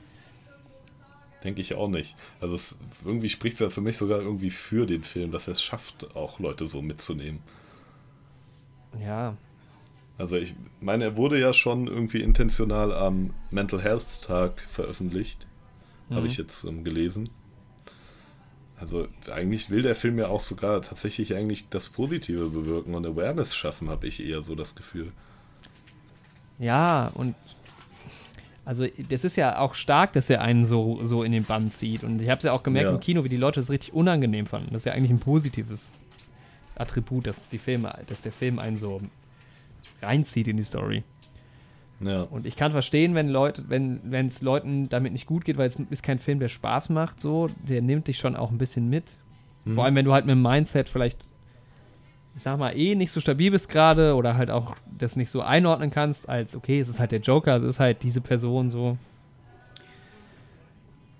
Denke 1.43 1.61
ich 1.61 1.75
auch 1.75 1.87
nicht. 1.87 2.15
Also 2.41 2.55
es, 2.55 2.77
irgendwie 3.05 3.29
spricht 3.29 3.55
es 3.55 3.59
ja 3.59 3.69
für 3.69 3.81
mich 3.81 3.97
sogar 3.97 4.19
irgendwie 4.19 4.49
für 4.49 4.85
den 4.85 5.03
Film, 5.03 5.31
dass 5.31 5.47
er 5.47 5.53
es 5.53 5.61
schafft, 5.61 6.15
auch 6.15 6.39
Leute 6.39 6.65
so 6.67 6.81
mitzunehmen. 6.81 7.39
Ja, 8.99 9.35
Also 10.17 10.35
ich 10.37 10.55
meine, 10.81 11.03
er 11.03 11.17
wurde 11.17 11.39
ja 11.39 11.53
schon 11.53 11.87
irgendwie 11.87 12.21
intentional 12.21 12.91
am 12.93 13.33
Mental 13.51 13.81
Health 13.81 14.23
Tag 14.23 14.61
veröffentlicht. 14.69 15.45
Mhm. 16.09 16.15
Habe 16.15 16.27
ich 16.27 16.37
jetzt 16.37 16.63
ähm, 16.63 16.83
gelesen. 16.83 17.29
Also 18.79 19.07
eigentlich 19.31 19.69
will 19.69 19.81
der 19.81 19.95
Film 19.95 20.19
ja 20.19 20.27
auch 20.27 20.39
sogar 20.39 20.81
tatsächlich 20.83 21.33
eigentlich 21.35 21.69
das 21.69 21.89
Positive 21.89 22.49
bewirken 22.49 22.93
und 22.93 23.05
Awareness 23.07 23.55
schaffen, 23.55 23.89
habe 23.89 24.07
ich 24.07 24.23
eher 24.23 24.41
so 24.43 24.53
das 24.55 24.75
Gefühl. 24.75 25.11
ja, 26.59 27.07
und 27.15 27.35
also 28.65 28.85
das 29.09 29.23
ist 29.23 29.37
ja 29.37 29.59
auch 29.59 29.75
stark, 29.75 30.11
dass 30.13 30.29
er 30.29 30.41
einen 30.41 30.65
so, 30.65 30.99
so 31.05 31.23
in 31.23 31.31
den 31.31 31.45
Bann 31.45 31.69
zieht. 31.69 32.03
Und 32.03 32.21
ich 32.21 32.29
habe 32.29 32.39
es 32.39 32.43
ja 32.43 32.51
auch 32.51 32.63
gemerkt 32.63 32.87
Ja. 32.89 32.93
im 32.93 32.99
Kino, 32.99 33.23
wie 33.23 33.29
die 33.29 33.37
Leute 33.37 33.61
es 33.61 33.69
richtig 33.69 33.93
unangenehm 33.93 34.45
fanden. 34.45 34.71
Das 34.73 34.81
ist 34.81 34.85
ja 34.85 34.91
eigentlich 34.91 35.11
ein 35.11 35.19
positives 35.19 35.95
Attribut, 36.75 37.27
dass, 37.27 37.41
die 37.47 37.59
Filme, 37.59 37.97
dass 38.07 38.21
der 38.21 38.33
Film 38.33 38.59
einen 38.59 38.75
so 38.75 38.99
reinzieht 40.01 40.47
in 40.47 40.57
die 40.57 40.63
Story. 40.63 41.03
Ja, 41.99 42.21
Und 42.23 42.45
ich 42.45 42.55
kann 42.55 42.71
verstehen, 42.71 43.15
wenn 43.15 43.27
Leute, 43.27 43.63
wenn 43.69 44.01
wenn 44.03 44.27
es 44.27 44.41
Leuten 44.41 44.87
damit 44.87 45.13
nicht 45.13 45.25
gut 45.25 45.45
geht, 45.45 45.57
weil 45.57 45.67
es 45.67 45.77
ist 45.89 46.03
kein 46.03 46.19
Film, 46.19 46.39
der 46.39 46.49
Spaß 46.49 46.89
macht, 46.89 47.19
so, 47.19 47.47
der 47.67 47.81
nimmt 47.81 48.07
dich 48.07 48.19
schon 48.19 48.35
auch 48.35 48.51
ein 48.51 48.59
bisschen 48.59 48.87
mit. 48.89 49.05
Mhm. 49.65 49.75
Vor 49.75 49.85
allem, 49.85 49.95
wenn 49.95 50.05
du 50.05 50.13
halt 50.13 50.25
mit 50.25 50.33
dem 50.33 50.41
Mindset 50.41 50.89
vielleicht 50.89 51.27
ich 52.37 52.43
sag 52.43 52.59
mal, 52.59 52.77
eh 52.77 52.93
nicht 52.93 53.11
so 53.11 53.19
stabil 53.19 53.49
bist 53.49 53.67
gerade 53.67 54.13
oder 54.13 54.37
halt 54.37 54.51
auch 54.51 54.75
das 54.95 55.15
nicht 55.15 55.31
so 55.31 55.41
einordnen 55.41 55.89
kannst, 55.89 56.29
als 56.29 56.55
okay, 56.55 56.79
es 56.79 56.87
ist 56.87 56.99
halt 56.99 57.11
der 57.11 57.19
Joker, 57.19 57.55
es 57.55 57.63
ist 57.63 57.79
halt 57.79 58.03
diese 58.03 58.21
Person 58.21 58.69
so, 58.69 58.95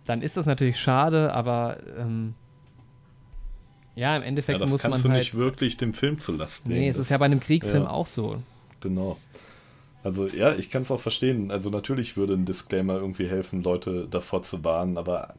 dann 0.05 0.21
ist 0.21 0.38
das 0.38 0.45
natürlich 0.45 0.79
schade, 0.79 1.34
aber 1.34 1.77
ähm, 1.97 2.35
ja, 3.97 4.15
im 4.15 4.21
Endeffekt 4.21 4.59
ja, 4.59 4.59
das 4.59 4.71
muss 4.71 4.81
kannst 4.83 5.03
man 5.03 5.09
du 5.09 5.13
halt. 5.13 5.23
nicht 5.23 5.35
wirklich 5.35 5.75
dem 5.77 5.95
Film 5.95 6.19
zu 6.19 6.31
Last 6.33 6.67
Nee, 6.67 6.87
es 6.87 6.97
ist 6.97 7.09
ja 7.09 7.17
bei 7.17 7.25
einem 7.25 7.39
Kriegsfilm 7.39 7.83
ja. 7.83 7.89
auch 7.89 8.05
so. 8.05 8.41
Genau. 8.79 9.17
Also 10.03 10.27
ja, 10.27 10.53
ich 10.53 10.69
kann 10.69 10.83
es 10.83 10.91
auch 10.91 10.99
verstehen. 10.99 11.49
Also 11.49 11.71
natürlich 11.71 12.15
würde 12.15 12.33
ein 12.33 12.45
Disclaimer 12.45 12.97
irgendwie 12.97 13.27
helfen, 13.27 13.63
Leute 13.63 14.07
davor 14.09 14.43
zu 14.43 14.63
warnen, 14.63 14.99
aber 14.99 15.33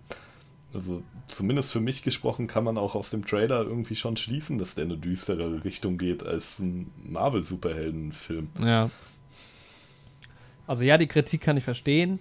also 0.75 1.03
zumindest 1.29 1.71
für 1.71 1.81
mich 1.81 2.03
gesprochen 2.03 2.49
kann 2.49 2.65
man 2.65 2.79
auch 2.79 2.97
aus 2.97 3.11
dem 3.11 3.25
Trailer 3.25 3.63
irgendwie 3.63 3.95
schon 3.95 4.17
schließen, 4.17 4.59
dass 4.59 4.75
der 4.75 4.85
in 4.85 4.91
eine 4.91 5.01
düstere 5.01 5.65
Richtung 5.65 5.97
geht 5.97 6.27
als 6.27 6.59
ein 6.59 6.91
Marvel-Superhelden-Film. 7.05 8.49
Ja. 8.61 8.91
Also 10.67 10.83
ja, 10.83 10.99
die 10.99 11.07
Kritik 11.07 11.43
kann 11.43 11.57
ich 11.57 11.65
verstehen. 11.65 12.19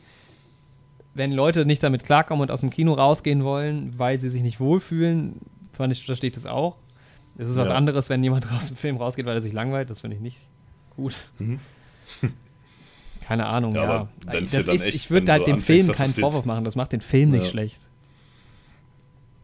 Wenn 1.16 1.32
Leute 1.32 1.66
nicht 1.66 1.82
damit 1.82 2.04
klarkommen 2.04 2.44
und 2.44 2.52
aus 2.52 2.60
dem 2.60 2.70
Kino 2.70 2.94
rausgehen 2.94 3.44
wollen, 3.44 3.96
weil 3.98 4.22
sie 4.22 4.30
sich 4.30 4.44
nicht 4.44 4.60
wohlfühlen, 4.60 5.42
fand 5.78 5.94
ich, 5.94 6.04
verstehe 6.06 6.30
ich 6.30 6.34
das 6.34 6.46
auch. 6.46 6.76
Es 7.38 7.48
ist 7.50 7.56
was 7.56 7.70
Ja. 7.70 7.76
anderes, 7.76 8.10
wenn 8.10 8.24
jemand 8.24 8.52
aus 8.52 8.68
dem 8.68 8.76
Film 8.78 8.98
rausgeht, 8.98 9.26
weil 9.26 9.36
er 9.36 9.42
sich 9.42 9.54
langweilt. 9.54 9.90
Das 9.90 10.02
finde 10.02 10.16
ich 10.18 10.22
nicht 10.22 10.38
gut. 10.96 11.16
Mhm. 11.40 11.60
Keine 13.22 13.46
Ahnung, 13.46 13.76
Ja, 13.76 13.84
ja. 13.84 14.08
Das 14.26 14.54
ist, 14.54 14.68
echt- 14.70 14.96
ich 14.96 15.10
würde 15.10 15.32
halt 15.32 15.48
dem 15.48 15.60
Film 15.62 15.92
keinen 15.92 16.14
Vorwurf 16.14 16.46
machen. 16.46 16.64
Das 16.64 16.76
macht 16.76 16.94
den 16.94 17.02
Film 17.02 17.30
nicht 17.30 17.48
schlecht. 17.50 17.80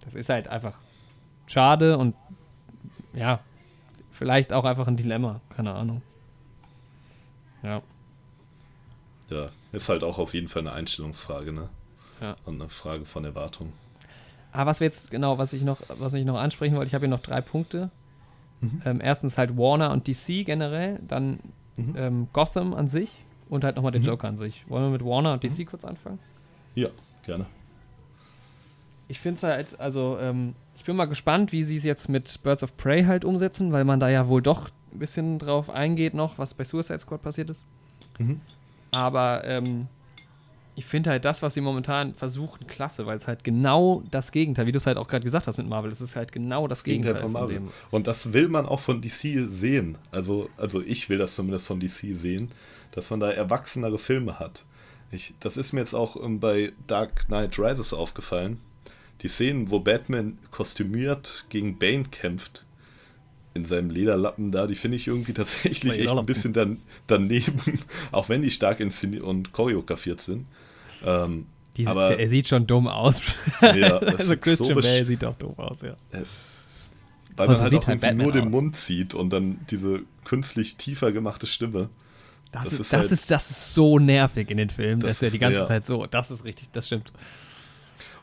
Das 0.05 0.15
ist 0.15 0.29
halt 0.29 0.47
einfach 0.47 0.77
schade 1.47 1.97
und 1.97 2.15
ja, 3.13 3.39
vielleicht 4.11 4.53
auch 4.53 4.63
einfach 4.63 4.87
ein 4.87 4.95
Dilemma. 4.97 5.41
Keine 5.55 5.73
Ahnung. 5.73 6.01
Ja. 7.61 7.81
Ja, 9.29 9.49
ist 9.71 9.89
halt 9.89 10.03
auch 10.03 10.17
auf 10.17 10.33
jeden 10.33 10.47
Fall 10.47 10.61
eine 10.61 10.73
Einstellungsfrage, 10.73 11.51
ne? 11.53 11.69
Ja. 12.21 12.35
Und 12.45 12.61
eine 12.61 12.69
Frage 12.69 13.05
von 13.05 13.25
Erwartung. 13.25 13.73
Ah, 14.55 14.65
was 14.67 14.79
wir 14.79 14.87
jetzt, 14.87 15.09
genau, 15.11 15.37
was 15.39 15.51
ich 15.53 15.63
noch, 15.63 15.79
was 15.97 16.13
ich 16.13 16.25
noch 16.25 16.37
ansprechen 16.39 16.75
wollte, 16.75 16.87
ich 16.87 16.93
habe 16.93 17.05
hier 17.05 17.09
noch 17.15 17.21
drei 17.23 17.41
Punkte. 17.41 17.89
Mhm. 18.61 18.81
Ähm, 18.85 19.01
erstens 19.03 19.37
halt 19.37 19.57
Warner 19.57 19.91
und 19.91 20.07
DC 20.07 20.45
generell, 20.45 20.99
dann 21.07 21.39
Mhm. 21.75 21.95
ähm, 21.97 22.27
Gotham 22.33 22.73
an 22.75 22.87
sich 22.87 23.09
und 23.49 23.63
halt 23.63 23.75
nochmal 23.75 23.91
den 23.91 24.03
Mhm. 24.03 24.09
Joker 24.09 24.27
an 24.27 24.37
sich. 24.37 24.63
Wollen 24.69 24.83
wir 24.85 24.89
mit 24.91 25.03
Warner 25.03 25.33
und 25.33 25.43
DC 25.43 25.65
kurz 25.65 25.83
anfangen? 25.83 26.19
Ja, 26.75 26.89
gerne. 27.25 27.47
Ich 29.07 29.19
finde 29.19 29.37
es 29.37 29.43
halt, 29.43 29.79
also, 29.79 30.17
ähm, 30.19 30.53
ich 30.75 30.83
bin 30.85 30.95
mal 30.95 31.05
gespannt, 31.05 31.51
wie 31.51 31.63
sie 31.63 31.75
es 31.77 31.83
jetzt 31.83 32.09
mit 32.09 32.41
Birds 32.43 32.63
of 32.63 32.77
Prey 32.77 33.03
halt 33.05 33.25
umsetzen, 33.25 33.71
weil 33.71 33.83
man 33.85 33.99
da 33.99 34.07
ja 34.09 34.27
wohl 34.27 34.41
doch 34.41 34.69
ein 34.93 34.99
bisschen 34.99 35.39
drauf 35.39 35.69
eingeht 35.69 36.13
noch, 36.13 36.37
was 36.37 36.53
bei 36.53 36.63
Suicide 36.63 36.99
Squad 36.99 37.21
passiert 37.21 37.49
ist. 37.49 37.63
Mhm. 38.19 38.39
Aber 38.91 39.43
ähm, 39.45 39.87
ich 40.75 40.85
finde 40.85 41.11
halt 41.11 41.25
das, 41.25 41.41
was 41.41 41.53
sie 41.53 41.61
momentan 41.61 42.13
versuchen, 42.15 42.65
klasse, 42.67 43.05
weil 43.05 43.17
es 43.17 43.27
halt 43.27 43.43
genau 43.43 44.03
das 44.09 44.31
Gegenteil, 44.31 44.65
wie 44.65 44.71
du 44.71 44.79
es 44.79 44.87
halt 44.87 44.97
auch 44.97 45.07
gerade 45.07 45.23
gesagt 45.23 45.47
hast 45.47 45.57
mit 45.57 45.67
Marvel, 45.67 45.91
es 45.91 46.01
ist 46.01 46.15
halt 46.15 46.31
genau 46.31 46.67
das, 46.67 46.83
Gegenteil, 46.83 47.17
von 47.17 47.31
Marvel. 47.31 47.55
dem. 47.55 47.69
Und 47.91 48.07
das 48.07 48.33
will 48.33 48.49
man 48.49 48.65
auch 48.65 48.79
von 48.79 49.01
DC 49.01 49.49
sehen. 49.49 49.97
Also, 50.11 50.49
also 50.57 50.81
ich 50.81 51.09
will 51.09 51.19
das 51.19 51.35
zumindest 51.35 51.67
von 51.67 51.79
DC 51.79 52.15
sehen, 52.15 52.49
dass 52.91 53.09
man 53.11 53.19
da 53.19 53.31
erwachsenere 53.31 53.99
Filme 53.99 54.39
hat. 54.39 54.65
Ich, 55.11 55.35
das 55.39 55.57
ist 55.57 55.73
mir 55.73 55.81
jetzt 55.81 55.93
auch 55.93 56.15
ähm, 56.23 56.39
bei 56.39 56.73
Dark 56.87 57.27
Knight 57.27 57.59
Rises 57.59 57.93
aufgefallen. 57.93 58.59
Die 59.21 59.27
Szenen, 59.27 59.69
wo 59.69 59.79
Batman 59.79 60.39
kostümiert 60.49 61.45
gegen 61.49 61.77
Bane 61.77 62.05
kämpft, 62.05 62.65
in 63.53 63.65
seinem 63.65 63.89
Lederlappen 63.89 64.51
da, 64.51 64.67
die 64.67 64.75
finde 64.75 64.97
ich 64.97 65.07
irgendwie 65.07 65.33
tatsächlich 65.33 65.99
echt 65.99 66.09
ein 66.09 66.25
bisschen 66.25 66.53
dan 66.53 66.79
daneben, 67.07 67.79
auch 68.11 68.29
wenn 68.29 68.41
die 68.41 68.51
stark 68.51 68.79
inszeniert 68.79 69.23
und 69.23 69.51
choreografiert 69.51 70.21
sind. 70.21 70.47
Ähm, 71.03 71.45
Die, 71.77 71.87
aber 71.87 72.17
er 72.19 72.29
sieht 72.29 72.47
schon 72.47 72.67
dumm 72.67 72.87
aus. 72.87 73.19
ja, 73.61 73.97
also 73.97 74.33
ist 74.33 74.41
Christian 74.41 74.75
so 74.75 74.81
Bale 74.81 75.05
sieht 75.05 75.23
auch 75.25 75.35
dumm 75.37 75.57
aus, 75.57 75.81
ja. 75.81 75.95
weil 76.11 76.25
Aber 77.35 77.47
man 77.53 77.61
halt 77.61 77.69
sieht 77.69 77.79
auch 77.79 77.87
halt 77.87 78.01
nur 78.01 78.09
Batman 78.09 78.31
den 78.31 78.45
aus. 78.45 78.51
Mund 78.51 78.75
sieht 78.77 79.13
und 79.13 79.31
dann 79.31 79.59
diese 79.69 80.01
künstlich 80.23 80.77
tiefer 80.77 81.11
gemachte 81.11 81.47
Stimme. 81.47 81.89
Das, 82.51 82.65
Das 82.65 82.73
ist, 82.73 82.79
ist 82.81 82.93
das, 82.93 83.01
halt- 83.01 83.11
ist, 83.11 83.31
das 83.31 83.49
ist 83.49 83.73
so 83.73 83.97
nervig 83.99 84.49
in 84.51 84.57
den 84.57 84.69
Filmen, 84.69 85.01
Das 85.01 85.19
dass 85.19 85.23
er 85.23 85.29
die 85.31 85.35
ist- 85.37 85.41
ganze 85.41 85.59
ja. 85.59 85.67
Zeit 85.67 85.85
so, 85.85 86.05
das 86.05 86.29
ist 86.31 86.45
richtig, 86.45 86.69
das 86.71 86.85
stimmt. 86.87 87.11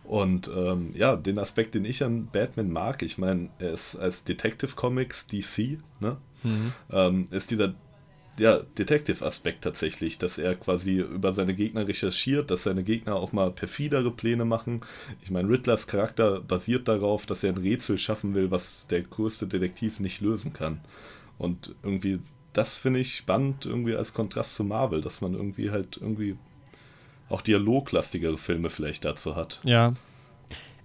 Und 0.04 0.50
ähm, 0.56 0.92
ja, 0.94 1.14
den 1.16 1.38
Aspekt, 1.38 1.74
den 1.74 1.84
ich 1.84 2.02
an 2.02 2.26
Batman 2.32 2.70
mag, 2.70 3.02
ich 3.02 3.18
meine, 3.18 3.50
er 3.58 3.72
ist 3.72 3.96
als 3.96 4.24
Detective 4.24 4.72
Comics 4.74 5.26
DC, 5.26 5.78
ne? 6.00 6.16
Mhm. 6.42 6.72
ähm, 6.90 7.24
ist 7.30 7.50
dieser 7.50 7.74
ja, 8.40 8.60
Detective-Aspekt 8.78 9.62
tatsächlich, 9.64 10.16
dass 10.16 10.38
er 10.38 10.54
quasi 10.54 11.00
über 11.00 11.34
seine 11.34 11.52
Gegner 11.54 11.86
recherchiert, 11.86 12.50
dass 12.50 12.62
seine 12.62 12.82
Gegner 12.82 13.16
auch 13.16 13.32
mal 13.32 13.50
perfidere 13.50 14.10
Pläne 14.10 14.46
machen. 14.46 14.80
Ich 15.22 15.30
meine, 15.30 15.50
Riddlers 15.50 15.86
Charakter 15.86 16.40
basiert 16.40 16.88
darauf, 16.88 17.26
dass 17.26 17.44
er 17.44 17.52
ein 17.52 17.58
Rätsel 17.58 17.98
schaffen 17.98 18.34
will, 18.34 18.50
was 18.50 18.86
der 18.88 19.02
größte 19.02 19.46
Detektiv 19.46 20.00
nicht 20.00 20.22
lösen 20.22 20.54
kann. 20.54 20.80
Und 21.36 21.74
irgendwie, 21.82 22.20
das 22.54 22.78
finde 22.78 23.00
ich 23.00 23.14
spannend, 23.14 23.66
irgendwie 23.66 23.94
als 23.94 24.14
Kontrast 24.14 24.54
zu 24.54 24.64
Marvel, 24.64 25.02
dass 25.02 25.20
man 25.20 25.34
irgendwie 25.34 25.70
halt 25.70 25.98
irgendwie 26.00 26.36
auch 27.28 27.42
dialoglastigere 27.42 28.38
Filme 28.38 28.70
vielleicht 28.70 29.04
dazu 29.04 29.36
hat. 29.36 29.60
Ja. 29.64 29.92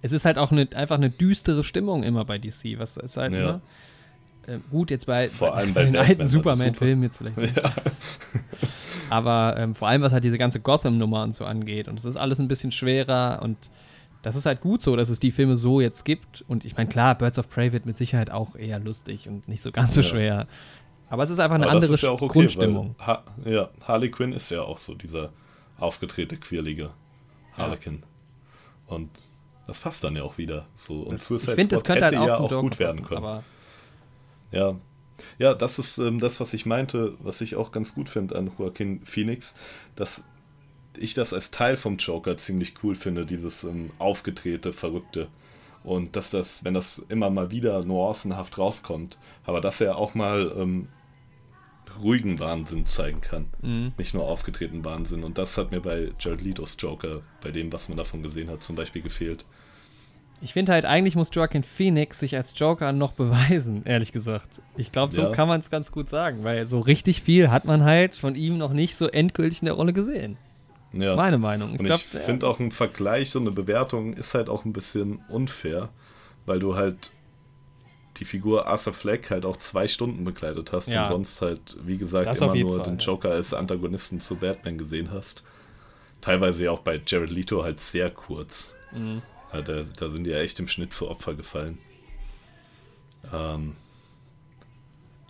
Es 0.02 0.12
ist 0.12 0.26
halt 0.26 0.36
auch 0.36 0.52
eine, 0.52 0.68
einfach 0.74 0.96
eine 0.96 1.08
düstere 1.10 1.64
Stimmung 1.64 2.02
immer 2.02 2.26
bei 2.26 2.36
DC, 2.36 2.78
was 2.78 2.98
ist 2.98 3.16
halt, 3.16 3.32
Ja. 3.32 3.38
ne? 3.52 3.60
Ähm, 4.48 4.62
gut, 4.70 4.90
jetzt 4.90 5.06
bei, 5.06 5.28
bei 5.38 5.64
den 5.64 5.74
Batman, 5.74 5.96
alten 5.96 6.26
Superman-Filmen 6.26 7.02
jetzt 7.02 7.18
vielleicht. 7.18 7.36
nicht. 7.36 7.56
Ja. 7.56 7.72
Aber 9.10 9.54
ähm, 9.58 9.74
vor 9.74 9.88
allem, 9.88 10.02
was 10.02 10.12
halt 10.12 10.24
diese 10.24 10.38
ganze 10.38 10.60
Gotham-Nummer 10.60 11.22
und 11.22 11.34
so 11.34 11.44
angeht. 11.44 11.88
Und 11.88 11.98
es 11.98 12.04
ist 12.04 12.16
alles 12.16 12.38
ein 12.40 12.48
bisschen 12.48 12.72
schwerer 12.72 13.40
und 13.42 13.56
das 14.22 14.34
ist 14.34 14.46
halt 14.46 14.60
gut 14.60 14.82
so, 14.82 14.96
dass 14.96 15.08
es 15.08 15.20
die 15.20 15.30
Filme 15.30 15.56
so 15.56 15.80
jetzt 15.80 16.04
gibt. 16.04 16.44
Und 16.48 16.64
ich 16.64 16.76
meine, 16.76 16.88
klar, 16.88 17.14
Birds 17.14 17.38
of 17.38 17.48
Prey 17.48 17.72
wird 17.72 17.86
mit 17.86 17.96
Sicherheit 17.96 18.30
auch 18.30 18.56
eher 18.56 18.80
lustig 18.80 19.28
und 19.28 19.46
nicht 19.48 19.62
so 19.62 19.70
ganz 19.70 19.94
so 19.94 20.00
Ja. 20.00 20.08
schwer. 20.08 20.46
Aber 21.08 21.22
es 21.22 21.30
ist 21.30 21.38
einfach 21.38 21.54
eine 21.54 21.66
Aber 21.66 21.74
das 21.74 21.84
andere 21.84 21.94
ist 21.94 22.02
ja 22.02 22.10
auch 22.10 22.20
okay, 22.20 22.32
Grundstimmung. 22.32 22.96
Ha 22.98 23.22
ja, 23.44 23.68
Harley 23.86 24.10
Quinn 24.10 24.32
ist 24.32 24.50
ja 24.50 24.62
auch 24.62 24.78
so 24.78 24.94
dieser 24.94 25.30
aufgedrehte, 25.78 26.36
quirlige 26.36 26.90
Harlequin. 27.56 28.02
Und 28.86 29.10
das 29.68 29.78
passt 29.78 30.02
dann 30.02 30.16
ja 30.16 30.24
auch 30.24 30.38
wieder 30.38 30.66
so. 30.74 31.02
Und 31.02 31.12
Das, 31.12 31.22
ich 31.22 31.28
Suicide 31.28 31.54
finde, 31.56 31.76
das 31.76 31.80
Squad 31.80 32.00
könnte 32.00 32.04
halt 32.06 32.16
auch 32.16 32.26
ja 32.26 32.48
zum 32.48 32.58
auch 32.58 32.60
gut 32.60 32.78
werden 32.80 33.02
passen, 33.02 33.20
können. 33.20 33.42
Ja. 34.56 34.76
Ja, 35.38 35.54
das 35.54 35.78
ist 35.78 35.98
ähm, 35.98 36.20
das, 36.20 36.40
was 36.40 36.52
ich 36.52 36.66
meinte, 36.66 37.14
was 37.20 37.40
ich 37.40 37.56
auch 37.56 37.72
ganz 37.72 37.94
gut 37.94 38.08
finde 38.08 38.36
an 38.36 38.50
Joaquin 38.58 39.00
Phoenix, 39.04 39.54
dass 39.94 40.24
ich 40.98 41.14
das 41.14 41.32
als 41.32 41.50
Teil 41.50 41.76
vom 41.76 41.96
Joker 41.96 42.36
ziemlich 42.36 42.74
cool 42.82 42.94
finde, 42.94 43.24
dieses 43.24 43.64
ähm, 43.64 43.90
aufgedrehte, 43.98 44.72
verrückte. 44.72 45.28
Und 45.84 46.16
dass 46.16 46.30
das, 46.30 46.64
wenn 46.64 46.74
das 46.74 47.04
immer 47.08 47.30
mal 47.30 47.50
wieder 47.50 47.82
nuancenhaft 47.84 48.58
rauskommt, 48.58 49.18
aber 49.44 49.60
dass 49.60 49.80
er 49.80 49.96
auch 49.96 50.14
mal 50.14 50.52
ähm, 50.56 50.88
ruhigen 52.02 52.38
Wahnsinn 52.38 52.86
zeigen 52.86 53.20
kann. 53.20 53.46
Mhm. 53.62 53.92
Nicht 53.96 54.14
nur 54.14 54.24
aufgetretenen 54.24 54.84
Wahnsinn. 54.84 55.24
Und 55.24 55.38
das 55.38 55.56
hat 55.56 55.70
mir 55.70 55.80
bei 55.80 56.12
Jared 56.18 56.42
Letos 56.42 56.76
Joker, 56.78 57.22
bei 57.42 57.50
dem, 57.50 57.72
was 57.72 57.88
man 57.88 57.96
davon 57.96 58.22
gesehen 58.22 58.50
hat, 58.50 58.62
zum 58.62 58.76
Beispiel 58.76 59.02
gefehlt. 59.02 59.44
Ich 60.42 60.52
finde 60.52 60.72
halt, 60.72 60.84
eigentlich 60.84 61.14
muss 61.16 61.30
Joaquin 61.32 61.62
Phoenix 61.62 62.20
sich 62.20 62.36
als 62.36 62.52
Joker 62.56 62.92
noch 62.92 63.12
beweisen, 63.12 63.82
ehrlich 63.84 64.12
gesagt. 64.12 64.60
Ich 64.76 64.92
glaube, 64.92 65.14
so 65.14 65.22
Ja. 65.22 65.32
kann 65.32 65.48
man 65.48 65.60
es 65.60 65.70
ganz 65.70 65.90
gut 65.92 66.08
sagen, 66.10 66.44
weil 66.44 66.66
so 66.66 66.80
richtig 66.80 67.22
viel 67.22 67.50
hat 67.50 67.64
man 67.64 67.84
halt 67.84 68.14
von 68.14 68.34
ihm 68.34 68.58
noch 68.58 68.72
nicht 68.72 68.96
so 68.96 69.06
endgültig 69.08 69.62
in 69.62 69.66
der 69.66 69.74
Rolle 69.74 69.92
gesehen. 69.92 70.36
Ja. 70.92 71.16
Meine 71.16 71.38
Meinung. 71.38 71.72
Und 71.72 71.80
ich 71.80 71.86
der- 71.86 71.98
finde 71.98 72.46
auch 72.46 72.60
ein 72.60 72.70
Vergleich 72.70 73.34
und 73.36 73.42
eine 73.42 73.50
Bewertung 73.50 74.12
ist 74.14 74.34
halt 74.34 74.48
auch 74.48 74.64
ein 74.64 74.72
bisschen 74.72 75.20
unfair, 75.28 75.88
weil 76.46 76.58
du 76.58 76.74
halt 76.76 77.10
die 78.18 78.24
Figur 78.24 78.66
Arthur 78.66 78.94
Fleck 78.94 79.28
halt 79.30 79.44
auch 79.44 79.58
zwei 79.58 79.88
Stunden 79.88 80.24
begleitet 80.24 80.72
hast 80.72 80.88
Ja. 80.88 81.02
und 81.04 81.08
sonst 81.10 81.42
halt, 81.42 81.76
wie 81.84 81.98
gesagt, 81.98 82.26
Das 82.26 82.40
immer 82.40 82.54
nur 82.54 82.76
Fall, 82.76 82.84
den 82.84 82.98
ja. 82.98 83.04
Joker 83.04 83.30
als 83.30 83.52
Antagonisten 83.52 84.20
zu 84.20 84.36
Batman 84.36 84.78
gesehen 84.78 85.10
hast. 85.12 85.44
Teilweise 86.22 86.64
ja 86.64 86.70
auch 86.70 86.80
bei 86.80 86.98
Jared 87.06 87.30
Leto 87.30 87.62
halt 87.62 87.78
sehr 87.80 88.08
kurz. 88.10 88.74
Mhm. 88.92 89.20
Ja, 89.56 89.62
da, 89.62 89.82
da 89.96 90.08
sind 90.10 90.24
die 90.24 90.30
ja 90.30 90.38
echt 90.38 90.58
im 90.60 90.68
Schnitt 90.68 90.92
zu 90.92 91.08
Opfer 91.08 91.34
gefallen. 91.34 91.78
Ähm, 93.32 93.74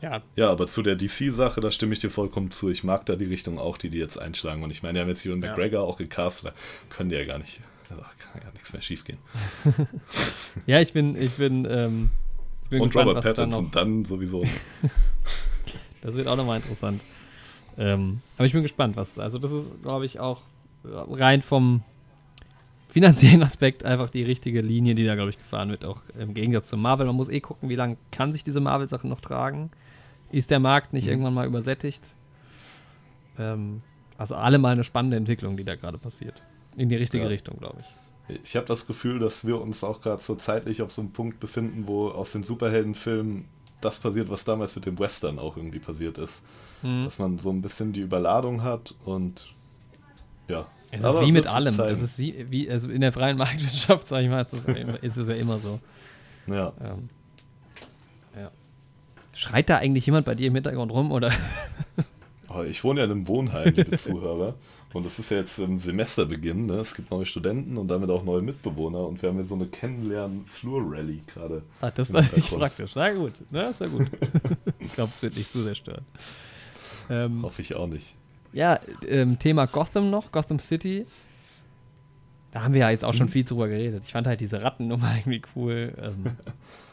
Ja, 0.03 0.23
ja, 0.36 0.51
aber 0.51 0.66
zu 0.66 0.82
der 0.82 0.94
DC-Sache, 0.97 1.61
da 1.61 1.70
stimme 1.70 1.93
ich 1.94 2.01
dir 2.01 2.11
vollkommen 2.11 2.51
zu. 2.51 2.70
Ich 2.70 2.85
mag 2.85 3.07
da 3.07 3.16
die 3.16 3.24
Richtung 3.24 3.59
auch, 3.59 3.78
die 3.78 3.89
die 3.89 3.98
jetzt 3.98 4.19
einschlagen. 4.19 4.62
Und 4.62 4.70
ich 4.70 4.82
meine, 4.82 4.94
die 4.98 5.01
haben 5.01 5.09
jetzt 5.09 5.24
Ewan 5.24 5.40
Ja. 5.43 5.51
McGregor 5.51 5.82
auch 5.82 5.97
gecastet, 5.97 6.53
können 6.90 7.09
die 7.09 7.16
ja 7.16 7.24
gar 7.24 7.39
nicht, 7.39 7.61
da 7.89 7.94
kann 7.97 8.43
ja 8.44 8.51
nichts 8.53 8.73
mehr 8.73 8.82
schief 8.82 9.05
gehen. 9.05 9.19
ja 10.66 10.81
ich 10.81 10.93
bin, 10.93 11.20
ich 11.20 11.32
bin, 11.32 11.66
ähm, 11.70 12.11
ich 12.65 12.70
bin 12.70 12.81
Und 12.82 12.89
gespannt, 12.89 13.09
Robert 13.09 13.24
was 13.24 13.35
da 13.35 13.43
Pattinson 13.43 13.70
dann 13.70 14.05
sowieso. 14.05 14.44
Das 16.03 16.15
wird 16.15 16.28
auch 16.28 16.36
nochmal 16.36 16.59
interessant. 16.59 17.01
Ähm, 17.78 18.20
aber 18.36 18.47
ich 18.47 18.53
bin 18.53 18.62
gespannt, 18.62 18.97
was. 18.97 19.19
Also, 19.19 19.39
das 19.40 19.51
ist, 19.51 19.82
glaube 19.82 20.07
ich, 20.07 20.20
auch 20.20 20.43
rein 20.85 21.43
vom 21.43 21.82
finanziellen 22.97 23.43
Aspekt 23.43 23.85
einfach 23.85 24.09
die 24.09 24.23
richtige 24.23 24.62
Linie, 24.62 24.94
die 24.94 25.05
da, 25.05 25.16
glaube 25.16 25.28
ich, 25.28 25.36
gefahren 25.36 25.68
wird, 25.68 25.85
auch 25.85 26.01
im 26.18 26.32
Gegensatz 26.32 26.68
zu 26.68 26.78
Marvel. 26.78 27.05
Man 27.05 27.16
muss 27.16 27.28
eh 27.28 27.40
gucken, 27.40 27.68
wie 27.68 27.74
lange 27.74 27.98
kann 28.10 28.32
sich 28.32 28.43
diese 28.43 28.59
Marvel-Sache 28.59 29.06
noch 29.06 29.20
tragen. 29.20 29.70
Ist 30.32 30.51
der 30.51 30.60
Markt 30.60 30.94
nicht 30.94 31.05
mhm. 31.05 31.10
irgendwann 31.10 31.35
mal 31.35 31.47
übersättigt? 31.47 32.01
Ähm, 33.39 33.82
also 34.16 34.35
alle 34.35 34.56
mal 34.56 34.70
eine 34.70 34.82
spannende 34.82 35.18
Entwicklung, 35.18 35.59
die 35.59 35.64
da 35.64 35.77
gerade 35.77 35.98
passiert. 35.98 36.43
In 36.74 36.89
die 36.89 36.97
richtige 36.97 37.24
ja. 37.24 37.28
Richtung, 37.28 37.59
glaube 37.59 37.81
ich. 37.81 38.40
Ich 38.43 38.56
habe 38.56 38.64
das 38.64 38.86
Gefühl, 38.86 39.18
dass 39.18 39.47
wir 39.47 39.60
uns 39.60 39.85
auch 39.85 40.01
gerade 40.01 40.23
so 40.23 40.35
zeitlich 40.35 40.81
auf 40.81 40.90
so 40.90 41.02
einem 41.02 41.10
Punkt 41.10 41.39
befinden, 41.39 41.86
wo 41.86 42.09
aus 42.09 42.32
den 42.32 42.44
Superheldenfilmen 42.44 43.44
das 43.82 43.98
passiert, 43.98 44.31
was 44.31 44.47
damals 44.47 44.74
mit 44.74 44.86
dem 44.86 44.98
Western 44.98 45.39
auch 45.39 45.59
irgendwie 45.59 45.81
passiert 45.81 46.16
ist. 46.16 46.43
Mhm. 46.82 47.05
Dass 47.05 47.18
man 47.18 47.39
so 47.39 47.51
ein 47.51 47.60
bisschen 47.60 47.93
die 47.93 48.01
Überladung 48.01 48.62
hat 48.62 48.94
und 49.05 49.55
ja. 50.48 50.66
Es 51.02 51.14
ist 51.14 51.20
wie 51.20 51.32
mit 51.32 51.47
allem. 51.47 51.81
Es 51.81 52.02
ist 52.02 52.18
wie, 52.18 52.47
wie 52.51 52.70
also 52.70 52.89
in 52.90 53.01
der 53.01 53.12
freien 53.12 53.36
Marktwirtschaft, 53.36 54.06
sage 54.09 54.24
ich 54.24 54.31
mal, 54.31 54.43
ist 54.43 54.52
es, 54.52 54.64
immer, 54.64 55.02
ist 55.02 55.16
es 55.16 55.28
ja 55.28 55.35
immer 55.35 55.59
so. 55.59 55.81
Ja. 56.47 56.73
Ähm, 56.81 57.09
ja. 58.36 58.51
Schreit 59.35 59.68
da 59.68 59.78
eigentlich 59.78 60.06
jemand 60.06 60.27
bei 60.27 60.35
dir 60.35 60.47
im 60.48 60.55
Hintergrund 60.55 60.93
rum 60.93 61.12
oder? 61.12 61.32
Oh, 62.48 62.62
ich 62.62 62.82
wohne 62.85 63.01
ja 63.01 63.05
in 63.05 63.10
einem 63.10 63.28
Wohnheim, 63.28 63.74
liebe 63.74 63.97
Zuhörer. 63.98 64.55
Und 64.93 65.05
es 65.05 65.18
ist 65.18 65.31
ja 65.31 65.39
jetzt 65.39 65.59
im 65.59 65.78
Semesterbeginn. 65.78 66.66
Ne? 66.66 66.74
Es 66.74 66.94
gibt 66.94 67.10
neue 67.10 67.27
Studenten 67.27 67.77
und 67.77 67.89
damit 67.89 68.09
auch 68.09 68.24
neue 68.24 68.40
Mitbewohner. 68.40 69.06
Und 69.06 69.20
wir 69.20 69.28
haben 69.28 69.36
hier 69.36 69.44
so 69.44 69.55
eine 69.55 69.66
Kennenlernen-Flur-Rally 69.66 71.23
gerade. 71.27 71.62
Ah, 71.82 71.90
das 71.90 72.09
ist 72.09 72.16
eigentlich 72.16 72.48
praktisch. 72.48 72.93
Na 72.94 73.12
gut, 73.12 73.35
na, 73.51 73.68
ist 73.68 73.81
ja 73.81 73.89
gut. 73.89 74.09
ich 74.78 74.94
glaube, 74.94 75.10
es 75.14 75.23
wird 75.23 75.36
nicht 75.36 75.52
zu 75.52 75.62
sehr 75.62 75.74
stören. 75.74 76.06
Ähm, 77.10 77.43
Hoffe 77.43 77.60
ich 77.60 77.74
auch 77.74 77.89
nicht. 77.89 78.14
Ja, 78.52 78.81
ähm, 79.06 79.39
Thema 79.39 79.66
Gotham 79.66 80.10
noch, 80.10 80.32
Gotham 80.32 80.59
City. 80.59 81.06
Da 82.52 82.62
haben 82.62 82.74
wir 82.74 82.81
ja 82.81 82.90
jetzt 82.90 83.05
auch 83.05 83.14
schon 83.14 83.27
mhm. 83.27 83.32
viel 83.32 83.44
drüber 83.44 83.68
geredet. 83.68 84.05
Ich 84.06 84.12
fand 84.12 84.27
halt 84.27 84.40
diese 84.40 84.62
Rattennummer 84.62 85.14
irgendwie 85.18 85.43
cool. 85.55 85.93
Ähm, 86.01 86.36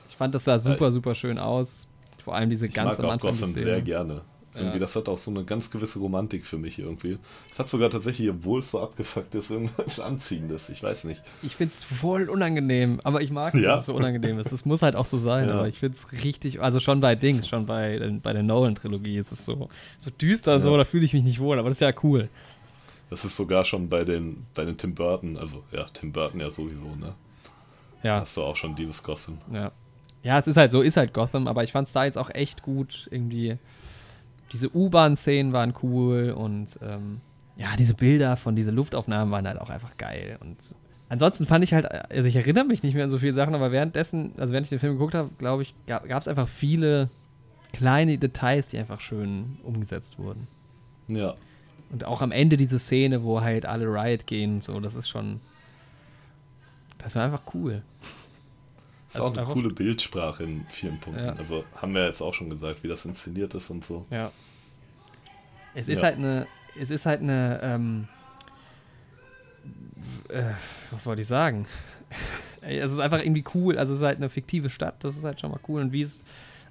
ich 0.09 0.15
fand 0.15 0.35
das 0.35 0.43
sah 0.43 0.59
super, 0.59 0.91
super 0.91 1.15
schön 1.15 1.39
aus. 1.39 1.87
Vor 2.23 2.35
allem 2.35 2.49
diese 2.49 2.67
ich 2.67 2.73
ganze 2.73 3.01
mag 3.01 3.15
auch 3.15 3.31
Gotham 3.31 3.49
sehr 3.49 3.81
gerne. 3.81 4.21
Irgendwie, 4.55 4.73
ja. 4.73 4.79
das 4.79 4.95
hat 4.95 5.09
auch 5.09 5.17
so 5.17 5.31
eine 5.31 5.43
ganz 5.43 5.71
gewisse 5.71 5.99
Romantik 5.99 6.45
für 6.45 6.57
mich 6.57 6.77
irgendwie. 6.77 7.17
Es 7.51 7.57
hat 7.57 7.69
sogar 7.69 7.89
tatsächlich, 7.89 8.29
obwohl 8.29 8.59
es 8.59 8.71
so 8.71 8.79
abgefuckt 8.81 9.33
ist, 9.35 9.49
irgendwas 9.49 9.99
Anziehendes. 9.99 10.69
Ich 10.69 10.83
weiß 10.83 11.05
nicht. 11.05 11.23
Ich 11.41 11.55
finde 11.55 11.73
es 11.73 11.83
voll 11.83 12.29
unangenehm, 12.29 12.99
aber 13.03 13.21
ich 13.21 13.31
mag, 13.31 13.55
ja. 13.55 13.61
dass 13.61 13.81
es 13.81 13.85
so 13.87 13.93
unangenehm 13.95 14.39
ist. 14.39 14.51
Das 14.51 14.65
muss 14.65 14.81
halt 14.81 14.95
auch 14.95 15.05
so 15.05 15.17
sein, 15.17 15.49
ja. 15.49 15.55
aber 15.55 15.67
ich 15.67 15.79
finde 15.79 15.97
es 15.97 16.23
richtig, 16.23 16.61
also 16.61 16.79
schon 16.79 17.01
bei 17.01 17.15
Dings, 17.15 17.47
schon 17.47 17.65
bei, 17.65 18.19
bei 18.21 18.33
der 18.33 18.43
Nolan-Trilogie 18.43 19.17
ist 19.17 19.31
es 19.31 19.45
so, 19.45 19.69
so 19.97 20.11
düster 20.11 20.55
und 20.55 20.61
so, 20.61 20.77
da 20.77 20.85
fühle 20.85 21.05
ich 21.05 21.13
mich 21.13 21.23
nicht 21.23 21.39
wohl, 21.39 21.57
aber 21.57 21.69
das 21.69 21.77
ist 21.77 21.81
ja 21.81 21.93
cool. 22.03 22.29
Das 23.09 23.25
ist 23.25 23.35
sogar 23.35 23.63
schon 23.63 23.89
bei 23.89 24.03
den, 24.03 24.45
bei 24.53 24.65
den 24.65 24.77
Tim 24.77 24.93
Burton, 24.93 25.37
also 25.37 25.63
ja, 25.71 25.83
Tim 25.85 26.11
Burton 26.11 26.39
ja 26.39 26.49
sowieso, 26.49 26.95
ne? 26.95 27.13
Ja. 28.03 28.21
Hast 28.21 28.37
du 28.37 28.43
auch 28.43 28.55
schon 28.55 28.75
dieses 28.75 29.01
Gotham. 29.01 29.37
Ja. 29.51 29.71
Ja, 30.23 30.39
es 30.39 30.47
ist 30.47 30.57
halt 30.57 30.71
so, 30.71 30.81
ist 30.81 30.95
halt 30.95 31.13
Gotham, 31.13 31.47
aber 31.47 31.63
ich 31.63 31.71
fand 31.71 31.87
es 31.87 31.93
da 31.93 32.05
jetzt 32.05 32.17
auch 32.17 32.29
echt 32.29 32.63
gut, 32.63 33.07
irgendwie 33.11 33.57
diese 34.53 34.73
U-Bahn-Szenen 34.73 35.51
waren 35.51 35.73
cool 35.83 36.31
und 36.31 36.79
ähm, 36.81 37.19
ja, 37.57 37.75
diese 37.77 37.93
Bilder 37.93 38.37
von 38.37 38.55
diesen 38.55 38.75
Luftaufnahmen 38.75 39.31
waren 39.31 39.47
halt 39.47 39.59
auch 39.59 39.69
einfach 39.69 39.97
geil. 39.97 40.37
Und 40.39 40.57
ansonsten 41.09 41.45
fand 41.45 41.63
ich 41.63 41.73
halt, 41.73 41.85
also 41.85 42.27
ich 42.27 42.35
erinnere 42.35 42.65
mich 42.65 42.83
nicht 42.83 42.93
mehr 42.93 43.03
an 43.03 43.09
so 43.09 43.19
viele 43.19 43.33
Sachen, 43.33 43.55
aber 43.55 43.71
währenddessen, 43.71 44.31
also 44.37 44.53
während 44.53 44.67
ich 44.67 44.69
den 44.69 44.79
Film 44.79 44.93
geguckt 44.93 45.15
habe, 45.15 45.29
glaube 45.37 45.63
ich, 45.63 45.73
gab 45.87 46.21
es 46.21 46.27
einfach 46.27 46.47
viele 46.47 47.09
kleine 47.73 48.17
Details, 48.17 48.67
die 48.69 48.77
einfach 48.77 49.01
schön 49.01 49.57
umgesetzt 49.63 50.17
wurden. 50.17 50.47
Ja. 51.07 51.35
Und 51.91 52.05
auch 52.05 52.21
am 52.21 52.31
Ende 52.31 52.57
diese 52.57 52.79
Szene, 52.79 53.23
wo 53.23 53.41
halt 53.41 53.65
alle 53.65 53.85
Riot 53.85 54.25
gehen 54.25 54.55
und 54.55 54.63
so, 54.63 54.79
das 54.79 54.95
ist 54.95 55.09
schon. 55.09 55.41
Das 56.97 57.15
war 57.15 57.25
einfach 57.25 57.41
cool. 57.53 57.83
Das 59.07 59.15
ist 59.15 59.21
also 59.21 59.41
auch 59.41 59.45
eine 59.45 59.53
coole 59.53 59.73
Bildsprache 59.73 60.43
in 60.43 60.65
vielen 60.69 60.99
Punkten. 60.99 61.25
Ja. 61.25 61.33
Also 61.33 61.65
haben 61.75 61.93
wir 61.93 62.05
jetzt 62.05 62.21
auch 62.21 62.33
schon 62.33 62.49
gesagt, 62.49 62.83
wie 62.83 62.87
das 62.87 63.05
inszeniert 63.05 63.53
ist 63.53 63.69
und 63.69 63.83
so. 63.83 64.05
Ja. 64.09 64.31
Es 65.75 65.87
ist 65.87 65.99
ja. 65.99 66.05
halt 66.05 66.17
eine, 66.17 66.47
es 66.79 66.91
ist 66.91 67.05
halt 67.05 67.21
eine, 67.21 67.59
ähm, 67.63 68.07
äh, 70.29 70.43
was 70.91 71.05
wollte 71.05 71.21
ich 71.21 71.27
sagen? 71.27 71.65
es 72.61 72.91
ist 72.91 72.99
einfach 72.99 73.19
irgendwie 73.19 73.43
cool. 73.55 73.77
Also 73.77 73.93
es 73.93 73.99
ist 73.99 74.05
halt 74.05 74.17
eine 74.17 74.29
fiktive 74.29 74.69
Stadt, 74.69 75.03
das 75.03 75.17
ist 75.17 75.23
halt 75.23 75.39
schon 75.39 75.51
mal 75.51 75.59
cool. 75.67 75.81
Und 75.81 75.91
wie 75.91 76.03
es, 76.03 76.19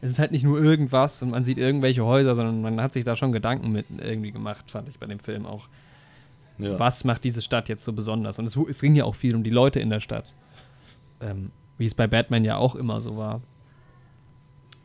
es 0.00 0.10
ist 0.12 0.18
halt 0.18 0.32
nicht 0.32 0.44
nur 0.44 0.62
irgendwas 0.62 1.22
und 1.22 1.30
man 1.30 1.44
sieht 1.44 1.58
irgendwelche 1.58 2.04
Häuser, 2.04 2.34
sondern 2.34 2.62
man 2.62 2.80
hat 2.80 2.92
sich 2.92 3.04
da 3.04 3.16
schon 3.16 3.32
Gedanken 3.32 3.70
mit 3.72 3.86
irgendwie 3.98 4.32
gemacht, 4.32 4.70
fand 4.70 4.88
ich 4.88 4.98
bei 4.98 5.06
dem 5.06 5.18
Film 5.18 5.46
auch. 5.46 5.68
Ja. 6.58 6.78
Was 6.78 7.04
macht 7.04 7.24
diese 7.24 7.42
Stadt 7.42 7.68
jetzt 7.68 7.84
so 7.84 7.92
besonders? 7.92 8.38
Und 8.38 8.44
es, 8.44 8.56
es 8.56 8.80
ging 8.80 8.94
ja 8.94 9.04
auch 9.04 9.14
viel 9.14 9.34
um 9.34 9.42
die 9.42 9.50
Leute 9.50 9.80
in 9.80 9.90
der 9.90 10.00
Stadt. 10.00 10.32
Ähm, 11.20 11.50
wie 11.78 11.86
es 11.86 11.94
bei 11.94 12.06
Batman 12.06 12.44
ja 12.44 12.56
auch 12.56 12.74
immer 12.74 13.00
so 13.00 13.16
war. 13.16 13.40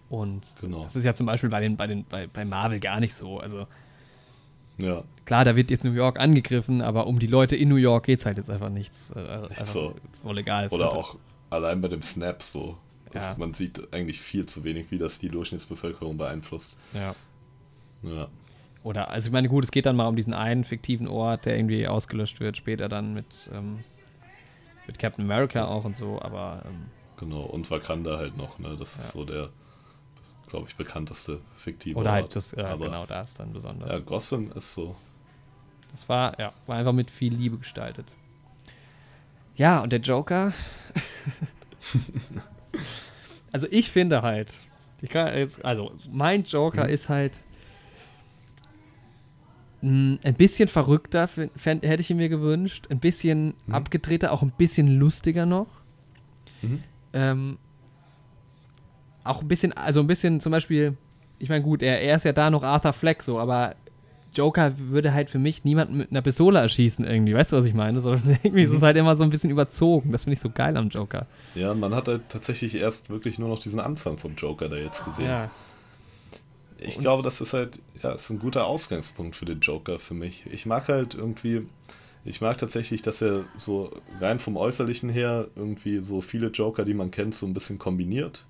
Und 0.10 0.44
genau. 0.61 0.84
das 0.84 0.95
ist 0.95 1.03
ja 1.03 1.14
zum 1.14 1.26
Beispiel 1.26 1.49
bei, 1.49 1.60
den, 1.60 1.76
bei, 1.76 1.88
den, 1.88 2.06
bei, 2.06 2.27
bei 2.27 2.45
Marvel 2.45 2.80
gar 2.80 2.99
nicht 2.99 3.14
so. 3.14 3.39
Also 3.39 3.68
ja. 4.78 5.04
klar, 5.26 5.45
da 5.45 5.56
wird 5.56 5.72
jetzt 5.72 5.84
New 5.84 5.94
York 5.94 6.20
angegriffen, 6.20 6.82
aber 6.82 7.08
um 7.08 7.20
die 7.20 7.28
Leute 7.28 7.56
in 7.56 7.70
New 7.70 7.76
York 7.76 8.06
geht 8.06 8.20
es 8.20 8.26
halt 8.26 8.38
jetzt 8.38 8.49
einfach 8.49 8.70
nichts. 8.70 9.12
Äh, 9.16 9.20
einfach 9.20 9.66
so. 9.66 9.95
Voll 10.22 10.38
egal. 10.38 10.68
Oder 10.70 10.91
auch 10.91 11.18
allein 11.49 11.82
bei 11.82 11.88
dem 11.88 12.02
Snap 12.02 12.44
so. 12.44 12.78
Ja. 13.14 13.36
Man 13.38 13.54
sieht 13.54 13.94
eigentlich 13.94 14.22
viel 14.22 14.45
zu 14.45 14.64
wenig, 14.64 14.91
wie 14.91 14.98
das 14.98 15.18
die 15.18 15.30
Durchschnittsbevölkerung 15.30 16.18
beeinflusst. 16.18 16.76
Ja. 16.94 17.16
Ja. 18.04 18.28
Oder, 18.84 19.10
also 19.10 19.28
ich 19.28 19.34
meine, 19.34 19.49
gut, 19.49 19.64
es 19.64 19.72
geht 19.72 19.86
dann 19.86 19.95
mal 19.95 20.08
um 20.08 20.16
diesen 20.16 20.34
einen 20.34 20.64
fiktiven 20.64 21.08
Ort, 21.08 21.45
der 21.45 21.58
irgendwie 21.58 21.88
ausgelöscht 21.88 22.40
wird, 22.40 22.58
später 22.58 22.88
dann 22.88 23.14
mit 23.14 23.26
ähm, 23.52 23.80
mit 24.88 24.98
Captain 24.98 25.26
America 25.26 25.66
auch 25.66 25.84
und 25.84 25.95
so, 25.95 26.20
aber. 26.22 26.64
Ähm, 26.66 26.86
genau, 27.18 27.41
und 27.41 27.70
Wakanda 27.70 28.18
halt 28.18 28.38
noch, 28.38 28.58
ne? 28.58 28.76
Das 28.80 28.95
ja. 28.95 29.02
ist 29.02 29.12
so 29.12 29.26
der, 29.26 29.49
glaube 30.48 30.68
ich, 30.68 30.76
bekannteste 30.76 31.41
fiktive 31.56 31.99
Oder 31.99 32.11
halt 32.11 32.36
das, 32.36 32.53
aber, 32.53 32.86
genau, 32.86 33.06
da 33.06 33.22
ist 33.22 33.40
dann 33.40 33.53
besonders. 33.53 33.90
Ja, 33.90 33.99
Gotham 33.99 34.52
ist 34.53 34.74
so. 34.74 34.95
Das 35.91 36.07
war, 36.10 36.40
ja, 36.40 36.53
war 36.65 36.78
einfach 36.78 36.94
mit 36.94 37.11
viel 37.11 37.34
Liebe 37.34 37.57
gestaltet. 37.57 38.06
Ja, 39.56 39.82
und 39.82 39.91
der 39.91 39.99
Joker. 39.99 40.53
also 43.52 43.68
ich 43.72 43.90
finde 43.91 44.22
halt, 44.22 44.61
ich 45.02 45.10
kann 45.10 45.36
jetzt, 45.36 45.64
also 45.65 45.91
mein 46.10 46.44
Joker 46.44 46.86
mhm. 46.86 46.90
ist 46.90 47.10
halt 47.10 47.34
hm, 49.82 50.19
ein 50.24 50.36
bisschen 50.36 50.68
verrückter 50.68 51.28
fänd, 51.28 51.84
hätte 51.84 52.02
ich 52.02 52.10
ihn 52.10 52.18
mir 52.18 52.30
gewünscht. 52.30 52.88
Ein 52.90 52.99
bisschen 52.99 53.53
mhm. 53.65 53.74
abgedrehter, 53.74 54.32
auch 54.32 54.41
ein 54.41 54.52
bisschen 54.52 54.99
lustiger 54.99 55.45
noch. 55.45 55.68
Mhm. 56.61 56.84
Ähm, 57.14 57.57
auch 59.28 59.41
ein 59.41 59.48
bisschen, 59.48 59.74
also 59.74 59.99
ein 59.99 60.08
bisschen 60.08 60.40
zum 60.40 60.52
Beispiel, 60.52 60.95
ich 61.40 61.49
meine, 61.49 61.64
gut, 61.64 61.84
er, 61.84 62.02
er 62.02 62.16
ist 62.16 62.26
ja 62.26 62.34
da 62.34 62.49
noch 62.49 62.64
Arthur 62.64 62.94
Fleck 62.94 63.24
so, 63.24 63.40
aber 63.40 63.76
Joker 64.34 64.74
würde 64.78 65.14
halt 65.14 65.30
für 65.30 65.40
mich 65.40 65.64
niemanden 65.64 65.98
mit 65.98 66.12
einer 66.12 66.22
Pistole 66.22 66.60
erschießen 66.60 67.06
irgendwie, 67.06 67.34
weißt 67.34 67.52
du, 67.52 67.58
was 67.58 67.66
ich 67.66 67.74
meine? 67.74 68.02
Sondern 68.02 68.30
irgendwie 68.44 68.66
mhm. 68.66 68.72
ist 68.72 68.78
es 68.78 68.82
halt 68.84 68.98
immer 68.98 69.16
so 69.16 69.24
ein 69.24 69.30
bisschen 69.30 69.49
überzogen. 69.49 70.12
Das 70.12 70.24
finde 70.24 70.36
ich 70.36 70.40
so 70.40 70.49
geil 70.49 70.78
am 70.78 70.90
Joker. 70.90 71.26
Ja, 71.56 71.74
man 71.74 71.95
hat 71.95 72.08
halt 72.08 72.30
tatsächlich 72.30 72.76
erst 72.76 73.10
wirklich 73.10 73.40
nur 73.40 73.49
noch 73.49 73.60
diesen 73.60 73.80
Anfang 73.80 74.18
vom 74.18 74.36
Joker 74.36 74.70
da 74.70 74.76
jetzt 74.76 75.06
gesehen. 75.06 75.26
Ja. 75.26 75.49
Ich 76.80 76.98
und 76.98 77.02
glaube, 77.02 77.24
das 77.24 77.41
ist 77.41 77.54
halt, 77.54 77.80
ja, 78.04 78.12
ist 78.12 78.30
ein 78.30 78.38
guter 78.38 78.68
Ausgangspunkt 78.68 79.36
für 79.36 79.45
den 79.45 79.60
Joker 79.62 79.98
für 79.98 80.14
mich. 80.14 80.45
Ich 80.52 80.68
mag 80.68 80.88
halt 80.88 81.16
irgendwie, 81.16 81.66
ich 82.24 82.40
mag 82.40 82.60
tatsächlich, 82.60 83.02
dass 83.02 83.24
er 83.24 83.45
so 83.58 83.91
rein 84.22 84.38
vom 84.38 84.58
Äußerlichen 84.58 85.10
her 85.10 85.48
irgendwie 85.56 85.99
so 85.99 86.22
viele 86.22 86.49
Joker, 86.49 86.86
die 86.86 86.94
man 86.94 87.10
kennt, 87.10 87.34
so 87.34 87.48
ein 87.48 87.54
bisschen 87.56 87.80
kombiniert 87.80 88.45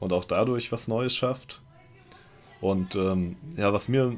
und 0.00 0.12
auch 0.12 0.24
dadurch 0.24 0.70
was 0.72 0.88
Neues 0.88 1.14
schafft. 1.14 1.60
Und 2.60 2.94
ähm, 2.94 3.36
ja, 3.56 3.72
was 3.72 3.88
mir 3.88 4.16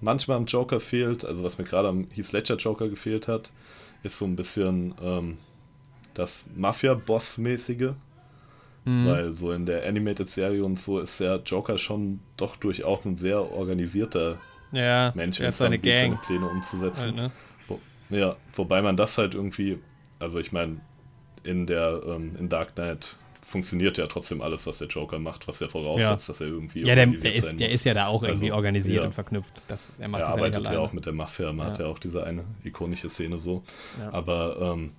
manchmal 0.00 0.36
am 0.36 0.44
Joker 0.44 0.80
fehlt, 0.80 1.24
also 1.24 1.42
was 1.42 1.58
mir 1.58 1.64
gerade 1.64 1.88
am 1.88 2.06
Heath 2.10 2.32
Ledger 2.32 2.56
Joker 2.56 2.88
gefehlt 2.88 3.28
hat, 3.28 3.52
ist 4.02 4.18
so 4.18 4.24
ein 4.24 4.36
bisschen 4.36 4.94
ähm, 5.02 5.38
das 6.14 6.46
Mafia-Boss-mäßige. 6.54 7.94
Mhm. 8.84 9.06
Weil 9.06 9.32
so 9.34 9.52
in 9.52 9.66
der 9.66 9.86
Animated-Serie 9.86 10.64
und 10.64 10.78
so 10.78 11.00
ist 11.00 11.20
der 11.20 11.42
Joker 11.44 11.78
schon 11.78 12.20
doch 12.36 12.56
durchaus 12.56 13.04
ein 13.04 13.16
sehr 13.16 13.52
organisierter 13.52 14.38
ja, 14.72 15.12
Mensch, 15.14 15.40
wenn 15.40 15.48
es 15.50 15.58
seine, 15.58 15.78
geht, 15.78 15.98
seine 15.98 16.16
Pläne 16.16 16.48
umzusetzen. 16.48 17.02
Halt, 17.02 17.16
ne? 17.16 17.30
Wo, 17.66 17.80
ja, 18.10 18.36
wobei 18.54 18.82
man 18.82 18.96
das 18.96 19.18
halt 19.18 19.34
irgendwie, 19.34 19.78
also 20.18 20.38
ich 20.38 20.52
meine, 20.52 20.80
in 21.42 21.66
der 21.66 22.02
ähm, 22.06 22.36
in 22.38 22.48
Dark 22.48 22.74
Knight 22.74 23.16
funktioniert 23.48 23.96
ja 23.96 24.06
trotzdem 24.06 24.42
alles, 24.42 24.66
was 24.66 24.78
der 24.78 24.88
Joker 24.88 25.18
macht, 25.18 25.48
was 25.48 25.62
er 25.62 25.70
voraussetzt, 25.70 26.28
ja. 26.28 26.32
dass 26.32 26.40
er 26.42 26.48
irgendwie 26.48 26.80
ja, 26.80 26.94
der, 26.94 27.06
der 27.06 27.34
ist, 27.34 27.50
der 27.58 27.70
ist 27.70 27.84
ja 27.84 27.94
da 27.94 28.08
auch 28.08 28.22
irgendwie 28.22 28.50
also, 28.50 28.56
organisiert 28.56 28.96
ja. 28.96 29.04
und 29.04 29.14
verknüpft. 29.14 29.62
Das, 29.68 29.98
er 29.98 30.08
macht 30.08 30.24
er 30.24 30.28
arbeitet 30.28 30.66
ja, 30.66 30.74
ja 30.74 30.78
auch 30.80 30.92
mit 30.92 31.06
der 31.06 31.14
Mafia, 31.14 31.50
man 31.54 31.68
hat 31.68 31.78
ja 31.78 31.86
auch 31.86 31.98
diese 31.98 32.24
eine 32.24 32.44
ikonische 32.62 33.08
Szene 33.08 33.38
so. 33.38 33.62
Aber 34.12 34.74
ähm, 34.74 34.92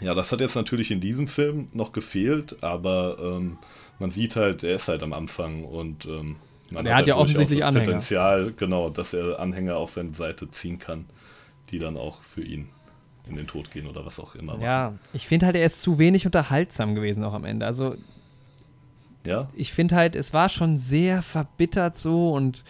ja, 0.00 0.12
das 0.12 0.30
hat 0.32 0.40
jetzt 0.40 0.54
natürlich 0.54 0.90
in 0.90 1.00
diesem 1.00 1.28
Film 1.28 1.68
noch 1.72 1.92
gefehlt, 1.92 2.62
aber 2.62 3.16
ähm, 3.18 3.56
man 3.98 4.10
sieht 4.10 4.36
halt, 4.36 4.64
er 4.64 4.74
ist 4.74 4.88
halt 4.88 5.02
am 5.02 5.14
Anfang 5.14 5.64
und 5.64 6.04
ähm, 6.04 6.36
man 6.70 6.84
er 6.84 6.92
hat, 6.92 7.00
hat 7.02 7.08
ja 7.08 7.16
offensichtlich 7.16 7.60
das 7.60 7.68
Anhänger. 7.68 7.86
Potenzial, 7.86 8.52
genau, 8.54 8.90
dass 8.90 9.14
er 9.14 9.40
Anhänger 9.40 9.78
auf 9.78 9.90
seine 9.90 10.12
Seite 10.12 10.50
ziehen 10.50 10.78
kann, 10.78 11.06
die 11.70 11.78
dann 11.78 11.96
auch 11.96 12.22
für 12.22 12.42
ihn 12.42 12.68
in 13.28 13.36
den 13.36 13.46
Tod 13.46 13.70
gehen 13.70 13.86
oder 13.86 14.04
was 14.04 14.18
auch 14.18 14.34
immer. 14.34 14.58
Ja, 14.58 14.94
ich 15.12 15.26
finde 15.26 15.46
halt, 15.46 15.56
er 15.56 15.64
ist 15.64 15.82
zu 15.82 15.98
wenig 15.98 16.26
unterhaltsam 16.26 16.94
gewesen 16.94 17.24
auch 17.24 17.34
am 17.34 17.44
Ende. 17.44 17.66
Also 17.66 17.96
ja? 19.26 19.48
ich 19.54 19.72
finde 19.72 19.96
halt, 19.96 20.16
es 20.16 20.32
war 20.32 20.48
schon 20.48 20.78
sehr 20.78 21.22
verbittert 21.22 21.96
so 21.96 22.32
und 22.32 22.64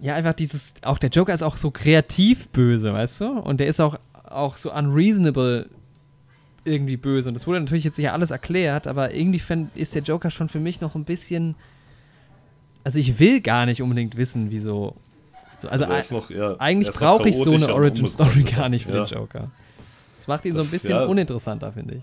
ja, 0.00 0.14
einfach 0.14 0.32
dieses, 0.32 0.74
auch 0.82 0.98
der 0.98 1.10
Joker 1.10 1.34
ist 1.34 1.42
auch 1.42 1.56
so 1.56 1.70
kreativ 1.70 2.48
böse, 2.48 2.92
weißt 2.92 3.20
du? 3.20 3.38
Und 3.38 3.60
der 3.60 3.66
ist 3.66 3.80
auch, 3.80 3.98
auch 4.24 4.56
so 4.56 4.72
unreasonable 4.72 5.68
irgendwie 6.64 6.96
böse. 6.96 7.28
Und 7.28 7.34
das 7.34 7.46
wurde 7.46 7.60
natürlich 7.60 7.84
jetzt 7.84 7.98
ja 7.98 8.12
alles 8.12 8.30
erklärt, 8.30 8.86
aber 8.86 9.14
irgendwie 9.14 9.42
ist 9.74 9.94
der 9.94 10.02
Joker 10.02 10.30
schon 10.30 10.48
für 10.48 10.60
mich 10.60 10.80
noch 10.80 10.94
ein 10.94 11.04
bisschen. 11.04 11.54
Also 12.82 12.98
ich 12.98 13.18
will 13.18 13.42
gar 13.42 13.66
nicht 13.66 13.82
unbedingt 13.82 14.16
wissen, 14.16 14.50
wieso. 14.50 14.96
So, 15.60 15.68
also 15.68 16.14
noch, 16.14 16.30
ja, 16.30 16.56
eigentlich 16.58 16.90
brauche 16.90 17.28
ich 17.28 17.36
so 17.36 17.50
eine 17.50 17.74
Origin 17.74 18.08
Story 18.08 18.44
gar 18.44 18.68
nicht 18.68 18.86
für 18.86 18.94
ja. 18.94 19.04
den 19.04 19.18
Joker. 19.18 19.50
Das 20.18 20.26
macht 20.26 20.44
ihn 20.44 20.54
das, 20.54 20.64
so 20.64 20.68
ein 20.68 20.70
bisschen 20.72 20.90
ja, 20.90 21.04
uninteressanter, 21.04 21.72
finde 21.72 21.96
ich. 21.96 22.02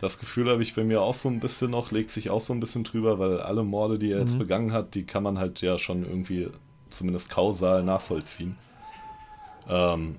Das 0.00 0.18
Gefühl 0.18 0.50
habe 0.50 0.62
ich 0.62 0.74
bei 0.74 0.84
mir 0.84 1.00
auch 1.00 1.14
so 1.14 1.28
ein 1.28 1.40
bisschen 1.40 1.70
noch, 1.70 1.90
legt 1.90 2.10
sich 2.10 2.30
auch 2.30 2.40
so 2.40 2.52
ein 2.52 2.60
bisschen 2.60 2.84
drüber, 2.84 3.18
weil 3.18 3.40
alle 3.40 3.64
Morde, 3.64 3.98
die 3.98 4.12
er 4.12 4.20
jetzt 4.20 4.34
mhm. 4.34 4.40
begangen 4.40 4.72
hat, 4.72 4.94
die 4.94 5.04
kann 5.04 5.22
man 5.22 5.38
halt 5.38 5.62
ja 5.62 5.78
schon 5.78 6.04
irgendwie 6.04 6.48
zumindest 6.90 7.30
kausal 7.30 7.82
nachvollziehen. 7.82 8.56
Ähm, 9.68 10.16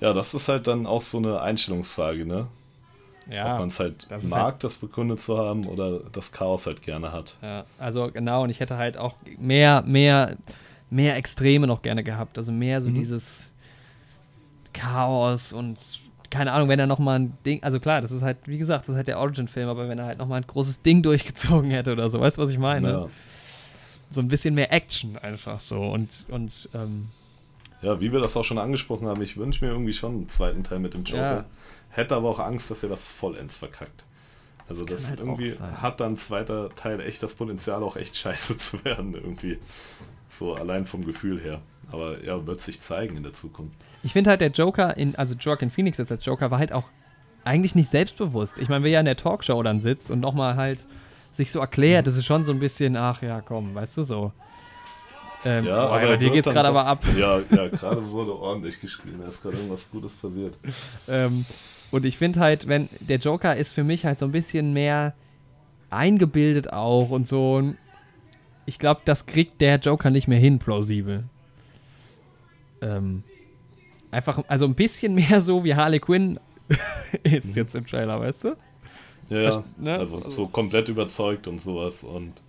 ja, 0.00 0.12
das 0.12 0.32
ist 0.32 0.48
halt 0.48 0.66
dann 0.66 0.86
auch 0.86 1.02
so 1.02 1.18
eine 1.18 1.40
Einstellungsfrage, 1.42 2.24
ne? 2.24 2.46
Ja, 3.28 3.52
Ob 3.52 3.60
man 3.60 3.68
es 3.68 3.78
halt 3.78 4.06
das 4.10 4.24
mag, 4.24 4.42
halt 4.42 4.64
das 4.64 4.76
begründet 4.78 5.20
zu 5.20 5.38
haben 5.38 5.66
oder 5.66 6.00
das 6.12 6.32
Chaos 6.32 6.66
halt 6.66 6.82
gerne 6.82 7.12
hat. 7.12 7.36
Ja, 7.42 7.64
also 7.78 8.10
genau, 8.10 8.44
und 8.44 8.50
ich 8.50 8.60
hätte 8.60 8.76
halt 8.76 8.96
auch 8.96 9.14
mehr, 9.38 9.82
mehr, 9.82 10.36
mehr 10.90 11.16
Extreme 11.16 11.66
noch 11.66 11.82
gerne 11.82 12.04
gehabt. 12.04 12.36
Also 12.38 12.52
mehr 12.52 12.80
so 12.82 12.88
mhm. 12.88 12.94
dieses 12.94 13.52
Chaos 14.72 15.52
und 15.52 15.78
keine 16.30 16.52
Ahnung, 16.52 16.68
wenn 16.68 16.78
er 16.78 16.86
nochmal 16.86 17.18
ein 17.18 17.38
Ding, 17.44 17.62
also 17.62 17.80
klar, 17.80 18.00
das 18.00 18.12
ist 18.12 18.22
halt, 18.22 18.38
wie 18.46 18.58
gesagt, 18.58 18.82
das 18.82 18.90
ist 18.90 18.96
halt 18.96 19.08
der 19.08 19.18
Origin-Film, 19.18 19.68
aber 19.68 19.88
wenn 19.88 19.98
er 19.98 20.06
halt 20.06 20.18
nochmal 20.18 20.40
ein 20.40 20.46
großes 20.46 20.82
Ding 20.82 21.02
durchgezogen 21.04 21.70
hätte 21.70 21.92
oder 21.92 22.08
so, 22.08 22.20
weißt 22.20 22.38
du, 22.38 22.42
was 22.42 22.50
ich 22.50 22.58
meine? 22.58 22.90
Ja. 22.90 23.08
So 24.12 24.20
ein 24.20 24.28
bisschen 24.28 24.54
mehr 24.54 24.72
Action 24.72 25.16
einfach 25.18 25.60
so 25.60 25.82
und, 25.82 26.26
und 26.28 26.68
ähm, 26.74 27.08
ja, 27.82 28.00
wie 28.00 28.12
wir 28.12 28.20
das 28.20 28.36
auch 28.36 28.44
schon 28.44 28.58
angesprochen 28.58 29.06
haben, 29.08 29.22
ich 29.22 29.36
wünsche 29.36 29.64
mir 29.64 29.70
irgendwie 29.70 29.92
schon 29.92 30.12
einen 30.12 30.28
zweiten 30.28 30.64
Teil 30.64 30.80
mit 30.80 30.94
dem 30.94 31.04
Joker. 31.04 31.36
Ja. 31.36 31.44
Hätte 31.90 32.14
aber 32.14 32.28
auch 32.28 32.38
Angst, 32.38 32.70
dass 32.70 32.82
er 32.82 32.88
das 32.88 33.06
vollends 33.06 33.58
verkackt. 33.58 34.04
Also 34.68 34.84
das, 34.84 35.00
das 35.00 35.10
halt 35.10 35.20
irgendwie 35.20 35.52
hat 35.58 35.98
dann 35.98 36.16
zweiter 36.16 36.70
Teil 36.76 37.00
echt 37.00 37.22
das 37.22 37.34
Potenzial, 37.34 37.82
auch 37.82 37.96
echt 37.96 38.16
scheiße 38.16 38.58
zu 38.58 38.84
werden, 38.84 39.14
irgendwie. 39.14 39.58
So 40.30 40.54
allein 40.54 40.86
vom 40.86 41.04
Gefühl 41.04 41.40
her. 41.40 41.60
Aber 41.92 42.22
ja, 42.24 42.46
wird 42.46 42.60
sich 42.60 42.80
zeigen 42.80 43.16
in 43.16 43.22
der 43.22 43.32
Zukunft. 43.32 43.76
Ich 44.02 44.12
finde 44.12 44.30
halt 44.30 44.40
der 44.40 44.50
Joker 44.50 44.96
in, 44.96 45.14
also 45.16 45.34
Joaquin 45.34 45.70
Phoenix 45.70 45.98
als 45.98 46.24
Joker 46.24 46.50
war 46.50 46.58
halt 46.58 46.72
auch 46.72 46.84
eigentlich 47.44 47.74
nicht 47.74 47.90
selbstbewusst. 47.90 48.58
Ich 48.58 48.68
meine, 48.68 48.84
wer 48.84 48.90
ja 48.90 49.00
in 49.00 49.06
der 49.06 49.16
Talkshow 49.16 49.62
dann 49.62 49.80
sitzt 49.80 50.10
und 50.10 50.20
nochmal 50.20 50.56
halt 50.56 50.86
sich 51.32 51.50
so 51.50 51.60
erklärt, 51.60 52.06
das 52.06 52.16
ist 52.16 52.26
schon 52.26 52.44
so 52.44 52.52
ein 52.52 52.60
bisschen, 52.60 52.96
ach 52.96 53.22
ja, 53.22 53.40
komm, 53.40 53.74
weißt 53.74 53.98
du 53.98 54.02
so. 54.02 54.32
Ähm, 55.44 55.64
ja, 55.64 55.86
boah, 55.86 55.96
aber 55.96 56.06
bei 56.06 56.16
dir 56.16 56.30
geht's 56.30 56.48
gerade 56.48 56.68
aber 56.68 56.84
ab. 56.86 57.04
Ja, 57.16 57.38
ja 57.38 57.68
gerade 57.68 58.10
wurde 58.10 58.38
ordentlich 58.38 58.80
geschrien, 58.80 59.20
da 59.20 59.28
ist 59.28 59.42
gerade 59.42 59.56
irgendwas 59.56 59.90
Gutes 59.90 60.14
passiert. 60.14 60.58
ähm, 61.08 61.44
und 61.90 62.04
ich 62.04 62.18
finde 62.18 62.40
halt, 62.40 62.68
wenn 62.68 62.88
der 63.00 63.18
Joker 63.18 63.56
ist 63.56 63.72
für 63.72 63.84
mich 63.84 64.04
halt 64.04 64.18
so 64.18 64.26
ein 64.26 64.32
bisschen 64.32 64.72
mehr 64.72 65.14
eingebildet 65.88 66.72
auch 66.72 67.10
und 67.10 67.26
so. 67.26 67.74
Ich 68.66 68.78
glaube, 68.78 69.00
das 69.04 69.26
kriegt 69.26 69.60
der 69.60 69.76
Joker 69.76 70.10
nicht 70.10 70.28
mehr 70.28 70.38
hin, 70.38 70.58
plausibel. 70.58 71.24
Ähm, 72.82 73.22
einfach, 74.10 74.42
also 74.48 74.64
ein 74.66 74.74
bisschen 74.74 75.14
mehr 75.14 75.40
so 75.40 75.64
wie 75.64 75.74
Harley 75.74 76.00
Quinn 76.00 76.38
ist 77.22 77.46
mhm. 77.46 77.52
jetzt 77.54 77.74
im 77.74 77.86
Trailer, 77.86 78.20
weißt 78.20 78.44
du? 78.44 78.56
Ja, 79.28 79.40
ja. 79.40 79.64
Ne? 79.76 79.98
Also 79.98 80.28
so 80.28 80.46
komplett 80.46 80.88
überzeugt 80.88 81.46
und 81.46 81.60
sowas 81.60 82.04
und. 82.04 82.42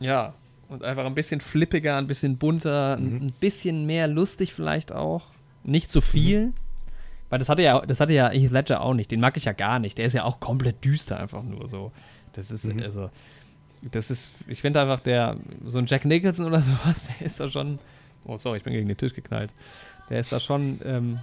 Ja, 0.00 0.34
und 0.68 0.84
einfach 0.84 1.06
ein 1.06 1.14
bisschen 1.14 1.40
flippiger, 1.40 1.96
ein 1.96 2.06
bisschen 2.06 2.36
bunter, 2.36 2.98
mhm. 2.98 3.28
ein 3.28 3.32
bisschen 3.40 3.86
mehr 3.86 4.06
lustig 4.06 4.52
vielleicht 4.52 4.92
auch. 4.92 5.26
Nicht 5.64 5.90
zu 5.90 6.00
viel. 6.00 6.46
Mhm. 6.46 6.54
Weil 7.30 7.38
das 7.38 7.48
hatte 7.48 7.62
ja, 7.62 7.80
das 7.84 8.00
hatte 8.00 8.14
ja 8.14 8.30
Heath 8.30 8.50
Ledger 8.50 8.80
auch 8.80 8.94
nicht. 8.94 9.10
Den 9.10 9.20
mag 9.20 9.36
ich 9.36 9.44
ja 9.44 9.52
gar 9.52 9.78
nicht. 9.78 9.98
Der 9.98 10.06
ist 10.06 10.14
ja 10.14 10.24
auch 10.24 10.40
komplett 10.40 10.84
düster 10.84 11.18
einfach 11.18 11.42
nur 11.42 11.68
so. 11.68 11.92
Das 12.32 12.50
ist, 12.50 12.64
mhm. 12.64 12.82
also, 12.82 13.10
das 13.82 14.10
ist, 14.10 14.34
ich 14.46 14.60
finde 14.60 14.80
einfach 14.80 15.00
der, 15.00 15.36
so 15.66 15.78
ein 15.78 15.86
Jack 15.86 16.04
Nicholson 16.04 16.46
oder 16.46 16.60
sowas, 16.62 17.08
der 17.08 17.26
ist 17.26 17.40
da 17.40 17.48
schon, 17.48 17.78
oh 18.24 18.36
sorry, 18.36 18.58
ich 18.58 18.64
bin 18.64 18.72
gegen 18.72 18.88
den 18.88 18.96
Tisch 18.96 19.14
geknallt. 19.14 19.52
Der 20.10 20.20
ist 20.20 20.32
da 20.32 20.40
schon, 20.40 20.80
ähm, 20.84 21.20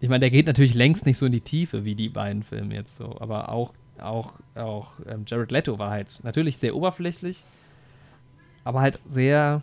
ich 0.00 0.08
meine, 0.08 0.20
der 0.20 0.30
geht 0.30 0.46
natürlich 0.46 0.74
längst 0.74 1.06
nicht 1.06 1.18
so 1.18 1.26
in 1.26 1.32
die 1.32 1.40
Tiefe 1.40 1.84
wie 1.84 1.94
die 1.94 2.08
beiden 2.08 2.42
Filme 2.42 2.74
jetzt 2.74 2.96
so, 2.96 3.16
aber 3.20 3.50
auch, 3.50 3.72
auch, 3.98 4.32
auch 4.54 4.92
ähm, 5.06 5.24
Jared 5.26 5.50
Leto 5.50 5.78
war 5.78 5.90
halt 5.90 6.20
natürlich 6.22 6.58
sehr 6.58 6.74
oberflächlich, 6.74 7.42
aber 8.64 8.80
halt 8.80 8.98
sehr, 9.06 9.62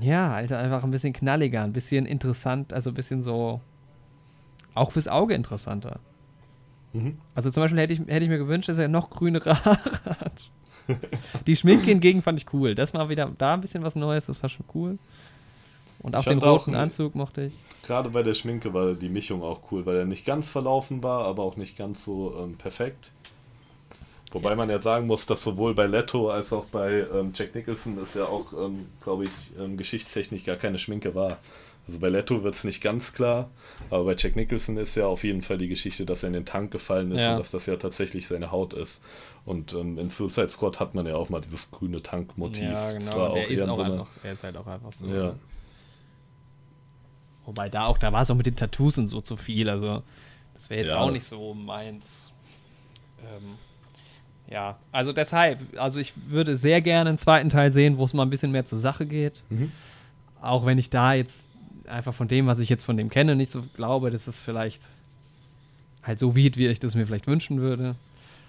ja, 0.00 0.30
halt 0.30 0.52
einfach 0.52 0.84
ein 0.84 0.90
bisschen 0.90 1.12
knalliger, 1.12 1.62
ein 1.62 1.72
bisschen 1.72 2.06
interessant, 2.06 2.72
also 2.72 2.90
ein 2.90 2.94
bisschen 2.94 3.22
so, 3.22 3.60
auch 4.74 4.92
fürs 4.92 5.08
Auge 5.08 5.34
interessanter. 5.34 5.98
Mhm. 6.92 7.18
Also 7.34 7.50
zum 7.50 7.62
Beispiel 7.62 7.80
hätte 7.80 7.92
ich, 7.92 8.00
hätte 8.00 8.24
ich 8.24 8.28
mir 8.28 8.38
gewünscht, 8.38 8.68
dass 8.68 8.78
er 8.78 8.88
noch 8.88 9.10
grünere 9.10 9.54
Haare 9.64 9.80
hat. 10.20 10.50
Die 11.46 11.56
Schminke 11.56 11.86
hingegen 11.86 12.22
fand 12.22 12.40
ich 12.40 12.52
cool. 12.52 12.74
Das 12.74 12.92
mal 12.92 13.08
wieder 13.08 13.30
da 13.38 13.54
ein 13.54 13.60
bisschen 13.60 13.82
was 13.82 13.94
Neues, 13.94 14.26
das 14.26 14.42
war 14.42 14.50
schon 14.50 14.66
cool. 14.74 14.98
Und 16.00 16.16
auch 16.16 16.24
den 16.24 16.38
roten 16.38 16.74
auch, 16.74 16.80
Anzug 16.80 17.14
mochte 17.14 17.44
ich. 17.44 17.52
Gerade 17.86 18.10
bei 18.10 18.22
der 18.22 18.34
Schminke 18.34 18.74
war 18.74 18.94
die 18.94 19.08
Mischung 19.08 19.42
auch 19.42 19.60
cool, 19.70 19.86
weil 19.86 19.96
er 19.96 20.04
nicht 20.04 20.24
ganz 20.24 20.48
verlaufen 20.48 21.02
war, 21.02 21.24
aber 21.26 21.44
auch 21.44 21.56
nicht 21.56 21.78
ganz 21.78 22.04
so 22.04 22.36
ähm, 22.40 22.56
perfekt. 22.56 23.12
Wobei 24.32 24.50
ja. 24.50 24.56
man 24.56 24.70
ja 24.70 24.80
sagen 24.80 25.06
muss, 25.06 25.26
dass 25.26 25.44
sowohl 25.44 25.74
bei 25.74 25.86
Leto 25.86 26.30
als 26.30 26.52
auch 26.52 26.64
bei 26.66 27.06
ähm, 27.14 27.32
Jack 27.34 27.54
Nicholson 27.54 27.98
es 28.02 28.14
ja 28.14 28.24
auch, 28.24 28.52
ähm, 28.52 28.86
glaube 29.00 29.24
ich, 29.24 29.30
ähm, 29.58 29.76
geschichtstechnisch 29.76 30.44
gar 30.44 30.56
keine 30.56 30.78
Schminke 30.78 31.14
war. 31.14 31.36
Also 31.92 32.00
bei 32.00 32.08
Leto 32.08 32.42
wird 32.42 32.54
es 32.54 32.64
nicht 32.64 32.80
ganz 32.80 33.12
klar, 33.12 33.50
aber 33.90 34.04
bei 34.04 34.14
Jack 34.16 34.34
Nicholson 34.34 34.78
ist 34.78 34.94
ja 34.94 35.06
auf 35.06 35.24
jeden 35.24 35.42
Fall 35.42 35.58
die 35.58 35.68
Geschichte, 35.68 36.06
dass 36.06 36.22
er 36.22 36.28
in 36.28 36.32
den 36.32 36.46
Tank 36.46 36.70
gefallen 36.70 37.12
ist 37.12 37.20
ja. 37.20 37.32
und 37.32 37.38
dass 37.38 37.50
das 37.50 37.66
ja 37.66 37.76
tatsächlich 37.76 38.26
seine 38.26 38.50
Haut 38.50 38.72
ist. 38.72 39.04
Und 39.44 39.74
ähm, 39.74 39.98
in 39.98 40.08
Suicide 40.08 40.48
Squad 40.48 40.80
hat 40.80 40.94
man 40.94 41.04
ja 41.04 41.16
auch 41.16 41.28
mal 41.28 41.42
dieses 41.42 41.70
grüne 41.70 42.02
Tankmotiv. 42.02 42.62
Ja, 42.62 42.92
genau. 42.92 43.14
war 43.14 43.30
auch 43.32 43.36
eher 43.36 43.70
auch 43.70 43.76
so 43.76 43.82
einfach, 43.82 44.06
er 44.22 44.32
ist 44.32 44.42
halt 44.42 44.56
auch 44.56 44.66
einfach 44.66 44.90
so. 44.90 45.04
Ja. 45.04 45.34
Wobei 47.44 47.68
da 47.68 47.84
auch, 47.84 47.98
da 47.98 48.10
war 48.10 48.22
es 48.22 48.30
auch 48.30 48.36
mit 48.36 48.46
den 48.46 48.56
Tattoos 48.56 48.96
und 48.96 49.08
so 49.08 49.20
zu 49.20 49.36
viel. 49.36 49.68
Also 49.68 50.02
das 50.54 50.70
wäre 50.70 50.80
jetzt 50.80 50.90
ja. 50.92 50.98
auch 50.98 51.10
nicht 51.10 51.24
so 51.24 51.52
meins. 51.52 52.32
Ähm, 53.20 53.58
ja, 54.50 54.78
also 54.92 55.12
deshalb, 55.12 55.58
also 55.76 55.98
ich 55.98 56.14
würde 56.28 56.56
sehr 56.56 56.80
gerne 56.80 57.10
einen 57.10 57.18
zweiten 57.18 57.50
Teil 57.50 57.70
sehen, 57.70 57.98
wo 57.98 58.06
es 58.06 58.14
mal 58.14 58.22
ein 58.22 58.30
bisschen 58.30 58.50
mehr 58.50 58.64
zur 58.64 58.78
Sache 58.78 59.04
geht. 59.04 59.42
Mhm. 59.50 59.72
Auch 60.40 60.64
wenn 60.64 60.78
ich 60.78 60.88
da 60.88 61.12
jetzt 61.12 61.51
einfach 61.88 62.14
von 62.14 62.28
dem, 62.28 62.46
was 62.46 62.58
ich 62.58 62.68
jetzt 62.68 62.84
von 62.84 62.96
dem 62.96 63.08
kenne, 63.08 63.36
nicht 63.36 63.50
so 63.50 63.62
glaube, 63.74 64.10
dass 64.10 64.26
es 64.26 64.42
vielleicht 64.42 64.82
halt 66.02 66.18
so 66.18 66.34
wird, 66.34 66.56
wie 66.56 66.66
ich 66.66 66.80
das 66.80 66.94
mir 66.94 67.06
vielleicht 67.06 67.26
wünschen 67.26 67.60
würde. 67.60 67.94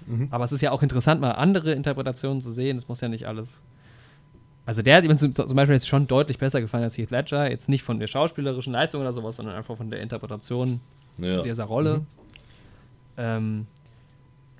Mhm. 0.08 0.28
Aber 0.32 0.44
es 0.46 0.52
ist 0.52 0.62
ja 0.62 0.72
auch 0.72 0.84
interessant, 0.84 1.22
mal 1.22 1.32
andere 1.32 1.74
Interpretationen 1.74 2.42
zu 2.42 2.52
sehen. 2.52 2.78
Es 2.78 2.88
muss 2.88 3.02
ja 3.02 3.08
nicht 3.08 3.28
alles. 3.28 3.62
Also 4.66 4.82
der 4.82 4.98
hat 4.98 5.04
mir 5.04 5.18
zum 5.18 5.32
Beispiel 5.34 5.76
jetzt 5.76 5.88
schon 5.88 6.08
deutlich 6.08 6.38
besser 6.38 6.62
gefallen 6.62 6.84
als 6.84 6.98
Heath 6.98 7.12
Ledger. 7.12 7.50
Jetzt 7.50 7.70
nicht 7.70 7.84
von 7.84 8.00
der 8.00 8.08
schauspielerischen 8.08 8.74
Leistung 8.74 9.02
oder 9.02 9.14
sowas, 9.14 9.36
sondern 9.36 9.56
einfach 9.56 9.76
von 9.76 9.90
der 9.90 10.02
Interpretation 10.02 10.80
ja. 11.20 11.42
dieser 11.42 11.66
Rolle. 11.66 12.00
Mhm. 12.00 12.06
Ähm, 13.18 13.68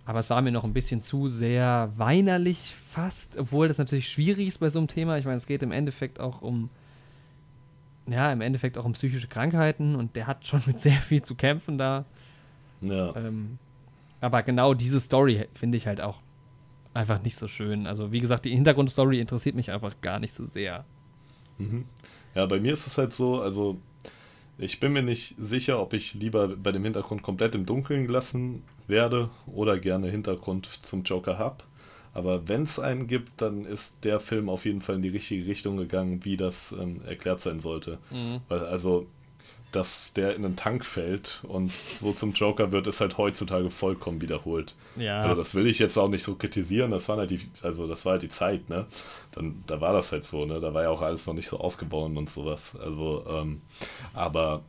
aber 0.06 0.20
es 0.20 0.30
war 0.30 0.42
mir 0.42 0.52
noch 0.52 0.66
ein 0.66 0.74
bisschen 0.74 1.02
zu 1.02 1.30
sehr 1.30 1.92
weinerlich 1.96 2.76
fast, 2.92 3.38
obwohl 3.38 3.70
das 3.70 3.78
natürlich 3.78 4.10
schwierig 4.10 4.50
ist 4.50 4.60
bei 4.60 4.70
so 4.70 4.80
einem 4.80 4.90
Thema. 4.90 5.18
Ich 5.18 5.26
meine, 5.26 5.38
es 5.38 5.48
geht 5.48 5.64
im 5.64 5.72
Endeffekt 5.72 6.20
auch 6.20 6.42
um, 6.42 6.70
ja, 8.08 8.32
im 8.32 8.42
Endeffekt 8.42 8.78
auch 8.78 8.86
um 8.86 8.94
psychische 8.94 9.28
Krankheiten 9.28 9.96
und 9.96 10.16
der 10.16 10.28
hat 10.28 10.46
schon 10.46 10.62
mit 10.66 10.82
sehr 10.82 10.98
viel 11.02 11.24
zu 11.24 11.36
kämpfen 11.36 11.78
da. 11.78 12.06
Ja. 12.82 13.16
Ähm, 13.16 13.58
aber 14.22 14.44
genau 14.44 14.74
diese 14.74 15.00
Story 15.00 15.48
finde 15.54 15.78
ich 15.78 15.88
halt 15.88 16.02
auch 16.02 16.20
einfach 16.94 17.22
nicht 17.22 17.38
so 17.38 17.48
schön. 17.48 17.88
Also, 17.88 18.12
wie 18.12 18.20
gesagt, 18.20 18.46
die 18.46 18.54
Hintergrundstory 18.54 19.20
interessiert 19.20 19.56
mich 19.56 19.72
einfach 19.72 20.00
gar 20.02 20.20
nicht 20.20 20.34
so 20.34 20.46
sehr. 20.46 20.86
Mhm. 21.58 21.86
Ja, 22.36 22.46
bei 22.46 22.60
mir 22.60 22.74
ist 22.74 22.88
es 22.88 22.98
halt 22.98 23.14
so, 23.14 23.42
also 23.42 23.80
ich 24.58 24.80
bin 24.80 24.94
mir 24.94 25.04
nicht 25.04 25.36
sicher, 25.40 25.80
ob 25.80 25.94
ich 25.94 26.14
lieber 26.14 26.50
bei 26.50 26.72
dem 26.72 26.84
Hintergrund 26.84 27.24
komplett 27.24 27.56
im 27.56 27.66
Dunkeln 27.66 28.06
gelassen 28.06 28.64
werde 28.88 29.30
oder 29.46 29.80
gerne 29.80 30.10
Hintergrund 30.10 30.66
zum 30.66 31.04
Joker 31.04 31.38
habe. 31.38 31.64
Aber 32.14 32.48
wenn 32.48 32.64
es 32.64 32.80
einen 32.80 33.08
gibt, 33.08 33.42
dann 33.42 33.66
ist 33.66 34.04
der 34.04 34.20
Film 34.20 34.50
auf 34.50 34.66
jeden 34.66 34.82
Fall 34.82 34.96
in 34.96 35.02
die 35.02 35.10
richtige 35.10 35.48
Richtung 35.48 35.78
gegangen, 35.78 36.24
wie 36.26 36.38
das 36.38 36.72
ähm, 36.72 37.02
erklärt 37.06 37.40
sein 37.40 37.60
sollte. 37.60 37.98
Mhm. 38.12 38.42
Weil 38.48 38.60
also 38.66 39.08
dass 39.74 40.14
der 40.14 40.36
in 40.36 40.46
einen 40.46 40.56
Tank 40.56 40.86
fällt 40.86 41.42
und 41.48 41.72
so 41.96 42.12
zum 42.14 42.34
Joker 42.34 42.72
wird, 42.72 42.86
ist 42.86 43.02
halt 43.02 43.18
heutzutage 43.18 43.72
vollkommen 43.72 44.22
wiederholt. 44.22 44.76
Ja. 44.96 45.24
Also 45.24 45.36
das 45.36 45.56
will 45.56 45.66
ich 45.66 45.80
jetzt 45.80 45.98
auch 45.98 46.10
nicht 46.10 46.24
so 46.24 46.36
kritisieren, 46.36 46.92
das 46.92 47.10
war 47.10 47.18
halt 47.18 47.32
die, 47.32 47.40
also 47.64 47.88
das 47.88 48.06
war 48.06 48.14
halt 48.14 48.22
die 48.22 48.30
Zeit, 48.30 48.70
ne? 48.70 48.86
Dann, 49.32 49.64
da 49.66 49.82
war 49.82 49.94
das 49.94 50.12
halt 50.12 50.26
so, 50.26 50.46
ne? 50.46 50.60
Da 50.60 50.76
war 50.76 50.84
ja 50.84 50.90
auch 50.90 51.02
alles 51.02 51.26
noch 51.26 51.34
nicht 51.34 51.48
so 51.48 51.60
ausgebaut 51.60 52.16
und 52.16 52.30
sowas. 52.30 52.76
Also, 52.76 53.26
ähm, 53.28 53.62
aber 54.14 54.62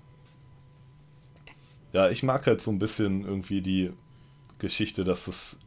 ja, 1.92 2.08
ich 2.08 2.22
mag 2.22 2.46
halt 2.46 2.60
so 2.60 2.70
ein 2.70 2.78
bisschen 2.78 3.24
irgendwie 3.24 3.60
die 3.60 3.92
Geschichte, 4.58 5.04
dass 5.04 5.28
es. 5.28 5.60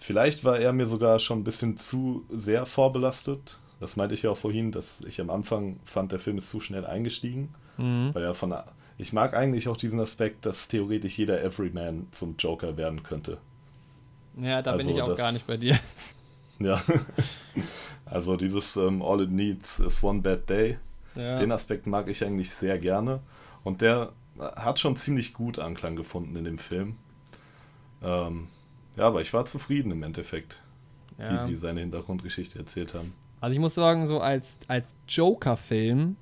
Vielleicht 0.00 0.44
war 0.44 0.58
er 0.58 0.72
mir 0.72 0.86
sogar 0.86 1.18
schon 1.18 1.40
ein 1.40 1.44
bisschen 1.44 1.78
zu 1.78 2.24
sehr 2.30 2.66
vorbelastet. 2.66 3.58
Das 3.80 3.96
meinte 3.96 4.14
ich 4.14 4.22
ja 4.22 4.30
auch 4.30 4.36
vorhin, 4.36 4.72
dass 4.72 5.02
ich 5.02 5.20
am 5.20 5.30
Anfang 5.30 5.78
fand, 5.84 6.12
der 6.12 6.18
Film 6.18 6.38
ist 6.38 6.50
zu 6.50 6.60
schnell 6.60 6.86
eingestiegen. 6.86 7.54
Mhm. 7.76 8.10
Weil 8.14 8.24
er 8.24 8.34
von. 8.34 8.54
Ich 8.98 9.12
mag 9.12 9.34
eigentlich 9.34 9.68
auch 9.68 9.76
diesen 9.76 10.00
Aspekt, 10.00 10.44
dass 10.44 10.68
theoretisch 10.68 11.16
jeder 11.18 11.42
Everyman 11.42 12.06
zum 12.10 12.36
Joker 12.38 12.76
werden 12.76 13.02
könnte. 13.02 13.38
Ja, 14.38 14.60
da 14.62 14.72
also 14.72 14.86
bin 14.86 14.96
ich 14.96 15.02
auch 15.02 15.08
das, 15.08 15.18
gar 15.18 15.32
nicht 15.32 15.46
bei 15.46 15.56
dir. 15.56 15.78
Ja. 16.62 16.78
Also 18.04 18.36
dieses 18.36 18.76
um, 18.76 18.96
ähm, 18.96 19.02
All 19.02 19.22
It 19.22 19.30
Needs 19.30 19.78
is 19.78 20.04
One 20.04 20.20
Bad 20.20 20.50
Day. 20.50 20.76
Ja. 21.14 21.38
Den 21.38 21.52
Aspekt 21.52 21.86
mag 21.86 22.06
ich 22.08 22.22
eigentlich 22.22 22.50
sehr 22.50 22.78
gerne. 22.78 23.20
Und 23.64 23.80
der 23.80 24.12
hat 24.38 24.78
schon 24.78 24.94
ziemlich 24.96 25.32
gut 25.32 25.58
Anklang 25.58 25.96
gefunden 25.96 26.36
in 26.36 26.44
dem 26.44 26.58
Film. 26.58 26.96
Ähm, 28.02 28.48
ja, 28.96 29.06
aber 29.06 29.20
ich 29.20 29.32
war 29.32 29.44
zufrieden 29.44 29.92
im 29.92 30.02
Endeffekt, 30.02 30.62
ja. 31.18 31.32
wie 31.32 31.46
sie 31.46 31.54
seine 31.54 31.80
Hintergrundgeschichte 31.80 32.58
erzählt 32.58 32.94
haben. 32.94 33.12
Also 33.40 33.54
ich 33.54 33.60
muss 33.60 33.74
sagen, 33.74 34.06
so 34.06 34.20
als, 34.20 34.56
als 34.68 34.86
Joker-Film 35.08 36.16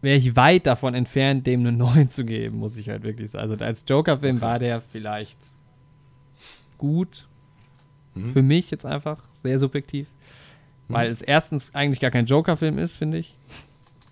wäre 0.00 0.16
ich 0.16 0.36
weit 0.36 0.66
davon 0.66 0.94
entfernt, 0.94 1.46
dem 1.46 1.60
einen 1.60 1.76
neuen 1.76 2.08
zu 2.08 2.24
geben, 2.24 2.58
muss 2.58 2.76
ich 2.76 2.88
halt 2.88 3.04
wirklich 3.04 3.30
sagen. 3.30 3.50
Also 3.50 3.64
als 3.64 3.84
Joker-Film 3.88 4.40
war 4.40 4.58
der 4.58 4.80
vielleicht 4.80 5.38
gut. 6.78 7.26
Mhm. 8.14 8.30
Für 8.30 8.42
mich 8.42 8.70
jetzt 8.70 8.84
einfach, 8.84 9.22
sehr 9.42 9.58
subjektiv. 9.58 10.06
Mhm. 10.88 10.94
Weil 10.94 11.10
es 11.10 11.22
erstens 11.22 11.74
eigentlich 11.74 12.00
gar 12.00 12.10
kein 12.10 12.26
Joker-Film 12.26 12.78
ist, 12.78 12.96
finde 12.96 13.18
ich. 13.18 13.34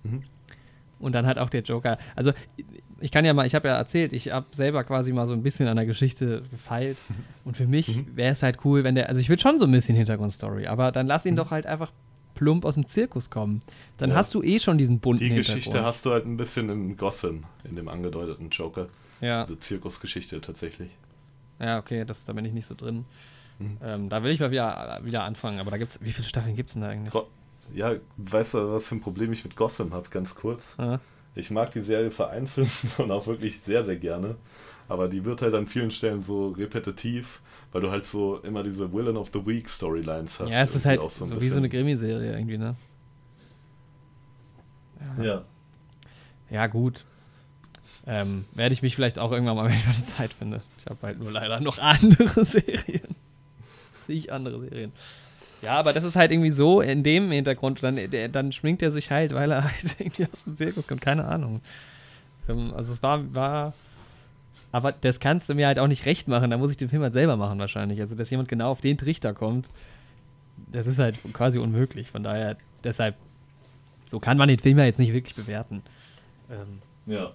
Mhm. 0.02 0.22
Und 0.98 1.12
dann 1.12 1.26
hat 1.26 1.36
auch 1.38 1.50
der 1.50 1.62
Joker. 1.62 1.98
Also, 2.14 2.32
ich 3.02 3.10
kann 3.10 3.24
ja 3.24 3.34
mal, 3.34 3.46
ich 3.46 3.54
habe 3.54 3.68
ja 3.68 3.76
erzählt, 3.76 4.12
ich 4.12 4.30
habe 4.30 4.46
selber 4.52 4.84
quasi 4.84 5.12
mal 5.12 5.26
so 5.26 5.32
ein 5.32 5.42
bisschen 5.42 5.68
an 5.68 5.76
der 5.76 5.86
Geschichte 5.86 6.42
gefeilt. 6.50 6.96
Und 7.44 7.56
für 7.56 7.66
mich 7.66 7.96
mhm. 7.96 8.16
wäre 8.16 8.32
es 8.32 8.42
halt 8.42 8.64
cool, 8.64 8.84
wenn 8.84 8.94
der, 8.94 9.08
also 9.08 9.20
ich 9.20 9.28
würde 9.28 9.42
schon 9.42 9.58
so 9.58 9.66
ein 9.66 9.72
bisschen 9.72 9.96
Hintergrundstory, 9.96 10.66
aber 10.66 10.92
dann 10.92 11.06
lass 11.06 11.26
ihn 11.26 11.34
mhm. 11.34 11.38
doch 11.38 11.50
halt 11.50 11.66
einfach 11.66 11.92
plump 12.34 12.64
aus 12.64 12.74
dem 12.74 12.86
Zirkus 12.86 13.30
kommen. 13.30 13.60
Dann 13.98 14.10
ja. 14.10 14.16
hast 14.16 14.32
du 14.34 14.42
eh 14.42 14.58
schon 14.58 14.78
diesen 14.78 15.00
bunten 15.00 15.24
Die 15.24 15.34
Geschichte 15.34 15.84
hast 15.84 16.06
du 16.06 16.10
halt 16.10 16.26
ein 16.26 16.36
bisschen 16.36 16.70
in 16.70 16.96
Gotham, 16.96 17.44
in 17.64 17.76
dem 17.76 17.88
angedeuteten 17.88 18.50
Joker. 18.50 18.86
Ja. 19.20 19.44
Diese 19.44 19.58
Zirkusgeschichte 19.58 20.40
tatsächlich. 20.40 20.90
Ja, 21.60 21.78
okay, 21.78 22.04
das, 22.04 22.24
da 22.24 22.32
bin 22.32 22.44
ich 22.44 22.52
nicht 22.52 22.66
so 22.66 22.74
drin. 22.74 23.04
Mhm. 23.58 23.78
Ähm, 23.82 24.08
da 24.08 24.22
will 24.22 24.32
ich 24.32 24.40
mal 24.40 24.50
wieder, 24.50 25.00
wieder 25.04 25.24
anfangen, 25.24 25.60
aber 25.60 25.70
da 25.70 25.76
gibt's, 25.76 25.98
wie 26.02 26.12
viele 26.12 26.26
Staffeln 26.26 26.56
gibt 26.56 26.70
es 26.70 26.74
denn 26.74 26.82
da 26.82 26.88
eigentlich? 26.88 27.12
Ja, 27.74 27.94
weißt 28.16 28.54
du, 28.54 28.72
was 28.72 28.88
für 28.88 28.96
ein 28.96 29.00
Problem 29.00 29.32
ich 29.32 29.44
mit 29.44 29.54
Gotham 29.56 29.92
habe, 29.92 30.08
ganz 30.10 30.34
kurz? 30.34 30.76
Ja. 30.78 31.00
Ich 31.34 31.50
mag 31.50 31.70
die 31.70 31.80
Serie 31.80 32.10
vereinzelt 32.10 32.70
und 32.98 33.10
auch 33.10 33.26
wirklich 33.26 33.60
sehr, 33.60 33.84
sehr 33.84 33.96
gerne. 33.96 34.36
Aber 34.88 35.08
die 35.08 35.24
wird 35.24 35.42
halt 35.42 35.54
an 35.54 35.66
vielen 35.66 35.90
Stellen 35.90 36.22
so 36.22 36.48
repetitiv, 36.48 37.40
weil 37.72 37.80
du 37.80 37.90
halt 37.90 38.04
so 38.04 38.38
immer 38.38 38.62
diese 38.62 38.92
Villain 38.92 39.16
of 39.16 39.30
the 39.32 39.44
Week 39.46 39.68
Storylines 39.68 40.40
hast. 40.40 40.52
Ja, 40.52 40.60
es 40.60 40.74
ist 40.74 40.84
halt 40.84 41.00
so, 41.02 41.26
so 41.26 41.40
wie 41.40 41.48
so 41.48 41.56
eine 41.56 41.68
Grimmy-Serie 41.68 42.32
irgendwie, 42.32 42.58
ne? 42.58 42.76
Ja. 45.18 45.24
Ja, 45.24 45.44
ja 46.50 46.66
gut. 46.66 47.04
Ähm, 48.06 48.44
werde 48.52 48.72
ich 48.72 48.82
mich 48.82 48.96
vielleicht 48.96 49.18
auch 49.18 49.30
irgendwann 49.32 49.56
mal, 49.56 49.68
wenn 49.70 49.76
ich 49.76 49.86
mal 49.86 49.94
die 49.94 50.04
Zeit 50.04 50.32
finde. 50.32 50.62
Ich 50.78 50.86
habe 50.86 50.98
halt 51.02 51.18
nur 51.18 51.30
leider 51.30 51.60
noch 51.60 51.78
andere 51.80 52.44
Serien. 52.44 53.16
Sehe 54.06 54.16
ich 54.16 54.32
andere 54.32 54.60
Serien. 54.60 54.92
Ja, 55.62 55.78
aber 55.78 55.92
das 55.92 56.04
ist 56.04 56.16
halt 56.16 56.32
irgendwie 56.32 56.50
so 56.50 56.80
in 56.80 57.02
dem 57.02 57.30
Hintergrund. 57.30 57.82
Dann, 57.82 57.96
der, 57.96 58.28
dann 58.28 58.52
schminkt 58.52 58.82
er 58.82 58.90
sich 58.90 59.10
halt, 59.10 59.32
weil 59.32 59.50
er 59.50 59.64
halt 59.64 59.96
irgendwie 59.98 60.26
aus 60.30 60.44
dem 60.44 60.56
Zirkus 60.56 60.86
kommt. 60.86 61.00
Keine 61.00 61.24
Ahnung. 61.24 61.60
Ähm, 62.48 62.72
also 62.74 62.92
es 62.92 63.02
war, 63.02 63.32
war. 63.32 63.72
Aber 64.72 64.92
das 64.92 65.20
kannst 65.20 65.48
du 65.48 65.54
mir 65.54 65.66
halt 65.66 65.78
auch 65.78 65.86
nicht 65.86 66.06
recht 66.06 66.28
machen. 66.28 66.50
Da 66.50 66.58
muss 66.58 66.70
ich 66.70 66.76
den 66.76 66.88
Film 66.88 67.02
halt 67.02 67.12
selber 67.12 67.36
machen 67.36 67.58
wahrscheinlich. 67.58 68.00
Also, 68.00 68.14
dass 68.14 68.30
jemand 68.30 68.48
genau 68.48 68.70
auf 68.70 68.80
den 68.80 68.98
Trichter 68.98 69.34
kommt, 69.34 69.68
das 70.70 70.86
ist 70.86 70.98
halt 70.98 71.16
quasi 71.32 71.58
unmöglich. 71.58 72.10
Von 72.10 72.22
daher, 72.22 72.56
deshalb, 72.82 73.14
so 74.06 74.18
kann 74.18 74.38
man 74.38 74.48
den 74.48 74.58
Film 74.58 74.78
ja 74.78 74.84
jetzt 74.84 74.98
nicht 74.98 75.12
wirklich 75.12 75.34
bewerten. 75.34 75.82
Ähm, 76.50 76.80
ja. 77.06 77.32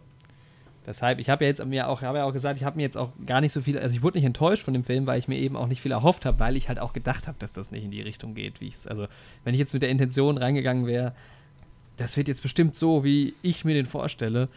Deshalb, 0.88 1.20
ich 1.20 1.30
habe 1.30 1.44
ja 1.44 1.50
jetzt 1.50 1.64
mir 1.66 1.90
auch, 1.90 2.02
habe 2.02 2.20
ja 2.20 2.24
auch 2.24 2.32
gesagt, 2.32 2.58
ich 2.58 2.64
habe 2.64 2.78
mir 2.78 2.84
jetzt 2.84 2.98
auch 2.98 3.12
gar 3.26 3.42
nicht 3.42 3.52
so 3.52 3.62
viel, 3.62 3.78
also 3.78 3.94
ich 3.94 4.02
wurde 4.02 4.18
nicht 4.18 4.26
enttäuscht 4.26 4.64
von 4.64 4.74
dem 4.74 4.86
Film, 4.86 5.06
weil 5.06 5.20
ich 5.20 5.28
mir 5.28 5.38
eben 5.38 5.58
auch 5.58 5.68
nicht 5.68 5.82
viel 5.82 5.92
erhofft 5.92 6.26
habe, 6.26 6.40
weil 6.40 6.56
ich 6.56 6.70
halt 6.70 6.80
auch 6.80 6.94
gedacht 6.94 7.28
habe, 7.28 7.38
dass 7.40 7.52
das 7.52 7.72
nicht 7.72 7.84
in 7.84 7.92
die 7.92 8.02
Richtung 8.02 8.34
geht, 8.34 8.62
wie 8.62 8.70
ich 8.70 8.76
es, 8.76 8.88
also 8.88 9.08
wenn 9.44 9.54
ich 9.54 9.60
jetzt 9.60 9.74
mit 9.74 9.82
der 9.82 9.90
Intention 9.90 10.38
reingegangen 10.38 10.88
wäre, 10.88 11.14
das 11.98 12.16
wird 12.16 12.30
jetzt 12.30 12.42
bestimmt 12.42 12.76
so, 12.76 13.04
wie 13.04 13.34
ich 13.42 13.66
mir 13.66 13.74
den 13.74 13.86
vorstelle, 13.86 14.48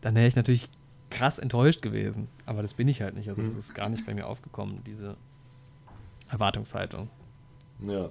dann 0.00 0.14
wäre 0.14 0.26
ich 0.26 0.36
natürlich 0.36 0.68
krass 1.10 1.38
enttäuscht 1.38 1.82
gewesen. 1.82 2.28
Aber 2.46 2.62
das 2.62 2.74
bin 2.74 2.88
ich 2.88 3.02
halt 3.02 3.14
nicht. 3.14 3.28
Also 3.28 3.42
das 3.42 3.54
mhm. 3.54 3.58
ist 3.58 3.74
gar 3.74 3.88
nicht 3.88 4.06
bei 4.06 4.14
mir 4.14 4.26
aufgekommen, 4.26 4.80
diese 4.86 5.16
Erwartungshaltung. 6.30 7.10
Ja. 7.82 8.08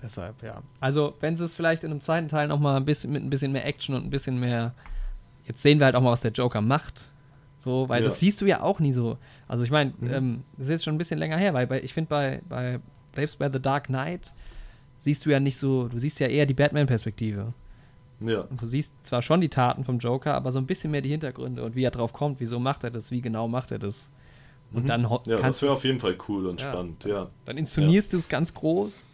Deshalb, 0.00 0.42
ja. 0.42 0.62
Also, 0.80 1.14
wenn 1.20 1.36
sie 1.36 1.44
es 1.44 1.54
vielleicht 1.54 1.84
in 1.84 1.92
einem 1.92 2.00
zweiten 2.00 2.28
Teil 2.28 2.48
nochmal 2.48 2.76
ein 2.76 2.84
bisschen 2.84 3.12
mit 3.12 3.22
ein 3.22 3.30
bisschen 3.30 3.52
mehr 3.52 3.64
Action 3.64 3.94
und 3.94 4.04
ein 4.04 4.10
bisschen 4.10 4.40
mehr 4.40 4.74
jetzt 5.46 5.62
sehen 5.62 5.78
wir 5.78 5.86
halt 5.86 5.94
auch 5.94 6.02
mal, 6.02 6.12
was 6.12 6.20
der 6.20 6.32
Joker 6.32 6.60
macht. 6.60 7.08
So, 7.58 7.88
weil 7.88 8.02
ja. 8.02 8.08
das 8.08 8.18
siehst 8.18 8.40
du 8.40 8.46
ja 8.46 8.60
auch 8.60 8.80
nie 8.80 8.92
so. 8.92 9.18
Also 9.46 9.62
ich 9.62 9.70
meine, 9.70 9.92
mhm. 9.98 10.12
ähm, 10.12 10.44
das 10.56 10.66
ist 10.66 10.72
jetzt 10.72 10.84
schon 10.84 10.94
ein 10.94 10.98
bisschen 10.98 11.18
länger 11.18 11.36
her, 11.36 11.54
weil 11.54 11.66
bei, 11.66 11.80
ich 11.82 11.94
finde 11.94 12.08
bei, 12.08 12.42
bei 12.48 12.80
selbst 13.14 13.38
bei 13.38 13.50
The 13.50 13.60
Dark 13.60 13.86
Knight 13.86 14.32
siehst 15.00 15.24
du 15.24 15.30
ja 15.30 15.38
nicht 15.38 15.58
so, 15.58 15.88
du 15.88 15.98
siehst 15.98 16.18
ja 16.18 16.26
eher 16.26 16.46
die 16.46 16.54
Batman-Perspektive. 16.54 17.52
Ja. 18.20 18.40
Und 18.42 18.60
du 18.60 18.66
siehst 18.66 18.92
zwar 19.02 19.22
schon 19.22 19.40
die 19.40 19.48
Taten 19.48 19.84
vom 19.84 19.98
Joker, 19.98 20.34
aber 20.34 20.50
so 20.50 20.58
ein 20.58 20.66
bisschen 20.66 20.90
mehr 20.90 21.02
die 21.02 21.10
Hintergründe 21.10 21.62
und 21.62 21.74
wie 21.74 21.84
er 21.84 21.90
drauf 21.90 22.12
kommt, 22.12 22.40
wieso 22.40 22.58
macht 22.58 22.84
er 22.84 22.90
das, 22.90 23.10
wie 23.10 23.20
genau 23.20 23.48
macht 23.48 23.70
er 23.70 23.78
das. 23.78 24.10
Und 24.72 24.84
mhm. 24.84 24.88
dann 24.88 25.02
Ja, 25.26 25.40
das 25.40 25.62
wäre 25.62 25.72
auf 25.72 25.84
jeden 25.84 26.00
Fall 26.00 26.16
cool 26.28 26.46
und 26.46 26.60
ja, 26.60 26.70
spannend, 26.70 27.04
ja. 27.04 27.30
Dann 27.44 27.58
inszenierst 27.58 28.12
ja. 28.12 28.16
du 28.16 28.18
es 28.18 28.28
ganz 28.28 28.54
groß 28.54 29.08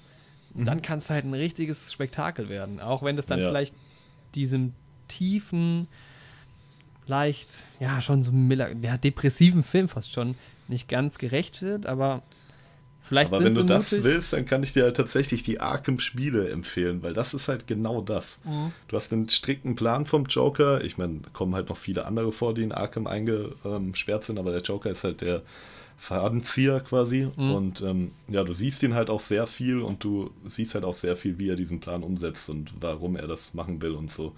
und 0.54 0.60
mhm. 0.60 0.64
dann 0.64 0.82
kann 0.82 0.98
es 0.98 1.10
halt 1.10 1.24
ein 1.24 1.34
richtiges 1.34 1.92
Spektakel 1.92 2.48
werden. 2.48 2.80
Auch 2.80 3.02
wenn 3.02 3.16
das 3.16 3.26
dann 3.26 3.40
vielleicht 3.40 3.74
diesem 4.34 4.72
tiefen, 5.08 5.88
leicht, 7.08 7.48
ja, 7.80 8.00
schon 8.00 8.22
so 8.22 8.32
ja, 8.32 8.96
depressiven 8.96 9.62
Film 9.62 9.88
fast 9.88 10.12
schon 10.12 10.34
nicht 10.68 10.88
ganz 10.88 11.18
gerecht 11.18 11.62
wird, 11.62 11.86
aber 11.86 12.22
vielleicht 13.02 13.32
Aber 13.32 13.42
wenn 13.42 13.54
du 13.54 13.64
das 13.64 13.90
mutig. 13.90 14.04
willst, 14.04 14.32
dann 14.34 14.44
kann 14.44 14.62
ich 14.62 14.74
dir 14.74 14.84
halt 14.84 14.96
tatsächlich 14.96 15.42
die 15.42 15.60
Arkham-Spiele 15.60 16.50
empfehlen, 16.50 17.02
weil 17.02 17.14
das 17.14 17.34
ist 17.34 17.48
halt 17.48 17.66
genau 17.66 18.02
das. 18.02 18.40
Mhm. 18.44 18.72
Du 18.86 18.96
hast 18.96 19.12
einen 19.12 19.28
strikten 19.30 19.76
Plan 19.76 20.04
vom 20.06 20.26
Joker. 20.26 20.84
Ich 20.84 20.98
meine, 20.98 21.20
kommen 21.32 21.54
halt 21.54 21.70
noch 21.70 21.78
viele 21.78 22.04
andere 22.04 22.32
vor, 22.32 22.54
die 22.54 22.62
in 22.62 22.72
Arkham 22.72 23.06
eingesperrt 23.06 24.24
sind, 24.24 24.38
aber 24.38 24.52
der 24.52 24.60
Joker 24.60 24.90
ist 24.90 25.04
halt 25.04 25.22
der 25.22 25.42
Fadenzieher 25.96 26.80
quasi. 26.80 27.28
Mhm. 27.36 27.50
Und 27.50 27.80
ähm, 27.80 28.12
ja, 28.28 28.44
du 28.44 28.52
siehst 28.52 28.82
ihn 28.82 28.94
halt 28.94 29.10
auch 29.10 29.20
sehr 29.20 29.46
viel 29.46 29.80
und 29.80 30.04
du 30.04 30.30
siehst 30.46 30.74
halt 30.74 30.84
auch 30.84 30.94
sehr 30.94 31.16
viel, 31.16 31.38
wie 31.38 31.48
er 31.48 31.56
diesen 31.56 31.80
Plan 31.80 32.02
umsetzt 32.02 32.50
und 32.50 32.74
warum 32.80 33.16
er 33.16 33.26
das 33.26 33.54
machen 33.54 33.80
will 33.80 33.92
und 33.92 34.10
so. 34.10 34.34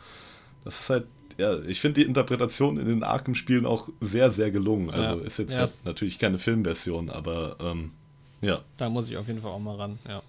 Das 0.64 0.80
ist 0.80 0.90
halt 0.90 1.06
ja, 1.40 1.58
ich 1.62 1.80
finde 1.80 2.00
die 2.00 2.06
Interpretation 2.06 2.78
in 2.78 2.86
den 2.86 3.02
Arkham-Spielen 3.02 3.64
auch 3.64 3.88
sehr, 4.00 4.30
sehr 4.32 4.50
gelungen. 4.50 4.90
Also 4.90 5.18
ja. 5.18 5.24
ist 5.26 5.38
jetzt 5.38 5.52
ja. 5.52 5.60
halt 5.60 5.72
natürlich 5.84 6.18
keine 6.18 6.38
Filmversion, 6.38 7.08
aber 7.08 7.56
ähm, 7.60 7.92
ja. 8.42 8.60
Da 8.76 8.90
muss 8.90 9.08
ich 9.08 9.16
auf 9.16 9.26
jeden 9.26 9.40
Fall 9.40 9.50
auch 9.50 9.58
mal 9.58 9.76
ran, 9.76 9.98
ja. 10.06 10.22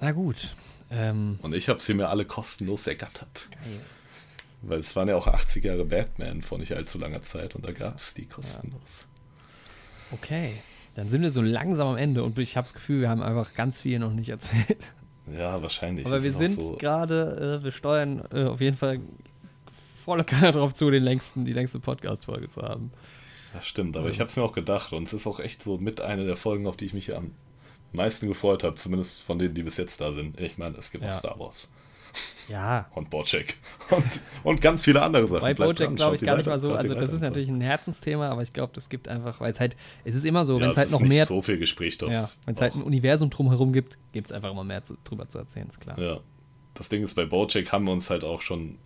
Na 0.00 0.12
gut. 0.12 0.54
Ähm, 0.90 1.38
Und 1.42 1.54
ich 1.54 1.68
habe 1.68 1.80
sie 1.80 1.92
mir 1.92 2.08
alle 2.08 2.24
kostenlos 2.24 2.86
ergattert. 2.86 3.48
Geil. 3.50 3.80
Weil 4.62 4.80
es 4.80 4.96
waren 4.96 5.08
ja 5.08 5.16
auch 5.16 5.26
80 5.26 5.64
Jahre 5.64 5.84
Batman 5.84 6.40
vor 6.40 6.58
nicht 6.58 6.72
allzu 6.72 6.98
langer 6.98 7.22
Zeit 7.22 7.54
und 7.54 7.66
da 7.66 7.72
gab 7.72 7.98
es 7.98 8.14
die 8.14 8.26
kostenlos. 8.26 9.06
Okay. 10.12 10.54
Dann 10.96 11.10
sind 11.10 11.22
wir 11.22 11.30
so 11.30 11.42
langsam 11.42 11.88
am 11.88 11.96
Ende 11.96 12.24
und 12.24 12.38
ich 12.38 12.56
habe 12.56 12.64
das 12.64 12.74
Gefühl, 12.74 13.02
wir 13.02 13.10
haben 13.10 13.22
einfach 13.22 13.54
ganz 13.54 13.80
viel 13.80 13.98
noch 13.98 14.12
nicht 14.12 14.30
erzählt. 14.30 14.78
Ja, 15.26 15.60
wahrscheinlich. 15.62 16.06
Aber 16.06 16.22
wir 16.22 16.32
sind 16.32 16.50
so 16.50 16.76
gerade, 16.76 17.58
äh, 17.60 17.64
wir 17.64 17.72
steuern 17.72 18.24
äh, 18.32 18.44
auf 18.44 18.60
jeden 18.60 18.76
Fall 18.76 19.00
volle 20.04 20.24
Kanne 20.24 20.52
drauf 20.52 20.74
zu, 20.74 20.90
den 20.90 21.02
längsten, 21.02 21.44
die 21.44 21.52
längste 21.52 21.78
Podcast-Folge 21.78 22.48
zu 22.48 22.62
haben. 22.62 22.90
Das 23.52 23.66
stimmt, 23.66 23.96
aber 23.96 24.06
ja. 24.06 24.12
ich 24.12 24.20
habe 24.20 24.28
es 24.28 24.36
mir 24.36 24.42
auch 24.42 24.52
gedacht 24.52 24.92
und 24.92 25.04
es 25.04 25.12
ist 25.12 25.26
auch 25.26 25.40
echt 25.40 25.62
so 25.62 25.78
mit 25.78 26.00
einer 26.00 26.24
der 26.24 26.36
Folgen, 26.36 26.66
auf 26.66 26.76
die 26.76 26.86
ich 26.86 26.94
mich 26.94 27.14
am 27.14 27.32
meisten 27.92 28.28
gefreut 28.28 28.64
habe, 28.64 28.76
zumindest 28.76 29.22
von 29.22 29.38
denen, 29.38 29.54
die 29.54 29.62
bis 29.62 29.76
jetzt 29.76 30.00
da 30.00 30.12
sind. 30.12 30.40
Ich 30.40 30.58
meine, 30.58 30.76
es 30.76 30.90
gibt 30.90 31.04
ja. 31.04 31.10
auch 31.10 31.18
Star 31.18 31.38
Wars. 31.38 31.68
Ja. 32.48 32.88
Und 32.94 33.10
Bojack. 33.10 33.54
Und, 33.90 34.20
und 34.42 34.60
ganz 34.60 34.84
viele 34.84 35.02
andere 35.02 35.26
Sachen. 35.28 35.42
Bei 35.42 35.54
Bojack 35.54 35.94
glaube 35.94 36.16
ich 36.16 36.22
gar 36.22 36.36
nicht 36.36 36.46
mal 36.46 36.60
so. 36.60 36.72
Also, 36.72 36.94
das 36.94 37.12
ist 37.12 37.20
natürlich 37.20 37.48
ein 37.48 37.60
Herzensthema, 37.60 38.28
aber 38.28 38.42
ich 38.42 38.52
glaube, 38.52 38.72
das 38.74 38.88
gibt 38.88 39.06
einfach, 39.06 39.40
weil 39.40 39.52
es 39.52 39.60
halt, 39.60 39.76
es 40.04 40.14
ist 40.14 40.24
immer 40.24 40.44
so, 40.44 40.56
ja, 40.56 40.62
wenn 40.62 40.70
es 40.70 40.76
halt 40.76 40.90
noch 40.90 41.00
mehr. 41.00 41.26
so 41.26 41.40
viel 41.42 41.58
Gesprächsstoff. 41.58 42.10
Ja, 42.10 42.28
wenn 42.46 42.54
es 42.54 42.60
halt 42.60 42.74
ein 42.74 42.82
Universum 42.82 43.30
drumherum 43.30 43.72
gibt, 43.72 43.98
gibt 44.12 44.28
es 44.28 44.32
einfach 44.32 44.50
immer 44.50 44.64
mehr 44.64 44.82
zu, 44.84 44.96
drüber 45.04 45.28
zu 45.28 45.38
erzählen, 45.38 45.68
ist 45.68 45.80
klar. 45.80 45.98
Ja. 45.98 46.20
Das 46.74 46.88
Ding 46.88 47.02
ist, 47.02 47.14
bei 47.14 47.26
Bojack 47.26 47.72
haben 47.72 47.84
wir 47.84 47.92
uns 47.92 48.10
halt 48.10 48.24
auch 48.24 48.40
schon 48.40 48.78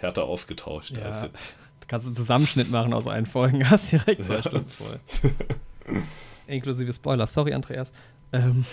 härter 0.00 0.24
ausgetauscht. 0.24 0.96
Ja. 0.96 1.04
Also, 1.04 1.28
du 1.28 1.86
kannst 1.86 2.06
einen 2.06 2.16
Zusammenschnitt 2.16 2.70
machen 2.70 2.92
aus 2.92 3.06
allen 3.06 3.26
Folgen, 3.26 3.68
hast 3.70 3.92
direkt 3.92 4.24
zwei 4.24 4.34
ja. 4.34 4.40
Stunden 4.40 4.70
voll. 4.70 5.00
Inklusive 6.46 6.92
Spoiler. 6.92 7.26
Sorry, 7.26 7.54
Andreas. 7.54 7.92
Ähm, 8.32 8.64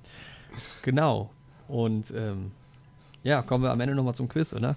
genau. 0.82 1.30
Und 1.68 2.12
ähm, 2.16 2.52
ja, 3.22 3.42
kommen 3.42 3.64
wir 3.64 3.70
am 3.70 3.80
Ende 3.80 3.94
nochmal 3.94 4.14
zum 4.14 4.28
Quiz, 4.28 4.52
oder? 4.52 4.76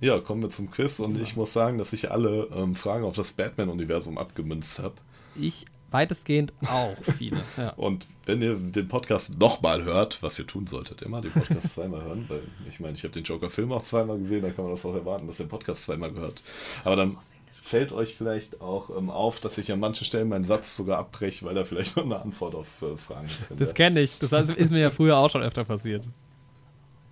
Ja, 0.00 0.18
kommen 0.18 0.42
wir 0.42 0.48
zum 0.48 0.70
Quiz 0.70 0.98
und 0.98 1.16
ja. 1.16 1.22
ich 1.22 1.36
muss 1.36 1.52
sagen, 1.52 1.76
dass 1.78 1.92
ich 1.92 2.10
alle 2.10 2.48
ähm, 2.54 2.74
Fragen 2.74 3.04
auf 3.04 3.14
das 3.16 3.32
Batman-Universum 3.32 4.16
abgemünzt 4.16 4.78
habe. 4.78 4.94
Ich 5.36 5.66
weitestgehend 5.90 6.52
auch 6.66 6.96
viele. 7.18 7.40
Ja. 7.56 7.70
Und 7.70 8.06
wenn 8.24 8.40
ihr 8.40 8.54
den 8.54 8.88
Podcast 8.88 9.38
nochmal 9.38 9.84
hört, 9.84 10.22
was 10.22 10.38
ihr 10.38 10.46
tun 10.46 10.66
solltet, 10.66 11.02
immer 11.02 11.20
den 11.20 11.32
Podcast 11.32 11.70
zweimal 11.74 12.02
hören, 12.02 12.24
weil 12.28 12.42
ich 12.68 12.80
meine, 12.80 12.94
ich 12.94 13.02
habe 13.02 13.12
den 13.12 13.24
Joker-Film 13.24 13.72
auch 13.72 13.82
zweimal 13.82 14.18
gesehen, 14.18 14.42
dann 14.42 14.54
kann 14.54 14.64
man 14.64 14.74
das 14.74 14.86
auch 14.86 14.94
erwarten, 14.94 15.26
dass 15.26 15.40
ihr 15.40 15.46
den 15.46 15.50
Podcast 15.50 15.82
zweimal 15.82 16.12
gehört. 16.12 16.42
Aber 16.84 16.96
dann 16.96 17.18
fällt 17.52 17.92
euch 17.92 18.14
vielleicht 18.14 18.60
auch 18.60 18.96
ähm, 18.96 19.10
auf, 19.10 19.40
dass 19.40 19.58
ich 19.58 19.70
an 19.70 19.80
manchen 19.80 20.04
Stellen 20.04 20.28
meinen 20.28 20.44
Satz 20.44 20.74
sogar 20.74 20.98
abbreche, 20.98 21.44
weil 21.44 21.54
da 21.54 21.64
vielleicht 21.64 21.96
noch 21.96 22.04
eine 22.04 22.20
Antwort 22.20 22.54
auf 22.54 22.82
äh, 22.82 22.96
Fragen 22.96 23.28
drin 23.48 23.58
Das 23.58 23.74
kenne 23.74 24.00
ich. 24.00 24.18
Das 24.18 24.32
ist 24.50 24.70
mir 24.70 24.80
ja 24.80 24.90
früher 24.90 25.18
auch 25.18 25.30
schon 25.30 25.42
öfter 25.42 25.64
passiert. 25.64 26.04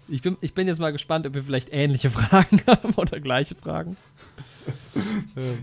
Ich 0.08 0.22
bin, 0.22 0.36
ich 0.40 0.54
bin 0.54 0.66
jetzt 0.66 0.78
mal 0.78 0.92
gespannt, 0.92 1.26
ob 1.26 1.34
wir 1.34 1.44
vielleicht 1.44 1.68
ähnliche 1.72 2.10
Fragen 2.12 2.62
haben 2.66 2.94
oder 2.94 3.20
gleiche 3.20 3.54
Fragen. 3.54 3.96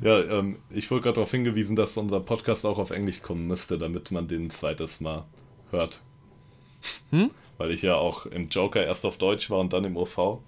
ja, 0.01 0.21
ähm, 0.21 0.57
ich 0.69 0.89
wurde 0.91 1.01
gerade 1.01 1.15
darauf 1.15 1.31
hingewiesen, 1.31 1.75
dass 1.75 1.97
unser 1.97 2.19
Podcast 2.19 2.65
auch 2.65 2.77
auf 2.77 2.91
Englisch 2.91 3.21
kommen 3.21 3.47
müsste, 3.47 3.77
damit 3.77 4.11
man 4.11 4.27
den 4.27 4.45
ein 4.45 4.49
zweites 4.49 5.01
Mal 5.01 5.25
hört. 5.71 5.99
Hm? 7.09 7.31
Weil 7.57 7.71
ich 7.71 7.81
ja 7.81 7.95
auch 7.95 8.25
im 8.25 8.49
Joker 8.49 8.85
erst 8.85 9.05
auf 9.05 9.17
Deutsch 9.17 9.49
war 9.49 9.59
und 9.59 9.73
dann 9.73 9.83
im 9.83 9.97
OV 9.97 10.39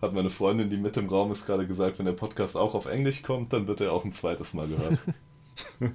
hat 0.00 0.12
meine 0.12 0.30
Freundin, 0.30 0.70
die 0.70 0.76
mit 0.76 0.96
im 0.96 1.08
Raum 1.08 1.32
ist, 1.32 1.46
gerade 1.46 1.66
gesagt, 1.66 1.98
wenn 1.98 2.06
der 2.06 2.12
Podcast 2.12 2.56
auch 2.56 2.74
auf 2.74 2.86
Englisch 2.86 3.22
kommt, 3.22 3.52
dann 3.52 3.66
wird 3.66 3.80
er 3.80 3.92
auch 3.92 4.04
ein 4.04 4.12
zweites 4.12 4.54
Mal 4.54 4.68
gehört. 4.68 4.98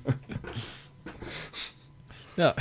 ja. 2.38 2.54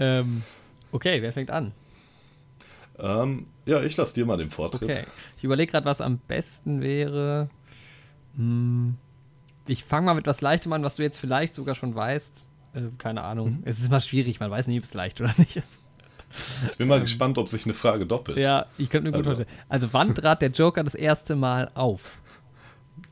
Ähm, 0.00 0.42
okay, 0.90 1.22
wer 1.22 1.32
fängt 1.32 1.50
an? 1.50 1.72
Ähm, 2.98 3.46
ja, 3.66 3.82
ich 3.82 3.96
lasse 3.96 4.14
dir 4.14 4.26
mal 4.26 4.36
den 4.36 4.50
Vortritt. 4.50 4.88
Okay. 4.88 5.04
Ich 5.36 5.44
überlege 5.44 5.72
gerade, 5.72 5.86
was 5.86 6.00
am 6.00 6.18
besten 6.18 6.80
wäre. 6.80 7.48
Hm, 8.36 8.96
ich 9.66 9.84
fange 9.84 10.06
mal 10.06 10.14
mit 10.14 10.26
was 10.26 10.40
Leichtem 10.40 10.72
an, 10.72 10.82
was 10.82 10.96
du 10.96 11.02
jetzt 11.02 11.18
vielleicht 11.18 11.54
sogar 11.54 11.74
schon 11.74 11.94
weißt. 11.94 12.46
Äh, 12.74 12.80
keine 12.98 13.22
Ahnung. 13.24 13.58
Mhm. 13.58 13.62
Es 13.64 13.78
ist 13.78 13.86
immer 13.86 14.00
schwierig, 14.00 14.40
man 14.40 14.50
weiß 14.50 14.66
nie, 14.66 14.78
ob 14.78 14.84
es 14.84 14.94
leicht 14.94 15.20
oder 15.20 15.34
nicht 15.38 15.56
ist. 15.56 15.80
Ich 16.68 16.76
bin 16.76 16.88
mal 16.88 16.96
ähm, 16.96 17.02
gespannt, 17.02 17.38
ob 17.38 17.48
sich 17.48 17.64
eine 17.64 17.74
Frage 17.74 18.06
doppelt. 18.06 18.38
Ja, 18.38 18.66
ich 18.76 18.90
könnte 18.90 19.10
mir 19.10 19.16
gut 19.16 19.26
also. 19.26 19.36
vorstellen. 19.36 19.58
Also, 19.68 19.92
wann 19.92 20.14
trat 20.14 20.42
der 20.42 20.50
Joker 20.50 20.82
das 20.82 20.94
erste 20.94 21.36
Mal 21.36 21.70
auf? 21.74 22.20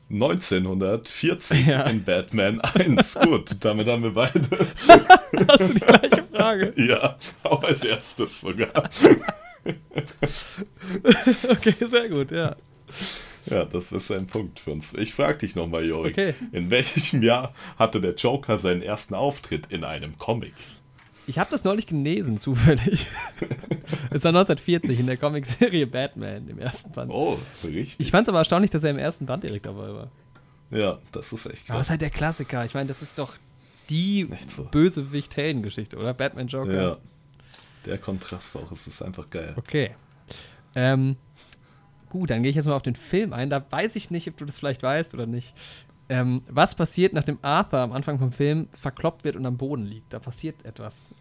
1940 0.09 1.65
ja. 1.67 1.83
in 1.83 2.03
Batman 2.03 2.61
1. 2.61 3.15
Gut, 3.23 3.55
damit 3.61 3.87
haben 3.87 4.03
wir 4.03 4.13
beide. 4.13 4.41
Hast 5.47 5.59
du 5.61 5.73
die 5.73 5.79
gleiche 5.79 6.23
Frage? 6.23 6.73
Ja, 6.75 7.15
auch 7.43 7.63
als 7.63 7.83
erstes 7.83 8.41
sogar. 8.41 8.89
okay, 11.49 11.75
sehr 11.87 12.09
gut, 12.09 12.31
ja. 12.31 12.55
Ja, 13.45 13.65
das 13.65 13.91
ist 13.91 14.11
ein 14.11 14.27
Punkt 14.27 14.59
für 14.59 14.71
uns. 14.71 14.93
Ich 14.93 15.13
frage 15.13 15.39
dich 15.39 15.55
nochmal, 15.55 15.85
Jorik. 15.85 16.13
Okay. 16.13 16.33
In 16.51 16.71
welchem 16.71 17.21
Jahr 17.21 17.53
hatte 17.77 17.99
der 17.99 18.15
Joker 18.15 18.59
seinen 18.59 18.81
ersten 18.81 19.15
Auftritt 19.15 19.67
in 19.69 19.83
einem 19.83 20.17
Comic? 20.17 20.53
Ich 21.27 21.39
habe 21.39 21.49
das 21.51 21.63
neulich 21.63 21.87
gelesen, 21.87 22.39
zufällig. 22.39 23.07
Es 24.09 24.23
war 24.23 24.29
1940 24.29 24.99
in 24.99 25.07
der 25.07 25.17
Comicserie 25.17 25.85
Batman 25.85 26.47
im 26.47 26.59
ersten 26.59 26.91
Band. 26.91 27.11
Oh, 27.11 27.37
richtig. 27.63 27.99
Ich 27.99 28.11
fand 28.11 28.27
es 28.27 28.29
aber 28.29 28.39
erstaunlich, 28.39 28.71
dass 28.71 28.83
er 28.83 28.91
im 28.91 28.97
ersten 28.97 29.25
Band 29.25 29.43
direkt 29.43 29.65
dabei 29.65 29.93
war. 29.93 30.11
Ja, 30.71 30.99
das 31.11 31.33
ist 31.33 31.45
echt 31.45 31.65
krass. 31.65 31.69
Aber 31.71 31.79
es 31.81 31.87
ist 31.87 31.91
halt 31.91 32.01
der 32.01 32.09
Klassiker. 32.09 32.63
Ich 32.65 32.73
meine, 32.73 32.87
das 32.87 33.01
ist 33.01 33.17
doch 33.19 33.33
die 33.89 34.29
so. 34.47 34.63
Bösewicht-Helden-Geschichte, 34.65 35.97
oder? 35.97 36.13
Batman 36.13 36.47
Joker. 36.47 36.73
Ja. 36.73 36.97
Der 37.85 37.97
Kontrast 37.97 38.55
auch, 38.55 38.71
es 38.71 38.87
ist 38.87 39.01
einfach 39.01 39.29
geil. 39.29 39.53
Okay. 39.55 39.91
Ähm, 40.75 41.17
gut, 42.09 42.29
dann 42.29 42.43
gehe 42.43 42.49
ich 42.49 42.55
jetzt 42.55 42.65
mal 42.65 42.75
auf 42.75 42.83
den 42.83 42.95
Film 42.95 43.33
ein. 43.33 43.49
Da 43.49 43.63
weiß 43.69 43.95
ich 43.95 44.09
nicht, 44.11 44.27
ob 44.27 44.37
du 44.37 44.45
das 44.45 44.57
vielleicht 44.57 44.83
weißt 44.83 45.13
oder 45.13 45.25
nicht. 45.25 45.53
Ähm, 46.09 46.41
was 46.47 46.75
passiert, 46.75 47.13
nachdem 47.13 47.39
Arthur 47.41 47.79
am 47.79 47.91
Anfang 47.91 48.19
vom 48.19 48.31
Film 48.31 48.67
verkloppt 48.71 49.23
wird 49.23 49.35
und 49.35 49.45
am 49.45 49.57
Boden 49.57 49.83
liegt? 49.83 50.11
Da 50.13 50.19
passiert 50.19 50.63
etwas. 50.65 51.11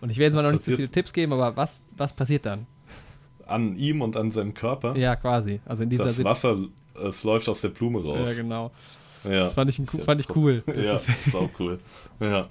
Und 0.00 0.10
ich 0.10 0.18
werde 0.18 0.34
jetzt 0.34 0.34
was 0.34 0.42
mal 0.42 0.48
noch 0.48 0.52
nicht 0.52 0.64
so 0.64 0.74
viele 0.74 0.88
Tipps 0.88 1.12
geben, 1.12 1.32
aber 1.32 1.56
was, 1.56 1.82
was 1.96 2.12
passiert 2.12 2.44
dann? 2.44 2.66
An 3.46 3.76
ihm 3.76 4.02
und 4.02 4.16
an 4.16 4.30
seinem 4.30 4.54
Körper? 4.54 4.96
Ja, 4.96 5.14
quasi. 5.16 5.60
Also 5.64 5.84
in 5.84 5.90
dieser 5.90 6.04
das 6.04 6.22
Wasser, 6.24 6.56
es 6.94 7.22
läuft 7.22 7.48
aus 7.48 7.60
der 7.60 7.68
Blume 7.68 8.02
raus. 8.02 8.28
Ja, 8.30 8.42
genau. 8.42 8.72
Ja. 9.24 9.44
Das 9.44 9.54
fand 9.54 9.70
ich, 9.70 9.80
fand 10.04 10.20
ich 10.20 10.34
cool. 10.34 10.64
Das 10.66 10.76
ja, 10.76 10.94
ist, 10.96 11.08
ist 11.08 11.36
auch 11.36 11.50
cool. 11.60 11.78
Ja. 12.18 12.48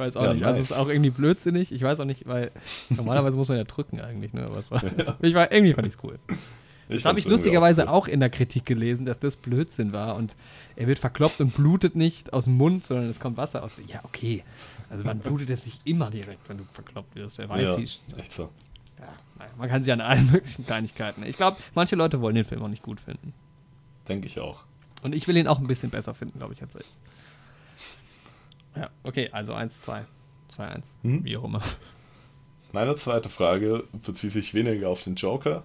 Ich 0.00 0.06
weiß 0.06 0.16
auch 0.16 0.24
ja, 0.24 0.34
nicht. 0.34 0.44
Also 0.44 0.62
es 0.62 0.70
ist 0.70 0.76
auch 0.78 0.88
irgendwie 0.88 1.10
blödsinnig. 1.10 1.72
Ich 1.72 1.82
weiß 1.82 2.00
auch 2.00 2.06
nicht, 2.06 2.26
weil 2.26 2.50
normalerweise 2.88 3.36
muss 3.36 3.48
man 3.48 3.58
ja 3.58 3.64
drücken 3.64 4.00
eigentlich, 4.00 4.32
ne? 4.32 4.44
Aber 4.44 4.62
war, 4.70 4.82
ja. 4.82 5.16
ich 5.20 5.34
war 5.34 5.52
irgendwie 5.52 5.74
fand 5.74 5.86
ich 5.86 5.94
es 5.94 6.02
cool. 6.02 6.18
Ich 6.88 6.96
das 6.96 7.04
habe 7.04 7.18
ich 7.18 7.26
lustigerweise 7.26 7.88
auch, 7.90 8.04
auch, 8.04 8.08
in 8.08 8.18
der 8.18 8.30
Kritik 8.30 8.64
gelesen, 8.64 9.04
dass 9.04 9.18
das 9.18 9.36
Blödsinn 9.36 9.92
war 9.92 10.16
und 10.16 10.34
er 10.74 10.86
wird 10.86 10.98
verkloppt 10.98 11.40
und 11.40 11.54
blutet 11.54 11.96
nicht 11.96 12.32
aus 12.32 12.44
dem 12.44 12.56
Mund, 12.56 12.84
sondern 12.84 13.10
es 13.10 13.20
kommt 13.20 13.36
Wasser 13.36 13.62
aus. 13.62 13.72
Ja, 13.86 14.00
okay. 14.04 14.42
Also 14.88 15.04
man 15.04 15.18
blutet 15.18 15.50
jetzt 15.50 15.66
nicht 15.66 15.80
immer 15.84 16.10
direkt, 16.10 16.48
wenn 16.48 16.56
du 16.56 16.64
verkloppt 16.72 17.14
wirst. 17.14 17.36
Wer 17.36 17.48
weiß, 17.50 17.62
ja, 17.62 17.78
wie. 17.78 18.18
Echt 18.18 18.32
so. 18.32 18.48
Ja, 18.98 19.06
naja, 19.38 19.50
man 19.58 19.68
kann 19.68 19.84
sie 19.84 19.92
an 19.92 20.00
allen 20.00 20.30
möglichen 20.32 20.64
Kleinigkeiten. 20.64 21.22
Ich 21.24 21.36
glaube, 21.36 21.58
manche 21.74 21.94
Leute 21.94 22.22
wollen 22.22 22.34
den 22.34 22.46
Film 22.46 22.62
auch 22.62 22.68
nicht 22.68 22.82
gut 22.82 23.00
finden. 23.00 23.34
Denke 24.08 24.26
ich 24.26 24.40
auch. 24.40 24.64
Und 25.02 25.14
ich 25.14 25.28
will 25.28 25.36
ihn 25.36 25.46
auch 25.46 25.58
ein 25.58 25.66
bisschen 25.66 25.90
besser 25.90 26.14
finden, 26.14 26.38
glaube 26.38 26.54
ich, 26.54 26.62
als 26.62 26.74
ich. 26.74 26.86
Ja, 28.76 28.90
okay, 29.02 29.28
also 29.32 29.54
1, 29.54 29.80
2. 29.82 30.04
2, 30.54 30.68
1. 30.68 30.86
Hm? 31.02 31.24
Wie 31.24 31.36
auch 31.36 31.44
immer. 31.44 31.62
Meine 32.72 32.94
zweite 32.94 33.28
Frage 33.28 33.84
bezieht 34.04 34.30
sich 34.30 34.54
weniger 34.54 34.88
auf 34.88 35.02
den 35.02 35.16
Joker. 35.16 35.64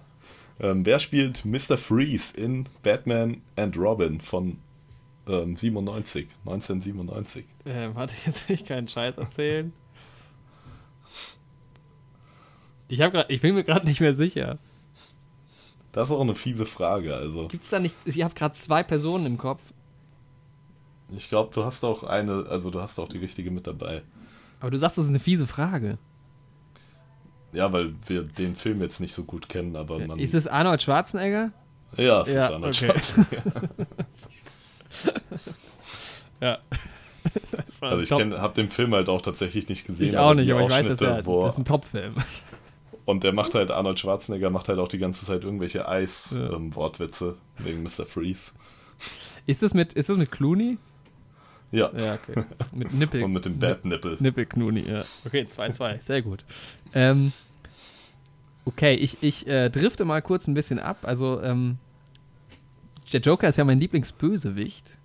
Ähm, 0.58 0.84
wer 0.86 0.98
spielt 0.98 1.44
Mr. 1.44 1.76
Freeze 1.76 2.36
in 2.36 2.68
Batman 2.82 3.42
and 3.56 3.76
Robin 3.76 4.20
von 4.20 4.58
ähm, 5.28 5.54
97, 5.54 6.26
1997? 6.44 7.44
Äh, 7.64 7.94
warte, 7.94 8.14
jetzt 8.26 8.48
will 8.48 8.54
ich 8.54 8.64
keinen 8.64 8.88
Scheiß 8.88 9.18
erzählen. 9.18 9.72
Ich, 12.88 13.00
hab 13.00 13.12
grad, 13.12 13.30
ich 13.30 13.40
bin 13.40 13.54
mir 13.54 13.64
gerade 13.64 13.86
nicht 13.86 14.00
mehr 14.00 14.14
sicher. 14.14 14.58
Das 15.92 16.08
ist 16.08 16.14
auch 16.14 16.20
eine 16.20 16.34
fiese 16.34 16.66
Frage. 16.66 17.14
Also. 17.14 17.48
Gibt 17.48 17.64
es 17.64 17.70
da 17.70 17.78
nicht. 17.78 17.94
Ich 18.04 18.22
habe 18.22 18.34
gerade 18.34 18.54
zwei 18.54 18.82
Personen 18.82 19.26
im 19.26 19.38
Kopf. 19.38 19.62
Ich 21.14 21.28
glaube, 21.28 21.52
du 21.54 21.64
hast 21.64 21.84
auch 21.84 22.02
eine, 22.02 22.46
also 22.48 22.70
du 22.70 22.80
hast 22.80 22.98
auch 22.98 23.08
die 23.08 23.18
richtige 23.18 23.50
mit 23.50 23.66
dabei. 23.66 24.02
Aber 24.60 24.70
du 24.70 24.78
sagst, 24.78 24.98
das 24.98 25.04
ist 25.04 25.10
eine 25.10 25.20
fiese 25.20 25.46
Frage. 25.46 25.98
Ja, 27.52 27.72
weil 27.72 27.94
wir 28.06 28.22
den 28.22 28.54
Film 28.54 28.80
jetzt 28.82 29.00
nicht 29.00 29.14
so 29.14 29.24
gut 29.24 29.48
kennen, 29.48 29.76
aber 29.76 29.98
man. 29.98 30.18
Ist 30.18 30.34
es 30.34 30.46
Arnold 30.46 30.82
Schwarzenegger? 30.82 31.52
Ja, 31.96 32.22
es 32.22 32.32
ja, 32.32 32.46
ist 32.46 32.52
Arnold 32.52 32.76
okay. 32.76 32.86
Schwarzenegger. 32.86 33.42
ja. 36.40 36.58
Also 37.80 38.02
ich 38.02 38.12
habe 38.12 38.54
den 38.54 38.70
Film 38.70 38.94
halt 38.94 39.08
auch 39.08 39.22
tatsächlich 39.22 39.68
nicht 39.68 39.86
gesehen. 39.86 40.08
Ich 40.08 40.18
auch 40.18 40.34
nicht, 40.34 40.50
aber 40.50 40.62
ich 40.62 40.70
weiß, 40.70 40.88
dass 40.88 41.00
er, 41.00 41.22
das 41.22 41.52
ist 41.52 41.58
ein 41.58 41.64
Top-Film. 41.64 42.14
Und 43.04 43.22
der 43.22 43.32
macht 43.32 43.54
halt, 43.54 43.70
Arnold 43.70 44.00
Schwarzenegger 44.00 44.50
macht 44.50 44.68
halt 44.68 44.78
auch 44.78 44.88
die 44.88 44.98
ganze 44.98 45.24
Zeit 45.24 45.44
irgendwelche 45.44 45.88
Eis-Wortwitze 45.88 47.24
ja. 47.24 47.30
ähm, 47.60 47.64
wegen 47.64 47.82
Mr. 47.82 48.04
Freeze. 48.04 48.52
Ist 49.46 49.62
das 49.62 49.74
mit, 49.74 49.92
ist 49.94 50.08
das 50.08 50.16
mit 50.16 50.30
Clooney? 50.32 50.78
Ja. 51.72 51.90
Ja, 51.96 52.14
okay. 52.14 52.44
Mit 52.72 52.92
Nippel. 52.94 53.22
Und 53.24 53.32
mit 53.32 53.44
dem 53.44 53.58
Bad-Nippel. 53.58 54.16
Nippel-Knuni, 54.20 54.84
ja. 54.88 55.04
Okay, 55.24 55.46
2-2, 55.50 56.00
sehr 56.00 56.22
gut. 56.22 56.44
Ähm, 56.94 57.32
okay, 58.64 58.94
ich, 58.94 59.22
ich 59.22 59.46
äh, 59.46 59.68
drifte 59.70 60.04
mal 60.04 60.22
kurz 60.22 60.46
ein 60.46 60.54
bisschen 60.54 60.78
ab. 60.78 60.98
Also, 61.02 61.42
ähm, 61.42 61.78
der 63.12 63.20
Joker 63.20 63.48
ist 63.48 63.56
ja 63.56 63.64
mein 63.64 63.78
Lieblingsbösewicht. 63.78 64.96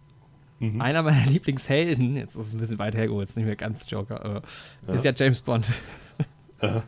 Mhm. 0.60 0.80
Einer 0.80 1.02
meiner 1.02 1.26
Lieblingshelden, 1.26 2.16
jetzt 2.18 2.36
ist 2.36 2.48
es 2.48 2.54
ein 2.54 2.60
bisschen 2.60 2.80
weit 2.80 2.96
hergeholt, 2.96 3.30
ist 3.30 3.36
nicht 3.36 3.46
mehr 3.46 3.56
ganz 3.56 3.90
Joker, 3.90 4.24
aber 4.24 4.44
ja. 4.88 4.94
ist 4.94 5.04
ja 5.04 5.12
James 5.16 5.42
Bond. 5.42 5.66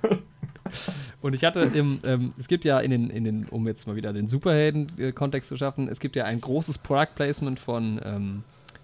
Und 1.22 1.34
ich 1.34 1.44
hatte 1.44 1.62
im, 1.62 2.00
ähm, 2.04 2.34
es 2.38 2.48
gibt 2.48 2.66
ja 2.66 2.80
in 2.80 2.92
den, 2.92 3.10
in 3.10 3.24
den, 3.24 3.46
um 3.46 3.66
jetzt 3.68 3.88
mal 3.88 3.96
wieder 3.96 4.14
den 4.14 4.28
Superhelden-Kontext 4.28 5.50
zu 5.50 5.58
schaffen, 5.58 5.88
es 5.88 6.00
gibt 6.00 6.16
ja 6.16 6.26
ein 6.26 6.40
großes 6.40 6.78
Product 6.78 7.16
Placement 7.16 7.60
von 7.60 8.00
ähm, 8.04 8.44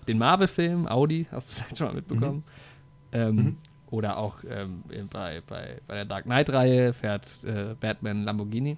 den 0.10 0.18
Marvel-Film, 0.18 0.88
Audi, 0.88 1.28
hast 1.32 1.52
du 1.52 1.56
vielleicht 1.56 1.78
schon 1.78 1.88
mal 1.88 1.94
mitbekommen. 1.94 2.44
Mhm. 3.12 3.18
Ähm, 3.20 3.36
mhm. 3.36 3.58
Oder 3.92 4.18
auch 4.18 4.38
ähm, 4.48 4.84
bei, 5.10 5.42
bei, 5.48 5.80
bei 5.88 5.96
der 5.96 6.06
Dark 6.06 6.26
Knight-Reihe 6.26 6.94
fährt 6.94 7.44
äh, 7.44 7.76
Batman 7.80 8.24
Lamborghini. 8.24 8.78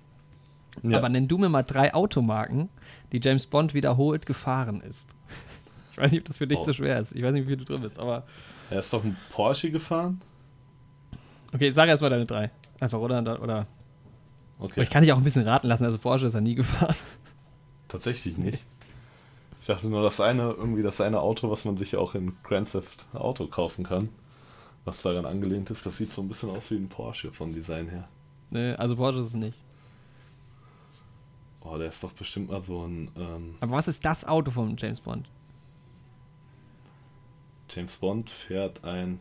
Ja. 0.83 0.97
Aber 0.97 1.09
nenn 1.09 1.27
du 1.27 1.37
mir 1.37 1.49
mal 1.49 1.63
drei 1.63 1.93
Automarken, 1.93 2.69
die 3.11 3.19
James 3.21 3.45
Bond 3.45 3.73
wiederholt 3.73 4.25
gefahren 4.25 4.81
ist. 4.81 5.15
Ich 5.91 5.97
weiß 5.97 6.11
nicht, 6.13 6.21
ob 6.21 6.27
das 6.27 6.37
für 6.37 6.47
dich 6.47 6.59
oh. 6.59 6.63
so 6.63 6.73
schwer 6.73 6.99
ist. 6.99 7.13
Ich 7.13 7.21
weiß 7.21 7.33
nicht, 7.33 7.43
wie 7.43 7.49
viel 7.49 7.57
du 7.57 7.65
drin 7.65 7.81
bist, 7.81 7.99
aber. 7.99 8.23
Er 8.69 8.79
ist 8.79 8.93
doch 8.93 9.03
ein 9.03 9.17
Porsche 9.31 9.69
gefahren? 9.69 10.21
Okay, 11.53 11.71
sag 11.71 11.89
erst 11.89 12.01
mal 12.01 12.09
deine 12.09 12.25
drei. 12.25 12.49
Einfach, 12.79 12.99
oder? 12.99 13.19
oder 13.41 13.67
okay. 14.57 14.73
Aber 14.75 14.81
ich 14.81 14.89
kann 14.89 15.03
dich 15.03 15.11
auch 15.11 15.17
ein 15.17 15.23
bisschen 15.25 15.45
raten 15.45 15.67
lassen, 15.67 15.83
also 15.83 15.97
Porsche 15.97 16.27
ist 16.27 16.33
er 16.33 16.41
nie 16.41 16.55
gefahren. 16.55 16.95
Tatsächlich 17.89 18.37
nicht. 18.37 18.63
Ich 19.61 19.67
dachte 19.67 19.89
nur, 19.89 20.01
das 20.01 20.19
eine, 20.19 20.51
irgendwie 20.51 20.81
das 20.81 20.99
eine 21.01 21.19
Auto, 21.21 21.49
was 21.51 21.65
man 21.65 21.77
sich 21.77 21.91
ja 21.93 21.99
auch 21.99 22.15
in 22.15 22.33
Grand 22.43 22.71
Theft 22.71 23.05
Auto 23.13 23.45
kaufen 23.47 23.85
kann, 23.85 24.09
was 24.85 25.01
daran 25.03 25.25
angelehnt 25.25 25.69
ist, 25.69 25.85
das 25.85 25.97
sieht 25.97 26.11
so 26.11 26.21
ein 26.21 26.27
bisschen 26.27 26.49
aus 26.49 26.71
wie 26.71 26.75
ein 26.75 26.89
Porsche 26.89 27.31
vom 27.31 27.53
Design 27.53 27.87
her. 27.89 28.07
Nee, 28.49 28.73
also 28.73 28.95
Porsche 28.95 29.19
ist 29.19 29.27
es 29.27 29.33
nicht. 29.35 29.57
Oh, 31.63 31.77
der 31.77 31.89
ist 31.89 32.03
doch 32.03 32.11
bestimmt 32.13 32.49
mal 32.49 32.61
so 32.63 32.85
ein 32.87 33.11
ähm, 33.15 33.55
Aber 33.59 33.73
was 33.73 33.87
ist 33.87 34.03
das 34.03 34.25
Auto 34.25 34.49
von 34.49 34.75
James 34.77 34.99
Bond? 34.99 35.29
James 37.69 37.97
Bond 37.97 38.29
fährt 38.29 38.83
ein. 38.83 39.19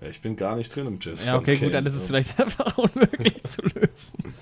Ja, 0.00 0.08
ich 0.08 0.20
bin 0.20 0.36
gar 0.36 0.56
nicht 0.56 0.74
drin 0.74 0.86
im 0.86 0.98
James 1.00 1.24
Ja, 1.24 1.32
Bond. 1.36 1.42
okay, 1.42 1.52
gut, 1.54 1.60
Game. 1.64 1.72
dann 1.72 1.86
ist 1.86 1.94
es 1.94 2.02
Ähm, 2.02 2.06
vielleicht 2.08 2.40
einfach 2.40 2.78
unmöglich 2.78 3.42
zu 3.44 3.60
lösen. 3.62 4.34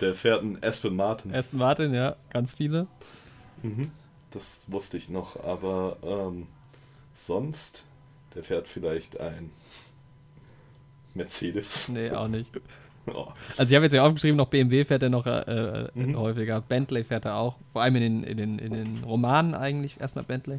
Der 0.00 0.14
fährt 0.14 0.42
ein 0.42 0.62
Aston 0.62 0.94
Martin. 0.96 1.34
Aston 1.34 1.58
Martin, 1.58 1.92
ja, 1.92 2.16
ganz 2.30 2.54
viele. 2.54 2.86
Mhm. 3.64 3.90
Das 4.30 4.66
wusste 4.70 4.96
ich 4.96 5.08
noch, 5.08 5.42
aber 5.44 5.96
ähm, 6.02 6.46
sonst, 7.14 7.84
der 8.34 8.42
fährt 8.44 8.68
vielleicht 8.68 9.18
ein 9.20 9.50
Mercedes. 11.14 11.88
Nee, 11.88 12.10
auch 12.10 12.28
nicht. 12.28 12.50
Oh. 13.06 13.26
Also 13.58 13.70
ich 13.70 13.74
habe 13.76 13.84
jetzt 13.84 13.92
ja 13.92 14.02
aufgeschrieben, 14.02 14.38
noch 14.38 14.48
BMW 14.48 14.82
fährt 14.86 15.02
er 15.02 15.10
noch 15.10 15.26
äh, 15.26 15.88
Mhm. 15.92 16.16
häufiger. 16.16 16.62
Bentley 16.62 17.04
fährt 17.04 17.26
er 17.26 17.36
auch. 17.36 17.56
Vor 17.70 17.82
allem 17.82 17.96
in 17.96 18.00
den, 18.02 18.24
in 18.24 18.36
den, 18.38 18.58
in 18.58 18.72
den 18.72 19.04
Romanen 19.04 19.54
eigentlich 19.54 20.00
erstmal 20.00 20.24
Bentley. 20.24 20.58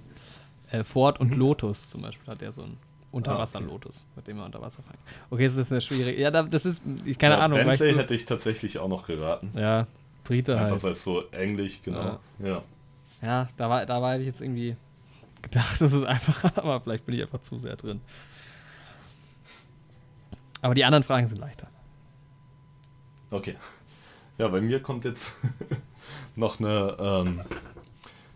Äh, 0.69 0.83
Ford 0.83 1.19
und 1.19 1.31
Mhm. 1.31 1.39
Lotus 1.39 1.89
zum 1.89 2.03
Beispiel 2.03 2.27
hat 2.31 2.43
er 2.43 2.51
so 2.51 2.61
einen 2.61 2.77
Unterwasser-Lotus, 3.11 4.05
mit 4.15 4.27
dem 4.27 4.37
er 4.37 4.45
unter 4.45 4.61
Wasser 4.61 4.83
fährt. 4.83 4.99
Okay, 5.31 5.45
das 5.47 5.55
ist 5.55 5.71
eine 5.71 5.81
schwierige. 5.81 6.21
Ja, 6.21 6.29
da- 6.29 6.43
das 6.43 6.67
ist, 6.67 6.83
ich 7.03 7.17
keine 7.17 7.33
ja, 7.33 7.41
Ahnung. 7.41 7.57
Bentley 7.65 7.93
du, 7.93 7.97
hätte 7.97 8.13
ich 8.13 8.27
tatsächlich 8.27 8.77
auch 8.77 8.89
noch 8.89 9.07
geraten. 9.07 9.49
ja, 9.55 9.87
Brite 10.23 10.55
Einfach 10.55 10.73
halt. 10.73 10.83
weil 10.83 10.91
es 10.91 11.03
so 11.03 11.23
englisch, 11.31 11.81
genau. 11.81 12.19
Ja. 12.37 12.47
Ja. 12.47 12.63
Ja, 13.21 13.49
da 13.57 13.69
war, 13.69 13.85
da 13.85 14.01
war 14.01 14.17
ich 14.19 14.25
jetzt 14.25 14.41
irgendwie 14.41 14.75
gedacht, 15.41 15.79
das 15.81 15.93
ist 15.93 16.03
einfacher, 16.03 16.51
aber 16.57 16.81
vielleicht 16.81 17.05
bin 17.05 17.15
ich 17.15 17.21
einfach 17.21 17.41
zu 17.41 17.57
sehr 17.59 17.75
drin. 17.75 18.01
Aber 20.61 20.73
die 20.73 20.83
anderen 20.85 21.03
Fragen 21.03 21.27
sind 21.27 21.39
leichter. 21.39 21.67
Okay. 23.31 23.55
Ja, 24.37 24.47
bei 24.47 24.61
mir 24.61 24.81
kommt 24.81 25.05
jetzt 25.05 25.35
noch 26.35 26.59
eine, 26.59 26.95
ähm, 26.99 27.41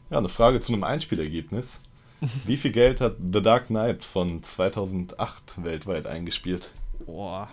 ja, 0.09 0.17
eine 0.17 0.29
Frage 0.29 0.59
zu 0.59 0.73
einem 0.73 0.83
Einspielergebnis. 0.83 1.81
Wie 2.45 2.57
viel 2.57 2.71
Geld 2.71 3.01
hat 3.01 3.15
The 3.19 3.41
Dark 3.41 3.67
Knight 3.67 4.03
von 4.03 4.43
2008 4.43 5.63
weltweit 5.63 6.05
eingespielt? 6.05 6.71
Boah. 7.05 7.49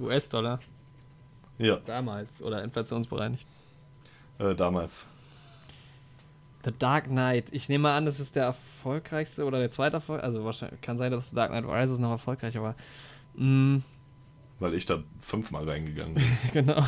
US-Dollar 0.00 0.60
Ja, 1.58 1.76
damals 1.84 2.40
oder 2.40 2.62
inflationsbereinigt. 2.62 3.46
äh, 4.38 4.54
damals. 4.54 5.06
The 6.68 6.78
Dark 6.78 7.06
Knight. 7.06 7.48
Ich 7.52 7.68
nehme 7.68 7.82
mal 7.82 7.96
an, 7.96 8.04
das 8.04 8.20
ist 8.20 8.36
der 8.36 8.44
erfolgreichste 8.44 9.44
oder 9.44 9.58
der 9.58 9.70
zweite 9.70 9.96
Erfolg. 9.96 10.22
Also 10.22 10.44
wahrscheinlich 10.44 10.80
kann 10.82 10.98
sein, 10.98 11.10
dass 11.10 11.30
The 11.30 11.36
Dark 11.36 11.50
Knight 11.50 11.64
Rises 11.64 11.98
noch 11.98 12.10
erfolgreicher 12.10 12.62
war. 12.62 12.74
Mm, 13.34 13.78
Weil 14.58 14.74
ich 14.74 14.84
da 14.84 15.02
fünfmal 15.20 15.68
reingegangen 15.68 16.14
bin. 16.14 16.24
genau. 16.52 16.86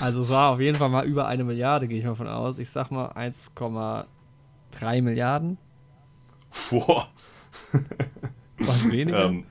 also 0.00 0.22
es 0.22 0.28
war 0.28 0.50
auf 0.50 0.60
jeden 0.60 0.76
Fall 0.76 0.90
mal 0.90 1.06
über 1.06 1.26
eine 1.26 1.44
Milliarde, 1.44 1.88
gehe 1.88 1.98
ich 1.98 2.04
mal 2.04 2.14
von 2.14 2.28
aus. 2.28 2.58
Ich 2.58 2.70
sag 2.70 2.90
mal 2.90 3.12
1,3 3.12 5.02
Milliarden. 5.02 5.56
Boah. 6.70 7.08
Was 8.58 8.90
weniger? 8.90 9.26
Ähm, 9.26 9.44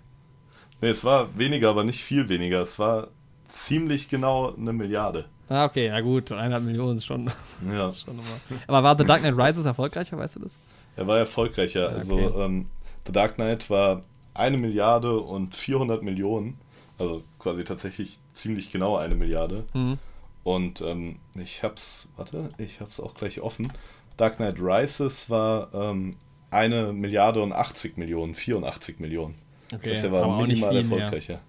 nee, 0.79 0.89
es 0.89 1.03
war 1.03 1.35
weniger, 1.37 1.69
aber 1.69 1.83
nicht 1.83 2.03
viel 2.03 2.29
weniger. 2.29 2.61
Es 2.61 2.77
war 2.77 3.07
ziemlich 3.49 4.09
genau 4.09 4.55
eine 4.55 4.73
Milliarde. 4.73 5.25
Ah, 5.51 5.65
okay, 5.65 5.87
ja 5.87 5.99
gut, 6.01 6.31
300 6.31 6.61
Millionen 6.63 6.97
ist 6.97 7.05
schon, 7.05 7.29
Ja, 7.69 7.87
ist 7.89 8.05
schon 8.05 8.15
nochmal. 8.17 8.39
Aber 8.67 8.83
war 8.83 8.97
The 8.97 9.05
Dark 9.05 9.21
Knight 9.21 9.37
Rises 9.37 9.65
erfolgreicher, 9.65 10.17
weißt 10.17 10.37
du 10.37 10.39
das? 10.41 10.57
er 10.95 11.07
war 11.07 11.17
erfolgreicher. 11.17 11.89
Ja, 11.91 11.95
Also 11.97 12.13
okay. 12.15 12.43
ähm, 12.43 12.67
The 13.05 13.11
Dark 13.11 13.35
Knight 13.35 13.69
war 13.69 14.03
eine 14.33 14.57
Milliarde 14.57 15.19
und 15.19 15.55
400 15.55 16.03
Millionen. 16.03 16.57
Also 16.97 17.23
quasi 17.39 17.63
tatsächlich 17.63 18.19
ziemlich 18.33 18.71
genau 18.71 18.95
eine 18.97 19.15
Milliarde. 19.15 19.65
Mhm. 19.73 19.97
Und 20.43 20.81
ähm, 20.81 21.17
ich 21.35 21.63
hab's, 21.63 22.09
warte, 22.15 22.49
ich 22.57 22.79
hab's 22.81 22.99
auch 22.99 23.13
gleich 23.15 23.41
offen. 23.41 23.71
Dark 24.17 24.37
Knight 24.37 24.57
Rises 24.59 25.29
war 25.29 25.73
ähm, 25.73 26.15
eine 26.51 26.93
Milliarde 26.93 27.41
und 27.41 27.53
80 27.53 27.97
Millionen, 27.97 28.35
84 28.35 28.99
Millionen. 28.99 29.35
Okay, 29.73 29.79
das 29.83 29.91
heißt, 29.91 30.03
er 30.05 30.11
war 30.11 30.41
minimal 30.41 30.71
viel 30.71 30.83
mehr. 30.83 30.97
erfolgreicher. 30.99 31.39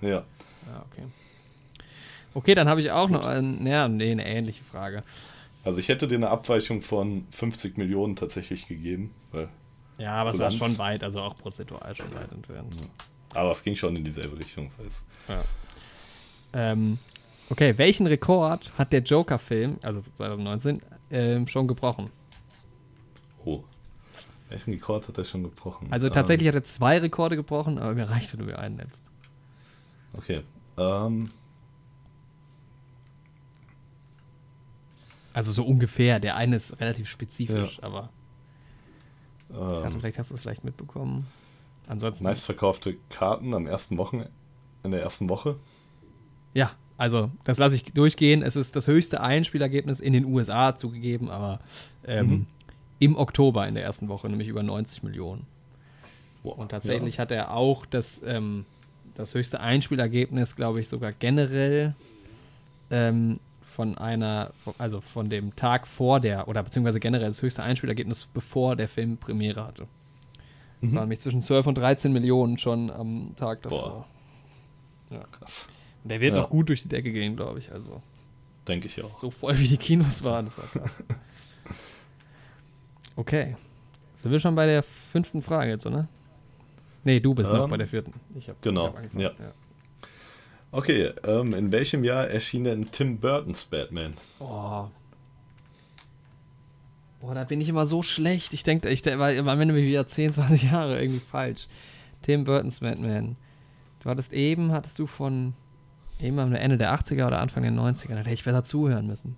Ja. 0.00 0.08
Ja, 0.08 0.24
okay. 0.90 1.04
Okay, 2.38 2.54
dann 2.54 2.68
habe 2.68 2.80
ich 2.80 2.92
auch 2.92 3.10
noch 3.10 3.26
ein, 3.26 3.66
ja, 3.66 3.88
nee, 3.88 4.12
eine 4.12 4.24
ähnliche 4.24 4.62
Frage. 4.62 5.02
Also 5.64 5.80
ich 5.80 5.88
hätte 5.88 6.06
dir 6.06 6.14
eine 6.14 6.30
Abweichung 6.30 6.82
von 6.82 7.26
50 7.32 7.76
Millionen 7.76 8.14
tatsächlich 8.14 8.68
gegeben. 8.68 9.12
Ja, 9.98 10.12
aber 10.12 10.30
es 10.30 10.38
war 10.38 10.52
schon 10.52 10.78
weit, 10.78 11.02
also 11.02 11.18
auch 11.20 11.34
prozentual 11.34 11.96
schon 11.96 12.14
weit 12.14 12.30
entfernt. 12.30 12.76
aber 13.34 13.50
es 13.50 13.64
ging 13.64 13.74
schon 13.74 13.96
in 13.96 14.04
dieselbe 14.04 14.38
Richtung. 14.38 14.68
Das 14.68 14.78
heißt, 14.78 15.04
Ja. 15.28 15.42
Ähm, 16.52 16.98
okay, 17.50 17.76
welchen 17.76 18.06
Rekord 18.06 18.70
hat 18.78 18.92
der 18.92 19.02
Joker-Film, 19.02 19.78
also 19.82 20.00
2019, 20.00 20.80
ähm, 21.10 21.48
schon 21.48 21.66
gebrochen? 21.66 22.08
oh. 23.44 23.64
Welchen 24.48 24.70
Rekord 24.74 25.08
hat 25.08 25.18
er 25.18 25.24
schon 25.24 25.42
gebrochen? 25.42 25.88
Also 25.90 26.08
tatsächlich 26.08 26.46
hat 26.46 26.54
er 26.54 26.64
zwei 26.64 26.98
Rekorde 26.98 27.34
gebrochen, 27.34 27.78
aber 27.78 27.94
mir 27.94 28.08
reicht 28.08 28.32
nur 28.38 28.56
einen 28.56 28.78
jetzt. 28.78 29.02
Ähm, 30.14 30.18
okay. 30.20 30.42
Ähm, 30.78 31.30
Also 35.32 35.52
so 35.52 35.64
ungefähr. 35.64 36.20
Der 36.20 36.36
eine 36.36 36.56
ist 36.56 36.80
relativ 36.80 37.08
spezifisch, 37.08 37.78
aber 37.82 38.10
ich 39.50 39.56
dachte, 39.56 39.86
ähm, 39.94 40.00
vielleicht 40.00 40.18
hast 40.18 40.30
du 40.30 40.34
es 40.34 40.42
vielleicht 40.42 40.64
mitbekommen. 40.64 41.26
Ansonsten. 41.86 42.24
meistverkaufte 42.24 42.96
Karten 43.08 43.54
am 43.54 43.66
ersten 43.66 43.96
Wochen, 43.96 44.24
in 44.82 44.90
der 44.90 45.00
ersten 45.02 45.28
Woche. 45.28 45.56
Ja, 46.52 46.72
also 46.98 47.30
das 47.44 47.56
lasse 47.58 47.76
ich 47.76 47.84
durchgehen. 47.84 48.42
Es 48.42 48.56
ist 48.56 48.76
das 48.76 48.86
höchste 48.86 49.20
Einspielergebnis 49.22 50.00
in 50.00 50.12
den 50.12 50.24
USA 50.26 50.76
zugegeben, 50.76 51.30
aber 51.30 51.60
ähm, 52.06 52.26
Mhm. 52.30 52.46
im 52.98 53.16
Oktober 53.16 53.66
in 53.68 53.74
der 53.74 53.84
ersten 53.84 54.08
Woche, 54.08 54.28
nämlich 54.28 54.48
über 54.48 54.62
90 54.62 55.02
Millionen. 55.02 55.46
Boah, 56.42 56.58
Und 56.58 56.70
tatsächlich 56.70 57.18
hat 57.18 57.30
er 57.30 57.52
auch 57.52 57.86
das, 57.86 58.20
ähm, 58.24 58.64
das 59.14 59.34
höchste 59.34 59.60
Einspielergebnis, 59.60 60.56
glaube 60.56 60.80
ich, 60.80 60.88
sogar 60.88 61.12
generell 61.12 61.94
ähm, 62.90 63.38
von 63.78 63.96
einer, 63.96 64.50
also 64.78 65.00
von 65.00 65.30
dem 65.30 65.54
Tag 65.54 65.86
vor 65.86 66.18
der, 66.18 66.48
oder 66.48 66.64
beziehungsweise 66.64 66.98
generell 66.98 67.28
das 67.28 67.42
höchste 67.42 67.62
Einspielergebnis, 67.62 68.26
bevor 68.34 68.74
der 68.74 68.88
Film 68.88 69.18
Premiere 69.18 69.64
hatte. 69.64 69.86
Das 70.80 70.90
Mhm. 70.90 70.96
waren 70.96 71.02
nämlich 71.04 71.20
zwischen 71.20 71.42
12 71.42 71.64
und 71.68 71.76
13 71.78 72.12
Millionen 72.12 72.58
schon 72.58 72.90
am 72.90 73.36
Tag 73.36 73.62
davor. 73.62 74.08
Ja, 75.10 75.20
krass. 75.30 75.68
Und 76.02 76.10
der 76.10 76.20
wird 76.20 76.34
Ja. 76.34 76.40
noch 76.40 76.50
gut 76.50 76.68
durch 76.70 76.82
die 76.82 76.88
Decke 76.88 77.12
gehen, 77.12 77.36
glaube 77.36 77.60
ich. 77.60 77.70
Also 77.70 78.02
Denke 78.66 78.88
ich 78.88 79.00
auch. 79.00 79.16
so 79.16 79.30
voll 79.30 79.56
wie 79.60 79.68
die 79.68 79.76
Kinos 79.76 80.24
waren, 80.24 80.46
das 80.46 80.58
war 80.58 80.66
klar. 80.66 80.90
Okay. 83.14 83.54
Sind 84.16 84.32
wir 84.32 84.40
schon 84.40 84.56
bei 84.56 84.66
der 84.66 84.82
fünften 84.82 85.40
Frage 85.40 85.70
jetzt, 85.70 85.86
oder? 85.86 86.08
Nee, 87.04 87.20
du 87.20 87.32
bist 87.32 87.50
noch 87.52 87.64
Ähm, 87.64 87.70
bei 87.70 87.76
der 87.76 87.86
vierten. 87.86 88.12
Ich 88.34 88.48
hab, 88.48 88.60
genau, 88.60 88.86
ich 88.88 88.90
hab 88.90 88.96
angefangen, 88.98 89.20
ja. 89.22 89.30
Okay, 90.70 91.12
ähm, 91.24 91.54
in 91.54 91.72
welchem 91.72 92.04
Jahr 92.04 92.28
erschien 92.28 92.64
denn 92.64 92.84
Tim 92.90 93.18
Burtons 93.18 93.64
Batman? 93.64 94.14
Oh. 94.38 94.88
Boah, 97.20 97.34
da 97.34 97.44
bin 97.44 97.60
ich 97.60 97.68
immer 97.68 97.86
so 97.86 98.02
schlecht. 98.02 98.52
Ich 98.52 98.62
denke, 98.62 98.88
ich 98.90 99.04
weil 99.06 99.38
am 99.38 99.60
Ende 99.60 99.74
wieder 99.74 100.06
10, 100.06 100.34
20 100.34 100.64
Jahre 100.70 101.00
irgendwie 101.00 101.20
falsch. 101.20 101.66
Tim 102.22 102.44
Burton's 102.44 102.80
Batman. 102.80 103.36
Du 104.02 104.10
hattest 104.10 104.32
eben, 104.32 104.70
hattest 104.72 104.98
du 104.98 105.06
von 105.06 105.54
eben 106.20 106.38
am 106.38 106.52
Ende 106.54 106.78
der 106.78 106.94
80er 106.96 107.26
oder 107.26 107.40
Anfang 107.40 107.62
der 107.62 107.72
90er, 107.72 108.08
da 108.10 108.16
hätte 108.18 108.30
ich 108.30 108.44
besser 108.44 108.64
zuhören 108.64 109.06
müssen. 109.06 109.36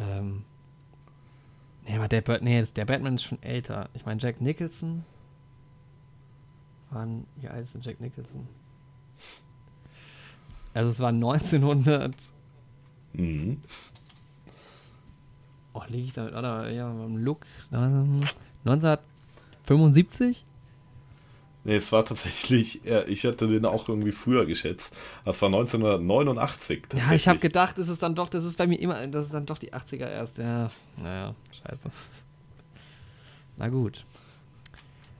Ähm. 0.00 0.44
Nee, 1.86 1.96
aber 1.96 2.08
der, 2.08 2.20
Bat- 2.22 2.42
nee, 2.42 2.62
der 2.74 2.84
Batman 2.84 3.16
ist 3.16 3.24
schon 3.24 3.42
älter. 3.42 3.88
Ich 3.94 4.04
meine, 4.06 4.20
Jack 4.20 4.40
Nicholson. 4.40 5.04
Wann, 6.90 7.26
wie 7.36 7.48
alt 7.48 7.64
ist 7.64 7.74
denn 7.74 7.82
Jack 7.82 8.00
Nicholson? 8.00 8.48
Also 10.76 10.90
es 10.90 11.00
war 11.00 11.08
1900. 11.08 12.14
Mhm. 13.14 13.62
Oh, 15.72 15.80
liege 15.88 16.04
ich 16.08 16.12
da, 16.12 16.26
oder, 16.26 16.70
ja, 16.70 16.86
beim 16.92 17.16
Look. 17.16 17.46
ähm, 17.72 18.22
1975? 18.66 20.44
Nee, 21.64 21.76
es 21.76 21.90
war 21.92 22.04
tatsächlich, 22.04 22.82
ja, 22.84 23.04
ich 23.04 23.24
hatte 23.24 23.48
den 23.48 23.64
auch 23.64 23.88
irgendwie 23.88 24.12
früher 24.12 24.44
geschätzt. 24.44 24.94
Das 25.24 25.40
war 25.40 25.48
1989 25.48 26.82
tatsächlich. 26.82 27.08
Ja, 27.08 27.14
ich 27.14 27.26
habe 27.28 27.38
gedacht, 27.38 27.78
es 27.78 27.88
ist 27.88 28.02
dann 28.02 28.14
doch, 28.14 28.28
das 28.28 28.44
ist 28.44 28.58
bei 28.58 28.66
mir 28.66 28.78
immer, 28.78 29.06
das 29.06 29.24
ist 29.24 29.34
dann 29.34 29.46
doch 29.46 29.58
die 29.58 29.72
80er 29.72 30.08
erst. 30.08 30.36
Ja, 30.38 30.70
naja, 30.98 31.34
scheiße. 31.64 31.88
Na 33.56 33.68
gut. 33.68 34.04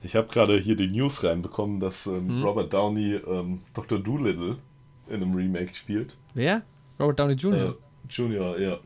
Ich 0.03 0.15
habe 0.15 0.27
gerade 0.27 0.59
hier 0.59 0.75
die 0.75 0.87
News 0.87 1.23
reinbekommen, 1.23 1.79
dass 1.79 2.05
ähm, 2.05 2.29
Hm? 2.29 2.43
Robert 2.43 2.71
Downey 2.71 3.15
ähm, 3.15 3.61
Dr. 3.73 3.97
Doolittle 3.97 4.57
in 5.09 5.15
einem 5.15 5.33
Remake 5.33 5.73
spielt. 5.73 6.15
Wer? 6.33 6.63
Robert 6.99 7.19
Downey 7.19 7.33
Jr. 7.33 7.69
Äh, 7.69 7.73
Junior, 8.09 8.59
ja. 8.59 8.77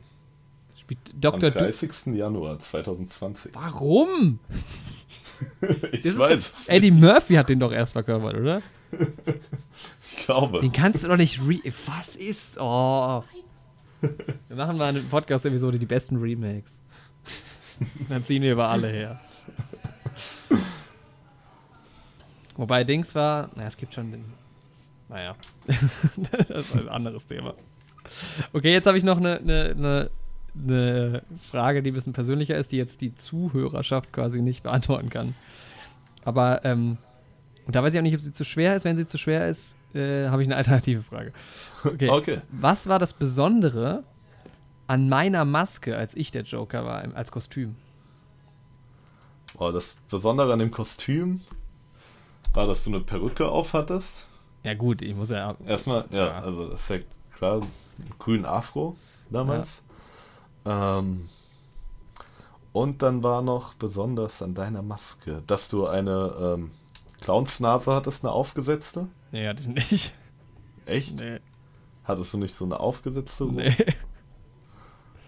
Spielt 0.75 1.13
Am 1.13 1.21
Dr. 1.21 1.51
Du 1.51 1.59
30. 1.59 2.15
Januar 2.15 2.59
2020. 2.59 3.53
Warum? 3.53 4.39
ich 5.91 6.01
Das 6.01 6.17
weiß 6.17 6.65
doch-. 6.67 6.73
Eddie 6.73 6.91
Murphy 6.91 7.35
hat 7.35 7.49
den 7.49 7.59
doch 7.59 7.71
erst 7.71 7.93
verkörpert, 7.93 8.35
oder? 8.35 8.61
Ich 10.17 10.25
glaube. 10.25 10.59
Den 10.59 10.73
kannst 10.73 11.03
du 11.03 11.07
doch 11.07 11.17
nicht 11.17 11.39
re. 11.39 11.59
Was 11.85 12.15
ist. 12.15 12.59
Oh. 12.59 13.23
Wir 14.01 14.55
machen 14.55 14.77
mal 14.77 14.89
eine 14.89 14.99
Podcast-Episode, 14.99 15.79
die 15.79 15.85
besten 15.85 16.17
Remakes. 16.17 16.71
Dann 18.09 18.23
ziehen 18.23 18.43
wir 18.43 18.51
über 18.51 18.67
alle 18.67 18.89
her. 18.89 19.19
Wobei 22.57 22.83
Dings 22.83 23.15
war, 23.15 23.49
naja, 23.55 23.69
es 23.69 23.77
gibt 23.77 23.93
schon 23.93 24.11
den. 24.11 24.25
Naja, 25.09 25.35
das 26.47 26.69
ist 26.69 26.75
ein 26.75 26.89
anderes 26.89 27.25
Thema. 27.25 27.53
Okay, 28.53 28.71
jetzt 28.71 28.87
habe 28.87 28.97
ich 28.97 29.03
noch 29.03 29.17
eine, 29.17 29.37
eine, 29.39 30.09
eine, 30.55 31.23
Frage, 31.49 31.81
die 31.81 31.91
ein 31.91 31.93
bisschen 31.93 32.13
persönlicher 32.13 32.55
ist, 32.55 32.71
die 32.71 32.77
jetzt 32.77 33.01
die 33.01 33.15
Zuhörerschaft 33.15 34.11
quasi 34.11 34.41
nicht 34.41 34.63
beantworten 34.63 35.09
kann. 35.09 35.35
Aber, 36.25 36.65
ähm, 36.65 36.97
und 37.65 37.75
da 37.75 37.83
weiß 37.83 37.93
ich 37.93 37.99
auch 37.99 38.03
nicht, 38.03 38.15
ob 38.15 38.21
sie 38.21 38.33
zu 38.33 38.43
schwer 38.43 38.75
ist. 38.75 38.83
Wenn 38.83 38.97
sie 38.97 39.07
zu 39.07 39.17
schwer 39.17 39.47
ist, 39.47 39.75
äh, 39.93 40.27
habe 40.27 40.41
ich 40.41 40.47
eine 40.47 40.57
alternative 40.57 41.03
Frage. 41.03 41.33
Okay. 41.83 42.09
Okay. 42.09 42.41
Was 42.51 42.87
war 42.87 42.99
das 42.99 43.13
Besondere 43.13 44.03
an 44.87 45.09
meiner 45.09 45.45
Maske, 45.45 45.97
als 45.97 46.15
ich 46.15 46.31
der 46.31 46.43
Joker 46.43 46.85
war, 46.85 47.03
als 47.15 47.31
Kostüm? 47.31 47.75
Boah, 49.53 49.71
das 49.71 49.95
Besondere 50.09 50.53
an 50.53 50.59
dem 50.59 50.71
Kostüm 50.71 51.41
war, 52.53 52.67
dass 52.67 52.83
du 52.83 52.89
eine 52.91 52.99
Perücke 53.01 53.47
aufhattest. 53.47 54.27
Ja, 54.63 54.73
gut, 54.75 55.01
ich 55.01 55.15
muss 55.15 55.29
ja. 55.29 55.55
Erstmal, 55.65 56.05
ja, 56.11 56.27
Ja. 56.27 56.39
also 56.41 56.69
das 56.69 56.81
ist 56.81 56.89
ja 56.89 56.97
klar, 57.35 57.55
einen 57.61 58.11
grünen 58.19 58.45
Afro 58.45 58.95
damals. 59.29 59.83
Ähm, 60.65 61.29
und 62.73 63.01
dann 63.01 63.23
war 63.23 63.41
noch 63.41 63.73
besonders 63.73 64.41
an 64.41 64.53
deiner 64.53 64.81
Maske, 64.81 65.41
dass 65.47 65.67
du 65.69 65.87
eine 65.87 66.33
ähm, 66.39 66.71
Clownsnase 67.21 67.91
hattest, 67.93 68.23
eine 68.23 68.31
aufgesetzte. 68.31 69.07
Nee, 69.31 69.47
hatte 69.47 69.61
ich 69.63 69.67
nicht. 69.67 70.13
Echt? 70.85 71.17
Nee. 71.19 71.39
Hattest 72.03 72.33
du 72.33 72.37
nicht 72.37 72.53
so 72.55 72.65
eine 72.65 72.79
aufgesetzte? 72.79 73.45
Nee. 73.45 73.75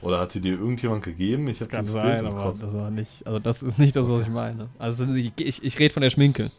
Oder 0.02 0.20
hat 0.20 0.34
die 0.34 0.42
dir 0.42 0.54
irgendjemand 0.60 1.04
gegeben? 1.04 1.48
Ich 1.48 1.60
Das 1.60 1.68
habe 1.68 1.78
kann 1.78 1.86
dieses 1.86 1.94
sein, 1.94 2.20
Bild 2.20 2.34
aber 2.34 2.54
das 2.60 2.74
war 2.74 2.92
nicht. 2.92 3.26
Also, 3.26 3.40
das 3.40 3.64
ist 3.64 3.80
nicht 3.80 3.96
das, 3.96 4.08
was 4.10 4.24
ich 4.24 4.30
meine. 4.30 4.70
Also, 4.78 5.06
ich, 5.06 5.32
ich, 5.38 5.64
ich 5.64 5.80
rede 5.80 5.94
von 5.94 6.02
der 6.02 6.10
Schminke. 6.10 6.52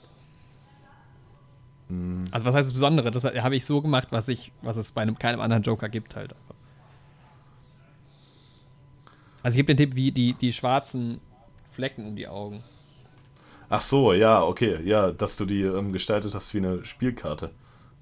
Hm, 1.89 2.25
Also, 2.31 2.47
was 2.47 2.55
heißt 2.55 2.69
das 2.69 2.73
Besondere? 2.75 3.11
Das 3.11 3.25
habe 3.25 3.57
ich 3.57 3.65
so 3.65 3.81
gemacht, 3.83 4.09
was, 4.11 4.29
ich, 4.29 4.53
was 4.63 4.77
es 4.77 4.93
bei 4.93 5.03
einem, 5.03 5.19
keinem 5.19 5.41
anderen 5.41 5.63
Joker 5.63 5.89
gibt, 5.89 6.17
halt. 6.17 6.35
Also, 9.43 9.55
ich 9.55 9.59
gebe 9.59 9.67
den 9.75 9.77
Tipp, 9.77 9.95
wie 9.95 10.11
die, 10.13 10.35
die 10.35 10.53
schwarzen 10.53 11.21
Flecken 11.73 12.07
um 12.07 12.17
die 12.17 12.27
Augen. 12.29 12.63
Ach 13.69 13.81
so, 13.81 14.13
ja, 14.13 14.43
okay. 14.43 14.79
Ja, 14.85 15.11
dass 15.11 15.37
du 15.37 15.45
die 15.45 15.63
ähm, 15.63 15.93
gestaltet 15.93 16.35
hast 16.35 16.55
wie 16.55 16.59
eine 16.59 16.85
Spielkarte. 16.85 17.51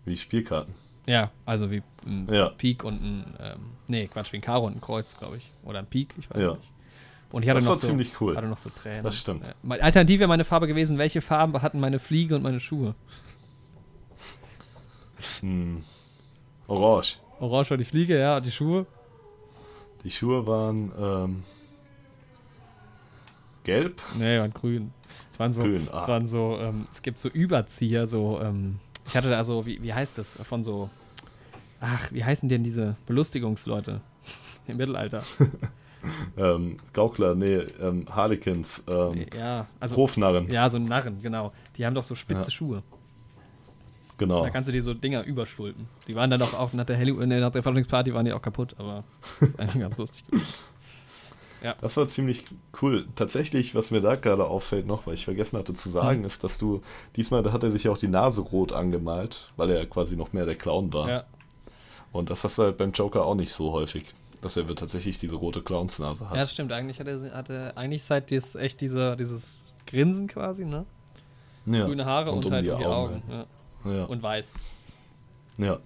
Wie 0.05 0.17
Spielkarten. 0.17 0.75
Ja, 1.07 1.31
also 1.47 1.71
wie 1.71 1.83
ein 2.07 2.29
Ja. 2.33 2.49
Pik 2.51 2.85
und 2.85 3.03
ein. 3.03 3.25
Ähm, 3.41 3.57
nee, 3.89 4.07
Quatsch, 4.09 4.33
wie 4.33 4.37
ein 4.37 4.43
Karo 4.43 4.67
und 4.67 4.77
ein 4.77 4.81
Kreuz, 4.81 5.17
glaube 5.17 5.39
ich. 5.39 5.51
Oder 5.65 5.79
ein 5.81 5.87
Pik, 5.87 6.15
ich 6.19 6.31
weiß 6.31 6.41
Ja. 6.41 6.51
nicht. 6.53 6.69
Und 7.31 7.43
ich 7.45 7.49
hatte 7.49 7.57
Das 7.59 7.65
noch 7.65 7.71
war 7.71 7.77
so, 7.81 7.87
ziemlich 7.89 8.21
cool. 8.21 8.37
hatte 8.37 8.47
noch 8.47 8.59
so 8.59 8.69
Tränen. 8.71 9.03
Das 9.05 9.19
stimmt. 9.19 9.53
Mal- 9.63 9.81
Alternativ 9.81 10.21
wäre 10.21 10.29
meine 10.29 10.45
Farbe 10.45 10.67
gewesen, 10.67 10.99
welche 10.99 11.23
Farben 11.23 11.61
hatten 11.63 11.81
meine 11.81 11.99
Fliege 11.99 12.37
und 12.37 12.43
meine 12.43 12.61
Schuhe? 12.61 12.95
Hm. 15.41 15.83
Orange. 16.69 17.19
Orange 17.41 17.71
war 17.71 17.77
die 17.77 17.85
Fliege, 17.85 18.19
ja, 18.19 18.41
die 18.41 18.51
Schuhe. 18.51 18.87
Die 20.05 20.11
Schuhe 20.11 20.47
waren 20.47 20.93
ähm, 20.99 21.43
gelb. 23.65 24.03
Nee, 24.19 24.39
waren 24.39 24.53
grün. 24.53 24.93
Es 25.33 25.39
waren 25.39 25.53
so, 25.53 25.63
Grün, 25.63 25.83
es 25.83 25.89
ah. 25.91 26.09
waren 26.09 26.27
so, 26.27 26.59
ähm, 26.61 26.87
es 26.93 27.03
gibt 27.03 27.21
so 27.21 27.29
Überzieher, 27.29 28.07
so, 28.07 28.41
ähm, 28.43 28.79
ich 29.07 29.17
hatte 29.17 29.31
da 29.31 29.43
so, 29.45 29.65
wie, 29.67 29.83
wie 29.83 29.93
heißt 29.93 30.19
das, 30.19 30.37
von 30.37 30.63
so, 30.63 30.91
ach, 31.81 32.13
wie 32.13 32.25
heißen 32.25 32.49
denn 32.49 32.63
diese 32.65 32.97
Belustigungsleute 33.07 34.01
im 34.67 34.77
Mittelalter? 34.77 35.23
Ähm, 36.37 36.79
Gaukler, 36.93 37.37
nee, 37.37 37.59
ähm, 37.81 38.07
Harlequins, 38.11 38.83
ähm, 38.89 39.25
ja, 39.39 39.69
also, 39.79 39.95
Hofnarren. 39.95 40.51
ja, 40.51 40.69
so 40.69 40.77
Narren, 40.77 41.23
genau. 41.23 41.53
Die 41.77 41.87
haben 41.87 41.95
doch 41.95 42.03
so 42.03 42.17
spitze 42.17 42.43
Ja. 42.43 42.51
Schuhe. 42.51 42.83
Genau. 44.23 44.43
Da 44.45 44.51
kannst 44.51 44.69
du 44.69 44.73
dir 44.73 44.83
so 44.83 44.95
Dinger 44.95 45.25
überstulpen. 45.25 45.87
Die 46.07 46.15
waren 46.15 46.31
dann 46.31 46.41
auch, 46.43 46.55
auch 46.55 46.73
nach 46.75 46.85
der 46.87 46.97
Halloween, 46.99 47.29
nee, 47.29 47.41
nach 47.41 47.51
der 47.53 47.63
Faschingsparty 47.63 48.15
waren 48.15 48.25
die 48.25 48.33
auch 48.33 48.43
kaputt, 48.43 48.75
aber 48.79 49.05
das 49.41 49.49
ist 49.51 49.61
eigentlich 49.61 49.81
ganz 49.83 49.99
lustig. 49.99 50.25
gewesen. 50.27 50.47
Das 51.81 51.97
war 51.97 52.09
ziemlich 52.09 52.45
cool. 52.83 53.07
Tatsächlich, 53.15 53.75
was 53.77 53.93
mir 53.93 54.01
da 54.01 54.17
gerade 54.17 54.45
auffällt 54.47 54.87
noch, 54.87 55.07
weil 55.07 55.15
ich 55.15 55.25
vergessen 55.25 55.57
hatte 55.59 55.75
zu 55.75 55.89
sagen, 55.91 56.21
Mhm. 56.21 56.25
ist, 56.27 56.43
dass 56.43 56.59
du 56.59 56.81
diesmal, 57.15 57.43
da 57.45 57.53
hat 57.53 57.63
er 57.63 57.71
sich 57.71 57.85
ja 57.85 57.93
auch 57.93 57.99
die 57.99 58.09
Nase 58.09 58.41
rot 58.41 58.73
angemalt, 58.73 59.53
weil 59.57 59.71
er 59.71 59.79
ja 59.79 59.87
quasi 59.87 60.17
noch 60.17 60.33
mehr 60.33 60.45
der 60.45 60.57
Clown 60.57 60.93
war. 60.93 61.09
Ja, 61.09 61.25
Und 62.11 62.31
das 62.31 62.43
hast 62.43 62.59
du 62.59 62.63
halt 62.65 62.79
beim 62.79 62.91
Joker 62.93 63.25
auch 63.25 63.37
nicht 63.37 63.53
so 63.53 63.71
häufig, 63.71 64.13
dass 64.41 64.57
er 64.57 64.67
tatsächlich 64.75 65.19
diese 65.19 65.37
rote 65.37 65.63
Clownsnase 65.63 66.29
hat. 66.29 66.37
ja, 66.37 66.49
stimmt. 66.49 66.73
Eigentlich 66.73 66.99
hatte, 66.99 67.31
hatte 67.33 67.73
eigentlich 67.77 68.03
seit 68.03 68.31
dies 68.31 68.57
echt 68.57 68.81
diese, 68.81 69.17
dieses 69.17 69.63
Grinsen 69.87 70.27
quasi, 70.27 70.65
ne? 70.65 70.85
Ja. 71.65 71.87
Grüne 71.87 72.05
Haare 72.05 72.33
und, 72.33 72.45
um 72.45 72.51
halt 72.53 72.65
die 72.65 72.71
um 72.71 72.79
die 72.79 72.85
Augen. 72.85 73.15
Augen, 73.15 73.23
Ja. 73.31 73.47
Ja. 73.85 74.05
Und 74.05 74.23
weiß. 74.23 74.53
ja. 75.59 75.79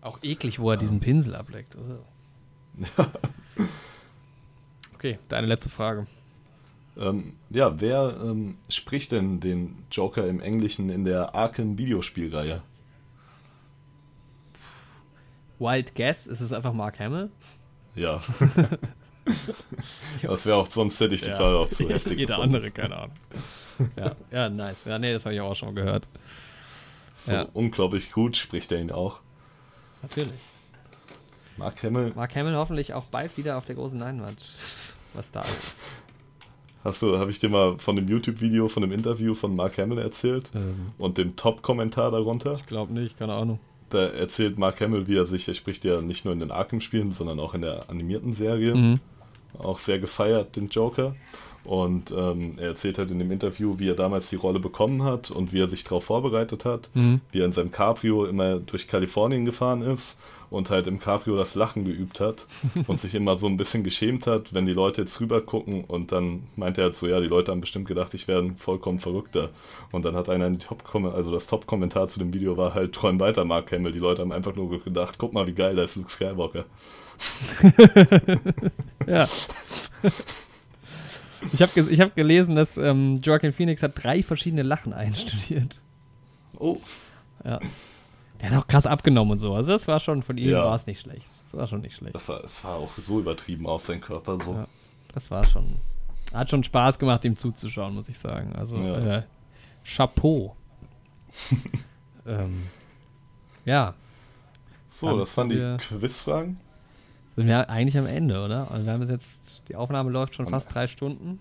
Auch 0.00 0.18
eklig, 0.22 0.60
wo 0.60 0.70
er 0.70 0.76
diesen 0.76 1.00
Pinsel 1.00 1.34
ableckt. 1.34 1.76
Ugh. 1.76 3.06
Okay, 4.98 5.20
deine 5.28 5.46
letzte 5.46 5.68
Frage. 5.68 6.08
Ähm, 6.96 7.34
ja, 7.50 7.80
wer 7.80 8.18
ähm, 8.20 8.58
spricht 8.68 9.12
denn 9.12 9.38
den 9.38 9.84
Joker 9.92 10.26
im 10.26 10.40
Englischen 10.40 10.90
in 10.90 11.04
der 11.04 11.36
Arkham 11.36 11.78
Videospielreihe? 11.78 12.62
Wild 15.60 15.94
Guess, 15.94 16.26
ist 16.26 16.40
es 16.40 16.52
einfach 16.52 16.72
Mark 16.72 16.98
Hamill? 16.98 17.30
Ja. 17.94 18.20
das 20.22 20.46
wäre 20.46 20.56
auch, 20.56 20.66
sonst 20.66 20.98
hätte 20.98 21.14
ich 21.14 21.22
die 21.22 21.30
Frage 21.30 21.58
auch 21.58 21.68
zu 21.68 21.88
heftig 21.88 22.18
Jeder 22.18 22.34
gefunden. 22.34 22.56
andere, 22.56 22.72
keine 22.72 22.96
Ahnung. 22.96 23.16
Ja, 23.96 24.12
ja, 24.30 24.48
nice. 24.48 24.84
Ja, 24.84 24.98
nee, 24.98 25.12
das 25.12 25.24
habe 25.24 25.34
ich 25.34 25.40
auch 25.40 25.54
schon 25.56 25.74
gehört. 25.74 26.06
So 27.16 27.32
Ja. 27.32 27.46
unglaublich 27.54 28.12
gut 28.12 28.36
spricht 28.36 28.70
er 28.72 28.80
ihn 28.80 28.90
auch. 28.92 29.20
Natürlich. 30.02 30.38
Mark 31.56 31.82
Hamill, 31.82 32.12
Mark 32.14 32.36
Hamill 32.36 32.54
hoffentlich 32.54 32.94
auch 32.94 33.06
bald 33.06 33.36
wieder 33.36 33.58
auf 33.58 33.64
der 33.66 33.74
großen 33.74 33.98
Leinwand. 33.98 34.40
Was 35.14 35.30
da 35.32 35.40
ist. 35.40 35.80
hast 36.84 37.02
du, 37.02 37.18
habe 37.18 37.30
ich 37.32 37.40
dir 37.40 37.48
mal 37.48 37.78
von 37.78 37.96
dem 37.96 38.06
YouTube-Video, 38.06 38.68
von 38.68 38.82
dem 38.82 38.92
Interview 38.92 39.34
von 39.34 39.56
Mark 39.56 39.78
Hamill 39.78 39.98
erzählt 39.98 40.50
Ähm, 40.54 40.92
und 40.98 41.18
dem 41.18 41.34
Top-Kommentar 41.34 42.10
darunter? 42.12 42.54
ich 42.54 42.66
glaube 42.66 42.92
nicht, 42.92 43.18
keine 43.18 43.34
Ahnung. 43.34 43.58
Da 43.90 44.06
erzählt 44.06 44.58
Mark 44.58 44.80
Hamill, 44.80 45.08
wie 45.08 45.16
er 45.16 45.24
sich, 45.26 45.48
er 45.48 45.54
spricht 45.54 45.84
ja 45.84 46.00
nicht 46.00 46.24
nur 46.24 46.34
in 46.34 46.40
den 46.40 46.50
Arkham-Spielen, 46.52 47.10
sondern 47.10 47.40
auch 47.40 47.54
in 47.54 47.62
der 47.62 47.88
animierten 47.90 48.34
Serie. 48.34 48.74
Mhm. 48.76 49.00
auch 49.58 49.78
sehr 49.80 49.98
gefeiert, 49.98 50.54
den 50.54 50.68
Joker. 50.68 51.16
Und 51.68 52.10
ähm, 52.12 52.54
er 52.56 52.68
erzählt 52.68 52.96
halt 52.96 53.10
in 53.10 53.18
dem 53.18 53.30
Interview, 53.30 53.74
wie 53.78 53.90
er 53.90 53.94
damals 53.94 54.30
die 54.30 54.36
Rolle 54.36 54.58
bekommen 54.58 55.02
hat 55.02 55.30
und 55.30 55.52
wie 55.52 55.60
er 55.60 55.68
sich 55.68 55.84
darauf 55.84 56.04
vorbereitet 56.04 56.64
hat, 56.64 56.88
Mhm. 56.94 57.20
wie 57.30 57.40
er 57.40 57.44
in 57.44 57.52
seinem 57.52 57.70
Cabrio 57.70 58.24
immer 58.24 58.58
durch 58.58 58.88
Kalifornien 58.88 59.44
gefahren 59.44 59.82
ist 59.82 60.16
und 60.48 60.70
halt 60.70 60.86
im 60.86 60.98
Cabrio 60.98 61.36
das 61.36 61.54
Lachen 61.56 61.84
geübt 61.84 62.20
hat 62.20 62.46
und 62.86 62.98
sich 62.98 63.14
immer 63.14 63.36
so 63.36 63.46
ein 63.48 63.58
bisschen 63.58 63.84
geschämt 63.84 64.26
hat, 64.26 64.54
wenn 64.54 64.64
die 64.64 64.72
Leute 64.72 65.02
jetzt 65.02 65.20
rüber 65.20 65.42
gucken 65.42 65.84
und 65.84 66.10
dann 66.10 66.44
meint 66.56 66.78
er 66.78 66.84
halt 66.84 66.96
so, 66.96 67.06
ja, 67.06 67.20
die 67.20 67.26
Leute 67.26 67.52
haben 67.52 67.60
bestimmt 67.60 67.86
gedacht, 67.86 68.14
ich 68.14 68.28
wäre 68.28 68.40
ein 68.40 68.56
vollkommen 68.56 68.98
Verrückter. 68.98 69.50
Und 69.92 70.06
dann 70.06 70.14
hat 70.16 70.30
einer 70.30 70.58
Top 70.58 70.82
also 71.14 71.30
das 71.30 71.48
Top-Kommentar 71.48 72.08
zu 72.08 72.18
dem 72.18 72.32
Video 72.32 72.56
war 72.56 72.72
halt, 72.72 72.94
träum 72.94 73.20
weiter, 73.20 73.44
Mark 73.44 73.72
Hamill. 73.72 73.92
Die 73.92 73.98
Leute 73.98 74.22
haben 74.22 74.32
einfach 74.32 74.56
nur 74.56 74.82
gedacht, 74.82 75.16
guck 75.18 75.34
mal, 75.34 75.46
wie 75.46 75.52
geil, 75.52 75.76
da 75.76 75.82
ist 75.82 75.96
Luke 75.96 76.10
Skywalker. 76.10 76.64
Ja. 79.06 79.26
ich 81.52 81.62
habe 81.62 81.80
ich 81.90 82.00
hab 82.00 82.14
gelesen, 82.14 82.56
dass 82.56 82.76
ähm, 82.76 83.16
Joaquin 83.22 83.52
Phoenix 83.52 83.82
hat 83.82 83.92
drei 84.02 84.22
verschiedene 84.22 84.62
Lachen 84.62 84.92
einstudiert. 84.92 85.80
Oh, 86.58 86.78
Ja. 87.44 87.60
Der 88.40 88.50
hat 88.50 88.58
auch 88.62 88.66
krass 88.68 88.86
abgenommen 88.86 89.32
und 89.32 89.38
so. 89.38 89.52
Also 89.54 89.70
das 89.72 89.88
war 89.88 89.98
schon, 90.00 90.22
von 90.22 90.38
ihm 90.38 90.50
Ja. 90.50 90.64
war 90.64 90.76
es 90.76 90.86
nicht 90.86 91.00
schlecht. 91.00 91.26
Das 91.50 91.60
war 91.60 91.66
schon 91.66 91.80
nicht 91.80 91.96
schlecht. 91.96 92.14
das 92.14 92.28
war, 92.28 92.44
es 92.44 92.62
war 92.64 92.76
auch 92.76 92.90
so 92.98 93.18
übertrieben 93.20 93.66
aus 93.66 93.86
sein 93.86 94.00
Körper 94.00 94.38
so. 94.42 94.52
Ja. 94.54 94.66
Das 95.14 95.30
war 95.30 95.42
schon. 95.44 95.76
Hat 96.32 96.50
schon 96.50 96.62
Spaß 96.62 96.98
gemacht, 96.98 97.24
ihm 97.24 97.36
zuzuschauen, 97.36 97.94
muss 97.94 98.08
ich 98.08 98.18
sagen. 98.18 98.52
Also, 98.54 98.76
Ja. 98.76 99.16
äh, 99.18 99.22
Chapeau. 99.84 100.54
ähm, 102.26 102.62
ja, 103.64 103.94
So, 104.88 105.08
Dann 105.10 105.18
das 105.18 105.36
waren 105.36 105.48
die 105.48 105.76
Quizfragen. 105.78 106.58
Sind 107.38 107.46
wir 107.46 107.70
eigentlich 107.70 107.96
am 107.96 108.06
Ende, 108.06 108.42
oder? 108.44 108.68
Und 108.72 108.84
wir 108.84 108.92
haben 108.92 109.08
jetzt, 109.08 109.62
die 109.68 109.76
Aufnahme 109.76 110.10
läuft 110.10 110.34
schon 110.34 110.48
fast 110.48 110.74
drei 110.74 110.88
Stunden. 110.88 111.38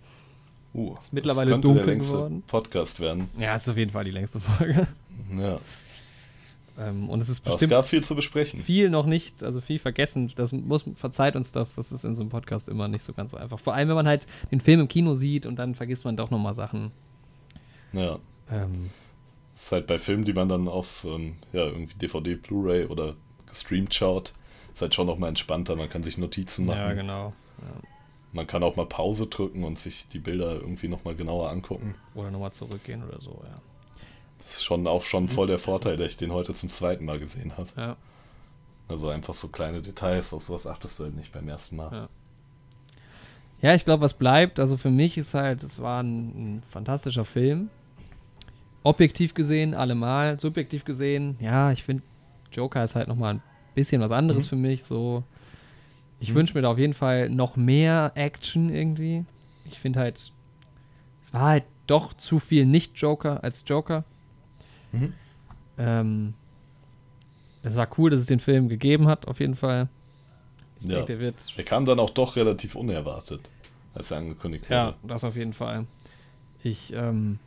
Uh, 0.75 0.95
Ist 0.99 1.11
mittlerweile 1.11 1.51
das 1.51 1.61
dunkel 1.61 1.85
der 1.87 1.95
geworden. 1.95 2.43
Podcast 2.45 2.99
werden. 2.99 3.29
Ja, 3.39 3.55
ist 3.55 3.67
auf 3.67 3.77
jeden 3.77 3.89
Fall 3.89 4.03
die 4.03 4.11
längste 4.11 4.39
Folge. 4.39 4.87
Ja. 5.35 5.59
Ähm, 6.77 7.09
und 7.09 7.19
es 7.21 7.29
ist 7.29 7.39
Aber 7.39 7.47
es 7.47 7.53
bestimmt 7.55 7.71
gab 7.71 7.85
viel 7.85 8.03
zu 8.03 8.15
besprechen. 8.15 8.61
viel 8.61 8.91
noch 8.91 9.07
nicht, 9.07 9.43
also 9.43 9.59
viel 9.59 9.79
vergessen. 9.79 10.31
Das 10.35 10.51
muss, 10.51 10.83
verzeiht 10.93 11.35
uns 11.35 11.51
das, 11.51 11.73
das 11.73 11.91
ist 11.91 12.05
in 12.05 12.15
so 12.15 12.21
einem 12.21 12.29
Podcast 12.29 12.69
immer 12.69 12.87
nicht 12.87 13.03
so 13.03 13.13
ganz 13.13 13.31
so 13.31 13.37
einfach. 13.37 13.59
Vor 13.59 13.73
allem, 13.73 13.89
wenn 13.89 13.95
man 13.95 14.07
halt 14.07 14.27
den 14.51 14.61
Film 14.61 14.81
im 14.81 14.87
Kino 14.87 15.15
sieht 15.15 15.47
und 15.47 15.55
dann 15.57 15.73
vergisst 15.73 16.05
man 16.05 16.15
doch 16.15 16.29
nochmal 16.29 16.53
Sachen. 16.53 16.91
Ja. 17.93 18.19
Ähm, 18.51 18.91
Das 19.55 19.63
ist 19.63 19.71
halt 19.71 19.87
bei 19.87 19.97
Filmen, 19.97 20.25
die 20.25 20.33
man 20.33 20.47
dann 20.47 20.67
auf 20.67 21.03
ähm, 21.09 21.37
ja, 21.53 21.63
irgendwie 21.65 21.97
DVD, 21.97 22.35
Blu-ray 22.35 22.85
oder 22.85 23.15
gestreamt 23.47 23.95
schaut, 23.95 24.33
Ist 24.77 24.81
halt 24.83 24.93
schon 24.93 25.07
noch 25.07 25.17
mal 25.17 25.29
entspannter, 25.29 25.75
man 25.75 25.89
kann 25.89 26.03
sich 26.03 26.19
Notizen 26.19 26.67
machen. 26.67 26.77
Ja, 26.77 26.93
genau. 26.93 27.33
Ja. 27.57 27.81
Man 28.31 28.45
kann 28.45 28.61
auch 28.61 28.75
mal 28.75 28.85
Pause 28.85 29.25
drücken 29.25 29.63
und 29.63 29.79
sich 29.79 30.07
die 30.07 30.19
Bilder 30.19 30.53
irgendwie 30.53 30.87
noch 30.87 31.03
mal 31.03 31.15
genauer 31.15 31.49
angucken. 31.49 31.95
Oder 32.13 32.29
nochmal 32.29 32.51
zurückgehen 32.51 33.03
oder 33.03 33.19
so, 33.19 33.41
ja. 33.43 33.59
Das 34.37 34.47
ist 34.51 34.63
schon 34.63 34.85
auch 34.85 35.01
schon 35.01 35.29
voll 35.29 35.47
der 35.47 35.57
Vorteil, 35.57 35.97
dass 35.97 36.09
ich 36.09 36.17
den 36.17 36.31
heute 36.31 36.53
zum 36.53 36.69
zweiten 36.69 37.05
Mal 37.05 37.17
gesehen 37.17 37.57
habe. 37.57 37.69
Ja. 37.75 37.97
Also 38.87 39.09
einfach 39.09 39.33
so 39.33 39.47
kleine 39.47 39.81
Details, 39.81 40.31
auf 40.31 40.43
sowas 40.43 40.67
achtest 40.67 40.99
du 40.99 41.05
halt 41.05 41.15
nicht 41.15 41.33
beim 41.33 41.49
ersten 41.49 41.75
Mal. 41.75 41.91
Ja. 41.91 42.09
Ja, 43.63 43.73
ich 43.73 43.83
glaube, 43.83 44.03
was 44.03 44.13
bleibt, 44.13 44.59
also 44.59 44.77
für 44.77 44.91
mich 44.91 45.17
ist 45.17 45.33
halt, 45.33 45.63
es 45.63 45.81
war 45.81 46.03
ein, 46.03 46.57
ein 46.57 46.63
fantastischer 46.69 47.25
Film. 47.25 47.71
Objektiv 48.83 49.33
gesehen, 49.33 49.73
allemal. 49.73 50.39
Subjektiv 50.39 50.85
gesehen, 50.85 51.35
ja, 51.39 51.71
ich 51.71 51.83
finde, 51.83 52.03
Joker 52.51 52.83
ist 52.83 52.93
halt 52.93 53.07
nochmal 53.07 53.33
ein 53.33 53.43
bisschen 53.77 54.01
was 54.01 54.11
anderes 54.11 54.45
Mhm. 54.45 54.49
für 54.49 54.55
mich. 54.57 54.83
So, 54.83 55.23
ich 56.19 56.31
Mhm. 56.31 56.35
wünsche 56.35 56.53
mir 56.55 56.61
da 56.63 56.69
auf 56.71 56.77
jeden 56.79 56.93
Fall 56.93 57.29
noch 57.29 57.55
mehr 57.55 58.11
Action 58.15 58.69
irgendwie. 58.73 59.23
Ich 59.65 59.79
finde 59.79 59.99
halt, 59.99 60.31
es 61.23 61.33
war 61.33 61.41
halt 61.41 61.63
doch 61.85 62.13
zu 62.13 62.39
viel 62.39 62.65
Nicht-Joker 62.65 63.43
als 63.43 63.63
Joker. 63.67 64.03
Mhm. 64.91 65.13
Ähm, 65.77 66.33
es 67.63 67.75
war 67.75 67.87
cool, 67.97 68.09
dass 68.09 68.19
es 68.21 68.25
den 68.25 68.39
Film 68.39 68.67
gegeben 68.69 69.07
hat, 69.07 69.27
auf 69.27 69.39
jeden 69.39 69.55
Fall. 69.55 69.87
Ich 70.79 70.87
Ja. 70.87 71.01
denke, 71.03 71.33
Er 71.55 71.63
kam 71.63 71.85
dann 71.85 71.99
auch 71.99 72.09
doch 72.11 72.35
relativ 72.35 72.75
unerwartet, 72.75 73.49
als 73.93 74.11
er 74.11 74.17
angekündigt 74.17 74.65
Ja, 74.69 74.87
wurde. 74.87 74.97
das 75.03 75.23
auf 75.23 75.35
jeden 75.35 75.53
Fall. 75.53 75.85
Ich 76.63 76.93
ähm, 76.93 77.39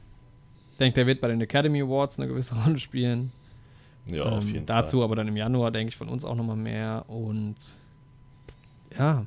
denke, 0.78 0.94
der 0.94 1.06
wird 1.06 1.20
bei 1.20 1.28
den 1.28 1.40
Academy 1.40 1.80
Awards 1.82 2.18
eine 2.18 2.28
gewisse 2.28 2.54
Rolle 2.64 2.78
spielen. 2.78 3.32
Ja, 4.06 4.24
auf 4.24 4.44
ähm, 4.44 4.48
jeden 4.48 4.66
dazu 4.66 4.98
Fall. 4.98 5.04
aber 5.04 5.16
dann 5.16 5.28
im 5.28 5.36
Januar, 5.36 5.70
denke 5.70 5.90
ich, 5.90 5.96
von 5.96 6.08
uns 6.08 6.24
auch 6.24 6.34
nochmal 6.34 6.56
mehr. 6.56 7.04
Und 7.08 7.56
ja. 8.98 9.26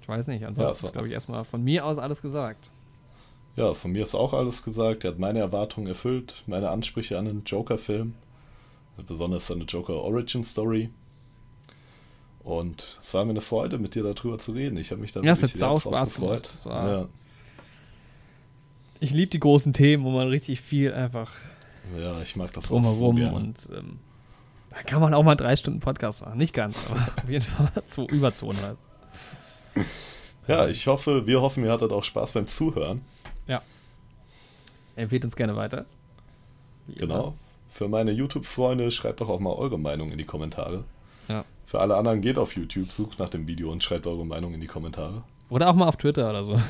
Ich 0.00 0.08
weiß 0.08 0.26
nicht, 0.28 0.42
Ja, 0.42 0.48
ansonsten 0.48 0.86
ist, 0.86 0.92
glaube 0.92 1.08
ich, 1.08 1.14
erstmal 1.14 1.44
von 1.44 1.62
mir 1.62 1.84
aus 1.84 1.98
alles 1.98 2.22
gesagt. 2.22 2.70
Ja, 3.56 3.74
von 3.74 3.92
mir 3.92 4.02
ist 4.04 4.14
auch 4.14 4.32
alles 4.32 4.62
gesagt. 4.62 5.04
Er 5.04 5.10
hat 5.12 5.18
meine 5.18 5.40
Erwartungen 5.40 5.86
erfüllt, 5.88 6.42
meine 6.46 6.70
Ansprüche 6.70 7.18
an 7.18 7.26
den 7.26 7.42
Joker-Film. 7.44 8.14
Besonders 9.06 9.50
an 9.50 9.58
eine 9.58 9.64
Joker 9.66 9.94
Origin 9.94 10.42
Story. 10.44 10.90
Und 12.40 12.98
es 13.00 13.12
war 13.14 13.24
mir 13.24 13.30
eine 13.30 13.40
Freude, 13.40 13.78
mit 13.78 13.94
dir 13.94 14.02
darüber 14.02 14.38
zu 14.38 14.52
reden. 14.52 14.76
Ich 14.78 14.90
habe 14.90 15.00
mich 15.00 15.12
da 15.12 15.20
Ja, 15.20 15.36
wirklich 15.36 15.52
sehr 15.52 15.68
drauf 15.68 15.82
Spaß 15.82 16.14
gefreut. 16.14 16.50
gemacht. 16.64 16.64
Ja, 16.64 17.08
Ich 19.00 19.12
liebe 19.12 19.30
die 19.30 19.40
großen 19.40 19.72
Themen, 19.72 20.04
wo 20.04 20.10
man 20.10 20.28
richtig 20.28 20.60
viel 20.60 20.92
einfach 20.92 21.32
ja, 21.96 22.20
ich 22.20 22.36
mag 22.36 22.52
das 22.52 22.64
auch 22.70 22.82
so 22.82 23.06
drumherum 23.06 23.32
und 23.32 23.68
ähm, 23.72 23.98
da 24.70 24.82
kann 24.82 25.00
man 25.00 25.14
auch 25.14 25.22
mal 25.22 25.34
drei 25.34 25.56
Stunden 25.56 25.80
Podcast 25.80 26.22
machen. 26.22 26.38
Nicht 26.38 26.52
ganz, 26.52 26.76
aber 26.90 27.00
auf 27.22 27.28
jeden 27.28 27.44
Fall 27.44 27.70
zu, 27.86 28.06
über 28.08 28.34
200. 28.34 28.76
Ja, 30.46 30.66
ich 30.66 30.86
hoffe, 30.86 31.26
wir 31.26 31.40
hoffen, 31.40 31.64
ihr 31.64 31.72
hattet 31.72 31.92
auch 31.92 32.04
Spaß 32.04 32.32
beim 32.32 32.48
Zuhören. 32.48 33.02
Empfehlt 34.98 35.24
uns 35.24 35.36
gerne 35.36 35.54
weiter. 35.54 35.86
Genau. 36.88 37.34
Für 37.68 37.86
meine 37.86 38.10
YouTube-Freunde 38.10 38.90
schreibt 38.90 39.20
doch 39.20 39.28
auch 39.28 39.38
mal 39.38 39.52
eure 39.52 39.78
Meinung 39.78 40.10
in 40.10 40.18
die 40.18 40.24
Kommentare. 40.24 40.82
Ja. 41.28 41.44
Für 41.66 41.78
alle 41.80 41.94
anderen 41.94 42.20
geht 42.20 42.36
auf 42.36 42.56
YouTube, 42.56 42.90
sucht 42.90 43.20
nach 43.20 43.28
dem 43.28 43.46
Video 43.46 43.70
und 43.70 43.84
schreibt 43.84 44.08
eure 44.08 44.26
Meinung 44.26 44.54
in 44.54 44.60
die 44.60 44.66
Kommentare. 44.66 45.22
Oder 45.50 45.68
auch 45.68 45.74
mal 45.74 45.86
auf 45.86 45.96
Twitter 45.98 46.28
oder 46.28 46.42
so. 46.42 46.60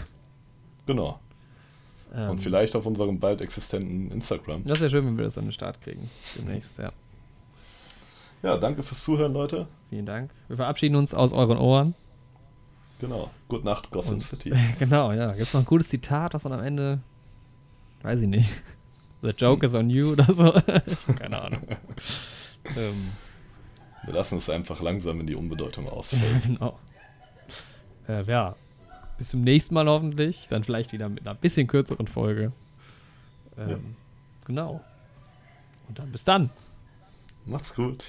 Genau. 0.87 1.19
Ähm, 2.15 2.31
Und 2.31 2.39
vielleicht 2.41 2.75
auf 2.77 2.87
unserem 2.87 3.19
bald 3.21 3.41
existenten 3.41 4.11
Instagram. 4.11 4.65
Das 4.65 4.81
wäre 4.81 4.91
schön, 4.91 5.05
wenn 5.07 5.17
wir 5.19 5.25
das 5.25 5.37
an 5.39 5.45
den 5.45 5.53
Start 5.53 5.81
kriegen. 5.83 6.11
Demnächst, 6.37 6.79
ja. 6.79 6.93
Ja, 8.43 8.57
danke 8.57 8.83
fürs 8.83 9.03
Zuhören, 9.03 9.33
Leute. 9.33 9.67
Vielen 9.91 10.07
Dank. 10.07 10.31
Wir 10.49 10.57
verabschieden 10.57 10.95
uns 10.97 11.13
aus 11.13 11.33
euren 11.33 11.59
Ohren. 11.59 11.95
Genau. 13.01 13.31
Gute 13.49 13.65
Nacht, 13.65 13.91
Gotham 13.91 14.15
Und- 14.15 14.23
City. 14.23 14.53
genau, 14.79 15.13
ja. 15.13 15.33
Gibt 15.33 15.49
es 15.49 15.55
noch 15.55 15.63
ein 15.63 15.67
gutes 15.67 15.89
Zitat, 15.89 16.35
was 16.35 16.43
dann 16.45 16.53
am 16.53 16.63
Ende. 16.63 17.01
Weiß 18.03 18.21
ich 18.23 18.29
nicht. 18.29 18.49
The 19.23 19.31
joke 19.31 19.67
is 19.67 19.75
on 19.75 19.91
you 19.91 20.13
oder 20.13 20.33
so. 20.33 20.53
keine 21.19 21.43
Ahnung. 21.43 21.63
ähm, 22.77 23.11
Wir 24.05 24.15
lassen 24.15 24.39
es 24.39 24.49
einfach 24.49 24.81
langsam 24.81 25.19
in 25.21 25.27
die 25.27 25.35
Unbedeutung 25.35 25.87
ja, 25.87 25.91
ausfällen. 25.91 26.41
genau. 26.45 26.79
Äh, 28.09 28.23
ja. 28.23 28.55
Bis 29.19 29.31
zum 29.31 29.43
nächsten 29.43 29.75
Mal 29.75 29.87
hoffentlich. 29.87 30.47
Dann 30.49 30.65
vielleicht 30.65 30.93
wieder 30.93 31.09
mit 31.09 31.27
einer 31.27 31.35
bisschen 31.35 31.67
kürzeren 31.67 32.07
Folge. 32.07 32.53
Ähm, 33.59 33.69
Ja. 33.69 33.79
Genau. 34.47 34.81
Und 35.89 35.99
dann 35.99 36.11
bis 36.13 36.25
dann. 36.25 36.51
Macht's 37.45 37.75
gut. 37.75 38.07